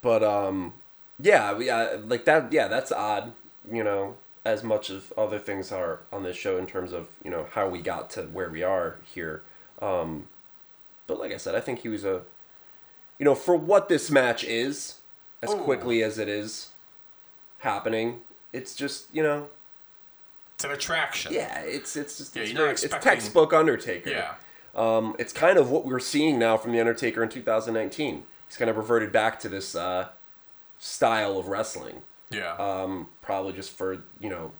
But 0.00 0.22
um, 0.22 0.74
yeah, 1.20 1.52
we, 1.54 1.68
uh, 1.70 1.98
like 1.98 2.24
that. 2.26 2.52
Yeah, 2.52 2.68
that's 2.68 2.92
odd. 2.92 3.32
You 3.70 3.84
know, 3.84 4.16
as 4.44 4.62
much 4.62 4.90
as 4.90 5.12
other 5.16 5.38
things 5.38 5.70
are 5.72 6.00
on 6.12 6.22
this 6.22 6.36
show 6.36 6.56
in 6.56 6.66
terms 6.66 6.92
of 6.92 7.08
you 7.24 7.30
know 7.30 7.46
how 7.52 7.68
we 7.68 7.80
got 7.80 8.10
to 8.10 8.22
where 8.22 8.48
we 8.48 8.62
are 8.62 8.98
here. 9.04 9.42
Um, 9.80 10.28
but 11.06 11.18
like 11.18 11.32
I 11.32 11.36
said, 11.36 11.54
I 11.54 11.60
think 11.60 11.80
he 11.80 11.88
was 11.88 12.04
a, 12.04 12.22
you 13.18 13.24
know, 13.24 13.34
for 13.34 13.56
what 13.56 13.88
this 13.88 14.10
match 14.10 14.44
is, 14.44 14.96
as 15.42 15.50
Ooh. 15.50 15.56
quickly 15.58 16.02
as 16.02 16.18
it 16.18 16.28
is 16.28 16.68
happening, 17.58 18.20
it's 18.52 18.74
just 18.74 19.12
you 19.14 19.22
know, 19.22 19.48
It's 20.54 20.64
an 20.64 20.70
attraction. 20.70 21.32
yeah, 21.32 21.60
it's 21.60 21.96
it's 21.96 22.18
just 22.18 22.36
Yeah, 22.36 22.42
it's, 22.42 22.52
very, 22.52 22.70
it's 22.70 22.88
textbook 22.88 23.52
Undertaker. 23.52 24.10
Yeah. 24.10 24.34
Um, 24.74 25.16
it's 25.18 25.32
kind 25.32 25.58
of 25.58 25.70
what 25.70 25.84
we're 25.84 25.98
seeing 25.98 26.38
now 26.38 26.56
from 26.56 26.72
the 26.72 26.78
Undertaker 26.78 27.22
in 27.22 27.28
2019. 27.28 28.24
He's 28.48 28.56
kind 28.56 28.70
of 28.70 28.76
reverted 28.76 29.12
back 29.12 29.38
to 29.40 29.48
this 29.48 29.74
uh, 29.74 30.08
style 30.78 31.38
of 31.38 31.48
wrestling. 31.48 32.02
Yeah. 32.30 32.54
Um, 32.54 33.08
probably 33.22 33.52
just 33.52 33.70
for 33.72 34.02
you 34.20 34.30
know 34.30 34.52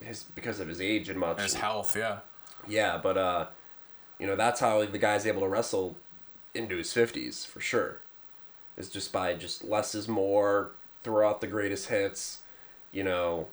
his 0.00 0.22
because 0.22 0.60
of 0.60 0.68
his 0.68 0.80
age 0.80 1.08
and 1.08 1.18
much. 1.18 1.40
His 1.40 1.54
health, 1.54 1.96
yeah. 1.96 2.18
Yeah, 2.68 2.98
but 3.02 3.16
uh, 3.16 3.46
you 4.18 4.26
know 4.26 4.36
that's 4.36 4.60
how 4.60 4.84
the 4.84 4.98
guy's 4.98 5.26
able 5.26 5.40
to 5.42 5.48
wrestle 5.48 5.96
into 6.54 6.76
his 6.76 6.88
50s 6.88 7.46
for 7.46 7.60
sure. 7.60 8.00
Is 8.76 8.90
just 8.90 9.12
by 9.12 9.34
just 9.34 9.64
less 9.64 9.94
is 9.94 10.08
more. 10.08 10.72
Throw 11.02 11.28
out 11.28 11.40
the 11.40 11.46
greatest 11.46 11.88
hits. 11.88 12.40
You 12.92 13.04
know, 13.04 13.46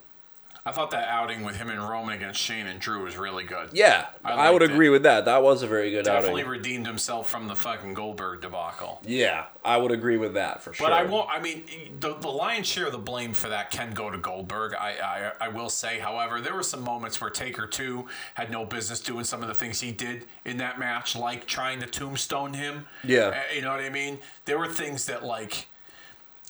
I 0.68 0.72
thought 0.72 0.92
that 0.92 1.08
outing 1.08 1.44
with 1.44 1.56
him 1.56 1.70
and 1.70 1.82
Roman 1.82 2.16
against 2.16 2.42
Shane 2.42 2.68
and 2.68 2.80
Drew 2.80 3.04
was 3.04 3.16
really 3.18 3.44
good. 3.46 3.70
yeah, 3.74 4.08
I 4.24 4.34
I, 4.34 4.52
would 4.52 4.62
it. 4.62 4.70
agree 4.72 4.90
with 4.90 5.04
that. 5.04 5.26
That 5.26 5.42
was 5.42 5.64
a 5.64 5.68
very 5.68 5.92
good 5.92 6.04
Definitely 6.04 6.18
outing. 6.18 6.36
Definitely 6.38 6.58
redeemed 6.60 6.88
himself 6.88 7.30
from 7.30 7.48
the 7.48 7.56
fucking 7.56 7.94
Goldberg 7.94 8.42
debacle. 8.42 9.00
Yeah, 9.06 9.46
I 9.64 9.78
would 9.78 9.92
agree 9.92 10.18
with 10.18 10.34
that 10.34 10.62
for 10.62 10.74
sure. 10.74 10.88
But 10.88 10.94
I 10.94 11.04
won't. 11.04 11.30
I 11.30 11.40
mean, 11.40 11.64
the, 12.00 12.16
the 12.16 12.28
lion's 12.28 12.68
share 12.68 12.88
of 12.88 12.92
the 12.92 12.98
blame 12.98 13.34
for 13.34 13.50
that 13.50 13.72
can 13.72 13.92
go 13.94 14.10
to 14.10 14.18
Goldberg. 14.18 14.74
I, 14.74 15.32
I 15.42 15.46
I 15.46 15.48
will 15.48 15.70
say, 15.70 16.00
however, 16.00 16.42
there 16.42 16.54
were 16.54 16.64
some 16.64 16.84
moments 16.84 17.22
where 17.22 17.30
Taker 17.30 17.66
too 17.68 18.08
had 18.34 18.52
no 18.52 18.66
business 18.66 19.00
doing 19.00 19.24
some 19.24 19.42
of 19.42 19.48
the 19.48 19.56
things 19.56 19.80
he 19.80 19.92
did 19.92 20.26
in 20.44 20.58
that 20.58 20.78
match, 20.80 21.16
like 21.16 21.46
trying 21.46 21.80
to 21.80 21.88
tombstone 21.88 22.54
him. 22.54 22.88
Yeah. 23.04 23.28
Uh, 23.30 23.56
you 23.56 23.62
know 23.62 23.72
what 23.72 23.80
I 23.80 23.90
mean. 23.90 24.20
There 24.46 24.58
were 24.58 24.68
things 24.68 25.06
that 25.06 25.24
like. 25.24 25.68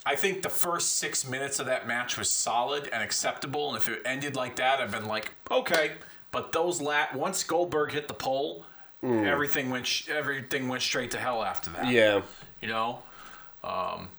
I 0.07 0.15
think 0.15 0.41
the 0.41 0.49
first 0.49 0.97
six 0.97 1.27
minutes 1.27 1.59
of 1.59 1.65
that 1.65 1.87
match 1.87 2.17
was 2.17 2.29
solid 2.29 2.87
and 2.93 3.03
acceptable, 3.03 3.69
and 3.69 3.77
if 3.77 3.89
it 3.89 4.01
ended 4.05 4.35
like 4.35 4.55
that, 4.55 4.79
I've 4.79 4.91
been 4.91 5.05
like, 5.05 5.33
okay. 5.51 5.93
But 6.31 6.51
those 6.51 6.81
lat 6.81 7.15
once 7.15 7.43
Goldberg 7.43 7.91
hit 7.91 8.07
the 8.07 8.13
pole, 8.13 8.65
everything 9.03 9.69
went 9.69 9.85
sh- 9.85 10.09
everything 10.09 10.67
went 10.67 10.81
straight 10.81 11.11
to 11.11 11.17
hell 11.19 11.43
after 11.43 11.69
that 11.71 11.87
Yeah. 11.91 12.21
you 12.61 12.67
know 12.67 12.99
um, 13.63 14.09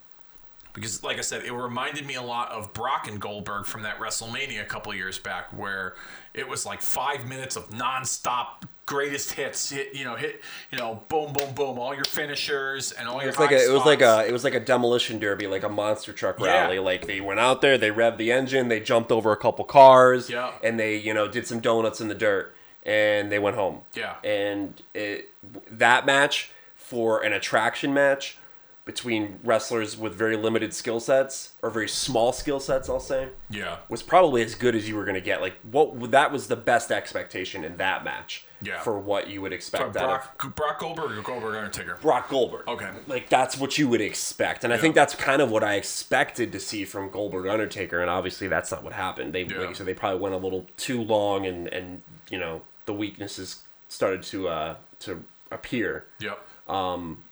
because 0.73 1.02
like 1.02 1.19
i 1.19 1.20
said 1.20 1.43
it 1.44 1.52
reminded 1.52 2.06
me 2.06 2.15
a 2.15 2.23
lot 2.23 2.51
of 2.52 2.73
brock 2.74 3.09
and 3.09 3.20
goldberg 3.20 3.66
from 3.66 3.82
that 3.82 3.98
wrestlemania 3.98 4.62
a 4.62 4.65
couple 4.65 4.94
years 4.94 5.19
back 5.19 5.52
where 5.52 5.94
it 6.32 6.47
was 6.48 6.65
like 6.65 6.81
five 6.81 7.27
minutes 7.28 7.56
of 7.56 7.73
non-stop 7.74 8.65
greatest 8.89 9.32
hits 9.32 9.69
hit 9.69 9.94
you 9.94 10.02
know 10.02 10.16
hit 10.16 10.40
you 10.73 10.78
know 10.78 11.02
boom 11.10 11.31
boom 11.35 11.52
boom 11.55 11.78
all 11.78 11.94
your 11.94 12.05
finishers 12.06 12.90
and 12.93 13.06
all 13.06 13.19
It 13.19 13.24
your 13.24 13.32
was 13.32 13.39
like 13.39 13.51
a, 13.52 13.62
it 13.62 13.70
was 13.70 13.85
like 13.85 14.01
a 14.01 14.27
it 14.27 14.32
was 14.32 14.44
like 14.44 14.55
a 14.55 14.60
demolition 14.60 15.19
derby, 15.19 15.47
like 15.47 15.62
a 15.62 15.69
monster 15.69 16.10
truck 16.12 16.39
Yeah. 16.40 16.47
rally. 16.62 16.78
Like 16.78 17.06
they 17.06 17.20
went 17.20 17.39
out 17.39 17.60
there, 17.60 17.77
they 17.77 17.90
revved 17.90 18.16
the 18.16 18.32
engine, 18.32 18.69
they 18.69 18.81
jumped 18.81 19.12
over 19.12 19.31
a 19.31 19.36
couple 19.36 19.66
cars, 19.66 20.31
Yeah. 20.31 20.52
and 20.65 20.81
they 20.81 20.97
you 20.97 21.12
know 21.12 21.28
did 21.28 21.47
some 21.47 21.60
donuts 21.60 22.01
in 22.01 22.09
the 22.09 22.15
dirt, 22.15 22.55
and 22.86 23.31
they 23.31 23.39
went 23.39 23.56
home. 23.56 23.82
Yeah. 23.94 24.15
and 24.24 24.81
it 24.94 25.28
that 25.70 26.06
match 26.06 26.51
for 26.74 27.23
an 27.23 27.35
attraction 27.35 27.93
match 27.93 28.39
between 28.86 29.39
wrestlers 29.44 29.98
with 29.98 30.15
very 30.15 30.35
limited 30.39 30.73
skill 30.73 30.98
sets 30.98 31.52
or 31.60 31.69
very 31.69 31.89
small 31.89 32.32
skill 32.32 32.59
sets, 32.59 32.89
I'll 32.89 32.98
say, 33.01 33.28
yeah 33.51 33.77
was 33.90 34.02
probably 34.02 34.43
as 34.43 34.55
good 34.55 34.74
as 34.74 34.89
you 34.89 34.97
were 34.97 35.05
going 35.05 35.15
to 35.15 35.20
get. 35.20 35.43
Like 35.43 35.56
what 35.70 36.10
that 36.12 36.32
was 36.32 36.47
the 36.47 36.56
best 36.56 36.90
expectation 36.90 37.65
in 37.65 37.77
that 37.77 38.02
match. 38.02 38.47
Yeah. 38.61 38.81
For 38.81 38.99
what 38.99 39.29
you 39.29 39.41
would 39.43 39.53
expect 39.53 39.97
out 39.97 40.11
of 40.11 40.37
brock, 40.39 40.57
brock 40.57 40.81
goldberg 40.81 41.17
or 41.17 41.23
goldberg 41.23 41.55
undertaker 41.55 41.97
Brock 42.03 42.29
Goldberg. 42.29 42.67
Okay. 42.69 42.91
Like 43.07 43.29
that's 43.29 43.57
what 43.57 43.79
you 43.79 43.89
would 43.89 44.01
expect. 44.01 44.65
And 44.65 44.73
I 44.73 44.79
think 44.79 44.95
that's 44.97 45.15
kind 45.15 45.41
of 45.41 45.51
what 45.51 45.63
I 45.63 45.75
expected 45.75 46.51
to 46.53 46.59
see 46.61 46.85
from 46.85 47.09
Goldberg 47.11 47.47
Undertaker 47.47 48.01
and 48.01 48.11
obviously 48.11 48.49
that's 48.49 48.71
not 48.73 48.83
what 48.83 48.93
happened. 48.95 49.33
They 49.33 49.43
Yeah. 49.45 49.59
like, 49.59 49.77
so 49.77 49.85
they 49.85 49.95
probably 49.95 50.19
went 50.21 50.35
a 50.35 50.39
little 50.39 50.67
too 50.77 51.01
long 51.03 51.47
and 51.47 51.69
and 51.69 52.03
you 52.31 52.39
know, 52.39 52.63
the 52.87 52.93
weaknesses 52.95 53.63
started 53.89 54.23
to 54.25 54.49
uh 54.49 54.75
to 55.01 55.23
appear. 55.53 56.05
yep 56.19 56.39
Um, 56.69 57.23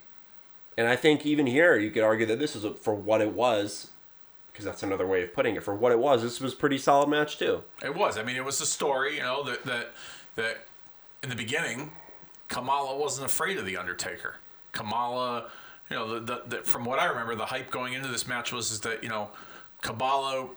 And 0.79 0.87
I 0.87 0.95
think 0.97 1.27
even 1.27 1.47
here 1.47 1.77
you 1.77 1.91
could 1.91 2.03
argue 2.05 2.27
that 2.27 2.39
this 2.39 2.55
is 2.55 2.65
for 2.81 2.95
what 2.95 3.21
it 3.21 3.33
was 3.33 3.91
because 4.53 4.65
that's 4.65 4.83
another 4.83 5.07
way 5.07 5.23
of 5.23 5.35
putting 5.35 5.57
it. 5.57 5.63
For 5.65 5.75
what 5.75 5.91
it 5.93 5.99
was, 5.99 6.23
this 6.23 6.41
was 6.41 6.53
a 6.53 6.57
pretty 6.57 6.79
solid 6.79 7.09
match 7.09 7.37
too. 7.39 7.65
It 7.85 7.95
was. 7.95 8.17
I 8.17 8.23
mean, 8.23 8.37
it 8.37 8.45
was 8.45 8.61
a 8.61 8.67
story, 8.67 9.17
you 9.17 9.23
know, 9.23 9.43
that 9.43 9.65
that 9.65 9.91
that 10.37 10.66
in 11.27 11.31
the 11.31 11.37
beginning, 11.37 11.91
Kamala 12.47 12.97
wasn't 12.97 13.27
afraid 13.27 13.59
of 13.59 13.67
the 13.67 13.77
Undertaker. 13.77 14.37
Kamala, 14.71 15.51
you 15.91 15.97
know, 15.97 16.21
the, 16.21 16.21
the, 16.21 16.43
the 16.47 16.57
from 16.63 16.85
what 16.85 17.01
I 17.01 17.07
remember, 17.07 17.35
the 17.35 17.47
hype 17.47 17.69
going 17.69 17.95
into 17.95 18.07
this 18.07 18.29
match 18.29 18.53
was 18.53 18.71
is 18.71 18.81
that 18.81 19.03
you 19.03 19.09
know, 19.09 19.31
Kamala 19.83 20.49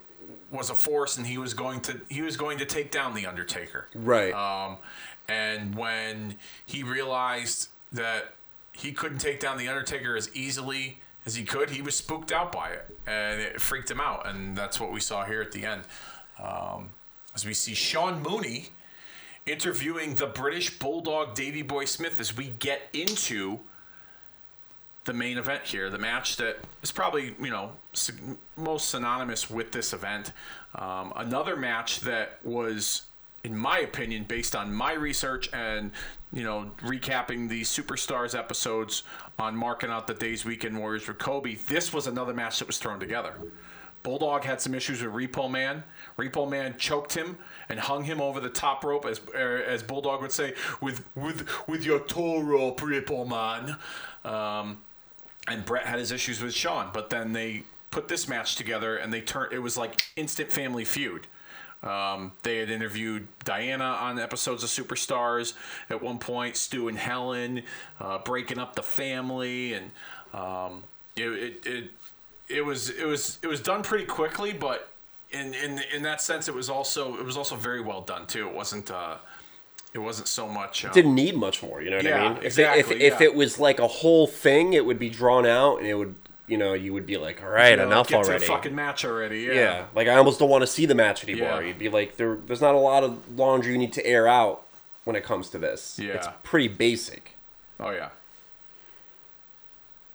was 0.51 0.69
a 0.69 0.75
force 0.75 1.17
and 1.17 1.25
he 1.25 1.39
was 1.39 1.55
going 1.55 1.81
to 1.81 1.99
he 2.07 2.21
was 2.21 2.37
going 2.37 2.59
to 2.59 2.65
take 2.65 2.91
down 2.91 3.15
the 3.15 3.25
Undertaker. 3.25 3.87
Right. 3.95 4.31
Um, 4.31 4.77
and 5.27 5.73
when 5.73 6.35
he 6.67 6.83
realized 6.83 7.69
that 7.91 8.35
he 8.71 8.91
couldn't 8.91 9.17
take 9.17 9.39
down 9.39 9.57
the 9.57 9.67
Undertaker 9.67 10.15
as 10.15 10.29
easily 10.35 10.99
as 11.25 11.35
he 11.35 11.43
could, 11.43 11.71
he 11.71 11.81
was 11.81 11.95
spooked 11.95 12.31
out 12.31 12.51
by 12.51 12.69
it, 12.69 12.95
and 13.07 13.41
it 13.41 13.59
freaked 13.59 13.89
him 13.89 13.99
out. 13.99 14.27
And 14.27 14.55
that's 14.55 14.79
what 14.79 14.91
we 14.91 14.99
saw 14.99 15.25
here 15.25 15.41
at 15.41 15.51
the 15.51 15.65
end, 15.65 15.81
um, 16.41 16.91
as 17.33 17.43
we 17.43 17.55
see 17.55 17.73
Sean 17.73 18.21
Mooney 18.21 18.69
interviewing 19.51 20.15
the 20.15 20.27
British 20.27 20.77
Bulldog 20.79 21.33
Davy 21.33 21.61
Boy 21.61 21.85
Smith 21.85 22.19
as 22.19 22.35
we 22.35 22.47
get 22.59 22.81
into 22.93 23.59
the 25.05 25.13
main 25.13 25.37
event 25.37 25.63
here, 25.63 25.89
the 25.89 25.97
match 25.97 26.37
that 26.37 26.57
is 26.83 26.91
probably 26.91 27.35
you 27.41 27.49
know 27.49 27.71
most 28.55 28.89
synonymous 28.89 29.49
with 29.49 29.71
this 29.71 29.93
event. 29.93 30.33
Um, 30.75 31.13
another 31.15 31.55
match 31.55 32.01
that 32.01 32.37
was, 32.43 33.03
in 33.43 33.57
my 33.57 33.79
opinion, 33.79 34.25
based 34.27 34.55
on 34.55 34.71
my 34.71 34.93
research 34.93 35.49
and 35.51 35.91
you 36.31 36.43
know 36.43 36.71
recapping 36.81 37.49
the 37.49 37.61
Superstars 37.61 38.37
episodes 38.37 39.03
on 39.39 39.55
marking 39.55 39.89
out 39.89 40.05
the 40.05 40.13
Days 40.13 40.45
Weekend 40.45 40.77
Warriors 40.77 41.07
with 41.07 41.17
Kobe. 41.17 41.55
This 41.55 41.91
was 41.91 42.05
another 42.05 42.33
match 42.33 42.59
that 42.59 42.67
was 42.67 42.77
thrown 42.77 42.99
together. 42.99 43.33
Bulldog 44.03 44.43
had 44.43 44.61
some 44.61 44.73
issues 44.73 45.01
with 45.01 45.13
Repo 45.13 45.49
Man. 45.49 45.83
Repo 46.17 46.49
Man 46.49 46.75
choked 46.77 47.13
him 47.15 47.37
and 47.67 47.79
hung 47.79 48.03
him 48.03 48.21
over 48.21 48.39
the 48.39 48.49
top 48.49 48.83
rope, 48.83 49.05
as 49.05 49.21
er, 49.35 49.63
as 49.67 49.83
Bulldog 49.83 50.21
would 50.21 50.31
say, 50.31 50.53
with 50.81 51.05
with 51.15 51.47
with 51.67 51.85
your 51.85 51.99
toe 51.99 52.41
rope, 52.41 52.79
Repo 52.81 53.27
Man. 53.27 53.77
Um, 54.23 54.77
and 55.47 55.65
Bret 55.65 55.85
had 55.85 55.99
his 55.99 56.11
issues 56.11 56.41
with 56.41 56.53
Shawn, 56.53 56.91
but 56.93 57.09
then 57.09 57.33
they 57.33 57.63
put 57.91 58.07
this 58.07 58.27
match 58.27 58.55
together 58.55 58.97
and 58.97 59.13
they 59.13 59.21
turned. 59.21 59.53
It 59.53 59.59
was 59.59 59.77
like 59.77 60.01
instant 60.15 60.51
family 60.51 60.85
feud. 60.85 61.27
Um, 61.81 62.33
they 62.43 62.57
had 62.57 62.69
interviewed 62.69 63.27
Diana 63.45 63.85
on 63.85 64.19
episodes 64.19 64.63
of 64.63 64.69
Superstars 64.69 65.53
at 65.89 66.03
one 66.03 66.19
point, 66.19 66.57
Stu 66.57 66.89
and 66.89 66.97
Helen, 66.97 67.63
uh, 68.01 68.17
breaking 68.19 68.59
up 68.59 68.75
the 68.75 68.83
family, 68.83 69.73
and 69.73 69.91
um, 70.33 70.83
it, 71.15 71.29
it, 71.29 71.65
it 71.65 71.91
it 72.49 72.65
was 72.65 72.89
it 72.89 73.05
was 73.05 73.39
it 73.41 73.47
was 73.47 73.61
done 73.61 73.83
pretty 73.83 74.05
quickly, 74.05 74.51
but 74.53 74.89
in 75.31 75.53
in 75.53 75.81
in 75.93 76.03
that 76.03 76.21
sense, 76.21 76.47
it 76.47 76.55
was 76.55 76.69
also 76.69 77.15
it 77.17 77.25
was 77.25 77.37
also 77.37 77.55
very 77.55 77.81
well 77.81 78.01
done 78.01 78.25
too. 78.27 78.47
It 78.47 78.53
wasn't 78.53 78.91
uh, 78.91 79.15
it 79.93 79.99
wasn't 79.99 80.27
so 80.27 80.47
much. 80.47 80.85
Um, 80.85 80.91
Didn't 80.91 81.15
need 81.15 81.35
much 81.35 81.63
more, 81.63 81.81
you 81.81 81.89
know 81.89 81.97
what 81.97 82.05
Yeah, 82.05 82.23
I 82.23 82.29
mean? 82.29 82.37
If, 82.37 82.43
exactly, 82.43 82.79
if, 82.79 83.13
if 83.13 83.19
yeah. 83.21 83.27
it 83.27 83.35
was 83.35 83.59
like 83.59 83.79
a 83.79 83.87
whole 83.87 84.27
thing, 84.27 84.73
it 84.73 84.85
would 84.85 84.99
be 84.99 85.09
drawn 85.09 85.45
out 85.45 85.77
and 85.77 85.87
it 85.87 85.95
would, 85.95 86.13
you 86.47 86.57
know, 86.57 86.73
you 86.73 86.93
would 86.93 87.07
be 87.07 87.17
like, 87.17 87.41
all 87.41 87.49
right, 87.49 87.71
you 87.71 87.77
know, 87.77 87.87
enough 87.87 88.13
already. 88.13 88.45
Fucking 88.45 88.75
match 88.75 89.03
already. 89.03 89.41
Yeah. 89.41 89.53
yeah. 89.53 89.85
like 89.95 90.07
I 90.07 90.15
almost 90.15 90.39
don't 90.39 90.49
want 90.49 90.61
to 90.61 90.67
see 90.67 90.85
the 90.85 90.95
match 90.95 91.23
anymore. 91.23 91.61
Yeah. 91.61 91.67
You'd 91.69 91.79
be 91.79 91.89
like, 91.89 92.17
there, 92.17 92.35
there's 92.35 92.61
not 92.61 92.75
a 92.75 92.79
lot 92.79 93.03
of 93.03 93.37
laundry 93.37 93.71
you 93.71 93.77
need 93.79 93.93
to 93.93 94.05
air 94.05 94.27
out 94.27 94.63
when 95.05 95.15
it 95.15 95.23
comes 95.23 95.49
to 95.49 95.57
this. 95.57 95.97
Yeah. 95.99 96.13
It's 96.13 96.27
pretty 96.43 96.67
basic. 96.67 97.35
Oh 97.79 97.89
yeah. 97.89 98.09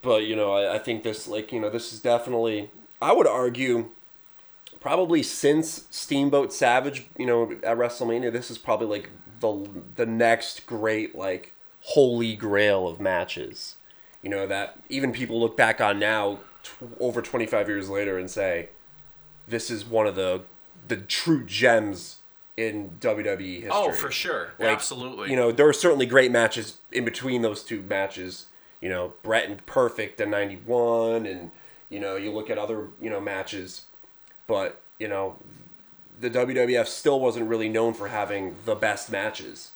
But 0.04 0.26
you 0.26 0.36
know, 0.36 0.52
I, 0.52 0.74
I 0.74 0.78
think 0.78 1.02
this 1.02 1.26
like 1.26 1.50
you 1.52 1.60
know 1.60 1.70
this 1.70 1.92
is 1.92 2.00
definitely 2.00 2.70
I 3.00 3.12
would 3.12 3.26
argue 3.26 3.90
probably 4.80 5.22
since 5.22 5.86
Steamboat 5.90 6.52
Savage 6.52 7.06
you 7.18 7.26
know 7.26 7.52
at 7.62 7.78
WrestleMania 7.78 8.30
this 8.32 8.50
is 8.50 8.58
probably 8.58 8.86
like 8.86 9.10
the 9.40 9.68
the 9.96 10.06
next 10.06 10.66
great 10.66 11.14
like 11.14 11.54
holy 11.80 12.36
grail 12.36 12.86
of 12.86 13.00
matches. 13.00 13.76
You 14.22 14.30
know 14.30 14.46
that 14.46 14.78
even 14.88 15.12
people 15.12 15.40
look 15.40 15.56
back 15.56 15.80
on 15.80 15.98
now 15.98 16.38
tw- 16.62 16.96
over 17.00 17.20
25 17.20 17.68
years 17.68 17.90
later 17.90 18.18
and 18.18 18.30
say 18.30 18.68
this 19.48 19.70
is 19.70 19.84
one 19.84 20.06
of 20.06 20.14
the 20.16 20.42
the 20.86 20.96
true 20.98 21.44
gems 21.44 22.20
in 22.56 22.90
WWE 23.00 23.62
history. 23.62 23.70
Oh, 23.72 23.90
for 23.90 24.10
sure, 24.10 24.52
Like, 24.58 24.68
absolutely. 24.68 25.30
You 25.30 25.36
know, 25.36 25.50
there 25.50 25.66
were 25.66 25.72
certainly 25.72 26.06
great 26.06 26.30
matches 26.30 26.78
in 26.92 27.04
between 27.04 27.42
those 27.42 27.64
two 27.64 27.82
matches. 27.82 28.46
You 28.84 28.90
know, 28.90 29.14
Bret 29.22 29.48
and 29.48 29.64
Perfect 29.64 30.20
in 30.20 30.28
'91, 30.30 31.24
and 31.26 31.50
you 31.88 31.98
know, 32.00 32.16
you 32.16 32.30
look 32.30 32.50
at 32.50 32.58
other 32.58 32.88
you 33.00 33.08
know 33.10 33.20
matches, 33.20 33.86
but 34.46 34.80
you 34.98 35.08
know, 35.08 35.36
the 36.20 36.28
WWF 36.30 36.86
still 36.86 37.18
wasn't 37.18 37.48
really 37.48 37.68
known 37.70 37.94
for 37.94 38.08
having 38.08 38.54
the 38.66 38.74
best 38.74 39.10
matches. 39.10 39.70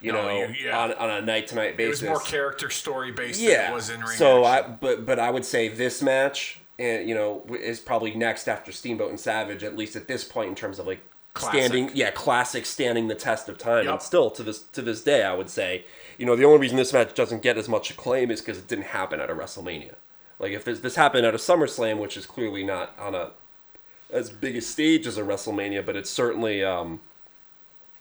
You 0.00 0.12
No, 0.12 0.22
know, 0.22 0.54
yeah. 0.58 0.78
on, 0.78 0.92
on 0.94 1.10
a 1.10 1.20
night 1.20 1.48
to 1.48 1.54
night 1.54 1.76
basis. 1.76 2.00
it 2.00 2.08
was 2.08 2.10
more 2.10 2.20
character 2.20 2.70
story 2.70 3.12
based 3.12 3.40
than 3.40 3.50
yeah. 3.50 3.70
it 3.70 3.74
was 3.74 3.90
in 3.90 4.00
ring. 4.00 4.16
so 4.16 4.44
I, 4.44 4.62
but 4.62 5.04
but 5.04 5.18
I 5.18 5.28
would 5.30 5.44
say 5.44 5.68
this 5.68 6.00
match, 6.02 6.60
and 6.78 7.06
you 7.08 7.14
know, 7.14 7.44
is 7.60 7.78
probably 7.80 8.14
next 8.14 8.48
after 8.48 8.72
Steamboat 8.72 9.10
and 9.10 9.20
Savage, 9.20 9.62
at 9.64 9.76
least 9.76 9.96
at 9.96 10.08
this 10.08 10.24
point 10.24 10.48
in 10.48 10.54
terms 10.54 10.78
of 10.78 10.86
like 10.86 11.00
Classic. 11.34 11.60
standing, 11.64 11.90
yeah, 11.94 12.10
classic 12.12 12.64
standing 12.64 13.08
the 13.08 13.14
test 13.14 13.48
of 13.50 13.58
time, 13.58 13.84
Yep. 13.84 13.92
and 13.92 14.02
still 14.02 14.30
to 14.30 14.42
this 14.42 14.60
to 14.72 14.80
this 14.80 15.02
day, 15.02 15.22
I 15.24 15.34
would 15.34 15.50
say, 15.50 15.84
you 16.18 16.26
know, 16.26 16.36
the 16.36 16.44
only 16.44 16.58
reason 16.58 16.76
this 16.76 16.92
match 16.92 17.14
doesn't 17.14 17.42
get 17.42 17.58
as 17.58 17.68
much 17.68 17.90
acclaim 17.90 18.30
is 18.30 18.40
because 18.40 18.58
it 18.58 18.68
didn't 18.68 18.86
happen 18.86 19.20
at 19.20 19.30
a 19.30 19.34
WrestleMania. 19.34 19.94
Like 20.38 20.52
if 20.52 20.64
this 20.64 20.80
this 20.80 20.96
happened 20.96 21.26
at 21.26 21.34
a 21.34 21.38
SummerSlam, 21.38 21.98
which 21.98 22.16
is 22.16 22.26
clearly 22.26 22.64
not 22.64 22.96
on 22.98 23.14
a 23.14 23.30
as 24.10 24.30
big 24.30 24.56
a 24.56 24.60
stage 24.60 25.06
as 25.06 25.18
a 25.18 25.22
WrestleMania, 25.22 25.84
but 25.84 25.96
it's 25.96 26.10
certainly 26.10 26.62
um, 26.62 27.00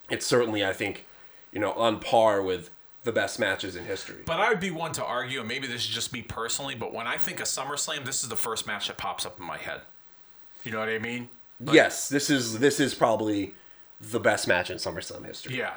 it's 0.09 0.25
certainly 0.25 0.65
I 0.65 0.73
think, 0.73 1.05
you 1.51 1.59
know, 1.59 1.71
on 1.73 1.99
par 1.99 2.41
with 2.41 2.69
the 3.03 3.11
best 3.11 3.39
matches 3.39 3.75
in 3.75 3.85
history. 3.85 4.23
But 4.25 4.39
I 4.39 4.49
would 4.49 4.59
be 4.59 4.71
one 4.71 4.91
to 4.93 5.03
argue, 5.03 5.39
and 5.39 5.47
maybe 5.47 5.67
this 5.67 5.81
is 5.81 5.87
just 5.87 6.11
me 6.11 6.21
personally, 6.21 6.75
but 6.75 6.93
when 6.93 7.07
I 7.07 7.17
think 7.17 7.39
of 7.39 7.45
SummerSlam, 7.45 8.03
this 8.03 8.23
is 8.23 8.29
the 8.29 8.35
first 8.35 8.65
match 8.67 8.87
that 8.87 8.97
pops 8.97 9.25
up 9.25 9.39
in 9.39 9.45
my 9.45 9.57
head. 9.57 9.81
You 10.63 10.71
know 10.71 10.79
what 10.79 10.89
I 10.89 10.99
mean? 10.99 11.29
yes, 11.71 12.09
this 12.09 12.29
is 12.29 12.59
this 12.59 12.79
is 12.79 12.93
probably 12.93 13.53
the 14.01 14.19
best 14.19 14.47
match 14.47 14.69
in 14.69 14.77
SummerSlam 14.77 15.25
history. 15.25 15.57
Yeah. 15.57 15.73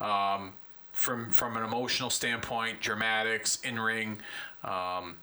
Um, 0.00 0.54
from 0.92 1.30
from 1.30 1.56
an 1.56 1.64
emotional 1.64 2.10
standpoint, 2.10 2.80
dramatics, 2.80 3.58
in 3.62 3.78
ring, 3.78 4.18
um, 4.64 5.16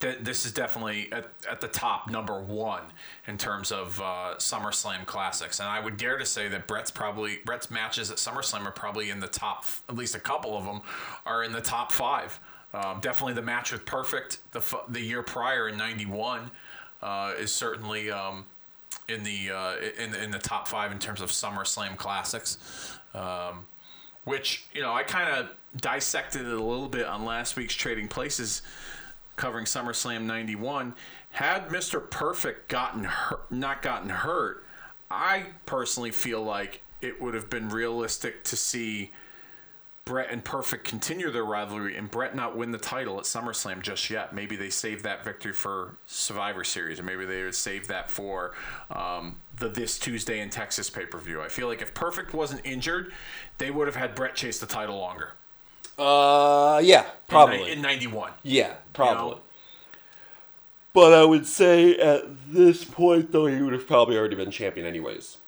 th- 0.00 0.18
this 0.20 0.44
is 0.44 0.52
definitely 0.52 1.10
at, 1.12 1.30
at 1.50 1.60
the 1.60 1.68
top 1.68 2.10
number 2.10 2.40
one 2.40 2.82
in 3.26 3.38
terms 3.38 3.72
of 3.72 4.00
uh, 4.00 4.34
SummerSlam 4.36 5.06
classics, 5.06 5.60
and 5.60 5.68
I 5.68 5.80
would 5.80 5.96
dare 5.96 6.18
to 6.18 6.26
say 6.26 6.48
that 6.48 6.66
Bret's 6.66 6.90
probably 6.90 7.38
Bret's 7.44 7.70
matches 7.70 8.10
at 8.10 8.18
SummerSlam 8.18 8.66
are 8.66 8.72
probably 8.72 9.10
in 9.10 9.20
the 9.20 9.28
top. 9.28 9.64
At 9.88 9.94
least 9.94 10.14
a 10.14 10.20
couple 10.20 10.56
of 10.56 10.64
them 10.64 10.82
are 11.24 11.44
in 11.44 11.52
the 11.52 11.62
top 11.62 11.92
five. 11.92 12.38
Um, 12.74 13.00
definitely 13.00 13.34
the 13.34 13.42
match 13.42 13.72
with 13.72 13.86
Perfect 13.86 14.38
the 14.52 14.62
the 14.88 15.00
year 15.00 15.22
prior 15.22 15.68
in 15.68 15.76
'91 15.78 16.50
uh, 17.02 17.32
is 17.38 17.52
certainly. 17.52 18.10
Um, 18.10 18.44
in 19.08 19.24
the 19.24 19.50
uh, 19.50 19.74
in 19.98 20.14
in 20.14 20.30
the 20.30 20.38
top 20.38 20.68
five 20.68 20.92
in 20.92 20.98
terms 20.98 21.20
of 21.20 21.30
SummerSlam 21.30 21.96
classics, 21.96 22.58
um, 23.14 23.66
which 24.24 24.66
you 24.72 24.82
know 24.82 24.92
I 24.92 25.02
kind 25.02 25.28
of 25.28 25.50
dissected 25.76 26.42
it 26.42 26.52
a 26.52 26.62
little 26.62 26.88
bit 26.88 27.06
on 27.06 27.24
last 27.24 27.56
week's 27.56 27.74
Trading 27.74 28.08
Places, 28.08 28.62
covering 29.36 29.64
SummerSlam 29.64 30.22
'91. 30.22 30.94
Had 31.30 31.70
Mister 31.70 31.98
Perfect 32.00 32.68
gotten 32.68 33.04
hurt, 33.04 33.50
not 33.50 33.82
gotten 33.82 34.10
hurt, 34.10 34.64
I 35.10 35.46
personally 35.66 36.10
feel 36.10 36.42
like 36.42 36.82
it 37.00 37.20
would 37.20 37.34
have 37.34 37.50
been 37.50 37.68
realistic 37.68 38.44
to 38.44 38.56
see 38.56 39.10
Bret 40.04 40.30
and 40.30 40.44
Perfect 40.44 40.84
continue 40.84 41.30
their 41.30 41.44
rivalry 41.44 41.96
and 41.96 42.10
Bret 42.10 42.34
not 42.34 42.56
win 42.56 42.70
the 42.70 42.78
title 42.78 43.18
at 43.18 43.24
SummerSlam 43.24 43.82
just 43.82 44.10
yet. 44.10 44.34
Maybe 44.34 44.56
they 44.56 44.70
save 44.70 45.02
that 45.04 45.24
victory 45.24 45.52
for 45.52 45.96
Survivor 46.06 46.64
Series, 46.64 46.98
or 46.98 47.04
maybe 47.04 47.24
they 47.24 47.44
would 47.44 47.54
save 47.54 47.86
that 47.88 48.10
for 48.10 48.52
um, 48.90 49.36
the 49.56 49.68
this 49.68 49.98
Tuesday 49.98 50.40
in 50.40 50.50
Texas 50.50 50.90
pay 50.90 51.06
per 51.06 51.18
view. 51.18 51.40
I 51.42 51.48
feel 51.48 51.68
like 51.68 51.82
if 51.82 51.94
Perfect 51.94 52.34
wasn't 52.34 52.60
injured, 52.64 53.12
they 53.58 53.70
would 53.70 53.86
have 53.86 53.96
had 53.96 54.14
Bret 54.14 54.34
chase 54.34 54.58
the 54.58 54.66
title 54.66 54.98
longer. 54.98 55.32
Uh, 55.98 56.80
yeah, 56.82 57.04
probably. 57.28 57.70
in 57.72 57.82
'91. 57.82 58.32
yeah, 58.42 58.74
probably. 58.92 59.34
know? 59.36 59.40
But 60.94 61.14
I 61.14 61.24
would 61.24 61.46
say 61.46 61.96
at 61.96 62.24
this 62.52 62.84
point, 62.84 63.32
though, 63.32 63.46
he 63.46 63.60
would 63.62 63.72
have 63.72 63.86
probably 63.86 64.16
already 64.16 64.36
been 64.36 64.50
champion 64.50 64.86
anyways. 64.86 65.38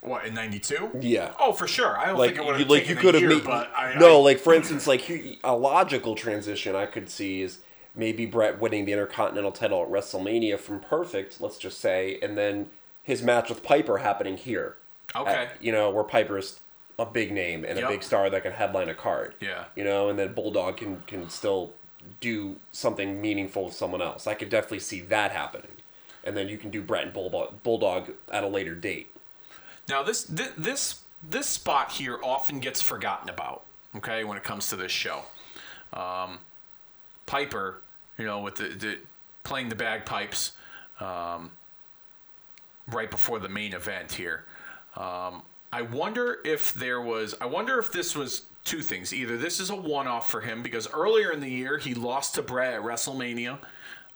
What 0.00 0.26
in 0.26 0.34
'92? 0.34 0.90
Yeah. 1.00 1.32
Oh, 1.38 1.52
for 1.52 1.66
sure. 1.68 1.96
I 1.96 2.06
don't 2.06 2.18
Like 2.18 2.30
think 2.34 2.40
it 2.42 2.46
would 2.46 2.54
you, 2.56 2.64
have 2.64 2.70
like 2.70 2.88
you 2.88 2.96
could 2.96 3.14
have 3.14 3.22
made 3.22 3.44
but 3.44 3.70
I, 3.76 3.94
no, 3.98 4.18
I- 4.18 4.22
like 4.22 4.38
for 4.38 4.52
instance, 4.52 4.86
like 4.86 5.02
he- 5.02 5.38
a 5.44 5.54
logical 5.56 6.14
transition 6.14 6.74
I 6.74 6.86
could 6.86 7.08
see 7.08 7.42
is 7.42 7.58
maybe 7.94 8.26
Bret 8.26 8.60
winning 8.60 8.84
the 8.86 8.92
Intercontinental 8.92 9.52
title 9.52 9.82
at 9.82 9.88
WrestleMania 9.90 10.58
from 10.58 10.80
Perfect, 10.80 11.40
let's 11.40 11.58
just 11.58 11.78
say, 11.80 12.18
and 12.22 12.36
then 12.36 12.70
his 13.02 13.22
match 13.22 13.48
with 13.48 13.62
Piper 13.62 13.98
happening 13.98 14.36
here. 14.36 14.76
Okay. 15.14 15.30
At- 15.32 15.62
you 15.62 15.72
know, 15.72 15.90
where 15.90 16.04
Piper's 16.04 16.60
a 16.98 17.06
big 17.06 17.32
name 17.32 17.64
and 17.64 17.78
Yep. 17.78 17.88
a 17.88 17.92
big 17.92 18.02
star 18.02 18.30
that 18.30 18.42
can 18.42 18.52
headline 18.52 18.88
a 18.88 18.94
card. 18.94 19.34
Yeah. 19.40 19.64
You 19.74 19.84
know, 19.84 20.08
and 20.08 20.18
then 20.18 20.32
Bulldog 20.34 20.76
can 20.76 21.02
can 21.06 21.28
still 21.30 21.72
do 22.20 22.58
something 22.72 23.20
meaningful 23.20 23.66
with 23.66 23.74
someone 23.74 24.02
else. 24.02 24.26
I 24.26 24.34
could 24.34 24.48
definitely 24.50 24.80
see 24.80 25.00
that 25.02 25.30
happening. 25.32 25.70
And 26.24 26.36
then 26.36 26.48
you 26.48 26.58
can 26.58 26.70
do 26.70 26.82
Bret 26.82 27.04
and 27.04 27.12
Bulldog, 27.12 27.62
Bulldog 27.62 28.12
at 28.30 28.44
a 28.44 28.48
later 28.48 28.74
date. 28.74 29.14
Now 29.88 30.02
this 30.02 30.24
thi- 30.24 30.52
this 30.56 31.00
this 31.22 31.46
spot 31.46 31.92
here 31.92 32.18
often 32.22 32.60
gets 32.60 32.82
forgotten 32.82 33.28
about. 33.28 33.64
Okay, 33.96 34.24
when 34.24 34.36
it 34.36 34.42
comes 34.44 34.68
to 34.68 34.76
this 34.76 34.90
show, 34.92 35.24
um, 35.92 36.40
Piper, 37.26 37.80
you 38.18 38.24
know, 38.24 38.40
with 38.40 38.56
the, 38.56 38.68
the 38.68 38.98
playing 39.44 39.68
the 39.68 39.74
bagpipes 39.74 40.52
um, 41.00 41.52
right 42.86 43.10
before 43.10 43.38
the 43.38 43.48
main 43.48 43.74
event 43.74 44.12
here. 44.12 44.44
Um, 44.96 45.42
I 45.72 45.82
wonder 45.82 46.38
if 46.44 46.74
there 46.74 47.00
was. 47.00 47.34
I 47.40 47.46
wonder 47.46 47.78
if 47.78 47.92
this 47.92 48.14
was 48.14 48.42
two 48.64 48.82
things. 48.82 49.12
Either 49.12 49.36
this 49.36 49.58
is 49.58 49.70
a 49.70 49.76
one-off 49.76 50.30
for 50.30 50.40
him 50.40 50.62
because 50.62 50.88
earlier 50.92 51.30
in 51.30 51.40
the 51.40 51.50
year 51.50 51.78
he 51.78 51.94
lost 51.94 52.34
to 52.36 52.42
Bret 52.42 52.74
at 52.74 52.82
WrestleMania. 52.82 53.58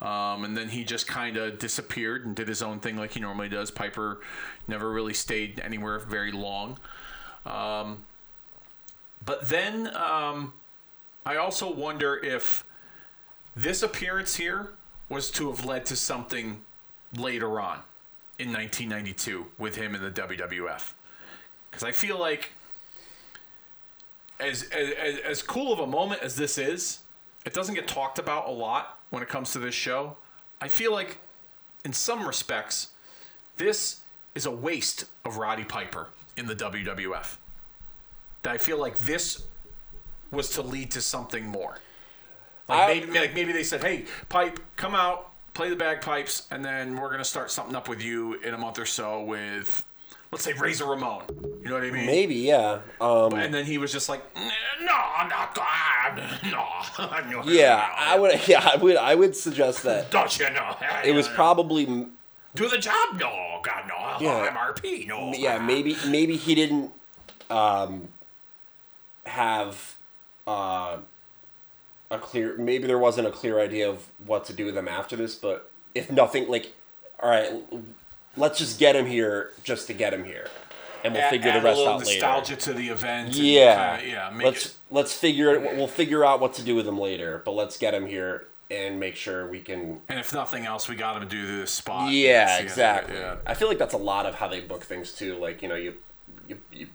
Um, 0.01 0.45
and 0.45 0.55
then 0.55 0.69
he 0.69 0.85
just 0.85 1.07
kind 1.07 1.39
of 1.39 1.59
disappeared 1.59 2.27
and 2.27 2.37
did 2.37 2.49
his 2.49 2.63
own 2.63 2.81
thing 2.81 2.99
like 2.99 3.13
he 3.13 3.21
normally 3.21 3.49
does. 3.49 3.71
Piper 3.71 4.21
never 4.69 4.91
really 4.91 5.15
stayed 5.15 5.59
anywhere 5.61 5.99
very 5.99 6.33
long. 6.33 6.79
Um, 7.47 8.05
but 9.25 9.49
then 9.49 9.89
um, 9.97 10.53
I 11.25 11.37
also 11.37 11.73
wonder 11.73 12.17
if 12.23 12.65
this 13.57 13.83
appearance 13.83 14.37
here 14.37 14.73
was 15.09 15.31
to 15.31 15.49
have 15.49 15.65
led 15.65 15.87
to 15.87 15.97
something 15.97 16.61
later 17.17 17.59
on 17.59 17.81
in 18.39 18.53
1992 18.53 19.47
with 19.59 19.77
him 19.77 19.95
in 19.95 20.03
the 20.03 20.11
WWF. 20.11 20.93
Because 21.71 21.83
I 21.85 21.93
feel 21.93 22.19
like, 22.19 22.53
as, 24.39 24.65
as, 24.65 25.19
as 25.25 25.43
cool 25.43 25.73
of 25.73 25.79
a 25.81 25.87
moment 25.87 26.23
as 26.23 26.37
this 26.37 26.59
is, 26.59 27.01
it 27.45 27.55
doesn't 27.55 27.75
get 27.75 27.89
talked 27.89 28.19
about 28.19 28.49
a 28.49 28.51
lot 28.51 28.99
when 29.11 29.23
it 29.23 29.29
comes 29.29 29.53
to 29.53 29.59
this 29.59 29.75
show. 29.75 30.17
I 30.61 30.69
feel 30.69 30.93
like, 30.93 31.19
in 31.85 31.93
some 31.93 32.27
respects, 32.27 32.89
this 33.57 34.01
is 34.35 34.47
a 34.47 34.51
waste 34.51 35.05
of 35.25 35.37
Roddy 35.39 35.65
Piper 35.65 36.09
in 36.37 36.47
the 36.47 36.55
WWF. 36.57 37.37
That 38.43 38.53
I 38.53 38.59
feel 38.59 38.79
like 38.79 38.99
this 38.99 39.43
was 40.31 40.51
to 40.51 40.63
lead 40.63 40.91
to 40.93 41.01
something 41.01 41.47
more. 41.47 41.79
Like, 42.69 42.79
I- 42.79 42.87
maybe, 43.07 43.19
like 43.19 43.35
maybe 43.35 43.53
they 43.53 43.63
said, 43.63 43.83
"Hey, 43.83 44.07
Pipe, 44.29 44.61
come 44.77 44.95
out, 44.95 45.31
play 45.57 45.71
the 45.71 45.77
bagpipes, 45.77 46.47
and 46.51 46.65
then 46.65 46.97
we're 46.97 47.11
gonna 47.11 47.25
start 47.25 47.51
something 47.51 47.75
up 47.75 47.89
with 47.89 48.03
you 48.03 48.35
in 48.35 48.53
a 48.55 48.59
month 48.59 48.79
or 48.79 48.85
so 48.87 49.23
with, 49.23 49.85
let's 50.31 50.45
say, 50.45 50.53
Razor 50.53 50.85
Ramon." 50.85 51.23
You 51.63 51.69
know 51.71 51.75
what 51.75 51.85
I 51.85 51.91
mean? 51.91 52.07
Maybe, 52.07 52.35
yeah. 52.37 52.81
Um, 53.01 53.33
And 53.35 53.53
then 53.53 53.65
he 53.65 53.79
was 53.79 53.91
just 53.91 54.09
like, 54.09 54.23
"No, 54.37 54.95
I'm 54.95 55.29
not. 55.29 55.57
No, 56.45 57.31
no, 57.31 57.43
yeah. 57.47 57.89
I 57.97 58.19
would. 58.19 58.39
Yeah, 58.49 58.61
I 58.73 58.77
would. 58.77 58.97
I 58.97 59.15
would 59.15 59.35
suggest 59.35 59.83
that 59.85 60.11
Don't 60.11 60.39
you 60.39 60.51
know? 60.51 60.77
it 61.05 61.13
was 61.13 61.27
probably. 61.29 61.87
do 62.55 62.69
the 62.69 62.79
job. 62.79 63.19
No, 63.19 63.61
God, 63.63 63.89
no. 63.89 64.17
Yeah. 64.21 64.55
MRP. 64.55 65.07
No. 65.07 65.33
Yeah, 65.33 65.59
maybe. 65.59 65.97
Maybe 66.07 66.37
he 66.37 66.55
didn't 66.55 66.93
um, 67.51 68.09
have 69.25 69.97
uh, 70.47 70.99
a 72.11 72.19
clear. 72.19 72.57
Maybe 72.57 72.87
there 72.87 72.99
wasn't 72.99 73.27
a 73.29 73.31
clear 73.31 73.61
idea 73.61 73.89
of 73.89 74.07
what 74.27 74.45
to 74.47 74.53
do 74.53 74.67
with 74.67 74.77
him 74.77 74.89
after 74.89 75.17
this. 75.17 75.35
But 75.35 75.71
if 75.95 76.11
nothing, 76.11 76.49
like, 76.49 76.73
all 77.21 77.31
right, 77.31 77.53
let's 78.37 78.59
just 78.59 78.79
get 78.79 78.95
him 78.97 79.07
here 79.07 79.51
just 79.65 79.87
to 79.89 79.93
get 79.95 80.13
him 80.15 80.25
here, 80.25 80.49
and 81.05 81.15
we'll 81.15 81.23
Add- 81.23 81.31
figure 81.31 81.51
add 81.51 81.61
the 81.63 81.65
rest 81.65 81.81
out 81.81 81.99
later. 82.01 82.11
nostalgia 82.21 82.57
to 82.57 82.73
the 82.75 82.89
event. 82.89 83.35
Yeah, 83.35 83.97
kinda- 83.99 84.13
yeah. 84.13 84.45
Let's 84.45 84.67
it, 84.67 84.75
let's 84.91 85.13
figure 85.13 85.55
it. 85.55 85.77
We'll 85.77 85.87
figure 85.89 86.25
out 86.25 86.41
what 86.41 86.55
to 86.55 86.63
do 86.63 86.75
with 86.75 86.87
him 86.87 86.99
later, 86.99 87.43
but 87.45 87.53
let's 87.53 87.77
get 87.77 87.95
him 87.95 88.07
here 88.07 88.47
and 88.71 88.99
make 88.99 89.15
sure 89.17 89.49
we 89.49 89.61
can. 89.61 90.01
and 90.09 90.19
if 90.19 90.35
nothing 90.35 90.67
else, 90.67 90.89
we 90.89 90.97
got 90.97 91.17
him 91.17 91.29
to 91.29 91.37
do 91.37 91.59
this 91.59 91.71
spot. 91.71 92.11
Yeah, 92.11 92.45
That's 92.47 92.51
the 92.51 92.53
end 92.53 92.59
of 92.59 92.67
it, 92.67 92.71
exactly. 92.73 93.17
Yeah. 93.17 93.37
I 93.47 93.55
feel 93.55 93.69
like 93.69 93.79
that's 93.79 93.95
a 93.95 93.99
lot 93.99 94.27
of 94.27 94.35
how 94.35 94.49
they 94.49 94.61
book 94.61 94.83
things 94.83 95.13
too. 95.13 95.37
Like 95.37 95.63
you 95.63 95.69
know, 95.69 95.77
you, 95.77 95.95
you, 96.49 96.59
you 96.73 96.87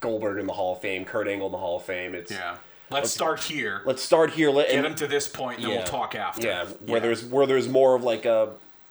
Goldberg 0.00 0.38
in 0.38 0.46
the 0.46 0.52
Hall 0.52 0.74
of 0.76 0.80
Fame, 0.80 1.04
Kurt 1.04 1.26
Angle 1.26 1.46
in 1.48 1.52
the 1.52 1.58
Hall 1.58 1.76
of 1.78 1.82
Fame. 1.82 2.14
It's 2.14 2.30
Yeah. 2.30 2.56
Let's 2.90 3.10
start 3.10 3.40
here. 3.40 3.82
let's 3.84 4.02
start 4.02 4.30
here. 4.30 4.50
Let, 4.50 4.70
get 4.70 4.84
him 4.84 4.94
to 4.96 5.06
this 5.06 5.28
point, 5.28 5.58
and 5.58 5.66
then 5.66 5.76
we'll 5.76 5.84
talk 5.84 6.14
after. 6.14 6.46
Yeah, 6.46 6.64
where 6.86 7.00
there's 7.00 7.24
where 7.24 7.46
there's 7.46 7.68
more 7.68 7.94
of 7.94 8.02
like 8.02 8.24
a, 8.24 8.50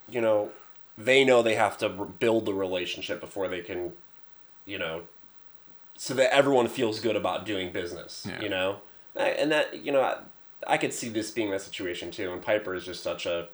you 0.09 0.21
know, 0.21 0.51
they 0.97 1.23
know 1.23 1.41
they 1.41 1.55
have 1.55 1.77
to 1.79 1.89
build 1.89 2.45
the 2.45 2.53
relationship 2.53 3.19
before 3.19 3.47
they 3.47 3.61
can 3.61 3.93
you 4.67 4.77
know, 4.77 5.03
so 5.95 6.13
that 6.13 6.31
everyone 6.31 6.67
feels 6.67 6.99
good 6.99 7.15
about 7.15 7.45
doing 7.45 7.71
business. 7.71 8.27
Yeah. 8.29 8.41
You 8.41 8.49
know, 8.49 8.81
and 9.15 9.51
that 9.51 9.83
you 9.83 9.91
know, 9.91 10.01
I, 10.01 10.17
I 10.67 10.77
could 10.77 10.93
see 10.93 11.09
this 11.09 11.31
being 11.31 11.49
that 11.51 11.61
situation 11.61 12.11
too. 12.11 12.31
And 12.31 12.41
Piper 12.41 12.75
is 12.75 12.85
just 12.85 13.01
such 13.01 13.25
a 13.25 13.47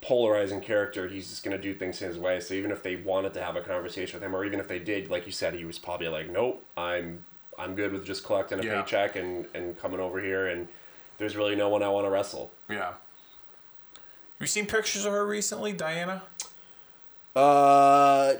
polarizing 0.00 0.60
character. 0.60 1.08
He's 1.08 1.28
just 1.28 1.44
gonna 1.44 1.58
do 1.58 1.74
things 1.74 1.98
his 1.98 2.16
way. 2.16 2.40
So 2.40 2.54
even 2.54 2.70
if 2.70 2.82
they 2.82 2.96
wanted 2.96 3.34
to 3.34 3.42
have 3.42 3.56
a 3.56 3.60
conversation 3.60 4.18
with 4.18 4.22
him, 4.22 4.34
or 4.34 4.44
even 4.46 4.60
if 4.60 4.68
they 4.68 4.78
did, 4.78 5.10
like 5.10 5.26
you 5.26 5.32
said, 5.32 5.54
he 5.54 5.64
was 5.66 5.78
probably 5.78 6.08
like, 6.08 6.30
"Nope, 6.30 6.64
I'm 6.76 7.26
I'm 7.58 7.74
good 7.74 7.92
with 7.92 8.04
just 8.06 8.24
collecting 8.24 8.60
a 8.60 8.62
Yeah. 8.62 8.82
paycheck 8.82 9.16
and 9.16 9.46
and 9.54 9.78
coming 9.78 10.00
over 10.00 10.20
here 10.20 10.46
and." 10.46 10.68
There's 11.18 11.34
really 11.36 11.56
no 11.56 11.68
one 11.68 11.82
I 11.82 11.88
want 11.88 12.06
to 12.06 12.10
wrestle. 12.10 12.52
Yeah. 12.68 12.90
Have 12.92 12.94
you 14.38 14.46
seen 14.46 14.66
pictures 14.66 15.04
of 15.04 15.10
her 15.12 15.26
recently, 15.26 15.72
Diana? 15.72 16.22
Uh, 17.34 18.34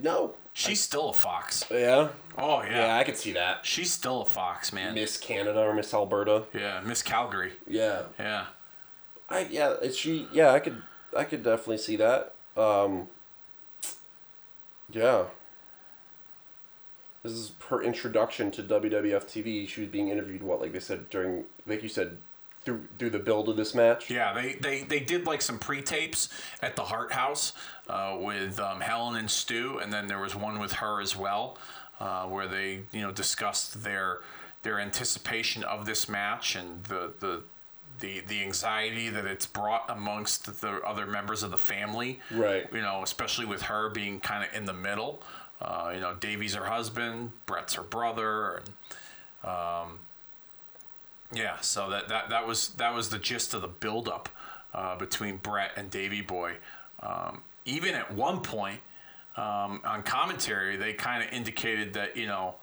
no. 0.00 0.34
She's 0.54 0.80
still 0.80 1.10
a 1.10 1.12
fox. 1.12 1.64
Yeah. 1.70 2.08
Oh 2.38 2.62
Yeah, 2.62 2.86
yeah. 2.86 2.96
I 2.96 3.04
could 3.04 3.18
see 3.18 3.32
that. 3.32 3.66
She's 3.66 3.92
still 3.92 4.22
a 4.22 4.24
fox, 4.24 4.72
man. 4.72 4.94
Miss 4.94 5.18
Canada 5.18 5.60
or 5.60 5.74
Miss 5.74 5.92
Alberta. 5.92 6.44
Yeah, 6.54 6.80
Miss 6.80 7.02
Calgary. 7.02 7.52
Yeah. 7.66 8.04
Yeah. 8.18 8.46
I 9.28 9.40
yeah, 9.50 9.74
she 9.94 10.26
yeah, 10.32 10.52
I 10.52 10.58
could 10.60 10.80
I 11.14 11.24
could 11.24 11.42
definitely 11.42 11.78
see 11.78 11.96
that. 11.96 12.34
Um 12.56 13.08
Yeah. 14.90 15.24
This 17.22 17.32
is 17.32 17.52
her 17.68 17.82
introduction 17.82 18.50
to 18.52 18.62
WWF 18.62 19.24
TV. 19.24 19.68
She 19.68 19.82
was 19.82 19.90
being 19.90 20.08
interviewed 20.08 20.42
what 20.42 20.60
like 20.60 20.72
they 20.72 20.80
said 20.80 21.08
during 21.08 21.44
like 21.66 21.82
you 21.82 21.88
said 21.88 22.18
through 22.64 22.84
through 22.98 23.10
the 23.10 23.18
build 23.18 23.48
of 23.48 23.56
this 23.56 23.74
match. 23.74 24.10
Yeah, 24.10 24.32
they, 24.32 24.54
they, 24.54 24.82
they 24.82 25.00
did 25.00 25.26
like 25.26 25.42
some 25.42 25.58
pre 25.58 25.82
tapes 25.82 26.28
at 26.60 26.76
the 26.76 26.82
Hart 26.82 27.12
House 27.12 27.52
uh, 27.88 28.16
with 28.20 28.58
um, 28.58 28.80
Helen 28.80 29.16
and 29.16 29.30
Stu, 29.30 29.78
and 29.78 29.92
then 29.92 30.06
there 30.06 30.18
was 30.18 30.34
one 30.34 30.58
with 30.58 30.72
her 30.74 31.00
as 31.00 31.16
well, 31.16 31.58
uh, 32.00 32.26
where 32.26 32.48
they 32.48 32.82
you 32.92 33.02
know 33.02 33.12
discussed 33.12 33.84
their 33.84 34.20
their 34.62 34.78
anticipation 34.78 35.64
of 35.64 35.86
this 35.86 36.08
match 36.08 36.56
and 36.56 36.84
the 36.84 37.12
the. 37.20 37.42
The, 38.00 38.20
the 38.26 38.42
anxiety 38.42 39.10
that 39.10 39.26
it's 39.26 39.46
brought 39.46 39.84
amongst 39.88 40.60
the 40.60 40.80
other 40.80 41.06
members 41.06 41.44
of 41.44 41.52
the 41.52 41.58
family, 41.58 42.18
Right. 42.32 42.66
You 42.72 42.80
know, 42.80 43.02
especially 43.04 43.44
with 43.44 43.62
her 43.62 43.90
being 43.90 44.18
kind 44.18 44.42
of 44.42 44.52
in 44.56 44.64
the 44.64 44.72
middle. 44.72 45.22
Uh, 45.62 45.92
you 45.94 46.00
know, 46.00 46.14
Davy's 46.14 46.54
her 46.54 46.66
husband, 46.66 47.30
Bret's 47.46 47.74
her 47.74 47.82
brother, 47.84 48.56
and 48.56 48.70
yeah, 51.34 51.58
so 51.60 51.90
that, 51.90 52.08
that 52.08 52.30
that 52.30 52.46
was 52.46 52.70
that 52.70 52.94
was 52.94 53.08
the 53.08 53.18
gist 53.18 53.54
of 53.54 53.62
the 53.62 53.68
buildup 53.68 54.28
uh, 54.74 54.96
between 54.96 55.38
Bret 55.38 55.72
and 55.76 55.90
Davy 55.90 56.20
Boy. 56.20 56.54
Um, 57.00 57.42
even 57.64 57.94
at 57.94 58.12
one 58.12 58.40
point 58.40 58.80
um, 59.36 59.80
on 59.84 60.02
commentary, 60.04 60.76
they 60.76 60.92
kind 60.92 61.22
of 61.22 61.32
indicated 61.32 61.94
that 61.94 62.16
you 62.16 62.26
know 62.26 62.56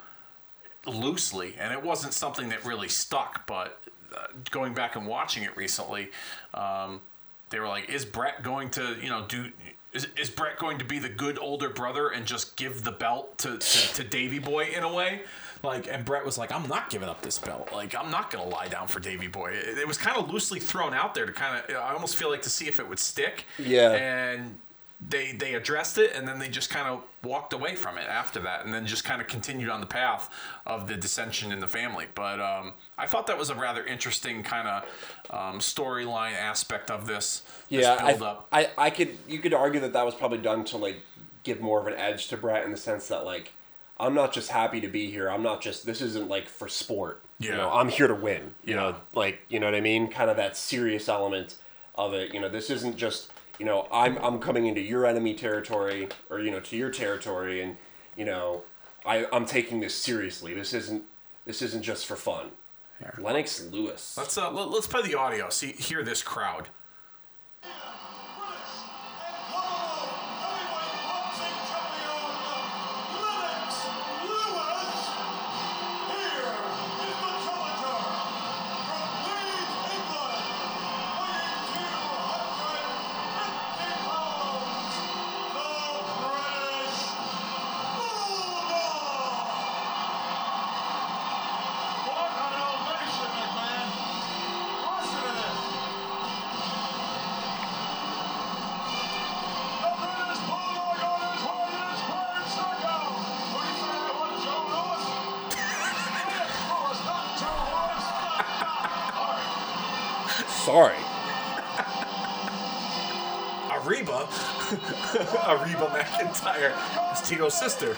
loosely, 0.86 1.56
and 1.60 1.74
it 1.74 1.84
wasn't 1.84 2.14
something 2.14 2.50
that 2.50 2.64
really 2.66 2.90
stuck. 2.90 3.48
But 3.48 3.82
uh, 4.16 4.28
going 4.52 4.74
back 4.74 4.96
and 4.96 5.08
watching 5.08 5.44
it 5.44 5.56
recently, 5.58 6.12
um, 6.54 7.02
they 7.50 7.60
were 7.60 7.68
like, 7.68 7.90
"Is 7.90 8.06
Bret 8.06 8.44
going 8.44 8.70
to 8.72 8.98
you 9.02 9.10
know 9.10 9.26
do?" 9.28 9.52
Is, 9.92 10.08
is 10.18 10.30
Bret 10.30 10.60
going 10.60 10.78
to 10.78 10.86
be 10.86 11.00
the 11.00 11.10
good 11.10 11.40
older 11.40 11.70
brother 11.70 12.10
and 12.10 12.26
just 12.26 12.56
give 12.56 12.84
the 12.84 12.92
belt 12.92 13.40
to, 13.40 13.58
to, 13.58 13.94
to 13.96 14.04
Davy 14.04 14.38
Boy 14.38 14.70
in 14.76 14.84
a 14.84 14.94
way? 14.94 15.22
Like, 15.64 15.88
and 15.92 16.06
Bret 16.06 16.24
was 16.24 16.38
like, 16.38 16.52
I'm 16.52 16.68
not 16.68 16.90
giving 16.90 17.10
up 17.10 17.22
this 17.22 17.40
belt. 17.40 17.70
Like, 17.74 17.96
I'm 17.96 18.12
not 18.12 18.32
going 18.32 18.48
to 18.48 18.56
lie 18.56 18.68
down 18.68 18.88
for 18.88 19.00
Davy 19.00 19.28
Boy. 19.28 19.52
It, 19.52 19.80
it 19.80 19.88
was 19.88 19.98
kind 19.98 20.16
of 20.18 20.30
loosely 20.32 20.60
thrown 20.60 20.94
out 20.94 21.16
there 21.16 21.26
to 21.26 21.34
kind 21.34 21.64
of, 21.68 21.76
I 21.76 21.94
almost 21.94 22.16
feel 22.16 22.30
like 22.30 22.44
to 22.44 22.50
see 22.50 22.68
if 22.68 22.80
it 22.80 22.88
would 22.88 23.00
stick. 23.00 23.46
Yeah. 23.58 23.92
And 23.92 24.60
they 25.08 25.32
they 25.32 25.54
addressed 25.54 25.98
it 25.98 26.12
and 26.14 26.28
then 26.28 26.40
they 26.40 26.50
just 26.50 26.70
kind 26.70 26.88
of 26.88 27.02
walked 27.24 27.54
away 27.54 27.76
from 27.76 27.98
it 27.98 28.08
after 28.08 28.40
that 28.42 28.66
and 28.66 28.74
then 28.74 28.86
just 28.86 29.06
kind 29.06 29.22
of 29.22 29.28
continued 29.28 29.70
on 29.70 29.80
the 29.80 29.86
path 29.86 30.30
of 30.66 30.88
the 30.88 30.96
dissension 30.96 31.52
in 31.54 31.60
the 31.60 31.68
family 31.68 32.06
but 32.16 32.40
um, 32.42 32.74
i 32.98 33.06
thought 33.06 33.26
that 33.26 33.38
was 33.38 33.50
a 33.50 33.56
rather 33.56 33.86
interesting 33.86 34.44
kind 34.44 34.68
of 34.68 34.84
um, 35.32 35.60
storyline 35.60 36.34
aspect 36.34 36.92
of 36.92 37.08
this, 37.08 37.44
this 37.70 37.86
Yeah, 37.86 37.98
build 38.08 38.22
I, 38.22 38.26
up 38.26 38.48
I 38.52 38.70
I 38.78 38.90
could 38.90 39.18
you 39.28 39.40
could 39.40 39.54
argue 39.54 39.80
that 39.82 39.94
that 39.94 40.06
was 40.06 40.16
probably 40.16 40.40
done 40.40 40.66
to 40.66 40.78
like 40.78 40.98
give 41.44 41.62
more 41.62 41.80
of 41.80 41.88
an 41.88 41.94
edge 41.94 42.28
to 42.30 42.38
Bret 42.38 42.66
in 42.66 42.72
the 42.72 42.78
sense 42.78 43.08
that 43.08 43.26
like 43.26 43.54
I'm 44.02 44.14
not 44.14 44.32
just 44.34 44.50
happy 44.52 44.80
to 44.82 44.88
be 44.88 45.12
here. 45.12 45.30
I'm 45.30 45.44
not 45.44 45.62
just 45.62 45.86
this 45.86 46.02
isn't 46.02 46.28
like 46.30 46.48
for 46.48 46.68
sport. 46.70 47.22
You 47.40 47.50
Yeah. 47.50 47.58
know, 47.58 47.70
I'm 47.72 47.90
here 47.90 48.08
to 48.08 48.16
win. 48.16 48.54
You 48.64 48.76
Yeah. 48.76 48.82
know, 48.82 48.96
like 49.14 49.40
you 49.50 49.60
know 49.60 49.68
what 49.68 49.76
I 49.76 49.82
mean? 49.82 50.08
Kind 50.10 50.30
of 50.30 50.38
that 50.38 50.56
serious 50.58 51.10
element 51.10 51.56
of 51.96 52.14
it. 52.14 52.34
You 52.34 52.40
know, 52.40 52.48
this 52.50 52.70
isn't 52.70 52.96
just 52.98 53.30
you 53.60 53.66
know 53.66 53.88
I'm 53.92 54.18
I'm 54.20 54.40
coming 54.40 54.66
into 54.66 54.82
your 54.82 55.06
enemy 55.06 55.34
territory 55.36 56.10
or 56.30 56.40
you 56.40 56.50
know 56.50 56.60
to 56.62 56.78
your 56.78 56.90
territory 56.90 57.62
and 57.62 57.78
you 58.16 58.26
know 58.26 58.64
I 59.06 59.28
I'm 59.32 59.46
taking 59.46 59.80
this 59.80 59.94
seriously. 59.94 60.54
This 60.54 60.74
isn't 60.74 61.04
this 61.46 61.62
isn't 61.62 61.84
just 61.84 62.06
for 62.06 62.16
fun. 62.16 62.52
Lennox 63.18 63.66
Lewis. 63.72 64.16
let's 64.18 64.38
uh, 64.38 64.52
let, 64.52 64.70
let's 64.70 64.88
play 64.88 65.02
the 65.02 65.16
audio 65.16 65.50
see 65.50 65.72
hear 65.72 66.04
this 66.04 66.22
crowd 66.22 66.68
That. 117.50 117.96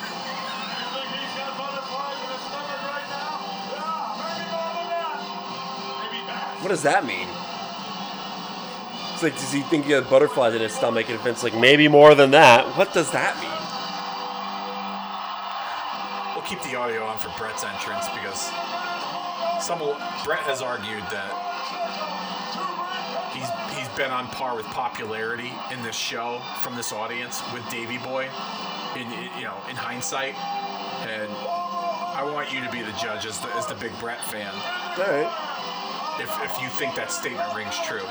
What 6.61 6.69
does 6.69 6.83
that 6.83 7.05
mean? 7.05 7.27
It's 9.13 9.23
like, 9.23 9.33
does 9.33 9.51
he 9.51 9.61
think 9.63 9.85
he 9.85 9.91
has 9.91 10.05
butterflies 10.05 10.55
in 10.55 10.61
his 10.61 10.73
stomach? 10.73 11.09
And 11.09 11.19
Vince's 11.19 11.43
like, 11.43 11.53
maybe 11.53 11.87
more 11.87 12.15
than 12.15 12.31
that. 12.31 12.65
What 12.77 12.93
does 12.93 13.11
that 13.11 13.35
mean? 13.41 13.51
We'll 16.33 16.45
keep 16.47 16.61
the 16.63 16.77
audio 16.77 17.03
on 17.03 17.17
for 17.17 17.29
Bret's 17.37 17.63
entrance 17.63 18.07
because 18.09 18.49
some 19.61 19.79
Bret 20.23 20.39
has 20.49 20.61
argued 20.61 21.03
that 21.11 21.29
he's 23.33 23.77
he's 23.77 23.89
been 23.97 24.11
on 24.11 24.27
par 24.27 24.55
with 24.55 24.65
popularity 24.67 25.51
in 25.71 25.83
this 25.83 25.95
show 25.95 26.41
from 26.59 26.75
this 26.75 26.91
audience 26.91 27.41
with 27.53 27.67
Davy 27.69 27.97
Boy, 27.99 28.27
in, 28.95 29.07
in 29.11 29.29
you 29.37 29.45
know 29.45 29.57
in 29.69 29.75
hindsight, 29.75 30.35
and 31.07 31.29
I 32.15 32.23
want 32.33 32.53
you 32.53 32.61
to 32.61 32.71
be 32.71 32.81
the 32.81 32.93
judge 32.93 33.25
as 33.25 33.39
the, 33.39 33.47
as 33.55 33.65
the 33.67 33.75
big 33.75 33.97
Bret 33.99 34.23
fan 34.25 34.51
All 34.51 35.03
right. 35.03 36.19
if 36.19 36.29
if 36.43 36.61
you 36.61 36.69
think 36.69 36.95
that 36.95 37.11
statement 37.11 37.53
rings 37.55 37.75
true, 37.87 38.05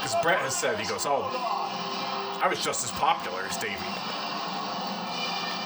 because 0.00 0.14
Bret 0.22 0.38
has 0.40 0.56
said 0.56 0.78
he 0.78 0.86
goes 0.86 1.06
oh 1.06 1.30
I 2.42 2.48
was 2.48 2.62
just 2.62 2.84
as 2.84 2.90
popular 2.90 3.40
as 3.48 3.56
Davy. 3.56 3.74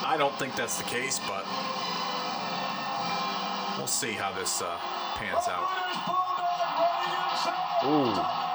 I 0.05 0.15
don't 0.17 0.33
think 0.39 0.55
that's 0.55 0.77
the 0.77 0.85
case, 0.85 1.19
but 1.19 1.45
we'll 3.77 3.85
see 3.85 4.13
how 4.13 4.31
this 4.31 4.61
uh, 4.61 4.77
pans 5.15 5.47
out. 5.47 5.67
Ooh. 7.83 8.48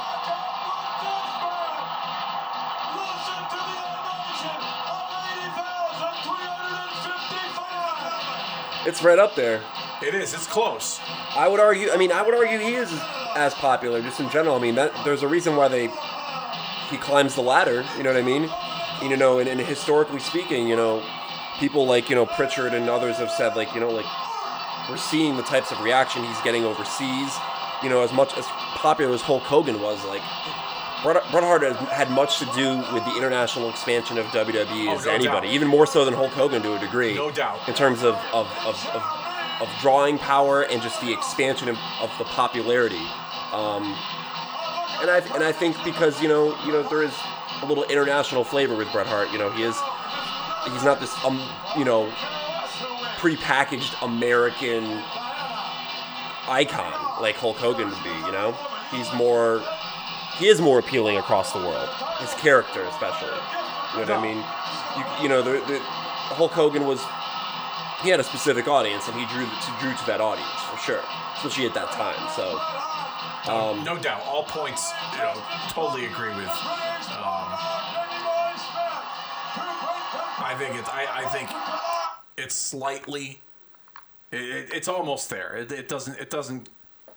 It's 8.87 9.03
right 9.03 9.19
up 9.19 9.35
there. 9.35 9.63
It 10.03 10.15
is. 10.15 10.35
It's 10.35 10.47
close. 10.47 11.01
I 11.35 11.49
would 11.49 11.61
argue. 11.61 11.91
I 11.91 11.97
mean, 11.97 12.13
I 12.13 12.21
would 12.23 12.35
argue 12.35 12.59
he 12.59 12.75
is 12.75 12.93
as 13.35 13.55
popular 13.55 14.03
just 14.03 14.21
in 14.21 14.29
general. 14.29 14.55
I 14.55 14.59
mean, 14.59 14.75
that 14.75 14.93
there's 15.05 15.23
a 15.23 15.29
reason 15.29 15.57
why 15.57 15.69
they 15.69 15.89
he 16.91 16.99
climbs 16.99 17.35
the 17.35 17.41
ladder. 17.41 17.85
You 17.97 18.03
know 18.03 18.13
what 18.13 18.19
I 18.19 18.23
mean? 18.23 18.51
You 19.03 19.17
know, 19.17 19.39
and, 19.39 19.49
and 19.49 19.59
historically 19.61 20.21
speaking, 20.21 20.69
you 20.69 20.77
know, 20.77 21.03
people 21.59 21.87
like 21.87 22.11
you 22.11 22.15
know 22.15 22.27
Prichard 22.27 22.75
and 22.75 22.91
others 22.91 23.17
have 23.17 23.31
said 23.31 23.57
like 23.57 23.75
you 23.75 23.81
know 23.81 23.91
like 23.91 24.07
we're 24.91 24.97
seeing 24.99 25.37
the 25.37 25.43
types 25.43 25.73
of 25.73 25.81
reaction 25.81 26.23
he's 26.25 26.41
getting 26.43 26.65
overseas. 26.65 27.33
You 27.83 27.89
know, 27.89 28.03
as 28.03 28.13
much 28.13 28.37
as 28.37 28.47
popular 28.47 29.15
as 29.15 29.23
Hulk 29.23 29.43
Hogan 29.43 29.81
was, 29.81 30.05
like 30.05 30.23
Bret, 31.05 31.23
Bret 31.31 31.45
Hart 31.45 31.63
has 31.63 31.77
had 31.91 32.11
much 32.11 32.39
to 32.41 32.47
do 32.57 32.79
with 32.93 33.05
the 33.05 33.15
international 33.17 33.69
expansion 33.71 34.19
of 34.19 34.27
WWE 34.27 34.89
Oh, 34.89 34.97
as 34.97 35.05
no 35.07 35.13
anybody, 35.13 35.47
doubt. 35.49 35.55
even 35.55 35.69
more 35.69 35.87
so 35.87 36.05
than 36.05 36.15
Hulk 36.15 36.33
Hogan 36.33 36.63
to 36.63 36.75
a 36.75 36.79
degree. 36.81 37.15
No 37.15 37.31
doubt. 37.31 37.61
In 37.69 37.75
terms 37.75 38.03
of 38.03 38.15
of, 38.33 38.49
of, 38.67 38.75
of, 38.95 39.03
of 39.61 39.69
drawing 39.81 40.19
power 40.19 40.63
and 40.63 40.81
just 40.83 41.01
the 41.01 41.13
expansion 41.13 41.69
of, 41.69 41.77
of 42.01 42.11
the 42.19 42.25
popularity. 42.25 43.05
Um, 43.53 43.85
and 45.03 45.11
I 45.11 45.19
and 45.35 45.45
I 45.45 45.53
think 45.53 45.77
because 45.85 46.21
you 46.23 46.29
know 46.29 46.57
you 46.65 46.73
know 46.73 46.83
there 46.89 47.03
is 47.03 47.15
a 47.63 47.67
little 47.67 47.85
international 47.85 48.43
flavor 48.43 48.75
with 48.75 48.91
Bret 48.91 49.07
Hart. 49.07 49.31
You 49.31 49.39
know 49.39 49.51
he 49.51 49.63
is 49.63 49.77
he's 50.73 50.85
not 50.85 50.99
this 51.01 51.13
um 51.25 51.39
you 51.77 51.85
know 51.85 52.11
prepackaged 53.19 53.95
American 54.03 54.85
icon 56.49 56.93
like 57.21 57.37
Hulk 57.37 57.57
Hogan 57.57 57.89
would 57.91 58.03
be. 58.03 58.11
You 58.11 58.33
know 58.33 58.57
he's 58.91 59.13
more 59.15 59.63
he 60.39 60.49
is 60.49 60.61
more 60.61 60.79
appealing 60.79 61.17
across 61.19 61.53
the 61.53 61.59
world. 61.59 61.89
His 62.19 62.35
character 62.35 62.83
especially. 62.85 63.29
You 63.95 64.07
know 64.07 64.07
what 64.07 64.11
I 64.11 64.23
mean? 64.23 64.45
You, 64.97 65.23
you 65.23 65.29
know 65.29 65.43
the, 65.43 65.65
the 65.73 65.79
Hulk 65.81 66.53
Hogan 66.53 66.87
was 66.87 67.01
he 68.03 68.11
had 68.11 68.21
a 68.21 68.25
specific 68.25 68.69
audience 68.69 69.09
and 69.09 69.17
he 69.19 69.27
drew 69.27 69.47
to, 69.47 69.75
drew 69.81 69.95
to 69.95 70.07
that 70.07 70.21
audience 70.21 70.61
for 70.71 70.77
sure, 70.79 71.03
especially 71.37 71.67
at 71.67 71.75
that 71.75 71.91
time. 71.93 72.29
So. 72.35 72.61
Um, 73.47 73.85
no 73.85 73.99
doubt, 73.99 74.23
all 74.25 74.45
points. 74.45 74.91
You 75.13 75.19
know, 75.19 75.35
totally 75.69 76.07
agree 76.07 76.31
with. 76.31 76.49
Um, 76.49 77.51
I 80.41 80.55
think 80.59 80.77
it's. 80.77 80.89
I, 80.89 81.07
I 81.11 81.25
think 81.27 81.51
it's 82.39 82.55
slightly. 82.55 83.41
It, 84.33 84.41
it, 84.41 84.69
it's 84.73 84.89
almost 84.89 85.29
there. 85.29 85.57
It, 85.57 85.73
it 85.73 85.89
doesn't. 85.89 86.19
It 86.19 86.31
doesn't. 86.31 86.71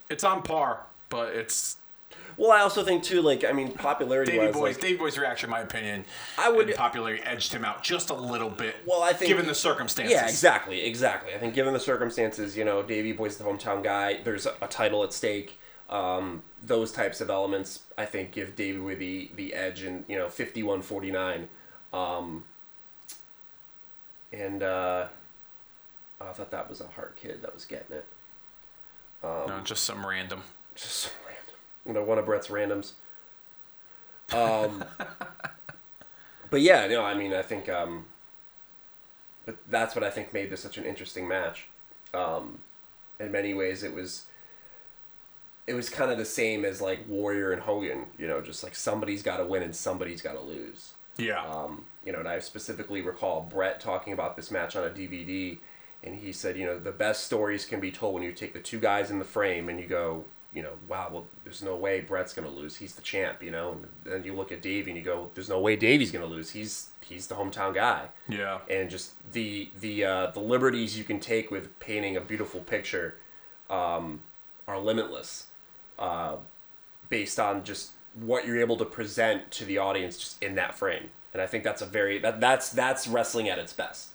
It's 0.10 0.26
on 0.26 0.42
par, 0.44 0.86
but 1.10 1.34
it's 1.34 1.78
Well, 2.38 2.52
I 2.52 2.60
also 2.60 2.84
think 2.84 3.02
too, 3.04 3.22
like 3.24 3.44
I 3.44 3.52
mean, 3.52 3.72
popularity 3.72 4.34
Davey 4.34 4.46
wise, 4.46 4.54
Boy's. 4.54 4.76
like, 4.76 4.82
Davey 4.82 4.98
Boy's 4.98 5.18
reaction, 5.18 5.48
in 5.48 5.52
my 5.52 5.62
opinion, 5.62 6.06
I 6.38 6.50
would- 6.50 6.74
popularity 6.76 7.24
edged 7.24 7.52
him 7.52 7.66
out 7.66 7.84
just 7.84 8.12
a 8.12 8.14
little 8.14 8.52
bit. 8.52 8.76
Well, 8.86 9.02
I 9.02 9.14
think- 9.14 9.28
given 9.30 9.48
the 9.48 9.56
circumstances. 9.56 10.14
yeah, 10.14 10.28
exactly, 10.28 10.84
exactly. 10.86 11.34
I 11.34 11.40
think 11.40 11.56
given 11.56 11.74
the 11.74 11.80
circumstances, 11.80 12.56
you 12.56 12.64
know, 12.64 12.84
Davey 12.84 13.12
Boy's 13.12 13.38
the 13.38 13.44
hometown 13.44 13.84
guy. 13.84 14.22
There's 14.24 14.46
a, 14.46 14.54
a 14.62 14.68
title 14.68 15.04
at 15.04 15.14
stake. 15.14 15.60
Um, 15.90 16.44
those 16.62 16.92
types 16.92 17.22
of 17.22 17.30
elements, 17.30 17.84
I 17.98 18.06
think, 18.06 18.32
give 18.34 18.56
Davey 18.56 18.78
Boy 18.78 18.96
the 18.96 19.32
the 19.36 19.54
edge 19.56 19.84
in 19.84 20.06
you 20.08 20.18
know 20.18 20.28
51-49. 20.28 21.48
Um, 21.94 22.44
and 24.34 24.62
uh, 24.62 25.08
I 26.22 26.32
thought 26.34 26.52
that 26.52 26.70
was 26.70 26.82
a 26.82 26.88
hard 26.88 27.16
kid 27.16 27.42
that 27.42 27.54
was 27.54 27.66
getting 27.66 27.96
it. 27.98 28.06
No, 29.24 29.60
just 29.64 29.84
some 29.86 30.06
random. 30.06 30.44
just. 30.76 31.10
You 31.88 31.94
know, 31.94 32.04
one 32.04 32.18
of 32.18 32.26
Bret's 32.26 32.48
randoms. 32.48 32.94
Um, 34.34 34.84
but 36.50 36.62
yeah, 36.62 36.86
no, 36.88 37.04
I 37.04 37.14
mean, 37.14 37.34
I 37.34 37.42
think, 37.42 37.70
um, 37.70 38.06
but 39.46 39.58
that's 39.70 39.96
what 39.96 40.04
I 40.04 40.10
think 40.10 40.34
made 40.34 40.50
this 40.50 40.62
such 40.62 40.78
an 40.78 40.84
interesting 40.84 41.28
match. 41.28 41.70
Um, 42.14 42.60
in 43.20 43.32
many 43.32 43.54
ways, 43.54 43.84
it 43.84 43.94
was, 43.94 44.26
it 45.66 45.74
was 45.74 45.90
kind 45.90 46.12
of 46.12 46.18
the 46.18 46.26
same 46.26 46.66
as 46.66 46.82
like 46.82 47.08
Warrior 47.08 47.52
and 47.52 47.62
Hogan. 47.62 48.08
You 48.18 48.28
know, 48.28 48.42
just 48.42 48.64
like 48.64 48.76
somebody's 48.76 49.24
got 49.24 49.38
to 49.38 49.46
win 49.46 49.64
and 49.64 49.76
somebody's 49.76 50.22
got 50.22 50.34
to 50.34 50.42
lose. 50.42 50.94
Yeah. 51.18 51.44
Um, 51.44 51.86
you 52.06 52.12
know, 52.12 52.20
and 52.20 52.28
I 52.28 52.40
specifically 52.40 53.02
recall 53.02 53.42
Bret 53.42 53.80
talking 53.80 54.14
about 54.14 54.36
this 54.36 54.52
match 54.52 54.76
on 54.76 54.84
a 54.86 54.90
DVD, 54.90 55.58
and 56.04 56.16
he 56.16 56.32
said, 56.32 56.58
you 56.58 56.66
know, 56.66 56.80
the 56.80 56.92
best 56.92 57.26
stories 57.26 57.66
can 57.66 57.80
be 57.80 57.92
told 57.92 58.14
when 58.14 58.24
you 58.24 58.32
take 58.32 58.54
the 58.54 58.60
two 58.60 58.80
guys 58.80 59.10
in 59.12 59.20
the 59.20 59.26
frame 59.26 59.68
and 59.68 59.80
you 59.80 59.88
go, 59.88 60.26
you 60.58 60.64
know, 60.64 60.74
wow, 60.88 61.10
well, 61.12 61.28
there's 61.44 61.62
no 61.62 61.76
way 61.76 62.02
Bret's 62.02 62.34
gonna 62.34 62.50
lose. 62.50 62.76
He's 62.76 62.96
the 62.96 63.04
champ, 63.04 63.44
you 63.44 63.52
know. 63.52 63.74
And 63.74 63.86
then 64.04 64.24
you 64.24 64.34
look 64.34 64.52
at 64.52 64.64
Davey 64.64 64.90
and 64.90 64.98
you 64.98 65.06
go, 65.06 65.30
there's 65.36 65.50
no 65.50 65.60
way 65.60 65.76
Davey's 65.76 66.12
gonna 66.12 66.26
lose. 66.26 66.50
He's 66.50 66.90
he's 67.00 67.28
the 67.28 67.36
hometown 67.36 67.76
guy. 67.76 68.08
yeah. 68.28 68.58
And 68.68 68.90
just 68.90 69.14
the 69.34 69.70
the 69.80 70.04
uh, 70.04 70.32
the 70.32 70.40
liberties 70.40 70.98
you 70.98 71.04
can 71.04 71.20
take 71.20 71.52
with 71.52 71.78
painting 71.78 72.18
a 72.18 72.22
beautiful 72.22 72.60
picture 72.62 73.18
um, 73.70 74.24
are 74.68 74.80
limitless, 74.80 75.46
uh, 76.00 76.38
based 77.08 77.40
on 77.40 77.64
just 77.64 77.92
what 78.16 78.48
you're 78.48 78.60
able 78.60 78.78
to 78.78 78.86
present 78.86 79.52
to 79.52 79.64
the 79.64 79.78
audience 79.78 80.18
just 80.18 80.42
in 80.42 80.56
that 80.56 80.74
frame. 80.74 81.12
And 81.34 81.42
I 81.44 81.46
think 81.46 81.64
that's 81.64 81.84
a 81.84 81.86
very 81.86 82.18
that 82.18 82.42
that's 82.42 82.72
that's 82.72 83.08
wrestling 83.08 83.48
at 83.48 83.60
its 83.60 83.74
best. 83.74 84.14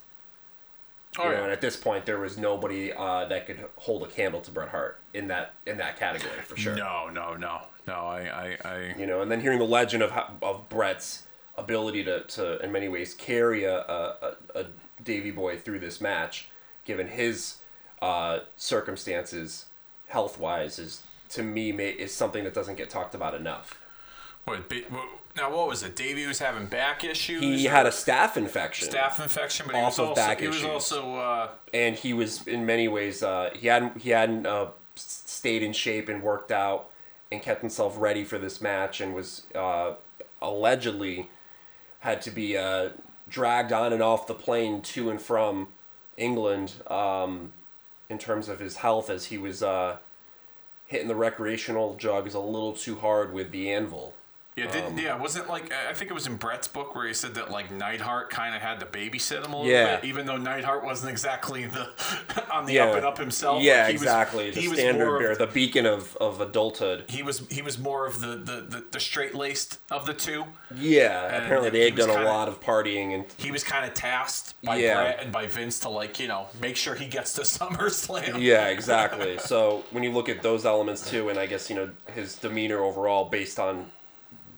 Oh, 1.18 1.24
You 1.24 1.30
know, 1.30 1.36
yeah. 1.38 1.42
and 1.44 1.52
at 1.52 1.60
this 1.60 1.76
point, 1.76 2.06
there 2.06 2.18
was 2.18 2.38
nobody 2.38 2.92
uh, 2.92 3.26
that 3.26 3.46
could 3.46 3.62
hold 3.76 4.02
a 4.02 4.06
candle 4.06 4.40
to 4.40 4.50
Bret 4.50 4.70
Hart 4.70 4.98
in 5.12 5.28
that 5.28 5.54
in 5.66 5.76
that 5.78 5.98
category 5.98 6.40
for 6.42 6.56
sure. 6.56 6.74
No, 6.74 7.08
no, 7.10 7.34
no, 7.34 7.62
no. 7.86 7.94
I, 7.94 8.56
I, 8.64 8.68
I 8.68 8.94
You 8.98 9.06
know, 9.06 9.20
and 9.20 9.30
then 9.30 9.40
hearing 9.40 9.58
the 9.58 9.64
legend 9.66 10.02
of 10.02 10.10
how, 10.12 10.30
of 10.40 10.68
Bret's 10.70 11.24
ability 11.58 12.04
to, 12.04 12.22
to 12.22 12.58
in 12.60 12.72
many 12.72 12.88
ways 12.88 13.12
carry 13.12 13.64
a, 13.64 13.78
a, 13.80 14.36
a, 14.54 14.66
Davy 15.04 15.32
Boy 15.32 15.56
through 15.58 15.80
this 15.80 16.00
match, 16.00 16.48
given 16.84 17.08
his 17.08 17.56
uh, 18.00 18.40
circumstances, 18.56 19.66
health 20.06 20.38
wise, 20.38 20.78
is 20.78 21.02
to 21.30 21.42
me 21.42 21.70
is 21.72 22.14
something 22.14 22.44
that 22.44 22.54
doesn't 22.54 22.76
get 22.76 22.88
talked 22.88 23.14
about 23.14 23.34
enough. 23.34 23.78
What- 24.44 24.70
now 25.36 25.54
what 25.54 25.68
was 25.68 25.82
it? 25.82 25.96
Davey 25.96 26.26
was 26.26 26.38
having 26.38 26.66
back 26.66 27.04
issues. 27.04 27.40
He 27.42 27.64
had 27.64 27.86
a 27.86 27.90
staph 27.90 28.36
infection. 28.36 28.88
staph 28.88 29.20
infection, 29.20 29.66
but 29.66 29.76
he 29.76 29.82
was 29.82 29.98
of 29.98 30.08
also 30.08 30.20
back 30.20 30.40
he 30.40 30.48
was 30.48 30.64
also 30.64 31.16
uh, 31.16 31.48
and 31.72 31.96
he 31.96 32.12
was 32.12 32.46
in 32.46 32.66
many 32.66 32.88
ways 32.88 33.22
uh, 33.22 33.50
he 33.54 33.66
hadn't 33.66 33.98
he 33.98 34.10
hadn't 34.10 34.46
uh, 34.46 34.68
stayed 34.94 35.62
in 35.62 35.72
shape 35.72 36.08
and 36.08 36.22
worked 36.22 36.52
out 36.52 36.90
and 37.30 37.42
kept 37.42 37.60
himself 37.62 37.96
ready 37.98 38.24
for 38.24 38.38
this 38.38 38.60
match 38.60 39.00
and 39.00 39.14
was 39.14 39.46
uh, 39.54 39.94
allegedly 40.40 41.30
had 42.00 42.20
to 42.20 42.30
be 42.30 42.56
uh, 42.56 42.90
dragged 43.28 43.72
on 43.72 43.92
and 43.92 44.02
off 44.02 44.26
the 44.26 44.34
plane 44.34 44.82
to 44.82 45.08
and 45.08 45.20
from 45.20 45.68
England 46.16 46.74
um, 46.88 47.52
in 48.10 48.18
terms 48.18 48.48
of 48.48 48.60
his 48.60 48.76
health 48.76 49.08
as 49.08 49.26
he 49.26 49.38
was 49.38 49.62
uh, 49.62 49.96
hitting 50.86 51.08
the 51.08 51.14
recreational 51.14 51.94
jugs 51.94 52.34
a 52.34 52.40
little 52.40 52.74
too 52.74 52.96
hard 52.96 53.32
with 53.32 53.50
the 53.50 53.70
anvil. 53.70 54.14
Yeah 54.54 54.66
Um, 54.66 54.70
didn't 54.72 54.98
yeah 54.98 55.16
wasn't 55.16 55.48
like 55.48 55.72
I 55.72 55.94
think 55.94 56.10
it 56.10 56.14
was 56.14 56.26
in 56.26 56.36
Bret's 56.36 56.68
book 56.68 56.94
where 56.94 57.06
he 57.06 57.14
said 57.14 57.34
that 57.36 57.50
like 57.50 57.70
Neidhart 57.70 58.28
kind 58.28 58.54
of 58.54 58.60
had 58.60 58.80
to 58.80 58.86
babysit 58.86 59.42
him 59.46 59.54
a 59.54 59.56
little 59.56 59.72
Yeah. 59.72 59.96
bit, 59.96 60.04
even 60.04 60.26
though 60.26 60.36
Neidhart 60.36 60.84
wasn't 60.84 61.10
exactly 61.10 61.64
the 61.66 61.88
on 62.52 62.66
the 62.66 62.74
Yeah. 62.74 62.84
up 62.88 62.96
and 62.96 63.06
up 63.06 63.16
himself. 63.16 63.62
Yeah, 63.62 63.78
Like, 63.84 63.86
he 63.86 63.92
was- 63.94 64.02
exactly. 64.02 64.50
he 64.52 64.60
the 64.62 64.68
was 64.68 64.78
standard 64.78 65.06
more 65.06 65.30
of- 65.30 65.38
the 65.38 65.46
beacon 65.46 65.86
of, 65.86 66.16
of 66.18 66.40
adulthood. 66.42 67.04
he 67.08 67.22
was 67.22 67.48
he 67.48 67.62
was 67.62 67.78
more 67.78 68.06
of 68.06 68.20
the 68.20 68.36
the, 68.36 68.60
the, 68.60 68.84
the 68.90 69.00
straight 69.00 69.34
laced 69.34 69.78
of 69.90 70.04
the 70.04 70.12
two. 70.12 70.44
Yeah, 70.76 71.28
And 71.34 71.44
apparently 71.44 71.70
they 71.70 71.84
had 71.86 71.94
done 71.96 72.10
a 72.10 72.14
kinda- 72.14 72.28
lot 72.28 72.48
of 72.48 72.60
partying 72.60 73.14
and 73.14 73.24
He 73.38 73.50
was 73.50 73.64
kind 73.64 73.86
of 73.86 73.94
tasked 73.94 74.54
by 74.62 74.76
Yeah. 74.76 74.94
Bret 75.02 75.20
and 75.22 75.32
by 75.32 75.46
Vince 75.46 75.78
to 75.80 75.88
like 75.88 76.20
you 76.20 76.28
know 76.28 76.48
make 76.60 76.76
sure 76.76 76.94
he 76.94 77.06
gets 77.06 77.32
to 77.34 77.40
SummerSlam. 77.56 78.38
Yeah, 78.42 78.66
exactly. 78.68 79.38
so 79.38 79.82
when 79.92 80.02
you 80.02 80.12
look 80.12 80.28
at 80.28 80.42
those 80.42 80.66
elements 80.66 81.08
too, 81.08 81.30
and 81.30 81.38
I 81.38 81.46
guess 81.46 81.70
you 81.70 81.76
know 81.76 81.88
his 82.14 82.34
demeanor 82.34 82.82
overall, 82.84 83.24
based 83.30 83.58
on 83.58 83.90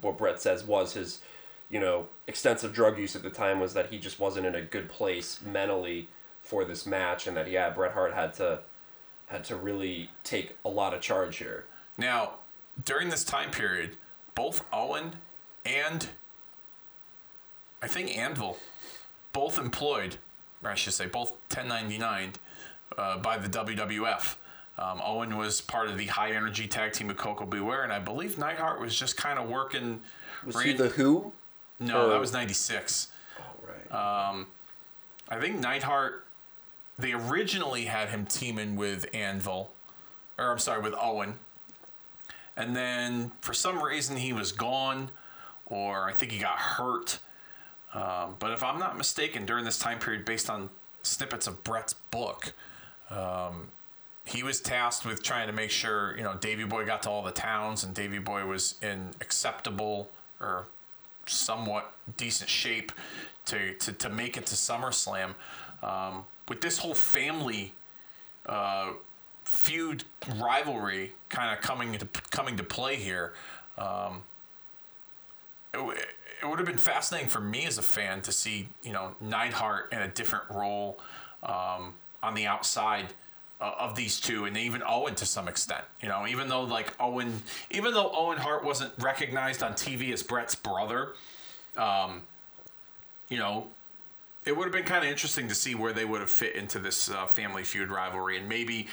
what 0.05 0.19
Bret 0.19 0.41
says 0.41 0.63
was 0.63 0.95
his, 0.95 1.21
you 1.69 1.81
know, 1.81 2.09
extensive 2.27 2.73
drug 2.73 2.99
use 2.99 3.17
at 3.17 3.23
the 3.23 3.31
time, 3.31 3.59
was 3.59 3.75
that 3.75 3.91
he 3.91 3.99
just 3.99 4.21
wasn't 4.21 4.47
in 4.47 4.55
a 4.55 4.63
good 4.63 4.89
place 4.89 5.41
mentally 5.45 6.09
for 6.41 6.65
this 6.65 6.87
match, 6.87 7.27
and 7.27 7.37
that 7.37 7.51
yeah, 7.51 7.71
Bret 7.71 7.93
Hart 7.93 8.15
had 8.15 8.35
to 8.35 8.61
had 9.27 9.45
to 9.45 9.57
really 9.57 10.11
take 10.23 10.57
a 10.65 10.69
lot 10.69 10.95
of 10.95 11.01
charge 11.01 11.39
here. 11.39 11.65
Now, 11.97 12.35
during 12.85 13.09
this 13.09 13.25
time 13.25 13.51
period, 13.51 13.97
both 14.35 14.65
Owen 14.73 15.17
and 15.65 16.09
I 17.83 17.89
think 17.89 18.17
Anvil, 18.17 18.59
both 19.33 19.59
employed, 19.59 20.17
or 20.63 20.71
I 20.71 20.75
should 20.75 20.95
say, 20.95 21.07
both 21.07 21.33
1099 21.53 22.33
uh, 22.97 23.19
by 23.19 23.37
the 23.37 23.49
WWF. 23.49 24.37
Um, 24.77 25.01
Owen 25.05 25.37
was 25.37 25.61
part 25.61 25.89
of 25.89 25.97
the 25.97 26.07
high 26.07 26.33
energy 26.33 26.67
tag 26.67 26.93
team 26.93 27.07
with 27.07 27.17
Koko 27.17 27.47
B. 27.47 27.61
Ware, 27.61 27.85
and 27.85 27.93
I 27.93 28.01
believe 28.01 28.39
Neidhart 28.39 28.81
was 28.81 28.99
just 28.99 29.17
kind 29.17 29.39
of 29.39 29.49
working. 29.49 30.01
Was 30.45 30.61
he 30.63 30.73
the 30.73 30.89
Who? 30.89 31.33
no, 31.79 32.09
that 32.11 32.21
was 32.21 32.33
96. 32.33 33.09
Oh 33.39 33.43
right. 33.67 34.45
I 35.29 35.41
think 35.41 35.61
Neidhart, 35.61 36.25
they 36.99 37.13
originally 37.13 37.85
had 37.85 38.09
him 38.09 38.27
teaming 38.27 38.77
with 38.77 39.07
Anvil, 39.15 39.71
or 40.39 40.51
I'm 40.51 40.59
sorry, 40.59 40.83
with 40.83 40.95
Owen. 41.01 41.35
And 42.57 42.77
then 42.77 43.33
for 43.41 43.55
some 43.55 43.83
reason 43.83 44.17
he 44.17 44.33
was 44.33 44.53
gone, 44.53 45.11
or 45.67 46.09
I 46.09 46.13
think 46.13 46.33
he 46.33 46.39
got 46.39 46.59
hurt. 46.59 47.19
Um, 47.95 48.37
but 48.39 48.51
if 48.51 48.63
I'm 48.63 48.79
not 48.79 48.97
mistaken, 48.97 49.47
during 49.47 49.65
this 49.65 49.79
time 49.79 49.99
period, 49.99 50.25
based 50.25 50.51
on 50.51 50.69
snippets 51.03 51.47
of 51.47 51.63
Bret's 51.65 51.95
book, 51.95 52.53
um, 53.11 53.69
he 54.25 54.43
was 54.43 54.61
tasked 54.61 55.05
with 55.05 55.23
trying 55.23 55.47
to 55.47 55.53
make 55.53 55.71
sure, 55.71 56.17
you 56.17 56.23
know, 56.23 56.35
Davy 56.35 56.65
Boy 56.65 56.87
got 56.87 57.03
to 57.03 57.11
all 57.11 57.23
the 57.23 57.31
towns 57.31 57.85
and 57.85 57.95
Davy 57.95 58.19
Boy 58.19 58.47
was 58.47 58.77
in 58.83 59.11
acceptable 59.21 60.09
or 60.41 60.67
somewhat 61.27 61.93
decent 62.17 62.49
shape 62.49 62.93
to, 63.47 63.75
to, 63.75 63.93
to 63.93 64.09
make 64.09 64.37
it 64.37 64.47
to 64.47 64.55
SummerSlam. 64.55 65.35
Um, 65.83 66.25
with 66.49 66.63
this 66.63 66.79
whole 66.79 66.95
family 66.95 67.75
uh, 68.47 68.93
feud 69.45 70.05
rivalry 70.37 71.13
kind 71.29 71.55
of 71.55 71.63
coming 71.63 71.93
into 71.93 72.07
coming 72.31 72.57
to 72.57 72.63
play 72.63 72.97
here, 72.97 73.35
um, 73.77 74.23
it, 75.75 76.07
it 76.43 76.49
would 76.49 76.59
have 76.59 76.67
been 76.67 76.79
fascinating 76.79 77.29
for 77.29 77.41
me 77.41 77.67
as 77.67 77.77
a 77.79 77.83
fan 77.83 78.23
to 78.23 78.33
see 78.33 78.69
you 78.83 78.93
know 78.93 79.15
Neidhart 79.21 79.93
in 79.93 80.01
a 80.01 80.09
different 80.09 80.45
role 80.51 80.99
um, 81.43 81.95
on 82.23 82.35
the 82.35 82.47
outside 82.47 83.13
uh, 83.61 83.73
of 83.79 83.95
these 83.95 84.21
two, 84.21 84.45
and 84.45 84.57
even 84.57 84.83
Owen 84.87 85.15
to 85.17 85.27
some 85.27 85.49
extent. 85.49 85.85
You 86.01 86.09
know, 86.09 86.27
even 86.27 86.49
though 86.49 86.63
like 86.63 86.93
Owen, 87.01 87.43
even 87.71 87.95
though 87.95 88.11
Owen 88.13 88.39
Hart 88.39 88.65
wasn't 88.65 88.93
recognized 88.99 89.63
on 89.63 89.73
TV 89.73 90.13
as 90.13 90.23
Bret's 90.23 90.55
brother, 90.55 91.13
um, 91.77 92.23
you 93.29 93.39
know, 93.39 93.69
it 94.45 94.57
would 94.57 94.65
have 94.65 94.73
been 94.73 94.85
kind 94.85 95.05
of 95.05 95.11
interesting 95.11 95.49
to 95.49 95.55
see 95.55 95.75
where 95.75 95.93
they 95.93 96.05
would 96.05 96.21
have 96.21 96.31
fit 96.31 96.55
into 96.55 96.79
this 96.79 97.11
uh, 97.11 97.27
family 97.27 97.65
feud 97.65 97.91
rivalry, 97.91 98.39
and 98.39 98.49
maybe 98.49 98.89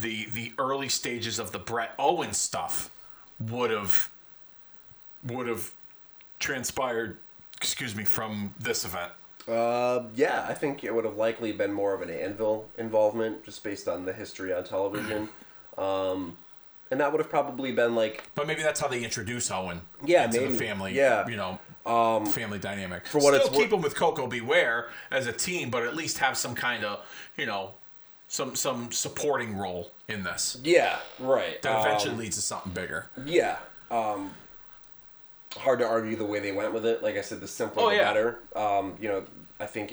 the 0.00 0.26
the 0.26 0.52
early 0.58 0.88
stages 0.88 1.38
of 1.38 1.52
the 1.52 1.58
Bret 1.58 1.94
Owen 1.98 2.32
stuff 2.32 2.90
would 3.40 3.70
have 3.70 4.10
would 5.24 5.46
have 5.46 5.72
transpired. 6.38 7.18
Excuse 7.56 7.94
me 7.94 8.04
from 8.04 8.54
this 8.58 8.84
event. 8.84 9.12
Uh, 9.48 10.04
yeah, 10.14 10.46
I 10.48 10.54
think 10.54 10.84
it 10.84 10.94
would 10.94 11.04
have 11.04 11.16
likely 11.16 11.52
been 11.52 11.72
more 11.72 11.94
of 11.94 12.02
an 12.02 12.10
Anvil 12.10 12.68
involvement, 12.78 13.44
just 13.44 13.62
based 13.64 13.88
on 13.88 14.04
the 14.04 14.12
history 14.12 14.52
on 14.52 14.64
television. 14.64 15.28
um, 15.78 16.36
and 16.90 17.00
that 17.00 17.10
would 17.10 17.20
have 17.20 17.30
probably 17.30 17.72
been 17.72 17.94
like 17.94 18.24
But 18.34 18.46
maybe 18.46 18.62
that's 18.62 18.78
how 18.80 18.86
they 18.88 19.02
introduce 19.02 19.50
Owen. 19.50 19.80
Yeah, 20.04 20.24
into 20.26 20.40
maybe. 20.42 20.52
the 20.52 20.58
family. 20.58 20.94
Yeah. 20.94 21.26
you 21.26 21.36
know, 21.36 21.58
family 22.26 22.58
dynamic. 22.58 23.06
for 23.06 23.18
what 23.18 23.34
Still 23.34 23.46
it's 23.46 23.48
keep 23.56 23.70
wor- 23.70 23.78
them 23.78 23.80
with 23.82 23.96
Koko 23.96 24.26
B. 24.26 24.40
Ware 24.40 24.88
as 25.10 25.26
a 25.26 25.32
team, 25.32 25.70
but 25.70 25.82
at 25.84 25.96
least 25.96 26.18
have 26.18 26.36
some 26.36 26.54
kind 26.54 26.84
of 26.84 27.00
you 27.36 27.46
know, 27.46 27.70
some 28.28 28.54
some 28.54 28.92
supporting 28.92 29.56
role 29.56 29.90
in 30.08 30.22
this 30.22 30.58
yeah, 30.62 30.98
right. 31.18 31.60
that 31.62 31.80
eventually 31.86 32.12
Um, 32.12 32.18
leads 32.18 32.36
to 32.36 32.42
something 32.42 32.72
bigger. 32.72 33.06
Yeah. 33.24 33.56
Um, 33.90 34.32
hard 35.54 35.78
to 35.80 35.86
argue 35.86 36.16
the 36.16 36.24
way 36.24 36.38
they 36.40 36.52
went 36.52 36.72
with 36.72 36.84
it. 36.86 37.02
Like 37.02 37.16
I 37.16 37.20
said, 37.20 37.40
the 37.40 37.48
simpler 37.48 37.82
Oh, 37.84 37.90
the 37.90 37.96
yeah. 37.96 38.02
better. 38.12 38.38
Um, 38.56 38.96
you 39.00 39.08
know, 39.08 39.24
I 39.60 39.66
think 39.66 39.92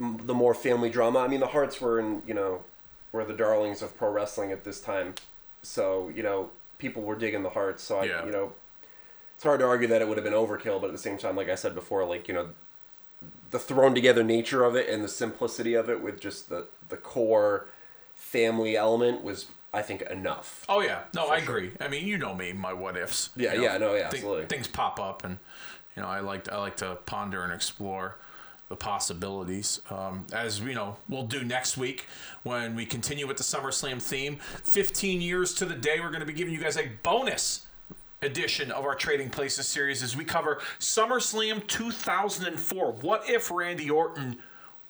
m- 0.00 0.18
the 0.24 0.34
more 0.34 0.54
family 0.54 0.90
drama. 0.90 1.20
I 1.20 1.28
mean, 1.28 1.40
the 1.40 1.46
Hearts 1.48 1.80
were 1.80 1.98
in, 2.00 2.22
you 2.26 2.34
know, 2.34 2.64
were 3.12 3.24
the 3.24 3.34
darlings 3.34 3.82
of 3.82 3.96
pro 3.96 4.10
wrestling 4.10 4.52
at 4.52 4.64
this 4.64 4.80
time. 4.80 5.14
So, 5.62 6.08
you 6.14 6.22
know, 6.22 6.50
people 6.78 7.02
were 7.02 7.16
digging 7.16 7.42
the 7.42 7.50
Hearts. 7.50 7.82
So, 7.82 7.98
I, 7.98 8.04
Yeah. 8.04 8.24
you 8.24 8.30
know, 8.30 8.52
it's 9.34 9.44
hard 9.44 9.60
to 9.60 9.66
argue 9.66 9.88
that 9.88 10.00
it 10.02 10.08
would 10.08 10.16
have 10.16 10.24
been 10.24 10.32
overkill, 10.34 10.80
but 10.80 10.86
at 10.86 10.92
the 10.92 10.98
same 10.98 11.18
time, 11.18 11.36
like 11.36 11.48
I 11.48 11.54
said 11.54 11.74
before, 11.74 12.04
like, 12.04 12.28
you 12.28 12.34
know, 12.34 12.50
the 13.50 13.58
thrown 13.58 13.94
together 13.94 14.22
nature 14.22 14.64
of 14.64 14.76
it 14.76 14.88
and 14.88 15.02
the 15.02 15.08
simplicity 15.08 15.74
of 15.74 15.90
it 15.90 16.00
with 16.02 16.20
just 16.20 16.48
the, 16.48 16.66
the 16.88 16.96
core 16.96 17.66
family 18.14 18.76
element 18.76 19.22
was, 19.22 19.46
I 19.72 19.82
think, 19.82 20.02
enough. 20.02 20.64
Oh 20.68 20.80
yeah, 20.80 21.02
no, 21.14 21.28
I 21.28 21.38
agree. 21.38 21.72
I 21.80 21.88
mean, 21.88 22.06
you 22.06 22.18
know 22.18 22.34
me, 22.34 22.52
my 22.52 22.72
what 22.72 22.96
ifs. 22.96 23.30
Yeah, 23.36 23.52
you 23.52 23.58
know, 23.58 23.64
yeah, 23.64 23.78
no, 23.78 23.94
yeah, 23.94 24.08
thi- 24.08 24.16
absolutely. 24.16 24.46
Things 24.46 24.66
pop 24.66 24.98
up, 24.98 25.24
and 25.24 25.38
you 25.96 26.02
know, 26.02 26.08
I 26.08 26.20
like 26.20 26.50
I 26.50 26.58
like 26.58 26.76
to 26.78 26.98
ponder 27.06 27.42
and 27.44 27.52
explore 27.52 28.16
the 28.68 28.76
possibilities. 28.76 29.80
Um, 29.90 30.26
as 30.32 30.60
you 30.60 30.74
know, 30.74 30.96
we'll 31.08 31.26
do 31.26 31.44
next 31.44 31.76
week 31.76 32.06
when 32.42 32.74
we 32.74 32.86
continue 32.86 33.26
with 33.26 33.36
the 33.36 33.42
SummerSlam 33.44 34.00
theme. 34.02 34.36
Fifteen 34.64 35.20
years 35.20 35.54
to 35.54 35.64
the 35.64 35.74
day, 35.74 36.00
we're 36.00 36.08
going 36.10 36.20
to 36.20 36.26
be 36.26 36.32
giving 36.32 36.54
you 36.54 36.60
guys 36.60 36.76
a 36.76 36.88
bonus 37.02 37.66
edition 38.22 38.70
of 38.70 38.84
our 38.84 38.94
Trading 38.94 39.30
Places 39.30 39.66
series 39.66 40.02
as 40.02 40.16
we 40.16 40.24
cover 40.24 40.60
SummerSlam 40.78 41.66
2004. 41.66 42.92
What 42.92 43.28
if 43.28 43.50
Randy 43.50 43.88
Orton 43.88 44.38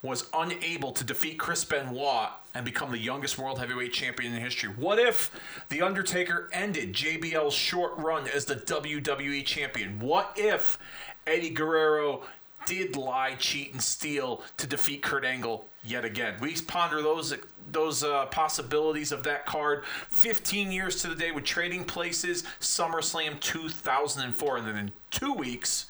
was 0.02 0.28
unable 0.32 0.92
to 0.92 1.04
defeat 1.04 1.38
Chris 1.38 1.64
Benoit 1.64 2.30
and 2.54 2.64
become 2.64 2.90
the 2.90 2.98
youngest 2.98 3.38
world 3.38 3.58
heavyweight 3.58 3.92
champion 3.92 4.34
in 4.34 4.40
history? 4.40 4.70
What 4.70 4.98
if 4.98 5.30
The 5.68 5.82
Undertaker 5.82 6.48
ended 6.52 6.94
JBL's 6.94 7.54
short 7.54 7.96
run 7.98 8.26
as 8.28 8.46
the 8.46 8.56
WWE 8.56 9.44
champion? 9.44 9.98
What 9.98 10.32
if 10.36 10.78
Eddie 11.26 11.50
Guerrero 11.50 12.22
did 12.66 12.96
lie, 12.96 13.34
cheat, 13.38 13.72
and 13.72 13.82
steal 13.82 14.42
to 14.56 14.66
defeat 14.66 15.02
Kurt 15.02 15.24
Angle 15.24 15.68
yet 15.84 16.04
again? 16.04 16.34
We 16.40 16.54
ponder 16.62 17.02
those 17.02 17.34
those 17.70 18.02
uh, 18.02 18.26
possibilities 18.26 19.12
of 19.12 19.22
that 19.22 19.46
card. 19.46 19.84
15 20.08 20.72
years 20.72 21.00
to 21.02 21.08
the 21.08 21.14
day 21.14 21.30
with 21.30 21.44
Trading 21.44 21.84
Places 21.84 22.42
SummerSlam 22.58 23.38
2004, 23.38 24.56
and 24.56 24.66
then 24.66 24.76
in 24.76 24.92
two 25.10 25.32
weeks, 25.32 25.86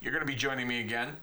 you're 0.00 0.10
going 0.10 0.26
to 0.26 0.26
be 0.26 0.34
joining 0.34 0.66
me 0.66 0.80
again 0.80 1.16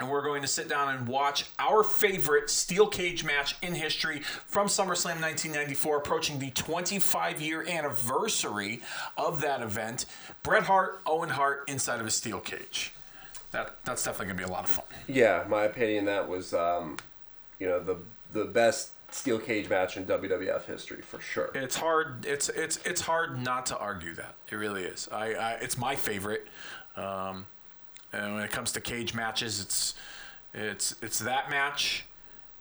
and 0.00 0.08
we're 0.08 0.22
going 0.22 0.42
to 0.42 0.48
sit 0.48 0.68
down 0.68 0.94
and 0.94 1.08
watch 1.08 1.46
our 1.58 1.82
favorite 1.82 2.50
steel 2.50 2.86
cage 2.86 3.24
match 3.24 3.56
in 3.62 3.74
history 3.74 4.20
from 4.20 4.68
SummerSlam 4.68 5.20
1994, 5.20 5.96
approaching 5.96 6.38
the 6.38 6.50
25 6.50 7.40
year 7.40 7.66
anniversary 7.66 8.80
of 9.16 9.40
that 9.40 9.60
event. 9.60 10.06
Bret 10.42 10.64
Hart, 10.64 11.00
Owen 11.06 11.30
Hart 11.30 11.64
inside 11.68 12.00
of 12.00 12.06
a 12.06 12.10
steel 12.10 12.40
cage. 12.40 12.92
That 13.50 13.76
that's 13.84 14.04
definitely 14.04 14.34
gonna 14.34 14.46
be 14.46 14.52
a 14.52 14.52
lot 14.52 14.64
of 14.64 14.70
fun. 14.70 14.84
Yeah, 15.06 15.44
my 15.48 15.64
opinion 15.64 16.04
that 16.04 16.28
was, 16.28 16.52
um, 16.52 16.98
you 17.58 17.66
know, 17.66 17.80
the 17.80 17.96
the 18.32 18.44
best 18.44 18.90
steel 19.10 19.38
cage 19.38 19.70
match 19.70 19.96
in 19.96 20.04
WWF 20.04 20.66
history 20.66 21.00
for 21.00 21.18
sure. 21.18 21.50
It's 21.54 21.76
hard. 21.76 22.26
It's 22.26 22.50
it's 22.50 22.78
it's 22.84 23.00
hard 23.00 23.42
not 23.42 23.64
to 23.66 23.78
argue 23.78 24.14
that. 24.14 24.34
It 24.50 24.56
really 24.56 24.84
is. 24.84 25.08
I, 25.10 25.32
I 25.32 25.50
it's 25.52 25.78
my 25.78 25.96
favorite. 25.96 26.46
Um, 26.94 27.46
and 28.12 28.34
when 28.34 28.42
it 28.42 28.50
comes 28.50 28.72
to 28.72 28.80
cage 28.80 29.14
matches, 29.14 29.60
it's 29.60 29.94
it's 30.54 30.94
it's 31.02 31.18
that 31.20 31.50
match. 31.50 32.04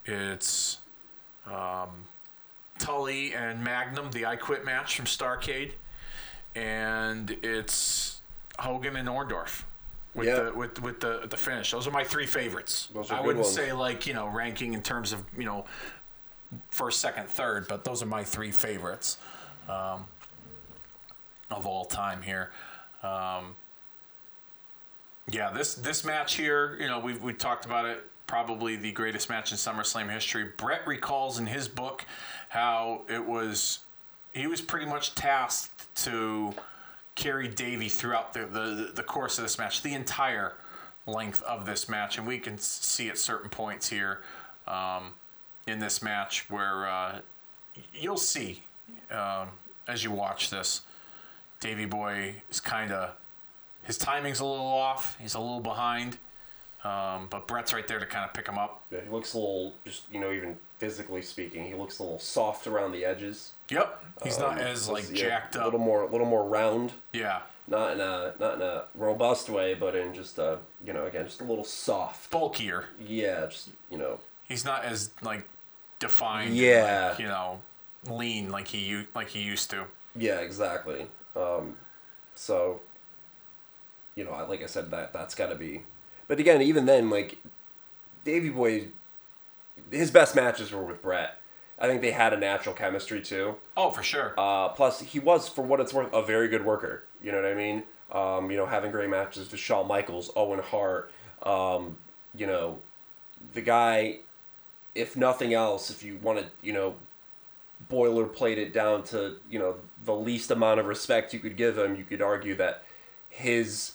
It's 0.06 0.78
um, 1.46 1.90
Tully 2.80 3.34
and 3.34 3.64
Magnum, 3.64 4.12
the 4.12 4.26
I 4.26 4.36
Quit 4.36 4.64
match 4.66 4.96
from 4.96 5.06
Starcade, 5.06 5.74
and 6.56 7.32
it's 7.44 8.22
Hogan 8.60 8.96
and 8.96 9.08
Orndorff. 9.08 9.64
With 10.14 10.28
Yeah. 10.28 10.40
the 10.44 10.54
with 10.54 10.82
with 10.82 11.00
the 11.00 11.28
the 11.30 11.38
finish, 11.38 11.72
those 11.72 11.88
are 11.88 11.92
my 11.92 12.04
three 12.04 12.26
favorites. 12.26 12.90
I 13.12 13.22
wouldn't 13.22 13.44
ones. 13.44 13.54
say 13.54 13.72
like 13.74 14.08
you 14.08 14.14
know 14.14 14.28
ranking 14.28 14.74
in 14.74 14.82
terms 14.82 15.14
of 15.14 15.24
you 15.38 15.46
know 15.46 15.66
first, 16.72 17.00
second, 17.02 17.28
third, 17.30 17.68
but 17.68 17.84
those 17.84 18.02
are 18.02 18.06
my 18.08 18.24
three 18.24 18.52
favorites 18.52 19.18
um, 19.70 20.06
of 21.52 21.68
all 21.68 21.86
time 21.86 22.22
here. 22.22 22.52
Um, 23.04 23.56
yeah, 25.30 25.52
this 25.52 25.76
this 25.76 26.06
match 26.06 26.36
here, 26.36 26.78
you 26.80 26.88
know, 26.88 27.00
we 27.00 27.14
we 27.16 27.34
talked 27.34 27.66
about 27.66 27.86
it. 27.86 28.04
Probably 28.28 28.76
the 28.76 28.92
greatest 28.92 29.30
match 29.30 29.52
in 29.52 29.58
SummerSlam 29.58 30.12
history. 30.12 30.52
Bret 30.58 30.86
recalls 30.86 31.40
in 31.40 31.46
his 31.46 31.68
book 31.68 32.06
how 32.50 33.04
it 33.10 33.26
was. 33.26 33.80
He 34.34 34.48
was 34.48 34.62
pretty 34.62 34.86
much 34.86 35.16
tasked 35.16 35.94
to 36.04 36.54
carry 37.16 37.48
Davey 37.48 37.90
throughout 37.90 38.34
the, 38.34 38.46
the 38.46 38.92
the 38.96 39.04
course 39.04 39.38
of 39.38 39.44
this 39.44 39.58
match, 39.58 39.82
the 39.82 39.94
entire 39.94 40.54
length 41.06 41.42
of 41.44 41.66
this 41.66 41.88
match, 41.88 42.18
and 42.18 42.28
we 42.28 42.38
can 42.38 42.58
see 42.58 43.10
at 43.10 43.18
certain 43.18 43.50
points 43.50 43.90
here 43.90 44.22
um, 44.68 45.14
in 45.66 45.80
this 45.80 46.02
match 46.02 46.50
where 46.50 46.88
uh, 46.88 47.20
you'll 47.94 48.18
see 48.18 48.62
um, 49.12 49.50
as 49.88 50.04
you 50.04 50.12
watch 50.12 50.50
this, 50.50 50.82
Davy 51.60 51.86
Boy 51.86 52.42
is 52.50 52.60
kind 52.60 52.92
of 52.92 53.12
his 53.88 53.98
timing's 53.98 54.40
a 54.40 54.46
little 54.46 54.66
off. 54.68 55.18
He's 55.20 55.34
a 55.34 55.40
little 55.40 55.60
behind, 55.62 56.18
um, 56.84 57.28
but 57.30 57.48
Bret's 57.48 57.74
right 57.74 57.88
there 57.88 58.00
to 58.00 58.06
kind 58.06 58.24
of 58.26 58.34
pick 58.34 58.48
him 58.48 58.58
up. 58.60 58.84
Yeah, 58.92 59.00
he 59.04 59.10
looks 59.10 59.34
a 59.34 59.38
little, 59.40 59.74
just 59.86 60.04
you 60.12 60.20
know, 60.20 60.32
even 60.32 60.58
physically 60.78 61.24
speaking, 61.24 61.66
he 61.66 61.74
looks 61.74 61.98
a 62.00 62.04
little 62.04 62.20
soft 62.20 62.68
around 62.68 62.92
the 62.92 63.04
edges. 63.06 63.52
Yep, 63.70 64.04
he's 64.24 64.38
not 64.40 64.54
Um, 64.54 64.60
as 64.60 64.88
like 64.88 65.06
yeah, 65.10 65.16
jacked 65.30 65.56
A 65.56 65.64
little 65.66 65.80
more, 65.80 66.04
a 66.04 66.12
little 66.12 66.28
more 66.28 66.46
round. 66.46 66.92
Yeah, 67.14 67.42
Not 67.68 67.94
in 67.94 68.00
a 68.02 68.34
not 68.40 68.56
in 68.56 68.62
a 68.62 68.84
robust 68.96 69.50
way, 69.50 69.74
but 69.74 69.96
in 69.96 70.14
just 70.14 70.38
a 70.38 70.60
you 70.86 70.94
know 70.94 71.06
again 71.06 71.26
just 71.26 71.42
a 71.42 71.46
little 71.46 71.66
soft. 71.66 72.30
bulkier. 72.30 72.86
Yeah, 73.00 73.48
just 73.48 73.70
you 73.90 73.98
know. 73.98 74.20
He's 74.44 74.64
not 74.64 74.86
as 74.86 75.10
like 75.22 75.48
defined. 76.00 76.56
Yeah. 76.56 77.10
like, 77.10 77.20
you 77.20 77.26
know, 77.28 77.62
lean 78.08 78.50
like 78.52 78.68
he 78.70 79.06
like 79.16 79.30
he 79.30 79.42
used 79.42 79.70
to. 79.72 79.86
Yeah, 80.16 80.40
exactly. 80.40 81.08
Um, 81.36 81.76
so, 82.34 82.82
you 84.18 84.26
know, 84.26 84.32
like 84.50 84.64
I 84.64 84.66
said, 84.66 84.92
that 84.92 85.14
that's 85.14 85.36
got 85.36 85.48
to 85.48 85.56
be. 85.56 85.84
But 86.28 86.40
again, 86.40 86.62
even 86.62 86.88
then, 86.88 87.10
like 87.10 87.38
Davy 88.26 88.50
Boy, 88.50 88.88
his 89.92 90.12
best 90.12 90.36
matches 90.36 90.72
were 90.72 90.84
with 90.84 91.02
Bret. 91.02 91.40
I 91.80 91.88
think 91.88 92.02
they 92.02 92.12
had 92.12 92.34
a 92.34 92.38
natural 92.38 92.74
chemistry 92.74 93.22
too. 93.22 93.58
Oh, 93.78 93.92
for 93.92 94.02
sure. 94.02 94.34
Uh, 94.36 94.70
plus, 94.70 95.02
he 95.02 95.20
was, 95.20 95.48
for 95.48 95.62
what 95.62 95.80
it's 95.80 95.94
worth, 95.94 96.12
a 96.12 96.24
very 96.24 96.48
good 96.48 96.66
worker. 96.66 97.04
You 97.22 97.32
know 97.32 97.42
what 97.42 97.52
I 97.52 97.54
mean? 97.54 97.84
Um, 98.12 98.50
you 98.50 98.58
know, 98.58 98.66
having 98.66 98.92
great 98.92 99.10
matches 99.10 99.52
with 99.52 99.60
Shawn 99.60 99.88
Michaels, 99.88 100.32
Owen 100.36 100.60
Hart. 100.60 101.12
Um, 101.44 101.98
you 102.36 102.48
know, 102.48 102.80
the 103.54 103.62
guy, 103.62 104.20
if 104.96 105.16
nothing 105.16 105.54
else, 105.54 105.92
if 105.92 106.02
you 106.02 106.18
want 106.24 106.40
to, 106.40 106.46
you 106.64 106.74
know, 106.74 106.96
boilerplate 107.92 108.58
it 108.58 108.74
down 108.74 109.04
to, 109.04 109.36
you 109.48 109.60
know, 109.60 109.76
the 110.04 110.16
least 110.16 110.50
amount 110.50 110.80
of 110.80 110.88
respect 110.88 111.32
you 111.32 111.40
could 111.40 111.56
give 111.56 111.78
him, 111.78 111.96
you 111.96 112.04
could 112.04 112.24
argue 112.24 112.56
that 112.56 112.84
his. 113.30 113.94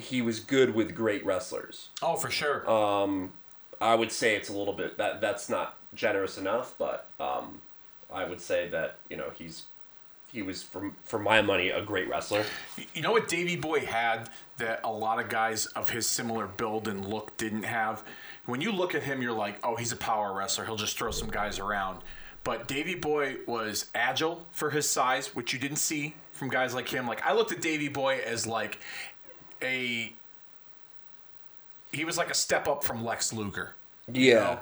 He 0.00 0.22
was 0.22 0.40
good 0.40 0.74
with 0.74 0.94
great 0.94 1.24
wrestlers. 1.24 1.90
oh, 2.02 2.16
for 2.16 2.30
sure. 2.30 2.68
Um, 2.70 3.32
I 3.80 3.94
would 3.94 4.12
say 4.12 4.36
it's 4.36 4.48
a 4.48 4.52
little 4.52 4.74
bit 4.74 4.98
that 4.98 5.20
that's 5.20 5.48
not 5.48 5.76
generous 5.94 6.36
enough, 6.36 6.74
but 6.78 7.08
um, 7.18 7.60
I 8.12 8.24
would 8.24 8.40
say 8.40 8.68
that 8.68 8.98
you 9.08 9.16
know 9.16 9.30
he's 9.34 9.64
he 10.32 10.42
was 10.42 10.62
for 10.62 10.92
for 11.02 11.18
my 11.18 11.42
money 11.42 11.70
a 11.70 11.82
great 11.82 12.08
wrestler. 12.08 12.44
You 12.94 13.02
know 13.02 13.12
what 13.12 13.28
Davy 13.28 13.56
Boy 13.56 13.80
had 13.80 14.28
that 14.58 14.80
a 14.84 14.92
lot 14.92 15.18
of 15.18 15.28
guys 15.28 15.66
of 15.66 15.90
his 15.90 16.06
similar 16.06 16.46
build 16.46 16.88
and 16.88 17.06
look 17.06 17.36
didn't 17.36 17.64
have? 17.64 18.04
When 18.46 18.60
you 18.60 18.72
look 18.72 18.94
at 18.94 19.02
him, 19.02 19.22
you're 19.22 19.32
like, 19.32 19.58
oh, 19.64 19.76
he's 19.76 19.92
a 19.92 19.96
power 19.96 20.32
wrestler. 20.32 20.64
He'll 20.64 20.76
just 20.76 20.98
throw 20.98 21.10
some 21.10 21.28
guys 21.30 21.58
around. 21.58 22.00
But 22.42 22.66
Davy 22.66 22.94
Boy 22.94 23.36
was 23.46 23.90
agile 23.94 24.46
for 24.50 24.70
his 24.70 24.88
size, 24.88 25.34
which 25.34 25.52
you 25.52 25.58
didn't 25.58 25.76
see 25.76 26.14
from 26.32 26.48
guys 26.48 26.74
like 26.74 26.88
him. 26.88 27.06
Like 27.06 27.24
I 27.24 27.32
looked 27.34 27.52
at 27.52 27.60
Davy 27.60 27.88
Boy 27.88 28.20
as 28.26 28.46
like 28.46 28.78
a 29.62 30.12
he 31.92 32.04
was 32.04 32.16
like 32.16 32.30
a 32.30 32.34
step 32.34 32.68
up 32.68 32.84
from 32.84 33.04
Lex 33.04 33.32
Luger. 33.32 33.74
Yeah. 34.12 34.58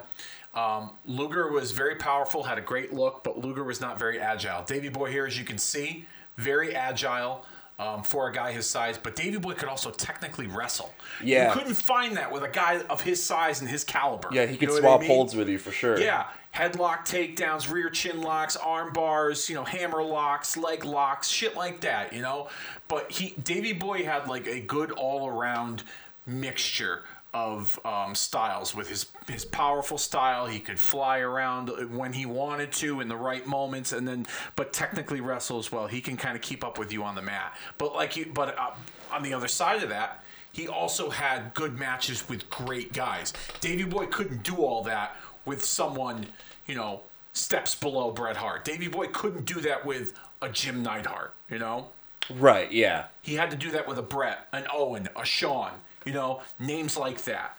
Um, 0.55 0.91
Luger 1.05 1.51
was 1.51 1.71
very 1.71 1.95
powerful, 1.95 2.43
had 2.43 2.57
a 2.57 2.61
great 2.61 2.91
look, 2.91 3.23
but 3.23 3.37
Luger 3.37 3.63
was 3.63 3.79
not 3.79 3.99
very 3.99 4.19
agile. 4.19 4.63
Davy 4.63 4.89
Boy 4.89 5.11
here, 5.11 5.25
as 5.27 5.37
you 5.37 5.45
can 5.45 5.59
see, 5.59 6.05
very 6.37 6.75
agile 6.75 7.45
um, 7.79 8.03
for 8.03 8.27
a 8.29 8.33
guy 8.33 8.51
his 8.51 8.67
size, 8.67 8.97
but 8.97 9.15
Davy 9.15 9.37
Boy 9.37 9.53
could 9.53 9.69
also 9.69 9.89
technically 9.89 10.47
wrestle. 10.47 10.93
Yeah. 11.23 11.47
You 11.47 11.53
couldn't 11.57 11.75
find 11.75 12.17
that 12.17 12.29
with 12.31 12.43
a 12.43 12.49
guy 12.49 12.81
of 12.89 13.01
his 13.01 13.23
size 13.23 13.61
and 13.61 13.69
his 13.69 13.85
caliber. 13.85 14.27
Yeah, 14.31 14.45
he 14.45 14.57
could 14.57 14.69
You 14.69 14.75
know 14.75 14.81
swap 14.81 14.99
I 14.99 15.03
mean? 15.03 15.09
holds 15.09 15.35
with 15.35 15.47
you 15.47 15.57
for 15.57 15.71
sure. 15.71 15.97
Yeah, 15.97 16.27
headlock 16.53 17.07
takedowns, 17.07 17.71
rear 17.71 17.89
chin 17.89 18.21
locks, 18.21 18.57
arm 18.57 18.91
bars, 18.91 19.49
you 19.49 19.55
know, 19.55 19.63
hammer 19.63 20.03
locks, 20.03 20.57
leg 20.57 20.83
locks, 20.83 21.29
shit 21.29 21.55
like 21.55 21.79
that, 21.81 22.11
you 22.11 22.21
know. 22.21 22.49
But 22.89 23.11
he, 23.11 23.33
Davy 23.41 23.71
Boy, 23.71 24.03
had 24.03 24.27
like 24.27 24.45
a 24.45 24.59
good 24.59 24.91
all 24.91 25.27
around 25.29 25.83
mixture 26.25 27.03
of 27.33 27.79
um, 27.85 28.15
styles 28.15 28.73
with 28.73 28.89
his 28.89 29.05
his 29.27 29.45
powerful 29.45 29.97
style. 29.97 30.47
He 30.47 30.59
could 30.59 30.79
fly 30.79 31.19
around 31.19 31.69
when 31.95 32.13
he 32.13 32.25
wanted 32.25 32.71
to 32.73 33.01
in 33.01 33.07
the 33.07 33.15
right 33.15 33.45
moments, 33.45 33.93
and 33.93 34.07
then 34.07 34.25
but 34.55 34.73
technically 34.73 35.21
wrestle 35.21 35.59
as 35.59 35.71
well. 35.71 35.87
He 35.87 36.01
can 36.01 36.17
kind 36.17 36.35
of 36.35 36.41
keep 36.41 36.63
up 36.63 36.79
with 36.79 36.91
you 36.91 37.03
on 37.03 37.15
the 37.15 37.21
mat. 37.21 37.55
But 37.77 37.93
like 37.93 38.15
you, 38.15 38.31
but 38.33 38.57
uh, 38.57 38.71
on 39.11 39.23
the 39.23 39.33
other 39.33 39.47
side 39.47 39.83
of 39.83 39.89
that. 39.89 40.23
He 40.51 40.67
also 40.67 41.11
had 41.11 41.53
good 41.53 41.77
matches 41.77 42.27
with 42.27 42.49
great 42.49 42.91
guys. 42.91 43.33
Davy 43.61 43.83
Boy 43.83 44.07
couldn't 44.07 44.41
do 44.41 44.57
all 44.57 44.83
that 44.83 45.15
with 45.45 45.63
someone, 45.63 46.25
you 46.65 46.73
know, 46.73 47.01
steps 47.33 47.75
below 47.75 48.11
Bret 48.11 48.35
Hart. 48.35 48.65
Davy 48.65 48.87
Boy 48.87 49.07
couldn't 49.07 49.45
do 49.45 49.61
that 49.61 49.85
with 49.85 50.13
a 50.41 50.49
Jim 50.49 50.81
Neidhart, 50.81 51.35
you 51.51 51.59
know? 51.59 51.89
Right. 52.31 52.71
Yeah. 52.71 53.05
He 53.21 53.35
had 53.35 53.51
to 53.51 53.57
do 53.57 53.71
that 53.71 53.87
with 53.87 53.99
a 53.99 54.01
Bret, 54.01 54.47
an 54.51 54.65
Owen, 54.73 55.07
a 55.15 55.23
Shawn, 55.23 55.71
you 56.05 56.13
know, 56.13 56.41
names 56.59 56.97
like 56.97 57.23
that. 57.25 57.57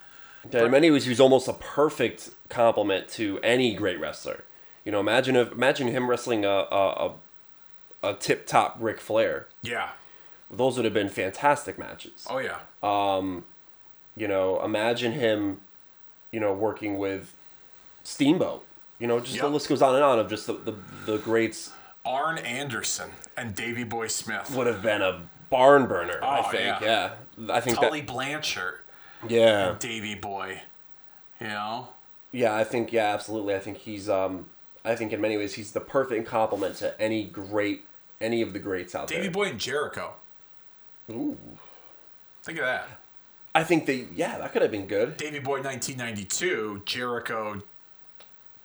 Yeah, 0.50 0.64
in 0.64 0.70
many 0.70 0.90
ways, 0.90 1.04
he 1.04 1.10
was 1.10 1.20
almost 1.20 1.48
a 1.48 1.52
perfect 1.52 2.30
complement 2.48 3.08
to 3.10 3.38
any 3.42 3.74
great 3.74 4.00
wrestler. 4.00 4.44
You 4.84 4.92
know, 4.92 5.00
imagine 5.00 5.36
if 5.36 5.52
imagine 5.52 5.88
him 5.88 6.08
wrestling 6.08 6.44
a 6.44 6.48
a, 6.48 7.10
a, 8.02 8.10
a 8.10 8.14
tip 8.14 8.46
top 8.46 8.76
Ric 8.80 9.00
Flair. 9.00 9.46
Yeah. 9.62 9.90
Those 10.50 10.76
would 10.76 10.84
have 10.84 10.94
been 10.94 11.08
fantastic 11.10 11.78
matches. 11.78 12.26
Oh 12.28 12.38
yeah. 12.38 12.58
Um, 12.82 13.44
you 14.16 14.26
know, 14.26 14.62
imagine 14.64 15.12
him, 15.12 15.60
you 16.32 16.40
know, 16.40 16.52
working 16.52 16.98
with 16.98 17.34
Steamboat. 18.02 18.64
You 18.98 19.06
know, 19.06 19.20
just 19.20 19.38
the 19.38 19.48
list 19.48 19.68
goes 19.68 19.80
on 19.82 19.94
and 19.94 20.04
on 20.04 20.18
of 20.18 20.28
just 20.28 20.46
the, 20.46 20.54
the, 20.54 20.74
the 21.06 21.18
greats 21.18 21.72
Arn 22.04 22.38
Anderson 22.38 23.10
and 23.36 23.54
Davy 23.54 23.84
Boy 23.84 24.08
Smith. 24.08 24.54
would 24.56 24.66
have 24.66 24.82
been 24.82 25.02
a 25.02 25.20
barn 25.50 25.86
burner. 25.86 26.18
I 26.22 26.40
Oh, 26.40 26.50
think. 26.50 26.64
yeah. 26.64 26.78
Yeah. 26.82 27.10
I 27.48 27.60
think 27.60 27.78
Tully 27.78 28.00
that. 28.00 28.06
Blanchard, 28.12 28.80
Yeah. 29.28 29.76
Davy 29.78 30.14
Boy. 30.14 30.62
You 31.40 31.48
know? 31.48 31.88
Yeah, 32.32 32.54
I 32.54 32.64
think 32.64 32.92
yeah, 32.92 33.12
absolutely. 33.14 33.54
I 33.54 33.58
think 33.60 33.78
he's 33.78 34.08
um 34.08 34.46
I 34.84 34.94
think 34.94 35.12
in 35.12 35.20
many 35.20 35.36
ways 35.36 35.54
he's 35.54 35.72
the 35.72 35.80
perfect 35.80 36.26
complement 36.28 36.76
to 36.76 37.00
any 37.00 37.24
great 37.24 37.84
any 38.20 38.42
of 38.42 38.52
the 38.52 38.58
greats 38.58 38.94
out 38.94 39.06
Davy 39.08 39.22
there. 39.22 39.30
Davy 39.30 39.32
Boy 39.32 39.44
and 39.50 39.58
Jericho. 39.60 40.14
Ooh. 41.10 41.36
Think 42.42 42.58
of 42.58 42.64
that. 42.66 42.88
I 43.54 43.64
think 43.64 43.86
they 43.86 44.06
yeah, 44.14 44.38
that 44.38 44.52
could 44.52 44.62
have 44.62 44.70
been 44.70 44.86
good. 44.86 45.16
Davy 45.16 45.38
Boy 45.40 45.60
1992, 45.62 46.82
Jericho. 46.84 47.62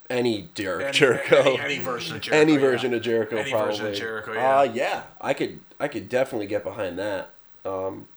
Any 0.10 0.50
Jer- 0.54 0.82
Any, 0.82 0.92
Jericho. 0.92 1.38
Any, 1.38 1.60
any 1.60 1.78
version 1.80 2.16
of 2.18 2.22
Jericho. 2.24 2.40
Any 2.42 2.54
yeah. 2.54 2.60
version 2.60 2.94
of 2.94 3.02
Jericho 3.02 3.38
Any 3.38 3.50
probably. 3.52 3.72
version 3.72 3.88
of 3.88 3.96
Jericho, 3.96 4.34
yeah. 4.34 4.60
Uh 4.60 4.64
yeah. 4.64 5.04
I 5.20 5.34
could 5.34 5.60
I 5.80 5.88
could 5.88 6.08
definitely 6.10 6.46
get 6.48 6.64
behind 6.64 7.00
that. 7.00 7.32
Um 7.66 8.08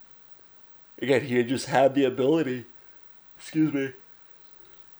again, 1.01 1.23
he 1.23 1.36
had 1.36 1.49
just 1.49 1.67
had 1.67 1.94
the 1.94 2.05
ability. 2.05 2.65
Excuse 3.36 3.73
me. 3.73 3.93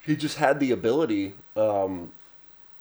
He 0.01 0.17
just 0.17 0.39
had 0.39 0.61
the 0.61 0.71
ability 0.71 1.35
um 1.57 2.13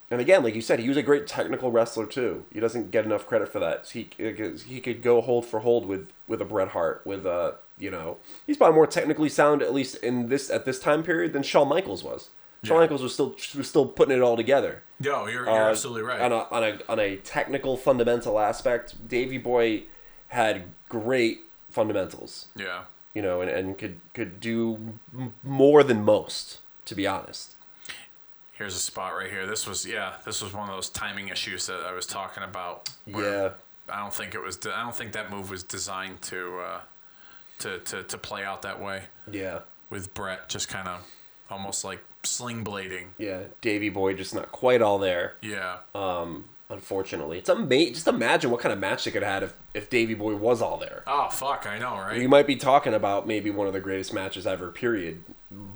and 0.10 0.22
again, 0.22 0.42
like 0.42 0.56
you 0.56 0.62
said, 0.62 0.80
he 0.80 0.88
was 0.88 0.96
a 0.96 1.04
great 1.04 1.28
technical 1.28 1.70
wrestler 1.70 2.06
too. 2.06 2.46
He 2.54 2.62
doesn't 2.62 2.92
get 2.92 3.04
enough 3.04 3.28
credit 3.28 3.50
for 3.50 3.60
that. 3.60 3.90
He 3.90 4.10
he 4.18 4.80
could 4.80 5.02
go 5.02 5.20
hold 5.22 5.46
for 5.46 5.60
hold 5.60 5.86
with 5.86 6.12
with 6.28 6.42
a 6.42 6.46
Bret 6.46 6.70
Hart, 6.70 7.02
with 7.06 7.26
a 7.26 7.56
you 7.80 7.92
know, 7.92 8.18
he's 8.48 8.58
probably 8.58 8.74
more 8.76 8.88
technically 8.88 9.30
sound 9.30 9.62
at 9.62 9.74
least 9.74 9.96
in 9.98 10.30
this 10.30 10.50
at 10.50 10.66
this 10.66 10.80
time 10.80 11.04
period 11.04 11.34
than 11.34 11.44
Shawn 11.44 11.68
Michaels 11.68 12.04
was. 12.04 12.30
Shawn 12.64 12.78
Yeah. 12.78 12.82
Michaels 12.84 13.04
was 13.04 13.14
still 13.14 13.36
was 13.56 13.68
still 13.68 13.86
putting 13.86 14.16
it 14.18 14.22
all 14.22 14.36
together. 14.38 14.82
No, 15.00 15.28
you're, 15.28 15.46
you're 15.46 15.50
Uh, 15.50 15.70
absolutely 15.70 16.02
right. 16.04 16.22
On 16.22 16.32
a, 16.32 16.48
on 16.50 16.64
a 16.64 16.80
on 16.90 17.00
a 17.00 17.18
technical 17.18 17.76
fundamental 17.78 18.40
aspect, 18.40 19.08
Davy 19.08 19.38
Boy 19.38 19.84
had 20.30 20.64
great 20.90 21.42
fundamentals, 21.70 22.48
yeah. 22.56 22.84
You 23.18 23.24
know, 23.24 23.42
and, 23.42 23.50
and 23.50 23.78
could 23.78 24.00
could 24.14 24.40
do 24.40 24.60
m- 25.18 25.34
more 25.42 25.82
than 25.84 26.04
most, 26.04 26.60
to 26.86 26.94
be 26.94 27.08
honest. 27.08 27.56
Here's 28.54 28.76
a 28.76 28.80
spot 28.80 29.16
right 29.16 29.32
here. 29.32 29.48
This 29.48 29.66
was 29.66 29.88
yeah. 29.88 30.14
This 30.24 30.42
was 30.44 30.54
one 30.54 30.70
of 30.70 30.76
those 30.76 30.90
timing 30.90 31.30
issues 31.30 31.66
that 31.66 31.82
I 31.82 31.94
was 31.94 32.06
talking 32.06 32.44
about. 32.44 32.90
Yeah. 33.08 33.50
I 33.90 34.00
don't 34.02 34.14
think 34.14 34.36
it 34.36 34.42
was. 34.44 34.56
De- 34.58 34.76
I 34.76 34.84
don't 34.84 34.96
think 34.96 35.14
that 35.14 35.32
move 35.32 35.50
was 35.50 35.64
designed 35.64 36.22
to 36.24 36.60
uh, 36.60 36.80
to, 37.60 37.80
to 37.80 38.04
to 38.04 38.18
play 38.20 38.44
out 38.44 38.62
that 38.62 38.80
way 38.80 39.04
Yeah. 39.32 39.60
with 39.90 40.14
Bret 40.14 40.48
just 40.48 40.68
kind 40.70 40.88
of 40.88 41.04
almost 41.50 41.84
like 41.84 42.02
sling 42.24 42.64
blading. 42.64 43.06
Yeah, 43.18 43.44
Davy 43.62 43.90
Boy 43.90 44.14
just 44.14 44.36
not 44.36 44.52
quite 44.52 44.82
all 44.84 45.00
there. 45.00 45.38
Yeah. 45.42 45.78
Um, 45.96 46.46
unfortunately, 46.70 47.38
it's 47.40 47.50
ama- 47.50 47.90
Just 47.92 48.08
imagine 48.08 48.52
what 48.52 48.60
kind 48.62 48.74
of 48.74 48.80
match 48.80 49.06
they 49.06 49.12
could 49.12 49.24
have 49.24 49.32
had 49.32 49.44
if, 49.44 49.54
if 49.74 49.90
Davy 49.90 50.14
Boy 50.14 50.36
was 50.36 50.62
all 50.62 50.78
there. 50.78 51.04
oh 51.08 51.30
fuck! 51.30 51.66
I 51.68 51.80
know, 51.80 51.96
right? 51.98 52.18
We 52.18 52.28
might 52.28 52.48
be 52.48 52.56
talking 52.56 52.94
about 52.94 53.28
maybe 53.28 53.50
one 53.52 53.68
of 53.68 53.74
the 53.74 53.80
greatest 53.80 54.14
matches 54.14 54.46
ever. 54.48 54.70
Period. 54.72 55.24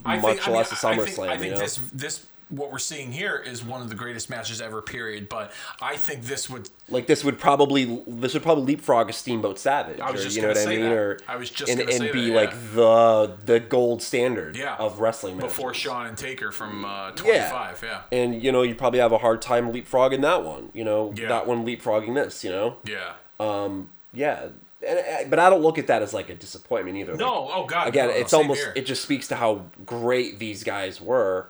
I 0.06 0.18
Much 0.20 0.26
think, 0.38 0.48
I 0.48 0.50
mean, 0.52 0.58
less 0.58 0.84
a 0.84 0.88
I- 0.88 0.92
I 0.92 0.95
SummerSlam. 0.98 1.06
think, 1.06 1.20
I 1.30 1.34
you 1.34 1.40
think 1.40 1.53
know? 1.53 1.60
this 1.60 1.76
this 1.94 2.26
what 2.52 2.72
we're 2.72 2.78
seeing 2.80 3.12
here 3.12 3.36
is 3.38 3.64
one 3.64 3.82
of 3.82 3.90
the 3.90 3.96
greatest 3.96 4.30
matches 4.30 4.62
ever. 4.62 4.82
Period. 4.82 5.28
But 5.30 5.52
I 5.82 5.96
think 5.98 6.24
this 6.26 6.50
would. 6.50 6.70
like 6.90 7.08
this 7.08 7.24
would 7.24 7.40
probably 7.40 8.04
this 8.06 8.34
would 8.34 8.44
probably 8.44 8.66
leapfrog 8.66 9.10
a 9.10 9.14
Steamboat 9.14 9.58
Savage. 9.58 10.00
I 10.00 10.12
was 10.12 10.22
or, 10.22 10.24
just 10.26 10.36
you 10.36 10.42
know 10.44 10.50
what 10.50 10.58
I 10.58 10.66
mean? 10.66 10.82
that. 10.82 10.92
Or 10.92 11.20
I 11.28 11.36
was 11.38 11.50
just 11.50 11.72
and, 11.72 11.82
and 11.82 12.12
be 12.12 12.30
that, 12.30 12.36
like 12.36 12.52
the 12.76 13.38
the 13.46 13.60
gold 13.60 14.02
standard 14.04 14.56
Yeah. 14.56 14.76
of 14.76 15.00
wrestling 15.00 15.38
matches. 15.38 15.54
before 15.54 15.74
Shawn 15.74 16.06
and 16.08 16.18
Taker 16.18 16.52
from 16.52 16.86
uh, 16.86 17.12
25. 17.12 17.82
Yeah. 17.84 18.02
And 18.12 18.44
you 18.44 18.52
know 18.52 18.62
you 18.62 18.76
probably 18.76 19.00
have 19.00 19.12
a 19.12 19.18
hard 19.18 19.42
time 19.42 19.72
leapfrogging 19.74 20.22
that 20.22 20.44
one. 20.44 20.70
You 20.74 20.84
know 20.84 21.14
Yeah. 21.16 21.30
that 21.30 21.48
one 21.48 21.66
leapfrogging 21.66 22.14
this. 22.16 22.44
You 22.44 22.52
know 22.52 22.78
Yeah. 22.86 23.14
um 23.40 23.90
yeah. 24.14 24.48
And, 24.86 24.98
uh, 24.98 25.30
but 25.30 25.38
I 25.38 25.48
don't 25.52 25.62
look 25.62 25.78
at 25.78 25.86
that 25.88 26.02
as 26.02 26.12
like 26.12 26.30
a 26.30 26.34
disappointment 26.34 26.98
either. 26.98 27.16
No, 27.16 27.44
Like, 27.44 27.54
oh 27.56 27.66
god. 27.68 27.88
again, 27.88 28.08
no, 28.08 28.14
it's 28.16 28.34
almost 28.34 28.62
here. 28.62 28.74
it 28.76 28.88
just 28.88 29.04
speaks 29.04 29.28
to 29.28 29.36
how 29.36 29.66
great 29.86 30.40
these 30.40 30.64
guys 30.64 31.00
were 31.00 31.50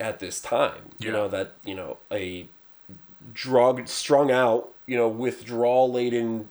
at 0.00 0.18
this 0.18 0.40
time. 0.40 0.90
You 0.98 1.12
know 1.12 1.28
that 1.28 1.52
you 1.64 1.74
know 1.74 1.98
a 2.10 2.48
drug 3.32 3.86
strung 3.86 4.30
out, 4.30 4.72
you 4.86 4.96
know, 4.96 5.08
withdrawal 5.08 5.92
laden, 5.92 6.48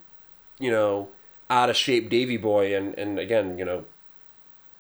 you 0.60 0.72
know, 0.72 1.10
out 1.50 1.70
of 1.70 1.76
shape 1.76 2.10
Davy 2.10 2.38
Boy, 2.38 2.76
and 2.76 2.98
and 2.98 3.20
again, 3.20 3.58
you 3.58 3.66
know, 3.66 3.86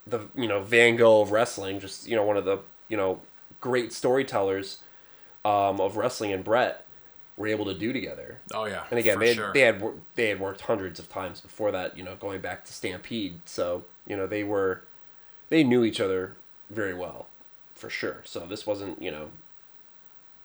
the 0.05 0.27
you 0.35 0.47
know 0.47 0.61
Van 0.61 0.95
Gogh 0.95 1.21
of 1.21 1.31
wrestling, 1.31 1.79
just 1.79 2.07
you 2.07 2.15
know 2.15 2.23
one 2.23 2.37
of 2.37 2.45
the 2.45 2.59
you 2.87 2.97
know 2.97 3.21
great 3.61 3.91
storytellers 3.91 4.79
um, 5.43 5.81
of 5.81 5.97
wrestling 5.97 6.31
and 6.31 6.43
Bret 6.43 6.85
were 7.37 7.47
able 7.47 7.65
to 7.65 7.73
do 7.73 7.93
together. 7.93 8.41
Oh 8.53 8.65
yeah. 8.65 8.83
And 8.91 8.99
again, 8.99 9.19
they 9.19 9.29
had, 9.29 9.35
sure. 9.35 9.53
they 9.53 9.61
had 9.61 9.83
they 10.15 10.29
had 10.29 10.39
worked 10.39 10.61
hundreds 10.61 10.99
of 10.99 11.09
times 11.09 11.41
before 11.41 11.71
that. 11.71 11.97
You 11.97 12.03
know, 12.03 12.15
going 12.15 12.41
back 12.41 12.65
to 12.65 12.73
Stampede, 12.73 13.39
so 13.45 13.85
you 14.05 14.15
know 14.15 14.27
they 14.27 14.43
were 14.43 14.83
they 15.49 15.63
knew 15.63 15.83
each 15.83 15.99
other 15.99 16.35
very 16.69 16.93
well, 16.93 17.27
for 17.79 17.89
sure. 17.89 18.21
So 18.25 18.41
this 18.41 18.67
wasn't 18.67 19.01
you 19.01 19.11
know 19.11 19.29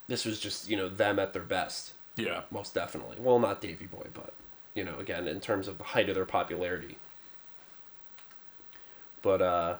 this 0.06 0.24
was 0.24 0.38
just 0.40 0.68
you 0.68 0.76
know 0.76 0.88
them 0.88 1.18
at 1.18 1.32
their 1.32 1.42
best, 1.42 1.92
yeah. 2.16 2.42
most 2.50 2.74
definitely. 2.74 3.16
Well, 3.18 3.38
not 3.38 3.60
Davy 3.60 3.86
Boy, 3.86 4.06
but 4.12 4.32
you 4.74 4.84
know 4.84 4.98
again 4.98 5.26
in 5.26 5.40
terms 5.40 5.68
of 5.68 5.78
the 5.78 5.84
height 5.84 6.08
of 6.08 6.14
their 6.14 6.24
popularity. 6.24 6.98
But 9.22 9.40
uh, 9.40 9.76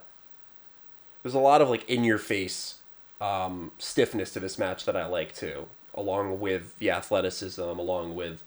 there's 1.23 1.35
a 1.35 1.39
lot 1.41 1.61
of 1.61 1.69
like 1.69 1.89
in 1.89 2.05
your 2.05 2.19
face 2.19 2.77
um, 3.21 3.73
stiffness 3.79 4.33
to 4.33 4.41
this 4.41 4.59
match 4.59 4.85
that 4.87 4.97
I 4.97 5.07
like 5.07 5.35
too, 5.35 5.69
along 5.95 6.41
with 6.41 6.79
the 6.79 6.91
athleticism, 6.91 7.61
along 7.61 8.15
with 8.15 8.43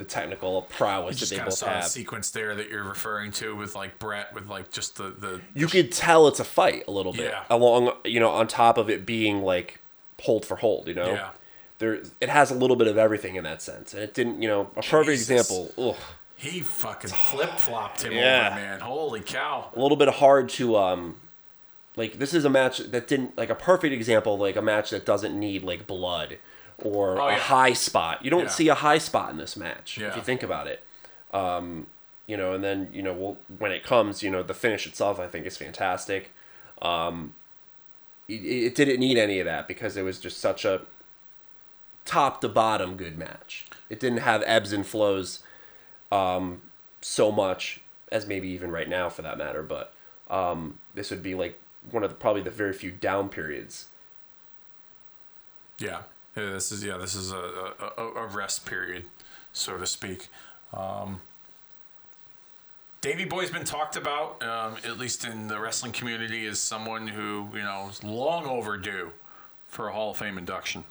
the 0.00 0.04
technical 0.04 0.62
prowess 0.62 1.20
that 1.20 1.28
they 1.30 1.36
kind 1.36 1.48
of 1.48 1.60
both 1.60 1.68
have. 1.68 1.86
sequence 1.86 2.30
there 2.30 2.56
that 2.56 2.68
you're 2.68 2.82
referring 2.82 3.30
to 3.32 3.54
with 3.54 3.76
like 3.76 3.98
Bret 4.00 4.34
with 4.34 4.48
like 4.48 4.72
just 4.72 4.96
the 4.96 5.10
the 5.10 5.40
You 5.54 5.68
could 5.68 5.92
tell 5.92 6.26
it's 6.26 6.40
a 6.40 6.44
fight 6.44 6.84
a 6.88 6.90
little 6.90 7.12
bit, 7.12 7.26
Yeah. 7.30 7.44
along 7.48 7.92
you 8.04 8.18
know 8.18 8.30
on 8.30 8.48
top 8.48 8.76
of 8.78 8.90
it 8.90 9.06
being 9.06 9.42
like 9.42 9.78
hold 10.22 10.44
for 10.44 10.56
hold, 10.56 10.88
you 10.88 10.94
know. 10.94 11.12
yeah 11.12 11.28
there 11.78 12.02
it 12.20 12.28
has 12.28 12.50
a 12.50 12.54
little 12.54 12.76
bit 12.76 12.88
of 12.88 12.98
everything 12.98 13.36
in 13.36 13.44
that 13.44 13.62
sense, 13.62 13.94
and 13.94 14.02
it 14.02 14.12
didn't. 14.12 14.42
You 14.42 14.48
know, 14.48 14.60
a 14.76 14.82
perfect 14.82 15.18
Jesus. 15.18 15.30
example. 15.30 15.72
Ugh, 15.90 15.96
He 16.36 16.60
fucking 16.60 17.08
flip 17.10 17.58
flopped 17.58 18.02
him 18.02 18.12
Yeah. 18.12 18.48
over, 18.52 18.56
man. 18.60 18.80
Holy 18.80 19.20
cow. 19.20 19.70
a 19.74 19.80
little 19.80 19.96
bit 19.96 20.08
hard 20.10 20.50
to 20.50 20.76
um, 20.76 21.16
like 21.96 22.18
this 22.18 22.34
is 22.34 22.44
a 22.44 22.50
match 22.50 22.78
that 22.78 23.08
didn't 23.08 23.36
like 23.38 23.48
a 23.50 23.54
perfect 23.54 23.94
example 23.94 24.36
like 24.36 24.56
a 24.56 24.62
match 24.62 24.90
that 24.90 25.06
doesn't 25.06 25.38
need 25.38 25.62
like 25.62 25.86
blood 25.86 26.36
or 26.82 27.20
Oh, 27.20 27.28
a 27.28 27.32
yeah. 27.32 27.38
high 27.38 27.72
spot. 27.72 28.24
You 28.24 28.30
don't 28.30 28.42
Yeah. 28.44 28.48
see 28.48 28.68
a 28.68 28.74
high 28.74 28.98
spot 28.98 29.30
in 29.30 29.36
this 29.38 29.56
match 29.56 29.98
Yeah. 29.98 30.08
if 30.08 30.16
you 30.16 30.22
think 30.22 30.42
about 30.42 30.66
it. 30.66 30.82
Um, 31.32 31.86
you 32.26 32.36
know, 32.36 32.52
and 32.54 32.62
then 32.62 32.90
you 32.92 33.02
know, 33.02 33.12
well, 33.12 33.36
when 33.58 33.72
it 33.72 33.82
comes, 33.84 34.22
you 34.22 34.30
know, 34.30 34.42
the 34.42 34.54
finish 34.54 34.86
itself, 34.86 35.18
I 35.18 35.26
think 35.26 35.46
is 35.46 35.56
fantastic. 35.56 36.30
Um, 36.80 37.34
it, 38.28 38.44
it 38.44 38.74
didn't 38.74 39.00
need 39.00 39.18
any 39.18 39.40
of 39.40 39.44
that 39.46 39.66
because 39.68 39.96
it 39.96 40.02
was 40.02 40.20
just 40.20 40.38
such 40.38 40.64
a 40.64 40.82
top 42.04 42.40
to 42.40 42.48
bottom 42.48 42.96
good 42.96 43.18
match. 43.18 43.66
It 43.88 43.98
didn't 44.00 44.18
have 44.20 44.42
ebbs 44.46 44.72
and 44.72 44.86
flows 44.86 45.40
um, 46.12 46.62
so 47.00 47.30
much 47.32 47.80
as 48.12 48.26
maybe 48.26 48.48
even 48.48 48.70
right 48.70 48.88
now 48.88 49.08
for 49.08 49.22
that 49.22 49.36
matter. 49.38 49.62
But 49.62 49.92
um, 50.28 50.78
this 50.94 51.10
would 51.10 51.22
be 51.22 51.34
like 51.34 51.60
one 51.90 52.02
of 52.04 52.10
the, 52.10 52.16
probably 52.16 52.42
the 52.42 52.50
very 52.50 52.72
few 52.72 52.90
down 52.90 53.28
periods. 53.28 53.86
Yeah. 55.78 56.02
Yeah, 56.36 56.50
this 56.52 56.70
is 56.72 56.84
yeah, 56.84 56.96
this 56.96 57.14
is 57.14 57.32
a, 57.32 57.72
a, 57.98 58.02
a- 58.02 58.26
rest 58.26 58.64
period, 58.66 59.04
so 59.52 59.76
to 59.78 59.86
speak. 59.86 60.28
Um, 60.72 61.20
Davy 63.00 63.24
Boy's 63.24 63.50
been 63.50 63.64
talked 63.64 63.96
about, 63.96 64.42
um, 64.42 64.76
at 64.84 64.98
least 64.98 65.24
in 65.24 65.48
the 65.48 65.58
wrestling 65.58 65.92
community, 65.92 66.46
as 66.46 66.60
someone 66.60 67.08
who 67.08 67.48
you 67.52 67.62
know 67.62 67.88
is 67.90 68.04
long 68.04 68.46
overdue 68.46 69.10
for 69.66 69.88
a 69.88 69.92
Hall 69.92 70.10
of 70.12 70.18
Fame 70.18 70.38
induction. 70.38 70.84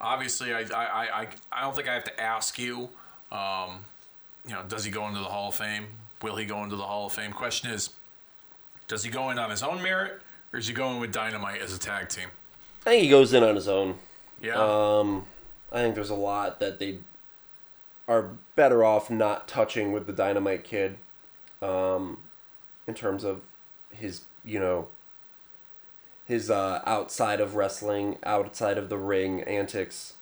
Obviously, 0.00 0.52
I 0.54 0.60
I, 0.60 0.84
I, 0.84 1.20
I- 1.22 1.28
I 1.52 1.60
don't 1.62 1.74
think 1.74 1.88
I 1.88 1.94
have 1.94 2.04
to 2.04 2.20
ask 2.20 2.58
you. 2.58 2.88
Um, 3.32 3.84
you 4.46 4.54
know, 4.54 4.62
does 4.68 4.84
he 4.84 4.90
go 4.90 5.06
into 5.08 5.20
the 5.20 5.26
Hall 5.26 5.48
of 5.48 5.54
Fame? 5.54 5.86
Will 6.22 6.36
he 6.36 6.44
go 6.46 6.62
into 6.64 6.76
the 6.76 6.82
Hall 6.84 7.06
of 7.06 7.12
Fame? 7.12 7.32
Question 7.32 7.70
is, 7.70 7.90
does 8.88 9.04
he 9.04 9.10
go 9.10 9.30
in 9.30 9.38
on 9.38 9.50
his 9.50 9.62
own 9.62 9.82
merit, 9.82 10.20
or 10.52 10.58
is 10.58 10.66
he 10.66 10.72
going 10.74 11.00
with 11.00 11.12
Dynamite 11.12 11.60
as 11.60 11.74
a 11.74 11.78
tag 11.78 12.08
team? 12.08 12.28
I 12.88 12.92
think 12.92 13.02
he 13.02 13.10
goes 13.10 13.34
in 13.34 13.42
on 13.42 13.54
his 13.54 13.68
own. 13.68 13.96
Yeah. 14.42 14.54
Um, 14.54 15.26
I 15.70 15.82
think 15.82 15.94
there's 15.94 16.08
a 16.08 16.14
lot 16.14 16.58
that 16.60 16.78
they 16.78 17.00
are 18.08 18.30
better 18.56 18.82
off 18.82 19.10
not 19.10 19.46
touching 19.46 19.92
with 19.92 20.06
the 20.06 20.12
Dynamite 20.14 20.64
Kid, 20.64 20.96
um, 21.60 22.20
in 22.86 22.94
terms 22.94 23.24
of 23.24 23.42
his, 23.90 24.22
you 24.42 24.58
know, 24.58 24.88
his 26.24 26.50
uh, 26.50 26.80
outside 26.86 27.42
of 27.42 27.56
wrestling, 27.56 28.16
outside 28.24 28.78
of 28.78 28.88
the 28.88 28.96
ring 28.96 29.42
antics. 29.42 30.14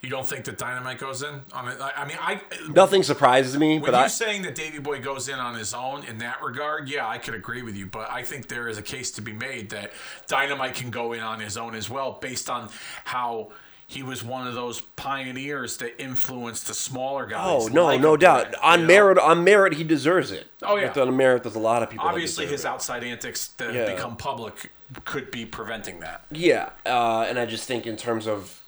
You 0.00 0.10
don't 0.10 0.26
think 0.26 0.44
that 0.44 0.58
Dynamite 0.58 0.98
goes 0.98 1.22
in 1.22 1.40
on 1.52 1.68
it? 1.68 1.76
I 1.80 2.04
mean, 2.06 2.16
I. 2.20 2.40
Nothing 2.70 3.02
surprises 3.02 3.58
me, 3.58 3.80
When 3.80 3.90
but 3.90 3.98
you 3.98 4.04
I 4.04 4.06
saying 4.06 4.42
that 4.42 4.54
Davy 4.54 4.78
Boy 4.78 5.00
goes 5.00 5.28
in 5.28 5.34
on 5.40 5.56
his 5.56 5.74
own 5.74 6.04
in 6.04 6.18
that 6.18 6.40
regard, 6.40 6.88
yeah, 6.88 7.08
I 7.08 7.18
could 7.18 7.34
agree 7.34 7.62
with 7.62 7.74
you. 7.74 7.86
But 7.86 8.08
I 8.08 8.22
think 8.22 8.46
there 8.46 8.68
is 8.68 8.78
a 8.78 8.82
case 8.82 9.10
to 9.12 9.20
be 9.20 9.32
made 9.32 9.70
that 9.70 9.92
Dynamite 10.28 10.74
can 10.76 10.90
go 10.90 11.14
in 11.14 11.20
on 11.20 11.40
his 11.40 11.56
own 11.56 11.74
as 11.74 11.90
well, 11.90 12.18
based 12.20 12.48
on 12.48 12.68
how 13.06 13.50
he 13.88 14.04
was 14.04 14.22
one 14.22 14.46
of 14.46 14.54
those 14.54 14.82
pioneers 14.82 15.78
that 15.78 16.00
influenced 16.00 16.68
the 16.68 16.74
smaller 16.74 17.26
guys. 17.26 17.64
Oh 17.64 17.66
no, 17.66 17.86
like 17.86 18.00
no 18.00 18.16
doubt. 18.16 18.54
On 18.62 18.82
know? 18.82 18.86
merit, 18.86 19.18
on 19.18 19.42
merit, 19.42 19.72
he 19.74 19.82
deserves 19.82 20.30
it. 20.30 20.46
Oh, 20.62 20.76
yeah. 20.76 20.92
But 20.94 21.08
on 21.08 21.16
merit, 21.16 21.42
there's 21.42 21.56
a 21.56 21.58
lot 21.58 21.82
of 21.82 21.90
people. 21.90 22.06
Obviously, 22.06 22.46
his 22.46 22.64
it. 22.64 22.68
outside 22.68 23.02
antics 23.02 23.48
that 23.56 23.74
Yeah. 23.74 23.92
become 23.92 24.16
public 24.16 24.70
could 25.04 25.32
be 25.32 25.44
preventing 25.44 25.98
that. 26.00 26.22
Yeah, 26.30 26.68
uh, 26.86 27.26
and 27.28 27.36
I 27.36 27.46
just 27.46 27.66
think 27.66 27.84
in 27.86 27.96
terms 27.96 28.28
of 28.28 28.62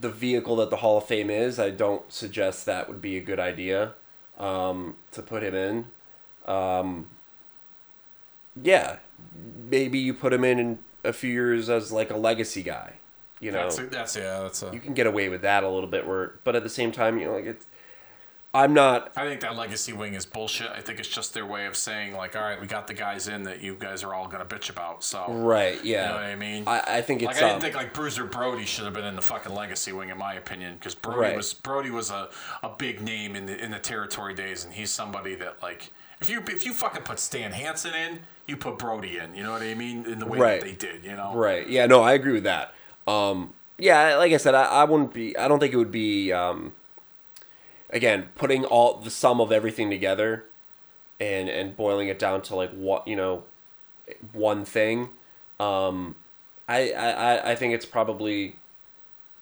the 0.00 0.10
vehicle 0.10 0.56
that 0.56 0.70
the 0.70 0.76
Hall 0.76 0.98
of 0.98 1.04
Fame 1.04 1.30
is, 1.30 1.58
I 1.58 1.70
don't 1.70 2.10
suggest 2.12 2.66
that 2.66 2.88
would 2.88 3.00
be 3.00 3.16
a 3.16 3.20
good 3.20 3.40
idea 3.40 3.92
um, 4.38 4.96
to 5.12 5.22
put 5.22 5.42
him 5.42 5.54
in. 5.54 5.86
Um, 6.46 7.08
yeah, 8.60 8.96
maybe 9.70 9.98
you 9.98 10.14
put 10.14 10.32
him 10.32 10.44
in 10.44 10.58
in 10.58 10.78
a 11.04 11.12
few 11.12 11.30
years 11.30 11.68
as 11.68 11.92
like 11.92 12.10
a 12.10 12.16
legacy 12.16 12.62
guy. 12.62 12.94
You 13.40 13.50
know, 13.50 13.68
That's, 13.68 13.76
that's 13.90 14.16
yeah, 14.16 14.40
that's 14.40 14.62
a. 14.62 14.70
you 14.72 14.78
can 14.78 14.94
get 14.94 15.08
away 15.08 15.28
with 15.28 15.42
that 15.42 15.64
a 15.64 15.68
little 15.68 15.88
bit. 15.88 16.06
Where, 16.06 16.34
but 16.44 16.54
at 16.54 16.62
the 16.62 16.68
same 16.68 16.92
time, 16.92 17.18
you 17.18 17.26
know, 17.26 17.32
like 17.32 17.46
it's. 17.46 17.66
I'm 18.54 18.74
not. 18.74 19.12
I 19.16 19.24
think 19.24 19.40
that 19.40 19.56
legacy 19.56 19.94
wing 19.94 20.12
is 20.12 20.26
bullshit. 20.26 20.68
I 20.70 20.80
think 20.80 20.98
it's 20.98 21.08
just 21.08 21.32
their 21.32 21.46
way 21.46 21.64
of 21.64 21.74
saying 21.74 22.14
like, 22.14 22.36
all 22.36 22.42
right, 22.42 22.60
we 22.60 22.66
got 22.66 22.86
the 22.86 22.92
guys 22.92 23.26
in 23.26 23.44
that 23.44 23.62
you 23.62 23.74
guys 23.74 24.02
are 24.04 24.12
all 24.12 24.28
gonna 24.28 24.44
bitch 24.44 24.68
about. 24.68 25.02
So 25.02 25.24
Right. 25.32 25.82
Yeah. 25.82 26.02
You 26.02 26.08
know 26.08 26.14
what 26.16 26.24
I 26.24 26.36
mean? 26.36 26.64
I, 26.66 26.82
I 26.98 27.02
think 27.02 27.22
it's. 27.22 27.28
Like 27.28 27.36
I 27.38 27.40
didn't 27.40 27.54
um, 27.54 27.60
think 27.62 27.74
like 27.74 27.94
Bruiser 27.94 28.24
Brody 28.24 28.66
should 28.66 28.84
have 28.84 28.92
been 28.92 29.06
in 29.06 29.16
the 29.16 29.22
fucking 29.22 29.54
legacy 29.54 29.92
wing, 29.92 30.10
in 30.10 30.18
my 30.18 30.34
opinion, 30.34 30.74
because 30.74 30.94
Brody 30.94 31.20
Right. 31.20 31.36
was 31.36 31.54
Brody 31.54 31.90
was 31.90 32.10
a, 32.10 32.28
a 32.62 32.68
big 32.68 33.00
name 33.00 33.36
in 33.36 33.46
the 33.46 33.56
in 33.58 33.70
the 33.70 33.78
territory 33.78 34.34
days, 34.34 34.64
and 34.66 34.74
he's 34.74 34.90
somebody 34.90 35.34
that 35.36 35.62
like 35.62 35.90
if 36.20 36.28
you 36.28 36.42
if 36.48 36.66
you 36.66 36.74
fucking 36.74 37.04
put 37.04 37.18
Stan 37.18 37.52
Hansen 37.52 37.94
in, 37.94 38.20
you 38.46 38.58
put 38.58 38.78
Brody 38.78 39.16
in. 39.16 39.34
You 39.34 39.44
know 39.44 39.52
what 39.52 39.62
I 39.62 39.72
mean? 39.72 40.04
In 40.04 40.18
the 40.18 40.26
way 40.26 40.38
Right. 40.38 40.60
that 40.60 40.66
they 40.66 40.74
did, 40.74 41.04
you 41.04 41.16
know? 41.16 41.34
Right. 41.34 41.66
Yeah. 41.66 41.86
No, 41.86 42.02
I 42.02 42.12
agree 42.12 42.32
with 42.34 42.44
that. 42.44 42.74
Um, 43.06 43.54
yeah. 43.78 44.16
Like 44.16 44.32
I 44.32 44.36
said, 44.36 44.54
I, 44.54 44.64
I 44.64 44.84
wouldn't 44.84 45.14
be. 45.14 45.34
I 45.38 45.48
don't 45.48 45.58
think 45.58 45.72
it 45.72 45.78
would 45.78 45.90
be. 45.90 46.32
Um, 46.32 46.74
again, 47.92 48.30
putting 48.34 48.64
all 48.64 48.98
the 48.98 49.10
sum 49.10 49.40
of 49.40 49.52
everything 49.52 49.90
together, 49.90 50.44
and 51.20 51.48
and 51.48 51.76
boiling 51.76 52.08
it 52.08 52.18
down 52.18 52.42
to 52.42 52.56
like 52.56 52.70
what 52.72 53.06
you 53.06 53.16
know, 53.16 53.44
one 54.32 54.64
thing. 54.64 55.10
Um, 55.60 56.16
I 56.68 56.92
I 56.92 57.10
I- 57.10 57.50
I 57.50 57.54
think 57.54 57.74
it's 57.74 57.86
probably 57.86 58.56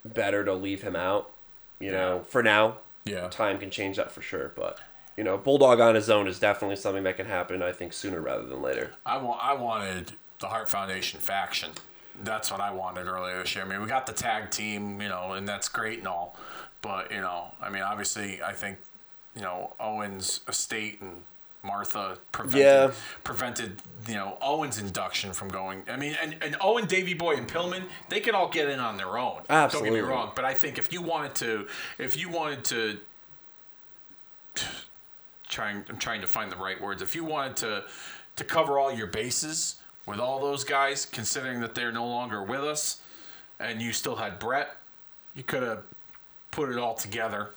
better 0.04 0.44
to 0.44 0.52
leave 0.54 0.82
him 0.82 0.96
out. 0.96 1.30
You 1.78 1.92
know, 1.92 2.20
for 2.28 2.42
now. 2.42 2.78
Yeah. 3.04 3.28
Time 3.28 3.58
can 3.58 3.70
change 3.70 3.96
that 3.96 4.10
for 4.12 4.20
sure, 4.22 4.52
but. 4.54 4.78
You 5.16 5.24
know, 5.24 5.36
Bulldog 5.36 5.80
on 5.80 5.96
his 5.96 6.08
own 6.08 6.26
is 6.28 6.38
definitely 6.38 6.76
something 6.76 7.02
that 7.02 7.16
can 7.16 7.26
happen. 7.26 7.62
I 7.62 7.72
think 7.72 7.92
sooner 7.92 8.20
rather 8.20 8.46
than 8.46 8.62
later. 8.62 8.92
I 9.04 9.18
want 9.18 9.42
I 9.42 9.52
wanted 9.54 10.12
the 10.38 10.46
Heart 10.46 10.70
Foundation 10.70 11.20
faction. 11.20 11.72
That's 12.22 12.50
what 12.50 12.60
I 12.60 12.70
wanted 12.70 13.06
earlier 13.06 13.38
this 13.40 13.54
year. 13.54 13.64
I 13.64 13.68
mean, 13.68 13.82
we 13.82 13.86
got 13.88 14.06
the 14.06 14.12
tag 14.14 14.50
team, 14.50 15.02
you 15.02 15.08
know, 15.08 15.32
and 15.32 15.46
that's 15.46 15.68
great 15.68 15.98
and 15.98 16.08
all, 16.08 16.36
but 16.82 17.10
you 17.12 17.20
know, 17.20 17.54
I 17.60 17.70
mean, 17.70 17.82
obviously, 17.82 18.42
I 18.42 18.52
think 18.52 18.78
you 19.34 19.42
know 19.42 19.74
Owen's 19.80 20.40
estate 20.48 21.00
and 21.00 21.22
Martha 21.62 22.16
prevented 22.32 22.60
Yeah. 22.60 22.90
prevented 23.22 23.82
you 24.08 24.14
know 24.14 24.38
Owen's 24.40 24.78
induction 24.78 25.32
from 25.32 25.48
going. 25.48 25.84
I 25.90 25.96
mean, 25.96 26.16
and, 26.22 26.36
and 26.42 26.56
Owen, 26.60 26.86
Davy 26.86 27.14
Boy, 27.14 27.36
and 27.36 27.46
Pillman, 27.46 27.84
they 28.08 28.20
could 28.20 28.34
all 28.34 28.48
get 28.48 28.68
in 28.68 28.80
on 28.80 28.96
their 28.96 29.18
own. 29.18 29.42
Don't 29.72 29.84
get 29.84 29.92
me 29.92 30.00
wrong, 30.08 30.32
but 30.34 30.44
I 30.44 30.54
think 30.54 30.78
if 30.78 30.92
you 30.92 31.02
wanted 31.02 31.34
to, 31.36 31.66
if 31.98 32.16
you 32.16 32.28
wanted 32.30 32.64
to 32.64 32.98
trying 35.48 35.84
I'm 35.88 35.98
trying 35.98 36.20
to 36.20 36.26
find 36.26 36.50
the 36.50 36.56
right 36.56 36.80
words. 36.80 37.02
If 37.02 37.14
you 37.14 37.24
wanted 37.24 37.56
to 37.58 37.84
to 38.36 38.44
cover 38.44 38.78
all 38.78 38.92
your 38.92 39.06
bases 39.08 39.76
with 40.06 40.18
all 40.18 40.40
those 40.40 40.64
guys, 40.64 41.04
considering 41.04 41.60
that 41.60 41.74
they're 41.74 41.92
no 41.92 42.06
longer 42.06 42.42
with 42.42 42.60
us, 42.64 43.00
and 43.58 43.82
you 43.82 43.92
still 43.92 44.16
had 44.16 44.38
Bret, 44.38 44.76
you 45.34 45.42
could 45.42 45.62
have 45.62 45.82
put 46.50 46.70
it 46.70 46.78
all 46.78 46.94
together 46.94 47.50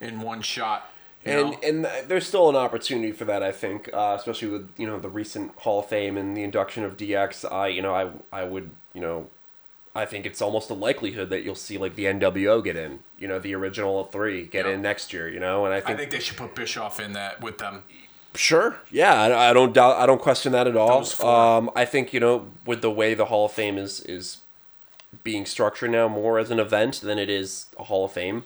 in 0.00 0.20
one 0.20 0.42
shot. 0.42 0.90
And 1.24 1.52
know? 1.52 1.58
and 1.62 1.88
there's 2.06 2.26
still 2.26 2.50
an 2.50 2.56
opportunity 2.56 3.10
for 3.12 3.24
that, 3.24 3.42
I 3.42 3.50
think, 3.52 3.88
uh, 3.94 4.14
especially 4.18 4.48
with 4.48 4.70
you 4.76 4.86
know 4.86 4.98
the 4.98 5.08
recent 5.08 5.56
Hall 5.58 5.80
of 5.80 5.86
Fame 5.86 6.18
and 6.18 6.36
the 6.36 6.42
induction 6.42 6.84
of 6.84 6.96
DX. 6.96 7.50
I 7.50 7.68
you 7.68 7.80
know 7.82 7.94
I 7.94 8.10
I 8.40 8.44
would 8.44 8.70
you 8.92 9.00
know 9.00 9.28
I 9.96 10.04
think 10.04 10.26
it's 10.26 10.42
almost 10.42 10.68
a 10.70 10.74
likelihood 10.74 11.30
that 11.30 11.42
you'll 11.42 11.54
see 11.54 11.78
like 11.78 11.94
the 11.96 12.04
NWO 12.06 12.62
get 12.62 12.76
in, 12.76 12.98
you 13.18 13.28
know, 13.28 13.38
the 13.38 13.54
original 13.54 14.04
three 14.04 14.44
get 14.44 14.66
Yeah. 14.66 14.72
in 14.72 14.82
next 14.82 15.12
year, 15.12 15.28
you 15.28 15.38
know, 15.40 15.64
and 15.64 15.72
I 15.72 15.78
I 15.78 15.80
think, 15.80 15.98
think 15.98 16.10
they 16.10 16.18
should 16.20 16.36
put 16.36 16.54
Bischoff 16.54 16.98
in 17.00 17.12
that 17.14 17.40
with 17.40 17.58
them. 17.58 17.84
sure, 18.34 18.80
yeah, 18.90 19.14
I, 19.14 19.50
I 19.50 19.52
don't 19.54 19.72
doubt, 19.72 19.96
I 19.96 20.04
don't 20.06 20.20
question 20.20 20.50
that 20.52 20.66
at 20.66 20.76
all. 20.76 21.04
Um, 21.24 21.70
I 21.76 21.84
think 21.86 22.12
you 22.12 22.20
know 22.20 22.48
with 22.66 22.82
the 22.82 22.90
way 22.90 23.14
the 23.14 23.26
Hall 23.26 23.46
of 23.46 23.52
Fame 23.52 23.78
is 23.78 24.00
is 24.00 24.38
being 25.22 25.46
structured 25.46 25.90
now 25.90 26.08
more 26.08 26.38
as 26.38 26.50
an 26.50 26.58
event 26.58 27.00
than 27.00 27.18
it 27.18 27.30
is 27.30 27.66
a 27.78 27.84
Hall 27.84 28.04
of 28.04 28.12
Fame. 28.12 28.44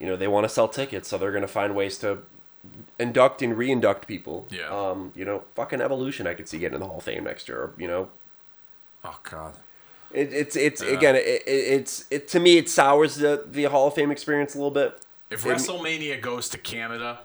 You 0.00 0.06
know, 0.06 0.16
they 0.16 0.28
want 0.28 0.44
to 0.44 0.48
sell 0.48 0.68
tickets, 0.68 1.08
so 1.08 1.18
they're 1.18 1.30
going 1.32 1.42
to 1.42 1.48
find 1.48 1.74
ways 1.74 1.98
to 1.98 2.18
induct 2.98 3.42
and 3.42 3.56
re-induct 3.56 4.06
people. 4.06 4.46
Yeah. 4.50 4.68
Um, 4.68 5.12
you 5.14 5.24
know, 5.24 5.44
fucking 5.54 5.80
evolution. 5.80 6.26
I 6.26 6.34
could 6.34 6.48
see 6.48 6.58
getting 6.58 6.74
in 6.74 6.80
the 6.80 6.86
Hall 6.86 6.98
of 6.98 7.04
Fame 7.04 7.24
next 7.24 7.48
year. 7.48 7.72
You 7.78 7.88
know, 7.88 8.08
Oh 9.04 9.18
God. 9.22 9.54
it, 10.12 10.32
it's 10.32 10.56
it's 10.56 10.80
again, 10.80 11.14
it, 11.16 11.24
it, 11.24 11.42
it's 11.46 12.04
it 12.10 12.28
to 12.28 12.40
me 12.40 12.58
it 12.58 12.68
sours 12.68 13.16
the 13.16 13.44
the 13.50 13.64
Hall 13.64 13.86
of 13.88 13.94
Fame 13.94 14.10
experience 14.10 14.54
a 14.54 14.58
little 14.58 14.70
bit. 14.70 15.00
If 15.30 15.44
It- 15.44 15.48
WrestleMania 15.56 16.20
goes 16.20 16.48
to 16.50 16.58
Canada 16.58 17.20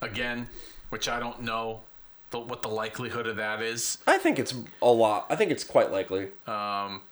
again, 0.00 0.48
which 0.88 1.08
I 1.08 1.18
don't 1.20 1.42
know 1.42 1.82
the, 2.30 2.38
what 2.40 2.62
the 2.62 2.68
likelihood 2.68 3.26
of 3.26 3.36
that 3.36 3.60
is. 3.62 3.98
I 4.06 4.18
think 4.18 4.38
it's 4.38 4.54
a 4.80 4.90
lot. 4.90 5.26
I 5.28 5.36
think 5.36 5.50
it's 5.50 5.64
quite 5.64 5.90
likely. 5.90 6.28
Um, 6.46 7.02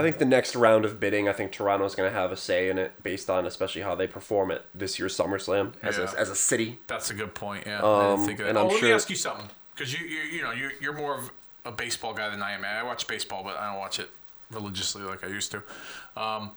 I 0.00 0.02
think 0.02 0.18
the 0.18 0.24
next 0.24 0.56
round 0.56 0.84
of 0.86 0.98
bidding, 0.98 1.28
I 1.28 1.32
think 1.32 1.52
Toronto's 1.52 1.94
going 1.94 2.10
to 2.10 2.18
have 2.18 2.32
a 2.32 2.36
say 2.36 2.70
in 2.70 2.78
it 2.78 3.02
based 3.02 3.28
on 3.28 3.44
especially 3.46 3.82
how 3.82 3.94
they 3.94 4.06
perform 4.06 4.50
at 4.50 4.64
this 4.74 4.98
year's 4.98 5.16
SummerSlam 5.16 5.74
as 5.82 5.98
Yeah. 5.98 6.10
a, 6.10 6.18
as 6.18 6.30
a 6.30 6.34
city. 6.36 6.78
That's 6.86 7.10
a 7.10 7.14
good 7.14 7.34
point. 7.34 7.64
Yeah, 7.66 7.80
Um, 7.80 8.26
and 8.28 8.58
I'm 8.58 8.68
let 8.68 8.82
me 8.82 8.92
ask 8.92 9.10
you 9.10 9.16
something, 9.16 9.48
because 9.74 9.92
you, 9.92 10.06
you 10.06 10.20
you 10.36 10.42
know 10.42 10.52
you 10.52 10.70
you're 10.80 10.94
more 10.94 11.16
of 11.18 11.30
a 11.66 11.70
baseball 11.72 12.14
guy 12.14 12.28
than 12.30 12.42
I 12.42 12.52
am. 12.52 12.64
I 12.64 12.82
watch 12.82 13.06
baseball, 13.06 13.44
but 13.44 13.56
I 13.58 13.70
don't 13.70 13.78
watch 13.78 13.98
it 13.98 14.08
religiously 14.50 15.02
like 15.02 15.22
I 15.22 15.28
used 15.28 15.50
to. 15.52 15.62
Um, 16.16 16.52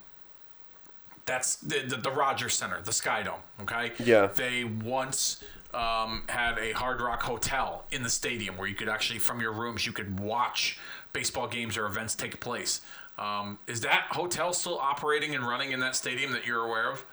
that's 1.26 1.56
the, 1.56 1.80
the 1.86 1.96
the 1.96 2.10
Rogers 2.10 2.54
Center, 2.54 2.80
the 2.82 2.92
Sky 2.92 3.22
Dome. 3.22 3.40
Okay. 3.62 3.92
Yeah. 4.02 4.26
They 4.34 4.64
once 4.64 5.42
um, 5.72 6.22
had 6.28 6.58
a 6.58 6.72
Hard 6.72 7.00
Rock 7.00 7.22
Hotel 7.22 7.84
in 7.90 8.02
the 8.02 8.10
stadium 8.10 8.56
where 8.56 8.68
you 8.68 8.74
could 8.74 8.88
actually, 8.88 9.18
from 9.18 9.40
your 9.40 9.52
rooms, 9.52 9.86
you 9.86 9.92
could 9.92 10.20
watch 10.20 10.78
baseball 11.12 11.46
games 11.48 11.76
or 11.76 11.86
events 11.86 12.14
take 12.14 12.38
place. 12.40 12.80
Um, 13.16 13.58
is 13.66 13.80
that 13.82 14.06
hotel 14.10 14.52
still 14.52 14.78
operating 14.78 15.34
and 15.34 15.46
running 15.46 15.72
in 15.72 15.80
that 15.80 15.94
stadium 15.94 16.32
that 16.32 16.46
you're 16.46 16.64
aware 16.64 16.90
of, 16.90 17.04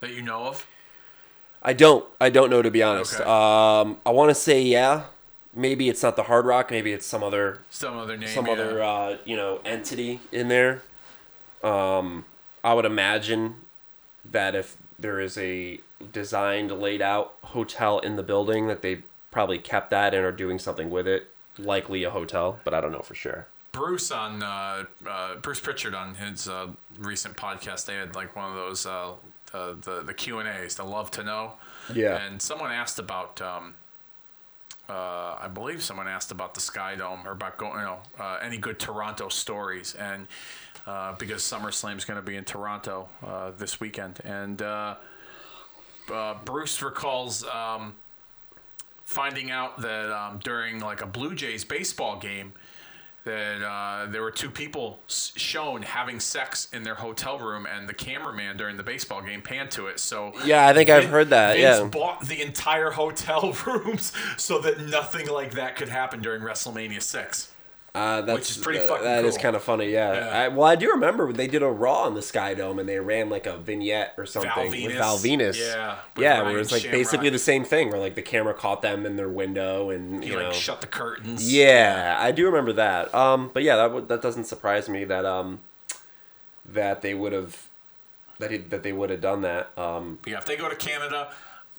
that 0.00 0.10
you 0.10 0.22
know 0.22 0.46
of? 0.46 0.66
I 1.62 1.72
don't. 1.72 2.04
I 2.20 2.30
don't 2.30 2.50
know 2.50 2.62
to 2.62 2.70
be 2.70 2.82
honest. 2.82 3.14
Okay. 3.20 3.24
Um, 3.24 3.98
I 4.06 4.10
want 4.10 4.30
to 4.30 4.34
say 4.34 4.62
yeah. 4.62 5.04
Maybe 5.54 5.88
it's 5.88 6.02
not 6.02 6.14
the 6.14 6.24
Hard 6.24 6.46
Rock. 6.46 6.70
Maybe 6.70 6.92
it's 6.92 7.06
some 7.06 7.22
other 7.22 7.62
Some 7.70 7.98
other 7.98 8.16
name. 8.16 8.28
some 8.28 8.46
yeah. 8.46 8.52
other 8.52 8.82
uh, 8.82 9.16
you 9.24 9.36
know 9.36 9.60
entity 9.64 10.20
in 10.30 10.48
there. 10.48 10.82
Um, 11.64 12.24
I 12.62 12.74
would 12.74 12.84
imagine 12.84 13.56
that 14.30 14.54
if 14.54 14.76
there 14.98 15.20
is 15.20 15.36
a 15.36 15.80
designed, 16.12 16.70
laid 16.70 17.02
out 17.02 17.34
hotel 17.42 17.98
in 17.98 18.16
the 18.16 18.22
building, 18.22 18.68
that 18.68 18.82
they 18.82 19.02
probably 19.30 19.58
kept 19.58 19.90
that 19.90 20.14
and 20.14 20.24
are 20.24 20.32
doing 20.32 20.58
something 20.58 20.90
with 20.90 21.08
it. 21.08 21.28
Likely 21.58 22.04
a 22.04 22.10
hotel, 22.10 22.60
but 22.62 22.72
I 22.72 22.80
don't 22.80 22.92
know 22.92 23.00
for 23.00 23.16
sure. 23.16 23.48
Bruce 23.78 24.10
on 24.10 24.42
uh, 24.42 24.84
uh, 25.08 25.36
Bruce 25.36 25.60
Prichard 25.60 25.94
on 25.94 26.14
his 26.14 26.48
uh, 26.48 26.66
recent 26.98 27.36
podcast. 27.36 27.86
They 27.86 27.94
had 27.94 28.16
like 28.16 28.34
one 28.34 28.50
of 28.50 28.56
those 28.56 28.84
uh, 28.86 29.12
uh, 29.54 29.74
the 29.80 30.02
the 30.04 30.12
Q 30.12 30.40
and 30.40 30.48
A's, 30.48 30.74
the 30.74 30.84
love 30.84 31.10
to 31.12 31.22
know. 31.22 31.52
Yeah. 31.94 32.16
And 32.16 32.42
someone 32.42 32.72
asked 32.72 32.98
about. 32.98 33.40
Um, 33.40 33.74
uh, 34.88 35.36
I 35.38 35.48
believe 35.52 35.82
someone 35.82 36.08
asked 36.08 36.32
about 36.32 36.54
the 36.54 36.62
Sky 36.62 36.96
Dome 36.96 37.28
or 37.28 37.32
about 37.32 37.58
going, 37.58 37.78
you 37.78 37.84
know, 37.84 37.98
uh, 38.18 38.38
any 38.40 38.56
good 38.56 38.78
Toronto 38.78 39.28
stories, 39.28 39.94
and 39.94 40.26
uh, 40.86 41.12
because 41.18 41.42
SummerSlam 41.42 41.98
is 41.98 42.06
going 42.06 42.18
to 42.18 42.24
be 42.24 42.36
in 42.36 42.44
Toronto 42.44 43.06
uh, 43.22 43.50
this 43.50 43.80
weekend, 43.80 44.20
and 44.24 44.62
uh, 44.62 44.94
uh, 46.10 46.34
Bruce 46.42 46.80
recalls 46.80 47.44
um, 47.44 47.96
finding 49.04 49.50
out 49.50 49.78
that 49.82 50.10
um, 50.10 50.38
during 50.42 50.80
like 50.80 51.02
a 51.02 51.06
Blue 51.06 51.34
Jays 51.34 51.66
baseball 51.66 52.18
game, 52.18 52.54
that 53.28 53.62
uh, 53.62 54.06
there 54.06 54.22
were 54.22 54.30
two 54.30 54.50
people 54.50 55.00
shown 55.06 55.82
having 55.82 56.18
sex 56.18 56.68
in 56.72 56.82
their 56.82 56.94
hotel 56.94 57.38
room, 57.38 57.66
and 57.66 57.86
the 57.88 57.94
cameraman 57.94 58.56
during 58.56 58.76
the 58.78 58.82
baseball 58.82 59.20
game 59.20 59.42
panned 59.42 59.70
to 59.72 59.86
it. 59.86 60.00
So 60.00 60.32
Yeah, 60.44 60.66
I 60.66 60.72
think 60.72 60.88
I've 60.88 61.04
heard 61.10 61.28
that, 61.30 61.56
Vince 61.56 61.78
yeah. 61.78 61.86
bought 61.86 62.26
the 62.26 62.40
entire 62.40 62.90
hotel 62.90 63.54
rooms 63.66 64.12
so 64.38 64.58
that 64.60 64.80
nothing 64.80 65.28
like 65.28 65.52
that 65.52 65.76
could 65.76 65.88
happen 65.88 66.22
during 66.22 66.40
WrestleMania 66.40 67.02
six. 67.02 67.52
Uh, 67.98 68.20
that's 68.22 68.50
is 68.50 68.56
pretty 68.58 68.78
uh, 68.78 68.82
fucking 68.86 69.04
That 69.04 69.24
is 69.24 69.36
cool. 69.36 69.42
kind 69.42 69.56
of 69.56 69.62
funny, 69.62 69.90
yeah. 69.90 70.12
Yeah. 70.14 70.28
I, 70.44 70.48
well, 70.48 70.66
I 70.66 70.76
do 70.76 70.90
remember 70.90 71.32
they 71.32 71.46
did 71.46 71.62
a 71.62 71.68
Raw 71.68 72.06
in 72.06 72.14
the 72.14 72.22
Sky 72.22 72.54
Dome 72.54 72.78
and 72.78 72.88
they 72.88 72.98
ran 72.98 73.28
like 73.28 73.46
a 73.46 73.56
vignette 73.58 74.14
or 74.16 74.26
something 74.26 74.50
Val 74.54 74.70
with. 74.70 74.96
Val 74.96 75.18
Venis. 75.18 75.58
Yeah, 75.58 75.96
yeah, 76.16 76.36
where 76.36 76.42
Ryan 76.44 76.54
it 76.56 76.58
was 76.58 76.72
like 76.72 76.82
Shamrock. 76.82 76.98
basically 77.00 77.30
the 77.30 77.38
same 77.38 77.64
thing, 77.64 77.90
where 77.90 77.98
like 78.00 78.14
the 78.14 78.22
camera 78.22 78.54
caught 78.54 78.82
them 78.82 79.04
in 79.06 79.16
their 79.16 79.28
window 79.28 79.90
and 79.90 80.22
He 80.22 80.30
you 80.30 80.36
like 80.36 80.46
know. 80.46 80.52
shut 80.52 80.80
the 80.80 80.86
curtains. 80.86 81.52
Yeah, 81.52 82.16
I 82.18 82.30
do 82.32 82.46
remember 82.46 82.72
that. 82.74 83.14
Um, 83.14 83.50
but 83.52 83.62
yeah, 83.62 83.76
that 83.76 83.92
would 83.92 84.08
that 84.08 84.22
doesn't 84.22 84.44
surprise 84.44 84.88
me 84.88 85.04
that 85.04 85.24
um, 85.24 85.60
that 86.64 87.02
they 87.02 87.14
would 87.14 87.32
have 87.32 87.66
that 88.38 88.50
he, 88.50 88.58
that 88.58 88.82
they 88.82 88.92
would 88.92 89.10
have 89.10 89.20
done 89.20 89.42
that. 89.42 89.70
Um, 89.76 90.18
Yeah, 90.26 90.38
if 90.38 90.44
they 90.46 90.56
go 90.56 90.68
to 90.68 90.76
Canada, 90.76 91.32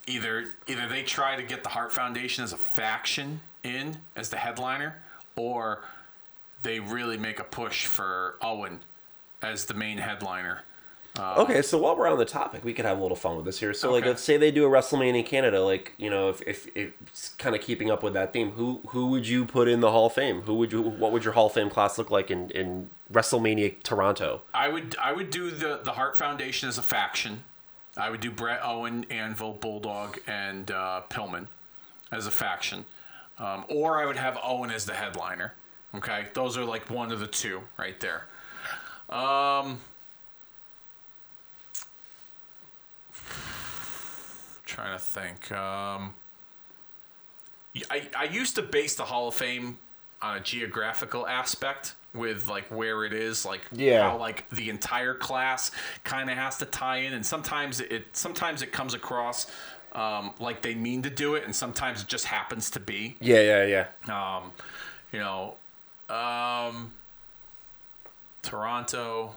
either 0.07 0.45
either 0.67 0.87
they 0.87 1.03
try 1.03 1.35
to 1.35 1.43
get 1.43 1.63
the 1.63 1.69
Heart 1.69 1.91
Foundation 1.93 2.43
as 2.43 2.51
a 2.53 2.57
faction 2.57 3.39
in 3.63 3.97
as 4.15 4.29
the 4.29 4.37
headliner, 4.37 5.01
or 5.35 5.83
they 6.63 6.79
really 6.79 7.17
make 7.17 7.39
a 7.39 7.43
push 7.43 7.85
for 7.85 8.35
Owen 8.41 8.79
as 9.41 9.65
the 9.65 9.73
main 9.73 9.97
headliner. 9.99 10.63
Okay, 11.17 11.61
so 11.61 11.77
while 11.77 11.97
we're 11.97 12.07
on 12.07 12.17
the 12.17 12.23
topic, 12.23 12.63
we 12.63 12.73
could 12.73 12.85
have 12.85 12.97
a 12.97 13.01
little 13.01 13.17
fun 13.17 13.35
with 13.35 13.43
this 13.43 13.59
here. 13.59 13.73
So, 13.73 13.91
like, 13.91 14.03
Okay. 14.03 14.09
let's 14.11 14.23
say 14.23 14.37
they 14.37 14.51
do 14.51 14.65
a 14.65 14.69
WrestleMania 14.69 15.19
in 15.19 15.25
Canada. 15.25 15.61
Like, 15.61 15.93
you 15.97 16.09
know, 16.09 16.29
if, 16.29 16.41
if, 16.43 16.67
if 16.77 16.93
it's 17.07 17.29
kind 17.37 17.53
of 17.55 17.61
keeping 17.61 17.91
up 17.91 18.03
with 18.03 18.13
that 18.13 18.31
theme, 18.31 18.51
who 18.51 18.79
who 18.89 19.07
would 19.07 19.27
you 19.27 19.43
put 19.43 19.67
in 19.67 19.81
the 19.81 19.91
Hall 19.91 20.05
of 20.05 20.13
Fame? 20.13 20.41
Who 20.43 20.53
would 20.55 20.71
you? 20.71 20.81
What 20.81 21.11
would 21.11 21.25
your 21.25 21.33
Hall 21.33 21.47
of 21.47 21.51
Fame 21.53 21.69
class 21.69 21.97
look 21.97 22.09
like 22.09 22.31
in, 22.31 22.49
in 22.51 22.89
WrestleMania 23.11 23.83
Toronto? 23.83 24.43
I 24.53 24.69
would 24.69 24.95
I 25.01 25.11
would 25.11 25.29
do 25.29 25.51
the 25.51 25.81
the 25.83 25.93
Heart 25.93 26.15
Foundation 26.15 26.69
as 26.69 26.77
a 26.77 26.83
faction. 26.83 27.43
I 27.97 28.09
would 28.09 28.21
do 28.21 28.31
Bret 28.31 28.61
Owen, 28.63 29.05
Anvil, 29.09 29.53
Bulldog, 29.53 30.19
and 30.25 30.71
uh, 30.71 31.01
Pillman 31.09 31.47
as 32.13 32.27
a 32.27 32.31
faction, 32.31 32.85
um, 33.39 33.65
or 33.67 34.01
I 34.01 34.05
would 34.05 34.15
have 34.15 34.37
Owen 34.41 34.69
as 34.71 34.85
the 34.85 34.93
headliner. 34.93 35.53
Okay, 35.95 36.27
those 36.33 36.57
are 36.57 36.63
like 36.65 36.89
one 36.89 37.11
of 37.11 37.19
the 37.19 37.27
two 37.27 37.61
right 37.77 37.99
there. 37.99 38.25
Um, 39.09 39.79
trying 44.65 44.97
to 44.97 45.03
think. 45.03 45.51
Um, 45.51 46.13
I, 47.89 48.07
I 48.17 48.23
used 48.25 48.55
to 48.55 48.61
base 48.61 48.95
the 48.95 49.05
Hall 49.05 49.27
of 49.27 49.33
Fame 49.35 49.77
on 50.21 50.37
a 50.37 50.39
geographical 50.39 51.25
aspect 51.27 51.95
with 52.13 52.47
like 52.47 52.65
where 52.67 53.05
it 53.05 53.13
is, 53.13 53.45
like 53.45 53.61
Yeah. 53.71 54.09
how 54.11 54.17
like 54.17 54.49
the 54.49 54.69
entire 54.69 55.13
class 55.13 55.71
kind 56.03 56.29
of 56.29 56.37
has 56.37 56.57
to 56.57 56.65
tie 56.65 56.97
in, 56.97 57.13
and 57.13 57.25
sometimes 57.25 57.79
it 57.79 58.05
sometimes 58.13 58.61
it 58.61 58.71
comes 58.71 58.93
across 58.93 59.47
um, 59.93 60.33
like 60.39 60.61
they 60.61 60.75
mean 60.75 61.01
to 61.03 61.09
do 61.09 61.35
it, 61.35 61.45
and 61.45 61.55
sometimes 61.55 62.01
it 62.01 62.07
just 62.07 62.25
happens 62.25 62.69
to 62.71 62.79
be. 62.79 63.15
Yeah, 63.21 63.41
yeah, 63.65 63.85
yeah. 64.07 64.37
Um, 64.37 64.51
you 65.11 65.19
know, 65.19 65.55
um, 66.09 66.91
Toronto. 68.41 69.35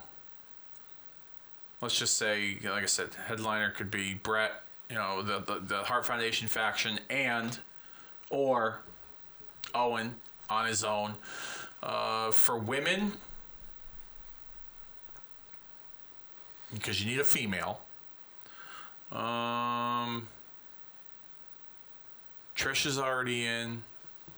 Let's 1.81 1.99
just 1.99 2.17
say, 2.17 2.59
like 2.62 2.83
I 2.83 2.86
said, 2.86 3.09
headliner 3.26 3.70
could 3.70 3.91
be 3.91 4.15
Bret. 4.15 4.52
You 4.89 4.97
know, 4.97 5.23
the 5.23 5.41
the, 5.41 5.60
the 5.60 5.78
Heart 5.78 6.07
Foundation 6.07 6.49
faction, 6.49 7.01
and 7.10 7.59
or 8.31 8.81
Owen 9.75 10.17
on 10.49 10.67
his 10.67 10.84
own. 10.84 11.15
Uh, 11.83 12.31
for 12.31 12.57
women, 12.57 13.15
because 16.73 17.02
you 17.02 17.10
need 17.10 17.18
a 17.18 17.25
female. 17.25 17.81
Um, 19.10 20.28
Trish 22.57 22.86
is 22.86 22.99
already 22.99 23.44
in. 23.44 23.83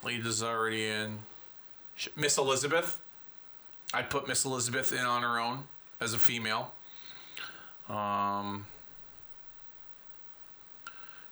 Lita's 0.02 0.42
already 0.42 0.88
in. 0.88 1.18
Miss 2.16 2.39
Elizabeth. 2.39 3.00
I'd 3.92 4.10
put 4.10 4.26
Miss 4.26 4.44
Elizabeth 4.44 4.92
in 4.92 5.00
on 5.05 5.23
her 5.23 5.39
own 5.39 5.64
as 6.00 6.14
a 6.14 6.18
female. 6.18 6.73
Um, 7.89 8.66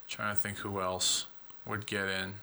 trying 0.09 0.35
to 0.35 0.41
think 0.41 0.59
who 0.59 0.81
else 0.81 1.27
would 1.67 1.87
get 1.87 2.09
in. 2.09 2.35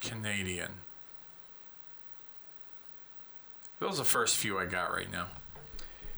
Canadian. 0.00 0.70
Those 3.78 3.94
are 3.94 4.02
the 4.02 4.04
first 4.04 4.36
few 4.36 4.58
I 4.58 4.66
got 4.66 4.92
right 4.92 5.10
now. 5.10 5.26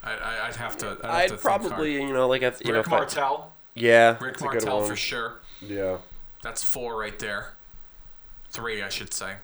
I, 0.02 0.12
I, 0.14 0.46
I'd 0.48 0.56
have 0.56 0.76
to. 0.78 0.86
I'd, 0.88 0.90
have 0.90 1.04
I'd 1.04 1.28
think 1.30 1.40
probably, 1.40 1.94
you 1.94 2.12
know, 2.12 2.26
like 2.28 2.42
if 2.42 2.60
you 2.64 2.72
know, 2.72 2.78
Rick 2.78 2.88
I- 2.88 2.90
Martel. 2.90 3.51
Yeah, 3.74 4.18
Rick 4.20 4.38
that's 4.38 4.42
a 4.42 4.44
good 4.44 4.64
Martel 4.64 4.84
for 4.84 4.96
sure. 4.96 5.34
Yeah. 5.60 5.98
That's 6.42 6.62
four 6.62 6.98
right 6.98 7.18
there. 7.18 7.54
Three, 8.50 8.82
I 8.82 8.88
should 8.88 9.14
say. 9.14 9.36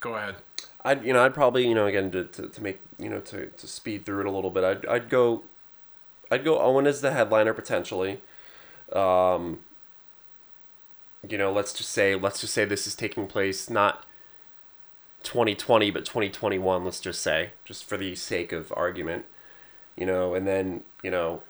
Go 0.00 0.14
ahead. 0.14 0.36
I'd 0.84 1.04
you 1.04 1.12
know 1.12 1.24
I'd 1.24 1.34
probably 1.34 1.66
you 1.66 1.74
know 1.74 1.86
again 1.86 2.10
to, 2.12 2.24
to, 2.24 2.48
to 2.48 2.62
make 2.62 2.80
you 2.98 3.08
know 3.08 3.20
to, 3.20 3.46
to 3.46 3.66
speed 3.66 4.06
through 4.06 4.20
it 4.20 4.26
a 4.26 4.30
little 4.30 4.50
bit 4.50 4.62
I'd 4.62 4.86
I'd 4.86 5.08
go 5.08 5.42
I'd 6.30 6.44
go 6.44 6.60
Owen 6.60 6.86
as 6.86 7.00
the 7.00 7.12
headliner 7.12 7.52
potentially. 7.52 8.20
Um, 8.92 9.60
you 11.28 11.38
know, 11.38 11.52
let's 11.52 11.72
just 11.72 11.90
say 11.90 12.14
let's 12.14 12.40
just 12.40 12.54
say 12.54 12.64
this 12.64 12.86
is 12.86 12.94
taking 12.94 13.26
place 13.26 13.68
not 13.68 14.04
2020 15.22 15.90
but 15.90 16.04
2021. 16.04 16.84
Let's 16.84 17.00
just 17.00 17.20
say 17.20 17.50
just 17.64 17.84
for 17.84 17.96
the 17.96 18.14
sake 18.14 18.52
of 18.52 18.72
argument, 18.76 19.24
you 19.96 20.06
know, 20.06 20.34
and 20.34 20.46
then 20.46 20.82
you 21.02 21.10
know 21.10 21.42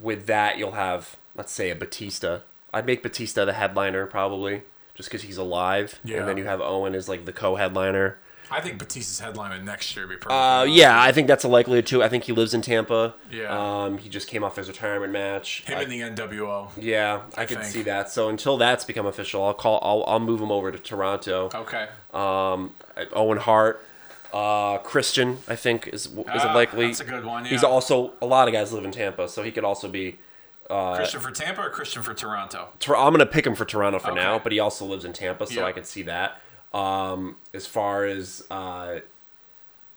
with 0.00 0.26
that 0.26 0.58
you'll 0.58 0.72
have 0.72 1.16
let's 1.34 1.52
say 1.52 1.70
a 1.70 1.74
Batista. 1.76 2.40
I'd 2.72 2.86
make 2.86 3.02
Batista 3.02 3.44
the 3.44 3.52
headliner 3.52 4.06
probably 4.06 4.62
just 4.94 5.08
because 5.10 5.22
he's 5.22 5.36
alive, 5.36 5.98
Yeah. 6.04 6.18
and 6.18 6.28
then 6.28 6.36
you 6.38 6.44
have 6.44 6.60
Owen 6.60 6.94
as 6.94 7.08
like 7.08 7.24
the 7.26 7.32
co-headliner. 7.32 8.18
I 8.50 8.60
think 8.60 8.78
Batista's 8.78 9.18
headliner 9.18 9.60
next 9.60 9.94
year 9.96 10.06
would 10.06 10.12
be 10.14 10.16
perfect. 10.16 10.30
Uh, 10.32 10.64
yeah, 10.68 11.00
I 11.02 11.10
think 11.10 11.26
that's 11.26 11.42
a 11.42 11.48
likelihood 11.48 11.84
too. 11.86 12.00
I 12.02 12.08
think 12.08 12.24
he 12.24 12.32
lives 12.32 12.54
in 12.54 12.62
Tampa. 12.62 13.14
Yeah. 13.30 13.48
Um, 13.84 13.98
he 13.98 14.08
just 14.08 14.28
came 14.28 14.44
off 14.44 14.54
his 14.56 14.68
retirement 14.68 15.12
match. 15.12 15.64
Him 15.64 15.78
I- 15.78 15.82
in 15.82 15.90
the 15.90 16.00
NWO. 16.00 16.70
yeah, 16.76 17.22
I, 17.36 17.42
I 17.42 17.46
see 17.62 17.82
that. 17.82 18.08
So 18.10 18.28
until 18.28 18.56
that's 18.56 18.84
become 18.84 19.04
official, 19.04 19.42
I'll 19.44 19.52
call. 19.52 19.80
I'll, 19.82 20.04
I'll 20.06 20.20
move 20.20 20.40
him 20.40 20.52
over 20.52 20.70
to 20.70 20.78
Toronto. 20.78 21.50
Okay. 21.52 21.88
Um, 22.14 22.72
Owen 23.12 23.38
Hart, 23.38 23.84
uh, 24.32 24.78
Christian, 24.78 25.38
I 25.48 25.56
think 25.56 25.88
is 25.88 26.06
is 26.06 26.18
Ah, 26.28 26.52
a 26.52 26.54
likely. 26.54 26.86
that's 26.86 27.00
a 27.00 27.04
good 27.04 27.24
one, 27.24 27.44
He's 27.44 27.64
also 27.64 28.12
a 28.20 28.26
lot 28.26 28.48
of 28.48 28.52
guys 28.54 28.72
live 28.72 28.84
in 28.84 28.92
Tampa, 28.92 29.28
so 29.28 29.42
he 29.42 29.50
could 29.50 29.64
also 29.64 29.88
be 29.88 30.18
Christian 30.68 31.20
for 31.20 31.30
Tampa 31.30 31.62
or 31.62 31.70
Christian 31.70 32.02
for 32.02 32.12
Toronto? 32.14 32.68
Tor- 32.80 32.96
I'm 32.96 33.12
gonna 33.12 33.24
pick 33.26 33.46
him 33.46 33.54
for 33.54 33.64
Toronto 33.64 33.98
for 33.98 34.12
now, 34.12 34.38
but 34.38 34.50
he 34.52 34.58
also 34.58 34.84
lives 34.84 35.04
in 35.04 35.12
Tampa, 35.12 35.46
so 35.46 35.60
Yeah. 35.60 35.66
I 35.66 35.72
could 35.72 35.86
see 35.86 36.02
that. 36.02 36.40
Um, 36.74 37.36
as 37.54 37.66
far 37.66 38.04
as 38.04 38.44
uh, 38.50 39.00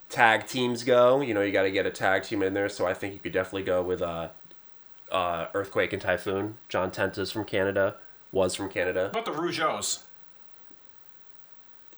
tag 0.08 0.46
teams 0.46 0.84
go, 0.84 1.20
you 1.20 1.34
know, 1.34 1.42
you 1.42 1.52
got 1.52 1.62
to 1.64 1.70
get 1.70 1.84
a 1.86 1.90
tag 1.90 2.22
team 2.22 2.42
in 2.42 2.54
there. 2.54 2.68
So 2.70 2.86
I 2.86 2.94
think 2.94 3.12
you 3.12 3.20
could 3.20 3.32
definitely 3.32 3.64
go 3.64 3.82
with 3.82 4.00
uh, 4.00 4.28
uh, 5.10 5.46
Earthquake 5.52 5.92
and 5.92 6.00
Typhoon. 6.00 6.56
John 6.70 6.90
Tenta's 6.90 7.30
from 7.32 7.44
Canada, 7.44 7.96
was 8.32 8.54
from 8.54 8.70
Canada. 8.70 9.10
What 9.12 9.22
about 9.22 9.24
the 9.26 9.40
Rougeaus? 9.42 10.04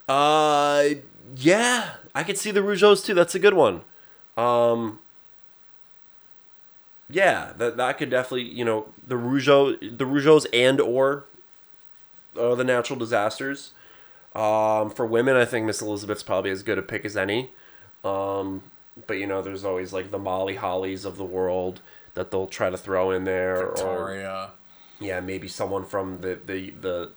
Uh, 0.08 0.94
yeah, 1.36 1.94
I 2.14 2.22
could 2.22 2.38
see 2.38 2.50
the 2.50 2.60
Rougeaus 2.60 3.04
too. 3.04 3.14
That's 3.14 3.34
a 3.34 3.38
good 3.38 3.54
one. 3.54 3.82
Um, 4.36 4.98
yeah, 7.08 7.52
that 7.56 7.76
that 7.76 7.98
could 7.98 8.10
definitely, 8.10 8.44
you 8.44 8.64
know, 8.64 8.86
the 9.06 9.16
Rougeau, 9.16 9.78
the 9.80 10.04
Rougeaus 10.04 10.46
and 10.52 10.80
or 10.80 11.24
uh, 12.38 12.54
the 12.54 12.64
Natural 12.64 12.98
Disasters. 12.98 13.72
Um, 14.34 14.90
for 14.90 15.04
women, 15.04 15.36
I 15.36 15.44
think 15.44 15.66
Miss 15.66 15.82
Elizabeth's 15.82 16.22
probably 16.22 16.50
as 16.50 16.62
good 16.62 16.78
a 16.78 16.82
pick 16.82 17.04
as 17.04 17.16
any. 17.16 17.50
Um, 18.02 18.62
but 19.06 19.14
you 19.14 19.26
know, 19.26 19.42
there's 19.42 19.64
always 19.64 19.92
like 19.92 20.10
the 20.10 20.18
Molly 20.18 20.56
Hollies 20.56 21.04
of 21.04 21.16
the 21.16 21.24
world 21.24 21.80
that 22.14 22.30
they'll 22.30 22.46
try 22.46 22.70
to 22.70 22.76
throw 22.76 23.10
in 23.10 23.24
there, 23.24 23.66
or 23.66 23.74
Victoria. 23.74 24.50
yeah, 25.00 25.20
maybe 25.20 25.48
someone 25.48 25.84
from 25.84 26.20
the 26.20 26.38
the 26.44 26.70
the 26.70 27.10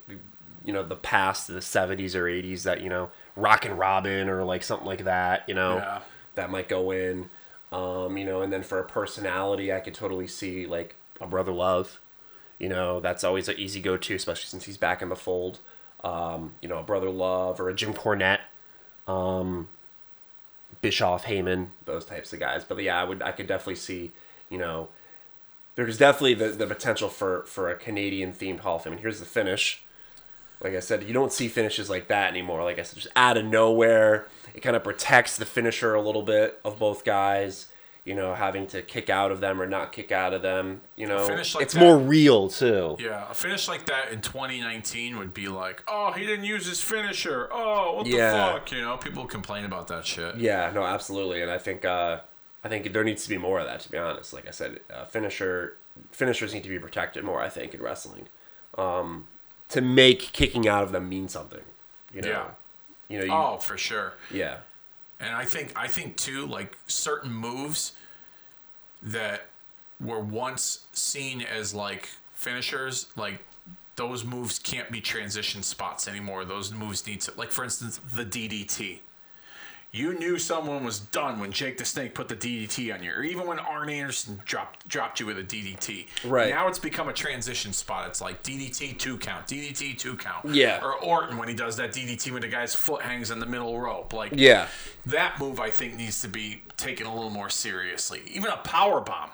you 0.65 0.73
know 0.73 0.83
the 0.83 0.95
past, 0.95 1.47
the 1.47 1.61
seventies 1.61 2.15
or 2.15 2.27
eighties 2.27 2.63
that 2.63 2.81
you 2.81 2.89
know 2.89 3.11
Rockin' 3.35 3.77
Robin 3.77 4.29
or 4.29 4.43
like 4.43 4.63
something 4.63 4.87
like 4.87 5.03
that. 5.05 5.43
You 5.47 5.53
know, 5.55 5.77
Yeah. 5.77 5.99
that 6.35 6.49
might 6.49 6.67
go 6.69 6.91
in. 6.91 7.29
Um, 7.71 8.17
you 8.17 8.25
know, 8.25 8.41
and 8.41 8.53
then 8.53 8.63
for 8.63 8.79
a 8.79 8.83
personality, 8.85 9.73
I 9.73 9.79
could 9.79 9.93
totally 9.93 10.27
see 10.27 10.65
like 10.65 10.95
a 11.19 11.27
Brother 11.27 11.51
Love. 11.51 11.99
You 12.59 12.69
know, 12.69 12.99
that's 13.01 13.23
always 13.23 13.49
an 13.49 13.55
easy 13.57 13.81
go 13.81 13.97
to, 13.97 14.15
especially 14.15 14.47
since 14.47 14.63
he's 14.65 14.77
back 14.77 15.01
in 15.01 15.09
the 15.09 15.15
fold. 15.15 15.59
Um, 16.03 16.53
you 16.61 16.69
know, 16.69 16.77
a 16.79 16.83
Brother 16.83 17.09
Love 17.09 17.59
or 17.59 17.67
a 17.69 17.73
Jim 17.73 17.93
Cornette. 17.93 18.39
Um, 19.07 19.67
Bischoff, 20.81 21.25
Heyman, 21.25 21.67
those 21.85 22.05
types 22.05 22.31
of 22.33 22.39
guys. 22.39 22.63
But 22.63 22.81
yeah, 22.81 22.99
I 22.99 23.03
would 23.03 23.21
I 23.21 23.31
could 23.31 23.47
definitely 23.47 23.75
see, 23.75 24.11
you 24.49 24.57
know, 24.57 24.89
there's 25.75 25.97
definitely 25.97 26.35
the, 26.35 26.49
the 26.49 26.67
potential 26.67 27.09
for 27.09 27.43
for 27.43 27.69
a 27.69 27.75
Canadian 27.75 28.33
themed 28.33 28.59
Hall 28.59 28.77
of 28.77 28.83
Fame. 28.83 28.93
And 28.93 29.01
here's 29.01 29.19
the 29.19 29.25
finish. 29.25 29.83
Like 30.65 30.73
I 30.75 30.79
said, 30.79 31.03
you 31.03 31.13
don't 31.13 31.31
see 31.31 31.47
finishes 31.47 31.91
like 31.91 32.07
that 32.07 32.31
anymore. 32.31 32.63
Like 32.63 32.79
I 32.79 32.81
said, 32.81 32.95
just 32.97 33.13
out 33.15 33.37
of 33.37 33.45
nowhere, 33.45 34.27
it 34.55 34.61
kind 34.61 34.75
of 34.75 34.83
protects 34.83 35.37
the 35.37 35.45
finisher 35.45 35.93
a 35.93 36.01
little 36.01 36.23
bit 36.23 36.59
of 36.65 36.79
both 36.79 37.05
guys. 37.05 37.67
You 38.03 38.15
know, 38.15 38.33
having 38.33 38.65
to 38.67 38.81
kick 38.81 39.09
out 39.11 39.31
of 39.31 39.41
them 39.41 39.61
or 39.61 39.67
not 39.67 39.91
kick 39.91 40.11
out 40.11 40.33
of 40.33 40.41
them. 40.41 40.81
You 40.95 41.05
know, 41.07 41.25
like 41.27 41.61
it's 41.61 41.73
that- 41.73 41.79
more 41.79 41.97
real 41.99 42.49
too. 42.49 42.95
Yeah, 42.99 43.29
a 43.29 43.33
finish 43.35 43.67
like 43.67 43.85
that 43.85 44.11
in 44.11 44.21
2019 44.21 45.17
would 45.19 45.35
be 45.35 45.47
like, 45.49 45.83
oh, 45.87 46.11
he 46.13 46.25
didn't 46.25 46.45
use 46.45 46.65
his 46.65 46.81
finisher. 46.81 47.47
Oh, 47.51 47.97
what 47.97 48.07
Yeah. 48.07 48.31
the 48.31 48.37
fuck? 48.53 48.71
You 48.71 48.81
know, 48.81 48.97
people 48.97 49.25
complain 49.27 49.65
about 49.65 49.87
that 49.89 50.05
shit. 50.07 50.35
Yeah, 50.37 50.71
no, 50.73 50.83
absolutely, 50.83 51.41
and 51.43 51.51
I 51.51 51.59
think 51.59 51.85
uh, 51.85 52.21
I 52.63 52.69
think 52.69 52.91
there 52.91 53.03
needs 53.03 53.21
to 53.23 53.29
be 53.29 53.37
more 53.37 53.59
of 53.59 53.67
that. 53.67 53.81
To 53.81 53.91
be 53.91 53.97
honest, 53.99 54.33
like 54.33 54.47
I 54.47 54.51
said, 54.51 54.79
uh, 54.91 55.05
finisher 55.05 55.77
finishers 56.11 56.55
need 56.55 56.63
to 56.63 56.69
be 56.69 56.79
protected 56.79 57.23
more. 57.23 57.39
I 57.39 57.49
think 57.49 57.73
in 57.75 57.81
wrestling, 57.83 58.27
um, 58.79 59.27
to 59.69 59.81
make 59.81 60.31
kicking 60.33 60.67
out 60.67 60.83
of 60.83 60.91
them 60.91 61.09
mean 61.09 61.27
something. 61.27 61.63
You 62.13 62.21
know, 62.21 62.29
Yeah. 62.29 62.45
you 63.09 63.19
know, 63.19 63.25
you, 63.25 63.31
Oh, 63.31 63.57
for 63.57 63.77
sure. 63.77 64.13
yeah, 64.31 64.59
And 65.19 65.33
I 65.35 65.45
think 65.45 65.71
I 65.77 65.87
think 65.87 66.17
too, 66.17 66.45
like 66.45 66.77
certain 66.87 67.31
moves 67.31 67.93
that 69.01 69.47
were 69.99 70.19
once 70.19 70.85
seen 70.93 71.41
as 71.41 71.73
like 71.73 72.09
finishers, 72.33 73.07
like 73.15 73.43
those 73.95 74.23
moves 74.25 74.59
can't 74.59 74.91
be 74.91 74.99
transition 74.99 75.63
spots 75.63 76.07
anymore. 76.07 76.43
Those 76.45 76.71
moves 76.73 77.05
need 77.07 77.21
to 77.21 77.33
like 77.37 77.51
for 77.51 77.63
instance 77.63 77.97
the 78.13 78.25
DDT. 78.25 78.99
You 79.95 80.13
knew 80.19 80.37
someone 80.37 80.83
was 80.83 80.99
done 80.99 81.39
when 81.39 81.53
Jake 81.53 81.77
the 81.77 81.85
Snake 81.85 82.13
put 82.13 82.27
the 82.27 82.35
DDT 82.35 82.93
on 82.93 83.01
you, 83.01 83.11
or 83.13 83.23
even 83.23 83.47
when 83.47 83.59
Arn 83.59 83.89
Anderson 83.89 84.41
dropped 84.43 84.85
dropped 84.89 85.21
you 85.21 85.25
with 85.25 85.37
a 85.39 85.43
DDT. 85.43 86.07
Right. 86.25 86.49
now, 86.49 86.67
it's 86.67 86.79
become 86.79 87.07
a 87.07 87.13
transition 87.13 87.71
spot. 87.71 88.09
It's 88.09 88.19
like 88.19 88.43
DDT 88.43 88.99
two 88.99 89.17
count, 89.17 89.47
DDT 89.47 89.97
two 89.97 90.17
count. 90.17 90.53
Yeah. 90.53 90.81
Or 90.83 90.95
Orton 91.01 91.37
when 91.37 91.47
he 91.47 91.53
does 91.53 91.77
that 91.77 91.93
DDT 91.93 92.33
when 92.33 92.41
the 92.41 92.49
guy's 92.49 92.75
foot 92.75 93.03
hangs 93.03 93.31
in 93.31 93.39
the 93.39 93.45
middle 93.45 93.79
rope. 93.79 94.11
Like 94.11 94.33
yeah, 94.35 94.67
that 95.05 95.39
move 95.39 95.61
I 95.61 95.69
think 95.69 95.95
needs 95.95 96.21
to 96.23 96.27
be 96.27 96.63
taken 96.75 97.07
a 97.07 97.15
little 97.15 97.29
more 97.29 97.49
seriously. 97.49 98.21
Even 98.27 98.51
a 98.51 98.57
power 98.57 98.99
bomb. 98.99 99.29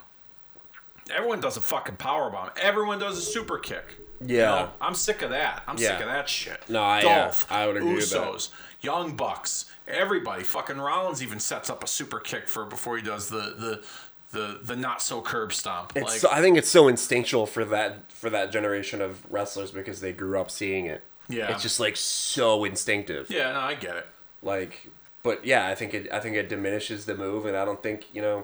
Everyone 1.11 1.41
does 1.41 1.57
a 1.57 1.61
fucking 1.61 1.95
power 1.95 2.30
bomb. 2.30 2.51
Everyone 2.61 2.99
does 2.99 3.17
a 3.17 3.22
super 3.22 3.57
kick. 3.57 3.95
You 4.23 4.38
Yeah. 4.38 4.45
know, 4.45 4.69
I'm 4.80 4.93
sick 4.93 5.23
of 5.23 5.31
that. 5.31 5.64
I'm 5.67 5.80
sick 5.80 5.99
of 5.99 6.06
that 6.06 6.30
shit. 6.30 6.61
No, 6.69 6.83
I- 6.83 7.01
yeah, 7.01 7.23
Dolph, 7.23 7.51
I 7.51 7.65
would 7.65 7.77
agree 7.77 7.95
with 7.95 8.09
that. 8.11 8.48
Young 8.81 9.15
Bucks, 9.15 9.65
everybody. 9.87 10.43
Fucking 10.43 10.77
Rollins 10.77 11.21
even 11.23 11.39
sets 11.39 11.69
up 11.69 11.83
a 11.83 11.87
super 11.87 12.19
kick 12.19 12.47
for 12.47 12.65
before 12.65 12.97
he 12.97 13.03
does 13.03 13.29
the 13.29 13.53
the 13.57 13.83
the, 14.31 14.59
the 14.63 14.75
not 14.77 15.01
so 15.01 15.21
curb 15.21 15.51
stomp. 15.53 15.91
it's. 15.95 16.05
like 16.07 16.19
so, 16.19 16.29
I 16.31 16.41
think 16.41 16.57
it's 16.57 16.69
so 16.69 16.87
instinctual 16.87 17.45
for 17.45 17.65
that 17.65 18.11
for 18.11 18.29
that 18.29 18.51
generation 18.51 19.01
of 19.01 19.29
wrestlers 19.31 19.71
because 19.71 19.99
they 20.01 20.13
grew 20.13 20.39
up 20.39 20.49
seeing 20.49 20.85
it. 20.85 21.03
Yeah. 21.29 21.51
it's 21.53 21.61
just 21.61 21.79
like 21.79 21.95
so 21.95 22.63
instinctive. 22.65 23.29
yeah, 23.29 23.51
no, 23.53 23.59
I 23.59 23.75
get 23.75 23.95
it. 23.95 24.07
like 24.41 24.89
but 25.23 25.45
yeah 25.45 25.67
i 25.67 25.75
think 25.75 25.93
it 25.93 26.11
i 26.11 26.19
think 26.19 26.35
it 26.35 26.49
diminishes 26.49 27.05
the 27.05 27.15
move 27.15 27.45
and 27.45 27.55
i 27.55 27.63
don't 27.63 27.81
think 27.83 28.05
you 28.11 28.21
know 28.21 28.43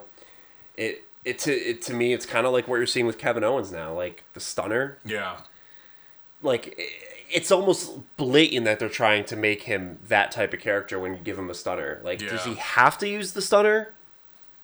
it 0.78 1.04
it 1.26 1.40
to 1.40 1.52
it 1.52 1.82
to 1.82 1.94
me 1.94 2.14
it's 2.14 2.26
kind 2.26 2.46
of 2.46 2.54
like 2.54 2.68
what 2.68 2.78
you're 2.78 2.86
seeing 2.86 3.08
with 3.08 3.18
kevin 3.18 3.44
owens 3.44 3.72
now 3.72 3.92
like 3.94 4.24
the 4.36 4.40
stunner 4.40 5.00
Yeah, 5.04 5.38
like 6.44 6.80
it's 7.30 7.52
almost 7.52 7.92
blatant 8.18 8.66
that 8.66 8.80
they're 8.80 8.88
trying 8.90 9.26
to 9.26 9.36
make 9.36 9.64
him 9.64 10.00
that 10.08 10.32
type 10.32 10.54
of 10.54 10.60
character 10.60 11.00
when 11.00 11.14
you 11.14 11.20
give 11.20 11.38
him 11.38 11.50
a 11.50 11.54
stunner 11.54 12.00
like 12.04 12.20
does 12.20 12.44
he 12.46 12.54
have 12.56 12.98
to 12.98 13.08
use 13.08 13.34
the 13.34 13.42
stunner 13.42 13.94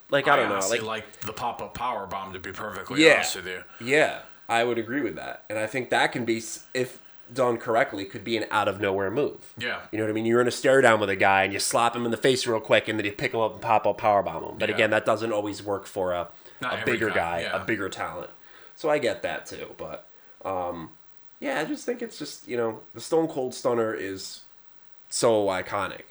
like 0.10 0.28
i 0.28 0.36
don't 0.36 0.50
know 0.50 0.60
like 0.70 0.82
like 0.84 1.20
the 1.22 1.34
pop 1.34 1.62
up 1.62 1.74
power 1.74 2.06
bomb 2.08 2.32
to 2.34 2.40
be 2.40 2.52
perfectly 2.52 3.04
Yeah. 3.06 3.16
honest 3.16 3.36
with 3.38 3.48
you. 3.48 3.64
yeah 3.82 4.22
i 4.48 4.64
would 4.64 4.78
agree 4.78 5.02
with 5.02 5.16
that 5.16 5.44
and 5.50 5.58
i 5.60 5.68
think 5.68 5.90
that 5.90 6.12
can 6.12 6.24
be 6.26 6.42
if 6.74 7.00
done 7.34 7.58
correctly 7.58 8.06
could 8.06 8.24
be 8.24 8.38
an 8.38 8.46
out 8.52 8.68
of 8.68 8.80
nowhere 8.80 9.10
move 9.10 9.54
Yeah. 9.58 9.80
You 9.92 9.98
know 9.98 10.04
what 10.04 10.12
I 10.12 10.14
mean? 10.14 10.26
You're 10.26 10.42
in 10.42 10.48
a 10.48 10.52
stare 10.52 10.82
down 10.82 11.00
with 11.00 11.10
a 11.10 11.16
guy 11.16 11.44
and 11.44 11.52
you 11.54 11.58
slap 11.60 11.96
him 11.96 12.06
in 12.06 12.12
the 12.12 12.18
face 12.18 12.46
real 12.46 12.60
quick 12.60 12.88
and 12.88 13.00
then 13.00 13.06
you 13.06 13.12
pick 13.14 13.34
him 13.34 13.40
up 13.40 13.54
and 13.54 13.62
pop 13.62 13.88
up 13.88 13.98
power 13.98 14.22
bomb 14.22 14.44
him. 14.44 14.58
But 14.60 14.70
Yeah. 14.70 14.76
again, 14.76 14.90
that 14.92 15.04
doesn't 15.06 15.32
always 15.32 15.64
work 15.64 15.88
for 15.88 16.12
a, 16.12 16.28
Not 16.62 16.84
a 16.84 16.86
bigger 16.86 17.08
guy, 17.10 17.16
guy, 17.16 17.42
yeah. 17.44 17.62
a 17.62 17.66
bigger 17.66 17.90
talent. 17.90 18.30
So 18.76 18.90
I 18.90 19.00
get 19.00 19.24
that 19.24 19.48
too. 19.48 19.72
But 19.78 20.06
um, 20.46 20.92
yeah, 21.44 21.60
I 21.60 21.66
just 21.66 21.86
think 21.86 22.02
it's 22.02 22.18
just, 22.18 22.48
you 22.48 22.56
know, 22.56 22.80
the 22.94 23.02
Stone 23.02 23.28
Cold 23.28 23.54
Stunner 23.54 23.94
is 23.94 24.42
so 25.10 25.48
iconic. 25.48 26.04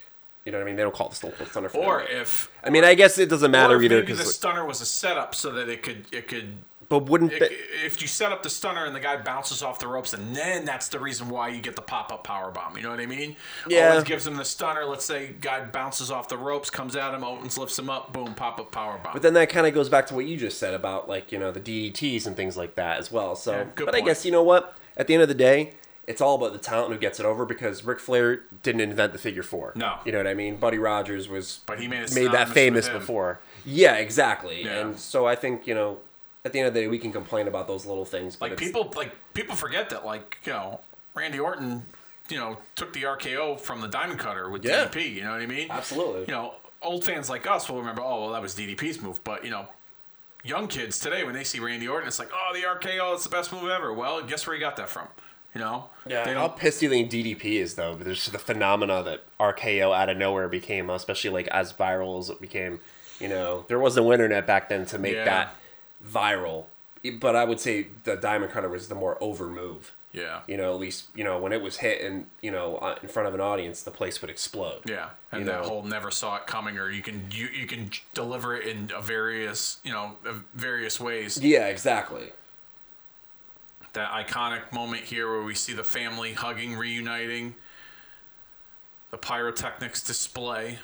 You 0.44 0.52
know 0.52 0.58
what 0.58 0.64
I 0.64 0.66
mean? 0.66 0.76
They 0.76 0.82
don't 0.82 0.94
call 0.94 1.06
it 1.06 1.10
the 1.10 1.16
Stone 1.16 1.32
Cold 1.38 1.48
Stunner 1.48 1.68
for 1.70 1.78
Or 1.78 2.02
if 2.02 2.50
I 2.62 2.68
mean, 2.68 2.84
I 2.84 2.94
guess 2.94 3.16
it 3.16 3.30
doesn't 3.30 3.50
matter 3.50 3.80
either. 3.80 4.00
maybe 4.00 4.12
the 4.12 4.24
stunner 4.24 4.66
was 4.66 4.82
a 4.82 4.86
setup 4.86 5.34
so 5.34 5.50
that 5.52 5.70
it 5.70 5.82
could 5.82 6.04
it 6.12 6.28
could 6.28 6.58
but 6.92 7.08
wouldn't 7.08 7.32
it, 7.32 7.50
if 7.82 8.02
you 8.02 8.06
set 8.06 8.32
up 8.32 8.42
the 8.42 8.50
stunner 8.50 8.84
and 8.84 8.94
the 8.94 9.00
guy 9.00 9.16
bounces 9.16 9.62
off 9.62 9.78
the 9.78 9.86
ropes, 9.86 10.12
and 10.12 10.36
then 10.36 10.66
that's 10.66 10.88
the 10.88 10.98
reason 10.98 11.30
why 11.30 11.48
you 11.48 11.62
get 11.62 11.74
the 11.74 11.80
pop 11.80 12.12
up 12.12 12.22
power 12.22 12.50
bomb. 12.50 12.76
You 12.76 12.82
know 12.82 12.90
what 12.90 13.00
I 13.00 13.06
mean? 13.06 13.36
Yeah. 13.66 13.88
Always 13.88 14.04
gives 14.04 14.26
him 14.26 14.36
the 14.36 14.44
stunner. 14.44 14.84
Let's 14.84 15.06
say 15.06 15.34
guy 15.40 15.64
bounces 15.64 16.10
off 16.10 16.28
the 16.28 16.36
ropes, 16.36 16.68
comes 16.68 16.94
at 16.94 17.14
him, 17.14 17.24
Owens 17.24 17.56
lifts 17.56 17.78
him 17.78 17.88
up, 17.88 18.12
boom, 18.12 18.34
pop 18.34 18.60
up 18.60 18.72
power 18.72 19.00
bomb. 19.02 19.14
But 19.14 19.22
then 19.22 19.32
that 19.32 19.48
kind 19.48 19.66
of 19.66 19.72
goes 19.72 19.88
back 19.88 20.06
to 20.08 20.14
what 20.14 20.26
you 20.26 20.36
just 20.36 20.58
said 20.58 20.74
about 20.74 21.08
like 21.08 21.32
you 21.32 21.38
know 21.38 21.50
the 21.50 21.60
DDTs 21.60 22.26
and 22.26 22.36
things 22.36 22.58
like 22.58 22.74
that 22.74 22.98
as 22.98 23.10
well. 23.10 23.36
So, 23.36 23.52
Yeah, 23.52 23.64
good 23.74 23.86
but 23.86 23.94
I 23.94 24.02
guess 24.02 24.26
you 24.26 24.32
know 24.32 24.42
what? 24.42 24.76
At 24.96 25.06
the 25.06 25.14
end 25.14 25.22
of 25.22 25.28
the 25.28 25.34
day, 25.34 25.72
it's 26.06 26.20
all 26.20 26.34
about 26.34 26.52
the 26.52 26.58
talent 26.58 26.92
who 26.92 26.98
gets 26.98 27.20
it 27.20 27.26
over 27.26 27.44
because 27.44 27.84
Ric 27.84 28.00
Flair 28.00 28.40
didn't 28.62 28.80
invent 28.80 29.12
the 29.12 29.18
figure 29.18 29.42
four. 29.42 29.72
No. 29.76 29.98
you 30.04 30.12
know 30.12 30.18
what 30.18 30.26
I 30.26 30.34
mean. 30.34 30.56
Buddy 30.56 30.78
Rogers 30.78 31.28
was, 31.28 31.60
But 31.66 31.80
he 31.80 31.86
made 31.88 32.12
made 32.14 32.32
that 32.32 32.48
famous 32.48 32.88
before. 32.88 33.40
Yeah, 33.64 33.94
exactly. 33.96 34.64
Yeah. 34.64 34.78
And 34.80 34.98
so 34.98 35.26
I 35.26 35.34
think 35.36 35.66
you 35.66 35.74
know, 35.74 35.98
at 36.44 36.52
the 36.52 36.58
end 36.58 36.68
of 36.68 36.74
the 36.74 36.80
day, 36.80 36.88
we 36.88 36.98
can 36.98 37.12
complain 37.12 37.46
about 37.46 37.68
those 37.68 37.86
little 37.86 38.04
things. 38.04 38.34
But 38.36 38.50
like 38.50 38.58
people 38.58 38.92
like 38.96 39.12
people 39.34 39.54
forget 39.54 39.90
that 39.90 40.04
like 40.04 40.38
you 40.44 40.52
know 40.52 40.80
Randy 41.14 41.38
Orton, 41.38 41.86
you 42.28 42.36
know, 42.36 42.58
took 42.74 42.92
the 42.92 43.02
RKO 43.04 43.60
from 43.60 43.80
the 43.80 43.88
Diamond 43.88 44.18
Cutter 44.18 44.50
with 44.50 44.64
Yeah. 44.64 44.86
DDP. 44.88 45.14
You 45.14 45.22
know 45.22 45.30
what 45.32 45.40
I 45.42 45.46
mean? 45.46 45.68
Absolutely. 45.70 46.22
You 46.22 46.32
know, 46.32 46.54
old 46.82 47.04
fans 47.04 47.30
like 47.30 47.46
us 47.46 47.70
will 47.70 47.78
remember. 47.78 48.02
Oh, 48.02 48.22
well, 48.22 48.32
that 48.32 48.42
was 48.42 48.54
DDP's 48.56 49.00
move. 49.00 49.22
But 49.22 49.44
you 49.44 49.50
know, 49.52 49.68
young 50.42 50.66
kids 50.68 50.98
today 50.98 51.24
when 51.24 51.34
they 51.34 51.44
see 51.44 51.60
Randy 51.60 51.88
Orton, 51.88 52.08
it's 52.08 52.18
like, 52.18 52.30
oh, 52.32 52.52
the 52.54 52.62
RKO, 52.62 53.14
it's 53.14 53.24
the 53.24 53.30
best 53.30 53.52
move 53.52 53.68
ever. 53.70 53.92
Well, 53.92 54.22
guess 54.22 54.46
where 54.46 54.54
he 54.54 54.60
got 54.60 54.76
that 54.76 54.88
from? 54.88 55.08
You 55.54 55.60
know? 55.60 55.90
Yeah, 56.06 56.24
They 56.24 56.34
how 56.34 56.48
pissed 56.48 56.80
you 56.82 56.88
DDP 56.88 57.44
is 57.60 57.74
though? 57.74 57.94
But 57.94 58.04
there's 58.06 58.26
the 58.26 58.38
phenomena 58.38 59.02
that 59.02 59.24
RKO 59.38 59.94
out 59.94 60.08
of 60.08 60.16
nowhere 60.16 60.48
became, 60.48 60.88
uh, 60.88 60.94
especially 60.94 61.30
like 61.30 61.48
as 61.48 61.72
viral 61.72 62.18
as 62.18 62.30
it 62.30 62.40
became. 62.40 62.80
You 63.20 63.28
know, 63.28 63.64
there 63.68 63.78
was 63.78 63.96
no 63.96 64.12
internet 64.12 64.46
back 64.46 64.68
then 64.68 64.86
to 64.86 64.98
make 64.98 65.14
Yeah. 65.14 65.24
that 65.24 65.54
viral. 66.04 66.64
But 67.20 67.36
I 67.36 67.44
would 67.44 67.60
say 67.60 67.88
the 68.04 68.16
Diamond 68.16 68.52
Cutter 68.52 68.68
was 68.68 68.88
the 68.88 68.94
more 68.94 69.18
over 69.20 69.46
move. 69.46 69.92
Yeah. 70.12 70.40
You 70.46 70.58
know, 70.58 70.74
at 70.74 70.78
least 70.80 71.06
you 71.14 71.24
know 71.24 71.38
when 71.38 71.52
it 71.52 71.62
was 71.62 71.78
hit 71.78 72.02
and 72.02 72.26
you 72.42 72.50
know 72.50 72.76
uh, 72.76 72.98
in 73.02 73.08
front 73.08 73.28
of 73.28 73.34
an 73.34 73.40
audience, 73.40 73.82
the 73.82 73.90
place 73.90 74.20
would 74.20 74.30
explode. 74.30 74.82
Yeah, 74.84 75.08
and 75.30 75.40
You 75.40 75.46
that 75.46 75.62
know. 75.62 75.68
whole 75.68 75.82
never 75.82 76.10
saw 76.10 76.36
it 76.36 76.46
coming, 76.46 76.76
or 76.78 76.90
you 76.90 77.00
can 77.02 77.26
you, 77.30 77.46
you 77.48 77.66
can 77.66 77.90
deliver 78.12 78.54
it 78.54 78.66
in 78.66 78.90
a 78.94 79.00
various 79.00 79.78
you 79.84 79.90
know 79.92 80.16
various 80.54 81.00
ways. 81.00 81.38
Yeah, 81.42 81.66
exactly. 81.68 82.32
that 83.94 84.10
iconic 84.10 84.70
moment 84.72 85.04
here 85.04 85.30
where 85.30 85.42
we 85.42 85.54
see 85.54 85.72
the 85.72 85.84
family 85.84 86.32
hugging, 86.34 86.76
reuniting, 86.76 87.54
the 89.10 89.18
pyrotechnics 89.18 90.02
display. 90.02 90.78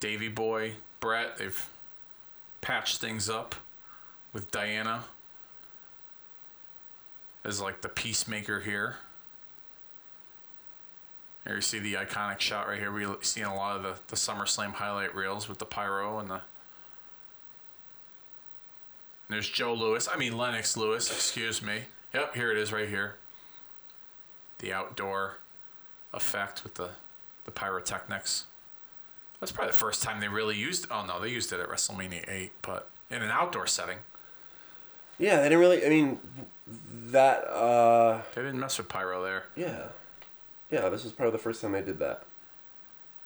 Davy 0.00 0.28
Boy, 0.28 0.74
Bret, 1.00 1.36
they've 1.38 1.68
patched 2.60 3.00
things 3.00 3.28
up 3.28 3.54
with 4.32 4.50
Diana 4.50 5.04
as 7.44 7.60
like 7.60 7.82
the 7.82 7.88
peacemaker 7.88 8.60
here. 8.60 8.96
Here 11.44 11.56
you 11.56 11.60
see 11.60 11.78
the 11.78 11.94
iconic 11.94 12.40
shot 12.40 12.68
right 12.68 12.78
here. 12.78 12.90
We 12.90 13.06
see 13.20 13.40
in 13.40 13.46
a 13.46 13.54
lot 13.54 13.76
of 13.76 13.82
the, 13.82 13.94
the 14.08 14.16
SummerSlam 14.16 14.72
highlight 14.72 15.14
reels 15.14 15.48
with 15.48 15.58
the 15.58 15.66
pyro 15.66 16.18
and 16.18 16.30
the. 16.30 16.40
There's 19.28 19.48
Joe 19.48 19.74
Louis. 19.74 20.08
I 20.10 20.16
mean 20.16 20.36
Lennox 20.36 20.76
Lewis. 20.76 21.10
Excuse 21.10 21.62
me. 21.62 21.82
Yep, 22.14 22.34
here 22.34 22.50
it 22.50 22.56
is 22.56 22.72
right 22.72 22.88
here. 22.88 23.16
The 24.58 24.72
outdoor 24.72 25.38
effect 26.12 26.62
with 26.64 26.74
the 26.74 26.90
the 27.44 27.50
pyrotechnics. 27.50 28.46
That's 29.40 29.52
probably 29.52 29.72
the 29.72 29.78
first 29.78 30.02
time 30.02 30.20
they 30.20 30.28
really 30.28 30.56
used. 30.56 30.86
Oh 30.90 31.04
no, 31.04 31.20
they 31.20 31.28
used 31.28 31.52
it 31.52 31.60
at 31.60 31.68
WrestleMania 31.68 32.24
eight, 32.28 32.52
but 32.62 32.88
in 33.10 33.22
an 33.22 33.30
outdoor 33.30 33.66
setting. 33.66 33.98
Yeah, 35.18 35.36
they 35.36 35.44
didn't 35.44 35.58
really. 35.58 35.84
I 35.84 35.88
mean, 35.90 36.18
that. 36.66 37.44
uh 37.48 38.22
They 38.34 38.42
didn't 38.42 38.60
mess 38.60 38.78
with 38.78 38.88
pyro 38.88 39.22
there. 39.22 39.44
Yeah, 39.56 39.86
yeah. 40.70 40.88
This 40.88 41.04
was 41.04 41.12
probably 41.12 41.32
the 41.32 41.38
first 41.42 41.60
time 41.62 41.72
they 41.72 41.82
did 41.82 41.98
that. 41.98 42.24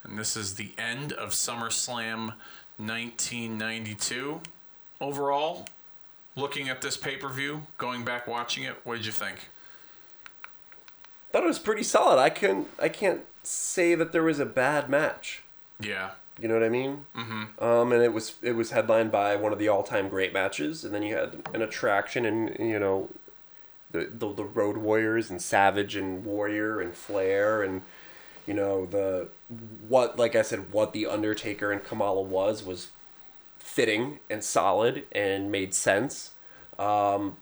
And 0.04 0.18
this 0.18 0.36
is 0.36 0.54
the 0.54 0.72
end 0.78 1.12
of 1.12 1.30
SummerSlam 1.30 2.34
1992. 2.76 4.40
Overall, 5.00 5.66
looking 6.34 6.68
at 6.68 6.80
this 6.82 6.96
pay 6.96 7.16
per 7.16 7.28
view, 7.28 7.66
going 7.76 8.04
back 8.04 8.26
watching 8.26 8.64
it, 8.64 8.76
what 8.84 8.96
did 8.96 9.06
you 9.06 9.12
think? 9.12 9.50
Thought 11.30 11.44
it 11.44 11.46
was 11.46 11.58
pretty 11.58 11.82
solid. 11.82 12.18
I 12.18 12.30
can 12.30 12.66
I 12.80 12.88
can't 12.88 13.20
say 13.42 13.94
that 13.94 14.12
there 14.12 14.22
was 14.22 14.40
a 14.40 14.46
bad 14.46 14.88
match. 14.88 15.42
Yeah, 15.80 16.10
You 16.40 16.48
know 16.48 16.54
what 16.54 16.64
I 16.64 16.68
mean? 16.68 17.06
Mm-hmm. 17.16 17.62
Um, 17.62 17.92
and 17.92 18.02
it 18.02 18.12
was 18.12 18.34
it 18.42 18.52
was 18.52 18.70
headlined 18.72 19.12
by 19.12 19.36
one 19.36 19.52
of 19.52 19.58
the 19.60 19.68
all 19.68 19.82
time 19.84 20.08
great 20.08 20.32
matches, 20.32 20.84
and 20.84 20.92
then 20.94 21.02
you 21.02 21.14
had 21.14 21.42
an 21.54 21.62
attraction, 21.62 22.24
and 22.24 22.56
you 22.58 22.78
know, 22.80 23.10
the, 23.90 24.10
the 24.12 24.32
the 24.32 24.44
Road 24.44 24.76
Warriors 24.78 25.30
and 25.30 25.40
Savage 25.40 25.96
and 25.96 26.24
Warrior 26.24 26.80
and 26.80 26.94
Flair 26.94 27.62
and 27.62 27.82
you 28.46 28.54
know 28.54 28.86
the 28.86 29.28
what 29.88 30.18
like 30.18 30.36
I 30.36 30.42
said 30.42 30.72
what 30.72 30.92
the 30.92 31.06
Undertaker 31.06 31.72
and 31.72 31.82
Kamala 31.82 32.22
was 32.22 32.62
was 32.64 32.88
fitting 33.58 34.20
and 34.30 34.42
solid 34.42 35.04
and 35.12 35.50
made 35.52 35.74
sense. 35.74 36.32
Um, 36.78 37.36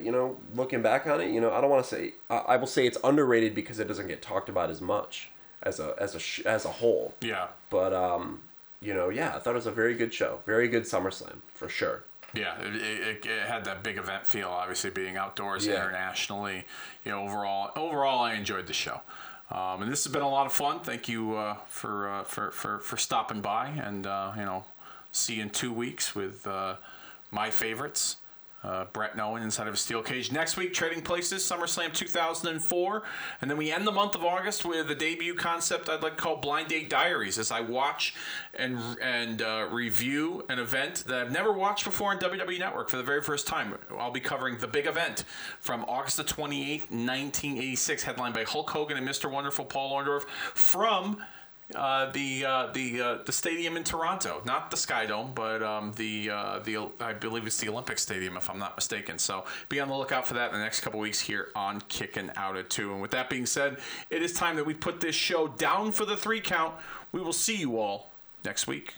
you 0.00 0.12
know, 0.12 0.36
looking 0.54 0.82
back 0.82 1.06
on 1.06 1.20
it, 1.20 1.30
you 1.30 1.40
know, 1.40 1.52
I 1.52 1.60
don't 1.60 1.70
want 1.70 1.84
to 1.84 1.88
say 1.88 2.14
I, 2.28 2.36
I 2.38 2.56
will 2.56 2.66
say 2.66 2.86
it's 2.86 2.98
underrated 3.02 3.54
because 3.54 3.78
it 3.78 3.88
doesn't 3.88 4.08
get 4.08 4.20
talked 4.22 4.48
about 4.48 4.70
as 4.70 4.80
much 4.80 5.30
as 5.62 5.80
a 5.80 5.94
as 5.98 6.14
a 6.14 6.20
sh- 6.20 6.40
as 6.40 6.64
a 6.64 6.68
whole. 6.70 7.14
yeah, 7.20 7.48
But 7.70 7.92
um, 7.92 8.40
you 8.80 8.94
know, 8.94 9.08
yeah, 9.08 9.34
I 9.36 9.38
thought 9.38 9.52
it 9.52 9.54
was 9.54 9.66
a 9.66 9.72
very 9.72 9.94
good 9.94 10.12
show, 10.12 10.40
very 10.46 10.68
good 10.68 10.84
SummerSlam 10.84 11.38
for 11.54 11.68
sure. 11.68 12.04
Yeah. 12.34 12.58
It, 12.60 12.74
it, 12.76 13.26
it 13.26 13.46
had 13.48 13.64
that 13.64 13.82
big 13.82 13.98
event 13.98 14.26
feel, 14.26 14.48
obviously 14.48 14.90
being 14.90 15.16
outdoors 15.16 15.66
Yeah. 15.66 15.74
internationally. 15.76 16.64
You 17.04 17.12
know, 17.12 17.22
overall, 17.24 17.70
overall, 17.76 18.20
I 18.20 18.34
enjoyed 18.34 18.66
the 18.66 18.72
show. 18.72 19.00
Um, 19.50 19.82
and 19.82 19.90
this 19.90 20.04
has 20.04 20.12
been 20.12 20.22
a 20.22 20.28
lot 20.28 20.46
of 20.46 20.52
fun. 20.52 20.80
Thank 20.80 21.08
you 21.08 21.34
uh, 21.36 21.56
for, 21.66 22.08
uh, 22.08 22.22
for 22.24 22.52
for 22.52 22.78
for 22.78 22.96
stopping 22.96 23.40
by, 23.40 23.66
and 23.68 24.06
uh, 24.06 24.32
you 24.36 24.44
know, 24.44 24.64
see 25.10 25.34
you 25.36 25.42
in 25.42 25.50
two 25.50 25.72
weeks 25.72 26.14
with 26.14 26.46
uh, 26.46 26.76
my 27.32 27.50
favorites. 27.50 28.16
Uh, 28.62 28.84
Bret 28.92 29.16
Nolan 29.16 29.42
inside 29.42 29.68
of 29.68 29.74
a 29.74 29.76
steel 29.78 30.02
cage. 30.02 30.30
Next 30.30 30.58
week, 30.58 30.74
Trading 30.74 31.00
Places, 31.00 31.42
SummerSlam 31.42 31.94
2004. 31.94 33.02
And 33.40 33.50
then 33.50 33.56
we 33.56 33.72
end 33.72 33.86
the 33.86 33.92
month 33.92 34.14
of 34.14 34.22
August 34.22 34.66
with 34.66 34.90
a 34.90 34.94
debut 34.94 35.34
concept 35.34 35.88
I'd 35.88 36.02
like 36.02 36.16
to 36.16 36.22
call 36.22 36.36
Blind 36.36 36.68
Date 36.68 36.90
Diaries 36.90 37.38
as 37.38 37.50
I 37.50 37.60
watch 37.60 38.14
and 38.52 38.78
and 39.00 39.40
uh, 39.40 39.66
review 39.70 40.44
an 40.50 40.58
event 40.58 41.04
that 41.06 41.20
I've 41.20 41.32
never 41.32 41.52
watched 41.52 41.86
before 41.86 42.10
on 42.10 42.18
WWE 42.18 42.58
Network 42.58 42.90
for 42.90 42.98
the 42.98 43.02
very 43.02 43.22
first 43.22 43.46
time. 43.46 43.74
I'll 43.98 44.10
be 44.10 44.20
covering 44.20 44.58
the 44.58 44.68
big 44.68 44.86
event 44.86 45.24
from 45.60 45.84
August 45.88 46.18
the 46.18 46.24
28th, 46.24 46.90
1986, 46.90 48.02
headlined 48.02 48.34
by 48.34 48.44
Hulk 48.44 48.68
Hogan 48.68 48.98
and 48.98 49.08
Mr. 49.08 49.30
Wonderful 49.30 49.64
Paul 49.64 49.92
Orndorff 49.98 50.24
from 50.54 51.22
uh, 51.74 52.10
the 52.12 52.44
uh, 52.44 52.66
the 52.72 53.00
uh, 53.00 53.18
the 53.24 53.32
stadium 53.32 53.76
in 53.76 53.84
Toronto, 53.84 54.42
not 54.44 54.70
the 54.70 54.76
Sky 54.76 55.06
Dome, 55.06 55.32
but 55.34 55.62
um, 55.62 55.92
the 55.96 56.30
uh, 56.30 56.58
the 56.60 56.88
I 57.00 57.12
believe 57.12 57.46
it's 57.46 57.58
the 57.58 57.68
Olympic 57.68 57.98
Stadium, 57.98 58.36
if 58.36 58.50
I'm 58.50 58.58
not 58.58 58.76
mistaken. 58.76 59.18
So 59.18 59.44
be 59.68 59.80
on 59.80 59.88
the 59.88 59.96
lookout 59.96 60.26
for 60.26 60.34
that 60.34 60.52
in 60.52 60.58
the 60.58 60.64
next 60.64 60.80
couple 60.80 61.00
weeks 61.00 61.20
here 61.20 61.48
on 61.54 61.80
Kicking 61.82 62.30
Out 62.36 62.56
at 62.56 62.70
Two. 62.70 62.92
And 62.92 63.02
with 63.02 63.10
that 63.12 63.30
being 63.30 63.46
said, 63.46 63.78
it 64.10 64.22
is 64.22 64.32
time 64.32 64.56
that 64.56 64.66
we 64.66 64.74
put 64.74 65.00
this 65.00 65.14
show 65.14 65.48
down 65.48 65.92
for 65.92 66.04
the 66.04 66.16
three 66.16 66.40
count. 66.40 66.74
We 67.12 67.20
will 67.20 67.32
see 67.32 67.56
you 67.56 67.78
all 67.78 68.12
next 68.44 68.66
week. 68.66 68.94